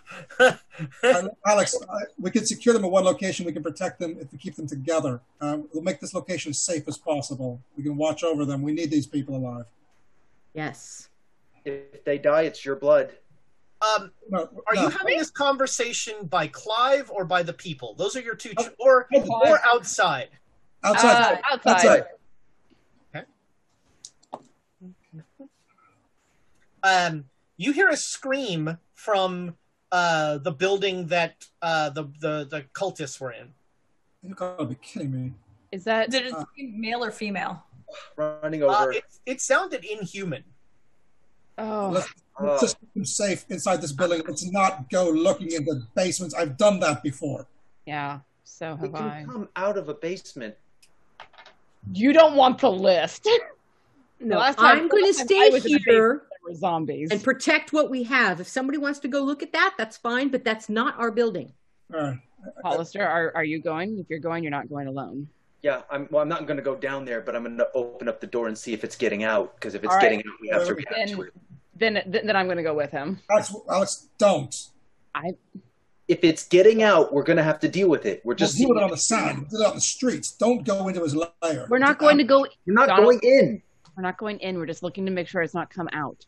Uh, 1.05 1.29
Alex, 1.47 1.77
uh, 1.89 1.99
we 2.21 2.31
can 2.33 2.45
secure 2.45 2.73
them 2.75 2.85
at 2.85 2.91
one 2.91 3.05
location. 3.05 3.47
We 3.47 3.53
can 3.53 3.63
protect 3.63 4.01
them 4.01 4.17
if 4.21 4.33
we 4.33 4.39
keep 4.39 4.57
them 4.57 4.67
together. 4.67 5.21
Uh, 5.41 5.59
we'll 5.73 5.83
make 5.85 6.01
this 6.01 6.15
location 6.15 6.51
as 6.51 6.59
safe 6.59 6.89
as 6.89 6.99
possible. 6.99 7.61
We 7.77 7.85
can 7.85 7.97
watch 7.97 8.25
over 8.25 8.45
them. 8.45 8.61
We 8.63 8.73
need 8.73 8.91
these 8.91 9.07
people 9.07 9.37
alive. 9.37 9.67
Yes. 10.53 11.09
If 11.65 12.05
they 12.05 12.19
die, 12.19 12.43
it's 12.43 12.65
your 12.65 12.75
blood. 12.77 13.13
um, 13.83 14.11
No, 14.31 14.49
are 14.67 14.75
no. 14.75 14.83
you 14.83 14.89
having 14.89 15.19
this 15.19 15.31
conversation 15.31 16.27
by 16.27 16.49
Clive 16.49 17.09
or 17.11 17.25
by 17.25 17.43
the 17.45 17.53
people? 17.53 17.95
Those 17.95 18.17
are 18.17 18.21
your 18.21 18.35
two, 18.35 18.53
cho- 18.61 18.71
or 18.81 19.07
or 19.15 19.61
outside. 19.65 20.29
Outside. 20.83 21.39
Uh, 21.53 21.57
outside. 21.67 22.05
Um, 26.85 27.25
you 27.57 27.73
hear 27.73 27.89
a 27.89 27.97
scream 27.97 28.79
from 28.95 29.57
uh, 29.91 30.39
the 30.39 30.53
building 30.53 31.07
that 31.09 31.47
uh, 31.63 31.91
the, 31.91 32.05
the 32.21 32.47
the 32.51 32.61
cultists 32.75 33.19
were 33.21 33.33
in. 33.33 33.49
You 34.23 34.35
gotta 34.35 34.65
be 34.67 34.77
kidding 34.77 35.11
me. 35.13 35.33
Is 35.73 35.85
that 35.85 36.11
Did 36.11 36.27
it 36.27 36.35
seem 36.57 36.81
male 36.81 37.03
or 37.05 37.11
female? 37.11 37.65
Running 38.17 38.63
Uh, 38.63 38.67
over. 38.67 38.93
it, 38.93 39.05
it 39.27 39.41
sounded 39.41 39.85
inhuman. 39.85 40.45
Oh, 41.59 41.91
Let's, 41.95 42.09
Uh, 42.39 42.45
let's 42.47 42.63
just 42.63 42.81
keep 42.81 42.91
him 42.97 43.05
safe 43.05 43.45
inside 43.49 43.81
this 43.81 43.93
building. 43.93 44.23
Let's 44.27 44.45
not 44.51 44.91
go 44.91 45.09
looking 45.11 45.53
in 45.53 45.65
the 45.65 45.87
basements. 45.95 46.35
I've 46.35 46.57
done 46.57 46.81
that 46.81 47.03
before. 47.03 47.47
yeah. 47.87 48.21
So 48.47 48.75
we 48.81 48.89
have 48.89 48.97
can 48.97 49.09
I. 49.09 49.25
come 49.25 49.49
out 49.57 49.77
of 49.79 49.89
a 49.89 49.95
basement. 49.95 50.55
You 51.93 52.13
don't 52.13 52.35
want 52.37 52.59
the 52.61 52.71
list. 52.71 53.27
No, 54.21 54.39
Last 54.39 54.59
I'm 54.61 54.87
going 54.89 55.03
to 55.05 55.19
last 55.19 55.29
time 55.29 55.39
I 55.39 55.49
stay 55.49 55.51
was 55.51 55.67
in 55.67 55.79
here 55.87 56.23
basement, 56.47 56.61
there 56.61 56.97
zombies. 56.97 57.11
and 57.11 57.23
protect 57.23 57.73
what 57.73 57.91
we 57.91 58.03
have. 58.05 58.41
If 58.41 58.49
somebody 58.49 58.79
wants 58.79 58.99
to 59.01 59.09
go 59.09 59.23
look 59.23 59.43
at 59.43 59.53
that, 59.53 59.75
that's 59.79 59.97
fine, 59.97 60.29
but 60.29 60.45
that's 60.45 60.69
not 60.69 60.99
our 60.99 61.11
building. 61.11 61.53
All 61.95 62.01
right. 62.01 62.19
Hollister, 62.63 63.03
are, 63.03 63.33
are 63.35 63.45
you 63.45 63.59
going? 63.61 63.99
If 63.99 64.11
you're 64.11 64.19
going, 64.19 64.43
you're 64.45 64.51
not 64.51 64.69
going 64.69 64.87
alone. 64.87 65.29
Yeah, 65.63 65.81
I'm. 65.91 66.07
Well, 66.11 66.21
I'm 66.23 66.29
not 66.29 66.47
going 66.47 66.59
to 66.59 66.63
go 66.63 66.77
down 66.77 67.07
there, 67.07 67.23
but 67.23 67.35
I'm 67.35 67.43
going 67.45 67.57
to 67.57 67.69
open 67.75 68.07
up 68.07 68.21
the 68.21 68.27
door 68.27 68.49
and 68.49 68.59
see 68.59 68.75
if 68.75 68.85
it's 68.85 68.97
getting 68.97 69.25
out. 69.25 69.55
Because 69.55 69.75
if 69.75 69.83
it's 69.83 69.91
All 69.91 69.97
right. 69.97 70.03
getting 70.03 70.19
out, 70.19 70.25
we 70.43 70.49
have 70.49 70.67
to 70.67 70.75
react 70.75 70.95
Then, 70.95 71.09
to 71.09 71.23
it. 71.23 71.33
then, 71.77 71.95
then, 72.07 72.27
then 72.27 72.37
I'm 72.37 72.45
going 72.47 72.59
to 72.59 72.63
go 72.63 72.75
with 72.75 72.91
him. 72.91 73.19
Alex, 73.31 73.55
Alex, 73.71 74.09
don't. 74.19 74.55
I 75.15 75.31
If 76.07 76.23
it's 76.23 76.47
getting 76.47 76.83
out, 76.83 77.15
we're 77.15 77.23
going 77.23 77.39
to 77.39 77.43
have 77.43 77.61
to 77.61 77.69
deal 77.69 77.89
with 77.89 78.05
it. 78.05 78.21
We're 78.27 78.35
Just 78.35 78.59
just. 78.59 78.69
do 78.69 78.77
it 78.77 78.83
on 78.83 78.91
the 78.91 78.99
side. 78.99 79.37
Do 79.49 79.63
it 79.63 79.67
on 79.67 79.77
the 79.77 79.81
streets. 79.81 80.33
Don't 80.33 80.65
go 80.67 80.87
into 80.89 81.03
his 81.03 81.17
lair. 81.17 81.67
We're 81.71 81.79
not 81.79 81.99
going 81.99 82.19
to 82.19 82.25
go. 82.25 82.47
You're 82.67 82.75
not 82.77 82.89
Donald- 82.89 83.07
going 83.07 83.21
in. 83.23 83.63
We're 83.97 84.03
not 84.03 84.19
going 84.19 84.41
in. 84.41 84.59
We're 84.59 84.67
just 84.67 84.83
looking 84.83 85.07
to 85.07 85.13
make 85.13 85.29
sure 85.29 85.41
it's 85.41 85.55
not 85.55 85.71
come 85.71 85.89
out. 85.95 86.27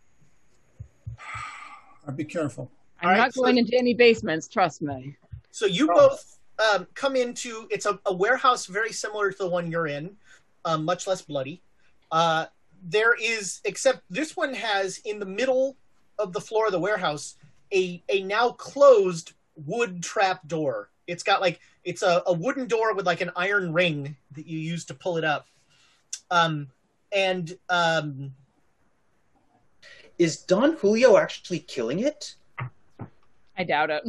Uh, 2.06 2.12
Be 2.12 2.24
careful. 2.24 2.70
I'm 3.00 3.06
All 3.08 3.12
right, 3.12 3.18
not 3.18 3.34
so- 3.34 3.42
going 3.42 3.58
into 3.58 3.76
any 3.76 3.94
basements. 3.94 4.48
Trust 4.48 4.82
me. 4.82 5.16
So 5.50 5.66
you 5.66 5.88
Oh. 5.92 6.08
both 6.08 6.38
um, 6.74 6.86
come 6.94 7.16
into 7.16 7.66
it's 7.70 7.84
a, 7.86 7.98
a 8.06 8.14
warehouse 8.14 8.66
very 8.66 8.92
similar 8.92 9.30
to 9.30 9.36
the 9.38 9.48
one 9.48 9.70
you're 9.70 9.86
in, 9.86 10.16
um, 10.64 10.84
much 10.84 11.06
less 11.06 11.20
bloody. 11.22 11.60
Uh, 12.10 12.46
there 12.82 13.14
is, 13.20 13.60
except 13.64 14.00
this 14.08 14.36
one 14.36 14.54
has 14.54 14.98
in 15.04 15.18
the 15.18 15.26
middle 15.26 15.76
of 16.18 16.32
the 16.32 16.40
floor 16.40 16.66
of 16.66 16.72
the 16.72 16.78
warehouse 16.78 17.36
a 17.74 18.02
a 18.08 18.22
now 18.22 18.50
closed 18.50 19.32
wood 19.66 20.02
trap 20.02 20.46
door. 20.48 20.88
It's 21.06 21.22
got 21.22 21.40
like 21.42 21.60
it's 21.84 22.02
a, 22.02 22.22
a 22.26 22.32
wooden 22.32 22.66
door 22.66 22.94
with 22.94 23.04
like 23.06 23.20
an 23.20 23.30
iron 23.36 23.72
ring 23.72 24.16
that 24.32 24.46
you 24.46 24.58
use 24.58 24.84
to 24.86 24.94
pull 24.94 25.16
it 25.18 25.24
up. 25.24 25.48
Um, 26.30 26.68
and 27.12 27.56
um, 27.68 28.32
Is 30.18 30.38
Don 30.38 30.76
Julio 30.76 31.16
actually 31.16 31.60
killing 31.60 32.00
it? 32.00 32.36
I 33.58 33.64
doubt 33.64 33.90
it. 33.90 34.02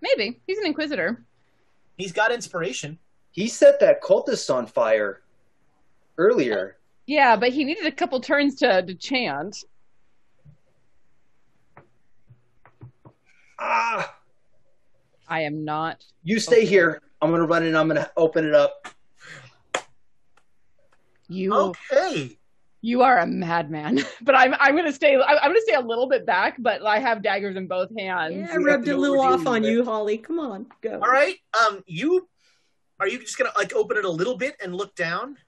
Maybe 0.00 0.40
he's 0.46 0.58
an 0.58 0.66
inquisitor. 0.66 1.22
he's 1.96 2.12
got 2.12 2.32
inspiration. 2.32 2.98
He 3.30 3.48
set 3.48 3.80
that 3.80 4.02
cultist 4.02 4.52
on 4.54 4.66
fire 4.66 5.22
earlier. 6.18 6.76
Yeah, 7.06 7.36
but 7.36 7.50
he 7.50 7.64
needed 7.64 7.86
a 7.86 7.92
couple 7.92 8.20
turns 8.20 8.54
to, 8.56 8.82
to 8.82 8.94
chant. 8.94 9.64
Ah! 13.58 14.14
I 15.28 15.40
am 15.40 15.64
not. 15.64 16.04
You 16.22 16.38
stay 16.38 16.64
here. 16.64 17.00
I'm 17.20 17.30
going 17.30 17.40
to 17.40 17.46
run 17.46 17.64
in. 17.64 17.74
I'm 17.74 17.88
going 17.88 18.00
to 18.00 18.10
open 18.16 18.46
it 18.46 18.54
up. 18.54 18.88
You. 21.28 21.54
Okay. 21.54 22.38
You 22.84 23.00
are 23.00 23.18
a 23.18 23.26
madman. 23.26 24.04
But 24.20 24.34
I'm 24.34 24.54
I'm 24.60 24.76
gonna 24.76 24.92
stay. 24.92 25.14
I'm 25.14 25.38
I'm 25.42 25.50
gonna 25.50 25.60
stay 25.62 25.74
a 25.74 25.80
little 25.80 26.06
bit 26.06 26.26
back, 26.26 26.56
but 26.58 26.84
I 26.84 26.98
have 26.98 27.22
daggers 27.22 27.56
in 27.56 27.66
both 27.66 27.88
hands. 27.98 28.34
Yeah, 28.34 28.52
I 28.52 28.56
rubbed 28.58 28.88
a 28.88 28.96
little 28.96 29.22
off 29.22 29.46
on 29.46 29.64
you, 29.64 29.84
Holly. 29.84 30.18
Come 30.18 30.38
on, 30.38 30.66
go. 30.82 30.92
All 30.92 31.10
right. 31.10 31.36
Um, 31.58 31.82
you 31.86 32.28
are 33.00 33.08
you 33.08 33.18
just 33.18 33.38
gonna 33.38 33.52
like 33.56 33.74
open 33.74 33.96
it 33.96 34.04
a 34.04 34.10
little 34.10 34.36
bit 34.36 34.56
and 34.62 34.74
look 34.74 34.94
down? 34.96 35.38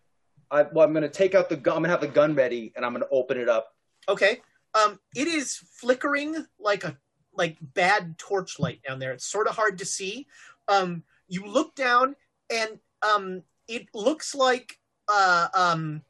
I, 0.50 0.62
well, 0.72 0.86
I'm 0.86 0.92
going 0.92 1.02
to 1.02 1.08
take 1.08 1.34
out 1.34 1.48
the 1.48 1.56
gun. 1.56 1.76
I'm 1.76 1.82
going 1.82 1.88
to 1.88 1.90
have 1.90 2.00
the 2.00 2.06
gun 2.06 2.34
ready, 2.34 2.72
and 2.76 2.84
I'm 2.84 2.92
going 2.92 3.02
to 3.02 3.08
open 3.10 3.36
it 3.36 3.48
up. 3.48 3.74
Okay. 4.08 4.40
Um, 4.74 5.00
it 5.14 5.26
is 5.26 5.56
flickering 5.56 6.46
like 6.58 6.84
a 6.84 6.96
like 7.34 7.58
bad 7.60 8.16
torchlight 8.16 8.80
down 8.86 8.98
there. 8.98 9.12
It's 9.12 9.26
sort 9.26 9.48
of 9.48 9.56
hard 9.56 9.78
to 9.78 9.84
see. 9.84 10.26
Um, 10.68 11.02
you 11.28 11.44
look 11.44 11.74
down 11.74 12.14
and 12.50 12.78
um, 13.02 13.42
it 13.68 13.88
looks 13.92 14.34
like 14.34 14.78
uh, 15.08 15.48
um, 15.54 16.02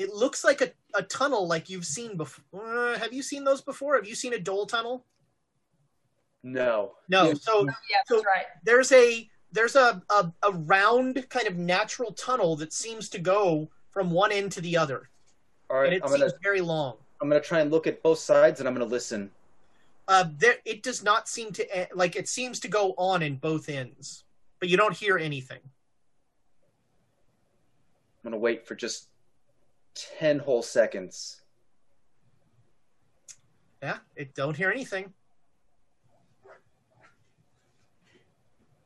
it 0.00 0.14
looks 0.14 0.44
like 0.44 0.60
a, 0.62 0.70
a 0.94 1.02
tunnel 1.02 1.46
like 1.46 1.68
you've 1.68 1.84
seen 1.86 2.16
before. 2.16 2.42
Uh, 2.94 2.98
have 2.98 3.12
you 3.12 3.22
seen 3.22 3.44
those 3.44 3.60
before? 3.60 3.94
Have 3.96 4.06
you 4.08 4.14
seen 4.14 4.32
a 4.32 4.38
dhole 4.38 4.66
tunnel? 4.66 5.04
No. 6.42 6.92
No. 7.08 7.26
Yeah. 7.28 7.34
So 7.34 7.66
Yeah, 7.66 7.72
So- 8.06 8.22
right. 8.22 8.46
there's 8.64 8.90
a 8.92 9.28
there's 9.52 9.76
a, 9.76 10.00
a 10.10 10.32
a 10.42 10.52
round 10.52 11.28
kind 11.28 11.46
of 11.46 11.56
natural 11.58 12.12
tunnel 12.12 12.56
that 12.56 12.72
seems 12.72 13.08
to 13.10 13.18
go 13.18 13.68
from 13.90 14.10
one 14.10 14.32
end 14.32 14.52
to 14.52 14.60
the 14.60 14.76
other, 14.76 15.10
All 15.68 15.82
and 15.82 15.92
it 15.92 16.02
I'm 16.02 16.08
seems 16.08 16.20
going 16.20 16.30
to 16.30 16.38
very 16.42 16.60
long. 16.60 16.96
I'm 17.20 17.28
going 17.28 17.42
to 17.42 17.46
try 17.46 17.60
and 17.60 17.70
look 17.70 17.86
at 17.88 18.02
both 18.02 18.20
sides, 18.20 18.60
and 18.60 18.68
I'm 18.68 18.74
going 18.74 18.86
to 18.88 18.90
listen. 18.90 19.30
Uh, 20.08 20.24
there, 20.38 20.54
it 20.64 20.82
does 20.82 21.02
not 21.02 21.28
seem 21.28 21.52
to 21.52 21.82
e- 21.82 21.86
like 21.94 22.16
it 22.16 22.26
seems 22.28 22.58
to 22.60 22.68
go 22.68 22.94
on 22.96 23.22
in 23.22 23.36
both 23.36 23.68
ends, 23.68 24.24
but 24.60 24.68
you 24.70 24.76
don't 24.78 24.96
hear 24.96 25.18
anything. 25.18 25.58
I'm 28.24 28.30
going 28.30 28.32
to 28.32 28.38
wait 28.38 28.66
for 28.66 28.74
just 28.74 29.08
10 29.94 30.38
whole 30.38 30.62
seconds. 30.62 31.42
Yeah, 33.82 33.98
it 34.16 34.34
don't 34.34 34.56
hear 34.56 34.70
anything. 34.70 35.12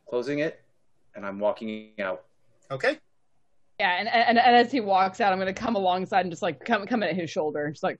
Closing 0.08 0.38
it, 0.38 0.62
and 1.16 1.26
I'm 1.26 1.38
walking 1.40 1.90
out. 1.98 2.24
Okay. 2.70 2.98
Yeah, 3.80 3.96
and, 3.98 4.08
and 4.08 4.38
and 4.38 4.56
as 4.56 4.70
he 4.70 4.80
walks 4.80 5.20
out, 5.20 5.32
I'm 5.32 5.38
gonna 5.40 5.52
come 5.52 5.74
alongside 5.74 6.20
and 6.20 6.30
just 6.30 6.42
like 6.42 6.64
come 6.64 6.86
come 6.86 7.02
at 7.02 7.16
his 7.16 7.28
shoulder, 7.28 7.68
just 7.70 7.82
like 7.82 7.98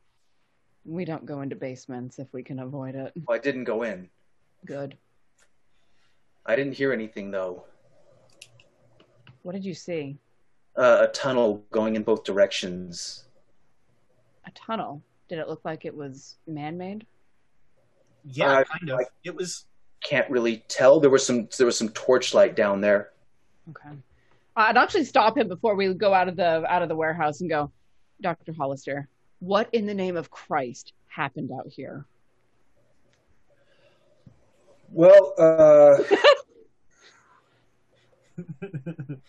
we 0.85 1.05
don't 1.05 1.27
go 1.27 1.41
into 1.41 1.57
basements 1.57 2.19
if 2.19 2.29
we 2.33 2.43
can 2.43 2.61
avoid 2.61 2.95
it. 2.95 3.13
Well, 3.27 3.37
I 3.37 3.41
didn't 3.41 3.65
go 3.65 3.83
in. 3.83 4.09
Good. 4.65 4.97
I 6.47 6.57
didn't 6.57 6.75
hear 6.75 6.93
anything, 6.93 7.31
though. 7.31 7.65
What 9.43 9.53
did 9.53 9.65
you 9.65 9.75
see? 9.75 10.19
Uh, 10.77 10.99
a 11.03 11.09
tunnel 11.09 11.65
going 11.71 11.95
in 11.97 12.03
both 12.03 12.25
directions. 12.25 13.25
A 14.47 14.51
tunnel. 14.53 15.03
Did 15.29 15.39
it 15.39 15.49
look 15.49 15.65
like 15.65 15.85
it 15.85 15.95
was 15.95 16.37
man-made? 16.47 17.07
Yeah, 18.25 18.59
Uh, 18.59 18.65
kind 18.65 18.91
of. 18.91 19.01
It 19.23 19.35
was. 19.35 19.67
Can't 20.03 20.29
really 20.31 20.65
tell. 20.69 21.01
There 21.01 21.11
was 21.11 21.25
some. 21.25 21.49
There 21.57 21.67
was 21.67 21.79
some 21.79 21.89
torchlight 21.91 22.57
down 22.57 22.81
there. 22.81 23.11
Okay. 23.71 23.97
I'd 24.57 24.77
actually 24.77 25.05
stop 25.05 25.37
him 25.37 25.49
before 25.49 25.75
we 25.75 25.93
go 25.95 26.13
out 26.13 26.29
of 26.29 26.37
the 26.37 26.65
out 26.71 26.83
of 26.83 26.89
the 26.89 26.95
warehouse 26.97 27.41
and 27.41 27.49
go, 27.51 27.71
Doctor 28.21 28.53
Hollister, 28.53 29.09
what 29.41 29.69
in 29.73 29.87
the 29.87 29.95
name 29.95 30.17
of 30.17 30.31
Christ 30.31 30.93
happened 31.09 31.51
out 31.53 31.67
here? 31.69 32.05
Well, 34.91 35.35
uh, 35.39 35.97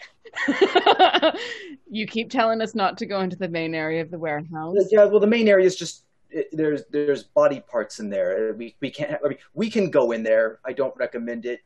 you 1.89 2.07
keep 2.07 2.29
telling 2.29 2.61
us 2.61 2.75
not 2.75 2.97
to 2.97 3.05
go 3.05 3.21
into 3.21 3.35
the 3.35 3.47
main 3.47 3.73
area 3.75 4.01
of 4.01 4.11
the 4.11 4.17
warehouse. 4.17 4.75
yeah. 4.91 5.05
Well, 5.05 5.19
the 5.19 5.27
main 5.27 5.47
area 5.47 5.65
is 5.65 5.75
just 5.75 6.03
it, 6.29 6.49
there's 6.51 6.83
there's 6.91 7.23
body 7.23 7.61
parts 7.61 7.99
in 7.99 8.09
there. 8.09 8.53
We 8.53 8.75
we 8.81 8.89
can't. 8.89 9.19
I 9.23 9.29
mean, 9.29 9.37
we 9.53 9.69
can 9.69 9.89
go 9.89 10.11
in 10.11 10.23
there. 10.23 10.59
I 10.65 10.73
don't 10.73 10.95
recommend 10.97 11.45
it. 11.45 11.61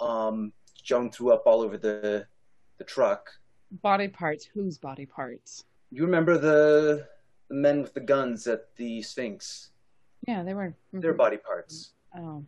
Um, 0.00 0.52
Joan 0.82 1.10
threw 1.10 1.32
up 1.32 1.42
all 1.46 1.60
over 1.60 1.76
the 1.76 2.26
the 2.78 2.84
truck. 2.84 3.30
Body 3.82 4.08
parts. 4.08 4.44
Whose 4.46 4.78
body 4.78 5.06
parts? 5.06 5.64
You 5.90 6.04
remember 6.04 6.38
the 6.38 7.06
the 7.48 7.54
men 7.54 7.82
with 7.82 7.94
the 7.94 8.00
guns 8.00 8.46
at 8.46 8.74
the 8.76 9.02
Sphinx? 9.02 9.70
Yeah, 10.26 10.42
they 10.42 10.54
were. 10.54 10.74
Their 10.92 11.14
body 11.14 11.36
parts. 11.36 11.92
Oh. 12.16 12.44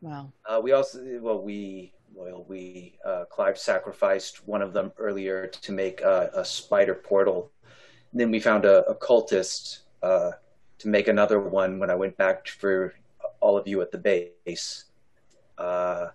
Well, 0.00 0.32
Uh, 0.46 0.60
we 0.62 0.72
also, 0.72 1.00
well, 1.22 1.40
we, 1.40 1.90
well, 2.14 2.44
we, 2.48 2.98
uh, 3.04 3.24
Clive 3.24 3.58
sacrificed 3.58 4.46
one 4.46 4.62
of 4.62 4.72
them 4.72 4.92
earlier 4.98 5.46
to 5.46 5.72
make 5.72 6.00
a, 6.00 6.30
a 6.34 6.44
spider 6.44 6.94
portal. 6.94 7.50
And 8.12 8.20
then 8.20 8.30
we 8.30 8.40
found 8.40 8.64
a, 8.64 8.84
a 8.86 8.94
cultist 8.94 9.80
uh, 10.02 10.32
to 10.78 10.88
make 10.88 11.08
another 11.08 11.40
one 11.40 11.78
when 11.78 11.90
I 11.90 11.94
went 11.94 12.16
back 12.16 12.46
for 12.46 12.94
all 13.40 13.58
of 13.58 13.66
you 13.66 13.80
at 13.82 13.90
the 13.90 13.98
base. 13.98 14.84
Uh, 15.58 16.08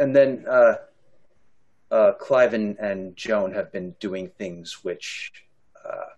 and 0.00 0.14
then 0.14 0.44
uh, 0.48 0.74
uh, 1.90 2.12
Clive 2.12 2.54
and, 2.54 2.78
and 2.78 3.16
Joan 3.16 3.52
have 3.52 3.72
been 3.72 3.94
doing 4.00 4.30
things 4.38 4.84
which 4.84 5.32
uh, 5.84 6.10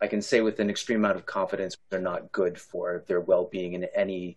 I 0.00 0.06
can 0.06 0.22
say 0.22 0.40
with 0.40 0.60
an 0.60 0.70
extreme 0.70 1.00
amount 1.00 1.16
of 1.16 1.26
confidence 1.26 1.76
they're 1.90 2.00
not 2.00 2.32
good 2.32 2.58
for 2.58 3.04
their 3.06 3.20
well-being 3.20 3.74
in 3.74 3.84
any 3.94 4.36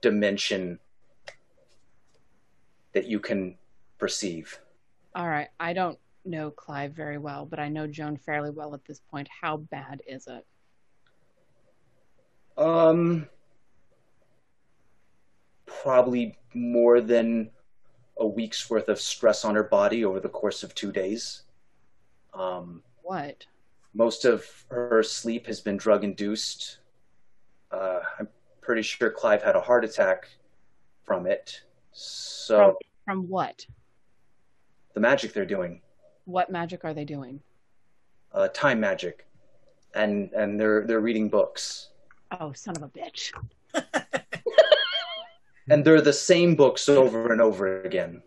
dimension 0.00 0.78
that 2.92 3.06
you 3.06 3.20
can 3.20 3.56
perceive. 3.98 4.58
All 5.14 5.28
right. 5.28 5.48
I 5.58 5.72
don't 5.72 5.98
know 6.24 6.50
Clive 6.50 6.92
very 6.92 7.18
well, 7.18 7.46
but 7.46 7.58
I 7.58 7.68
know 7.68 7.86
Joan 7.86 8.16
fairly 8.16 8.50
well 8.50 8.74
at 8.74 8.84
this 8.84 9.00
point. 9.10 9.28
How 9.40 9.56
bad 9.56 10.02
is 10.06 10.26
it? 10.26 10.46
Um, 12.56 13.28
probably 15.66 16.36
more 16.54 17.00
than 17.00 17.50
a 18.18 18.26
week's 18.26 18.68
worth 18.68 18.88
of 18.88 19.00
stress 19.00 19.44
on 19.44 19.54
her 19.54 19.62
body 19.62 20.04
over 20.04 20.18
the 20.18 20.28
course 20.28 20.62
of 20.62 20.74
two 20.74 20.90
days. 20.90 21.42
Um, 22.34 22.82
What? 23.02 23.46
most 23.94 24.24
of 24.24 24.44
her 24.70 25.02
sleep 25.02 25.46
has 25.46 25.60
been 25.60 25.76
drug 25.76 26.04
induced. 26.04 26.78
Uh, 27.70 28.00
I'm 28.18 28.28
pretty 28.68 28.82
sure 28.82 29.08
Clive 29.10 29.42
had 29.42 29.56
a 29.56 29.60
heart 29.62 29.82
attack 29.82 30.28
from 31.02 31.26
it. 31.26 31.62
So 31.92 32.76
From, 33.06 33.22
from 33.22 33.28
what? 33.30 33.64
the 34.92 35.00
magic 35.00 35.32
they're 35.32 35.46
doing, 35.46 35.80
What 36.26 36.50
magic 36.50 36.84
are 36.84 36.92
they 36.92 37.06
doing? 37.06 37.40
uh, 38.34 38.48
time 38.48 38.78
magic, 38.78 39.26
and 39.94 40.30
and 40.34 40.60
they're 40.60 40.86
they're 40.86 41.00
reading 41.00 41.30
books, 41.30 41.88
Oh, 42.38 42.52
son 42.52 42.74
of 42.76 42.82
a 42.82 42.88
bitch. 42.90 43.32
and 45.70 45.82
they're 45.82 46.02
the 46.02 46.12
same 46.12 46.54
books 46.54 46.90
over 46.90 47.32
and 47.32 47.40
over 47.40 47.80
again. 47.84 48.22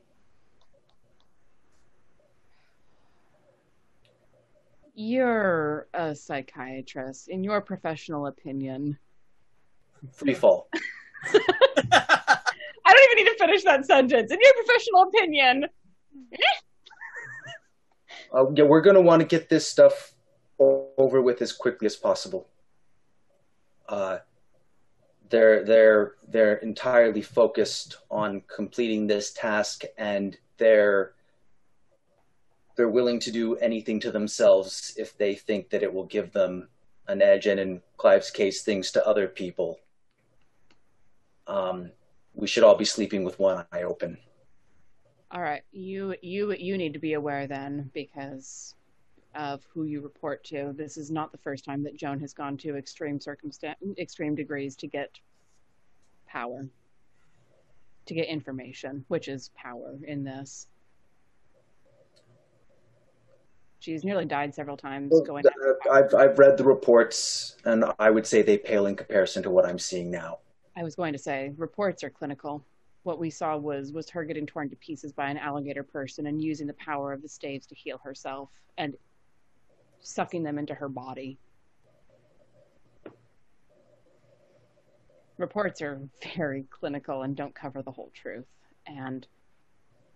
You're 4.95 5.87
a 5.93 6.15
psychiatrist. 6.15 7.27
In 7.29 7.43
your 7.43 7.61
professional 7.61 8.25
opinion, 8.25 8.97
Free 10.13 10.33
fall. 10.33 10.67
I 11.33 12.93
don't 12.93 13.11
even 13.11 13.23
need 13.23 13.31
to 13.31 13.35
finish 13.39 13.63
that 13.63 13.85
sentence. 13.85 14.31
In 14.31 14.39
your 14.41 14.53
professional 14.53 15.03
opinion, 15.03 15.65
Uh, 18.33 18.49
yeah, 18.53 18.63
we're 18.63 18.81
going 18.81 18.95
to 18.95 19.01
want 19.01 19.19
to 19.21 19.27
get 19.27 19.49
this 19.49 19.67
stuff 19.67 20.13
over 20.57 21.21
with 21.21 21.41
as 21.41 21.51
quickly 21.51 21.85
as 21.85 21.95
possible. 21.95 22.47
Uh, 23.89 24.19
they're 25.29 25.65
they're 25.65 26.13
they're 26.27 26.55
entirely 26.57 27.21
focused 27.21 27.97
on 28.09 28.41
completing 28.53 29.07
this 29.07 29.33
task, 29.33 29.83
and 29.97 30.37
they're 30.57 31.13
they're 32.75 32.89
willing 32.89 33.19
to 33.19 33.31
do 33.31 33.57
anything 33.57 33.99
to 33.99 34.11
themselves 34.11 34.93
if 34.97 35.17
they 35.17 35.35
think 35.35 35.69
that 35.69 35.83
it 35.83 35.93
will 35.93 36.05
give 36.05 36.31
them 36.31 36.69
an 37.07 37.21
edge, 37.21 37.47
and 37.47 37.59
in 37.59 37.81
Clive's 37.97 38.31
case, 38.31 38.61
things 38.61 38.91
to 38.91 39.05
other 39.05 39.27
people. 39.27 39.79
Um, 41.51 41.91
we 42.33 42.47
should 42.47 42.63
all 42.63 42.75
be 42.75 42.85
sleeping 42.85 43.25
with 43.25 43.37
one 43.37 43.65
eye 43.73 43.83
open. 43.83 44.17
all 45.31 45.41
right, 45.41 45.63
you 45.73 46.15
you 46.21 46.53
you 46.53 46.77
need 46.77 46.93
to 46.93 46.99
be 46.99 47.13
aware 47.13 47.45
then 47.45 47.91
because 47.93 48.75
of 49.35 49.61
who 49.73 49.83
you 49.83 50.01
report 50.01 50.43
to. 50.45 50.73
This 50.77 50.95
is 50.97 51.11
not 51.11 51.31
the 51.31 51.37
first 51.37 51.65
time 51.65 51.83
that 51.83 51.95
Joan 51.97 52.19
has 52.21 52.33
gone 52.33 52.57
to 52.57 52.77
extreme 52.77 53.19
circumstan 53.19 53.75
extreme 53.97 54.33
degrees 54.33 54.77
to 54.77 54.87
get 54.87 55.19
power, 56.25 56.65
to 58.05 58.13
get 58.13 58.27
information, 58.27 59.03
which 59.09 59.27
is 59.27 59.51
power 59.55 59.97
in 60.07 60.23
this. 60.23 60.67
She's 63.79 64.03
nearly 64.05 64.25
died 64.25 64.53
several 64.55 64.77
times 64.77 65.11
going. 65.25 65.43
Uh, 65.45 65.91
I've 65.91 66.13
I've 66.13 66.39
read 66.39 66.55
the 66.55 66.63
reports, 66.63 67.57
and 67.65 67.83
I 67.99 68.09
would 68.09 68.25
say 68.25 68.41
they 68.41 68.57
pale 68.57 68.85
in 68.85 68.95
comparison 68.95 69.43
to 69.43 69.49
what 69.49 69.65
I'm 69.65 69.79
seeing 69.79 70.09
now. 70.11 70.39
I 70.75 70.83
was 70.83 70.95
going 70.95 71.13
to 71.13 71.19
say 71.19 71.53
reports 71.57 72.03
are 72.03 72.09
clinical. 72.09 72.63
What 73.03 73.19
we 73.19 73.29
saw 73.29 73.57
was 73.57 73.91
was 73.91 74.09
her 74.09 74.23
getting 74.23 74.45
torn 74.45 74.69
to 74.69 74.75
pieces 74.77 75.11
by 75.11 75.29
an 75.29 75.37
alligator 75.37 75.83
person 75.83 76.27
and 76.27 76.41
using 76.41 76.67
the 76.67 76.73
power 76.73 77.11
of 77.11 77.21
the 77.21 77.29
staves 77.29 77.65
to 77.67 77.75
heal 77.75 77.99
herself 78.03 78.49
and 78.77 78.95
sucking 79.99 80.43
them 80.43 80.57
into 80.57 80.73
her 80.73 80.89
body. 80.89 81.37
Reports 85.37 85.81
are 85.81 85.99
very 86.35 86.65
clinical 86.69 87.23
and 87.23 87.35
don't 87.35 87.55
cover 87.55 87.81
the 87.81 87.91
whole 87.91 88.11
truth. 88.13 88.45
And 88.85 89.25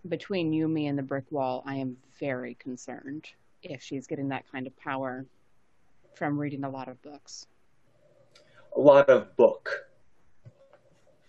between 0.07 0.53
you, 0.53 0.67
me, 0.67 0.87
and 0.87 0.97
the 0.97 1.03
brick 1.03 1.25
wall, 1.31 1.63
I 1.65 1.75
am 1.75 1.97
very 2.19 2.55
concerned 2.55 3.25
if 3.63 3.81
she's 3.81 4.05
getting 4.05 4.29
that 4.29 4.49
kind 4.51 4.67
of 4.67 4.77
power 4.77 5.25
from 6.13 6.37
reading 6.37 6.63
a 6.63 6.69
lot 6.69 6.87
of 6.87 7.01
books. 7.01 7.47
A 8.75 8.79
lot 8.79 9.09
of 9.09 9.35
book. 9.35 9.84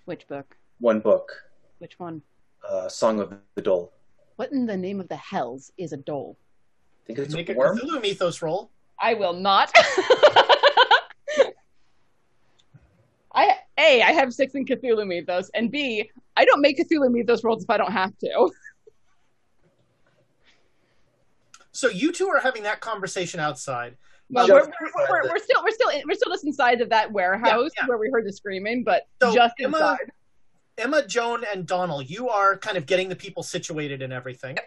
Which 0.07 0.27
book? 0.29 0.57
One 0.79 1.01
book, 1.01 1.31
Which 1.79 1.99
one? 1.99 2.23
uh, 2.69 2.89
Song 2.89 3.21
of 3.21 3.35
the 3.55 3.63
Dhole. 3.63 3.91
What 4.37 4.53
in 4.53 4.67
the 4.67 4.77
name 4.77 5.01
of 5.01 5.09
the 5.09 5.17
hells 5.17 5.71
is 5.79 5.93
a 5.93 5.97
dhole? 5.99 6.37
I 6.37 7.07
think 7.07 7.19
it's 7.21 7.35
Make 7.35 7.49
a 7.51 7.53
a 7.53 7.57
worm. 7.57 7.79
Cthulhu 7.79 8.01
Mythos 8.03 8.41
roll. 8.43 8.71
I 9.01 9.15
will 9.15 9.33
not. 9.33 9.71
I 13.35 13.55
A, 13.79 14.03
I 14.03 14.13
have 14.13 14.33
six 14.33 14.55
in 14.55 14.65
Cthulhu 14.65 15.07
Mythos, 15.07 15.51
and 15.55 15.71
B, 15.71 16.09
I 16.37 16.45
don't 16.45 16.61
make 16.61 16.79
Cthulhu 16.79 17.11
Mythos 17.11 17.45
rolls 17.45 17.65
if 17.65 17.71
I 17.71 17.77
don't 17.77 17.93
have 17.93 18.17
to. 18.19 18.51
So 21.73 21.89
you 21.89 22.13
two 22.13 22.29
are 22.29 22.41
having 22.41 22.63
that 22.63 22.81
conversation 22.81 23.39
outside. 23.41 23.97
Well, 24.31 24.49
we're, 24.49 24.55
we're, 24.67 25.07
we're, 25.09 25.29
we're 25.31 25.39
still 25.39 25.63
we're 25.63 25.71
still 25.71 25.89
in, 25.91 26.03
we're 26.07 26.15
still 26.17 26.33
just 26.33 26.45
inside 26.45 26.81
of 26.81 26.89
that 26.91 27.13
warehouse 27.13 27.71
Yeah, 27.77 27.83
yeah. 27.83 27.87
where 27.89 27.99
we 27.99 28.11
heard 28.11 28.27
the 28.27 28.33
screaming, 28.33 28.83
but 28.83 29.07
So 29.23 29.33
just 29.35 29.55
Emma- 29.61 29.77
inside. 29.77 30.13
Emma, 30.79 31.07
Joan, 31.07 31.45
and 31.55 31.67
Donald, 31.67 32.11
you 32.11 32.29
are 32.29 32.57
kind 32.59 32.77
of 32.77 32.85
getting 32.87 33.09
the 33.09 33.17
people 33.17 33.43
situated 33.43 34.03
and 34.03 34.13
everything. 34.13 34.59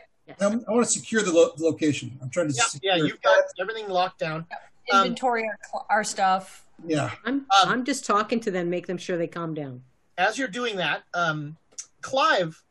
I'm, 0.41 0.63
I 0.67 0.71
want 0.71 0.85
to 0.85 0.91
secure 0.91 1.21
the, 1.21 1.31
lo- 1.31 1.51
the 1.57 1.63
location. 1.63 2.17
I'm 2.21 2.29
trying 2.29 2.47
to 2.47 2.53
Yeah, 2.55 2.63
secure. 2.63 2.95
yeah, 2.95 3.03
you've 3.03 3.21
got 3.21 3.43
everything 3.59 3.89
locked 3.89 4.19
down. 4.19 4.45
Um, 4.91 5.05
Inventory 5.05 5.47
our, 5.73 5.85
our 5.89 6.03
stuff. 6.03 6.65
Yeah. 6.87 7.11
I'm 7.25 7.45
I'm 7.63 7.83
just 7.83 8.05
talking 8.05 8.39
to 8.41 8.49
them, 8.51 8.69
make 8.69 8.87
them 8.87 8.97
sure 8.97 9.17
they 9.17 9.27
calm 9.27 9.53
down. 9.53 9.83
as 10.17 10.37
you're 10.37 10.47
doing 10.47 10.77
that, 10.77 11.03
um, 11.13 11.57
Clive 12.01 12.63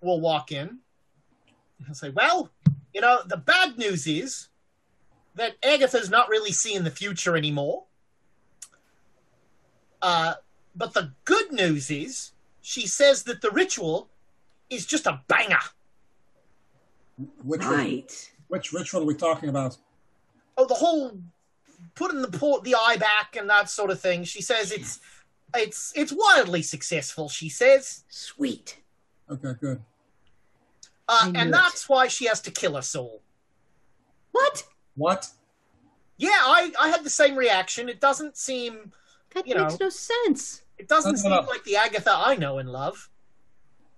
will 0.00 0.20
walk 0.20 0.50
in 0.50 0.78
and 1.86 1.96
say, 1.96 2.08
Well, 2.10 2.50
you 2.94 3.00
know, 3.00 3.20
the 3.26 3.36
bad 3.36 3.76
news 3.78 4.06
is 4.08 4.48
that 5.34 5.56
Agatha's 5.62 6.10
not 6.10 6.28
really 6.28 6.52
seeing 6.52 6.84
the 6.84 6.90
future 6.90 7.36
anymore. 7.36 7.84
Uh, 10.02 10.34
but 10.74 10.94
the 10.94 11.12
good 11.24 11.52
news 11.52 11.90
is 11.90 12.32
she 12.60 12.86
says 12.86 13.24
that 13.24 13.40
the 13.40 13.50
ritual 13.50 14.08
is 14.68 14.86
just 14.86 15.06
a 15.06 15.20
banger. 15.28 15.58
Which 17.42 17.64
Right. 17.64 18.30
Which 18.48 18.72
ritual 18.72 19.02
are 19.02 19.06
we 19.06 19.14
talking 19.14 19.48
about? 19.48 19.76
Oh, 20.56 20.66
the 20.66 20.74
whole 20.74 21.20
putting 21.94 22.22
the 22.22 22.28
port 22.28 22.64
the 22.64 22.74
eye 22.74 22.96
back 22.96 23.36
and 23.36 23.48
that 23.48 23.70
sort 23.70 23.90
of 23.90 24.00
thing. 24.00 24.24
She 24.24 24.42
says 24.42 24.72
it's 24.72 25.00
it's 25.54 25.92
it's 25.94 26.12
wildly 26.12 26.62
successful. 26.62 27.28
She 27.28 27.48
says, 27.48 28.04
Sweet. 28.08 28.78
Okay, 29.30 29.52
good. 29.60 29.80
uh, 31.08 31.32
and 31.34 31.50
it. 31.50 31.52
that's 31.52 31.88
why 31.88 32.08
she 32.08 32.26
has 32.26 32.40
to 32.42 32.50
kill 32.50 32.76
us 32.76 32.96
all. 32.96 33.22
What? 34.32 34.64
What? 34.96 35.28
Yeah, 36.18 36.28
I, 36.30 36.72
I 36.78 36.88
had 36.88 37.04
the 37.04 37.10
same 37.10 37.36
reaction. 37.36 37.88
It 37.88 38.00
doesn't 38.00 38.36
seem 38.36 38.92
That 39.34 39.46
You 39.46 39.54
makes 39.56 39.78
know. 39.80 39.86
no 39.86 39.88
sense. 39.90 40.62
it 40.78 40.88
doesn't 40.88 41.12
No, 41.12 41.16
no, 41.16 41.22
seem 41.22 41.30
no. 41.46 41.50
like 41.50 41.64
the 41.64 41.76
Agatha 41.76 42.12
I 42.14 42.36
know 42.36 42.58
and 42.58 42.68
love. 42.70 43.08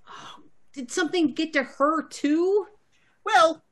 Oh, 0.08 0.42
did 0.72 0.90
something 0.90 1.32
get 1.34 1.52
to 1.54 1.62
her 1.64 2.02
too? 2.02 2.66
Well, 3.24 3.62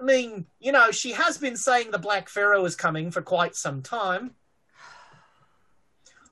I 0.00 0.04
mean, 0.04 0.46
you 0.58 0.72
know, 0.72 0.90
she 0.90 1.12
has 1.12 1.38
been 1.38 1.56
saying 1.56 1.90
the 1.90 1.98
Black 1.98 2.28
Pharaoh 2.28 2.64
is 2.64 2.74
coming 2.76 3.10
for 3.10 3.22
quite 3.22 3.54
some 3.54 3.82
time. 3.82 4.32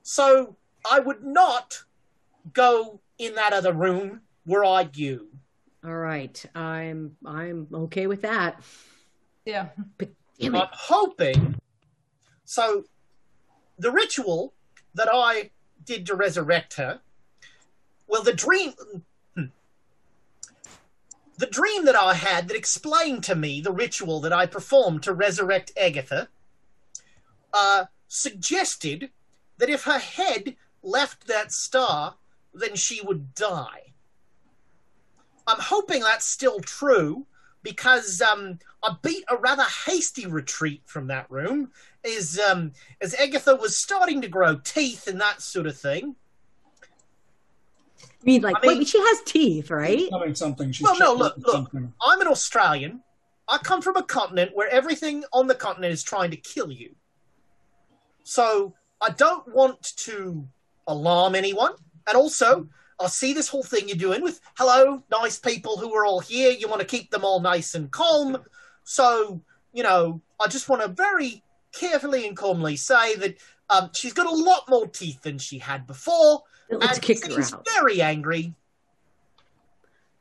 So 0.03 0.57
I 0.91 0.99
would 1.01 1.23
not 1.25 1.83
go 2.53 3.01
in 3.19 3.35
that 3.35 3.53
other 3.53 3.73
room 3.73 4.23
were 4.47 4.65
I 4.65 4.89
you. 4.95 5.29
All 5.85 5.95
right. 5.95 6.43
I'm 6.55 7.17
I'm 7.25 7.69
okay 7.73 8.07
with 8.07 8.23
that. 8.23 8.61
Yeah. 9.45 9.69
But 9.99 10.09
damn 10.09 10.11
it. 10.11 10.20
I'm 10.43 10.69
hoping. 10.73 11.57
So, 12.45 12.85
the 13.79 13.91
ritual 13.91 14.55
that 14.95 15.09
I 15.13 15.51
did 15.85 16.07
to 16.07 16.15
resurrect 16.15 16.75
her. 16.75 17.01
Well, 18.07 18.23
the 18.23 18.33
dream. 18.33 18.73
hmm. 19.35 19.45
The 21.39 21.47
dream 21.47 21.85
that 21.87 21.97
I 21.97 22.15
had 22.15 22.49
that 22.49 22.57
explained 22.57 23.25
to 23.25 23.35
me 23.35 23.61
the 23.61 23.73
ritual 23.73 24.21
that 24.21 24.33
I 24.33 24.47
performed 24.47 25.03
to 25.05 25.15
resurrect 25.15 25.73
Agatha 25.77 26.29
uh, 27.53 27.87
suggested 28.09 29.11
that 29.59 29.71
if 29.71 29.85
her 29.85 29.99
head 29.99 30.57
left 30.83 31.27
that 31.27 31.53
star, 31.53 32.17
then 32.53 32.75
she 32.75 33.01
would 33.01 33.35
die. 33.35 33.93
I'm 35.47 35.61
hoping 35.61 36.03
that's 36.03 36.27
still 36.27 36.61
true 36.61 37.27
because 37.63 38.21
um, 38.21 38.59
I 38.83 38.95
beat 39.03 39.25
a 39.29 39.37
rather 39.37 39.65
hasty 39.87 40.27
retreat 40.27 40.83
from 40.87 41.07
that 41.09 41.31
room 41.31 41.71
as 42.05 42.39
um, 42.39 42.73
as 43.01 43.15
Agatha 43.15 43.55
was 43.57 43.77
starting 43.77 44.21
to 44.23 44.29
grow 44.29 44.57
teeth 44.57 45.07
and 45.07 45.21
that 45.21 45.43
sort 45.43 45.67
of 45.67 45.77
thing. 45.77 46.17
mean, 48.25 48.43
like, 48.43 48.57
I 48.63 48.67
mean- 48.67 48.79
wait, 48.79 48.89
she 48.89 48.99
has 48.99 49.23
teeth, 49.23 49.71
right? 49.71 49.99
Becoming 49.99 50.35
something. 50.35 50.73
She's 50.73 50.85
Well, 50.85 50.99
no, 50.99 51.15
look, 51.15 51.37
look. 51.39 51.53
something. 51.53 51.93
I'm 52.03 52.21
an 52.21 52.29
Australian. 52.29 53.03
I 53.49 53.59
come 53.59 53.83
from 53.83 53.97
a 53.97 54.03
continent 54.03 54.53
where 54.55 54.69
everything 54.69 55.25
on 55.33 55.49
the 55.49 55.55
continent 55.57 55.93
is 55.93 56.05
trying 56.05 56.31
to 56.31 56.37
kill 56.37 56.71
you. 56.71 56.95
So 58.23 58.75
I 59.01 59.11
don't 59.11 59.53
want 59.53 59.97
to 59.97 60.47
alarm 60.87 61.35
anyone. 61.35 61.73
And 62.07 62.17
also, 62.17 62.69
I 63.01 63.07
see 63.07 63.33
this 63.33 63.49
whole 63.49 63.63
thing 63.63 63.89
you're 63.89 63.97
doing 63.97 64.23
with 64.23 64.41
hello, 64.57 65.03
nice 65.11 65.39
people 65.39 65.79
who 65.79 65.95
are 65.95 66.05
all 66.05 66.21
here. 66.21 66.51
You 66.51 66.69
want 66.69 66.81
to 66.81 66.87
keep 66.87 67.11
them 67.11 67.25
all 67.25 67.41
nice 67.41 67.75
and 67.75 67.91
calm. 67.91 68.39
So, 68.85 69.41
you 69.73 69.83
know, 69.83 70.21
I 70.39 70.49
just 70.49 70.69
want 70.69 70.83
to 70.83 70.89
very 70.89 71.43
carefully 71.73 72.27
and 72.27 72.37
calmly 72.37 72.77
say 72.77 73.17
that 73.17 73.39
um, 73.71 73.91
she's 73.95 74.13
got 74.13 74.27
a 74.27 74.35
lot 74.35 74.69
more 74.69 74.87
teeth 74.87 75.23
than 75.23 75.39
she 75.39 75.59
had 75.59 75.87
before. 75.87 76.43
Let's 76.71 76.99
and 76.99 77.03
kick 77.03 77.25
her 77.25 77.33
she's 77.33 77.55
out. 77.55 77.67
very 77.79 78.03
angry. 78.03 78.55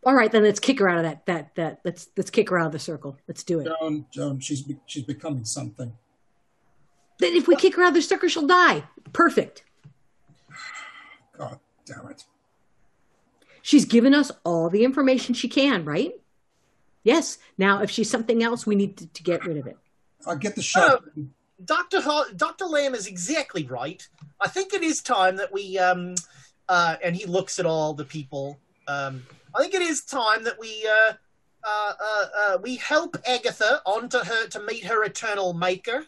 All 0.06 0.14
right, 0.14 0.32
then 0.32 0.44
let's 0.44 0.60
kick 0.60 0.80
her 0.80 0.88
out 0.88 0.98
of 0.98 1.04
that. 1.04 1.26
That 1.26 1.56
that 1.56 1.80
let's 1.84 2.08
let's 2.16 2.30
kick 2.30 2.50
her 2.50 2.58
out 2.58 2.68
of 2.68 2.72
the 2.72 2.80
circle. 2.80 3.18
Let's 3.28 3.44
do 3.44 3.60
it. 3.60 3.68
Joan, 3.68 4.06
Joan, 4.12 4.40
she's 4.40 4.62
be- 4.62 4.80
she's 4.86 5.04
becoming 5.04 5.44
something. 5.44 5.92
Then 7.20 7.34
if 7.36 7.48
we 7.48 7.58
kick 7.58 7.76
her 7.76 7.84
out 7.84 7.90
of 7.90 7.94
the 7.96 8.02
circle, 8.02 8.30
she'll 8.30 8.48
die. 8.48 8.84
Perfect. 9.12 9.64
God 11.38 11.60
damn 11.86 12.08
it. 12.08 12.24
She's 13.70 13.86
given 13.86 14.16
us 14.16 14.32
all 14.44 14.68
the 14.72 14.84
information 14.84 15.36
she 15.36 15.48
can, 15.48 15.86
right? 15.86 16.14
Yes. 17.04 17.38
Now, 17.60 17.84
if 17.84 17.92
she's 17.92 18.10
something 18.10 18.42
else, 18.42 18.66
we 18.66 18.74
need 18.74 18.98
to, 18.98 19.06
to 19.06 19.22
get 19.22 19.46
rid 19.46 19.58
of 19.58 19.68
it. 19.68 19.78
I'll 20.26 20.36
get 20.38 20.56
the 20.56 20.64
shot. 20.64 21.04
Dr. 21.64 22.02
Ho- 22.02 22.32
Dr. 22.36 22.66
Lamm 22.66 22.96
is 22.96 23.06
exactly 23.06 23.66
right. 23.66 24.02
I 24.42 24.48
think 24.48 24.74
it 24.74 24.82
is 24.82 25.04
time 25.04 25.36
that 25.36 25.54
we, 25.54 25.78
um, 25.78 26.16
uh, 26.68 26.96
and 27.04 27.16
he 27.16 27.26
looks 27.28 27.60
at 27.60 27.68
all 27.68 27.94
the 27.94 28.06
people. 28.06 28.58
Um, 28.88 29.22
I 29.54 29.62
think 29.62 29.76
it 29.76 29.84
is 29.84 30.02
time 30.04 30.46
that 30.46 30.60
we, 30.60 30.88
uh, 30.88 31.14
uh, 31.64 31.94
uh, 32.04 32.26
uh, 32.42 32.58
we 32.64 32.76
help 32.78 33.18
Agatha 33.28 33.84
onto 33.86 34.18
her 34.18 34.48
to 34.48 34.62
meet 34.64 34.84
her 34.86 35.04
eternal 35.04 35.54
maker. 35.54 36.06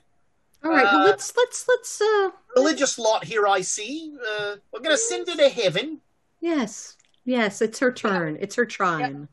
All 0.64 0.72
right. 0.72 0.84
well, 0.86 1.02
Uh, 1.02 1.06
let's 1.06 1.32
let's 1.38 1.68
let's. 1.68 2.02
uh 2.02 2.32
Religious 2.56 2.98
lot 2.98 3.24
here, 3.24 3.46
I 3.48 3.62
see. 3.62 4.16
Uh, 4.32 4.56
we're 4.74 4.80
going 4.80 4.96
to 4.96 4.98
send 4.98 5.28
her 5.28 5.36
to 5.36 5.50
heaven. 5.50 6.00
Yes. 6.40 6.98
Yes. 7.32 7.62
It's 7.62 7.80
her 7.80 7.94
turn. 7.94 8.38
It's 8.42 8.56
her 8.56 8.66
time. 8.66 9.30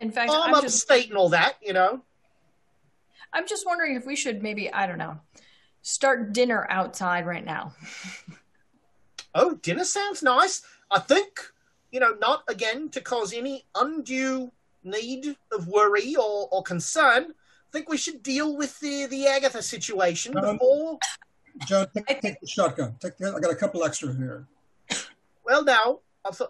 In 0.00 0.10
fact, 0.10 0.32
I'm 0.34 0.54
I'm 0.54 0.62
just 0.62 0.90
upstate 0.90 1.08
and 1.08 1.16
all 1.16 1.28
that, 1.28 1.54
you 1.62 1.72
know. 1.72 2.02
I'm 3.32 3.46
just 3.46 3.64
wondering 3.64 3.94
if 3.94 4.04
we 4.04 4.16
should 4.16 4.42
maybe 4.42 4.72
I 4.72 4.86
don't 4.86 4.98
know 4.98 5.20
start 5.82 6.32
dinner 6.32 6.66
outside 6.68 7.26
right 7.26 7.44
now. 7.44 7.74
Oh, 9.36 9.56
dinner 9.56 9.82
sounds 9.82 10.22
nice. 10.22 10.62
I 10.92 11.00
think, 11.00 11.40
you 11.90 11.98
know, 11.98 12.14
not 12.20 12.44
again 12.46 12.88
to 12.90 13.00
cause 13.00 13.32
any 13.32 13.64
undue 13.74 14.52
need 14.84 15.34
of 15.50 15.66
worry 15.66 16.14
or, 16.14 16.48
or 16.52 16.62
concern. 16.62 17.24
I 17.32 17.70
think 17.72 17.88
we 17.88 17.96
should 17.96 18.22
deal 18.22 18.56
with 18.56 18.78
the, 18.78 19.06
the 19.06 19.26
Agatha 19.26 19.60
situation 19.60 20.38
Um, 20.38 20.52
before. 20.52 20.98
Joan, 21.66 21.88
take, 21.96 22.20
take 22.20 22.40
the 22.40 22.46
shotgun. 22.46 22.94
Take 23.00 23.16
the, 23.18 23.34
I 23.36 23.40
got 23.40 23.50
a 23.50 23.56
couple 23.56 23.82
extra 23.82 24.14
here. 24.14 24.46
Well, 25.44 25.64
now, 25.64 25.74
I 25.74 25.88
thought, 25.88 25.98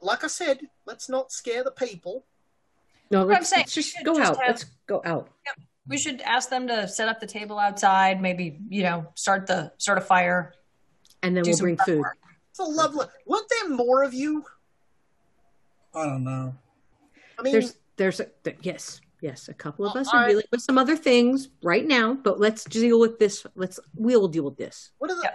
like 0.03 0.25
I 0.25 0.29
said, 0.29 0.61
let's 0.87 1.09
not 1.09 1.33
scare 1.33 1.65
the 1.65 1.71
people. 1.71 2.25
No, 3.11 3.23
I'm 3.23 3.29
let's, 3.29 3.51
saying 3.51 3.61
let's 3.63 3.75
just 3.75 3.95
should 3.97 4.05
go 4.05 4.15
just 4.17 4.33
out. 4.33 4.39
have- 4.39 4.49
Let's 4.49 4.65
go 4.87 5.03
out. 5.05 5.29
We 5.87 5.99
should 5.99 6.23
ask 6.23 6.49
them 6.49 6.67
to 6.69 6.89
set 6.89 7.09
up 7.11 7.21
the 7.21 7.27
table 7.27 7.59
outside. 7.59 8.23
Maybe 8.23 8.59
you 8.71 8.83
know 8.85 9.07
start 9.15 9.47
the 9.47 9.73
start 9.77 9.99
a 9.99 10.01
fire. 10.01 10.55
And 11.23 11.37
then 11.37 11.43
do 11.45 11.51
we'll 11.51 11.57
some 11.59 11.65
bring 11.65 11.77
food. 11.79 11.99
work. 12.01 12.17
It's 12.51 12.59
a 12.59 12.65
lovely. 12.65 13.07
Weren't 13.27 13.47
there 13.61 13.71
more 13.71 14.03
of 14.03 14.15
you? 14.15 14.45
I 15.95 16.05
don't 16.07 16.25
know. 16.25 16.55
I 17.39 17.43
mean, 17.43 17.53
There's 17.53 17.77
there's 17.97 18.21
a 18.21 18.27
th- 18.45 18.57
yes 18.63 19.01
yes 19.21 19.49
a 19.49 19.55
couple 19.55 19.87
of 19.87 19.95
Well, 19.95 20.01
us 20.03 20.09
are 20.13 20.25
I- 20.25 20.29
dealing 20.29 20.45
with 20.51 20.63
some 20.63 20.79
other 20.79 20.97
things 20.97 21.49
right 21.63 21.87
now, 21.87 22.15
but 22.15 22.41
let's 22.41 22.65
deal 22.65 22.99
with 22.99 23.19
this. 23.19 23.45
Let's 23.55 23.79
we'll 23.95 24.29
deal 24.29 24.45
with 24.45 24.57
this. 24.57 24.93
what 24.99 25.11
are 25.11 25.17
the. 25.17 25.31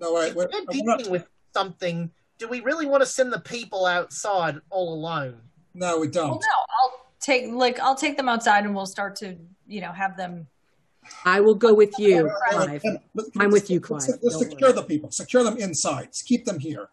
No, 0.00 0.12
wait, 0.14 0.34
wait. 0.34 0.36
We're 0.52 0.58
I'm 0.58 0.64
not- 0.84 0.98
dealing 0.98 1.10
with 1.10 1.26
something. 1.54 2.10
Do 2.38 2.48
we 2.48 2.60
really 2.60 2.86
want 2.86 3.02
to 3.02 3.06
send 3.06 3.32
the 3.32 3.40
people 3.40 3.84
outside 3.86 4.60
all 4.70 4.94
alone? 4.94 5.40
no, 5.74 5.98
we 6.00 6.08
don't. 6.08 6.30
Well, 6.30 6.40
no, 6.40 6.74
I'll 6.84 7.06
take 7.20 7.50
like 7.52 7.78
I'll 7.80 7.94
take 7.94 8.16
them 8.16 8.28
outside 8.28 8.64
and 8.64 8.74
we'll 8.74 8.86
start 8.86 9.16
to 9.16 9.36
you 9.66 9.80
know 9.80 9.92
have 9.92 10.16
them. 10.16 10.46
I 11.24 11.40
will 11.40 11.54
go 11.54 11.72
with 11.72 11.98
you, 11.98 12.30
Clive. 12.50 12.82
I'm 13.38 13.50
with 13.50 13.70
you, 13.70 13.80
let's- 13.88 14.06
Clive. 14.06 14.18
Let's 14.22 14.38
secure 14.38 14.70
worry. 14.70 14.72
the 14.72 14.82
people. 14.82 15.10
Secure 15.10 15.42
them 15.42 15.56
inside. 15.56 16.08
Keep 16.26 16.44
them 16.44 16.58
here, 16.58 16.88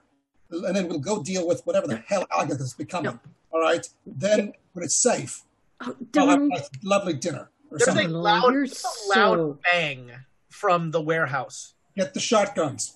and 0.49 0.75
then 0.75 0.87
we'll 0.87 0.99
go 0.99 1.21
deal 1.21 1.47
with 1.47 1.61
whatever 1.65 1.87
the 1.87 1.97
hell 1.97 2.25
Agatha's 2.31 2.73
becoming. 2.73 3.11
No. 3.13 3.19
All 3.51 3.61
right. 3.61 3.87
Then, 4.05 4.53
when 4.73 4.83
it's 4.85 5.01
safe, 5.01 5.43
Oh, 5.81 5.95
we'll 6.13 6.27
have 6.29 6.41
a 6.41 6.61
lovely 6.83 7.13
dinner 7.13 7.49
or 7.71 7.77
There's 7.77 7.83
a 7.83 7.85
something. 7.91 8.07
Donald, 8.07 8.23
loud, 8.23 8.43
you're 8.53 8.65
there's 8.67 8.83
a 8.83 9.19
loud 9.19 9.35
so- 9.37 9.59
bang 9.71 10.11
from 10.49 10.91
the 10.91 11.01
warehouse. 11.01 11.73
Get 11.97 12.13
the 12.13 12.19
shotguns. 12.19 12.95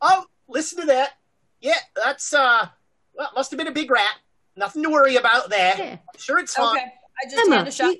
Oh, 0.00 0.26
listen 0.48 0.80
to 0.80 0.86
that. 0.86 1.12
Yeah, 1.62 1.74
that's 1.96 2.32
uh 2.34 2.66
well, 3.14 3.28
must 3.34 3.50
have 3.50 3.58
been 3.58 3.66
a 3.68 3.72
big 3.72 3.90
rat. 3.90 4.14
Nothing 4.56 4.82
to 4.82 4.90
worry 4.90 5.16
about 5.16 5.48
there. 5.48 5.74
Yeah. 5.78 5.92
I'm 5.92 6.18
sure 6.20 6.38
it's 6.38 6.54
fine. 6.54 6.76
Okay, 6.76 6.84
I 7.24 7.30
just 7.30 7.46
Emma, 7.46 7.56
hand 7.56 7.68
a 7.68 7.70
shot. 7.70 7.94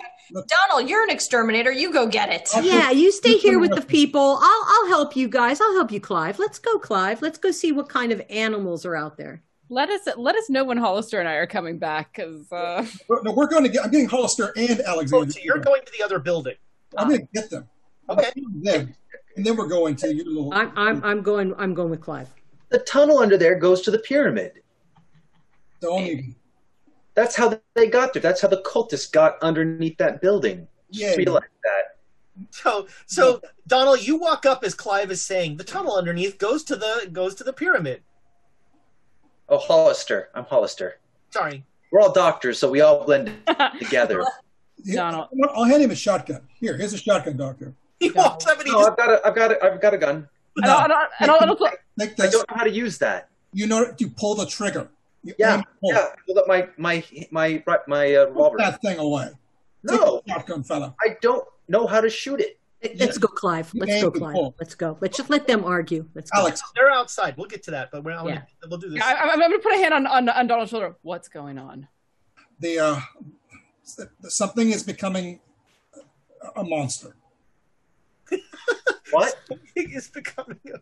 Donald, 0.69 0.89
you're 0.91 1.03
an 1.03 1.11
exterminator. 1.11 1.71
You 1.73 1.93
go 1.93 2.07
get 2.07 2.31
it. 2.31 2.49
Yeah, 2.63 2.91
you 2.91 3.11
stay 3.13 3.39
here 3.39 3.59
with 3.59 3.75
the 3.75 3.81
people. 3.97 4.39
I'll 4.41 4.65
I'll 4.69 4.89
help 4.89 5.17
you 5.17 5.29
guys. 5.29 5.61
I'll 5.61 5.73
help 5.75 5.91
you, 5.93 6.01
Clive. 6.01 6.39
Let's 6.39 6.59
go, 6.59 6.79
Clive. 6.79 7.23
Let's 7.23 7.39
go 7.39 7.51
see 7.51 7.73
what 7.73 7.89
kind 7.89 8.13
of 8.13 8.21
animals 8.29 8.85
are 8.85 8.97
out 8.97 9.17
there. 9.17 9.43
Let 9.69 9.89
us 9.89 10.01
let 10.19 10.35
us 10.37 10.51
know 10.51 10.65
when 10.65 10.77
Hollister 10.77 11.19
and 11.21 11.29
I 11.29 11.35
are 11.35 11.47
coming 11.47 11.79
back 11.79 12.15
because 12.15 12.51
uh, 12.53 12.85
We're- 13.09 13.23
No, 13.25 13.33
we're 13.33 13.47
going 13.49 13.63
to 13.65 13.71
get. 13.71 13.85
I'm 13.85 13.91
getting 13.91 14.09
Hollister 14.09 14.53
and 14.57 14.83
Oh, 14.87 14.93
Alexander. 14.93 15.33
so 15.33 15.41
you're 15.43 15.59
going 15.59 15.83
to 15.87 15.93
the 15.99 16.05
other 16.05 16.19
building. 16.19 16.57
I'm 16.99 17.09
going 17.09 17.21
to 17.21 17.29
get 17.33 17.49
them. 17.49 17.69
Okay. 18.11 18.31
them, 18.63 18.95
and 19.37 19.47
then 19.47 19.57
we're 19.57 19.69
going 19.69 19.97
to 19.97 20.13
your 20.15 20.27
little. 20.27 20.53
I'm 20.53 20.73
I'm 20.77 21.03
I'm 21.05 21.23
going 21.23 21.55
I'm 21.57 21.73
going 21.73 21.91
with 21.91 22.01
Clive. 22.03 22.29
The 22.73 22.79
tunnel 22.79 23.19
under 23.19 23.37
there 23.37 23.55
goes 23.55 23.83
to 23.83 23.91
the 23.91 23.99
pyramid. 23.99 24.63
Don't. 25.81 26.35
That's 27.15 27.37
how 27.37 27.61
they 27.75 27.89
got 27.89 28.15
there. 28.15 28.23
That's 28.23 28.41
how 28.41 28.49
the 28.49 28.63
cultists 28.63 29.13
got 29.13 29.37
underneath 29.43 29.99
that 29.99 30.23
building. 30.23 30.67
Yeah. 30.91 31.09
Just 31.09 31.19
realize 31.19 31.43
that. 31.65 32.47
So 32.51 32.87
so 33.07 33.43
Donald, 33.67 34.07
you 34.07 34.17
walk 34.17 34.47
up 34.47 34.65
as 34.65 34.75
Clive 34.75 35.11
is 35.11 35.23
saying 35.23 35.59
the 35.59 35.65
tunnel 35.65 35.97
underneath 35.97 36.39
goes 36.39 36.65
to 36.65 36.77
the 36.77 37.09
goes 37.13 37.35
to 37.37 37.45
the 37.45 37.53
pyramid. 37.53 38.03
Oh, 39.51 39.59
Hollister. 39.59 40.31
I'm 40.35 40.45
Hollister. 40.45 40.99
Sorry. 41.29 41.65
We're 41.91 42.01
all 42.01 42.13
doctors, 42.13 42.59
so 42.59 42.71
we 42.71 42.81
all 42.81 43.05
blend 43.05 43.35
together. 43.79 44.25
Donald. 44.91 45.29
I'll 45.55 45.65
hand 45.65 45.83
him 45.83 45.91
a 45.91 45.95
shotgun. 45.95 46.41
Here, 46.59 46.77
here's 46.79 46.95
a 46.95 46.99
shotgun, 46.99 47.37
Doctor. 47.37 47.75
He 48.01 48.11
walks 48.11 48.47
up 48.47 48.59
and 48.59 48.67
he 48.67 48.73
No, 48.73 48.79
just 48.79 48.91
I've 48.93 48.97
got 48.97 49.11
a, 49.11 49.27
I've 49.27 49.35
got 49.35 49.53
a, 49.53 49.65
I've 49.65 49.81
got 49.81 49.95
a 49.95 49.99
gun. 49.99 50.29
I 50.63 50.67
don't, 50.67 50.81
I 50.81 50.89
don't, 50.89 51.11
I 51.21 51.27
don't, 51.27 51.43
I 51.43 51.47
don't, 51.47 51.59
Take 51.99 52.21
I 52.21 52.29
don't 52.29 52.49
know 52.51 52.57
how 52.57 52.65
to 52.65 52.71
use 52.71 52.99
that. 52.99 53.29
You 53.53 53.67
know, 53.67 53.93
you 53.99 54.09
pull 54.11 54.35
the 54.35 54.47
trigger. 54.47 54.89
You 55.23 55.35
Yeah, 55.39 55.57
aim, 55.59 55.63
pull. 55.81 55.93
yeah. 55.93 56.09
Hold 56.27 56.39
up 56.39 56.49
my 56.49 56.69
my 56.77 57.05
my 57.31 57.63
my 57.87 58.15
uh, 58.15 58.27
Put 58.27 58.33
revolver. 58.35 58.57
that 58.59 58.81
thing 58.83 58.99
away. 58.99 59.29
No, 59.85 60.23
shotgun, 60.29 60.63
fella. 60.63 60.95
I 61.03 61.17
don't 61.21 61.47
know 61.69 61.87
how 61.87 62.01
to 62.01 62.11
shoot 62.11 62.41
it. 62.41 62.59
Let's 62.99 63.17
go, 63.19 63.29
Clive. 63.29 63.71
Let's 63.75 64.03
go, 64.03 64.11
Clive. 64.11 64.35
pull. 64.35 64.55
Let's 64.59 64.75
go. 64.75 64.99
Let's 65.01 65.17
just 65.17 65.31
let 65.31 65.47
them 65.47 65.65
argue. 65.65 66.09
Let's 66.15 66.31
go. 66.31 66.41
Alex, 66.41 66.61
they're 66.75 66.91
outside. 66.91 67.37
We'll 67.37 67.47
get 67.47 67.63
to 67.65 67.71
that, 67.73 67.91
but 67.93 68.03
we're 68.03 68.13
not, 68.15 68.27
Yeah. 68.27 68.43
we'll 68.69 68.79
do 68.79 68.91
this. 68.91 69.01
I, 69.03 69.15
I'm, 69.15 69.31
I'm 69.31 69.39
going 69.39 69.53
to 69.53 69.59
put 69.61 69.73
a 69.75 69.77
hand 69.77 69.95
on, 69.95 70.07
on 70.09 70.29
on 70.29 70.47
Donald's 70.49 70.71
shoulder. 70.71 70.97
What's 71.03 71.29
going 71.29 71.59
on? 71.59 71.87
the 72.59 72.79
uh, 72.79 73.01
something 74.29 74.71
is 74.71 74.83
becoming 74.83 75.41
a- 76.57 76.61
a 76.61 76.65
monster. 76.65 77.15
What? 79.11 79.35
He 79.75 79.83
is 79.83 80.09
becoming 80.09 80.59
a 80.75 80.79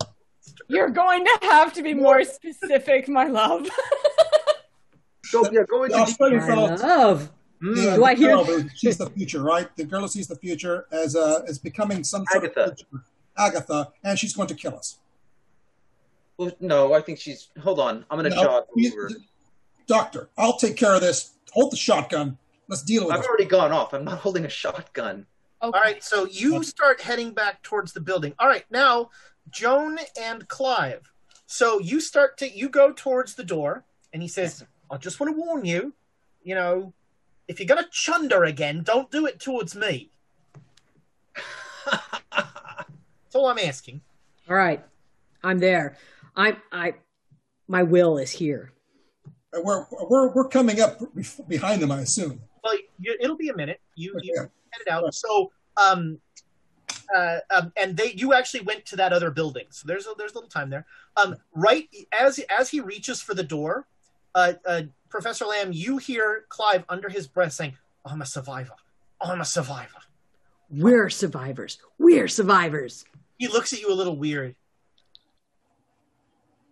You're 0.69 0.91
going 0.91 1.25
to 1.25 1.39
have 1.43 1.73
to 1.75 1.83
be 1.83 1.95
more 1.95 2.23
specific, 2.25 3.09
my 3.09 3.27
love. 3.27 3.69
Go, 5.33 5.43
yeah, 5.53 5.61
go 5.69 5.79
The 5.81 5.85
into 5.85 5.97
Australian 5.99 6.41
I 6.43 6.47
fellow. 6.47 6.75
love. 6.77 7.33
Mm. 7.63 7.75
The, 7.77 7.97
Do 7.97 8.05
I 8.05 8.15
hear- 8.17 8.29
girl 8.31 8.45
who 8.45 8.69
sees 8.71 8.97
the 8.99 9.09
future, 9.11 9.43
right? 9.43 9.69
The 9.77 9.85
girl 9.85 10.01
who 10.01 10.09
sees 10.09 10.27
the 10.27 10.35
future 10.37 10.87
as 10.91 11.15
uh, 11.15 11.43
as 11.47 11.59
becoming 11.59 12.03
some 12.03 12.25
sort 12.33 12.45
Agatha. 12.45 12.61
of 12.63 12.69
creature. 12.77 13.05
Agatha, 13.39 13.93
and 14.03 14.19
she's 14.19 14.35
going 14.35 14.49
to 14.49 14.55
kill 14.55 14.75
us. 14.77 14.99
Well, 16.37 16.51
no, 16.59 16.95
I 16.95 17.01
think 17.01 17.19
she's. 17.21 17.49
Hold 17.63 17.79
on, 17.79 18.05
I'm 18.11 18.19
gonna 18.19 18.31
No, 18.31 18.43
jog 18.43 18.65
you- 18.75 18.93
over. 18.93 19.11
Doctor, 19.87 20.31
I'll 20.39 20.57
take 20.57 20.77
care 20.77 20.95
of 20.95 21.01
this. 21.01 21.33
Hold 21.53 21.71
the 21.73 21.77
shotgun. 21.77 22.39
Let's 22.69 22.83
deal 22.83 23.07
with 23.07 23.15
I've 23.15 23.21
it. 23.21 23.27
already 23.29 23.45
gone 23.45 23.73
off. 23.73 23.93
I'm 23.93 24.05
not 24.05 24.19
holding 24.19 24.45
a 24.45 24.49
shotgun. 24.49 25.27
All 25.63 25.73
right, 25.73 26.03
so 26.03 26.27
you 26.27 26.63
start 26.63 27.03
heading 27.03 27.33
back 27.33 27.63
towards 27.63 27.93
the 27.93 28.01
building. 28.01 28.33
All 28.39 28.49
right, 28.49 28.65
now 28.71 29.11
Joan 29.51 29.99
and 30.19 30.49
Clive. 30.49 31.13
So 31.47 31.79
you 31.81 32.01
start 32.01 32.39
to 32.39 32.51
you 32.51 32.69
go 32.69 32.93
towards 32.93 33.35
the 33.35 33.45
door, 33.45 33.85
and 34.13 34.23
he 34.23 34.29
says, 34.29 34.65
"I 34.91 34.97
just 34.97 35.21
want 35.21 35.35
to 35.35 35.39
warn 35.39 35.67
you, 35.67 35.93
you 36.43 36.55
know, 36.55 36.95
if 37.47 37.61
you're 37.61 37.67
gonna 37.67 37.89
chunder 37.91 38.45
again, 38.45 38.83
don't 38.83 39.11
do 39.11 39.27
it 39.27 39.39
towards 39.39 39.77
me." 39.77 40.11
That's 41.91 43.35
all 43.35 43.47
I'm 43.47 43.59
asking. 43.59 44.01
All 44.49 44.57
right. 44.57 44.83
I'm 45.43 45.59
there. 45.59 45.97
I'm 46.37 46.57
I 46.73 46.95
my 47.69 47.83
will 47.83 48.17
is 48.17 48.31
here. 48.31 48.73
Uh, 49.55 49.61
We're, 49.63 49.87
we're, 50.09 50.29
we're 50.33 50.49
coming 50.49 50.81
up 50.81 51.01
behind 51.49 51.83
them, 51.83 51.91
I 51.91 52.01
assume. 52.01 52.41
Well, 52.63 52.77
you, 52.99 53.17
it'll 53.21 53.37
be 53.37 53.49
a 53.49 53.57
minute. 53.57 53.81
You, 53.95 54.19
you 54.23 54.51
Headed 54.71 54.89
out. 54.89 55.15
So, 55.15 55.51
um, 55.77 56.19
uh, 57.15 57.39
um, 57.51 57.73
and 57.77 57.97
they, 57.97 58.13
you 58.13 58.35
actually 58.35 58.61
went 58.61 58.87
to 58.87 58.97
that 58.97 59.13
other 59.13 59.31
building. 59.31 59.67
So 59.71 59.87
there's 59.87 60.07
a, 60.07 60.13
there's 60.17 60.33
a 60.33 60.35
little 60.35 60.51
time 60.51 60.71
there. 60.71 60.87
Um, 61.17 61.37
right 61.55 61.89
as 62.19 62.41
as 62.51 62.71
he 62.71 62.81
reaches 62.81 63.21
for 63.21 63.35
the 63.35 63.43
door, 63.43 63.87
uh, 64.35 64.55
uh, 64.67 64.83
Professor 65.09 65.45
Lamm, 65.45 65.73
you 65.73 65.99
hear 65.99 66.45
Clive 66.49 66.85
under 66.89 67.09
his 67.09 67.27
breath 67.27 67.53
saying, 67.53 67.77
"I'm 68.05 68.23
a 68.23 68.27
survivor. 68.27 68.75
I'm 69.21 69.41
a 69.41 69.45
survivor." 69.45 69.99
We're 70.71 71.11
survivors. 71.11 71.79
We're 71.99 72.29
survivors. 72.29 73.05
He 73.39 73.49
looks 73.49 73.73
at 73.73 73.81
you 73.81 73.93
a 73.93 73.95
little 73.95 74.17
weird. 74.17 74.55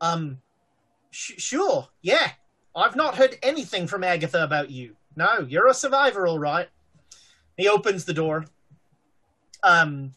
Um, 0.00 0.40
sh- 1.10 1.38
sure, 1.38 1.88
yeah. 2.02 2.30
I've 2.76 2.94
not 2.94 3.16
heard 3.16 3.36
anything 3.42 3.88
from 3.88 4.04
Agatha 4.04 4.44
about 4.44 4.70
you. 4.70 4.94
No, 5.16 5.40
you're 5.48 5.66
a 5.66 5.74
survivor, 5.74 6.28
all 6.28 6.38
right. 6.38 6.68
He 7.58 7.68
opens 7.68 8.06
the 8.06 8.14
door. 8.14 8.46
Um, 9.62 10.12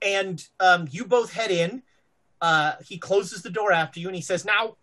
and 0.00 0.46
um, 0.60 0.88
you 0.90 1.04
both 1.04 1.32
head 1.32 1.50
in. 1.50 1.82
Uh, 2.40 2.74
he 2.86 2.96
closes 2.96 3.42
the 3.42 3.50
door 3.50 3.72
after 3.72 3.98
you, 3.98 4.06
and 4.06 4.14
he 4.14 4.22
says, 4.22 4.44
"Now, 4.44 4.76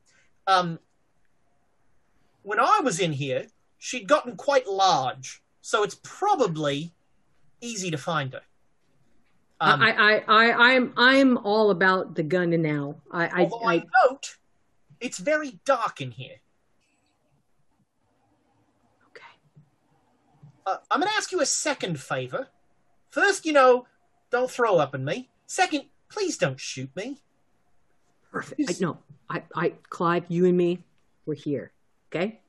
um, 0.46 0.78
when 2.44 2.60
I 2.60 2.82
was 2.84 3.00
in 3.00 3.14
here, 3.14 3.48
she'd 3.78 4.08
gotten 4.08 4.36
quite 4.36 4.68
large, 4.68 5.42
so 5.62 5.84
it's 5.84 5.98
probably 6.04 6.94
easy 7.62 7.90
to 7.90 7.98
find 7.98 8.34
her." 8.34 8.42
Um, 9.62 9.82
I, 9.82 9.92
I, 9.94 10.24
I, 10.28 10.74
I'm, 10.74 10.94
I'm 10.98 11.38
all 11.38 11.72
about 11.72 12.14
the 12.14 12.24
gun 12.24 12.50
now. 12.62 12.98
I, 13.10 13.28
I, 13.28 13.44
Although 13.44 13.66
I 13.66 13.74
I, 13.76 13.84
note, 14.06 14.36
it's 15.00 15.18
very 15.18 15.60
dark 15.64 16.02
in 16.02 16.12
here. 16.12 16.36
Uh, 20.66 20.78
I'm 20.90 21.00
going 21.00 21.12
to 21.12 21.18
ask 21.18 21.32
you 21.32 21.42
a 21.42 21.46
second 21.46 22.00
favor. 22.00 22.48
First, 23.10 23.46
you 23.46 23.54
know, 23.54 23.86
don't 24.32 24.50
throw 24.50 24.78
up 24.78 24.96
on 24.96 25.06
me. 25.06 25.30
Second, 25.46 25.86
please 26.10 26.38
don't 26.38 26.60
shoot 26.60 26.90
me. 26.96 27.22
Perfect. 28.32 28.62
I, 28.70 28.74
no, 28.82 28.98
I, 29.30 29.44
I, 29.56 29.74
Clive, 29.90 30.26
you 30.28 30.46
and 30.46 30.58
me, 30.58 30.80
we're 31.26 31.36
here. 31.36 31.72
Okay. 32.10 32.40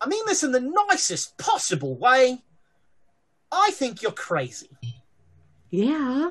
I 0.00 0.06
mean 0.06 0.24
this 0.26 0.42
in 0.42 0.52
the 0.52 0.60
nicest 0.60 1.38
possible 1.38 1.96
way. 1.96 2.42
I 3.50 3.70
think 3.72 4.02
you're 4.02 4.12
crazy. 4.12 4.68
Yeah. 5.70 6.30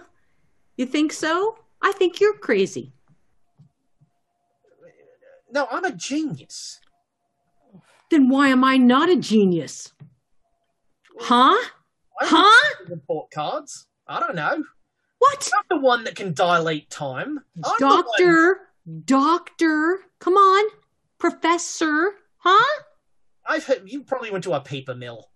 You 0.78 0.86
think 0.86 1.12
so? 1.12 1.58
I 1.82 1.92
think 1.94 2.20
you're 2.20 2.38
crazy. 2.38 2.94
No, 5.52 5.68
I'm 5.72 5.86
a 5.86 5.92
genius. 5.92 6.80
Then 8.10 8.30
why 8.30 8.50
am 8.50 8.64
I 8.64 8.78
not 8.78 9.10
a 9.10 9.16
genius? 9.16 9.92
Huh? 11.20 11.70
Huh? 12.20 12.76
report 12.90 13.32
cards. 13.32 13.88
I 14.08 14.20
don't 14.20 14.36
know. 14.36 14.64
What? 15.20 15.50
I'm 15.58 15.78
the 15.78 15.82
one 15.86 16.04
that 16.04 16.16
can 16.16 16.34
dilate 16.34 16.90
time. 16.90 17.40
I'm 17.64 17.72
the 17.80 17.88
one- 17.88 18.04
Doctor, 18.06 18.58
doctor, 19.06 20.00
come 20.20 20.34
on. 20.36 20.70
Professor, 21.18 22.12
huh? 22.38 22.82
I've 23.46 23.66
heard 23.66 23.84
you 23.86 24.04
probably 24.04 24.32
went 24.32 24.44
to 24.46 24.54
a 24.54 24.60
paper 24.60 24.94
mill. 24.96 25.30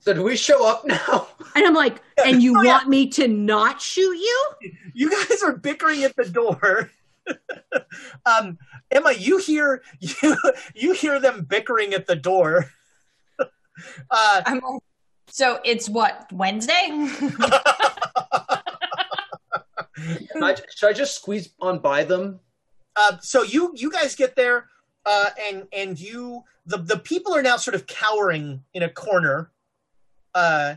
So 0.00 0.12
do 0.14 0.22
we 0.22 0.36
show 0.36 0.66
up 0.66 0.84
now? 0.86 1.28
And 1.54 1.64
I'm 1.66 1.74
like, 1.74 2.00
and 2.24 2.42
you 2.42 2.54
Oh, 2.58 2.62
yeah. 2.62 2.72
want 2.78 2.88
me 2.88 3.08
to 3.10 3.28
not 3.28 3.80
shoot 3.80 4.14
you? 4.16 4.50
You 4.94 5.10
guys 5.10 5.42
are 5.42 5.56
bickering 5.56 6.02
at 6.02 6.16
the 6.16 6.24
door. 6.24 6.90
um, 8.26 8.58
Emma, 8.90 9.12
you 9.12 9.38
hear 9.38 9.82
you 10.00 10.36
you 10.74 10.92
hear 10.92 11.20
them 11.20 11.44
bickering 11.44 11.94
at 11.94 12.06
the 12.06 12.16
door. 12.16 12.66
uh, 14.10 14.42
I'm 14.44 14.60
like, 14.60 14.82
so 15.28 15.60
it's 15.64 15.88
what 15.88 16.30
Wednesday? 16.32 16.88
I- 20.42 20.56
should 20.74 20.88
I 20.88 20.92
just 20.92 21.16
squeeze 21.16 21.50
on 21.60 21.78
by 21.78 22.04
them? 22.04 22.40
uh, 22.96 23.16
so 23.20 23.42
you 23.42 23.72
you 23.74 23.90
guys 23.90 24.14
get 24.14 24.36
there, 24.36 24.68
uh, 25.06 25.30
and 25.48 25.66
and 25.72 25.98
you 25.98 26.42
the 26.66 26.78
the 26.78 26.98
people 26.98 27.34
are 27.34 27.42
now 27.42 27.56
sort 27.56 27.74
of 27.74 27.86
cowering 27.86 28.62
in 28.74 28.82
a 28.82 28.88
corner, 28.88 29.50
uh, 30.34 30.76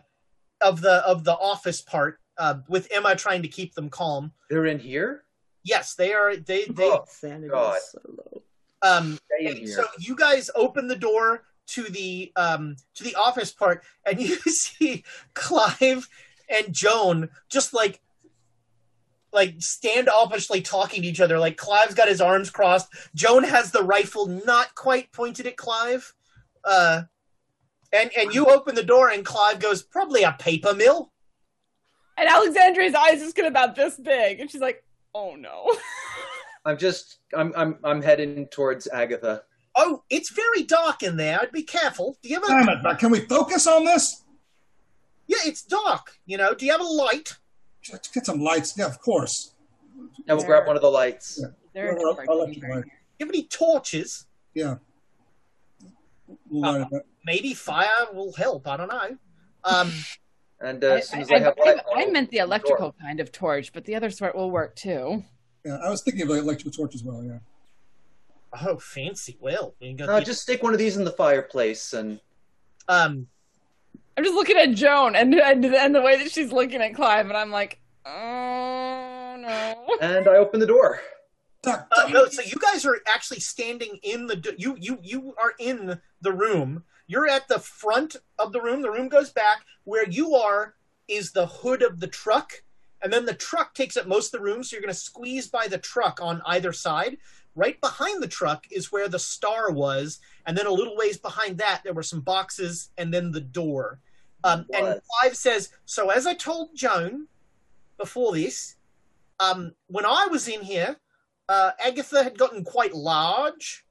of 0.62 0.82
the 0.82 1.06
of 1.06 1.24
the 1.24 1.34
office 1.34 1.82
part, 1.82 2.20
uh, 2.38 2.56
with 2.68 2.88
Emma 2.92 3.16
trying 3.16 3.42
to 3.42 3.48
keep 3.48 3.74
them 3.76 3.90
calm. 3.90 4.32
They're 4.50 4.66
in 4.66 4.80
here. 4.80 5.25
Yes, 5.66 5.96
they 5.96 6.14
are. 6.14 6.38
They 6.38 6.66
they 6.66 6.90
Oh, 6.90 7.04
Sanity 7.08 7.50
God. 7.50 7.78
is 7.78 7.90
so 7.92 8.00
low. 8.08 8.42
um 8.82 9.18
Stay 9.26 9.46
in 9.46 9.48
And 9.48 9.58
here. 9.58 9.68
so 9.76 9.86
you 10.00 10.16
guys 10.16 10.50
open 10.56 10.88
the 10.88 10.96
door 10.96 11.44
to 11.68 11.84
the 11.84 12.32
um 12.36 12.78
to 12.94 13.04
the 13.04 13.16
office 13.16 13.52
part 13.52 13.84
and 14.06 14.22
you 14.30 14.36
see 14.38 15.04
clive 15.34 16.08
and 16.48 16.72
joan 16.72 17.30
just 17.50 17.74
like 17.74 18.00
like 19.34 19.58
standoffishly 19.58 20.64
talking 20.64 21.02
to 21.02 21.08
each 21.08 21.20
other 21.20 21.40
like 21.40 21.58
clive's 21.58 21.96
got 21.96 22.08
his 22.08 22.22
arms 22.22 22.52
crossed 22.52 22.88
joan 23.16 23.44
has 23.44 23.72
the 23.72 23.82
rifle 23.82 24.28
not 24.28 24.76
quite 24.76 25.12
pointed 25.12 25.48
at 25.48 25.58
clive 25.58 26.14
uh 26.64 27.02
and 27.92 28.12
and 28.16 28.34
you 28.36 28.46
open 28.46 28.76
the 28.76 28.84
door 28.84 29.10
and 29.10 29.26
clive 29.26 29.60
goes 29.60 29.82
probably 29.82 30.22
a 30.22 30.34
paper 30.34 30.74
mill 30.76 31.12
And 32.18 32.30
Alexandria's 32.30 32.94
eyes 32.96 33.20
just 33.20 33.36
get 33.36 33.46
about 33.48 33.76
this 33.76 33.98
big, 33.98 34.40
and 34.40 34.50
she's 34.50 34.62
like, 34.62 34.85
"Oh 35.16 35.36
no." 35.36 35.74
I'm 36.66 36.78
just 36.78 37.20
I'm 37.34 37.54
I'm 37.56 37.78
I'm 37.84 38.02
heading 38.02 38.48
towards 38.52 38.88
Agatha. 38.88 39.44
oh 39.76 40.04
it's 40.10 40.30
very 40.32 40.64
dark 40.64 41.04
in 41.04 41.16
there 41.18 41.40
i'd 41.42 41.52
be 41.52 41.62
careful 41.64 42.18
do 42.24 42.30
you 42.30 42.36
have 42.36 42.44
a 42.44 42.48
Damn 42.48 42.70
it, 42.70 42.78
but 42.84 42.98
can 43.00 43.12
we 43.12 43.20
focus 43.22 43.68
on 43.68 43.84
this? 43.86 44.24
yeah 45.28 45.38
it's 45.46 45.62
dark 45.64 46.06
you 46.26 46.38
know 46.38 46.54
do 46.56 46.66
you 46.66 46.72
have 46.72 46.82
a 46.82 46.92
light 47.04 47.38
Let's 47.92 48.08
get 48.10 48.26
some 48.26 48.40
lights. 48.40 48.74
Yeah, 48.76 48.88
of 48.88 49.00
course. 49.00 49.54
And 50.28 50.36
we'll 50.38 50.48
grab 50.48 50.66
one 50.66 50.76
of 50.76 50.82
the 50.82 50.90
lights. 50.90 51.38
Yeah. 51.40 51.50
They're 51.76 51.96
Well, 51.96 52.16
dark 52.16 52.28
I'll 52.28 52.40
let 52.40 52.48
in 52.48 52.54
you 52.56 52.62
light. 52.68 52.84
do 52.84 52.90
you 53.20 53.26
have 53.28 53.30
any 53.30 53.44
torches 53.44 54.26
Yeah. 54.56 54.76
We'll 56.50 56.62
light 56.64 56.82
it 56.82 56.94
up. 56.96 57.04
maybe 57.24 57.54
fire 57.54 58.08
will 58.12 58.34
help. 58.34 58.68
I 58.68 58.78
don't 58.78 58.88
know. 58.90 59.18
Um, 59.64 59.92
And 60.62 60.84
uh, 60.84 60.88
I, 60.88 60.98
as 60.98 61.10
soon 61.10 61.20
as 61.22 61.32
I- 61.32 61.36
I, 61.36 61.40
have 61.40 61.54
I- 61.60 61.70
light, 61.74 61.78
I 61.96 62.02
I'll 62.04 62.12
meant 62.12 62.30
the 62.32 62.40
open 62.42 62.50
door. 62.50 62.56
electrical 62.58 62.96
kind 63.02 63.20
of 63.20 63.32
torch, 63.32 63.74
but 63.74 63.86
the 63.86 63.96
other 63.96 64.10
sort 64.10 64.36
will 64.36 64.52
work 64.52 64.76
too. 64.76 65.24
Yeah, 65.66 65.78
I 65.84 65.90
was 65.90 66.02
thinking 66.02 66.22
of 66.24 66.28
the 66.30 66.36
electrical 66.36 66.72
torch 66.72 66.96
as 66.96 67.04
well. 67.04 67.24
Yeah. 67.24 67.40
oh, 68.68 68.78
fancy. 68.78 69.38
Well, 69.42 69.76
you 69.80 69.96
got 69.96 70.08
No, 70.08 70.20
just 70.22 70.42
stick 70.44 70.64
one 70.64 70.74
of 70.74 70.80
these 70.80 70.96
in 70.98 71.04
the 71.04 71.12
fireplace, 71.12 71.94
and 71.94 72.20
um, 72.88 73.28
I'm 74.18 74.24
just 74.24 74.36
looking 74.36 74.58
at 74.58 74.72
Joan 74.76 75.16
and 75.16 75.34
and, 75.36 75.66
and 75.66 75.94
the 75.96 76.02
way 76.02 76.18
that 76.18 76.32
she's 76.32 76.52
looking 76.52 76.82
at 76.82 76.94
Clive, 76.96 77.28
and 77.28 77.36
I'm 77.36 77.52
like, 77.52 77.80
oh 78.06 79.36
no. 79.40 79.98
and 80.02 80.28
I 80.28 80.36
open 80.38 80.60
the 80.60 80.68
door. 80.68 81.02
Uh, 81.66 81.80
no. 82.10 82.28
So 82.28 82.44
you 82.44 82.58
guys 82.62 82.86
are 82.86 83.00
actually 83.08 83.40
standing 83.40 83.98
in 84.04 84.28
the 84.28 84.36
d- 84.36 84.54
you 84.58 84.78
you 84.80 85.00
you 85.02 85.34
are 85.42 85.54
in 85.60 86.00
the 86.22 86.32
room. 86.32 86.84
You're 87.08 87.28
at 87.28 87.48
the 87.48 87.60
front 87.60 88.16
of 88.40 88.52
the 88.52 88.62
room. 88.62 88.82
The 88.82 88.92
room 88.92 89.10
goes 89.10 89.32
back. 89.32 89.66
Where 89.84 90.08
you 90.10 90.36
are 90.36 90.76
is 91.08 91.32
the 91.32 91.46
hood 91.46 91.84
of 91.84 92.00
the 92.00 92.08
truck, 92.08 92.64
and 93.02 93.14
then 93.14 93.26
the 93.26 93.34
truck 93.34 93.74
takes 93.74 93.98
up 93.98 94.08
most 94.08 94.34
of 94.34 94.40
the 94.40 94.44
room. 94.44 94.64
So 94.64 94.76
you're 94.76 94.82
going 94.82 94.94
to 94.94 95.00
squeeze 95.00 95.48
by 95.48 95.68
the 95.68 95.78
truck 95.78 96.20
on 96.22 96.42
either 96.46 96.74
side. 96.74 97.18
Right 97.56 97.80
behind 97.80 98.22
the 98.22 98.28
truck 98.28 98.66
is 98.72 98.92
where 98.92 99.08
the 99.08 99.20
star 99.20 99.72
was, 99.72 100.20
and 100.46 100.58
then 100.58 100.66
a 100.66 100.72
little 100.72 100.98
ways 100.98 101.18
behind 101.18 101.58
that 101.60 101.82
there 101.84 101.94
were 101.94 102.04
some 102.04 102.22
boxes, 102.22 102.90
and 102.98 103.14
then 103.14 103.32
the 103.32 103.42
door. 103.42 104.00
Um, 104.44 104.66
and. 104.74 105.02
Clive 105.22 105.38
says, 105.38 105.70
"So 105.86 106.10
as 106.10 106.28
I 106.28 106.34
told 106.34 106.76
Joan 106.76 107.28
before 107.98 108.34
this, 108.34 108.76
um, 109.40 109.74
when 109.88 110.06
I 110.06 110.28
was 110.30 110.48
in 110.48 110.62
here, 110.62 110.98
uh, 111.48 111.72
Agatha 111.84 112.24
had 112.24 112.38
gotten 112.38 112.64
quite 112.64 112.94
large, 112.94 113.86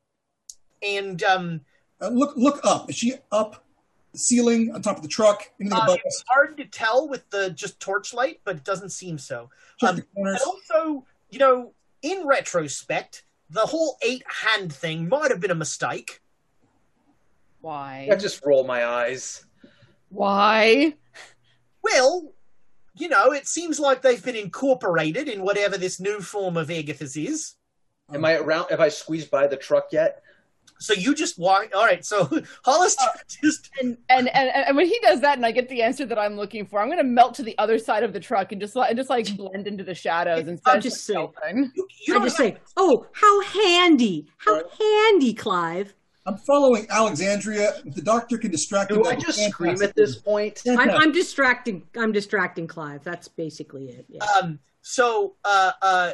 and 0.83 1.23
um, 1.23 1.61
uh, 2.05 2.11
look, 2.11 2.37
look 2.37 2.61
up. 2.65 2.91
Is 2.91 2.97
she 2.97 3.15
up 3.33 3.65
the 4.13 4.19
ceiling 4.19 4.73
on 4.75 4.83
top 4.83 4.97
of 4.97 5.03
the 5.03 5.09
truck? 5.09 5.51
Anything 5.61 5.79
uh, 5.79 5.83
above 5.83 5.99
it's 6.05 6.21
us? 6.21 6.25
hard 6.29 6.57
to 6.59 6.65
tell 6.65 7.09
with 7.09 7.29
the 7.31 7.51
just 7.51 7.81
torchlight, 7.81 8.41
but 8.45 8.57
it 8.57 8.65
doesn't 8.65 8.91
seem 8.91 9.19
so. 9.19 9.51
Um. 9.83 10.03
And 10.17 10.39
also, 10.47 11.05
you 11.31 11.39
know, 11.39 11.73
in 12.03 12.27
retrospect, 12.27 13.25
the 13.51 13.61
whole 13.61 13.97
eight 14.03 14.23
hand 14.27 14.73
thing 14.73 15.09
might 15.09 15.31
have 15.31 15.41
been 15.41 15.51
a 15.51 15.57
mistake. 15.57 16.21
Why? 17.61 18.09
I 18.11 18.17
just 18.17 18.45
roll 18.45 18.65
my 18.65 18.85
eyes. 18.85 19.47
Why? 20.11 20.95
Well, 21.83 22.33
you 22.95 23.09
know, 23.09 23.33
it 23.33 23.47
seems 23.47 23.81
like 23.81 24.03
they've 24.03 24.25
been 24.25 24.37
incorporated 24.37 25.29
in 25.29 25.43
whatever 25.43 25.77
this 25.77 25.99
new 25.99 26.21
form 26.21 26.57
of 26.57 26.71
Agatha's 26.71 27.17
is. 27.17 27.55
Am 28.13 28.25
I 28.25 28.35
around? 28.35 28.71
Have 28.71 28.81
I 28.81 28.91
squeezed 28.91 29.31
by 29.31 29.47
the 29.47 29.57
truck 29.57 29.89
yet? 29.93 30.23
So 30.79 30.93
you 30.93 31.15
just 31.15 31.39
walk. 31.39 31.71
All 31.75 31.85
right. 31.85 32.05
So 32.05 32.29
Hollister 32.65 33.05
just 33.29 33.71
and, 33.81 33.97
and 34.09 34.29
and 34.29 34.51
and 34.51 34.77
when 34.77 34.87
he 34.87 34.99
does 35.01 35.21
that, 35.21 35.37
and 35.37 35.47
I 35.47 35.51
get 35.51 35.69
the 35.69 35.83
answer 35.83 36.05
that 36.07 36.19
I'm 36.19 36.37
looking 36.37 36.67
for, 36.67 36.81
I'm 36.81 36.89
going 36.89 36.99
to 36.99 37.05
melt 37.05 37.35
to 37.35 37.43
the 37.43 37.57
other 37.59 37.79
side 37.79 38.03
of 38.03 38.13
the 38.13 38.21
truck 38.21 38.53
and 38.53 38.61
just 38.61 38.77
like 38.77 38.95
just 38.97 39.11
like 39.11 39.37
blend 39.37 39.67
into 39.67 39.85
the 39.85 39.95
shadows 39.95 40.49
and 40.49 40.61
I'll 40.67 40.81
just 40.81 41.05
say, 41.05 41.17
I 41.17 41.53
just 42.21 42.37
say, 42.37 42.57
oh, 42.77 43.07
how 43.13 43.41
handy, 43.43 44.27
how 44.39 44.63
handy, 44.79 45.35
Clive. 45.35 45.95
I'm 46.27 46.39
following 46.39 46.87
Alexandria. 46.89 47.73
The 47.85 48.01
doctor 48.01 48.39
can 48.39 48.51
distract 48.51 48.91
him, 48.91 49.03
Do 49.03 49.09
I 49.09 49.17
just 49.17 49.39
scream 49.39 49.83
at 49.83 49.95
this 49.95 50.17
point? 50.17 50.63
I'm, 50.67 50.91
I'm 50.91 51.13
distracting. 51.13 51.87
I'm 51.97 52.13
distracting 52.13 52.67
Clive. 52.67 53.05
That's 53.05 53.29
basically 53.29 53.89
it. 53.89 54.07
Yeah. 54.09 54.25
Um, 54.41 54.59
so, 54.81 55.35
uh, 55.45 55.73
uh, 55.83 56.13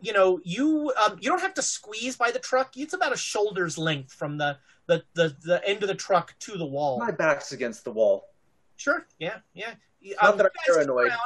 you 0.00 0.12
know, 0.12 0.40
you 0.44 0.92
um, 1.04 1.18
you 1.20 1.30
don't 1.30 1.40
have 1.40 1.54
to 1.54 1.62
squeeze 1.62 2.16
by 2.16 2.30
the 2.30 2.38
truck. 2.38 2.76
It's 2.76 2.94
about 2.94 3.12
a 3.12 3.16
shoulder's 3.16 3.76
length 3.78 4.12
from 4.12 4.38
the 4.38 4.58
the, 4.86 5.02
the, 5.14 5.34
the 5.42 5.66
end 5.68 5.82
of 5.82 5.88
the 5.88 5.94
truck 5.94 6.34
to 6.40 6.56
the 6.56 6.66
wall. 6.66 6.98
My 6.98 7.10
back's 7.10 7.52
against 7.52 7.84
the 7.84 7.90
wall. 7.92 8.28
Sure. 8.76 9.06
Yeah. 9.18 9.38
Yeah. 9.54 9.74
Not 10.22 10.32
Um, 10.32 10.38
that 10.38 10.46
I'm 10.46 10.50
paranoid. 10.74 11.08
come 11.10 11.18
around, 11.18 11.20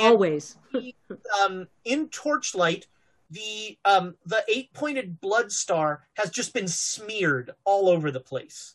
and 0.00 0.12
Always. 0.12 0.56
the, 0.72 0.94
um, 1.42 1.68
in 1.84 2.08
torchlight, 2.08 2.86
the 3.30 3.78
um, 3.86 4.16
the 4.26 4.44
eight 4.48 4.72
pointed 4.74 5.20
blood 5.20 5.50
star 5.52 6.02
has 6.14 6.28
just 6.30 6.52
been 6.52 6.68
smeared 6.68 7.52
all 7.64 7.88
over 7.88 8.10
the 8.10 8.20
place. 8.20 8.74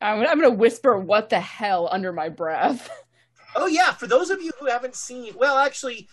I'm, 0.00 0.20
I'm 0.20 0.38
going 0.38 0.50
to 0.52 0.56
whisper 0.58 0.98
"What 0.98 1.30
the 1.30 1.40
hell" 1.40 1.88
under 1.90 2.12
my 2.12 2.28
breath. 2.28 2.90
Oh 3.54 3.66
yeah, 3.66 3.92
for 3.92 4.06
those 4.06 4.30
of 4.30 4.40
you 4.42 4.50
who 4.58 4.66
haven't 4.66 4.94
seen, 4.96 5.34
well, 5.36 5.58
actually, 5.58 6.08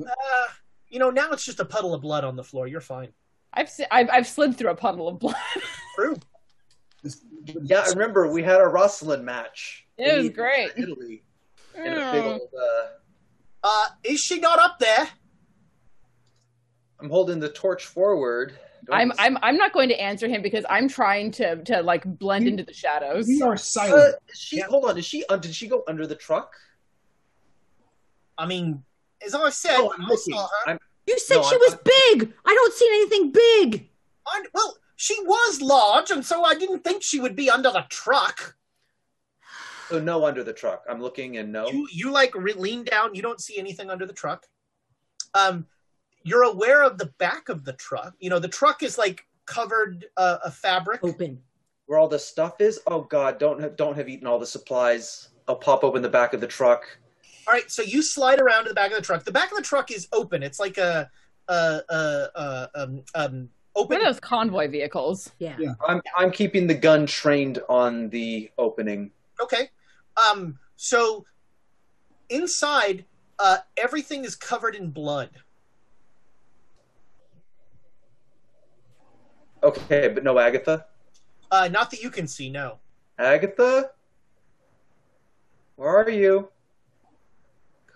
uh, 0.00 0.46
you 0.88 0.98
know, 0.98 1.10
now 1.10 1.30
it's 1.32 1.44
just 1.44 1.60
a 1.60 1.64
puddle 1.64 1.94
of 1.94 2.02
blood 2.02 2.24
on 2.24 2.36
the 2.36 2.44
floor. 2.44 2.66
You're 2.66 2.80
fine. 2.80 3.08
I've 3.54 3.70
I've, 3.90 4.08
I've 4.10 4.26
slid 4.26 4.56
through 4.56 4.70
a 4.70 4.74
puddle 4.74 5.08
of 5.08 5.18
blood. 5.18 5.36
True. 5.94 6.16
Yeah, 7.62 7.84
I 7.86 7.90
remember 7.90 8.30
we 8.32 8.42
had 8.42 8.60
a 8.60 8.68
wrestling 8.68 9.24
match. 9.24 9.86
It 9.98 10.16
was 10.16 10.26
in 10.26 10.32
great. 10.32 10.70
Italy. 10.76 11.22
In 11.76 11.92
a 11.92 12.22
old, 12.32 12.40
uh, 12.58 12.86
Uh, 13.64 13.86
is 14.04 14.20
she 14.20 14.38
not 14.38 14.58
up 14.58 14.78
there? 14.78 15.08
I'm 17.00 17.10
holding 17.10 17.40
the 17.40 17.48
torch 17.48 17.86
forward. 17.86 18.56
Don't 18.86 18.96
I'm 18.96 19.12
I'm 19.18 19.38
I'm 19.42 19.56
not 19.56 19.72
going 19.72 19.88
to 19.88 20.00
answer 20.00 20.28
him 20.28 20.42
because 20.42 20.64
I'm 20.70 20.88
trying 20.88 21.30
to 21.32 21.62
to 21.64 21.82
like 21.82 22.04
blend 22.04 22.46
into 22.48 22.62
the 22.62 22.72
shadows. 22.74 23.26
We 23.26 23.42
are 23.42 23.54
Uh, 23.54 23.56
silent. 23.56 24.14
is 24.28 24.38
she 24.38 24.60
hold 24.60 24.84
on. 24.84 24.98
Is 24.98 25.04
she? 25.06 25.24
Uh, 25.28 25.36
did 25.36 25.54
she 25.54 25.66
go 25.68 25.82
under 25.88 26.06
the 26.06 26.14
truck? 26.16 26.52
I 28.38 28.46
mean, 28.46 28.82
as 29.24 29.34
I 29.34 29.50
said, 29.50 29.76
Oh, 29.78 29.92
I'm 29.96 30.04
I 30.04 30.08
looking. 30.08 30.34
saw 30.34 30.46
her. 30.46 30.70
I'm, 30.72 30.78
You 31.06 31.18
said 31.18 31.36
No, 31.36 31.42
she 31.42 31.54
I'm- 31.56 31.60
was 31.60 31.74
big. 31.84 32.32
I 32.44 32.54
don't 32.54 32.72
see 32.74 32.88
anything 32.88 33.32
big. 33.32 33.88
I- 34.26 34.44
well, 34.54 34.76
she 34.96 35.16
was 35.24 35.60
large, 35.60 36.10
and 36.10 36.24
so 36.24 36.44
I 36.44 36.54
didn't 36.54 36.84
think 36.84 37.02
she 37.02 37.18
would 37.20 37.34
be 37.34 37.50
under 37.50 37.70
the 37.70 37.84
truck. 37.88 38.56
so 39.88 39.98
no 39.98 40.24
under 40.24 40.42
the 40.44 40.52
truck. 40.52 40.84
I'm 40.88 41.00
looking 41.02 41.36
and 41.38 41.52
no. 41.52 41.68
You, 41.68 41.88
you 41.92 42.10
like 42.10 42.34
re- 42.34 42.52
lean 42.54 42.84
down. 42.84 43.14
You 43.14 43.20
don't 43.22 43.40
see 43.40 43.58
anything 43.58 43.90
under 43.90 44.06
the 44.06 44.12
truck. 44.12 44.46
Um, 45.34 45.66
you're 46.22 46.44
aware 46.44 46.82
of 46.82 46.98
the 46.98 47.06
back 47.18 47.48
of 47.48 47.64
the 47.64 47.72
truck. 47.74 48.14
You 48.20 48.30
know, 48.30 48.38
the 48.38 48.48
truck 48.48 48.82
is 48.82 48.96
like 48.96 49.26
covered 49.46 50.06
uh, 50.16 50.38
a 50.44 50.50
fabric. 50.50 51.02
Open. 51.02 51.40
Where 51.86 51.98
all 51.98 52.08
the 52.08 52.18
stuff 52.18 52.60
is? 52.60 52.80
Oh 52.86 53.02
God! 53.02 53.38
Don't 53.38 53.60
have, 53.60 53.76
don't 53.76 53.96
have 53.96 54.08
eaten 54.08 54.26
all 54.26 54.38
the 54.38 54.46
supplies. 54.46 55.28
I'll 55.48 55.56
pop 55.56 55.82
open 55.84 56.00
the 56.00 56.08
back 56.08 56.32
of 56.32 56.40
the 56.40 56.46
truck. 56.46 56.84
All 57.46 57.52
right, 57.52 57.70
so 57.70 57.82
you 57.82 58.02
slide 58.02 58.40
around 58.40 58.64
to 58.64 58.68
the 58.68 58.74
back 58.74 58.90
of 58.92 58.96
the 58.96 59.02
truck. 59.02 59.24
The 59.24 59.32
back 59.32 59.50
of 59.50 59.56
the 59.56 59.64
truck 59.64 59.90
is 59.90 60.06
open. 60.12 60.42
It's 60.42 60.60
like 60.60 60.78
a, 60.78 61.10
a, 61.48 61.80
a, 61.88 62.28
a 62.34 62.70
um, 62.74 63.02
um, 63.14 63.48
open. 63.74 63.96
What 63.96 64.02
are 64.02 64.12
those 64.12 64.20
convoy 64.20 64.68
vehicles? 64.68 65.30
Yeah. 65.38 65.56
Yeah. 65.58 65.74
I'm 65.86 66.00
I'm 66.16 66.30
keeping 66.30 66.66
the 66.66 66.74
gun 66.74 67.04
trained 67.06 67.58
on 67.68 68.10
the 68.10 68.50
opening. 68.58 69.10
Okay. 69.40 69.70
Um, 70.16 70.58
so 70.76 71.24
inside, 72.28 73.04
uh, 73.38 73.58
everything 73.76 74.24
is 74.24 74.36
covered 74.36 74.76
in 74.76 74.90
blood. 74.90 75.30
Okay, 79.64 80.08
but 80.08 80.22
no 80.22 80.38
Agatha. 80.38 80.86
Uh, 81.50 81.68
not 81.68 81.90
that 81.90 82.02
you 82.02 82.10
can 82.10 82.26
see. 82.26 82.48
No. 82.48 82.78
Agatha, 83.18 83.90
where 85.76 85.96
are 85.96 86.10
you? 86.10 86.48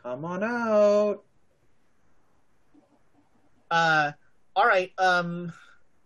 Come 0.06 0.24
on 0.24 0.44
out. 0.44 1.24
Uh, 3.68 4.12
all 4.54 4.64
right. 4.64 4.92
Um, 4.98 5.52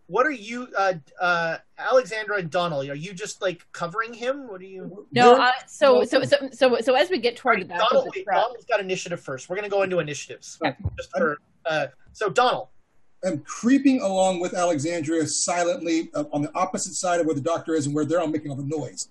what 0.07 0.25
are 0.25 0.31
you, 0.31 0.69
uh, 0.75 0.95
uh, 1.20 1.59
Alexandra 1.77 2.39
and 2.39 2.51
Donald? 2.51 2.89
Are 2.89 2.95
you 2.95 3.12
just 3.12 3.43
like 3.43 3.67
covering 3.73 4.15
him? 4.15 4.49
What 4.49 4.62
are 4.62 4.65
you? 4.65 5.07
No, 5.12 5.35
uh, 5.35 5.51
so, 5.67 6.05
so 6.05 6.25
so 6.25 6.49
so 6.51 6.79
so 6.81 6.95
as 6.95 7.11
we 7.11 7.19
get 7.19 7.37
toward 7.37 7.61
the 7.61 7.67
back 7.67 7.83
of 7.83 7.89
Donald, 7.91 8.09
wait, 8.17 8.25
Donald's 8.25 8.65
got 8.65 8.81
initiative 8.81 9.20
first. 9.20 9.51
We're 9.51 9.57
gonna 9.57 9.69
go 9.69 9.83
into 9.83 9.99
initiatives. 9.99 10.59
Okay. 10.65 10.75
Just 10.97 11.11
for 11.15 11.37
uh, 11.67 11.89
so 12.15 12.31
Donald. 12.31 12.69
I'm 13.23 13.41
creeping 13.41 14.01
along 14.01 14.41
with 14.41 14.55
Alexandria 14.55 15.27
silently 15.27 16.09
uh, 16.15 16.25
on 16.33 16.41
the 16.41 16.51
opposite 16.55 16.95
side 16.95 17.20
of 17.20 17.27
where 17.27 17.35
the 17.35 17.43
doctor 17.43 17.75
is 17.75 17.85
and 17.85 17.95
where 17.95 18.07
they're 18.07 18.20
all 18.20 18.29
making 18.29 18.51
all 18.51 18.57
the 18.57 18.65
noise. 18.65 19.11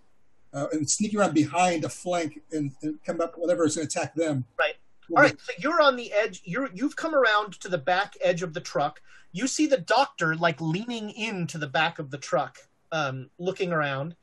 Uh, 0.51 0.65
and 0.71 0.89
sneaking 0.89 1.19
around 1.19 1.33
behind 1.33 1.85
a 1.85 1.89
flank 1.89 2.41
and, 2.51 2.71
and 2.81 2.97
come 3.03 3.21
up 3.21 3.37
whatever 3.37 3.65
is 3.65 3.75
going 3.75 3.87
to 3.87 3.99
attack 3.99 4.15
them. 4.15 4.45
Right. 4.57 4.73
All 5.15 5.23
right, 5.23 5.39
so 5.41 5.53
you're 5.57 5.81
on 5.81 5.95
the 5.95 6.11
edge. 6.13 6.41
You're 6.43 6.69
you've 6.73 6.95
come 6.95 7.15
around 7.15 7.59
to 7.61 7.67
the 7.67 7.79
back 7.79 8.15
edge 8.21 8.43
of 8.43 8.53
the 8.53 8.59
truck. 8.59 9.01
You 9.31 9.47
see 9.47 9.65
the 9.65 9.77
doctor 9.77 10.35
like 10.35 10.61
leaning 10.61 11.09
into 11.11 11.57
the 11.57 11.67
back 11.67 11.97
of 11.97 12.11
the 12.11 12.17
truck, 12.17 12.59
um, 12.91 13.29
looking 13.39 13.71
around, 13.71 14.15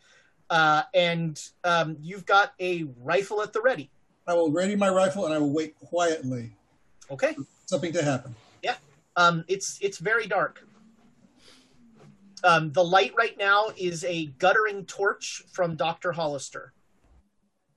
uh, 0.48 0.82
and 0.94 1.42
um, 1.64 1.96
you've 2.00 2.24
got 2.24 2.52
a 2.60 2.84
rifle 3.02 3.42
at 3.42 3.52
the 3.52 3.60
ready. 3.60 3.90
I 4.28 4.34
will 4.34 4.50
ready 4.50 4.76
my 4.76 4.88
rifle 4.88 5.24
and 5.24 5.34
I 5.34 5.38
will 5.38 5.52
wait 5.52 5.78
quietly. 5.78 6.52
Okay. 7.10 7.34
for 7.34 7.44
Something 7.66 7.92
to 7.92 8.02
happen. 8.02 8.34
Yeah. 8.62 8.76
Um, 9.16 9.44
it's 9.48 9.78
it's 9.80 9.98
very 9.98 10.26
dark. 10.26 10.64
Um, 12.44 12.72
the 12.72 12.84
light 12.84 13.12
right 13.16 13.36
now 13.38 13.66
is 13.76 14.04
a 14.04 14.26
guttering 14.38 14.84
torch 14.84 15.42
from 15.52 15.76
Doctor 15.76 16.12
Hollister. 16.12 16.72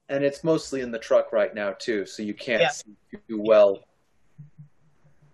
And 0.10 0.24
it's 0.24 0.44
mostly 0.44 0.82
in 0.82 0.92
the 0.92 1.00
truck 1.00 1.32
right 1.32 1.54
now 1.54 1.72
too, 1.78 2.06
so 2.06 2.24
you 2.24 2.34
can't 2.34 2.62
Yeah. 2.62 2.70
see 2.70 2.96
too 3.28 3.42
well 3.42 3.80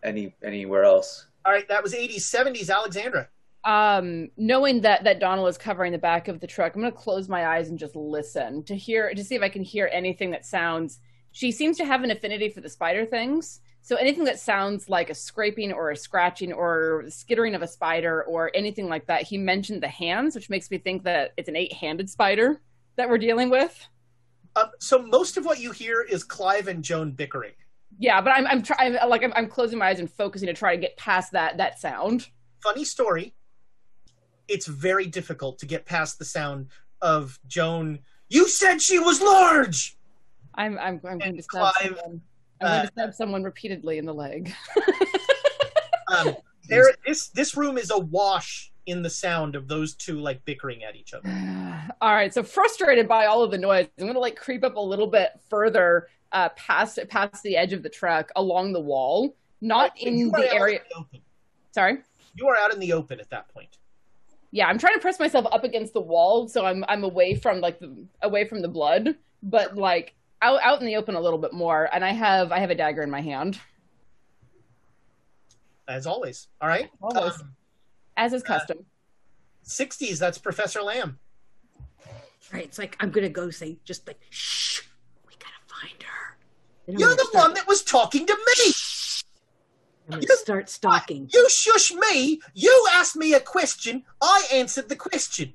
any 0.04 0.36
anywhere 0.44 0.84
else. 0.84 1.28
All 1.46 1.54
right, 1.54 1.68
that 1.68 1.82
was 1.82 1.94
80s, 1.94 2.22
70s, 2.26 2.70
Alexandra. 2.70 3.30
um, 3.64 4.30
knowing 4.38 4.82
that 4.82 5.04
that 5.06 5.20
Donald 5.20 5.48
is 5.50 5.58
covering 5.58 5.92
the 5.92 5.98
back 5.98 6.28
of 6.28 6.40
the 6.40 6.46
truck, 6.46 6.76
I'm 6.76 6.82
going 6.82 6.94
to 6.94 6.98
close 6.98 7.28
my 7.28 7.48
eyes 7.48 7.70
and 7.70 7.80
just 7.80 7.96
listen 7.96 8.64
to 8.66 8.76
hear 8.76 9.12
to 9.12 9.24
see 9.24 9.34
if 9.34 9.42
I 9.42 9.50
can 9.50 9.64
hear 9.64 9.90
anything 9.92 10.30
that 10.32 10.46
sounds. 10.46 11.00
She 11.32 11.52
seems 11.52 11.76
to 11.78 11.86
have 11.86 12.04
an 12.04 12.12
affinity 12.12 12.50
for 12.50 12.62
the 12.62 12.70
spider 12.70 13.06
things. 13.08 13.62
So 13.86 13.98
anything 13.98 14.24
that 14.24 14.40
sounds 14.40 14.90
like 14.90 15.12
a 15.12 15.14
scraping 15.14 15.72
or 15.72 15.92
a 15.92 15.96
scratching 15.96 16.52
or 16.52 17.04
skittering 17.08 17.54
of 17.54 17.62
a 17.62 17.68
spider 17.68 18.24
or 18.24 18.50
anything 18.56 18.90
like 18.90 19.06
that. 19.06 19.22
He 19.22 19.38
mentioned 19.38 19.84
the 19.84 19.88
hands, 19.88 20.34
which 20.34 20.50
makes 20.50 20.72
me 20.72 20.80
think 20.80 21.04
that 21.04 21.34
it's 21.38 21.48
an 21.50 21.56
eight-handed 21.56 22.10
spider 22.10 22.60
that 22.96 23.08
we're 23.08 23.20
dealing 23.20 23.52
with. 23.52 23.88
Uh, 24.56 24.70
so 24.80 25.04
most 25.04 25.38
of 25.38 25.46
what 25.46 25.60
you 25.60 25.70
hear 25.70 26.02
is 26.02 26.24
Clive 26.24 26.68
and 26.68 26.84
Joan 26.84 27.12
bickering. 27.12 27.52
Yeah, 28.00 28.22
but 28.22 28.32
I'm 28.32 28.48
I'm 28.48 28.64
trying 28.64 28.98
like 29.08 29.24
I'm, 29.24 29.32
I'm 29.36 29.48
closing 29.48 29.78
my 29.78 29.90
eyes 29.90 30.00
and 30.00 30.12
focusing 30.12 30.48
to 30.48 30.54
try 30.56 30.76
to 30.76 30.82
get 30.82 30.98
past 30.98 31.34
that 31.34 31.58
that 31.58 31.80
sound. 31.80 32.30
Funny 32.64 32.86
story. 32.86 33.36
It's 34.48 34.66
very 34.66 35.06
difficult 35.06 35.60
to 35.60 35.68
get 35.68 35.86
past 35.86 36.18
the 36.18 36.26
sound 36.26 36.70
of 37.04 37.40
Joan. 37.46 38.00
You 38.30 38.50
said 38.50 38.82
she 38.82 38.98
was 38.98 39.22
large. 39.22 39.96
I'm 40.56 40.80
I'm, 40.80 41.00
I'm 41.08 41.20
going 41.20 41.38
to 41.38 41.44
Clive, 41.44 41.74
someone. 41.84 42.22
I'm 42.62 42.68
going 42.68 42.82
to 42.82 42.92
stab 42.92 43.14
someone 43.14 43.44
repeatedly 43.44 43.98
in 43.98 44.06
the 44.06 44.14
leg. 44.14 44.54
Um, 46.08 46.36
there, 46.68 46.94
this 47.06 47.30
this 47.30 47.58
room 47.58 47.78
is 47.78 47.92
awash 47.92 48.72
in 48.86 49.02
the 49.02 49.10
sound 49.10 49.56
of 49.56 49.68
those 49.68 49.96
two 49.96 50.20
like 50.20 50.44
bickering 50.46 50.84
at 50.84 50.96
each 50.96 51.14
other. 51.14 51.28
all 52.02 52.14
right, 52.14 52.34
so 52.34 52.44
frustrated 52.44 53.08
by 53.08 53.26
all 53.26 53.44
of 53.44 53.52
the 53.52 53.58
noise, 53.58 53.88
I'm 53.98 54.06
going 54.06 54.14
to 54.14 54.20
like 54.20 54.36
creep 54.36 54.64
up 54.64 54.76
a 54.76 54.82
little 54.82 55.08
bit 55.08 55.32
further 55.50 56.08
uh, 56.32 56.50
past 56.50 57.00
past 57.10 57.44
the 57.44 57.58
edge 57.58 57.74
of 57.74 57.84
the 57.84 57.90
truck 57.90 58.32
along 58.36 58.74
the 58.74 58.80
wall, 58.80 59.36
not 59.62 59.98
in 59.98 60.32
the 60.32 60.54
area. 60.54 60.80
the. 61.12 61.20
Sorry. 61.72 61.98
You 62.36 62.48
are 62.48 62.58
out 62.58 62.74
in 62.74 62.80
the 62.80 62.94
open 62.94 63.20
at 63.20 63.30
that 63.30 63.48
point. 63.50 63.78
Yeah, 64.52 64.68
I'm 64.68 64.78
trying 64.78 64.94
to 64.94 65.00
press 65.00 65.20
myself 65.20 65.46
up 65.52 65.64
against 65.64 65.94
the 65.94 66.02
wall, 66.02 66.48
so 66.48 66.66
I'm 66.66 66.86
I'm 66.88 67.04
away 67.04 67.36
from 67.36 67.62
like 67.62 67.80
the 67.80 67.96
away 68.22 68.48
from 68.48 68.62
the 68.62 68.68
blood, 68.68 69.16
but 69.44 69.76
like 69.76 70.14
out 70.46 70.60
out 70.64 70.80
in 70.80 70.86
the 70.86 70.96
open 70.96 71.16
a 71.16 71.20
little 71.20 71.40
bit 71.40 71.54
more. 71.54 71.90
And 71.92 72.06
I 72.06 72.12
have 72.12 72.52
I 72.52 72.60
have 72.60 72.70
a 72.70 72.76
dagger 72.76 73.02
in 73.02 73.10
my 73.10 73.22
hand, 73.22 73.60
As 75.88 76.06
always. 76.08 76.48
All 76.62 76.68
right. 76.70 76.90
Always. 77.02 77.34
Um, 77.42 77.56
as 78.18 78.34
is 78.34 78.44
custom. 78.44 78.86
60s, 79.66 80.20
that's 80.20 80.38
Professor 80.38 80.80
Lamm. 80.82 81.18
Right. 82.54 82.64
It's 82.66 82.78
like 82.78 82.96
I'm 83.00 83.10
gonna 83.12 83.30
go 83.30 83.50
say 83.50 83.78
just 83.84 84.06
like 84.08 84.20
shh. 84.30 84.82
We 85.28 85.34
gotta 85.40 85.64
find 85.68 86.02
her. 86.04 86.38
Then 86.86 87.00
You're 87.00 87.16
the 87.16 87.26
start- 87.30 87.46
one 87.46 87.54
that 87.56 87.68
was 87.68 87.82
talking 87.84 88.26
to 88.28 88.34
me. 88.34 88.74
I'm 90.12 90.20
gonna 90.20 90.36
start 90.38 90.70
stalking. 90.70 91.30
You 91.34 91.50
shush 91.50 91.92
me. 91.92 92.40
You 92.54 92.88
asked 92.92 93.16
me 93.16 93.34
a 93.34 93.40
question. 93.40 94.04
I 94.22 94.46
answered 94.54 94.88
the 94.90 94.96
question. 94.96 95.54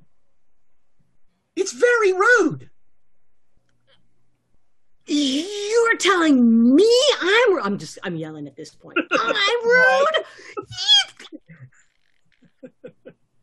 It's 1.55 1.73
very 1.73 2.13
rude. 2.13 2.69
You're 5.13 5.97
telling 5.97 6.75
me 6.75 6.89
I'm. 7.21 7.63
I'm 7.65 7.79
just. 7.79 7.99
I'm 8.05 8.15
yelling 8.15 8.47
at 8.47 8.55
this 8.55 8.71
point. 8.75 8.97
I'm 9.13 9.67
rude. 9.67 10.25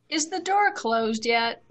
Is 0.10 0.30
the 0.30 0.40
door 0.40 0.72
closed 0.72 1.26
yet? 1.26 1.64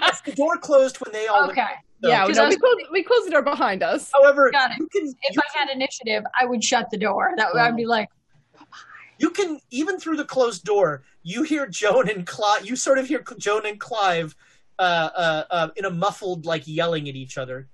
Yes, 0.00 0.22
the 0.22 0.32
door 0.32 0.56
closed 0.56 0.96
when 1.00 1.12
they 1.12 1.26
all. 1.26 1.50
Okay. 1.50 1.66
Yeah, 2.02 2.22
we, 2.22 2.28
Because 2.28 2.38
I 2.38 2.44
no, 2.44 2.48
we, 2.48 2.56
closed, 2.56 2.80
we 2.90 3.02
closed 3.02 3.26
the 3.26 3.30
door 3.32 3.42
behind 3.42 3.82
us. 3.82 4.10
However, 4.14 4.50
you 4.78 4.88
can 4.88 5.14
If 5.22 5.38
I 5.38 5.58
had 5.58 5.68
initiative, 5.68 6.24
I 6.40 6.46
would 6.46 6.64
shut 6.64 6.88
the 6.90 6.96
door. 6.96 7.32
That 7.36 7.54
I'd 7.54 7.76
be 7.76 7.84
like, 7.84 8.08
you 9.18 9.28
can 9.30 9.60
even 9.70 10.00
through 10.00 10.16
the 10.16 10.24
closed 10.24 10.64
door, 10.64 11.02
you 11.22 11.42
hear 11.42 11.66
Joan 11.66 12.08
and 12.08 12.26
Clive. 12.26 12.64
You 12.64 12.74
sort 12.74 12.96
of 12.96 13.06
hear 13.06 13.22
Joan 13.38 13.66
and 13.66 13.78
Clive 13.78 14.34
uh, 14.78 15.10
uh, 15.14 15.44
uh, 15.50 15.68
in 15.76 15.84
a 15.84 15.90
muffled, 15.90 16.46
like 16.46 16.62
yelling 16.66 17.08
at 17.10 17.14
each 17.14 17.36
other. 17.36 17.68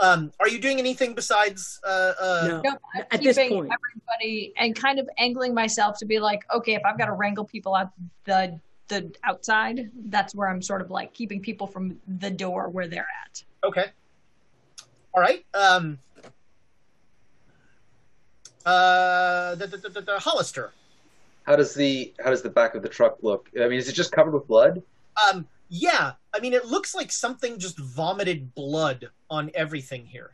Um, 0.00 0.32
are 0.38 0.48
you 0.48 0.60
doing 0.60 0.78
anything 0.78 1.14
besides? 1.14 1.80
Uh, 1.84 2.12
uh, 2.20 2.44
No. 2.46 2.60
nope, 2.62 2.80
I'm 2.94 3.04
At 3.10 3.22
this 3.22 3.36
point. 3.36 3.70
everybody 3.72 4.52
and 4.56 4.74
kind 4.76 4.98
of 4.98 5.08
angling 5.18 5.54
myself 5.54 5.98
to 5.98 6.06
be 6.06 6.20
like, 6.20 6.42
okay, 6.54 6.74
if 6.74 6.82
I've 6.84 6.98
got 6.98 7.06
to 7.06 7.12
wrangle 7.12 7.44
people 7.44 7.74
out 7.74 7.90
the 8.24 8.58
the 8.88 9.12
outside, 9.24 9.90
that's 10.06 10.34
where 10.34 10.48
I'm 10.48 10.62
sort 10.62 10.80
of 10.80 10.90
like 10.90 11.12
keeping 11.12 11.40
people 11.40 11.66
from 11.66 12.00
the 12.20 12.30
door 12.30 12.68
where 12.70 12.86
they're 12.88 13.06
at. 13.26 13.42
Okay. 13.62 13.86
All 15.12 15.20
right. 15.20 15.44
Um, 15.52 15.98
uh, 18.64 19.54
the, 19.56 19.66
the, 19.66 19.76
the, 19.76 19.88
the, 19.88 20.00
the 20.00 20.18
Hollister. 20.18 20.72
How 21.44 21.56
does 21.56 21.74
the 21.74 22.12
how 22.22 22.30
does 22.30 22.42
the 22.42 22.50
back 22.50 22.74
of 22.74 22.82
the 22.82 22.88
truck 22.88 23.18
look? 23.22 23.50
I 23.58 23.68
mean, 23.68 23.78
is 23.78 23.88
it 23.88 23.94
just 23.94 24.12
covered 24.12 24.32
with 24.32 24.46
blood? 24.46 24.82
Um, 25.32 25.46
yeah. 25.68 26.12
I 26.34 26.40
mean, 26.40 26.52
it 26.52 26.66
looks 26.66 26.94
like 26.94 27.10
something 27.12 27.58
just 27.58 27.78
vomited 27.78 28.54
blood 28.54 29.08
on 29.30 29.50
everything 29.54 30.04
here. 30.06 30.32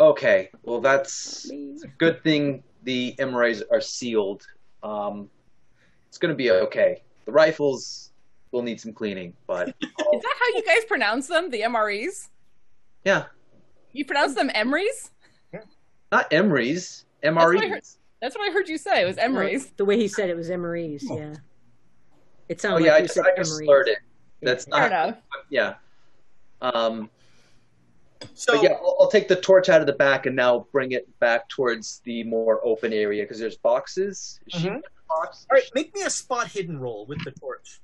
Okay, 0.00 0.50
well 0.62 0.80
that's 0.80 1.48
it's 1.50 1.84
a 1.84 1.88
good 1.88 2.22
thing 2.24 2.62
the 2.82 3.14
MRAs 3.18 3.62
are 3.70 3.80
sealed. 3.80 4.46
Um, 4.82 5.28
it's 6.08 6.18
gonna 6.18 6.34
be 6.34 6.50
okay. 6.50 7.02
The 7.24 7.32
rifles 7.32 8.10
will 8.50 8.62
need 8.62 8.80
some 8.80 8.92
cleaning, 8.92 9.34
but 9.46 9.68
Is 9.82 10.22
that 10.22 10.34
how 10.40 10.56
you 10.56 10.62
guys 10.66 10.84
pronounce 10.88 11.28
them? 11.28 11.50
The 11.50 11.60
MREs? 11.62 12.28
yeah, 13.04 13.24
You 13.92 14.04
pronounce 14.04 14.34
them 14.34 14.48
Emrys? 14.50 15.10
not 16.10 16.30
Emrys, 16.30 17.04
That's 17.22 17.34
what, 17.36 17.42
I 17.62 17.68
heard, 17.68 17.82
MREs. 17.82 17.96
that's 18.20 18.36
what 18.36 18.48
I 18.50 18.52
heard 18.52 18.68
you 18.68 18.76
say. 18.78 19.02
It 19.02 19.06
was 19.06 19.16
Emrys. 19.16 19.70
The 19.76 19.84
way 19.84 19.96
he 19.96 20.08
said 20.08 20.28
it 20.30 20.36
was 20.36 20.50
Emery's. 20.50 21.04
Yeah. 21.08 21.34
It 22.48 22.62
Oh 22.64 22.76
yeah, 22.78 22.90
like 22.90 22.92
I 22.92 22.96
you 22.98 23.02
just, 23.04 23.14
said 23.14 23.24
I 23.26 23.36
just 23.36 23.56
slurred 23.56 23.88
it. 23.88 23.98
That's 24.42 24.64
Fair 24.64 24.80
not. 24.80 24.86
enough. 25.08 25.18
Yeah. 25.50 25.74
Um, 26.60 27.08
So 28.34 28.54
but 28.54 28.62
yeah, 28.62 28.70
I'll, 28.72 28.96
I'll 29.00 29.08
take 29.10 29.26
the 29.28 29.36
torch 29.36 29.68
out 29.68 29.80
of 29.80 29.86
the 29.86 29.92
back 29.92 30.26
and 30.26 30.36
now 30.36 30.66
bring 30.72 30.92
it 30.92 31.08
back 31.18 31.48
towards 31.48 32.00
the 32.04 32.22
more 32.24 32.60
open 32.64 32.92
area 32.92 33.22
because 33.24 33.38
there's 33.38 33.56
boxes. 33.56 34.38
Is 34.46 34.60
she 34.60 34.68
Mhm. 34.68 34.76
in 34.76 34.80
the 34.80 34.88
box? 35.08 35.46
all 35.50 35.54
right, 35.56 35.64
make 35.74 35.94
me 35.94 36.02
a 36.02 36.10
spot 36.10 36.48
hidden 36.48 36.78
roll 36.78 37.04
with 37.06 37.22
the 37.24 37.30
torch. 37.32 37.80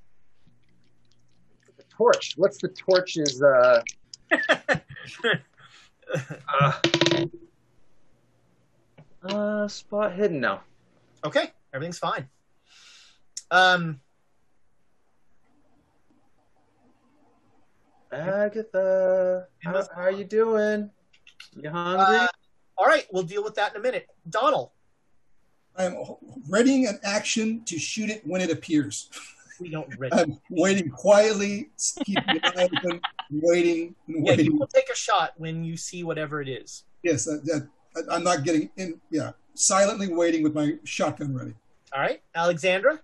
The 1.77 1.83
torch. 1.91 2.35
What's 2.37 2.59
the 2.59 2.69
torch's? 2.69 3.43
Uh, 3.43 3.83
uh, 6.61 6.73
uh, 9.23 9.69
spot 9.69 10.13
hidden 10.15 10.41
now. 10.41 10.63
Okay, 11.25 11.53
everything's 11.73 11.99
fine. 11.99 12.29
Um, 13.51 14.01
Agatha, 18.13 19.47
how, 19.63 19.73
how 19.95 20.03
are 20.03 20.11
you 20.11 20.25
doing? 20.25 20.91
You 21.55 21.71
hungry? 21.71 22.17
uh, 22.17 22.29
all 22.77 22.87
right, 22.87 23.07
we'll 23.13 23.23
deal 23.23 23.43
with 23.45 23.55
that 23.57 23.73
in 23.75 23.81
a 23.81 23.83
minute. 23.83 24.07
Donald, 24.29 24.71
I 25.77 25.85
am 25.85 25.97
readying 26.49 26.87
an 26.87 26.99
action 27.05 27.63
to 27.67 27.79
shoot 27.79 28.11
it 28.11 28.27
when 28.27 28.41
it 28.41 28.51
appears. 28.51 29.11
we 29.61 29.69
don't 29.71 29.89
read. 29.99 30.13
I'm 30.15 30.39
waiting 30.51 30.91
quietly, 30.91 31.71
keeping 32.05 32.37
an 32.37 32.53
eye 32.57 32.69
open, 32.85 33.01
waiting 33.31 33.95
and 34.07 34.27
yeah, 34.27 34.35
you 34.35 34.57
will 34.57 34.67
take 34.69 34.89
a 34.91 34.97
shot 34.97 35.35
when 35.37 35.65
you 35.65 35.77
see 35.77 36.03
whatever 36.05 36.41
it 36.41 36.49
is. 36.49 36.85
Yes, 37.03 37.25
that, 37.25 37.45
that, 37.45 37.69
I- 37.97 38.17
I'm 38.17 38.25
not 38.25 38.45
getting 38.45 38.71
in. 38.77 39.01
Yeah, 39.11 39.33
silently 39.55 40.13
waiting 40.13 40.43
with 40.43 40.55
my 40.55 40.75
shotgun 40.85 41.35
ready. 41.37 41.55
All 41.93 42.01
right, 42.01 42.23
Alexandra. 42.35 43.01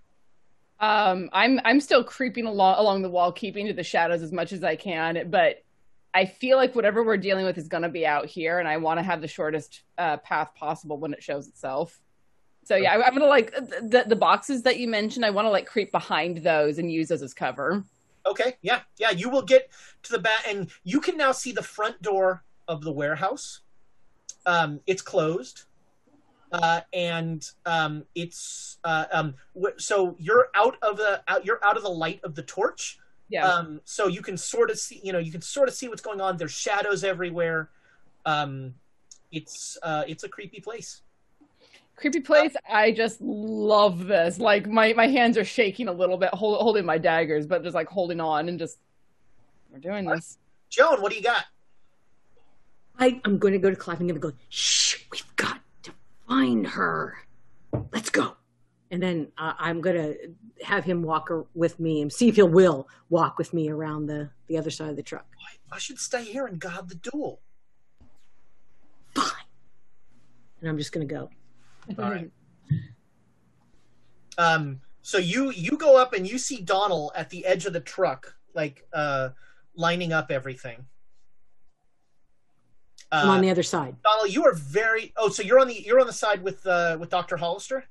Um, 0.79 1.29
I'm 1.31 1.59
I'm 1.63 1.79
still 1.79 2.03
creeping 2.03 2.45
along 2.45 2.77
along 2.77 3.01
the 3.01 3.09
wall, 3.09 3.31
keeping 3.31 3.67
to 3.67 3.73
the 3.73 3.83
shadows 3.83 4.21
as 4.21 4.31
much 4.31 4.51
as 4.51 4.63
I 4.63 4.75
can, 4.75 5.29
but 5.29 5.63
I 6.13 6.25
feel 6.25 6.57
like 6.57 6.75
whatever 6.75 7.03
we're 7.03 7.17
dealing 7.17 7.45
with 7.45 7.57
is 7.57 7.67
going 7.67 7.83
to 7.83 7.89
be 7.89 8.05
out 8.05 8.25
here, 8.25 8.59
and 8.59 8.67
I 8.67 8.77
want 8.77 8.99
to 8.99 9.03
have 9.03 9.21
the 9.21 9.27
shortest 9.27 9.81
uh, 9.97 10.17
path 10.17 10.55
possible 10.55 10.97
when 10.97 11.13
it 11.13 11.21
shows 11.21 11.47
itself. 11.47 11.99
So 12.63 12.75
yeah, 12.75 12.93
I, 12.93 13.05
I'm 13.05 13.13
gonna 13.13 13.27
like 13.27 13.53
the 13.53 14.05
the 14.07 14.15
boxes 14.15 14.63
that 14.63 14.79
you 14.79 14.87
mentioned. 14.87 15.25
I 15.25 15.29
want 15.29 15.45
to 15.45 15.51
like 15.51 15.67
creep 15.67 15.91
behind 15.91 16.37
those 16.37 16.79
and 16.79 16.91
use 16.91 17.09
those 17.09 17.21
as 17.21 17.33
cover. 17.33 17.83
Okay, 18.25 18.55
yeah, 18.61 18.81
yeah. 18.97 19.11
You 19.11 19.29
will 19.29 19.43
get 19.43 19.69
to 20.03 20.11
the 20.11 20.19
back, 20.19 20.47
and 20.47 20.69
you 20.83 20.99
can 20.99 21.15
now 21.15 21.31
see 21.31 21.51
the 21.51 21.61
front 21.61 22.01
door 22.01 22.43
of 22.67 22.81
the 22.81 22.91
warehouse. 22.91 23.61
Um, 24.47 24.79
it's 24.87 25.01
closed, 25.01 25.63
uh, 26.51 26.81
and 26.93 27.49
um, 27.65 28.03
it's 28.15 28.77
uh, 28.83 29.05
um, 29.11 29.35
wh- 29.59 29.77
so 29.77 30.15
you're 30.19 30.49
out 30.55 30.77
of 30.81 30.97
the 30.97 31.21
out. 31.27 31.45
You're 31.45 31.63
out 31.63 31.77
of 31.77 31.83
the 31.83 31.89
light 31.89 32.19
of 32.23 32.35
the 32.35 32.43
torch. 32.43 32.99
Yeah. 33.29 33.47
Um, 33.47 33.81
so 33.85 34.07
you 34.07 34.21
can 34.21 34.37
sort 34.37 34.69
of 34.69 34.77
see, 34.77 35.01
you 35.03 35.11
know, 35.11 35.19
you 35.19 35.31
can 35.31 35.41
sort 35.41 35.67
of 35.67 35.73
see 35.73 35.87
what's 35.87 36.01
going 36.01 36.21
on. 36.21 36.37
There's 36.37 36.51
shadows 36.51 37.03
everywhere. 37.03 37.69
Um, 38.25 38.75
it's 39.31 39.77
uh, 39.81 40.03
it's 40.07 40.23
a 40.23 40.29
creepy 40.29 40.61
place. 40.61 41.01
Creepy 41.95 42.19
place. 42.19 42.53
I 42.69 42.91
just 42.91 43.21
love 43.21 44.05
this. 44.05 44.39
Like 44.39 44.67
my 44.67 44.93
my 44.93 45.07
hands 45.07 45.37
are 45.37 45.45
shaking 45.45 45.87
a 45.87 45.93
little 45.93 46.17
bit, 46.17 46.29
hold, 46.33 46.61
holding 46.61 46.85
my 46.85 46.97
daggers, 46.97 47.47
but 47.47 47.63
just 47.63 47.73
like 47.73 47.87
holding 47.87 48.19
on 48.19 48.49
and 48.49 48.59
just 48.59 48.77
we're 49.71 49.79
doing 49.79 50.05
this. 50.05 50.37
Joan, 50.69 51.01
what 51.01 51.11
do 51.11 51.17
you 51.17 51.23
got? 51.23 51.45
I, 52.97 53.19
I'm 53.25 53.37
going 53.37 53.53
to 53.53 53.59
go 53.59 53.69
to 53.69 53.75
Clive. 53.75 53.99
I'm 53.99 54.07
going 54.07 54.19
to 54.19 54.27
go, 54.31 54.35
shh, 54.49 55.03
we've 55.11 55.35
got 55.35 55.55
to 55.55 55.61
find 56.27 56.67
her. 56.67 57.17
Let's 57.91 58.09
go. 58.09 58.37
And 58.91 59.01
then 59.01 59.31
uh, 59.37 59.53
I'm 59.57 59.81
going 59.81 59.95
to 59.95 60.65
have 60.65 60.83
him 60.83 61.01
walk 61.01 61.29
with 61.53 61.79
me 61.79 62.01
and 62.01 62.11
see 62.11 62.29
if 62.29 62.35
he 62.35 62.43
will 62.43 62.87
walk 63.09 63.37
with 63.37 63.53
me 63.53 63.69
around 63.69 64.05
the, 64.05 64.29
the 64.47 64.57
other 64.57 64.69
side 64.69 64.89
of 64.89 64.95
the 64.95 65.03
truck. 65.03 65.25
I 65.71 65.79
should 65.79 65.99
stay 65.99 66.23
here 66.23 66.45
and 66.45 66.59
guard 66.59 66.89
the 66.89 66.95
door. 66.95 67.39
Fine. 69.13 69.25
And 70.61 70.69
I'm 70.69 70.77
just 70.77 70.91
going 70.91 71.07
to 71.07 71.13
go. 71.13 71.29
All 72.01 72.11
right. 72.11 72.31
Um, 74.37 74.81
so 75.01 75.17
you 75.17 75.51
you 75.51 75.77
go 75.77 75.97
up 75.97 76.13
and 76.13 76.27
you 76.27 76.37
see 76.37 76.61
Donald 76.61 77.11
at 77.15 77.29
the 77.29 77.45
edge 77.45 77.65
of 77.65 77.73
the 77.73 77.79
truck, 77.79 78.35
like 78.53 78.87
uh, 78.91 79.29
lining 79.75 80.11
up 80.13 80.31
everything. 80.31 80.85
I'm 83.23 83.29
on 83.29 83.37
Uh, 83.39 83.41
the 83.41 83.49
other 83.49 83.63
side. 83.63 83.95
Donald, 84.03 84.33
you 84.33 84.43
are 84.45 84.53
very. 84.53 85.13
Oh, 85.17 85.29
so 85.29 85.41
you're 85.43 85.59
on 85.59 85.67
the 85.67 85.73
you're 85.85 85.99
on 85.99 86.07
the 86.07 86.13
side 86.13 86.41
with 86.43 86.65
uh, 86.65 86.97
with 86.99 87.09
Doctor 87.09 87.37
Hollister. 87.37 87.85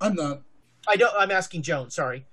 I'm 0.00 0.14
not. 0.14 0.42
I 0.86 0.96
don't. 0.96 1.14
I'm 1.18 1.30
asking 1.30 1.62
Joan. 1.62 1.90
Sorry. 1.90 2.24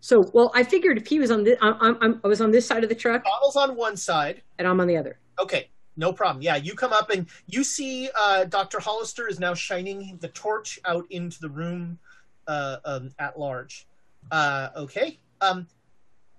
So, 0.00 0.30
well, 0.34 0.50
I 0.54 0.64
figured 0.64 0.98
if 0.98 1.06
he 1.06 1.18
was 1.18 1.30
on 1.30 1.44
this, 1.44 1.56
I'm, 1.62 1.96
I'm, 2.02 2.20
I 2.22 2.28
was 2.28 2.42
on 2.42 2.50
this 2.50 2.66
side 2.66 2.82
of 2.82 2.90
the 2.90 2.94
truck 2.94 3.24
Donald's 3.24 3.56
on 3.56 3.74
one 3.74 3.96
side. 3.96 4.42
and 4.58 4.68
I'm 4.68 4.78
on 4.78 4.86
the 4.86 4.98
other. 4.98 5.18
Okay, 5.38 5.70
no 5.96 6.12
problem. 6.12 6.42
Yeah, 6.42 6.56
you 6.56 6.74
come 6.74 6.92
up 6.92 7.08
and 7.08 7.26
you 7.46 7.64
see 7.64 8.10
uh, 8.18 8.44
Doctor 8.44 8.80
Hollister 8.80 9.28
is 9.28 9.40
now 9.40 9.54
shining 9.54 10.18
the 10.20 10.28
torch 10.28 10.78
out 10.84 11.06
into 11.08 11.40
the 11.40 11.48
room 11.48 11.98
uh, 12.46 12.76
um, 12.84 13.12
at 13.18 13.38
large. 13.38 13.86
Uh, 14.30 14.68
okay, 14.76 15.18
um, 15.40 15.66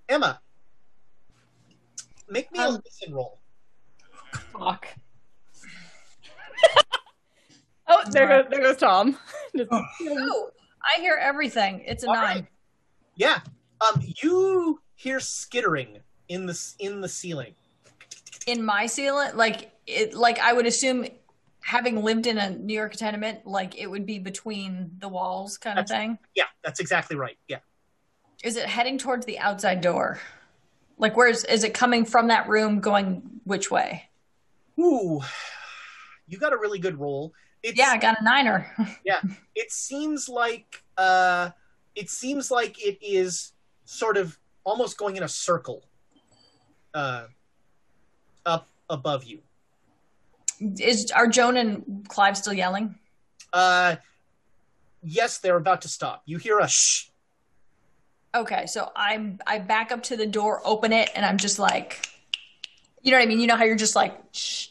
Emma, 0.10 0.40
make 2.30 2.52
me 2.52 2.60
a 2.60 2.70
listen 2.70 3.14
roll. 3.16 3.40
Fuck. 4.54 4.88
oh, 7.88 8.04
there 8.12 8.28
goes 8.28 8.46
there 8.50 8.62
goes 8.62 8.78
Tom. 8.78 9.18
Just- 9.56 9.72
Ooh, 9.72 10.50
I 10.84 11.02
hear 11.02 11.18
everything. 11.22 11.84
It's 11.86 12.04
a 12.04 12.08
All 12.08 12.14
nine. 12.14 12.24
right. 12.24 12.46
Yeah. 13.16 13.40
Um, 13.82 14.02
you 14.22 14.80
hear 14.96 15.20
skittering 15.20 16.00
in 16.30 16.46
the 16.46 16.74
in 16.80 17.02
the 17.02 17.10
ceiling. 17.10 17.54
In 18.48 18.64
my 18.64 18.86
ceiling, 18.86 19.32
like 19.36 19.72
it, 19.88 20.14
like 20.14 20.40
I 20.40 20.54
would 20.54 20.66
assume, 20.66 21.06
having 21.62 22.04
lived 22.04 22.28
in 22.28 22.38
a 22.38 22.52
New 22.52 22.74
York 22.74 22.94
tenement, 22.94 23.46
like 23.46 23.78
it 23.78 23.88
would 23.88 24.06
be 24.06 24.20
between 24.20 24.92
the 25.00 25.08
walls, 25.08 25.58
kind 25.58 25.80
of 25.80 25.88
thing. 25.88 26.18
Yeah, 26.36 26.46
that's 26.64 26.80
exactly 26.80 27.16
right. 27.16 27.38
Yeah. 27.48 27.58
Is 28.44 28.56
it 28.58 28.66
heading 28.68 28.98
towards 28.98 29.26
the 29.26 29.40
outside 29.40 29.82
door? 29.82 30.20
Like, 30.98 31.18
where's 31.18 31.44
is 31.46 31.64
it 31.64 31.74
coming 31.74 32.06
from 32.06 32.28
that 32.28 32.48
room? 32.48 32.80
Going 32.80 33.42
which 33.44 33.72
way? 33.72 34.10
Ooh, 34.80 35.22
you 36.28 36.38
got 36.38 36.54
a 36.54 36.58
really 36.58 36.80
good 36.80 37.00
roll. 37.00 37.34
It's, 37.64 37.78
Yeah, 37.78 37.90
I 37.90 37.98
got 37.98 38.20
a 38.20 38.24
niner. 38.24 38.72
yeah 39.06 39.22
it 39.56 39.72
seems 39.72 40.28
like 40.30 40.84
uh 40.98 41.50
it 41.96 42.10
seems 42.10 42.52
like 42.52 42.80
it 42.84 42.98
is 43.02 43.54
sort 43.86 44.18
of 44.18 44.38
almost 44.64 44.98
going 44.98 45.16
in 45.16 45.24
a 45.24 45.28
circle 45.28 45.84
uh 46.94 47.26
up 48.46 48.70
above 48.90 49.24
you 49.24 49.40
Is 50.60 51.10
are 51.12 51.28
Joan 51.28 51.58
and 51.58 52.06
Clive 52.08 52.38
still 52.38 52.54
yelling? 52.54 52.96
uh 53.54 53.96
yes 55.02 55.38
they're 55.40 55.58
about 55.58 55.82
to 55.84 55.88
stop 55.88 56.22
you 56.26 56.38
hear 56.38 56.60
a 56.60 56.68
shh 56.68 57.10
Okay, 58.36 58.66
so 58.66 58.92
I'm 58.98 59.40
I 59.48 59.60
back 59.60 59.94
up 59.94 60.04
to 60.04 60.18
the 60.18 60.26
door, 60.28 60.62
open 60.66 60.92
it, 60.92 61.10
and 61.16 61.26
I'm 61.26 61.38
just 61.38 61.58
like, 61.58 62.06
you 63.06 63.12
know 63.12 63.18
what 63.18 63.24
I 63.24 63.28
mean? 63.28 63.40
You 63.40 63.48
know 63.48 63.56
how 63.56 63.64
you're 63.64 63.76
just 63.76 63.96
like, 63.96 64.18
shh. 64.32 64.68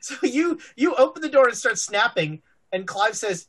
so 0.00 0.14
you 0.22 0.60
you 0.76 0.94
open 0.94 1.22
the 1.22 1.28
door 1.28 1.48
and 1.48 1.56
start 1.56 1.78
snapping 1.78 2.42
and 2.72 2.86
clive 2.86 3.16
says 3.16 3.48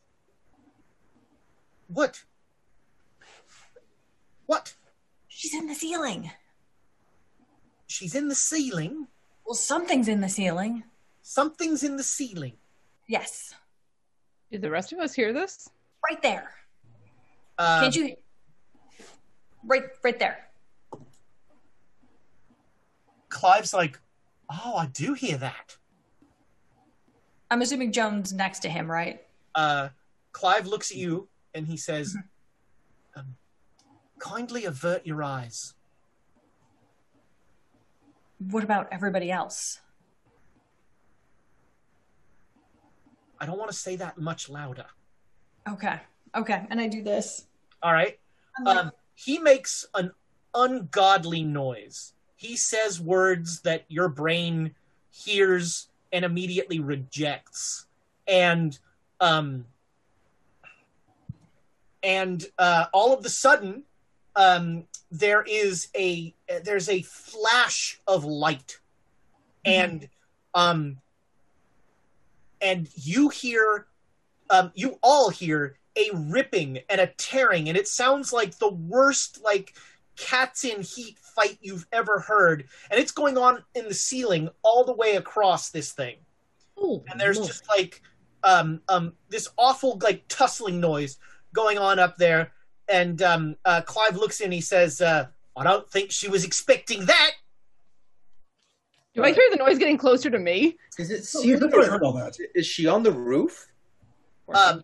what 1.88 2.24
what 4.46 4.74
She's 5.28 5.54
in 5.54 5.68
the 5.68 5.76
ceiling. 5.76 6.32
she's 7.88 8.16
in 8.16 8.28
the 8.30 8.36
ceiling 8.36 9.08
Well, 9.46 9.56
something's 9.56 10.08
in 10.08 10.22
the 10.22 10.30
ceiling. 10.30 10.84
something's 11.22 11.84
in 11.84 11.98
the 11.98 12.04
ceiling 12.04 12.54
Yes, 13.08 13.54
Did 14.52 14.62
the 14.62 14.70
rest 14.70 14.94
of 14.94 15.00
us 15.00 15.14
hear 15.14 15.34
this? 15.34 15.70
right 16.10 16.22
there. 16.22 16.52
uh, 17.58 17.82
Can't 17.82 17.96
you? 17.96 18.16
Right, 19.66 19.84
right 20.04 20.18
there. 20.20 20.49
Clive's 23.30 23.74
like 23.74 24.00
oh 24.50 24.76
i 24.76 24.86
do 24.88 25.14
hear 25.14 25.38
that 25.38 25.78
I'm 27.52 27.64
assuming 27.64 27.92
Joan's 27.92 28.32
next 28.32 28.60
to 28.60 28.70
him, 28.70 28.90
right? 28.92 29.24
uh, 29.56 29.90
Clive 30.34 30.68
looks 30.68 30.92
at 30.92 30.98
you 30.98 31.28
and 31.56 31.66
he 31.66 31.78
says, 31.78 32.16
um, 33.16 33.36
"Kindly 34.20 34.66
avert 34.66 35.04
your 35.04 35.24
eyes." 35.24 35.74
What 38.38 38.64
about 38.64 38.88
everybody 38.92 39.32
else? 39.32 39.82
I 43.40 43.48
don't 43.48 43.58
want 43.58 43.72
to 43.72 43.78
say 43.78 43.96
that 43.96 44.20
much 44.20 44.48
louder. 44.48 44.86
Okay, 45.68 46.00
okay, 46.36 46.68
and 46.70 46.80
I 46.80 46.88
do 46.88 47.02
this. 47.02 47.48
All 47.82 47.94
right. 47.94 48.20
Like, 48.64 48.78
Um, 48.78 48.92
he 49.16 49.40
makes 49.40 49.86
an 49.96 50.12
ungodly 50.54 51.44
noise. 51.44 52.14
He 52.40 52.56
says 52.56 53.02
words 53.02 53.60
that 53.64 53.84
your 53.90 54.08
brain 54.08 54.74
hears 55.12 55.90
and 56.14 56.24
immediately 56.24 56.80
rejects, 56.80 57.86
and 58.26 58.80
um, 59.20 59.66
and 62.02 62.46
uh, 62.58 62.86
all 62.94 63.14
of 63.14 63.26
a 63.26 63.30
sudden, 63.30 63.84
um, 64.38 64.86
there 65.12 65.42
is 65.42 65.90
a 65.94 66.34
there's 66.64 66.88
a 66.88 67.02
flash 67.02 68.00
of 68.08 68.24
light, 68.24 68.80
and 69.66 70.08
um, 70.54 71.00
and 72.62 72.88
you 72.96 73.28
hear, 73.28 73.86
um, 74.50 74.72
you 74.76 74.98
all 75.04 75.30
hear 75.30 75.76
a 75.98 76.10
ripping 76.14 76.80
and 76.90 77.02
a 77.02 77.08
tearing, 77.08 77.68
and 77.68 77.78
it 77.78 77.90
sounds 77.90 78.32
like 78.32 78.60
the 78.60 78.72
worst 78.72 79.42
like 79.44 79.74
cats 80.20 80.64
in 80.66 80.82
heat 80.82 81.18
fight 81.20 81.58
you've 81.62 81.88
ever 81.92 82.20
heard, 82.20 82.66
and 82.92 83.00
it's 83.00 83.12
going 83.12 83.38
on 83.38 83.64
in 83.76 83.88
the 83.88 83.94
ceiling 83.94 84.50
all 84.62 84.84
the 84.84 84.94
way 84.94 85.16
across 85.16 85.70
this 85.70 85.92
thing 85.94 86.18
Oh, 86.78 87.04
and 87.10 87.20
there's 87.20 87.38
Lord. 87.38 87.48
just 87.48 87.64
like 87.70 88.02
um 88.44 88.82
um 88.88 89.14
this 89.30 89.48
awful 89.58 89.98
like 90.02 90.24
tussling 90.30 90.80
noise 90.80 91.18
going 91.54 91.78
on 91.78 92.00
up 92.00 92.16
there 92.18 92.52
and 92.88 93.22
um 93.22 93.56
uh 93.66 93.82
clive 93.82 94.16
looks 94.16 94.40
in 94.40 94.46
and 94.46 94.54
he 94.54 94.62
says 94.62 95.02
uh 95.02 95.26
i 95.58 95.64
don't 95.64 95.90
think 95.90 96.10
she 96.12 96.30
was 96.30 96.46
expecting 96.46 97.06
that 97.06 97.32
Do 99.14 99.24
I 99.24 99.34
hear 99.34 99.44
the 99.52 99.58
noise 99.58 99.78
getting 99.78 99.98
closer 99.98 100.30
to 100.30 100.40
me? 100.40 100.78
Is 100.98 101.10
it 101.12 101.28
Oh, 101.36 101.42
you've 101.44 101.62
already 101.62 101.90
heard 101.90 102.04
all 102.04 102.14
that. 102.14 102.38
Is 102.56 102.66
she 102.66 102.88
on 102.88 103.04
the 103.04 103.12
roof? 103.12 103.68
um 104.54 104.84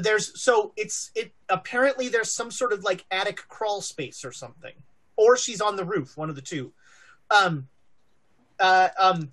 there's 0.00 0.40
so 0.40 0.72
it's 0.76 1.10
it 1.14 1.32
apparently 1.48 2.08
there's 2.08 2.30
some 2.30 2.50
sort 2.50 2.72
of 2.72 2.84
like 2.84 3.04
attic 3.10 3.36
crawl 3.48 3.80
space 3.80 4.24
or 4.24 4.32
something 4.32 4.74
or 5.16 5.36
she's 5.36 5.60
on 5.60 5.76
the 5.76 5.84
roof 5.84 6.16
one 6.16 6.28
of 6.28 6.36
the 6.36 6.42
two 6.42 6.72
um 7.30 7.68
uh 8.60 8.88
um 8.98 9.30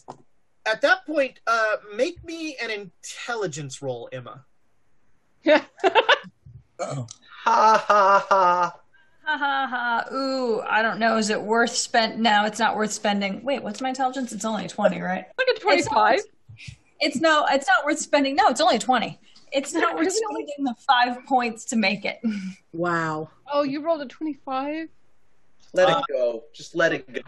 at 0.66 0.82
that 0.82 1.06
point 1.06 1.40
uh 1.48 1.76
make 1.96 2.24
me 2.24 2.56
an 2.62 2.70
intelligence 2.70 3.82
roll 3.82 4.08
emma 4.12 4.46
Uh-oh. 5.46 7.08
Ha 7.46 7.86
ha 7.86 8.26
ha. 8.30 8.80
ha 9.26 9.38
ha 9.38 9.68
ha. 9.70 10.16
Ooh, 10.16 10.62
I 10.62 10.82
don't 10.82 10.98
know. 10.98 11.18
Is 11.18 11.30
it 11.30 11.42
worth 11.42 11.72
spend? 11.72 12.18
No, 12.24 12.46
it's 12.46 12.58
not 12.58 12.78
worth 12.78 12.94
spending. 12.94 13.44
Wait, 13.44 13.62
what's 13.62 13.82
my 13.82 13.90
intelligence? 13.90 14.32
It's 14.32 14.46
only 14.46 14.70
twenty, 14.70 15.02
right? 15.02 15.26
Look 15.38 15.50
at 15.50 15.62
25. 15.62 16.22
It's 17.02 17.20
no, 17.20 17.46
it's 17.52 17.68
not 17.68 17.84
worth 17.84 18.00
spending. 18.00 18.38
No, 18.38 18.48
it's 18.48 18.62
only 18.62 18.80
twenty. 18.80 19.20
It's 19.54 19.74
not 19.74 19.96
worth 19.96 20.08
getting 20.48 20.66
the 20.66 20.76
five 20.88 21.24
points 21.28 21.64
to 21.66 21.76
make 21.76 22.06
it. 22.06 22.20
wow. 22.74 23.30
Oh, 23.52 23.62
you 23.64 23.84
rolled 23.86 24.02
a 24.02 24.08
25? 24.08 24.88
Let 25.74 25.90
Uh, 25.90 26.00
it 26.00 26.06
go. 26.12 26.44
Just 26.54 26.76
let 26.76 26.92
it 26.94 27.12
go. 27.14 27.22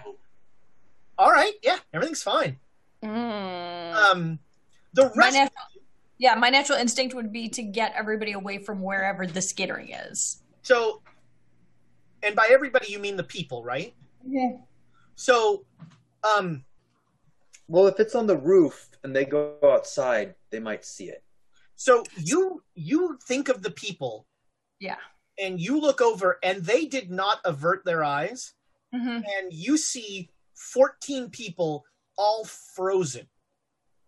all 1.17 1.31
right 1.31 1.53
yeah 1.63 1.77
everything's 1.93 2.21
fine 2.23 2.59
Mm. 3.03 3.93
um 4.11 4.39
the 4.93 5.03
My 5.15 5.25
rest 5.25 5.35
natural, 5.35 5.65
yeah, 6.17 6.35
my 6.35 6.49
natural 6.49 6.77
instinct 6.79 7.13
would 7.13 7.31
be 7.31 7.47
to 7.49 7.61
get 7.61 7.93
everybody 7.95 8.31
away 8.31 8.57
from 8.57 8.81
wherever 8.81 9.27
the 9.27 9.41
skittering 9.41 9.89
is. 9.91 10.41
So, 10.63 11.01
and 12.23 12.35
by 12.35 12.47
everybody 12.49 12.91
you 12.91 12.99
mean 12.99 13.15
the 13.17 13.23
people, 13.23 13.63
right? 13.63 13.93
Yeah. 14.25 14.53
So, 15.15 15.65
um, 16.23 16.65
Well, 17.67 17.87
if 17.87 17.99
it's 17.99 18.15
on 18.15 18.25
the 18.27 18.37
roof 18.37 18.89
and 19.03 19.15
they 19.15 19.25
go 19.25 19.57
outside, 19.63 20.35
they 20.51 20.59
might 20.59 20.83
see 20.85 21.09
it. 21.09 21.21
So 21.75 22.03
you 22.17 22.63
you 22.75 23.17
think 23.27 23.49
of 23.49 23.61
the 23.61 23.71
people, 23.71 24.25
Yeah. 24.79 24.97
and 25.39 25.59
you 25.59 25.79
look 25.79 26.01
over, 26.01 26.39
and 26.43 26.63
they 26.63 26.85
did 26.85 27.09
not 27.11 27.39
avert 27.45 27.83
their 27.85 28.03
eyes, 28.03 28.53
hmm 28.93 29.19
and 29.37 29.51
you 29.51 29.77
see 29.77 30.29
fourteen 30.53 31.29
people 31.29 31.85
all 32.17 32.45
frozen, 32.45 33.27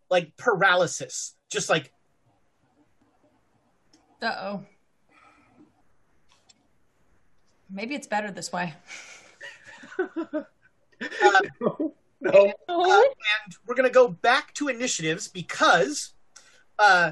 like 0.10 0.36
paralysis, 0.38 1.36
just 1.50 1.70
like 1.70 1.92
Uh 4.22 4.36
oh. 4.40 4.66
Maybe 7.70 7.96
it's 7.96 8.08
better 8.08 8.32
this 8.32 8.52
way. 8.52 8.74
uh, 10.00 10.26
No. 11.62 11.94
Uh, 12.26 12.42
and 12.66 13.56
we're 13.68 13.76
going 13.76 13.88
to 13.88 13.94
go 13.94 14.08
back 14.08 14.52
to 14.56 14.70
initiatives 14.70 15.28
because 15.28 16.14
uh, 16.80 17.12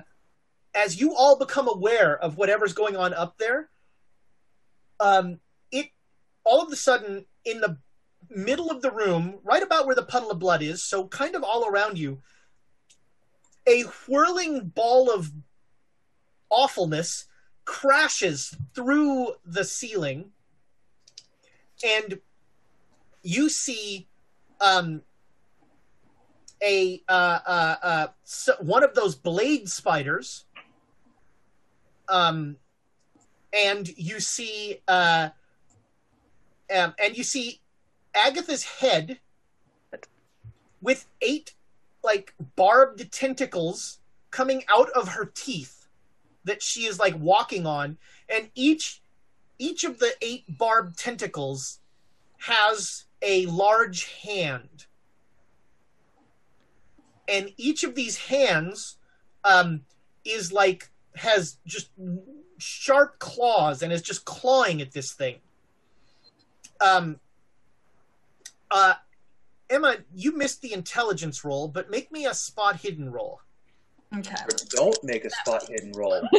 as 0.76 1.00
you 1.00 1.16
all 1.16 1.38
become 1.38 1.68
aware 1.68 2.18
of 2.18 2.38
whatever's 2.38 2.74
going 2.74 2.96
on 2.98 3.14
up 3.14 3.38
there, 3.38 3.70
um, 5.00 5.40
it 5.72 5.88
all 6.44 6.62
of 6.62 6.72
a 6.72 6.76
sudden 6.76 7.26
in 7.44 7.62
the 7.62 7.78
middle 8.30 8.70
of 8.70 8.82
the 8.82 8.92
room, 8.92 9.40
right 9.44 9.64
about 9.64 9.86
where 9.86 9.96
the 9.96 10.04
puddle 10.04 10.32
of 10.32 10.40
blood 10.40 10.62
is, 10.62 10.84
so 10.84 11.08
kind 11.08 11.36
of 11.36 11.44
all 11.44 11.68
around 11.68 11.98
you, 11.98 12.22
a 13.68 13.84
whirling 14.08 14.72
ball 14.74 15.12
of 15.12 15.32
awfulness 16.50 17.26
crashes 17.66 18.56
through 18.74 19.34
the 19.46 19.64
ceiling, 19.64 20.32
and 21.84 22.20
you 23.24 23.50
see 23.50 24.08
um, 24.62 25.02
a 26.62 27.02
uh, 27.08 27.40
uh, 27.46 27.76
uh, 27.82 28.08
so 28.24 28.54
one 28.60 28.84
of 28.84 28.94
those 28.96 29.16
blade 29.16 29.70
spiders, 29.70 30.45
um, 32.10 32.58
and 33.54 33.88
you 33.98 34.20
see 34.20 34.82
uh, 34.88 35.30
um, 36.76 36.94
and 37.00 37.18
you 37.18 37.24
see 37.24 37.62
Agatha's 38.14 38.64
head 38.64 39.20
with 40.82 41.06
eight 41.22 41.54
like 42.04 42.34
barbed 42.56 43.12
tentacles 43.12 44.00
coming 44.32 44.64
out 44.70 44.90
of 44.92 45.10
her 45.10 45.26
teeth 45.26 45.88
that 46.44 46.62
she 46.62 46.86
is 46.86 47.00
like 47.00 47.16
walking 47.20 47.66
on, 47.66 47.98
and 48.30 48.50
each 48.56 49.02
each 49.58 49.84
of 49.84 50.00
the 50.00 50.14
eight 50.22 50.44
barbed 50.58 50.98
tentacles 50.98 51.80
has 52.40 53.06
a 53.22 53.46
large 53.48 54.06
hand. 54.22 54.86
And 57.28 57.52
each 57.58 57.84
of 57.84 57.96
these 57.96 58.18
hands 58.18 58.98
um, 59.44 59.82
is 60.24 60.52
like, 60.52 60.90
has 61.18 61.58
just 61.66 61.90
sharp 62.58 63.20
claws 63.20 63.82
and 63.82 63.92
is 63.92 64.02
just 64.02 64.26
clawing 64.26 64.82
at 64.82 64.92
this 64.92 65.14
thing. 65.14 65.38
Um, 66.82 67.20
uh, 68.72 68.96
Emma, 69.70 69.98
you 70.14 70.36
missed 70.36 70.62
the 70.62 70.74
intelligence 70.74 71.44
roll, 71.44 71.68
but 71.68 71.90
make 71.90 72.12
me 72.12 72.26
a 72.26 72.34
spot 72.34 72.78
hidden 72.78 73.12
roll. 73.12 73.42
Okay. 74.16 74.36
Don't 74.70 75.04
make 75.04 75.26
a 75.26 75.30
spot 75.30 75.68
hidden 75.68 75.92
roll. 75.94 76.22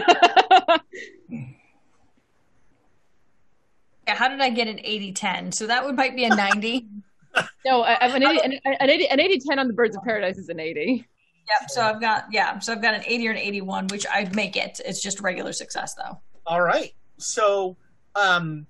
Yeah, 4.07 4.15
how 4.15 4.29
did 4.29 4.41
I 4.41 4.51
get 4.51 4.69
an 4.69 4.77
80-10? 4.79 5.53
So 5.53 5.67
that 5.67 5.85
would 5.85 5.97
might 5.97 6.15
be 6.15 6.25
a 6.25 6.29
90. 6.29 6.87
no, 7.67 7.83
I, 7.83 7.99
I'm 8.01 8.15
an 8.15 8.23
80, 8.23 8.41
an, 8.41 8.75
an 8.81 8.91
80, 8.91 9.09
an 9.09 9.21
80 9.21 9.41
10 9.41 9.59
on 9.59 9.67
the 9.67 9.73
Birds 9.73 9.97
of 9.97 10.03
Paradise 10.05 10.39
is 10.39 10.49
an 10.49 10.61
80. 10.61 11.07
Yep. 11.49 11.71
So 11.71 11.83
I've 11.83 12.01
got 12.01 12.27
yeah. 12.31 12.59
So 12.59 12.73
I've 12.73 12.83
got 12.83 12.95
an 12.95 13.03
80 13.07 13.29
or 13.29 13.31
an 13.33 13.37
81, 13.39 13.87
which 13.89 14.07
I'd 14.13 14.35
make 14.35 14.57
it. 14.57 14.81
It's 14.85 15.01
just 15.01 15.21
regular 15.21 15.53
success 15.53 15.95
though. 15.95 16.21
All 16.47 16.61
right. 16.61 16.93
So, 17.19 17.77
um, 18.15 18.67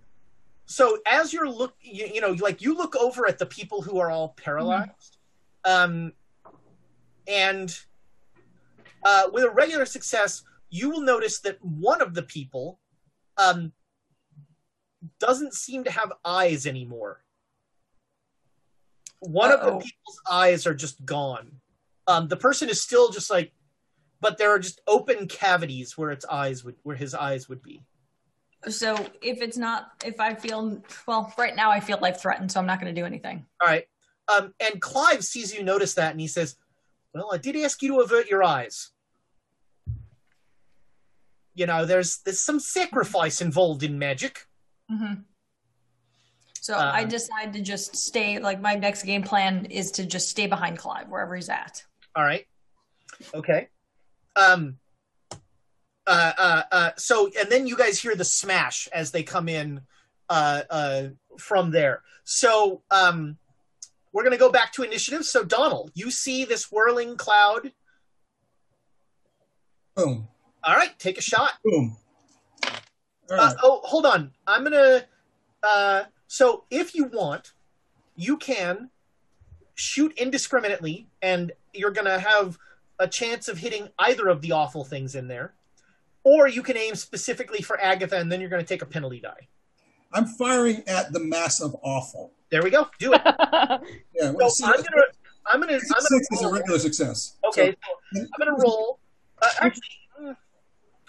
so 0.67 0.99
as 1.07 1.33
you're 1.33 1.49
look, 1.49 1.75
you, 1.81 2.07
you 2.13 2.21
know, 2.21 2.33
like 2.33 2.63
you 2.63 2.77
look 2.77 2.97
over 2.97 3.29
at 3.29 3.39
the 3.39 3.47
people 3.47 3.83
who 3.83 3.99
are 3.99 4.11
all 4.11 4.35
paralyzed, 4.37 5.19
um, 5.65 6.13
and 7.27 7.79
uh, 9.05 9.29
with 9.33 9.45
a 9.45 9.51
regular 9.51 9.87
success, 9.87 10.43
you 10.71 10.91
will 10.91 11.01
notice 11.01 11.41
that 11.41 11.63
one 11.65 12.03
of 12.03 12.15
the 12.15 12.23
people, 12.23 12.81
um, 13.39 13.73
doesn't 15.19 15.55
seem 15.55 15.85
to 15.85 15.91
have 15.91 16.13
eyes 16.25 16.67
anymore. 16.67 17.23
One 19.21 19.51
of 19.51 19.61
the 19.61 19.73
people's 19.73 20.21
eyes 20.31 20.67
are 20.67 20.75
just 20.75 21.05
gone. 21.05 21.53
Um, 22.09 22.29
the 22.29 22.37
person 22.37 22.69
is 22.69 22.83
still 22.83 23.11
just 23.11 23.31
like, 23.31 23.53
but 24.21 24.39
there 24.39 24.51
are 24.51 24.59
just 24.59 24.81
open 24.87 25.29
cavities 25.29 25.99
where 25.99 26.11
its 26.11 26.25
eyes 26.25 26.65
would, 26.65 26.77
where 26.83 26.97
his 26.97 27.15
eyes 27.15 27.49
would 27.49 27.63
be. 27.63 27.83
So 28.69 28.95
if 29.23 29.43
it's 29.43 29.57
not, 29.57 29.93
if 30.05 30.19
I 30.19 30.35
feel 30.35 30.83
well, 31.07 31.33
right 31.37 31.55
now 31.55 31.71
I 31.71 31.81
feel 31.81 31.99
life 32.01 32.21
threatened, 32.21 32.51
so 32.51 32.59
I'm 32.59 32.67
not 32.67 32.81
going 32.81 32.93
to 32.93 33.01
do 33.01 33.07
anything. 33.07 33.45
All 33.61 33.69
right. 33.69 33.85
Um, 34.35 34.55
and 34.59 34.81
Clive 34.81 35.23
sees 35.25 35.55
you 35.55 35.63
notice 35.63 35.95
that, 35.95 36.11
and 36.11 36.21
he 36.21 36.27
says, 36.27 36.57
"Well, 37.15 37.31
I 37.33 37.39
did 37.39 37.55
ask 37.57 37.81
you 37.83 37.91
to 37.91 38.01
avert 38.01 38.29
your 38.29 38.43
eyes. 38.43 38.91
You 41.55 41.67
know, 41.67 41.85
there's 41.85 42.19
there's 42.25 42.41
some 42.41 42.59
sacrifice 42.61 43.41
involved 43.41 43.83
in 43.83 43.99
magic. 43.99 44.47
hmm 44.91 45.15
So 46.61 46.75
Uh, 46.75 46.91
I 46.93 47.05
decide 47.05 47.53
to 47.53 47.61
just 47.61 47.95
stay. 47.97 48.39
Like 48.41 48.61
my 48.61 48.75
next 48.75 49.05
game 49.05 49.23
plan 49.23 49.67
is 49.67 49.93
to 49.93 50.05
just 50.05 50.29
stay 50.29 50.47
behind 50.49 50.79
Clive 50.79 51.09
wherever 51.09 51.37
he's 51.37 51.49
at. 51.49 51.85
All 52.17 52.25
right. 52.25 52.47
Okay. 53.35 53.69
Um. 54.35 54.79
Uh, 56.09 56.33
uh, 56.39 56.63
uh, 56.71 56.91
so, 56.97 57.29
and 57.39 57.51
then 57.51 57.67
you 57.67 57.77
guys 57.77 58.01
hear 58.01 58.15
the 58.15 58.25
smash 58.25 58.89
as 58.93 59.11
they 59.11 59.25
come 59.25 59.49
in 59.49 59.81
uh, 60.29 60.63
uh, 60.71 61.03
from 61.37 61.73
there. 61.73 62.03
So, 62.23 62.83
um, 62.93 63.39
we're 64.13 64.23
going 64.23 64.33
to 64.33 64.39
go 64.39 64.53
back 64.53 64.73
to 64.75 64.83
initiative. 64.85 65.25
So, 65.25 65.43
Donald, 65.43 65.91
you 65.95 66.13
see 66.13 66.45
this 66.45 66.71
whirling 66.71 67.17
cloud. 67.17 67.73
Boom. 69.97 70.29
All 70.63 70.75
right, 70.75 70.97
take 70.99 71.19
a 71.19 71.23
shot. 71.23 71.55
Boom. 71.65 71.97
All 73.31 73.41
Uh, 73.41 73.55
oh, 73.63 73.81
hold 73.85 74.07
on. 74.07 74.33
I'm 74.47 74.63
gonna. 74.63 75.05
Uh, 75.63 76.05
so 76.29 76.65
if 76.71 76.95
you 76.95 77.07
want, 77.07 77.53
you 78.15 78.37
can 78.37 78.91
shoot 79.75 80.13
indiscriminately, 80.17 81.09
and 81.21 81.53
you're 81.77 81.91
gonna 81.91 82.19
have 82.19 82.59
a 82.99 83.07
chance 83.09 83.49
of 83.49 83.59
hitting 83.59 83.89
either 83.99 84.29
of 84.29 84.41
the 84.41 84.53
awful 84.53 84.85
things 84.85 85.15
in 85.15 85.29
there, 85.29 85.55
or 86.25 86.49
you 86.49 86.63
can 86.63 86.77
aim 86.77 86.95
specifically 86.95 87.63
for 87.63 87.81
Agatha, 87.81 88.17
and 88.19 88.31
then 88.31 88.41
you're 88.41 88.51
gonna 88.51 88.63
take 88.65 88.83
a 88.83 88.87
penalty 88.87 89.21
die. 89.21 89.49
I'm 90.13 90.27
firing 90.27 90.83
at 90.87 91.13
the 91.13 91.21
mass 91.21 91.61
of 91.61 91.77
awful. 91.83 92.33
There 92.51 92.63
we 92.63 92.71
go. 92.71 92.89
Do 92.99 93.13
it. 93.13 93.21
Yeah. 94.15 94.33
So 94.39 94.49
see, 94.49 94.65
I'm 94.65 94.73
gonna. 94.77 95.03
I'm 95.53 95.61
gonna. 95.61 95.79
Six 95.81 96.09
gonna 96.09 96.21
is 96.33 96.43
a 96.43 96.49
regular 96.53 96.79
success. 96.79 97.37
Okay, 97.49 97.71
So, 98.15 98.21
so 98.21 98.21
I'm 98.23 98.39
gonna 98.47 98.57
roll. 98.63 98.99
Uh, 99.43 99.49
actually, 99.61 99.83
mm, 100.23 100.37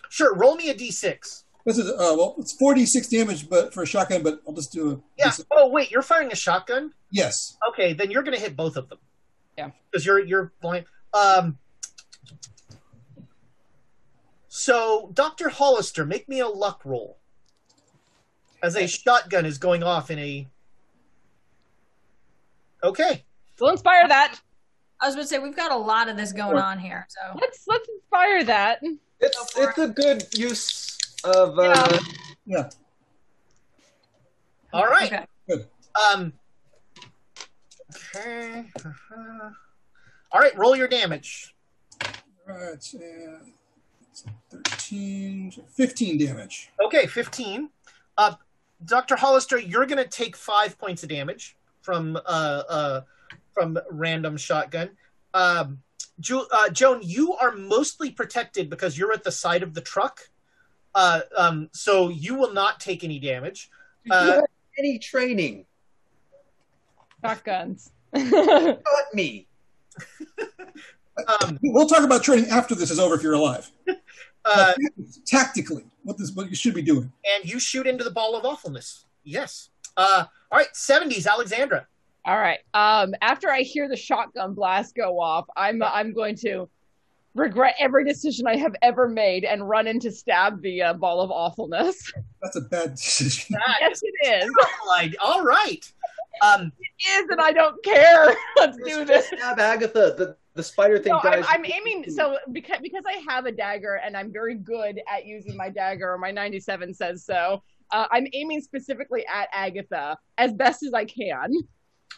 sure. 0.09 0.35
Roll 0.35 0.55
me 0.55 0.69
a 0.69 0.73
d6. 0.75 1.43
this 1.65 1.77
is 1.77 1.89
uh, 1.89 1.95
well, 2.17 2.35
it's 2.39 2.53
46 2.53 3.07
damage, 3.07 3.49
but 3.49 3.73
for 3.73 3.83
a 3.83 3.85
shotgun. 3.85 4.23
But 4.23 4.41
I'll 4.47 4.53
just 4.53 4.73
do 4.73 4.91
a 4.91 4.99
Yeah. 5.17 5.31
Oh 5.51 5.69
wait, 5.69 5.89
you're 5.91 6.01
firing 6.01 6.31
a 6.31 6.35
shotgun. 6.35 6.91
yes. 7.11 7.55
Okay, 7.69 7.93
then 7.93 8.11
you're 8.11 8.23
gonna 8.23 8.39
hit 8.39 8.55
both 8.57 8.75
of 8.75 8.89
them. 8.89 8.97
Yeah. 9.57 9.71
Because 9.91 10.05
you're 10.05 10.19
you're 10.23 10.51
blind. 10.61 10.85
Um. 11.13 11.57
So, 14.49 15.11
Doctor 15.13 15.49
Hollister, 15.49 16.03
make 16.05 16.27
me 16.27 16.39
a 16.39 16.47
luck 16.47 16.81
roll. 16.83 17.19
As 18.63 18.75
a 18.75 18.87
shotgun 18.87 19.45
is 19.45 19.57
going 19.57 19.83
off 19.83 20.09
in 20.09 20.17
a. 20.17 20.47
Okay. 22.83 23.23
We'll 23.59 23.71
inspire 23.71 24.07
that. 24.07 24.39
I 24.99 25.05
was 25.05 25.15
going 25.15 25.25
to 25.25 25.27
say 25.29 25.37
we've 25.37 25.55
got 25.55 25.71
a 25.71 25.77
lot 25.77 26.09
of 26.09 26.17
this 26.17 26.31
going 26.31 26.57
on 26.57 26.79
here. 26.79 27.05
So 27.09 27.37
Let's 27.39 27.67
let's 27.67 27.87
inspire 27.87 28.43
that. 28.45 28.81
It's 29.19 29.57
it's 29.57 29.77
a 29.77 29.87
good 29.89 30.25
use 30.35 30.97
of 31.23 31.57
uh, 31.59 31.99
Yeah. 32.45 32.69
All 34.73 34.85
right. 34.85 35.11
okay. 35.13 35.25
Good. 35.47 35.67
Um. 36.13 36.33
Okay. 38.15 38.65
All 40.31 40.39
right. 40.41 40.57
Roll 40.57 40.75
your 40.75 40.87
damage. 40.87 41.53
All 42.49 42.55
right. 42.57 42.93
And 42.93 43.53
it's 44.11 44.25
13, 44.51 45.51
15 45.73 46.17
damage. 46.17 46.69
Okay, 46.83 47.05
15. 47.07 47.69
Uh, 48.17 48.35
Dr. 48.85 49.15
Hollister, 49.15 49.57
you're 49.57 49.85
going 49.85 50.03
to 50.03 50.09
take 50.09 50.35
five 50.35 50.77
points 50.77 51.03
of 51.03 51.09
damage 51.09 51.55
from 51.81 52.15
uh, 52.17 52.19
uh, 52.69 53.01
from 53.53 53.77
random 53.89 54.37
shotgun. 54.37 54.89
Um, 55.33 55.81
Ju- 56.19 56.47
uh, 56.51 56.69
Joan, 56.69 56.99
you 57.03 57.33
are 57.35 57.51
mostly 57.55 58.09
protected 58.11 58.69
because 58.69 58.97
you're 58.97 59.13
at 59.13 59.23
the 59.23 59.31
side 59.31 59.63
of 59.63 59.73
the 59.73 59.81
truck. 59.81 60.19
Uh, 60.95 61.21
um, 61.35 61.69
so 61.73 62.09
you 62.09 62.35
will 62.35 62.53
not 62.53 62.79
take 62.79 63.03
any 63.03 63.19
damage. 63.19 63.69
Do 64.03 64.09
you 64.09 64.15
Uh, 64.15 64.25
have 64.35 64.43
any 64.79 64.97
training? 64.99 65.65
Shotguns. 67.23 67.91
Got 68.13 68.79
me. 69.13 69.47
Um, 71.41 71.57
We'll 71.63 71.87
talk 71.87 72.03
about 72.03 72.23
training 72.23 72.49
after 72.49 72.75
this 72.75 72.91
is 72.91 72.99
over 72.99 73.15
if 73.15 73.23
you're 73.23 73.33
alive. 73.33 73.69
uh, 74.45 74.73
Tactically, 75.25 75.85
what 76.03 76.17
this 76.17 76.31
what 76.31 76.49
you 76.49 76.55
should 76.55 76.73
be 76.75 76.81
doing. 76.81 77.11
and 77.35 77.49
you 77.51 77.59
shoot 77.59 77.87
into 77.87 78.03
the 78.03 78.11
ball 78.11 78.35
of 78.35 78.45
awfulness. 78.45 79.05
Yes. 79.23 79.69
Uh, 79.97 80.25
all 80.51 80.57
right, 80.59 80.67
70s, 80.73 81.27
Alexandra. 81.27 81.87
All 82.25 82.37
right. 82.37 82.59
Um, 82.73 83.15
after 83.21 83.49
I 83.49 83.61
hear 83.61 83.89
the 83.89 83.95
shotgun 83.95 84.53
blast 84.53 84.95
go 84.95 85.19
off, 85.19 85.45
I'm 85.55 85.81
I'm 85.81 86.13
going 86.13 86.35
to 86.37 86.69
regret 87.35 87.75
every 87.79 88.03
decision 88.05 88.47
I 88.47 88.57
have 88.57 88.75
ever 88.81 89.07
made 89.07 89.43
and 89.43 89.67
run 89.67 89.87
in 89.87 89.99
to 90.01 90.11
stab 90.11 90.61
the 90.61 90.81
uh, 90.83 90.93
ball 90.93 91.21
of 91.21 91.31
awfulness. 91.31 92.11
That's 92.41 92.55
a 92.57 92.61
bad 92.61 92.91
decision. 92.95 93.55
That 93.65 93.77
yes, 93.81 94.01
it 94.03 94.43
is. 94.43 94.51
Like, 94.87 95.15
all 95.21 95.43
right. 95.43 95.89
Um, 96.41 96.71
It 96.79 97.23
is, 97.23 97.29
and 97.29 97.41
I 97.41 97.51
don't 97.51 97.83
care. 97.83 98.35
Let's 98.57 98.77
do 98.77 99.05
this. 99.05 99.27
Stab 99.27 99.59
Agatha. 99.59 100.15
The 100.17 100.37
the 100.55 100.63
spider 100.63 100.97
thing 100.97 101.11
No, 101.11 101.19
I'm, 101.23 101.41
dies. 101.41 101.45
I'm 101.47 101.65
aiming. 101.65 102.09
So 102.09 102.37
because 102.51 102.79
because 102.81 103.03
I 103.07 103.21
have 103.31 103.45
a 103.45 103.51
dagger 103.51 104.01
and 104.03 104.17
I'm 104.17 104.33
very 104.33 104.55
good 104.55 104.99
at 105.07 105.25
using 105.25 105.55
my 105.55 105.69
dagger, 105.69 106.11
or 106.11 106.17
my 106.17 106.31
97 106.31 106.93
says 106.93 107.23
so. 107.23 107.61
Uh, 107.91 108.07
I'm 108.11 108.27
aiming 108.33 108.61
specifically 108.61 109.25
at 109.33 109.47
Agatha 109.53 110.17
as 110.37 110.53
best 110.53 110.83
as 110.83 110.93
I 110.93 111.05
can. 111.05 111.53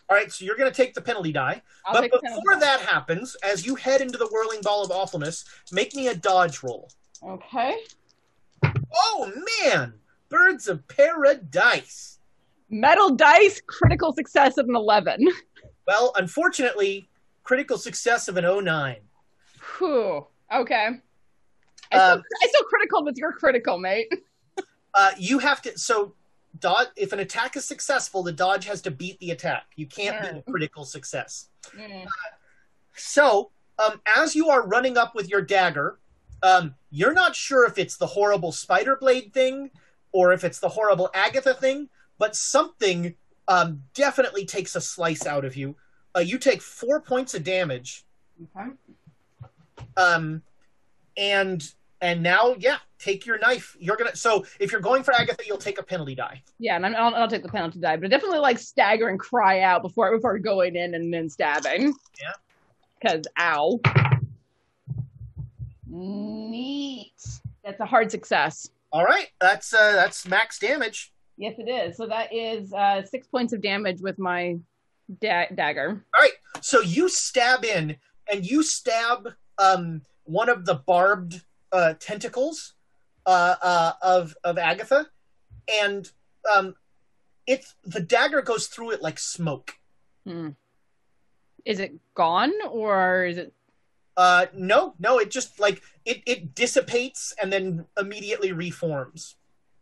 all 0.10 0.18
right, 0.18 0.32
so 0.32 0.44
you're 0.44 0.56
going 0.56 0.72
to 0.72 0.76
take 0.76 0.96
the 0.96 1.02
penalty 1.02 1.32
die. 1.32 1.62
I'll 1.86 2.02
but 2.02 2.10
before 2.10 2.60
that 2.60 2.80
happens, 2.80 3.36
as 3.44 3.66
you 3.66 3.76
head 3.76 4.02
into 4.02 4.18
the 4.18 4.28
whirling 4.28 4.62
ball 4.64 4.84
of 4.84 4.90
awfulness, 4.90 5.46
make 5.72 5.94
me 5.94 6.08
a 6.08 6.16
dodge 6.16 6.64
roll. 6.64 6.90
Okay. 7.24 7.76
Oh 8.96 9.32
man, 9.64 9.94
birds 10.30 10.68
of 10.68 10.88
paradise. 10.88 12.19
Metal 12.70 13.16
dice, 13.16 13.62
critical 13.66 14.14
success 14.14 14.58
of 14.58 14.68
an 14.68 14.76
11. 14.76 15.28
Well, 15.88 16.14
unfortunately, 16.16 17.10
critical 17.44 17.78
success 17.78 18.28
of 18.28 18.38
an 18.38 18.46
09. 18.46 18.98
Whew. 19.78 20.28
Okay. 20.54 20.90
I 21.92 21.98
Um, 21.98 22.24
I 22.44 22.48
still 22.48 22.64
critical, 22.66 23.04
but 23.04 23.18
you're 23.18 23.34
critical, 23.34 23.78
mate. 23.78 24.12
Uh, 24.96 25.12
you 25.20 25.38
have 25.38 25.62
to 25.62 25.78
so 25.78 26.16
dodge. 26.58 26.88
If 26.96 27.14
an 27.14 27.20
attack 27.20 27.56
is 27.56 27.64
successful, 27.64 28.24
the 28.24 28.32
dodge 28.32 28.66
has 28.66 28.82
to 28.82 28.92
beat 28.92 29.20
the 29.20 29.30
attack. 29.30 29.68
You 29.76 29.86
can't 29.86 30.20
beat 30.20 30.32
a 30.32 30.52
critical 30.52 30.84
success. 30.84 31.50
Mm. 31.78 32.08
So, 32.96 33.52
um, 33.78 34.02
as 34.18 34.36
you 34.36 34.50
are 34.50 34.68
running 34.68 34.98
up 34.98 35.14
with 35.14 35.30
your 35.30 35.44
dagger, 35.44 36.00
um, 36.42 36.74
you're 36.90 37.14
not 37.14 37.36
sure 37.36 37.66
if 37.66 37.78
it's 37.78 37.98
the 37.98 38.08
horrible 38.08 38.52
spider 38.52 38.98
blade 39.00 39.32
thing 39.32 39.70
or 40.12 40.34
if 40.34 40.44
it's 40.44 40.60
the 40.60 40.70
horrible 40.70 41.12
Agatha 41.14 41.54
thing, 41.54 41.88
but 42.20 42.36
something 42.36 43.16
um, 43.48 43.82
definitely 43.96 44.46
takes 44.46 44.76
a 44.76 44.82
slice 44.82 45.26
out 45.26 45.44
of 45.44 45.56
you. 45.56 45.76
Uh, 46.16 46.20
you 46.20 46.38
take 46.38 46.62
four 46.62 47.02
points 47.02 47.34
of 47.34 47.44
damage, 47.44 48.04
Okay. 48.56 48.70
um, 49.98 50.42
and 51.18 51.74
and 52.02 52.24
now, 52.24 52.56
yeah, 52.60 52.78
take 52.98 53.26
your 53.26 53.38
knife. 53.40 53.76
You're 53.80 53.98
gonna. 53.98 54.16
So, 54.16 54.46
if 54.60 54.72
you're 54.72 54.80
going 54.82 55.04
for 55.04 55.14
Agatha, 55.14 55.44
you'll 55.46 55.58
take 55.58 55.80
a 55.80 55.84
penalty 55.84 56.16
die. 56.16 56.42
Yeah, 56.60 56.76
and 56.78 56.86
I'm, 56.86 56.96
I'll, 56.96 57.14
I'll 57.16 57.28
take 57.28 57.44
the 57.44 57.50
penalty 57.50 57.80
die, 57.80 57.98
but 57.98 58.06
I 58.06 58.08
definitely 58.10 58.40
like 58.40 58.58
stagger 58.60 59.10
and 59.10 59.20
cry 59.20 59.62
out 59.62 59.82
before 59.82 60.16
before 60.16 60.38
going 60.40 60.76
in 60.76 60.94
and 60.94 61.14
then 61.14 61.30
stabbing. 61.30 61.94
Yeah. 62.22 62.32
Because 63.02 63.26
ow. 63.38 63.80
Neat. 65.88 67.14
That's 67.64 67.80
a 67.80 67.86
hard 67.86 68.12
success. 68.12 68.70
All 68.92 69.04
right, 69.04 69.28
that's 69.40 69.74
uh, 69.74 69.92
that's 69.94 70.28
max 70.28 70.58
damage. 70.60 71.12
Yes, 71.40 71.56
it 71.58 71.70
is. 71.70 71.96
So 71.96 72.06
that 72.06 72.34
is 72.34 72.74
uh, 72.74 73.02
six 73.04 73.26
points 73.26 73.54
of 73.54 73.62
damage 73.62 74.02
with 74.02 74.20
my 74.20 74.58
da- 75.22 75.48
dagger. 75.56 76.06
All 76.14 76.22
right, 76.22 76.34
so 76.60 76.82
you 76.82 77.08
stab 77.08 77.64
in 77.64 77.96
and 78.32 78.46
you 78.46 78.62
stab 78.62 79.30
um, 79.58 80.02
one 80.26 80.50
of 80.50 80.66
the 80.66 80.76
barbed 80.76 81.42
uh, 81.72 81.94
tentacles 81.98 82.74
uh, 83.26 83.56
uh, 83.62 83.94
of 84.02 84.36
of 84.44 84.58
Agatha, 84.58 85.08
and 85.82 86.12
um, 86.54 86.76
it's 87.48 87.74
the 87.86 88.02
dagger 88.02 88.42
goes 88.42 88.68
through 88.68 88.92
it 88.92 89.02
like 89.02 89.18
smoke. 89.18 89.76
Hmm. 90.28 90.50
Is 91.64 91.80
it 91.80 91.94
gone 92.16 92.52
or 92.70 93.24
is 93.24 93.38
it? 93.38 93.54
Uh, 94.18 94.48
no, 94.54 94.94
no, 95.00 95.20
it 95.20 95.32
just 95.32 95.58
like 95.58 95.82
it 96.04 96.22
it 96.26 96.54
dissipates 96.54 97.34
and 97.42 97.54
then 97.54 97.86
immediately 97.98 98.52
reforms. 98.52 99.38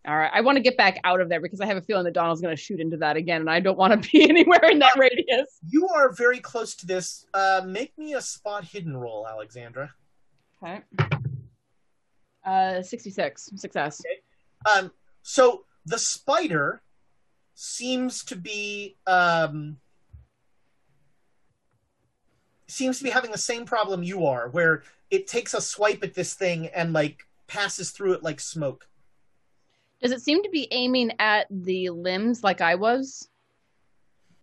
All 0.07 0.15
right, 0.15 0.31
I 0.33 0.39
want 0.39 0.55
to 0.55 0.61
get 0.61 0.77
back 0.77 1.01
out 1.03 1.19
of 1.19 1.27
there 1.27 1.41
because 1.41 1.59
I 1.59 1.65
have 1.65 1.75
a 1.75 1.81
feeling 1.81 2.05
that 2.05 2.13
Donald's 2.13 2.39
going 2.39 2.55
to 2.55 2.61
shoot 2.61 2.79
into 2.79 2.95
that 2.97 3.17
again, 3.17 3.41
and 3.41 3.49
I 3.49 3.59
don't 3.59 3.77
want 3.77 4.01
to 4.01 4.09
be 4.11 4.23
anywhere 4.29 4.63
in 4.71 4.79
that 4.79 4.97
radius. 4.97 5.59
You 5.69 5.89
are 5.89 6.13
very 6.13 6.39
close 6.39 6.75
to 6.75 6.87
this. 6.87 7.25
Uh, 7.33 7.61
make 7.65 7.97
me 7.97 8.13
a 8.13 8.21
spot 8.21 8.63
hidden 8.63 8.95
roll, 8.95 9.27
Alexandra. 9.27 9.93
Okay. 10.63 10.81
Uh, 12.45 12.81
sixty-six 12.81 13.51
success. 13.57 14.01
Okay. 14.01 14.79
Um, 14.79 14.91
so 15.23 15.65
the 15.85 15.99
spider 15.99 16.81
seems 17.53 18.23
to 18.25 18.37
be 18.37 18.95
um, 19.07 19.75
seems 22.67 22.97
to 22.99 23.03
be 23.03 23.09
having 23.09 23.31
the 23.31 23.37
same 23.37 23.65
problem 23.65 24.03
you 24.03 24.25
are, 24.25 24.47
where 24.47 24.83
it 25.11 25.27
takes 25.27 25.53
a 25.53 25.59
swipe 25.59 26.01
at 26.01 26.13
this 26.13 26.33
thing 26.33 26.67
and 26.67 26.93
like 26.93 27.27
passes 27.47 27.91
through 27.91 28.13
it 28.13 28.23
like 28.23 28.39
smoke. 28.39 28.87
Does 30.01 30.11
it 30.11 30.21
seem 30.21 30.43
to 30.43 30.49
be 30.49 30.67
aiming 30.71 31.11
at 31.19 31.47
the 31.49 31.89
limbs 31.89 32.43
like 32.43 32.61
I 32.61 32.75
was? 32.75 33.29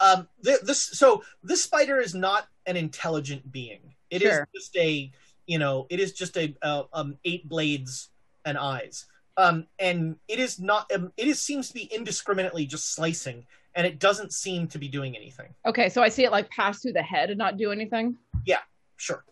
Um, 0.01 0.29
th- 0.45 0.61
this 0.63 0.83
so 0.83 1.23
this 1.43 1.63
spider 1.63 2.01
is 2.01 2.15
not 2.15 2.49
an 2.67 2.77
intelligent 2.77 3.51
being. 3.53 3.95
It 4.11 4.23
is 4.23 4.29
Sure. 4.33 4.49
just 4.55 4.77
a 4.77 5.11
you 5.47 5.59
know 5.59 5.87
it 5.91 6.01
is 6.01 6.13
just 6.13 6.37
a 6.37 6.55
uh, 6.63 6.85
um 6.93 7.17
eight 7.25 7.49
blades 7.49 8.11
and 8.45 8.59
eyes. 8.59 9.07
Um, 9.37 9.67
and 9.81 10.17
it 10.29 10.39
is 10.39 10.61
not. 10.61 10.91
Um, 10.93 11.13
it 11.17 11.27
is 11.27 11.41
seems 11.41 11.69
to 11.69 11.75
be 11.75 11.85
indiscriminately 11.93 12.67
just 12.67 12.95
slicing, 12.95 13.45
and 13.75 13.85
it 13.87 13.99
doesn't 13.99 14.33
seem 14.33 14.69
to 14.69 14.79
be 14.79 14.87
doing 14.89 15.17
anything. 15.17 15.53
Okay, 15.67 15.89
so 15.89 16.03
I 16.03 16.09
see 16.09 16.25
it 16.25 16.31
like 16.31 16.49
pass 16.51 16.81
through 16.81 16.93
the 16.93 17.03
head 17.03 17.31
and 17.31 17.39
not 17.39 17.57
do 17.57 17.73
anything. 17.73 18.17
Yeah, 18.47 18.61
sure. 18.97 19.25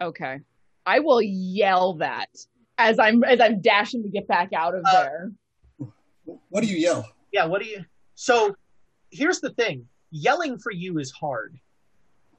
Okay, 0.00 0.38
I 0.86 1.00
will 1.00 1.20
yell 1.22 1.94
that 1.94 2.28
as 2.80 2.98
I'm 2.98 3.22
as 3.24 3.40
I'm 3.40 3.60
dashing 3.60 4.02
to 4.02 4.08
get 4.08 4.26
back 4.26 4.52
out 4.52 4.74
of 4.74 4.84
there. 4.84 5.30
What 6.48 6.62
do 6.62 6.66
you 6.66 6.76
yell? 6.76 7.08
Yeah, 7.32 7.44
what 7.46 7.62
do 7.62 7.68
you? 7.68 7.84
So 8.14 8.54
here's 9.10 9.40
the 9.40 9.50
thing: 9.50 9.86
yelling 10.10 10.58
for 10.58 10.72
you 10.72 10.98
is 10.98 11.10
hard. 11.10 11.56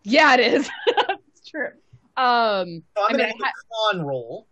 Yeah, 0.03 0.33
it 0.33 0.39
is. 0.39 0.69
it's 0.87 1.49
true. 1.49 1.69
Um, 2.17 2.83
So 2.97 3.03
I'm 3.07 3.15
I 3.15 3.17
mean, 3.17 3.17
gonna 3.17 3.23
I, 3.23 3.31
do 3.31 3.43
ha- 3.43 3.51
a 3.51 3.93
con 3.95 4.05
roll. 4.05 4.47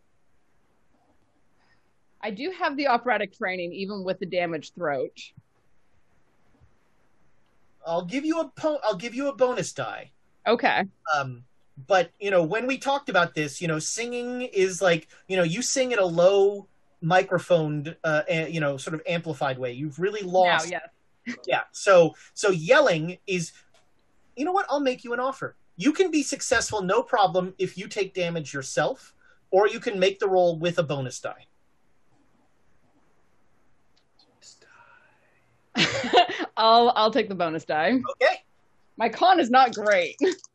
I 2.21 2.31
do 2.31 2.51
have 2.51 2.75
the 2.77 2.87
operatic 2.87 3.33
training, 3.37 3.73
even 3.73 4.03
with 4.03 4.19
the 4.19 4.25
damaged 4.25 4.75
throat. 4.75 5.17
I'll 7.85 8.05
give 8.05 8.25
you 8.25 8.39
a 8.41 8.49
po- 8.55 8.79
I'll 8.83 8.95
give 8.97 9.15
you 9.15 9.29
a 9.29 9.35
bonus 9.35 9.73
die. 9.73 10.11
Okay. 10.45 10.83
Um, 11.15 11.43
but 11.87 12.11
you 12.19 12.31
know, 12.31 12.43
when 12.43 12.67
we 12.67 12.77
talked 12.77 13.09
about 13.09 13.35
this, 13.35 13.61
you 13.61 13.67
know, 13.67 13.79
singing 13.79 14.41
is 14.41 14.81
like 14.81 15.07
you 15.27 15.37
know, 15.37 15.43
you 15.43 15.61
sing 15.61 15.91
in 15.91 15.99
a 15.99 16.05
low 16.05 16.67
microphoned, 17.01 17.95
uh, 18.03 18.23
a- 18.27 18.49
you 18.49 18.59
know, 18.59 18.77
sort 18.77 18.93
of 18.93 19.01
amplified 19.07 19.57
way. 19.57 19.71
You've 19.71 19.99
really 19.99 20.21
lost. 20.21 20.69
Now, 20.69 20.79
yes. 21.25 21.37
Yeah. 21.45 21.61
So 21.71 22.15
so 22.33 22.49
yelling 22.49 23.17
is, 23.27 23.51
you 24.35 24.45
know 24.45 24.51
what? 24.51 24.65
I'll 24.69 24.79
make 24.79 25.03
you 25.03 25.13
an 25.13 25.19
offer. 25.19 25.55
You 25.77 25.93
can 25.93 26.11
be 26.11 26.23
successful, 26.23 26.81
no 26.81 27.01
problem, 27.01 27.53
if 27.57 27.77
you 27.77 27.87
take 27.87 28.13
damage 28.13 28.53
yourself, 28.53 29.13
or 29.51 29.67
you 29.67 29.79
can 29.79 29.97
make 29.99 30.19
the 30.19 30.27
roll 30.27 30.57
with 30.57 30.79
a 30.79 30.83
bonus 30.83 31.19
die. 31.19 31.45
I'll 36.57 36.91
I'll 36.95 37.11
take 37.11 37.29
the 37.29 37.35
bonus 37.35 37.63
die. 37.63 38.01
Okay. 38.11 38.43
My 38.97 39.07
con 39.07 39.39
is 39.39 39.49
not 39.49 39.73
great. 39.73 40.17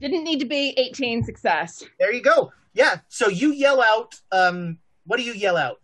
Didn't 0.00 0.24
need 0.24 0.40
to 0.40 0.46
be 0.46 0.74
18 0.76 1.24
success. 1.24 1.84
There 1.98 2.12
you 2.12 2.22
go. 2.22 2.52
Yeah. 2.74 2.98
So 3.08 3.28
you 3.28 3.52
yell 3.52 3.82
out. 3.82 4.14
Um, 4.32 4.78
what 5.06 5.18
do 5.18 5.22
you 5.22 5.32
yell 5.32 5.56
out? 5.56 5.80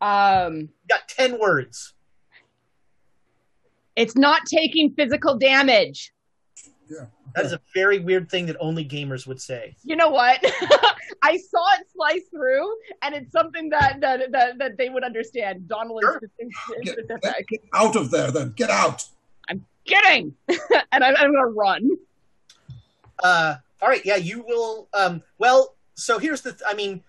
Um, 0.00 0.60
you 0.60 0.68
got 0.88 1.08
ten 1.08 1.38
words. 1.38 1.94
It's 3.96 4.16
not 4.16 4.42
taking 4.46 4.92
physical 4.94 5.38
damage. 5.38 6.12
Yeah. 6.90 7.06
That 7.34 7.46
is 7.46 7.52
a 7.52 7.60
very 7.74 7.98
weird 8.00 8.30
thing 8.30 8.46
that 8.46 8.56
only 8.60 8.84
gamers 8.84 9.26
would 9.26 9.40
say. 9.40 9.74
You 9.82 9.96
know 9.96 10.08
what? 10.08 10.40
I 11.22 11.36
saw 11.36 11.64
it 11.78 11.86
slice 11.94 12.28
through, 12.30 12.76
and 13.02 13.14
it's 13.14 13.32
something 13.32 13.70
that 13.70 14.00
that 14.00 14.32
that, 14.32 14.58
that 14.58 14.76
they 14.76 14.88
would 14.88 15.04
understand. 15.04 15.68
Donald 15.68 16.02
is, 16.04 16.30
is, 16.38 16.48
is 16.48 16.84
Get, 16.84 16.98
specific. 16.98 17.48
get 17.48 17.60
out 17.72 17.96
of 17.96 18.10
there, 18.10 18.30
then. 18.30 18.52
Get 18.56 18.70
out. 18.70 19.04
I'm 19.48 19.64
kidding, 19.84 20.34
and 20.48 21.04
I'm, 21.04 21.16
I'm 21.16 21.32
gonna 21.32 21.46
run. 21.46 21.90
Uh, 23.22 23.56
all 23.80 23.88
right. 23.88 24.04
Yeah, 24.04 24.16
you 24.16 24.44
will. 24.46 24.88
Um, 24.92 25.22
well, 25.38 25.76
so 25.94 26.18
here's 26.18 26.40
the. 26.40 26.52
Th- 26.52 26.62
I 26.66 26.74
mean, 26.74 27.02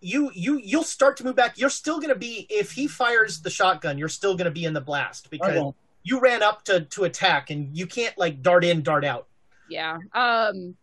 you 0.00 0.30
you 0.34 0.58
you'll 0.62 0.82
start 0.82 1.16
to 1.18 1.24
move 1.24 1.36
back. 1.36 1.58
You're 1.58 1.70
still 1.70 1.96
going 1.96 2.08
to 2.08 2.14
be 2.18 2.46
if 2.50 2.72
he 2.72 2.86
fires 2.88 3.40
the 3.40 3.50
shotgun. 3.50 3.98
You're 3.98 4.08
still 4.08 4.34
going 4.36 4.46
to 4.46 4.50
be 4.50 4.64
in 4.64 4.72
the 4.74 4.80
blast 4.80 5.30
because 5.30 5.74
you 6.02 6.20
ran 6.20 6.42
up 6.42 6.64
to 6.64 6.80
to 6.80 7.04
attack 7.04 7.50
and 7.50 7.76
you 7.76 7.86
can't 7.86 8.16
like 8.18 8.42
dart 8.42 8.64
in, 8.64 8.82
dart 8.82 9.04
out. 9.04 9.28
Yeah. 9.68 9.98
Um, 10.12 10.74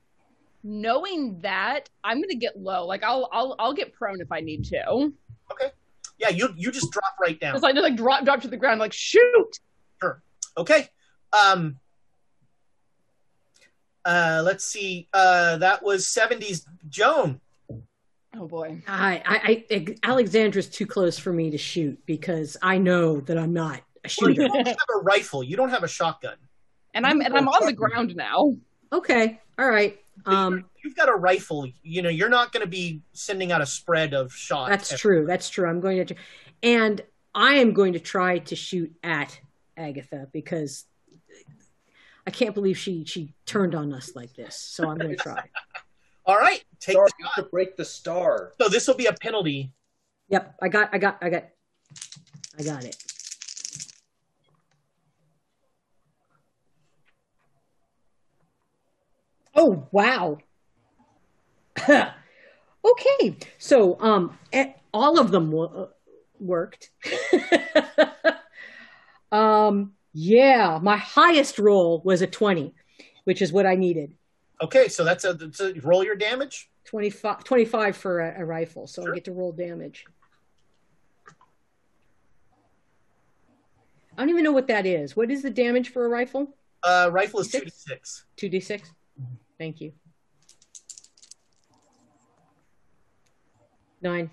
knowing 0.64 1.40
that, 1.42 1.90
I'm 2.04 2.22
gonna 2.22 2.36
get 2.36 2.60
low. 2.60 2.86
Like 2.86 3.04
I'll 3.04 3.30
I'll 3.32 3.56
I'll 3.60 3.74
get 3.74 3.94
prone 3.94 4.22
if 4.22 4.32
I 4.32 4.40
need 4.40 4.66
to. 4.66 5.12
Okay. 5.52 5.72
Yeah, 6.18 6.30
you 6.30 6.50
you 6.56 6.72
just 6.72 6.92
drop 6.92 7.16
right 7.22 7.40
down. 7.40 7.54
Just 7.54 7.64
like 7.64 7.76
just 7.76 7.84
like 7.84 7.96
drop 7.96 8.24
drop 8.26 8.42
to 8.42 8.48
the 8.48 8.58
ground, 8.58 8.80
like 8.80 8.94
shoot. 8.94 9.60
Sure. 10.02 10.22
Okay. 10.58 10.90
Um. 11.46 11.78
Uh, 14.10 14.42
let's 14.44 14.66
see. 14.66 15.08
Uh, 15.14 15.58
that 15.58 15.84
was 15.84 16.06
70s 16.06 16.66
Joan. 16.88 17.40
Oh 18.36 18.48
boy. 18.48 18.82
I, 18.88 19.22
I, 19.24 19.66
I 19.70 19.96
Alexandra's 20.04 20.68
too 20.68 20.88
close 20.88 21.20
for 21.20 21.32
me 21.32 21.52
to 21.52 21.60
shoot 21.60 22.00
because 22.08 22.58
I 22.64 22.80
know 22.80 23.20
that 23.22 23.38
I'm 23.38 23.54
not 23.54 23.82
a 24.04 24.10
Well, 24.20 24.32
you 24.32 24.48
don't 24.48 24.68
have 24.68 24.78
a 24.96 25.04
rifle. 25.04 25.44
You 25.44 25.56
don't 25.58 25.70
have 25.70 25.84
a 25.84 25.88
shotgun. 25.88 26.38
And 26.96 27.06
I'm 27.06 27.22
and 27.22 27.38
I'm 27.38 27.48
on 27.48 27.68
the 27.68 27.74
ground 27.74 28.16
now. 28.16 28.56
okay, 28.92 29.40
all 29.60 29.70
right. 29.70 30.00
Um, 30.26 30.66
You've 30.84 30.96
got 30.96 31.08
a 31.10 31.14
rifle. 31.14 31.68
You 31.84 32.02
know, 32.02 32.10
you're 32.10 32.30
not 32.30 32.52
going 32.52 32.64
to 32.64 32.70
be 32.70 33.02
sending 33.14 33.52
out 33.52 33.62
a 33.62 33.66
spread 33.66 34.16
of 34.16 34.34
shots. 34.34 34.70
that's 34.70 35.00
true. 35.00 35.26
That's 35.28 35.50
true. 35.50 35.70
I'm 35.70 35.82
going 35.82 36.04
to, 36.08 36.16
and 36.64 37.02
I 37.36 37.56
am 37.56 37.74
going 37.74 37.94
to 37.94 38.00
try 38.00 38.40
to 38.40 38.56
shoot 38.56 38.92
at 39.04 39.40
Agatha 39.78 40.28
because 40.34 40.86
I 42.28 42.32
can't 42.32 42.54
believe 42.54 42.78
she 42.78 43.06
she 43.06 43.34
turned 43.46 43.76
on 43.76 43.94
us 43.94 44.16
like 44.16 44.34
this. 44.36 44.56
So 44.56 44.90
I'm 44.90 44.98
going 44.98 45.16
to 45.16 45.16
try. 45.16 45.50
All 46.26 46.38
right. 46.38 46.64
Take 46.80 46.94
Star, 46.94 47.08
the 47.08 47.14
you 47.20 47.44
to 47.44 47.50
break 47.50 47.76
the 47.76 47.86
star. 47.86 48.54
So 48.62 48.70
this 48.70 48.88
will 48.88 48.96
be 48.96 49.08
a 49.08 49.14
penalty. 49.14 49.74
Yep, 50.30 50.56
I 50.62 50.68
got, 50.68 50.90
I 50.94 51.00
got, 51.00 51.18
I 51.22 51.30
got, 51.30 51.46
I 52.60 52.64
got 52.64 52.84
it. 52.84 52.96
Oh 59.56 59.88
wow. 59.92 60.38
okay, 61.90 63.38
so 63.58 64.00
um, 64.00 64.38
all 64.94 65.20
of 65.20 65.32
them 65.32 65.52
wo- 65.52 65.64
uh, 65.64 65.88
worked. 66.40 66.92
um, 69.32 69.94
yeah, 70.14 70.80
my 70.82 70.98
highest 70.98 71.60
roll 71.60 72.02
was 72.04 72.22
a 72.22 72.28
twenty, 72.28 72.74
which 73.24 73.42
is 73.42 73.52
what 73.52 73.66
I 73.66 73.76
needed. 73.76 74.14
Okay, 74.62 74.88
so 74.88 75.04
that's 75.04 75.24
a, 75.24 75.34
that's 75.34 75.60
a 75.62 75.74
roll 75.82 76.04
your 76.04 76.16
damage. 76.16 76.70
25, 76.86 77.44
25 77.44 77.96
for 77.96 78.20
a, 78.20 78.42
a 78.42 78.46
rifle, 78.46 78.88
so 78.88 79.10
I 79.10 79.14
get 79.14 79.26
to 79.26 79.32
roll 79.32 79.52
damage. 79.52 80.06
I 84.18 84.24
don't 84.24 84.30
even 84.30 84.44
know 84.44 84.52
what 84.52 84.68
that 84.68 84.86
is. 84.86 85.16
What 85.16 85.32
is 85.32 85.44
the 85.44 85.50
damage 85.50 85.90
for 85.90 86.06
a 86.06 86.10
rifle? 86.10 86.54
Uh, 86.84 87.10
rifle 87.12 87.40
is 87.40 87.50
two 87.50 87.62
d 87.62 87.70
six. 87.70 88.26
Two 88.36 88.50
d 88.50 88.60
six. 88.60 88.92
Thank 89.58 89.80
you. 89.80 89.94
Nine. 94.02 94.30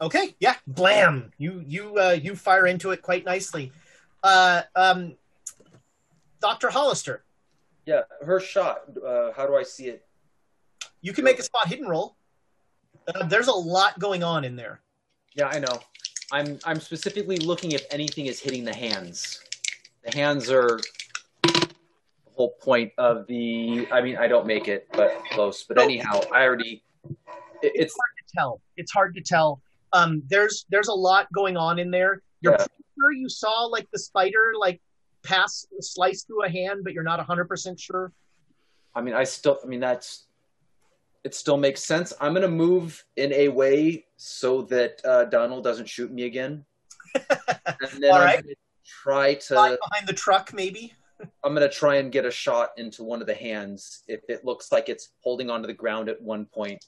Okay, 0.00 0.34
yeah, 0.40 0.54
blam! 0.66 1.32
You 1.38 1.62
you 1.66 1.96
uh, 1.98 2.18
you 2.20 2.34
fire 2.34 2.66
into 2.66 2.90
it 2.92 3.02
quite 3.02 3.24
nicely. 3.24 3.72
Uh, 4.22 4.62
um, 4.74 5.14
Doctor 6.40 6.70
Hollister. 6.70 7.24
Yeah, 7.86 8.02
her 8.24 8.40
shot. 8.40 8.82
Uh, 9.04 9.32
how 9.36 9.46
do 9.46 9.56
I 9.56 9.62
see 9.62 9.86
it? 9.86 10.04
you 11.00 11.12
can 11.12 11.22
make 11.24 11.38
a 11.38 11.42
spot 11.42 11.68
hidden 11.68 11.86
roll. 11.86 12.16
Uh, 13.06 13.24
there's 13.26 13.46
a 13.46 13.52
lot 13.52 13.98
going 14.00 14.22
on 14.24 14.44
in 14.44 14.56
there. 14.56 14.80
Yeah, 15.34 15.46
I 15.46 15.58
know. 15.60 15.78
I'm 16.32 16.58
I'm 16.64 16.80
specifically 16.80 17.36
looking 17.38 17.72
if 17.72 17.86
anything 17.90 18.26
is 18.26 18.40
hitting 18.40 18.64
the 18.64 18.74
hands. 18.74 19.40
The 20.04 20.16
hands 20.18 20.50
are 20.50 20.80
the 21.44 21.68
whole 22.34 22.50
point 22.60 22.92
of 22.98 23.26
the. 23.28 23.86
I 23.92 24.02
mean, 24.02 24.16
I 24.16 24.26
don't 24.26 24.46
make 24.46 24.68
it, 24.68 24.88
but 24.92 25.12
close. 25.30 25.62
But 25.64 25.78
anyhow, 25.80 26.20
I 26.32 26.42
already. 26.42 26.82
it- 27.62 27.72
It's 27.74 27.84
It's 27.84 27.94
hard 27.94 28.16
to 28.18 28.34
tell. 28.36 28.60
It's 28.76 28.92
hard 28.92 29.14
to 29.14 29.20
tell. 29.22 29.62
Um, 29.92 30.22
there's 30.28 30.66
there's 30.68 30.88
a 30.88 30.94
lot 30.94 31.32
going 31.32 31.56
on 31.56 31.78
in 31.78 31.90
there. 31.90 32.22
You're 32.40 32.54
Yeah. 32.54 32.66
sure 32.98 33.12
you 33.12 33.28
saw 33.28 33.64
like 33.64 33.88
the 33.92 33.98
spider 33.98 34.52
like 34.58 34.80
pass 35.22 35.66
slice 35.80 36.24
through 36.24 36.44
a 36.44 36.48
hand, 36.48 36.80
but 36.84 36.92
you're 36.92 37.02
not 37.02 37.18
100 37.18 37.46
percent 37.46 37.78
sure. 37.80 38.12
I 38.94 39.00
mean, 39.00 39.14
I 39.14 39.24
still. 39.24 39.58
I 39.62 39.66
mean, 39.66 39.80
that's. 39.80 40.26
It 41.24 41.34
still 41.34 41.56
makes 41.56 41.82
sense. 41.84 42.12
I'm 42.20 42.32
gonna 42.32 42.48
move 42.48 43.04
in 43.16 43.32
a 43.32 43.48
way 43.48 44.06
so 44.16 44.62
that 44.62 45.00
uh, 45.04 45.24
Donald 45.26 45.64
doesn't 45.64 45.88
shoot 45.88 46.12
me 46.12 46.24
again. 46.24 46.64
and 47.14 47.26
then 48.00 48.12
All 48.12 48.18
gonna 48.18 48.42
try 48.84 49.34
to. 49.34 49.40
Slide 49.42 49.78
behind 49.90 50.06
the 50.06 50.14
truck, 50.14 50.52
maybe. 50.54 50.92
I'm 51.44 51.54
gonna 51.54 51.68
try 51.68 51.96
and 51.96 52.12
get 52.12 52.24
a 52.24 52.30
shot 52.30 52.70
into 52.76 53.02
one 53.02 53.20
of 53.20 53.26
the 53.26 53.34
hands 53.34 54.04
if 54.06 54.20
it 54.28 54.44
looks 54.44 54.70
like 54.72 54.88
it's 54.88 55.10
holding 55.20 55.50
onto 55.50 55.66
the 55.66 55.74
ground 55.74 56.08
at 56.08 56.20
one 56.22 56.46
point 56.46 56.84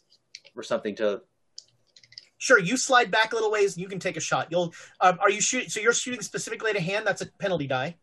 or 0.56 0.62
something 0.62 0.94
to. 0.96 1.22
Sure, 2.40 2.58
you 2.58 2.78
slide 2.78 3.10
back 3.10 3.32
a 3.32 3.34
little 3.34 3.50
ways, 3.50 3.74
and 3.76 3.82
you 3.82 3.88
can 3.88 3.98
take 3.98 4.16
a 4.16 4.20
shot. 4.20 4.48
You'll. 4.50 4.72
Um, 5.02 5.18
are 5.20 5.28
you 5.28 5.42
shooting? 5.42 5.68
So 5.68 5.78
you're 5.78 5.92
shooting 5.92 6.22
specifically 6.22 6.70
at 6.70 6.76
a 6.76 6.80
hand. 6.80 7.06
That's 7.06 7.20
a 7.20 7.26
penalty 7.26 7.66
die. 7.66 7.96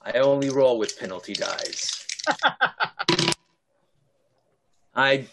I 0.00 0.12
only 0.18 0.50
roll 0.50 0.78
with 0.78 0.96
penalty 0.96 1.32
dice. 1.32 2.06
I 4.94 5.26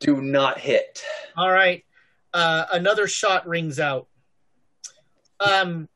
do 0.00 0.20
not 0.20 0.58
hit. 0.58 1.04
All 1.36 1.52
right. 1.52 1.84
Uh, 2.34 2.64
another 2.72 3.06
shot 3.06 3.46
rings 3.46 3.78
out. 3.78 4.08
Um, 5.38 5.88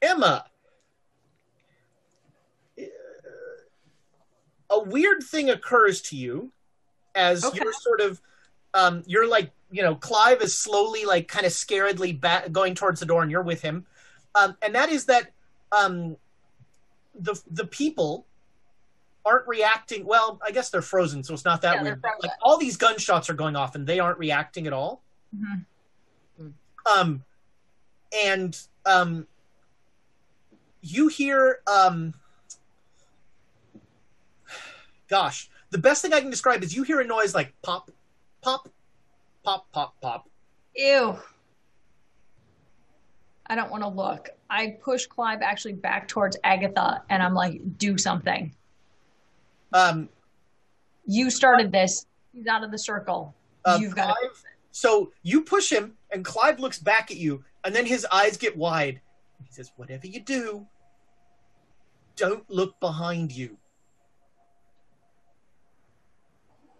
Emma, 0.00 0.46
a 4.70 4.80
weird 4.80 5.22
thing 5.22 5.50
occurs 5.50 6.00
to 6.02 6.16
you 6.16 6.50
as 7.14 7.44
Okay. 7.44 7.58
you're 7.62 7.72
sort 7.74 8.00
of, 8.00 8.22
um, 8.72 9.02
you're 9.06 9.28
like, 9.28 9.50
you 9.76 9.82
know, 9.82 9.94
Clive 9.94 10.40
is 10.40 10.56
slowly, 10.56 11.04
like, 11.04 11.28
kind 11.28 11.44
of 11.44 11.52
scaredly 11.52 12.18
back, 12.18 12.50
going 12.50 12.74
towards 12.74 12.98
the 12.98 13.04
door, 13.04 13.20
and 13.20 13.30
you're 13.30 13.42
with 13.42 13.60
him. 13.60 13.84
Um, 14.34 14.56
and 14.62 14.74
that 14.74 14.88
is 14.88 15.04
that 15.04 15.32
um, 15.70 16.16
the 17.14 17.38
the 17.50 17.66
people 17.66 18.26
aren't 19.26 19.46
reacting. 19.46 20.06
Well, 20.06 20.40
I 20.42 20.50
guess 20.50 20.70
they're 20.70 20.80
frozen, 20.80 21.22
so 21.22 21.34
it's 21.34 21.44
not 21.44 21.60
that 21.60 21.76
Yeah, 21.76 21.82
weird. 21.82 22.04
Like 22.22 22.30
all 22.40 22.56
these 22.56 22.78
gunshots 22.78 23.28
are 23.28 23.34
going 23.34 23.54
off, 23.54 23.74
and 23.74 23.86
they 23.86 24.00
aren't 24.00 24.18
reacting 24.18 24.66
at 24.66 24.72
all. 24.72 25.02
Mhm. 25.36 25.66
Um, 26.90 27.24
and 28.24 28.58
um, 28.86 29.26
you 30.80 31.08
hear 31.08 31.60
um, 31.66 32.14
gosh, 35.08 35.50
the 35.70 35.78
best 35.78 36.00
thing 36.00 36.14
I 36.14 36.20
can 36.20 36.30
describe 36.30 36.62
is 36.62 36.74
you 36.74 36.82
hear 36.82 37.00
a 37.00 37.06
noise 37.06 37.34
like 37.34 37.52
pop, 37.62 37.90
pop, 38.40 38.70
pop, 39.46 39.70
pop, 39.72 39.94
pop. 40.00 40.28
Ew. 40.74 41.16
I 43.46 43.54
don't 43.54 43.70
want 43.70 43.84
to 43.84 43.88
look. 43.88 44.28
I 44.50 44.76
push 44.82 45.06
Clive 45.06 45.40
actually 45.40 45.74
back 45.74 46.08
towards 46.08 46.36
Agatha 46.42 47.02
and 47.08 47.22
I'm 47.22 47.32
like, 47.32 47.60
do 47.78 47.96
something. 47.96 48.52
Um, 49.72 50.08
You 51.06 51.30
started 51.30 51.70
this. 51.70 52.06
He's 52.32 52.48
out 52.48 52.64
of 52.64 52.72
the 52.72 52.78
circle. 52.78 53.34
uh, 53.64 53.78
You've 53.80 53.94
got. 53.94 54.16
Clive, 54.16 54.42
so 54.72 55.12
you 55.22 55.42
push 55.42 55.70
him, 55.70 55.94
and 56.10 56.24
Clive 56.24 56.58
looks 56.58 56.78
back 56.78 57.10
at 57.10 57.16
you, 57.16 57.42
and 57.64 57.74
then 57.74 57.86
his 57.86 58.04
eyes 58.12 58.36
get 58.36 58.56
wide. 58.56 59.00
He 59.42 59.46
says, 59.50 59.72
"Whatever 59.76 60.06
you 60.06 60.20
do, 60.20 60.66
don't 62.16 62.48
look 62.50 62.78
behind 62.80 63.32
you." 63.32 63.56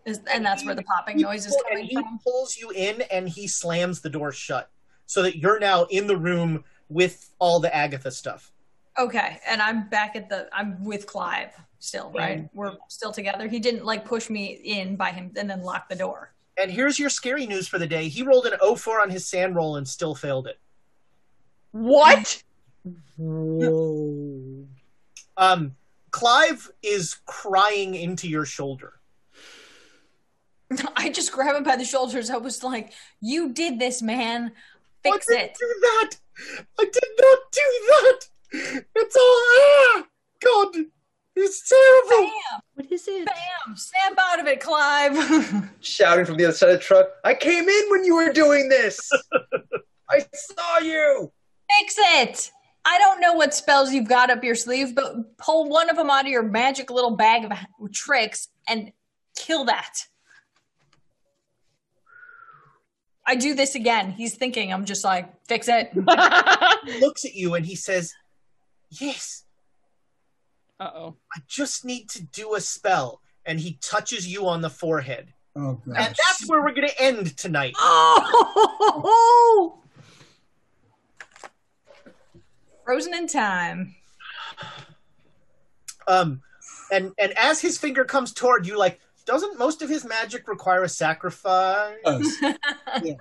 And 0.06 0.44
that's 0.44 0.64
where 0.64 0.74
the 0.74 0.84
popping 0.84 1.20
noise 1.20 1.46
is 1.46 1.56
coming 1.64 1.80
and 1.80 1.88
he 1.88 1.94
from. 1.94 2.20
pulls 2.24 2.56
you 2.56 2.70
in, 2.70 3.02
and 3.10 3.28
he 3.28 3.48
slams 3.48 4.00
the 4.00 4.10
door 4.10 4.32
shut, 4.32 4.70
so 5.06 5.22
that 5.22 5.36
you're 5.36 5.58
now 5.58 5.84
in 5.84 6.06
the 6.06 6.16
room 6.16 6.64
with 6.88 7.30
all 7.38 7.58
the 7.58 7.74
Agatha 7.74 8.10
stuff. 8.10 8.52
Okay. 8.98 9.40
And 9.46 9.60
I'm 9.60 9.88
back 9.88 10.16
at 10.16 10.28
the, 10.28 10.48
I'm 10.52 10.82
with 10.84 11.06
Clive 11.06 11.50
still, 11.78 12.12
right? 12.14 12.48
We're 12.54 12.76
still 12.88 13.12
together. 13.12 13.48
He 13.48 13.58
didn't 13.58 13.84
like 13.84 14.04
push 14.04 14.30
me 14.30 14.60
in 14.64 14.96
by 14.96 15.10
him 15.10 15.32
and 15.36 15.50
then 15.50 15.62
lock 15.62 15.88
the 15.88 15.96
door. 15.96 16.32
And 16.58 16.70
here's 16.70 16.98
your 16.98 17.10
scary 17.10 17.46
news 17.46 17.68
for 17.68 17.78
the 17.78 17.86
day. 17.86 18.08
He 18.08 18.22
rolled 18.22 18.46
an 18.46 18.54
04 18.76 19.02
on 19.02 19.10
his 19.10 19.26
SAN 19.26 19.54
roll 19.54 19.76
and 19.76 19.86
still 19.86 20.14
failed 20.14 20.46
it. 20.46 20.58
What? 21.72 22.42
Whoa. 23.18 24.64
Um, 25.36 25.76
Clive 26.10 26.70
is 26.82 27.16
crying 27.26 27.94
into 27.94 28.28
your 28.28 28.46
shoulder. 28.46 28.94
I 30.96 31.10
just 31.10 31.32
grab 31.32 31.56
him 31.56 31.64
by 31.64 31.76
the 31.76 31.84
shoulders. 31.84 32.30
I 32.30 32.36
was 32.36 32.62
like, 32.62 32.92
you 33.20 33.52
did 33.52 33.78
this, 33.78 34.02
man. 34.02 34.52
Fix 35.02 35.28
it. 35.28 35.34
I 35.34 35.36
didn't 35.36 35.50
it. 35.50 35.58
do 35.58 35.74
that. 35.80 36.10
I 36.78 36.84
did 36.84 37.10
not 37.20 37.38
do 37.52 37.60
that. 37.88 38.20
It's 38.94 39.16
all 39.16 39.22
ah, 39.22 40.06
God. 40.44 40.84
It's 41.38 41.68
terrible. 41.68 42.28
Bam! 42.28 42.60
What 42.74 42.90
is 42.90 43.06
it? 43.06 43.26
Bam! 43.26 43.76
Snap 43.76 44.18
out 44.18 44.40
of 44.40 44.46
it, 44.46 44.60
Clive. 44.60 45.70
Shouting 45.80 46.24
from 46.24 46.38
the 46.38 46.46
other 46.46 46.54
side 46.54 46.70
of 46.70 46.78
the 46.78 46.82
truck, 46.82 47.08
I 47.24 47.34
came 47.34 47.68
in 47.68 47.90
when 47.90 48.04
you 48.04 48.16
were 48.16 48.32
doing 48.32 48.70
this! 48.70 48.98
I 50.10 50.24
saw 50.32 50.78
you! 50.78 51.30
Fix 51.78 51.94
it. 51.98 52.50
I 52.86 52.98
don't 52.98 53.20
know 53.20 53.34
what 53.34 53.52
spells 53.52 53.92
you've 53.92 54.08
got 54.08 54.30
up 54.30 54.44
your 54.44 54.54
sleeve, 54.54 54.94
but 54.94 55.36
pull 55.36 55.68
one 55.68 55.90
of 55.90 55.96
them 55.96 56.08
out 56.08 56.24
of 56.24 56.30
your 56.30 56.42
magic 56.42 56.90
little 56.90 57.16
bag 57.16 57.44
of 57.44 57.52
tricks 57.92 58.48
and 58.66 58.92
kill 59.36 59.66
that. 59.66 60.06
I 63.26 63.34
do 63.34 63.54
this 63.54 63.74
again. 63.74 64.12
He's 64.12 64.34
thinking. 64.36 64.72
I'm 64.72 64.84
just 64.84 65.04
like, 65.04 65.28
fix 65.46 65.68
it. 65.68 65.90
He 66.86 67.00
looks 67.00 67.24
at 67.24 67.34
you 67.34 67.54
and 67.54 67.66
he 67.66 67.74
says, 67.74 68.14
"Yes, 68.90 69.42
Uh 70.78 70.90
oh. 70.94 71.16
I 71.34 71.40
just 71.48 71.84
need 71.84 72.08
to 72.10 72.22
do 72.22 72.54
a 72.54 72.60
spell." 72.60 73.20
And 73.44 73.58
he 73.58 73.76
touches 73.82 74.28
you 74.28 74.46
on 74.46 74.60
the 74.60 74.70
forehead. 74.70 75.32
Oh, 75.56 75.80
And 75.86 75.96
that's 76.14 76.46
where 76.46 76.60
we're 76.62 76.74
going 76.74 76.86
to 76.88 77.02
end 77.02 77.36
tonight. 77.36 77.74
Oh! 77.78 79.80
Frozen 82.84 83.14
in 83.14 83.26
time. 83.26 83.96
Um, 86.06 86.42
and 86.92 87.12
and 87.18 87.36
as 87.36 87.60
his 87.60 87.78
finger 87.78 88.04
comes 88.04 88.32
toward 88.32 88.66
you, 88.66 88.78
like, 88.78 89.00
doesn't 89.26 89.58
most 89.58 89.82
of 89.82 89.90
his 89.90 90.04
magic 90.04 90.48
require 90.48 90.84
a 90.84 90.88
sacrifice? 90.88 91.96
Does. 92.04 92.36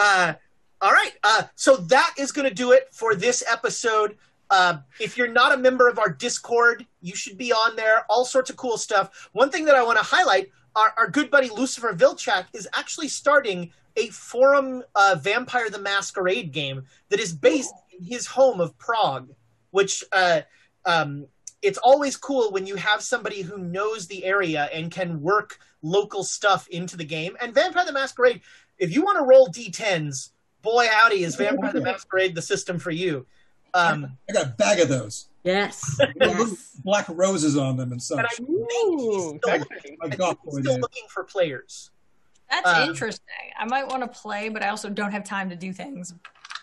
Uh, 0.00 0.32
all 0.80 0.92
right. 0.92 1.10
Uh, 1.24 1.42
so 1.56 1.76
that 1.76 2.14
is 2.16 2.30
going 2.30 2.48
to 2.48 2.54
do 2.54 2.70
it 2.70 2.86
for 2.92 3.16
this 3.16 3.42
episode. 3.50 4.16
Uh, 4.48 4.78
if 5.00 5.18
you're 5.18 5.26
not 5.26 5.52
a 5.52 5.56
member 5.56 5.88
of 5.88 5.98
our 5.98 6.08
Discord, 6.08 6.86
you 7.00 7.16
should 7.16 7.36
be 7.36 7.52
on 7.52 7.74
there. 7.74 8.04
All 8.08 8.24
sorts 8.24 8.48
of 8.48 8.56
cool 8.56 8.78
stuff. 8.78 9.28
One 9.32 9.50
thing 9.50 9.64
that 9.64 9.74
I 9.74 9.82
want 9.82 9.98
to 9.98 10.04
highlight: 10.04 10.50
our, 10.76 10.94
our 10.96 11.10
good 11.10 11.30
buddy 11.30 11.48
Lucifer 11.48 11.92
Vilchak 11.92 12.46
is 12.52 12.68
actually 12.74 13.08
starting 13.08 13.72
a 13.96 14.06
forum 14.10 14.84
uh, 14.94 15.16
Vampire 15.20 15.68
the 15.68 15.80
Masquerade 15.80 16.52
game 16.52 16.84
that 17.08 17.18
is 17.18 17.32
based 17.32 17.74
in 17.98 18.04
his 18.04 18.26
home 18.26 18.60
of 18.60 18.78
Prague. 18.78 19.30
Which 19.72 20.04
uh, 20.12 20.42
um, 20.86 21.26
it's 21.62 21.78
always 21.78 22.16
cool 22.16 22.50
when 22.52 22.66
you 22.66 22.76
have 22.76 23.02
somebody 23.02 23.42
who 23.42 23.58
knows 23.58 24.06
the 24.06 24.24
area 24.24 24.68
and 24.72 24.90
can 24.90 25.20
work 25.20 25.58
local 25.82 26.22
stuff 26.24 26.68
into 26.68 26.96
the 26.96 27.04
game. 27.04 27.36
And 27.40 27.52
Vampire 27.54 27.84
the 27.84 27.92
Masquerade, 27.92 28.40
if 28.78 28.92
you 28.94 29.02
want 29.02 29.18
to 29.18 29.24
roll 29.24 29.48
d10s, 29.48 30.30
boy 30.62 30.86
howdy 30.90 31.24
is 31.24 31.34
Vampire 31.36 31.72
the 31.72 31.80
Masquerade 31.92 32.34
the 32.34 32.42
system 32.42 32.78
for 32.78 32.90
you. 32.90 33.26
Um, 33.74 34.16
I 34.28 34.32
got 34.32 34.46
a 34.46 34.48
bag 34.50 34.80
of 34.80 34.88
those. 34.88 35.28
Yes. 35.44 36.00
Yes. 36.20 36.76
Black 36.84 37.06
roses 37.08 37.56
on 37.56 37.76
them 37.76 37.92
and 37.92 38.02
such. 38.02 38.18
and 38.18 38.26
I 38.26 38.30
think 38.30 38.48
he's 38.48 38.84
Ooh, 38.84 39.38
still, 39.38 39.40
sexy. 39.44 39.96
My 40.00 40.06
I 40.06 40.08
God, 40.16 40.36
think 40.38 40.54
he's 40.54 40.64
still 40.64 40.78
looking 40.80 41.04
for 41.08 41.24
players. 41.24 41.90
That's 42.50 42.66
Um, 42.68 42.88
interesting. 42.88 43.24
I 43.58 43.64
might 43.66 43.86
want 43.88 44.02
to 44.02 44.08
play, 44.20 44.48
but 44.48 44.62
I 44.62 44.68
also 44.68 44.88
don't 44.88 45.12
have 45.12 45.24
time 45.24 45.50
to 45.50 45.56
do 45.56 45.72
things. 45.72 46.14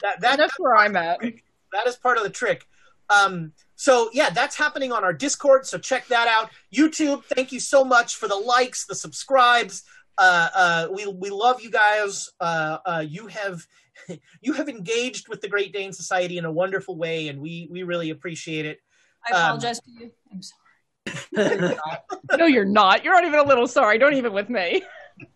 That, 0.02 0.20
that, 0.22 0.38
That's 0.38 0.58
where 0.60 0.76
I'm 0.76 0.96
at. 0.96 1.20
that 1.20 1.88
is 1.88 1.96
part 1.96 2.18
of 2.18 2.24
the 2.24 2.30
trick. 2.30 2.68
Um, 3.10 3.54
so 3.76 4.10
yeah, 4.14 4.30
that's 4.30 4.56
happening 4.56 4.92
on 4.92 5.04
our 5.04 5.14
Discord. 5.14 5.66
So 5.66 5.78
check 5.78 6.08
that 6.08 6.28
out. 6.28 6.50
YouTube, 6.74 7.24
thank 7.26 7.52
you 7.52 7.60
so 7.60 7.84
much 7.84 8.16
for 8.16 8.28
the 8.28 8.36
likes, 8.36 8.86
the 8.86 8.96
subscribes. 8.96 9.84
Uh, 10.18 10.50
uh, 10.56 10.88
we 10.94 11.06
we 11.08 11.30
love 11.30 11.62
you 11.62 11.70
guys. 11.70 12.30
Uh, 12.40 12.78
uh, 12.86 13.04
you 13.06 13.28
have 13.28 13.66
you 14.42 14.54
have 14.54 14.70
engaged 14.70 15.28
with 15.28 15.42
the 15.42 15.50
Great 15.50 15.74
Dane 15.74 15.92
Society 15.92 16.38
in 16.38 16.46
a 16.46 16.52
wonderful 16.52 16.96
way, 16.98 17.28
and 17.28 17.42
we 17.42 17.68
we 17.70 17.84
really 17.84 18.12
appreciate 18.12 18.66
it. 18.66 18.80
I 19.28 19.34
Um, 19.34 19.44
apologize 19.44 19.80
to 19.82 19.92
you. 19.92 20.12
I'm 20.32 20.42
sorry. 20.42 21.78
no, 22.38 22.46
you're 22.46 22.66
not. 22.66 23.04
You're 23.04 23.14
not 23.14 23.26
even 23.26 23.40
a 23.40 23.44
little 23.44 23.68
sorry. 23.68 23.98
Don't 23.98 24.14
even 24.14 24.34
with 24.34 24.50
me. 24.50 24.84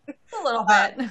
A 0.07 0.43
little 0.43 0.63
bit. 0.63 1.09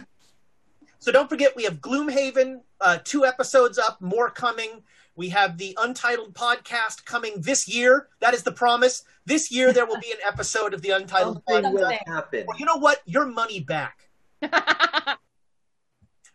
So 1.01 1.13
don't 1.13 1.29
forget, 1.29 1.55
we 1.57 1.65
have 1.65 1.81
Gloomhaven, 1.81 2.61
uh, 2.81 2.99
two 3.05 3.25
episodes 3.25 3.79
up, 3.79 4.01
more 4.01 4.31
coming. 4.31 4.83
We 5.19 5.29
have 5.31 5.59
the 5.59 5.77
Untitled 5.81 6.33
podcast 6.33 7.05
coming 7.05 7.41
this 7.41 7.67
year. 7.67 8.07
That 8.21 8.35
is 8.35 8.45
the 8.45 8.53
promise. 8.53 9.03
This 9.27 9.51
year 9.51 9.73
there 9.73 9.85
will 9.85 9.99
be 9.99 10.13
an 10.13 10.19
episode 10.25 10.73
of 10.73 10.81
the 10.81 10.91
Untitled 10.91 11.43
Something 11.49 11.73
will 11.73 11.91
podcast. 11.91 12.07
happen. 12.07 12.45
Well, 12.47 12.57
you 12.57 12.65
know 12.65 12.77
what? 12.77 13.03
Your 13.05 13.27
money 13.27 13.59
back. 13.59 14.09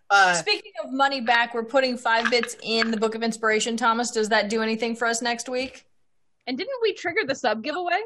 uh, 0.09 0.33
Speaking 0.33 0.73
of 0.83 0.91
money 0.91 1.21
back, 1.21 1.53
we're 1.53 1.63
putting 1.63 1.97
five 1.97 2.29
bits 2.29 2.57
in 2.61 2.91
the 2.91 2.97
Book 2.97 3.15
of 3.15 3.23
Inspiration. 3.23 3.77
Thomas, 3.77 4.11
does 4.11 4.27
that 4.27 4.49
do 4.49 4.61
anything 4.61 4.97
for 4.97 5.07
us 5.07 5.21
next 5.21 5.47
week? 5.47 5.85
And 6.45 6.57
didn't 6.57 6.77
we 6.81 6.93
trigger 6.93 7.21
the 7.25 7.35
sub 7.35 7.63
giveaway? 7.63 8.01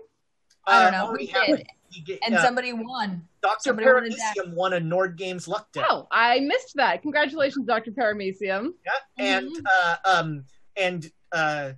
I 0.67 0.83
don't 0.83 0.93
uh, 0.93 1.05
know. 1.05 1.11
we 1.13 1.17
We 1.17 1.25
have- 1.25 1.47
did. 1.47 1.67
get- 2.05 2.19
And 2.23 2.35
uh, 2.35 2.43
somebody 2.43 2.71
won. 2.73 3.27
Dr. 3.41 3.69
somebody. 3.69 3.87
Paramecium 3.87 4.53
won 4.53 4.73
a 4.73 4.79
Nord 4.79 5.17
Games 5.17 5.47
luck 5.47 5.71
deck. 5.71 5.85
Oh, 5.89 6.07
I 6.11 6.39
missed 6.41 6.75
that. 6.75 7.01
Congratulations, 7.01 7.65
Dr. 7.65 7.89
Paramecium. 7.89 8.73
Yeah, 8.85 8.91
and 9.17 9.49
uh, 9.81 9.95
um, 10.05 10.43
and 10.77 11.09
uh, 11.31 11.71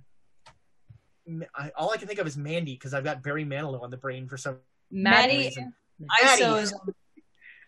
I, 1.54 1.70
all 1.76 1.90
I 1.90 1.96
can 1.96 2.08
think 2.08 2.20
of 2.20 2.26
is 2.26 2.36
Mandy 2.36 2.74
because 2.74 2.94
I've 2.94 3.04
got 3.04 3.22
Barry 3.22 3.44
Manilow 3.44 3.82
on 3.82 3.90
the 3.90 3.96
brain 3.96 4.28
for 4.28 4.36
some 4.36 4.58
Maddie 4.90 5.38
reason. 5.38 5.72
ISOs. 6.22 6.72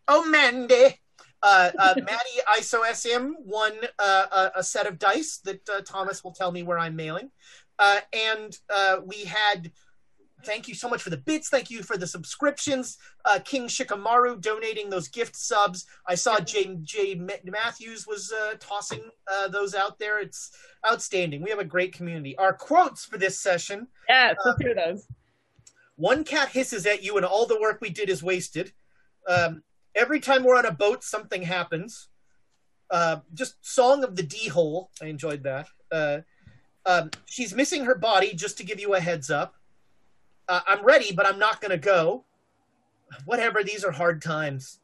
Oh, 0.09 0.29
Mandy. 0.29 0.99
Uh, 1.43 1.71
uh, 1.79 1.95
Maddie 1.97 2.61
ISO 2.61 2.85
SM 2.95 3.33
won 3.45 3.73
uh, 3.99 4.27
a, 4.31 4.59
a 4.61 4.63
set 4.63 4.87
of 4.87 4.99
dice 4.99 5.39
that 5.39 5.69
uh, 5.69 5.81
Thomas 5.81 6.23
will 6.23 6.33
tell 6.33 6.53
me 6.53 6.63
where 6.63 6.79
I'm 6.79 6.95
mailing. 6.95 7.31
Uh, 7.79 7.99
and 8.13 8.57
uh, 8.73 8.99
we 9.05 9.25
had, 9.25 9.73
thank 10.45 10.69
you 10.69 10.75
so 10.75 10.89
much 10.89 11.03
for 11.03 11.11
the 11.11 11.17
bits. 11.17 11.49
Thank 11.49 11.71
you 11.71 11.83
for 11.83 11.97
the 11.97 12.07
subscriptions. 12.07 12.99
Uh, 13.25 13.39
King 13.45 13.67
Shikamaru 13.69 14.41
donating 14.41 14.91
those 14.91 15.09
gift 15.09 15.37
subs. 15.37 15.87
I 16.07 16.15
saw 16.15 16.41
Jay, 16.41 16.77
Jay 16.83 17.15
Matthews 17.45 18.07
was 18.07 18.33
uh, 18.33 18.55
tossing 18.61 19.03
uh, 19.33 19.49
those 19.49 19.75
out 19.75 19.99
there. 19.99 20.21
It's 20.21 20.51
outstanding. 20.87 21.43
We 21.43 21.51
have 21.51 21.59
a 21.59 21.65
great 21.65 21.93
community. 21.93 22.37
Our 22.39 22.53
quotes 22.53 23.05
for 23.05 23.19
this 23.19 23.39
session 23.41 23.89
Yes, 24.09 24.37
let's 24.45 24.61
hear 24.63 24.75
those. 24.75 25.07
one 25.97 26.25
cat 26.25 26.49
hisses 26.51 26.87
at 26.87 27.03
you 27.03 27.17
and 27.17 27.27
all 27.27 27.47
the 27.47 27.61
work 27.61 27.79
we 27.81 27.91
did 27.91 28.09
is 28.11 28.23
wasted. 28.23 28.73
Um, 29.29 29.63
every 29.95 30.21
time 30.21 30.43
we're 30.45 30.57
on 30.57 30.67
a 30.67 30.73
boat, 30.73 31.05
something 31.05 31.43
happens. 31.43 32.09
Uh, 32.91 33.21
just 33.33 33.55
Song 33.63 34.05
of 34.05 34.17
the 34.17 34.23
Dhole. 34.23 34.89
I 35.01 35.07
enjoyed 35.07 35.45
that. 35.45 35.69
Uh, 35.91 36.19
um, 36.85 37.11
she's 37.27 37.55
missing 37.55 37.85
her 37.85 37.95
body, 37.95 38.35
just 38.35 38.59
to 38.59 38.65
give 38.65 38.81
you 38.81 38.95
a 38.95 39.01
heads 39.01 39.31
up. 39.31 39.55
Uh, 40.49 40.61
I'm 40.67 40.85
ready, 40.85 41.13
but 41.13 41.27
I'm 41.27 41.39
not 41.39 41.61
going 41.61 41.71
to 41.71 41.79
go. 41.79 42.25
Whatever, 43.25 43.63
these 43.63 43.85
are 43.85 43.91
hard 43.93 44.23
times. 44.23 44.81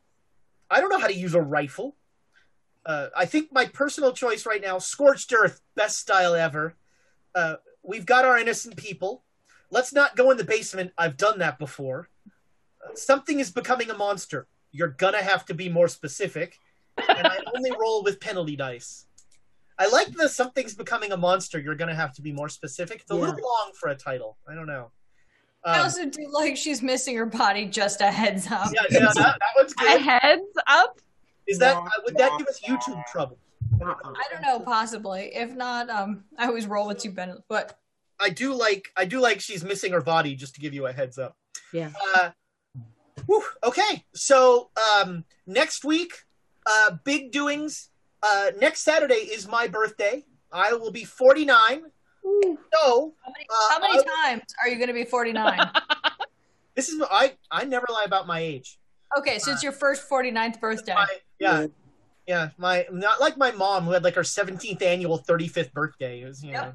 I 0.71 0.81
don't 0.81 0.91
know 0.91 0.99
how 0.99 1.07
to 1.07 1.15
use 1.15 1.35
a 1.35 1.41
rifle. 1.41 1.97
Uh, 2.87 3.09
I 3.17 3.25
think 3.27 3.53
my 3.53 3.67
personal 3.67 4.13
choice 4.13 4.47
right 4.47 4.63
now, 4.63 4.79
Scorched 4.79 5.33
Earth, 5.33 5.61
best 5.75 5.99
style 5.99 6.35
ever. 6.35 6.75
Uh, 7.35 7.57
we've 7.83 8.07
got 8.07 8.25
our 8.25 8.39
innocent 8.39 8.77
people. 8.77 9.25
Let's 9.71 9.93
not 9.93 10.17
go 10.17 10.31
in 10.31 10.37
the 10.39 10.45
basement. 10.45 10.93
I've 10.97 11.17
done 11.17 11.39
that 11.41 11.59
before. 11.59 12.09
Something 12.95 13.41
is 13.41 13.51
becoming 13.51 13.91
a 13.91 13.97
monster. 13.97 14.47
You're 14.73 14.89
gonna 14.89 15.23
have 15.23 15.45
to 15.47 15.55
be 15.55 15.69
more 15.69 15.89
specific. 15.89 16.59
And 16.97 17.27
I 17.27 17.39
only 17.57 17.73
roll 17.79 18.03
with 18.03 18.21
penalty 18.21 18.57
dice. 18.57 19.07
I 19.79 19.89
like 19.89 20.13
the 20.15 20.29
something's 20.29 20.75
becoming 20.75 21.13
a 21.13 21.17
monster. 21.17 21.59
You're 21.59 21.75
gonna 21.75 21.95
have 21.95 22.13
to 22.15 22.23
be 22.23 22.33
more 22.33 22.49
specific. 22.49 23.01
It's 23.03 23.11
a 23.11 23.15
Yeah. 23.15 23.21
little 23.21 23.43
long 23.43 23.73
for 23.79 23.91
a 23.91 23.95
title. 23.95 24.39
I 24.49 24.55
don't 24.55 24.67
know. 24.67 24.91
I 25.65 25.79
Um, 25.79 25.85
also 25.85 26.07
do 26.07 26.29
like 26.33 26.57
she's 26.57 26.83
missing 26.83 27.17
her 27.17 27.27
body. 27.27 27.67
Just 27.67 28.01
a 28.01 28.11
heads 28.11 28.47
up. 28.51 28.71
yeah, 28.73 28.83
yeah, 28.91 28.99
that, 29.01 29.15
that 29.17 29.39
one's 29.57 29.75
good. 29.75 29.97
A 30.01 30.03
heads 30.03 30.43
up. 30.67 31.01
Is 31.47 31.59
that 31.59 31.77
uh, 31.77 31.89
would 32.05 32.17
that 32.17 32.33
give 32.39 32.47
us 32.47 32.61
YouTube 32.61 33.03
trouble? 33.07 33.39
I 33.83 34.25
don't 34.33 34.43
know, 34.43 34.61
possibly. 34.61 35.31
If 35.35 35.55
not, 35.55 35.89
um, 35.91 36.25
I 36.39 36.47
always 36.47 36.67
roll 36.67 36.87
with 36.89 36.99
two 36.99 37.11
Ben. 37.11 37.39
But 37.49 37.79
I 38.21 38.31
do 38.31 38.55
like 38.55 38.89
I 38.97 39.05
do 39.05 39.21
like 39.21 39.41
she's 39.41 39.65
missing 39.65 39.93
her 39.93 40.01
body 40.01 40.35
just 40.35 40.55
to 40.55 40.61
give 40.61 40.75
you 40.75 40.87
a 40.87 40.93
heads 40.93 41.19
up. 41.19 41.37
Yeah. 41.73 41.91
Uh, 42.15 42.31
whew, 43.27 43.45
okay, 43.65 44.05
so 44.15 44.71
um, 44.97 45.25
next 45.47 45.85
week, 45.85 46.13
uh, 46.67 46.93
big 47.05 47.31
doings. 47.33 47.91
Uh, 48.23 48.51
next 48.61 48.81
Saturday 48.81 49.15
is 49.15 49.47
my 49.47 49.69
birthday. 49.69 50.25
I 50.53 50.73
will 50.73 50.91
be 50.91 51.05
49. 51.05 51.83
So 52.75 53.15
how 53.25 53.33
many, 53.33 53.47
Uh, 53.51 53.69
how 53.71 53.81
many 53.81 53.99
I- 53.99 54.03
times 54.31 54.43
are 54.63 54.69
you 54.69 54.77
going 54.77 54.89
to 54.89 54.95
be 54.95 55.05
49? 55.05 55.59
this 56.77 56.89
is 56.89 57.03
I 57.11 57.35
I 57.51 57.65
never 57.65 57.87
lie 57.91 58.05
about 58.05 58.27
my 58.27 58.41
age. 58.41 58.79
okay, 59.19 59.39
so 59.39 59.53
it's 59.53 59.63
your 59.63 59.73
first 59.73 60.09
49th 60.09 60.61
birthday. 60.61 60.95
My, 60.95 61.07
yeah. 61.41 61.67
Yeah, 62.27 62.51
my 62.59 62.85
not 62.93 63.21
like 63.21 63.39
my 63.39 63.53
mom 63.53 63.85
who 63.85 63.93
had 63.93 64.05
like 64.05 64.15
her 64.17 64.21
17th 64.23 64.83
annual 64.83 65.19
35th 65.19 65.73
birthday. 65.73 66.21
It 66.21 66.27
was, 66.27 66.45
you 66.45 66.53
know. 66.53 66.75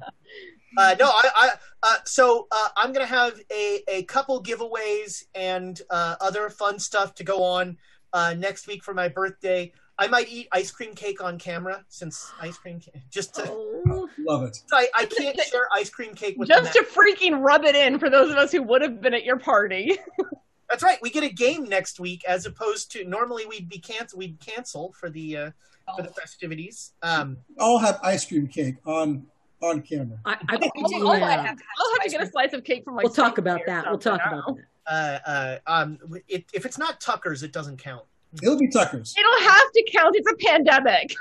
Uh, 0.76 0.96
no, 0.98 1.06
I, 1.06 1.30
I 1.36 1.50
uh, 1.84 1.96
so 2.04 2.48
uh, 2.50 2.68
I'm 2.76 2.92
gonna 2.92 3.06
have 3.06 3.40
a, 3.52 3.84
a 3.86 4.02
couple 4.02 4.42
giveaways 4.42 5.22
and 5.36 5.80
uh, 5.90 6.16
other 6.20 6.50
fun 6.50 6.80
stuff 6.80 7.14
to 7.14 7.22
go 7.24 7.44
on 7.44 7.76
uh, 8.12 8.34
next 8.36 8.66
week 8.66 8.82
for 8.82 8.94
my 8.94 9.06
birthday. 9.06 9.72
I 9.98 10.08
might 10.08 10.28
eat 10.28 10.48
ice 10.52 10.70
cream 10.70 10.94
cake 10.94 11.22
on 11.22 11.38
camera 11.38 11.84
since 11.88 12.32
ice 12.40 12.58
cream 12.58 12.80
ca- 12.80 12.98
just 13.10 13.34
to 13.36 13.44
Oh, 13.48 14.08
Love 14.18 14.42
it. 14.44 14.58
I, 14.72 14.88
I 14.96 15.06
can't 15.06 15.38
share 15.40 15.68
ice 15.74 15.90
cream 15.90 16.14
cake 16.14 16.36
with 16.38 16.48
Just 16.48 16.72
to 16.72 16.84
freaking 16.84 17.40
rub 17.44 17.64
it 17.64 17.76
in 17.76 17.98
for 17.98 18.10
those 18.10 18.30
of 18.30 18.36
us 18.36 18.50
who 18.50 18.62
would 18.62 18.82
have 18.82 19.00
been 19.00 19.14
at 19.14 19.24
your 19.24 19.38
party. 19.38 19.96
That's 20.70 20.82
right. 20.82 20.98
We 21.02 21.10
get 21.10 21.22
a 21.22 21.28
game 21.28 21.64
next 21.64 22.00
week 22.00 22.24
as 22.26 22.46
opposed 22.46 22.90
to 22.92 23.04
normally 23.04 23.46
we'd 23.46 23.68
be 23.68 23.78
cancel 23.78 24.18
we'd 24.18 24.38
cancel 24.40 24.92
for 24.98 25.10
the 25.10 25.36
uh, 25.36 25.50
for 25.94 26.02
the 26.02 26.08
festivities. 26.08 26.92
Um, 27.02 27.36
I'll 27.60 27.78
have 27.78 28.00
ice 28.02 28.24
cream 28.24 28.46
cake 28.48 28.76
on 28.86 29.26
on 29.62 29.82
camera. 29.82 30.18
I, 30.24 30.36
I, 30.48 30.56
do. 30.56 30.70
I 30.74 31.00
might 31.02 31.18
yeah. 31.20 31.46
have 31.46 31.56
to 31.56 31.64
I'll 31.78 31.92
have 31.92 32.02
to 32.04 32.10
get 32.10 32.22
a 32.22 32.26
slice 32.26 32.52
of 32.54 32.64
cake 32.64 32.84
from 32.84 32.96
like. 32.96 33.04
We'll 33.04 33.12
talk 33.12 33.38
about 33.38 33.60
that. 33.66 33.84
We'll 33.88 33.98
talk 33.98 34.20
I 34.24 34.30
about 34.30 34.48
know. 34.48 34.58
that. 34.86 35.22
uh, 35.26 35.30
uh, 35.30 35.58
um, 35.66 35.98
it, 36.26 36.46
if 36.52 36.64
it's 36.66 36.78
not 36.78 37.00
Tucker's, 37.00 37.42
it 37.42 37.52
doesn't 37.52 37.76
count. 37.76 38.04
It'll 38.42 38.58
be 38.58 38.68
Tucker's. 38.68 39.14
It'll 39.16 39.48
have 39.48 39.72
to 39.72 39.90
count. 39.92 40.16
It's 40.16 40.30
a 40.30 40.36
pandemic. 40.36 41.14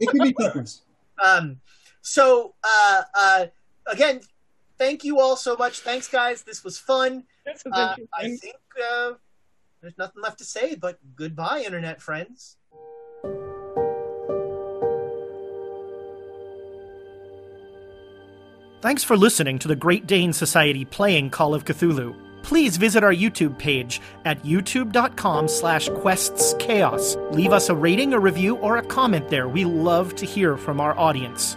It 0.00 0.08
can 0.08 0.22
be 0.22 0.32
Tucker's. 0.32 0.82
Um, 1.24 1.60
so 2.02 2.54
uh, 2.64 3.02
uh, 3.14 3.46
again, 3.86 4.20
thank 4.78 5.04
you 5.04 5.20
all 5.20 5.36
so 5.36 5.56
much. 5.56 5.80
Thanks, 5.80 6.08
guys. 6.08 6.42
This 6.42 6.64
was 6.64 6.78
fun. 6.78 7.24
This 7.46 7.58
is 7.58 7.72
Uh, 7.72 7.94
I 8.12 8.36
think 8.36 8.56
uh, 8.90 9.12
there's 9.80 9.96
nothing 9.98 10.22
left 10.22 10.38
to 10.38 10.44
say 10.44 10.74
but 10.74 10.98
goodbye, 11.14 11.62
internet 11.64 12.02
friends. 12.02 12.56
Thanks 18.80 19.02
for 19.02 19.16
listening 19.16 19.58
to 19.60 19.68
the 19.68 19.76
Great 19.76 20.06
Dane 20.06 20.34
Society 20.34 20.84
playing 20.84 21.30
Call 21.30 21.54
of 21.54 21.64
Cthulhu. 21.64 22.23
Please 22.44 22.76
visit 22.76 23.02
our 23.02 23.12
YouTube 23.12 23.58
page 23.58 24.00
at 24.26 24.42
youtube.com 24.42 25.48
slash 25.48 25.88
questschaos. 25.88 27.16
Leave 27.32 27.52
us 27.52 27.70
a 27.70 27.74
rating, 27.74 28.12
a 28.12 28.20
review, 28.20 28.56
or 28.58 28.76
a 28.76 28.82
comment 28.82 29.30
there. 29.30 29.48
We 29.48 29.64
love 29.64 30.14
to 30.16 30.26
hear 30.26 30.58
from 30.58 30.78
our 30.78 30.96
audience. 30.96 31.56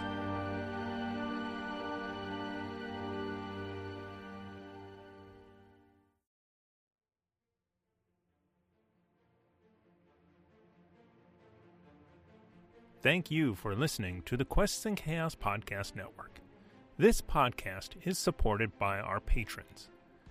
Thank 13.00 13.30
you 13.30 13.54
for 13.54 13.74
listening 13.74 14.22
to 14.26 14.36
the 14.36 14.44
Quests 14.44 14.84
and 14.84 14.96
Chaos 14.96 15.34
Podcast 15.34 15.94
Network. 15.94 16.40
This 16.98 17.20
podcast 17.20 17.90
is 18.04 18.18
supported 18.18 18.76
by 18.78 18.98
our 18.98 19.20
patrons, 19.20 19.88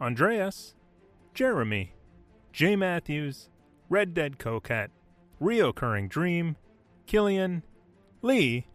Andreas, 0.00 0.74
Jeremy, 1.34 1.94
Jay 2.52 2.74
Matthews, 2.74 3.50
Red 3.88 4.14
Dead 4.14 4.38
Coquette, 4.38 4.90
Reoccurring 5.40 6.08
Dream, 6.08 6.56
Killian, 7.06 7.62
Lee, 8.22 8.66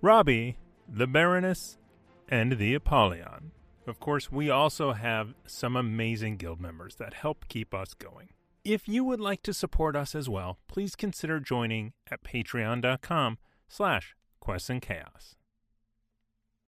Robbie, 0.00 0.58
the 0.88 1.06
Baroness, 1.06 1.78
and 2.28 2.58
the 2.58 2.74
Apollyon. 2.74 3.52
Of 3.86 4.00
course, 4.00 4.32
we 4.32 4.48
also 4.48 4.92
have 4.92 5.34
some 5.46 5.76
amazing 5.76 6.36
guild 6.36 6.60
members 6.60 6.96
that 6.96 7.14
help 7.14 7.46
keep 7.48 7.74
us 7.74 7.92
going. 7.94 8.30
If 8.64 8.88
you 8.88 9.04
would 9.04 9.20
like 9.20 9.42
to 9.42 9.52
support 9.52 9.94
us 9.94 10.14
as 10.14 10.28
well, 10.28 10.58
please 10.68 10.96
consider 10.96 11.38
joining 11.40 11.92
at 12.10 12.24
patreon.com 12.24 13.38
slash 13.68 14.16
quests 14.40 14.70
and 14.70 14.80
chaos. 14.80 15.36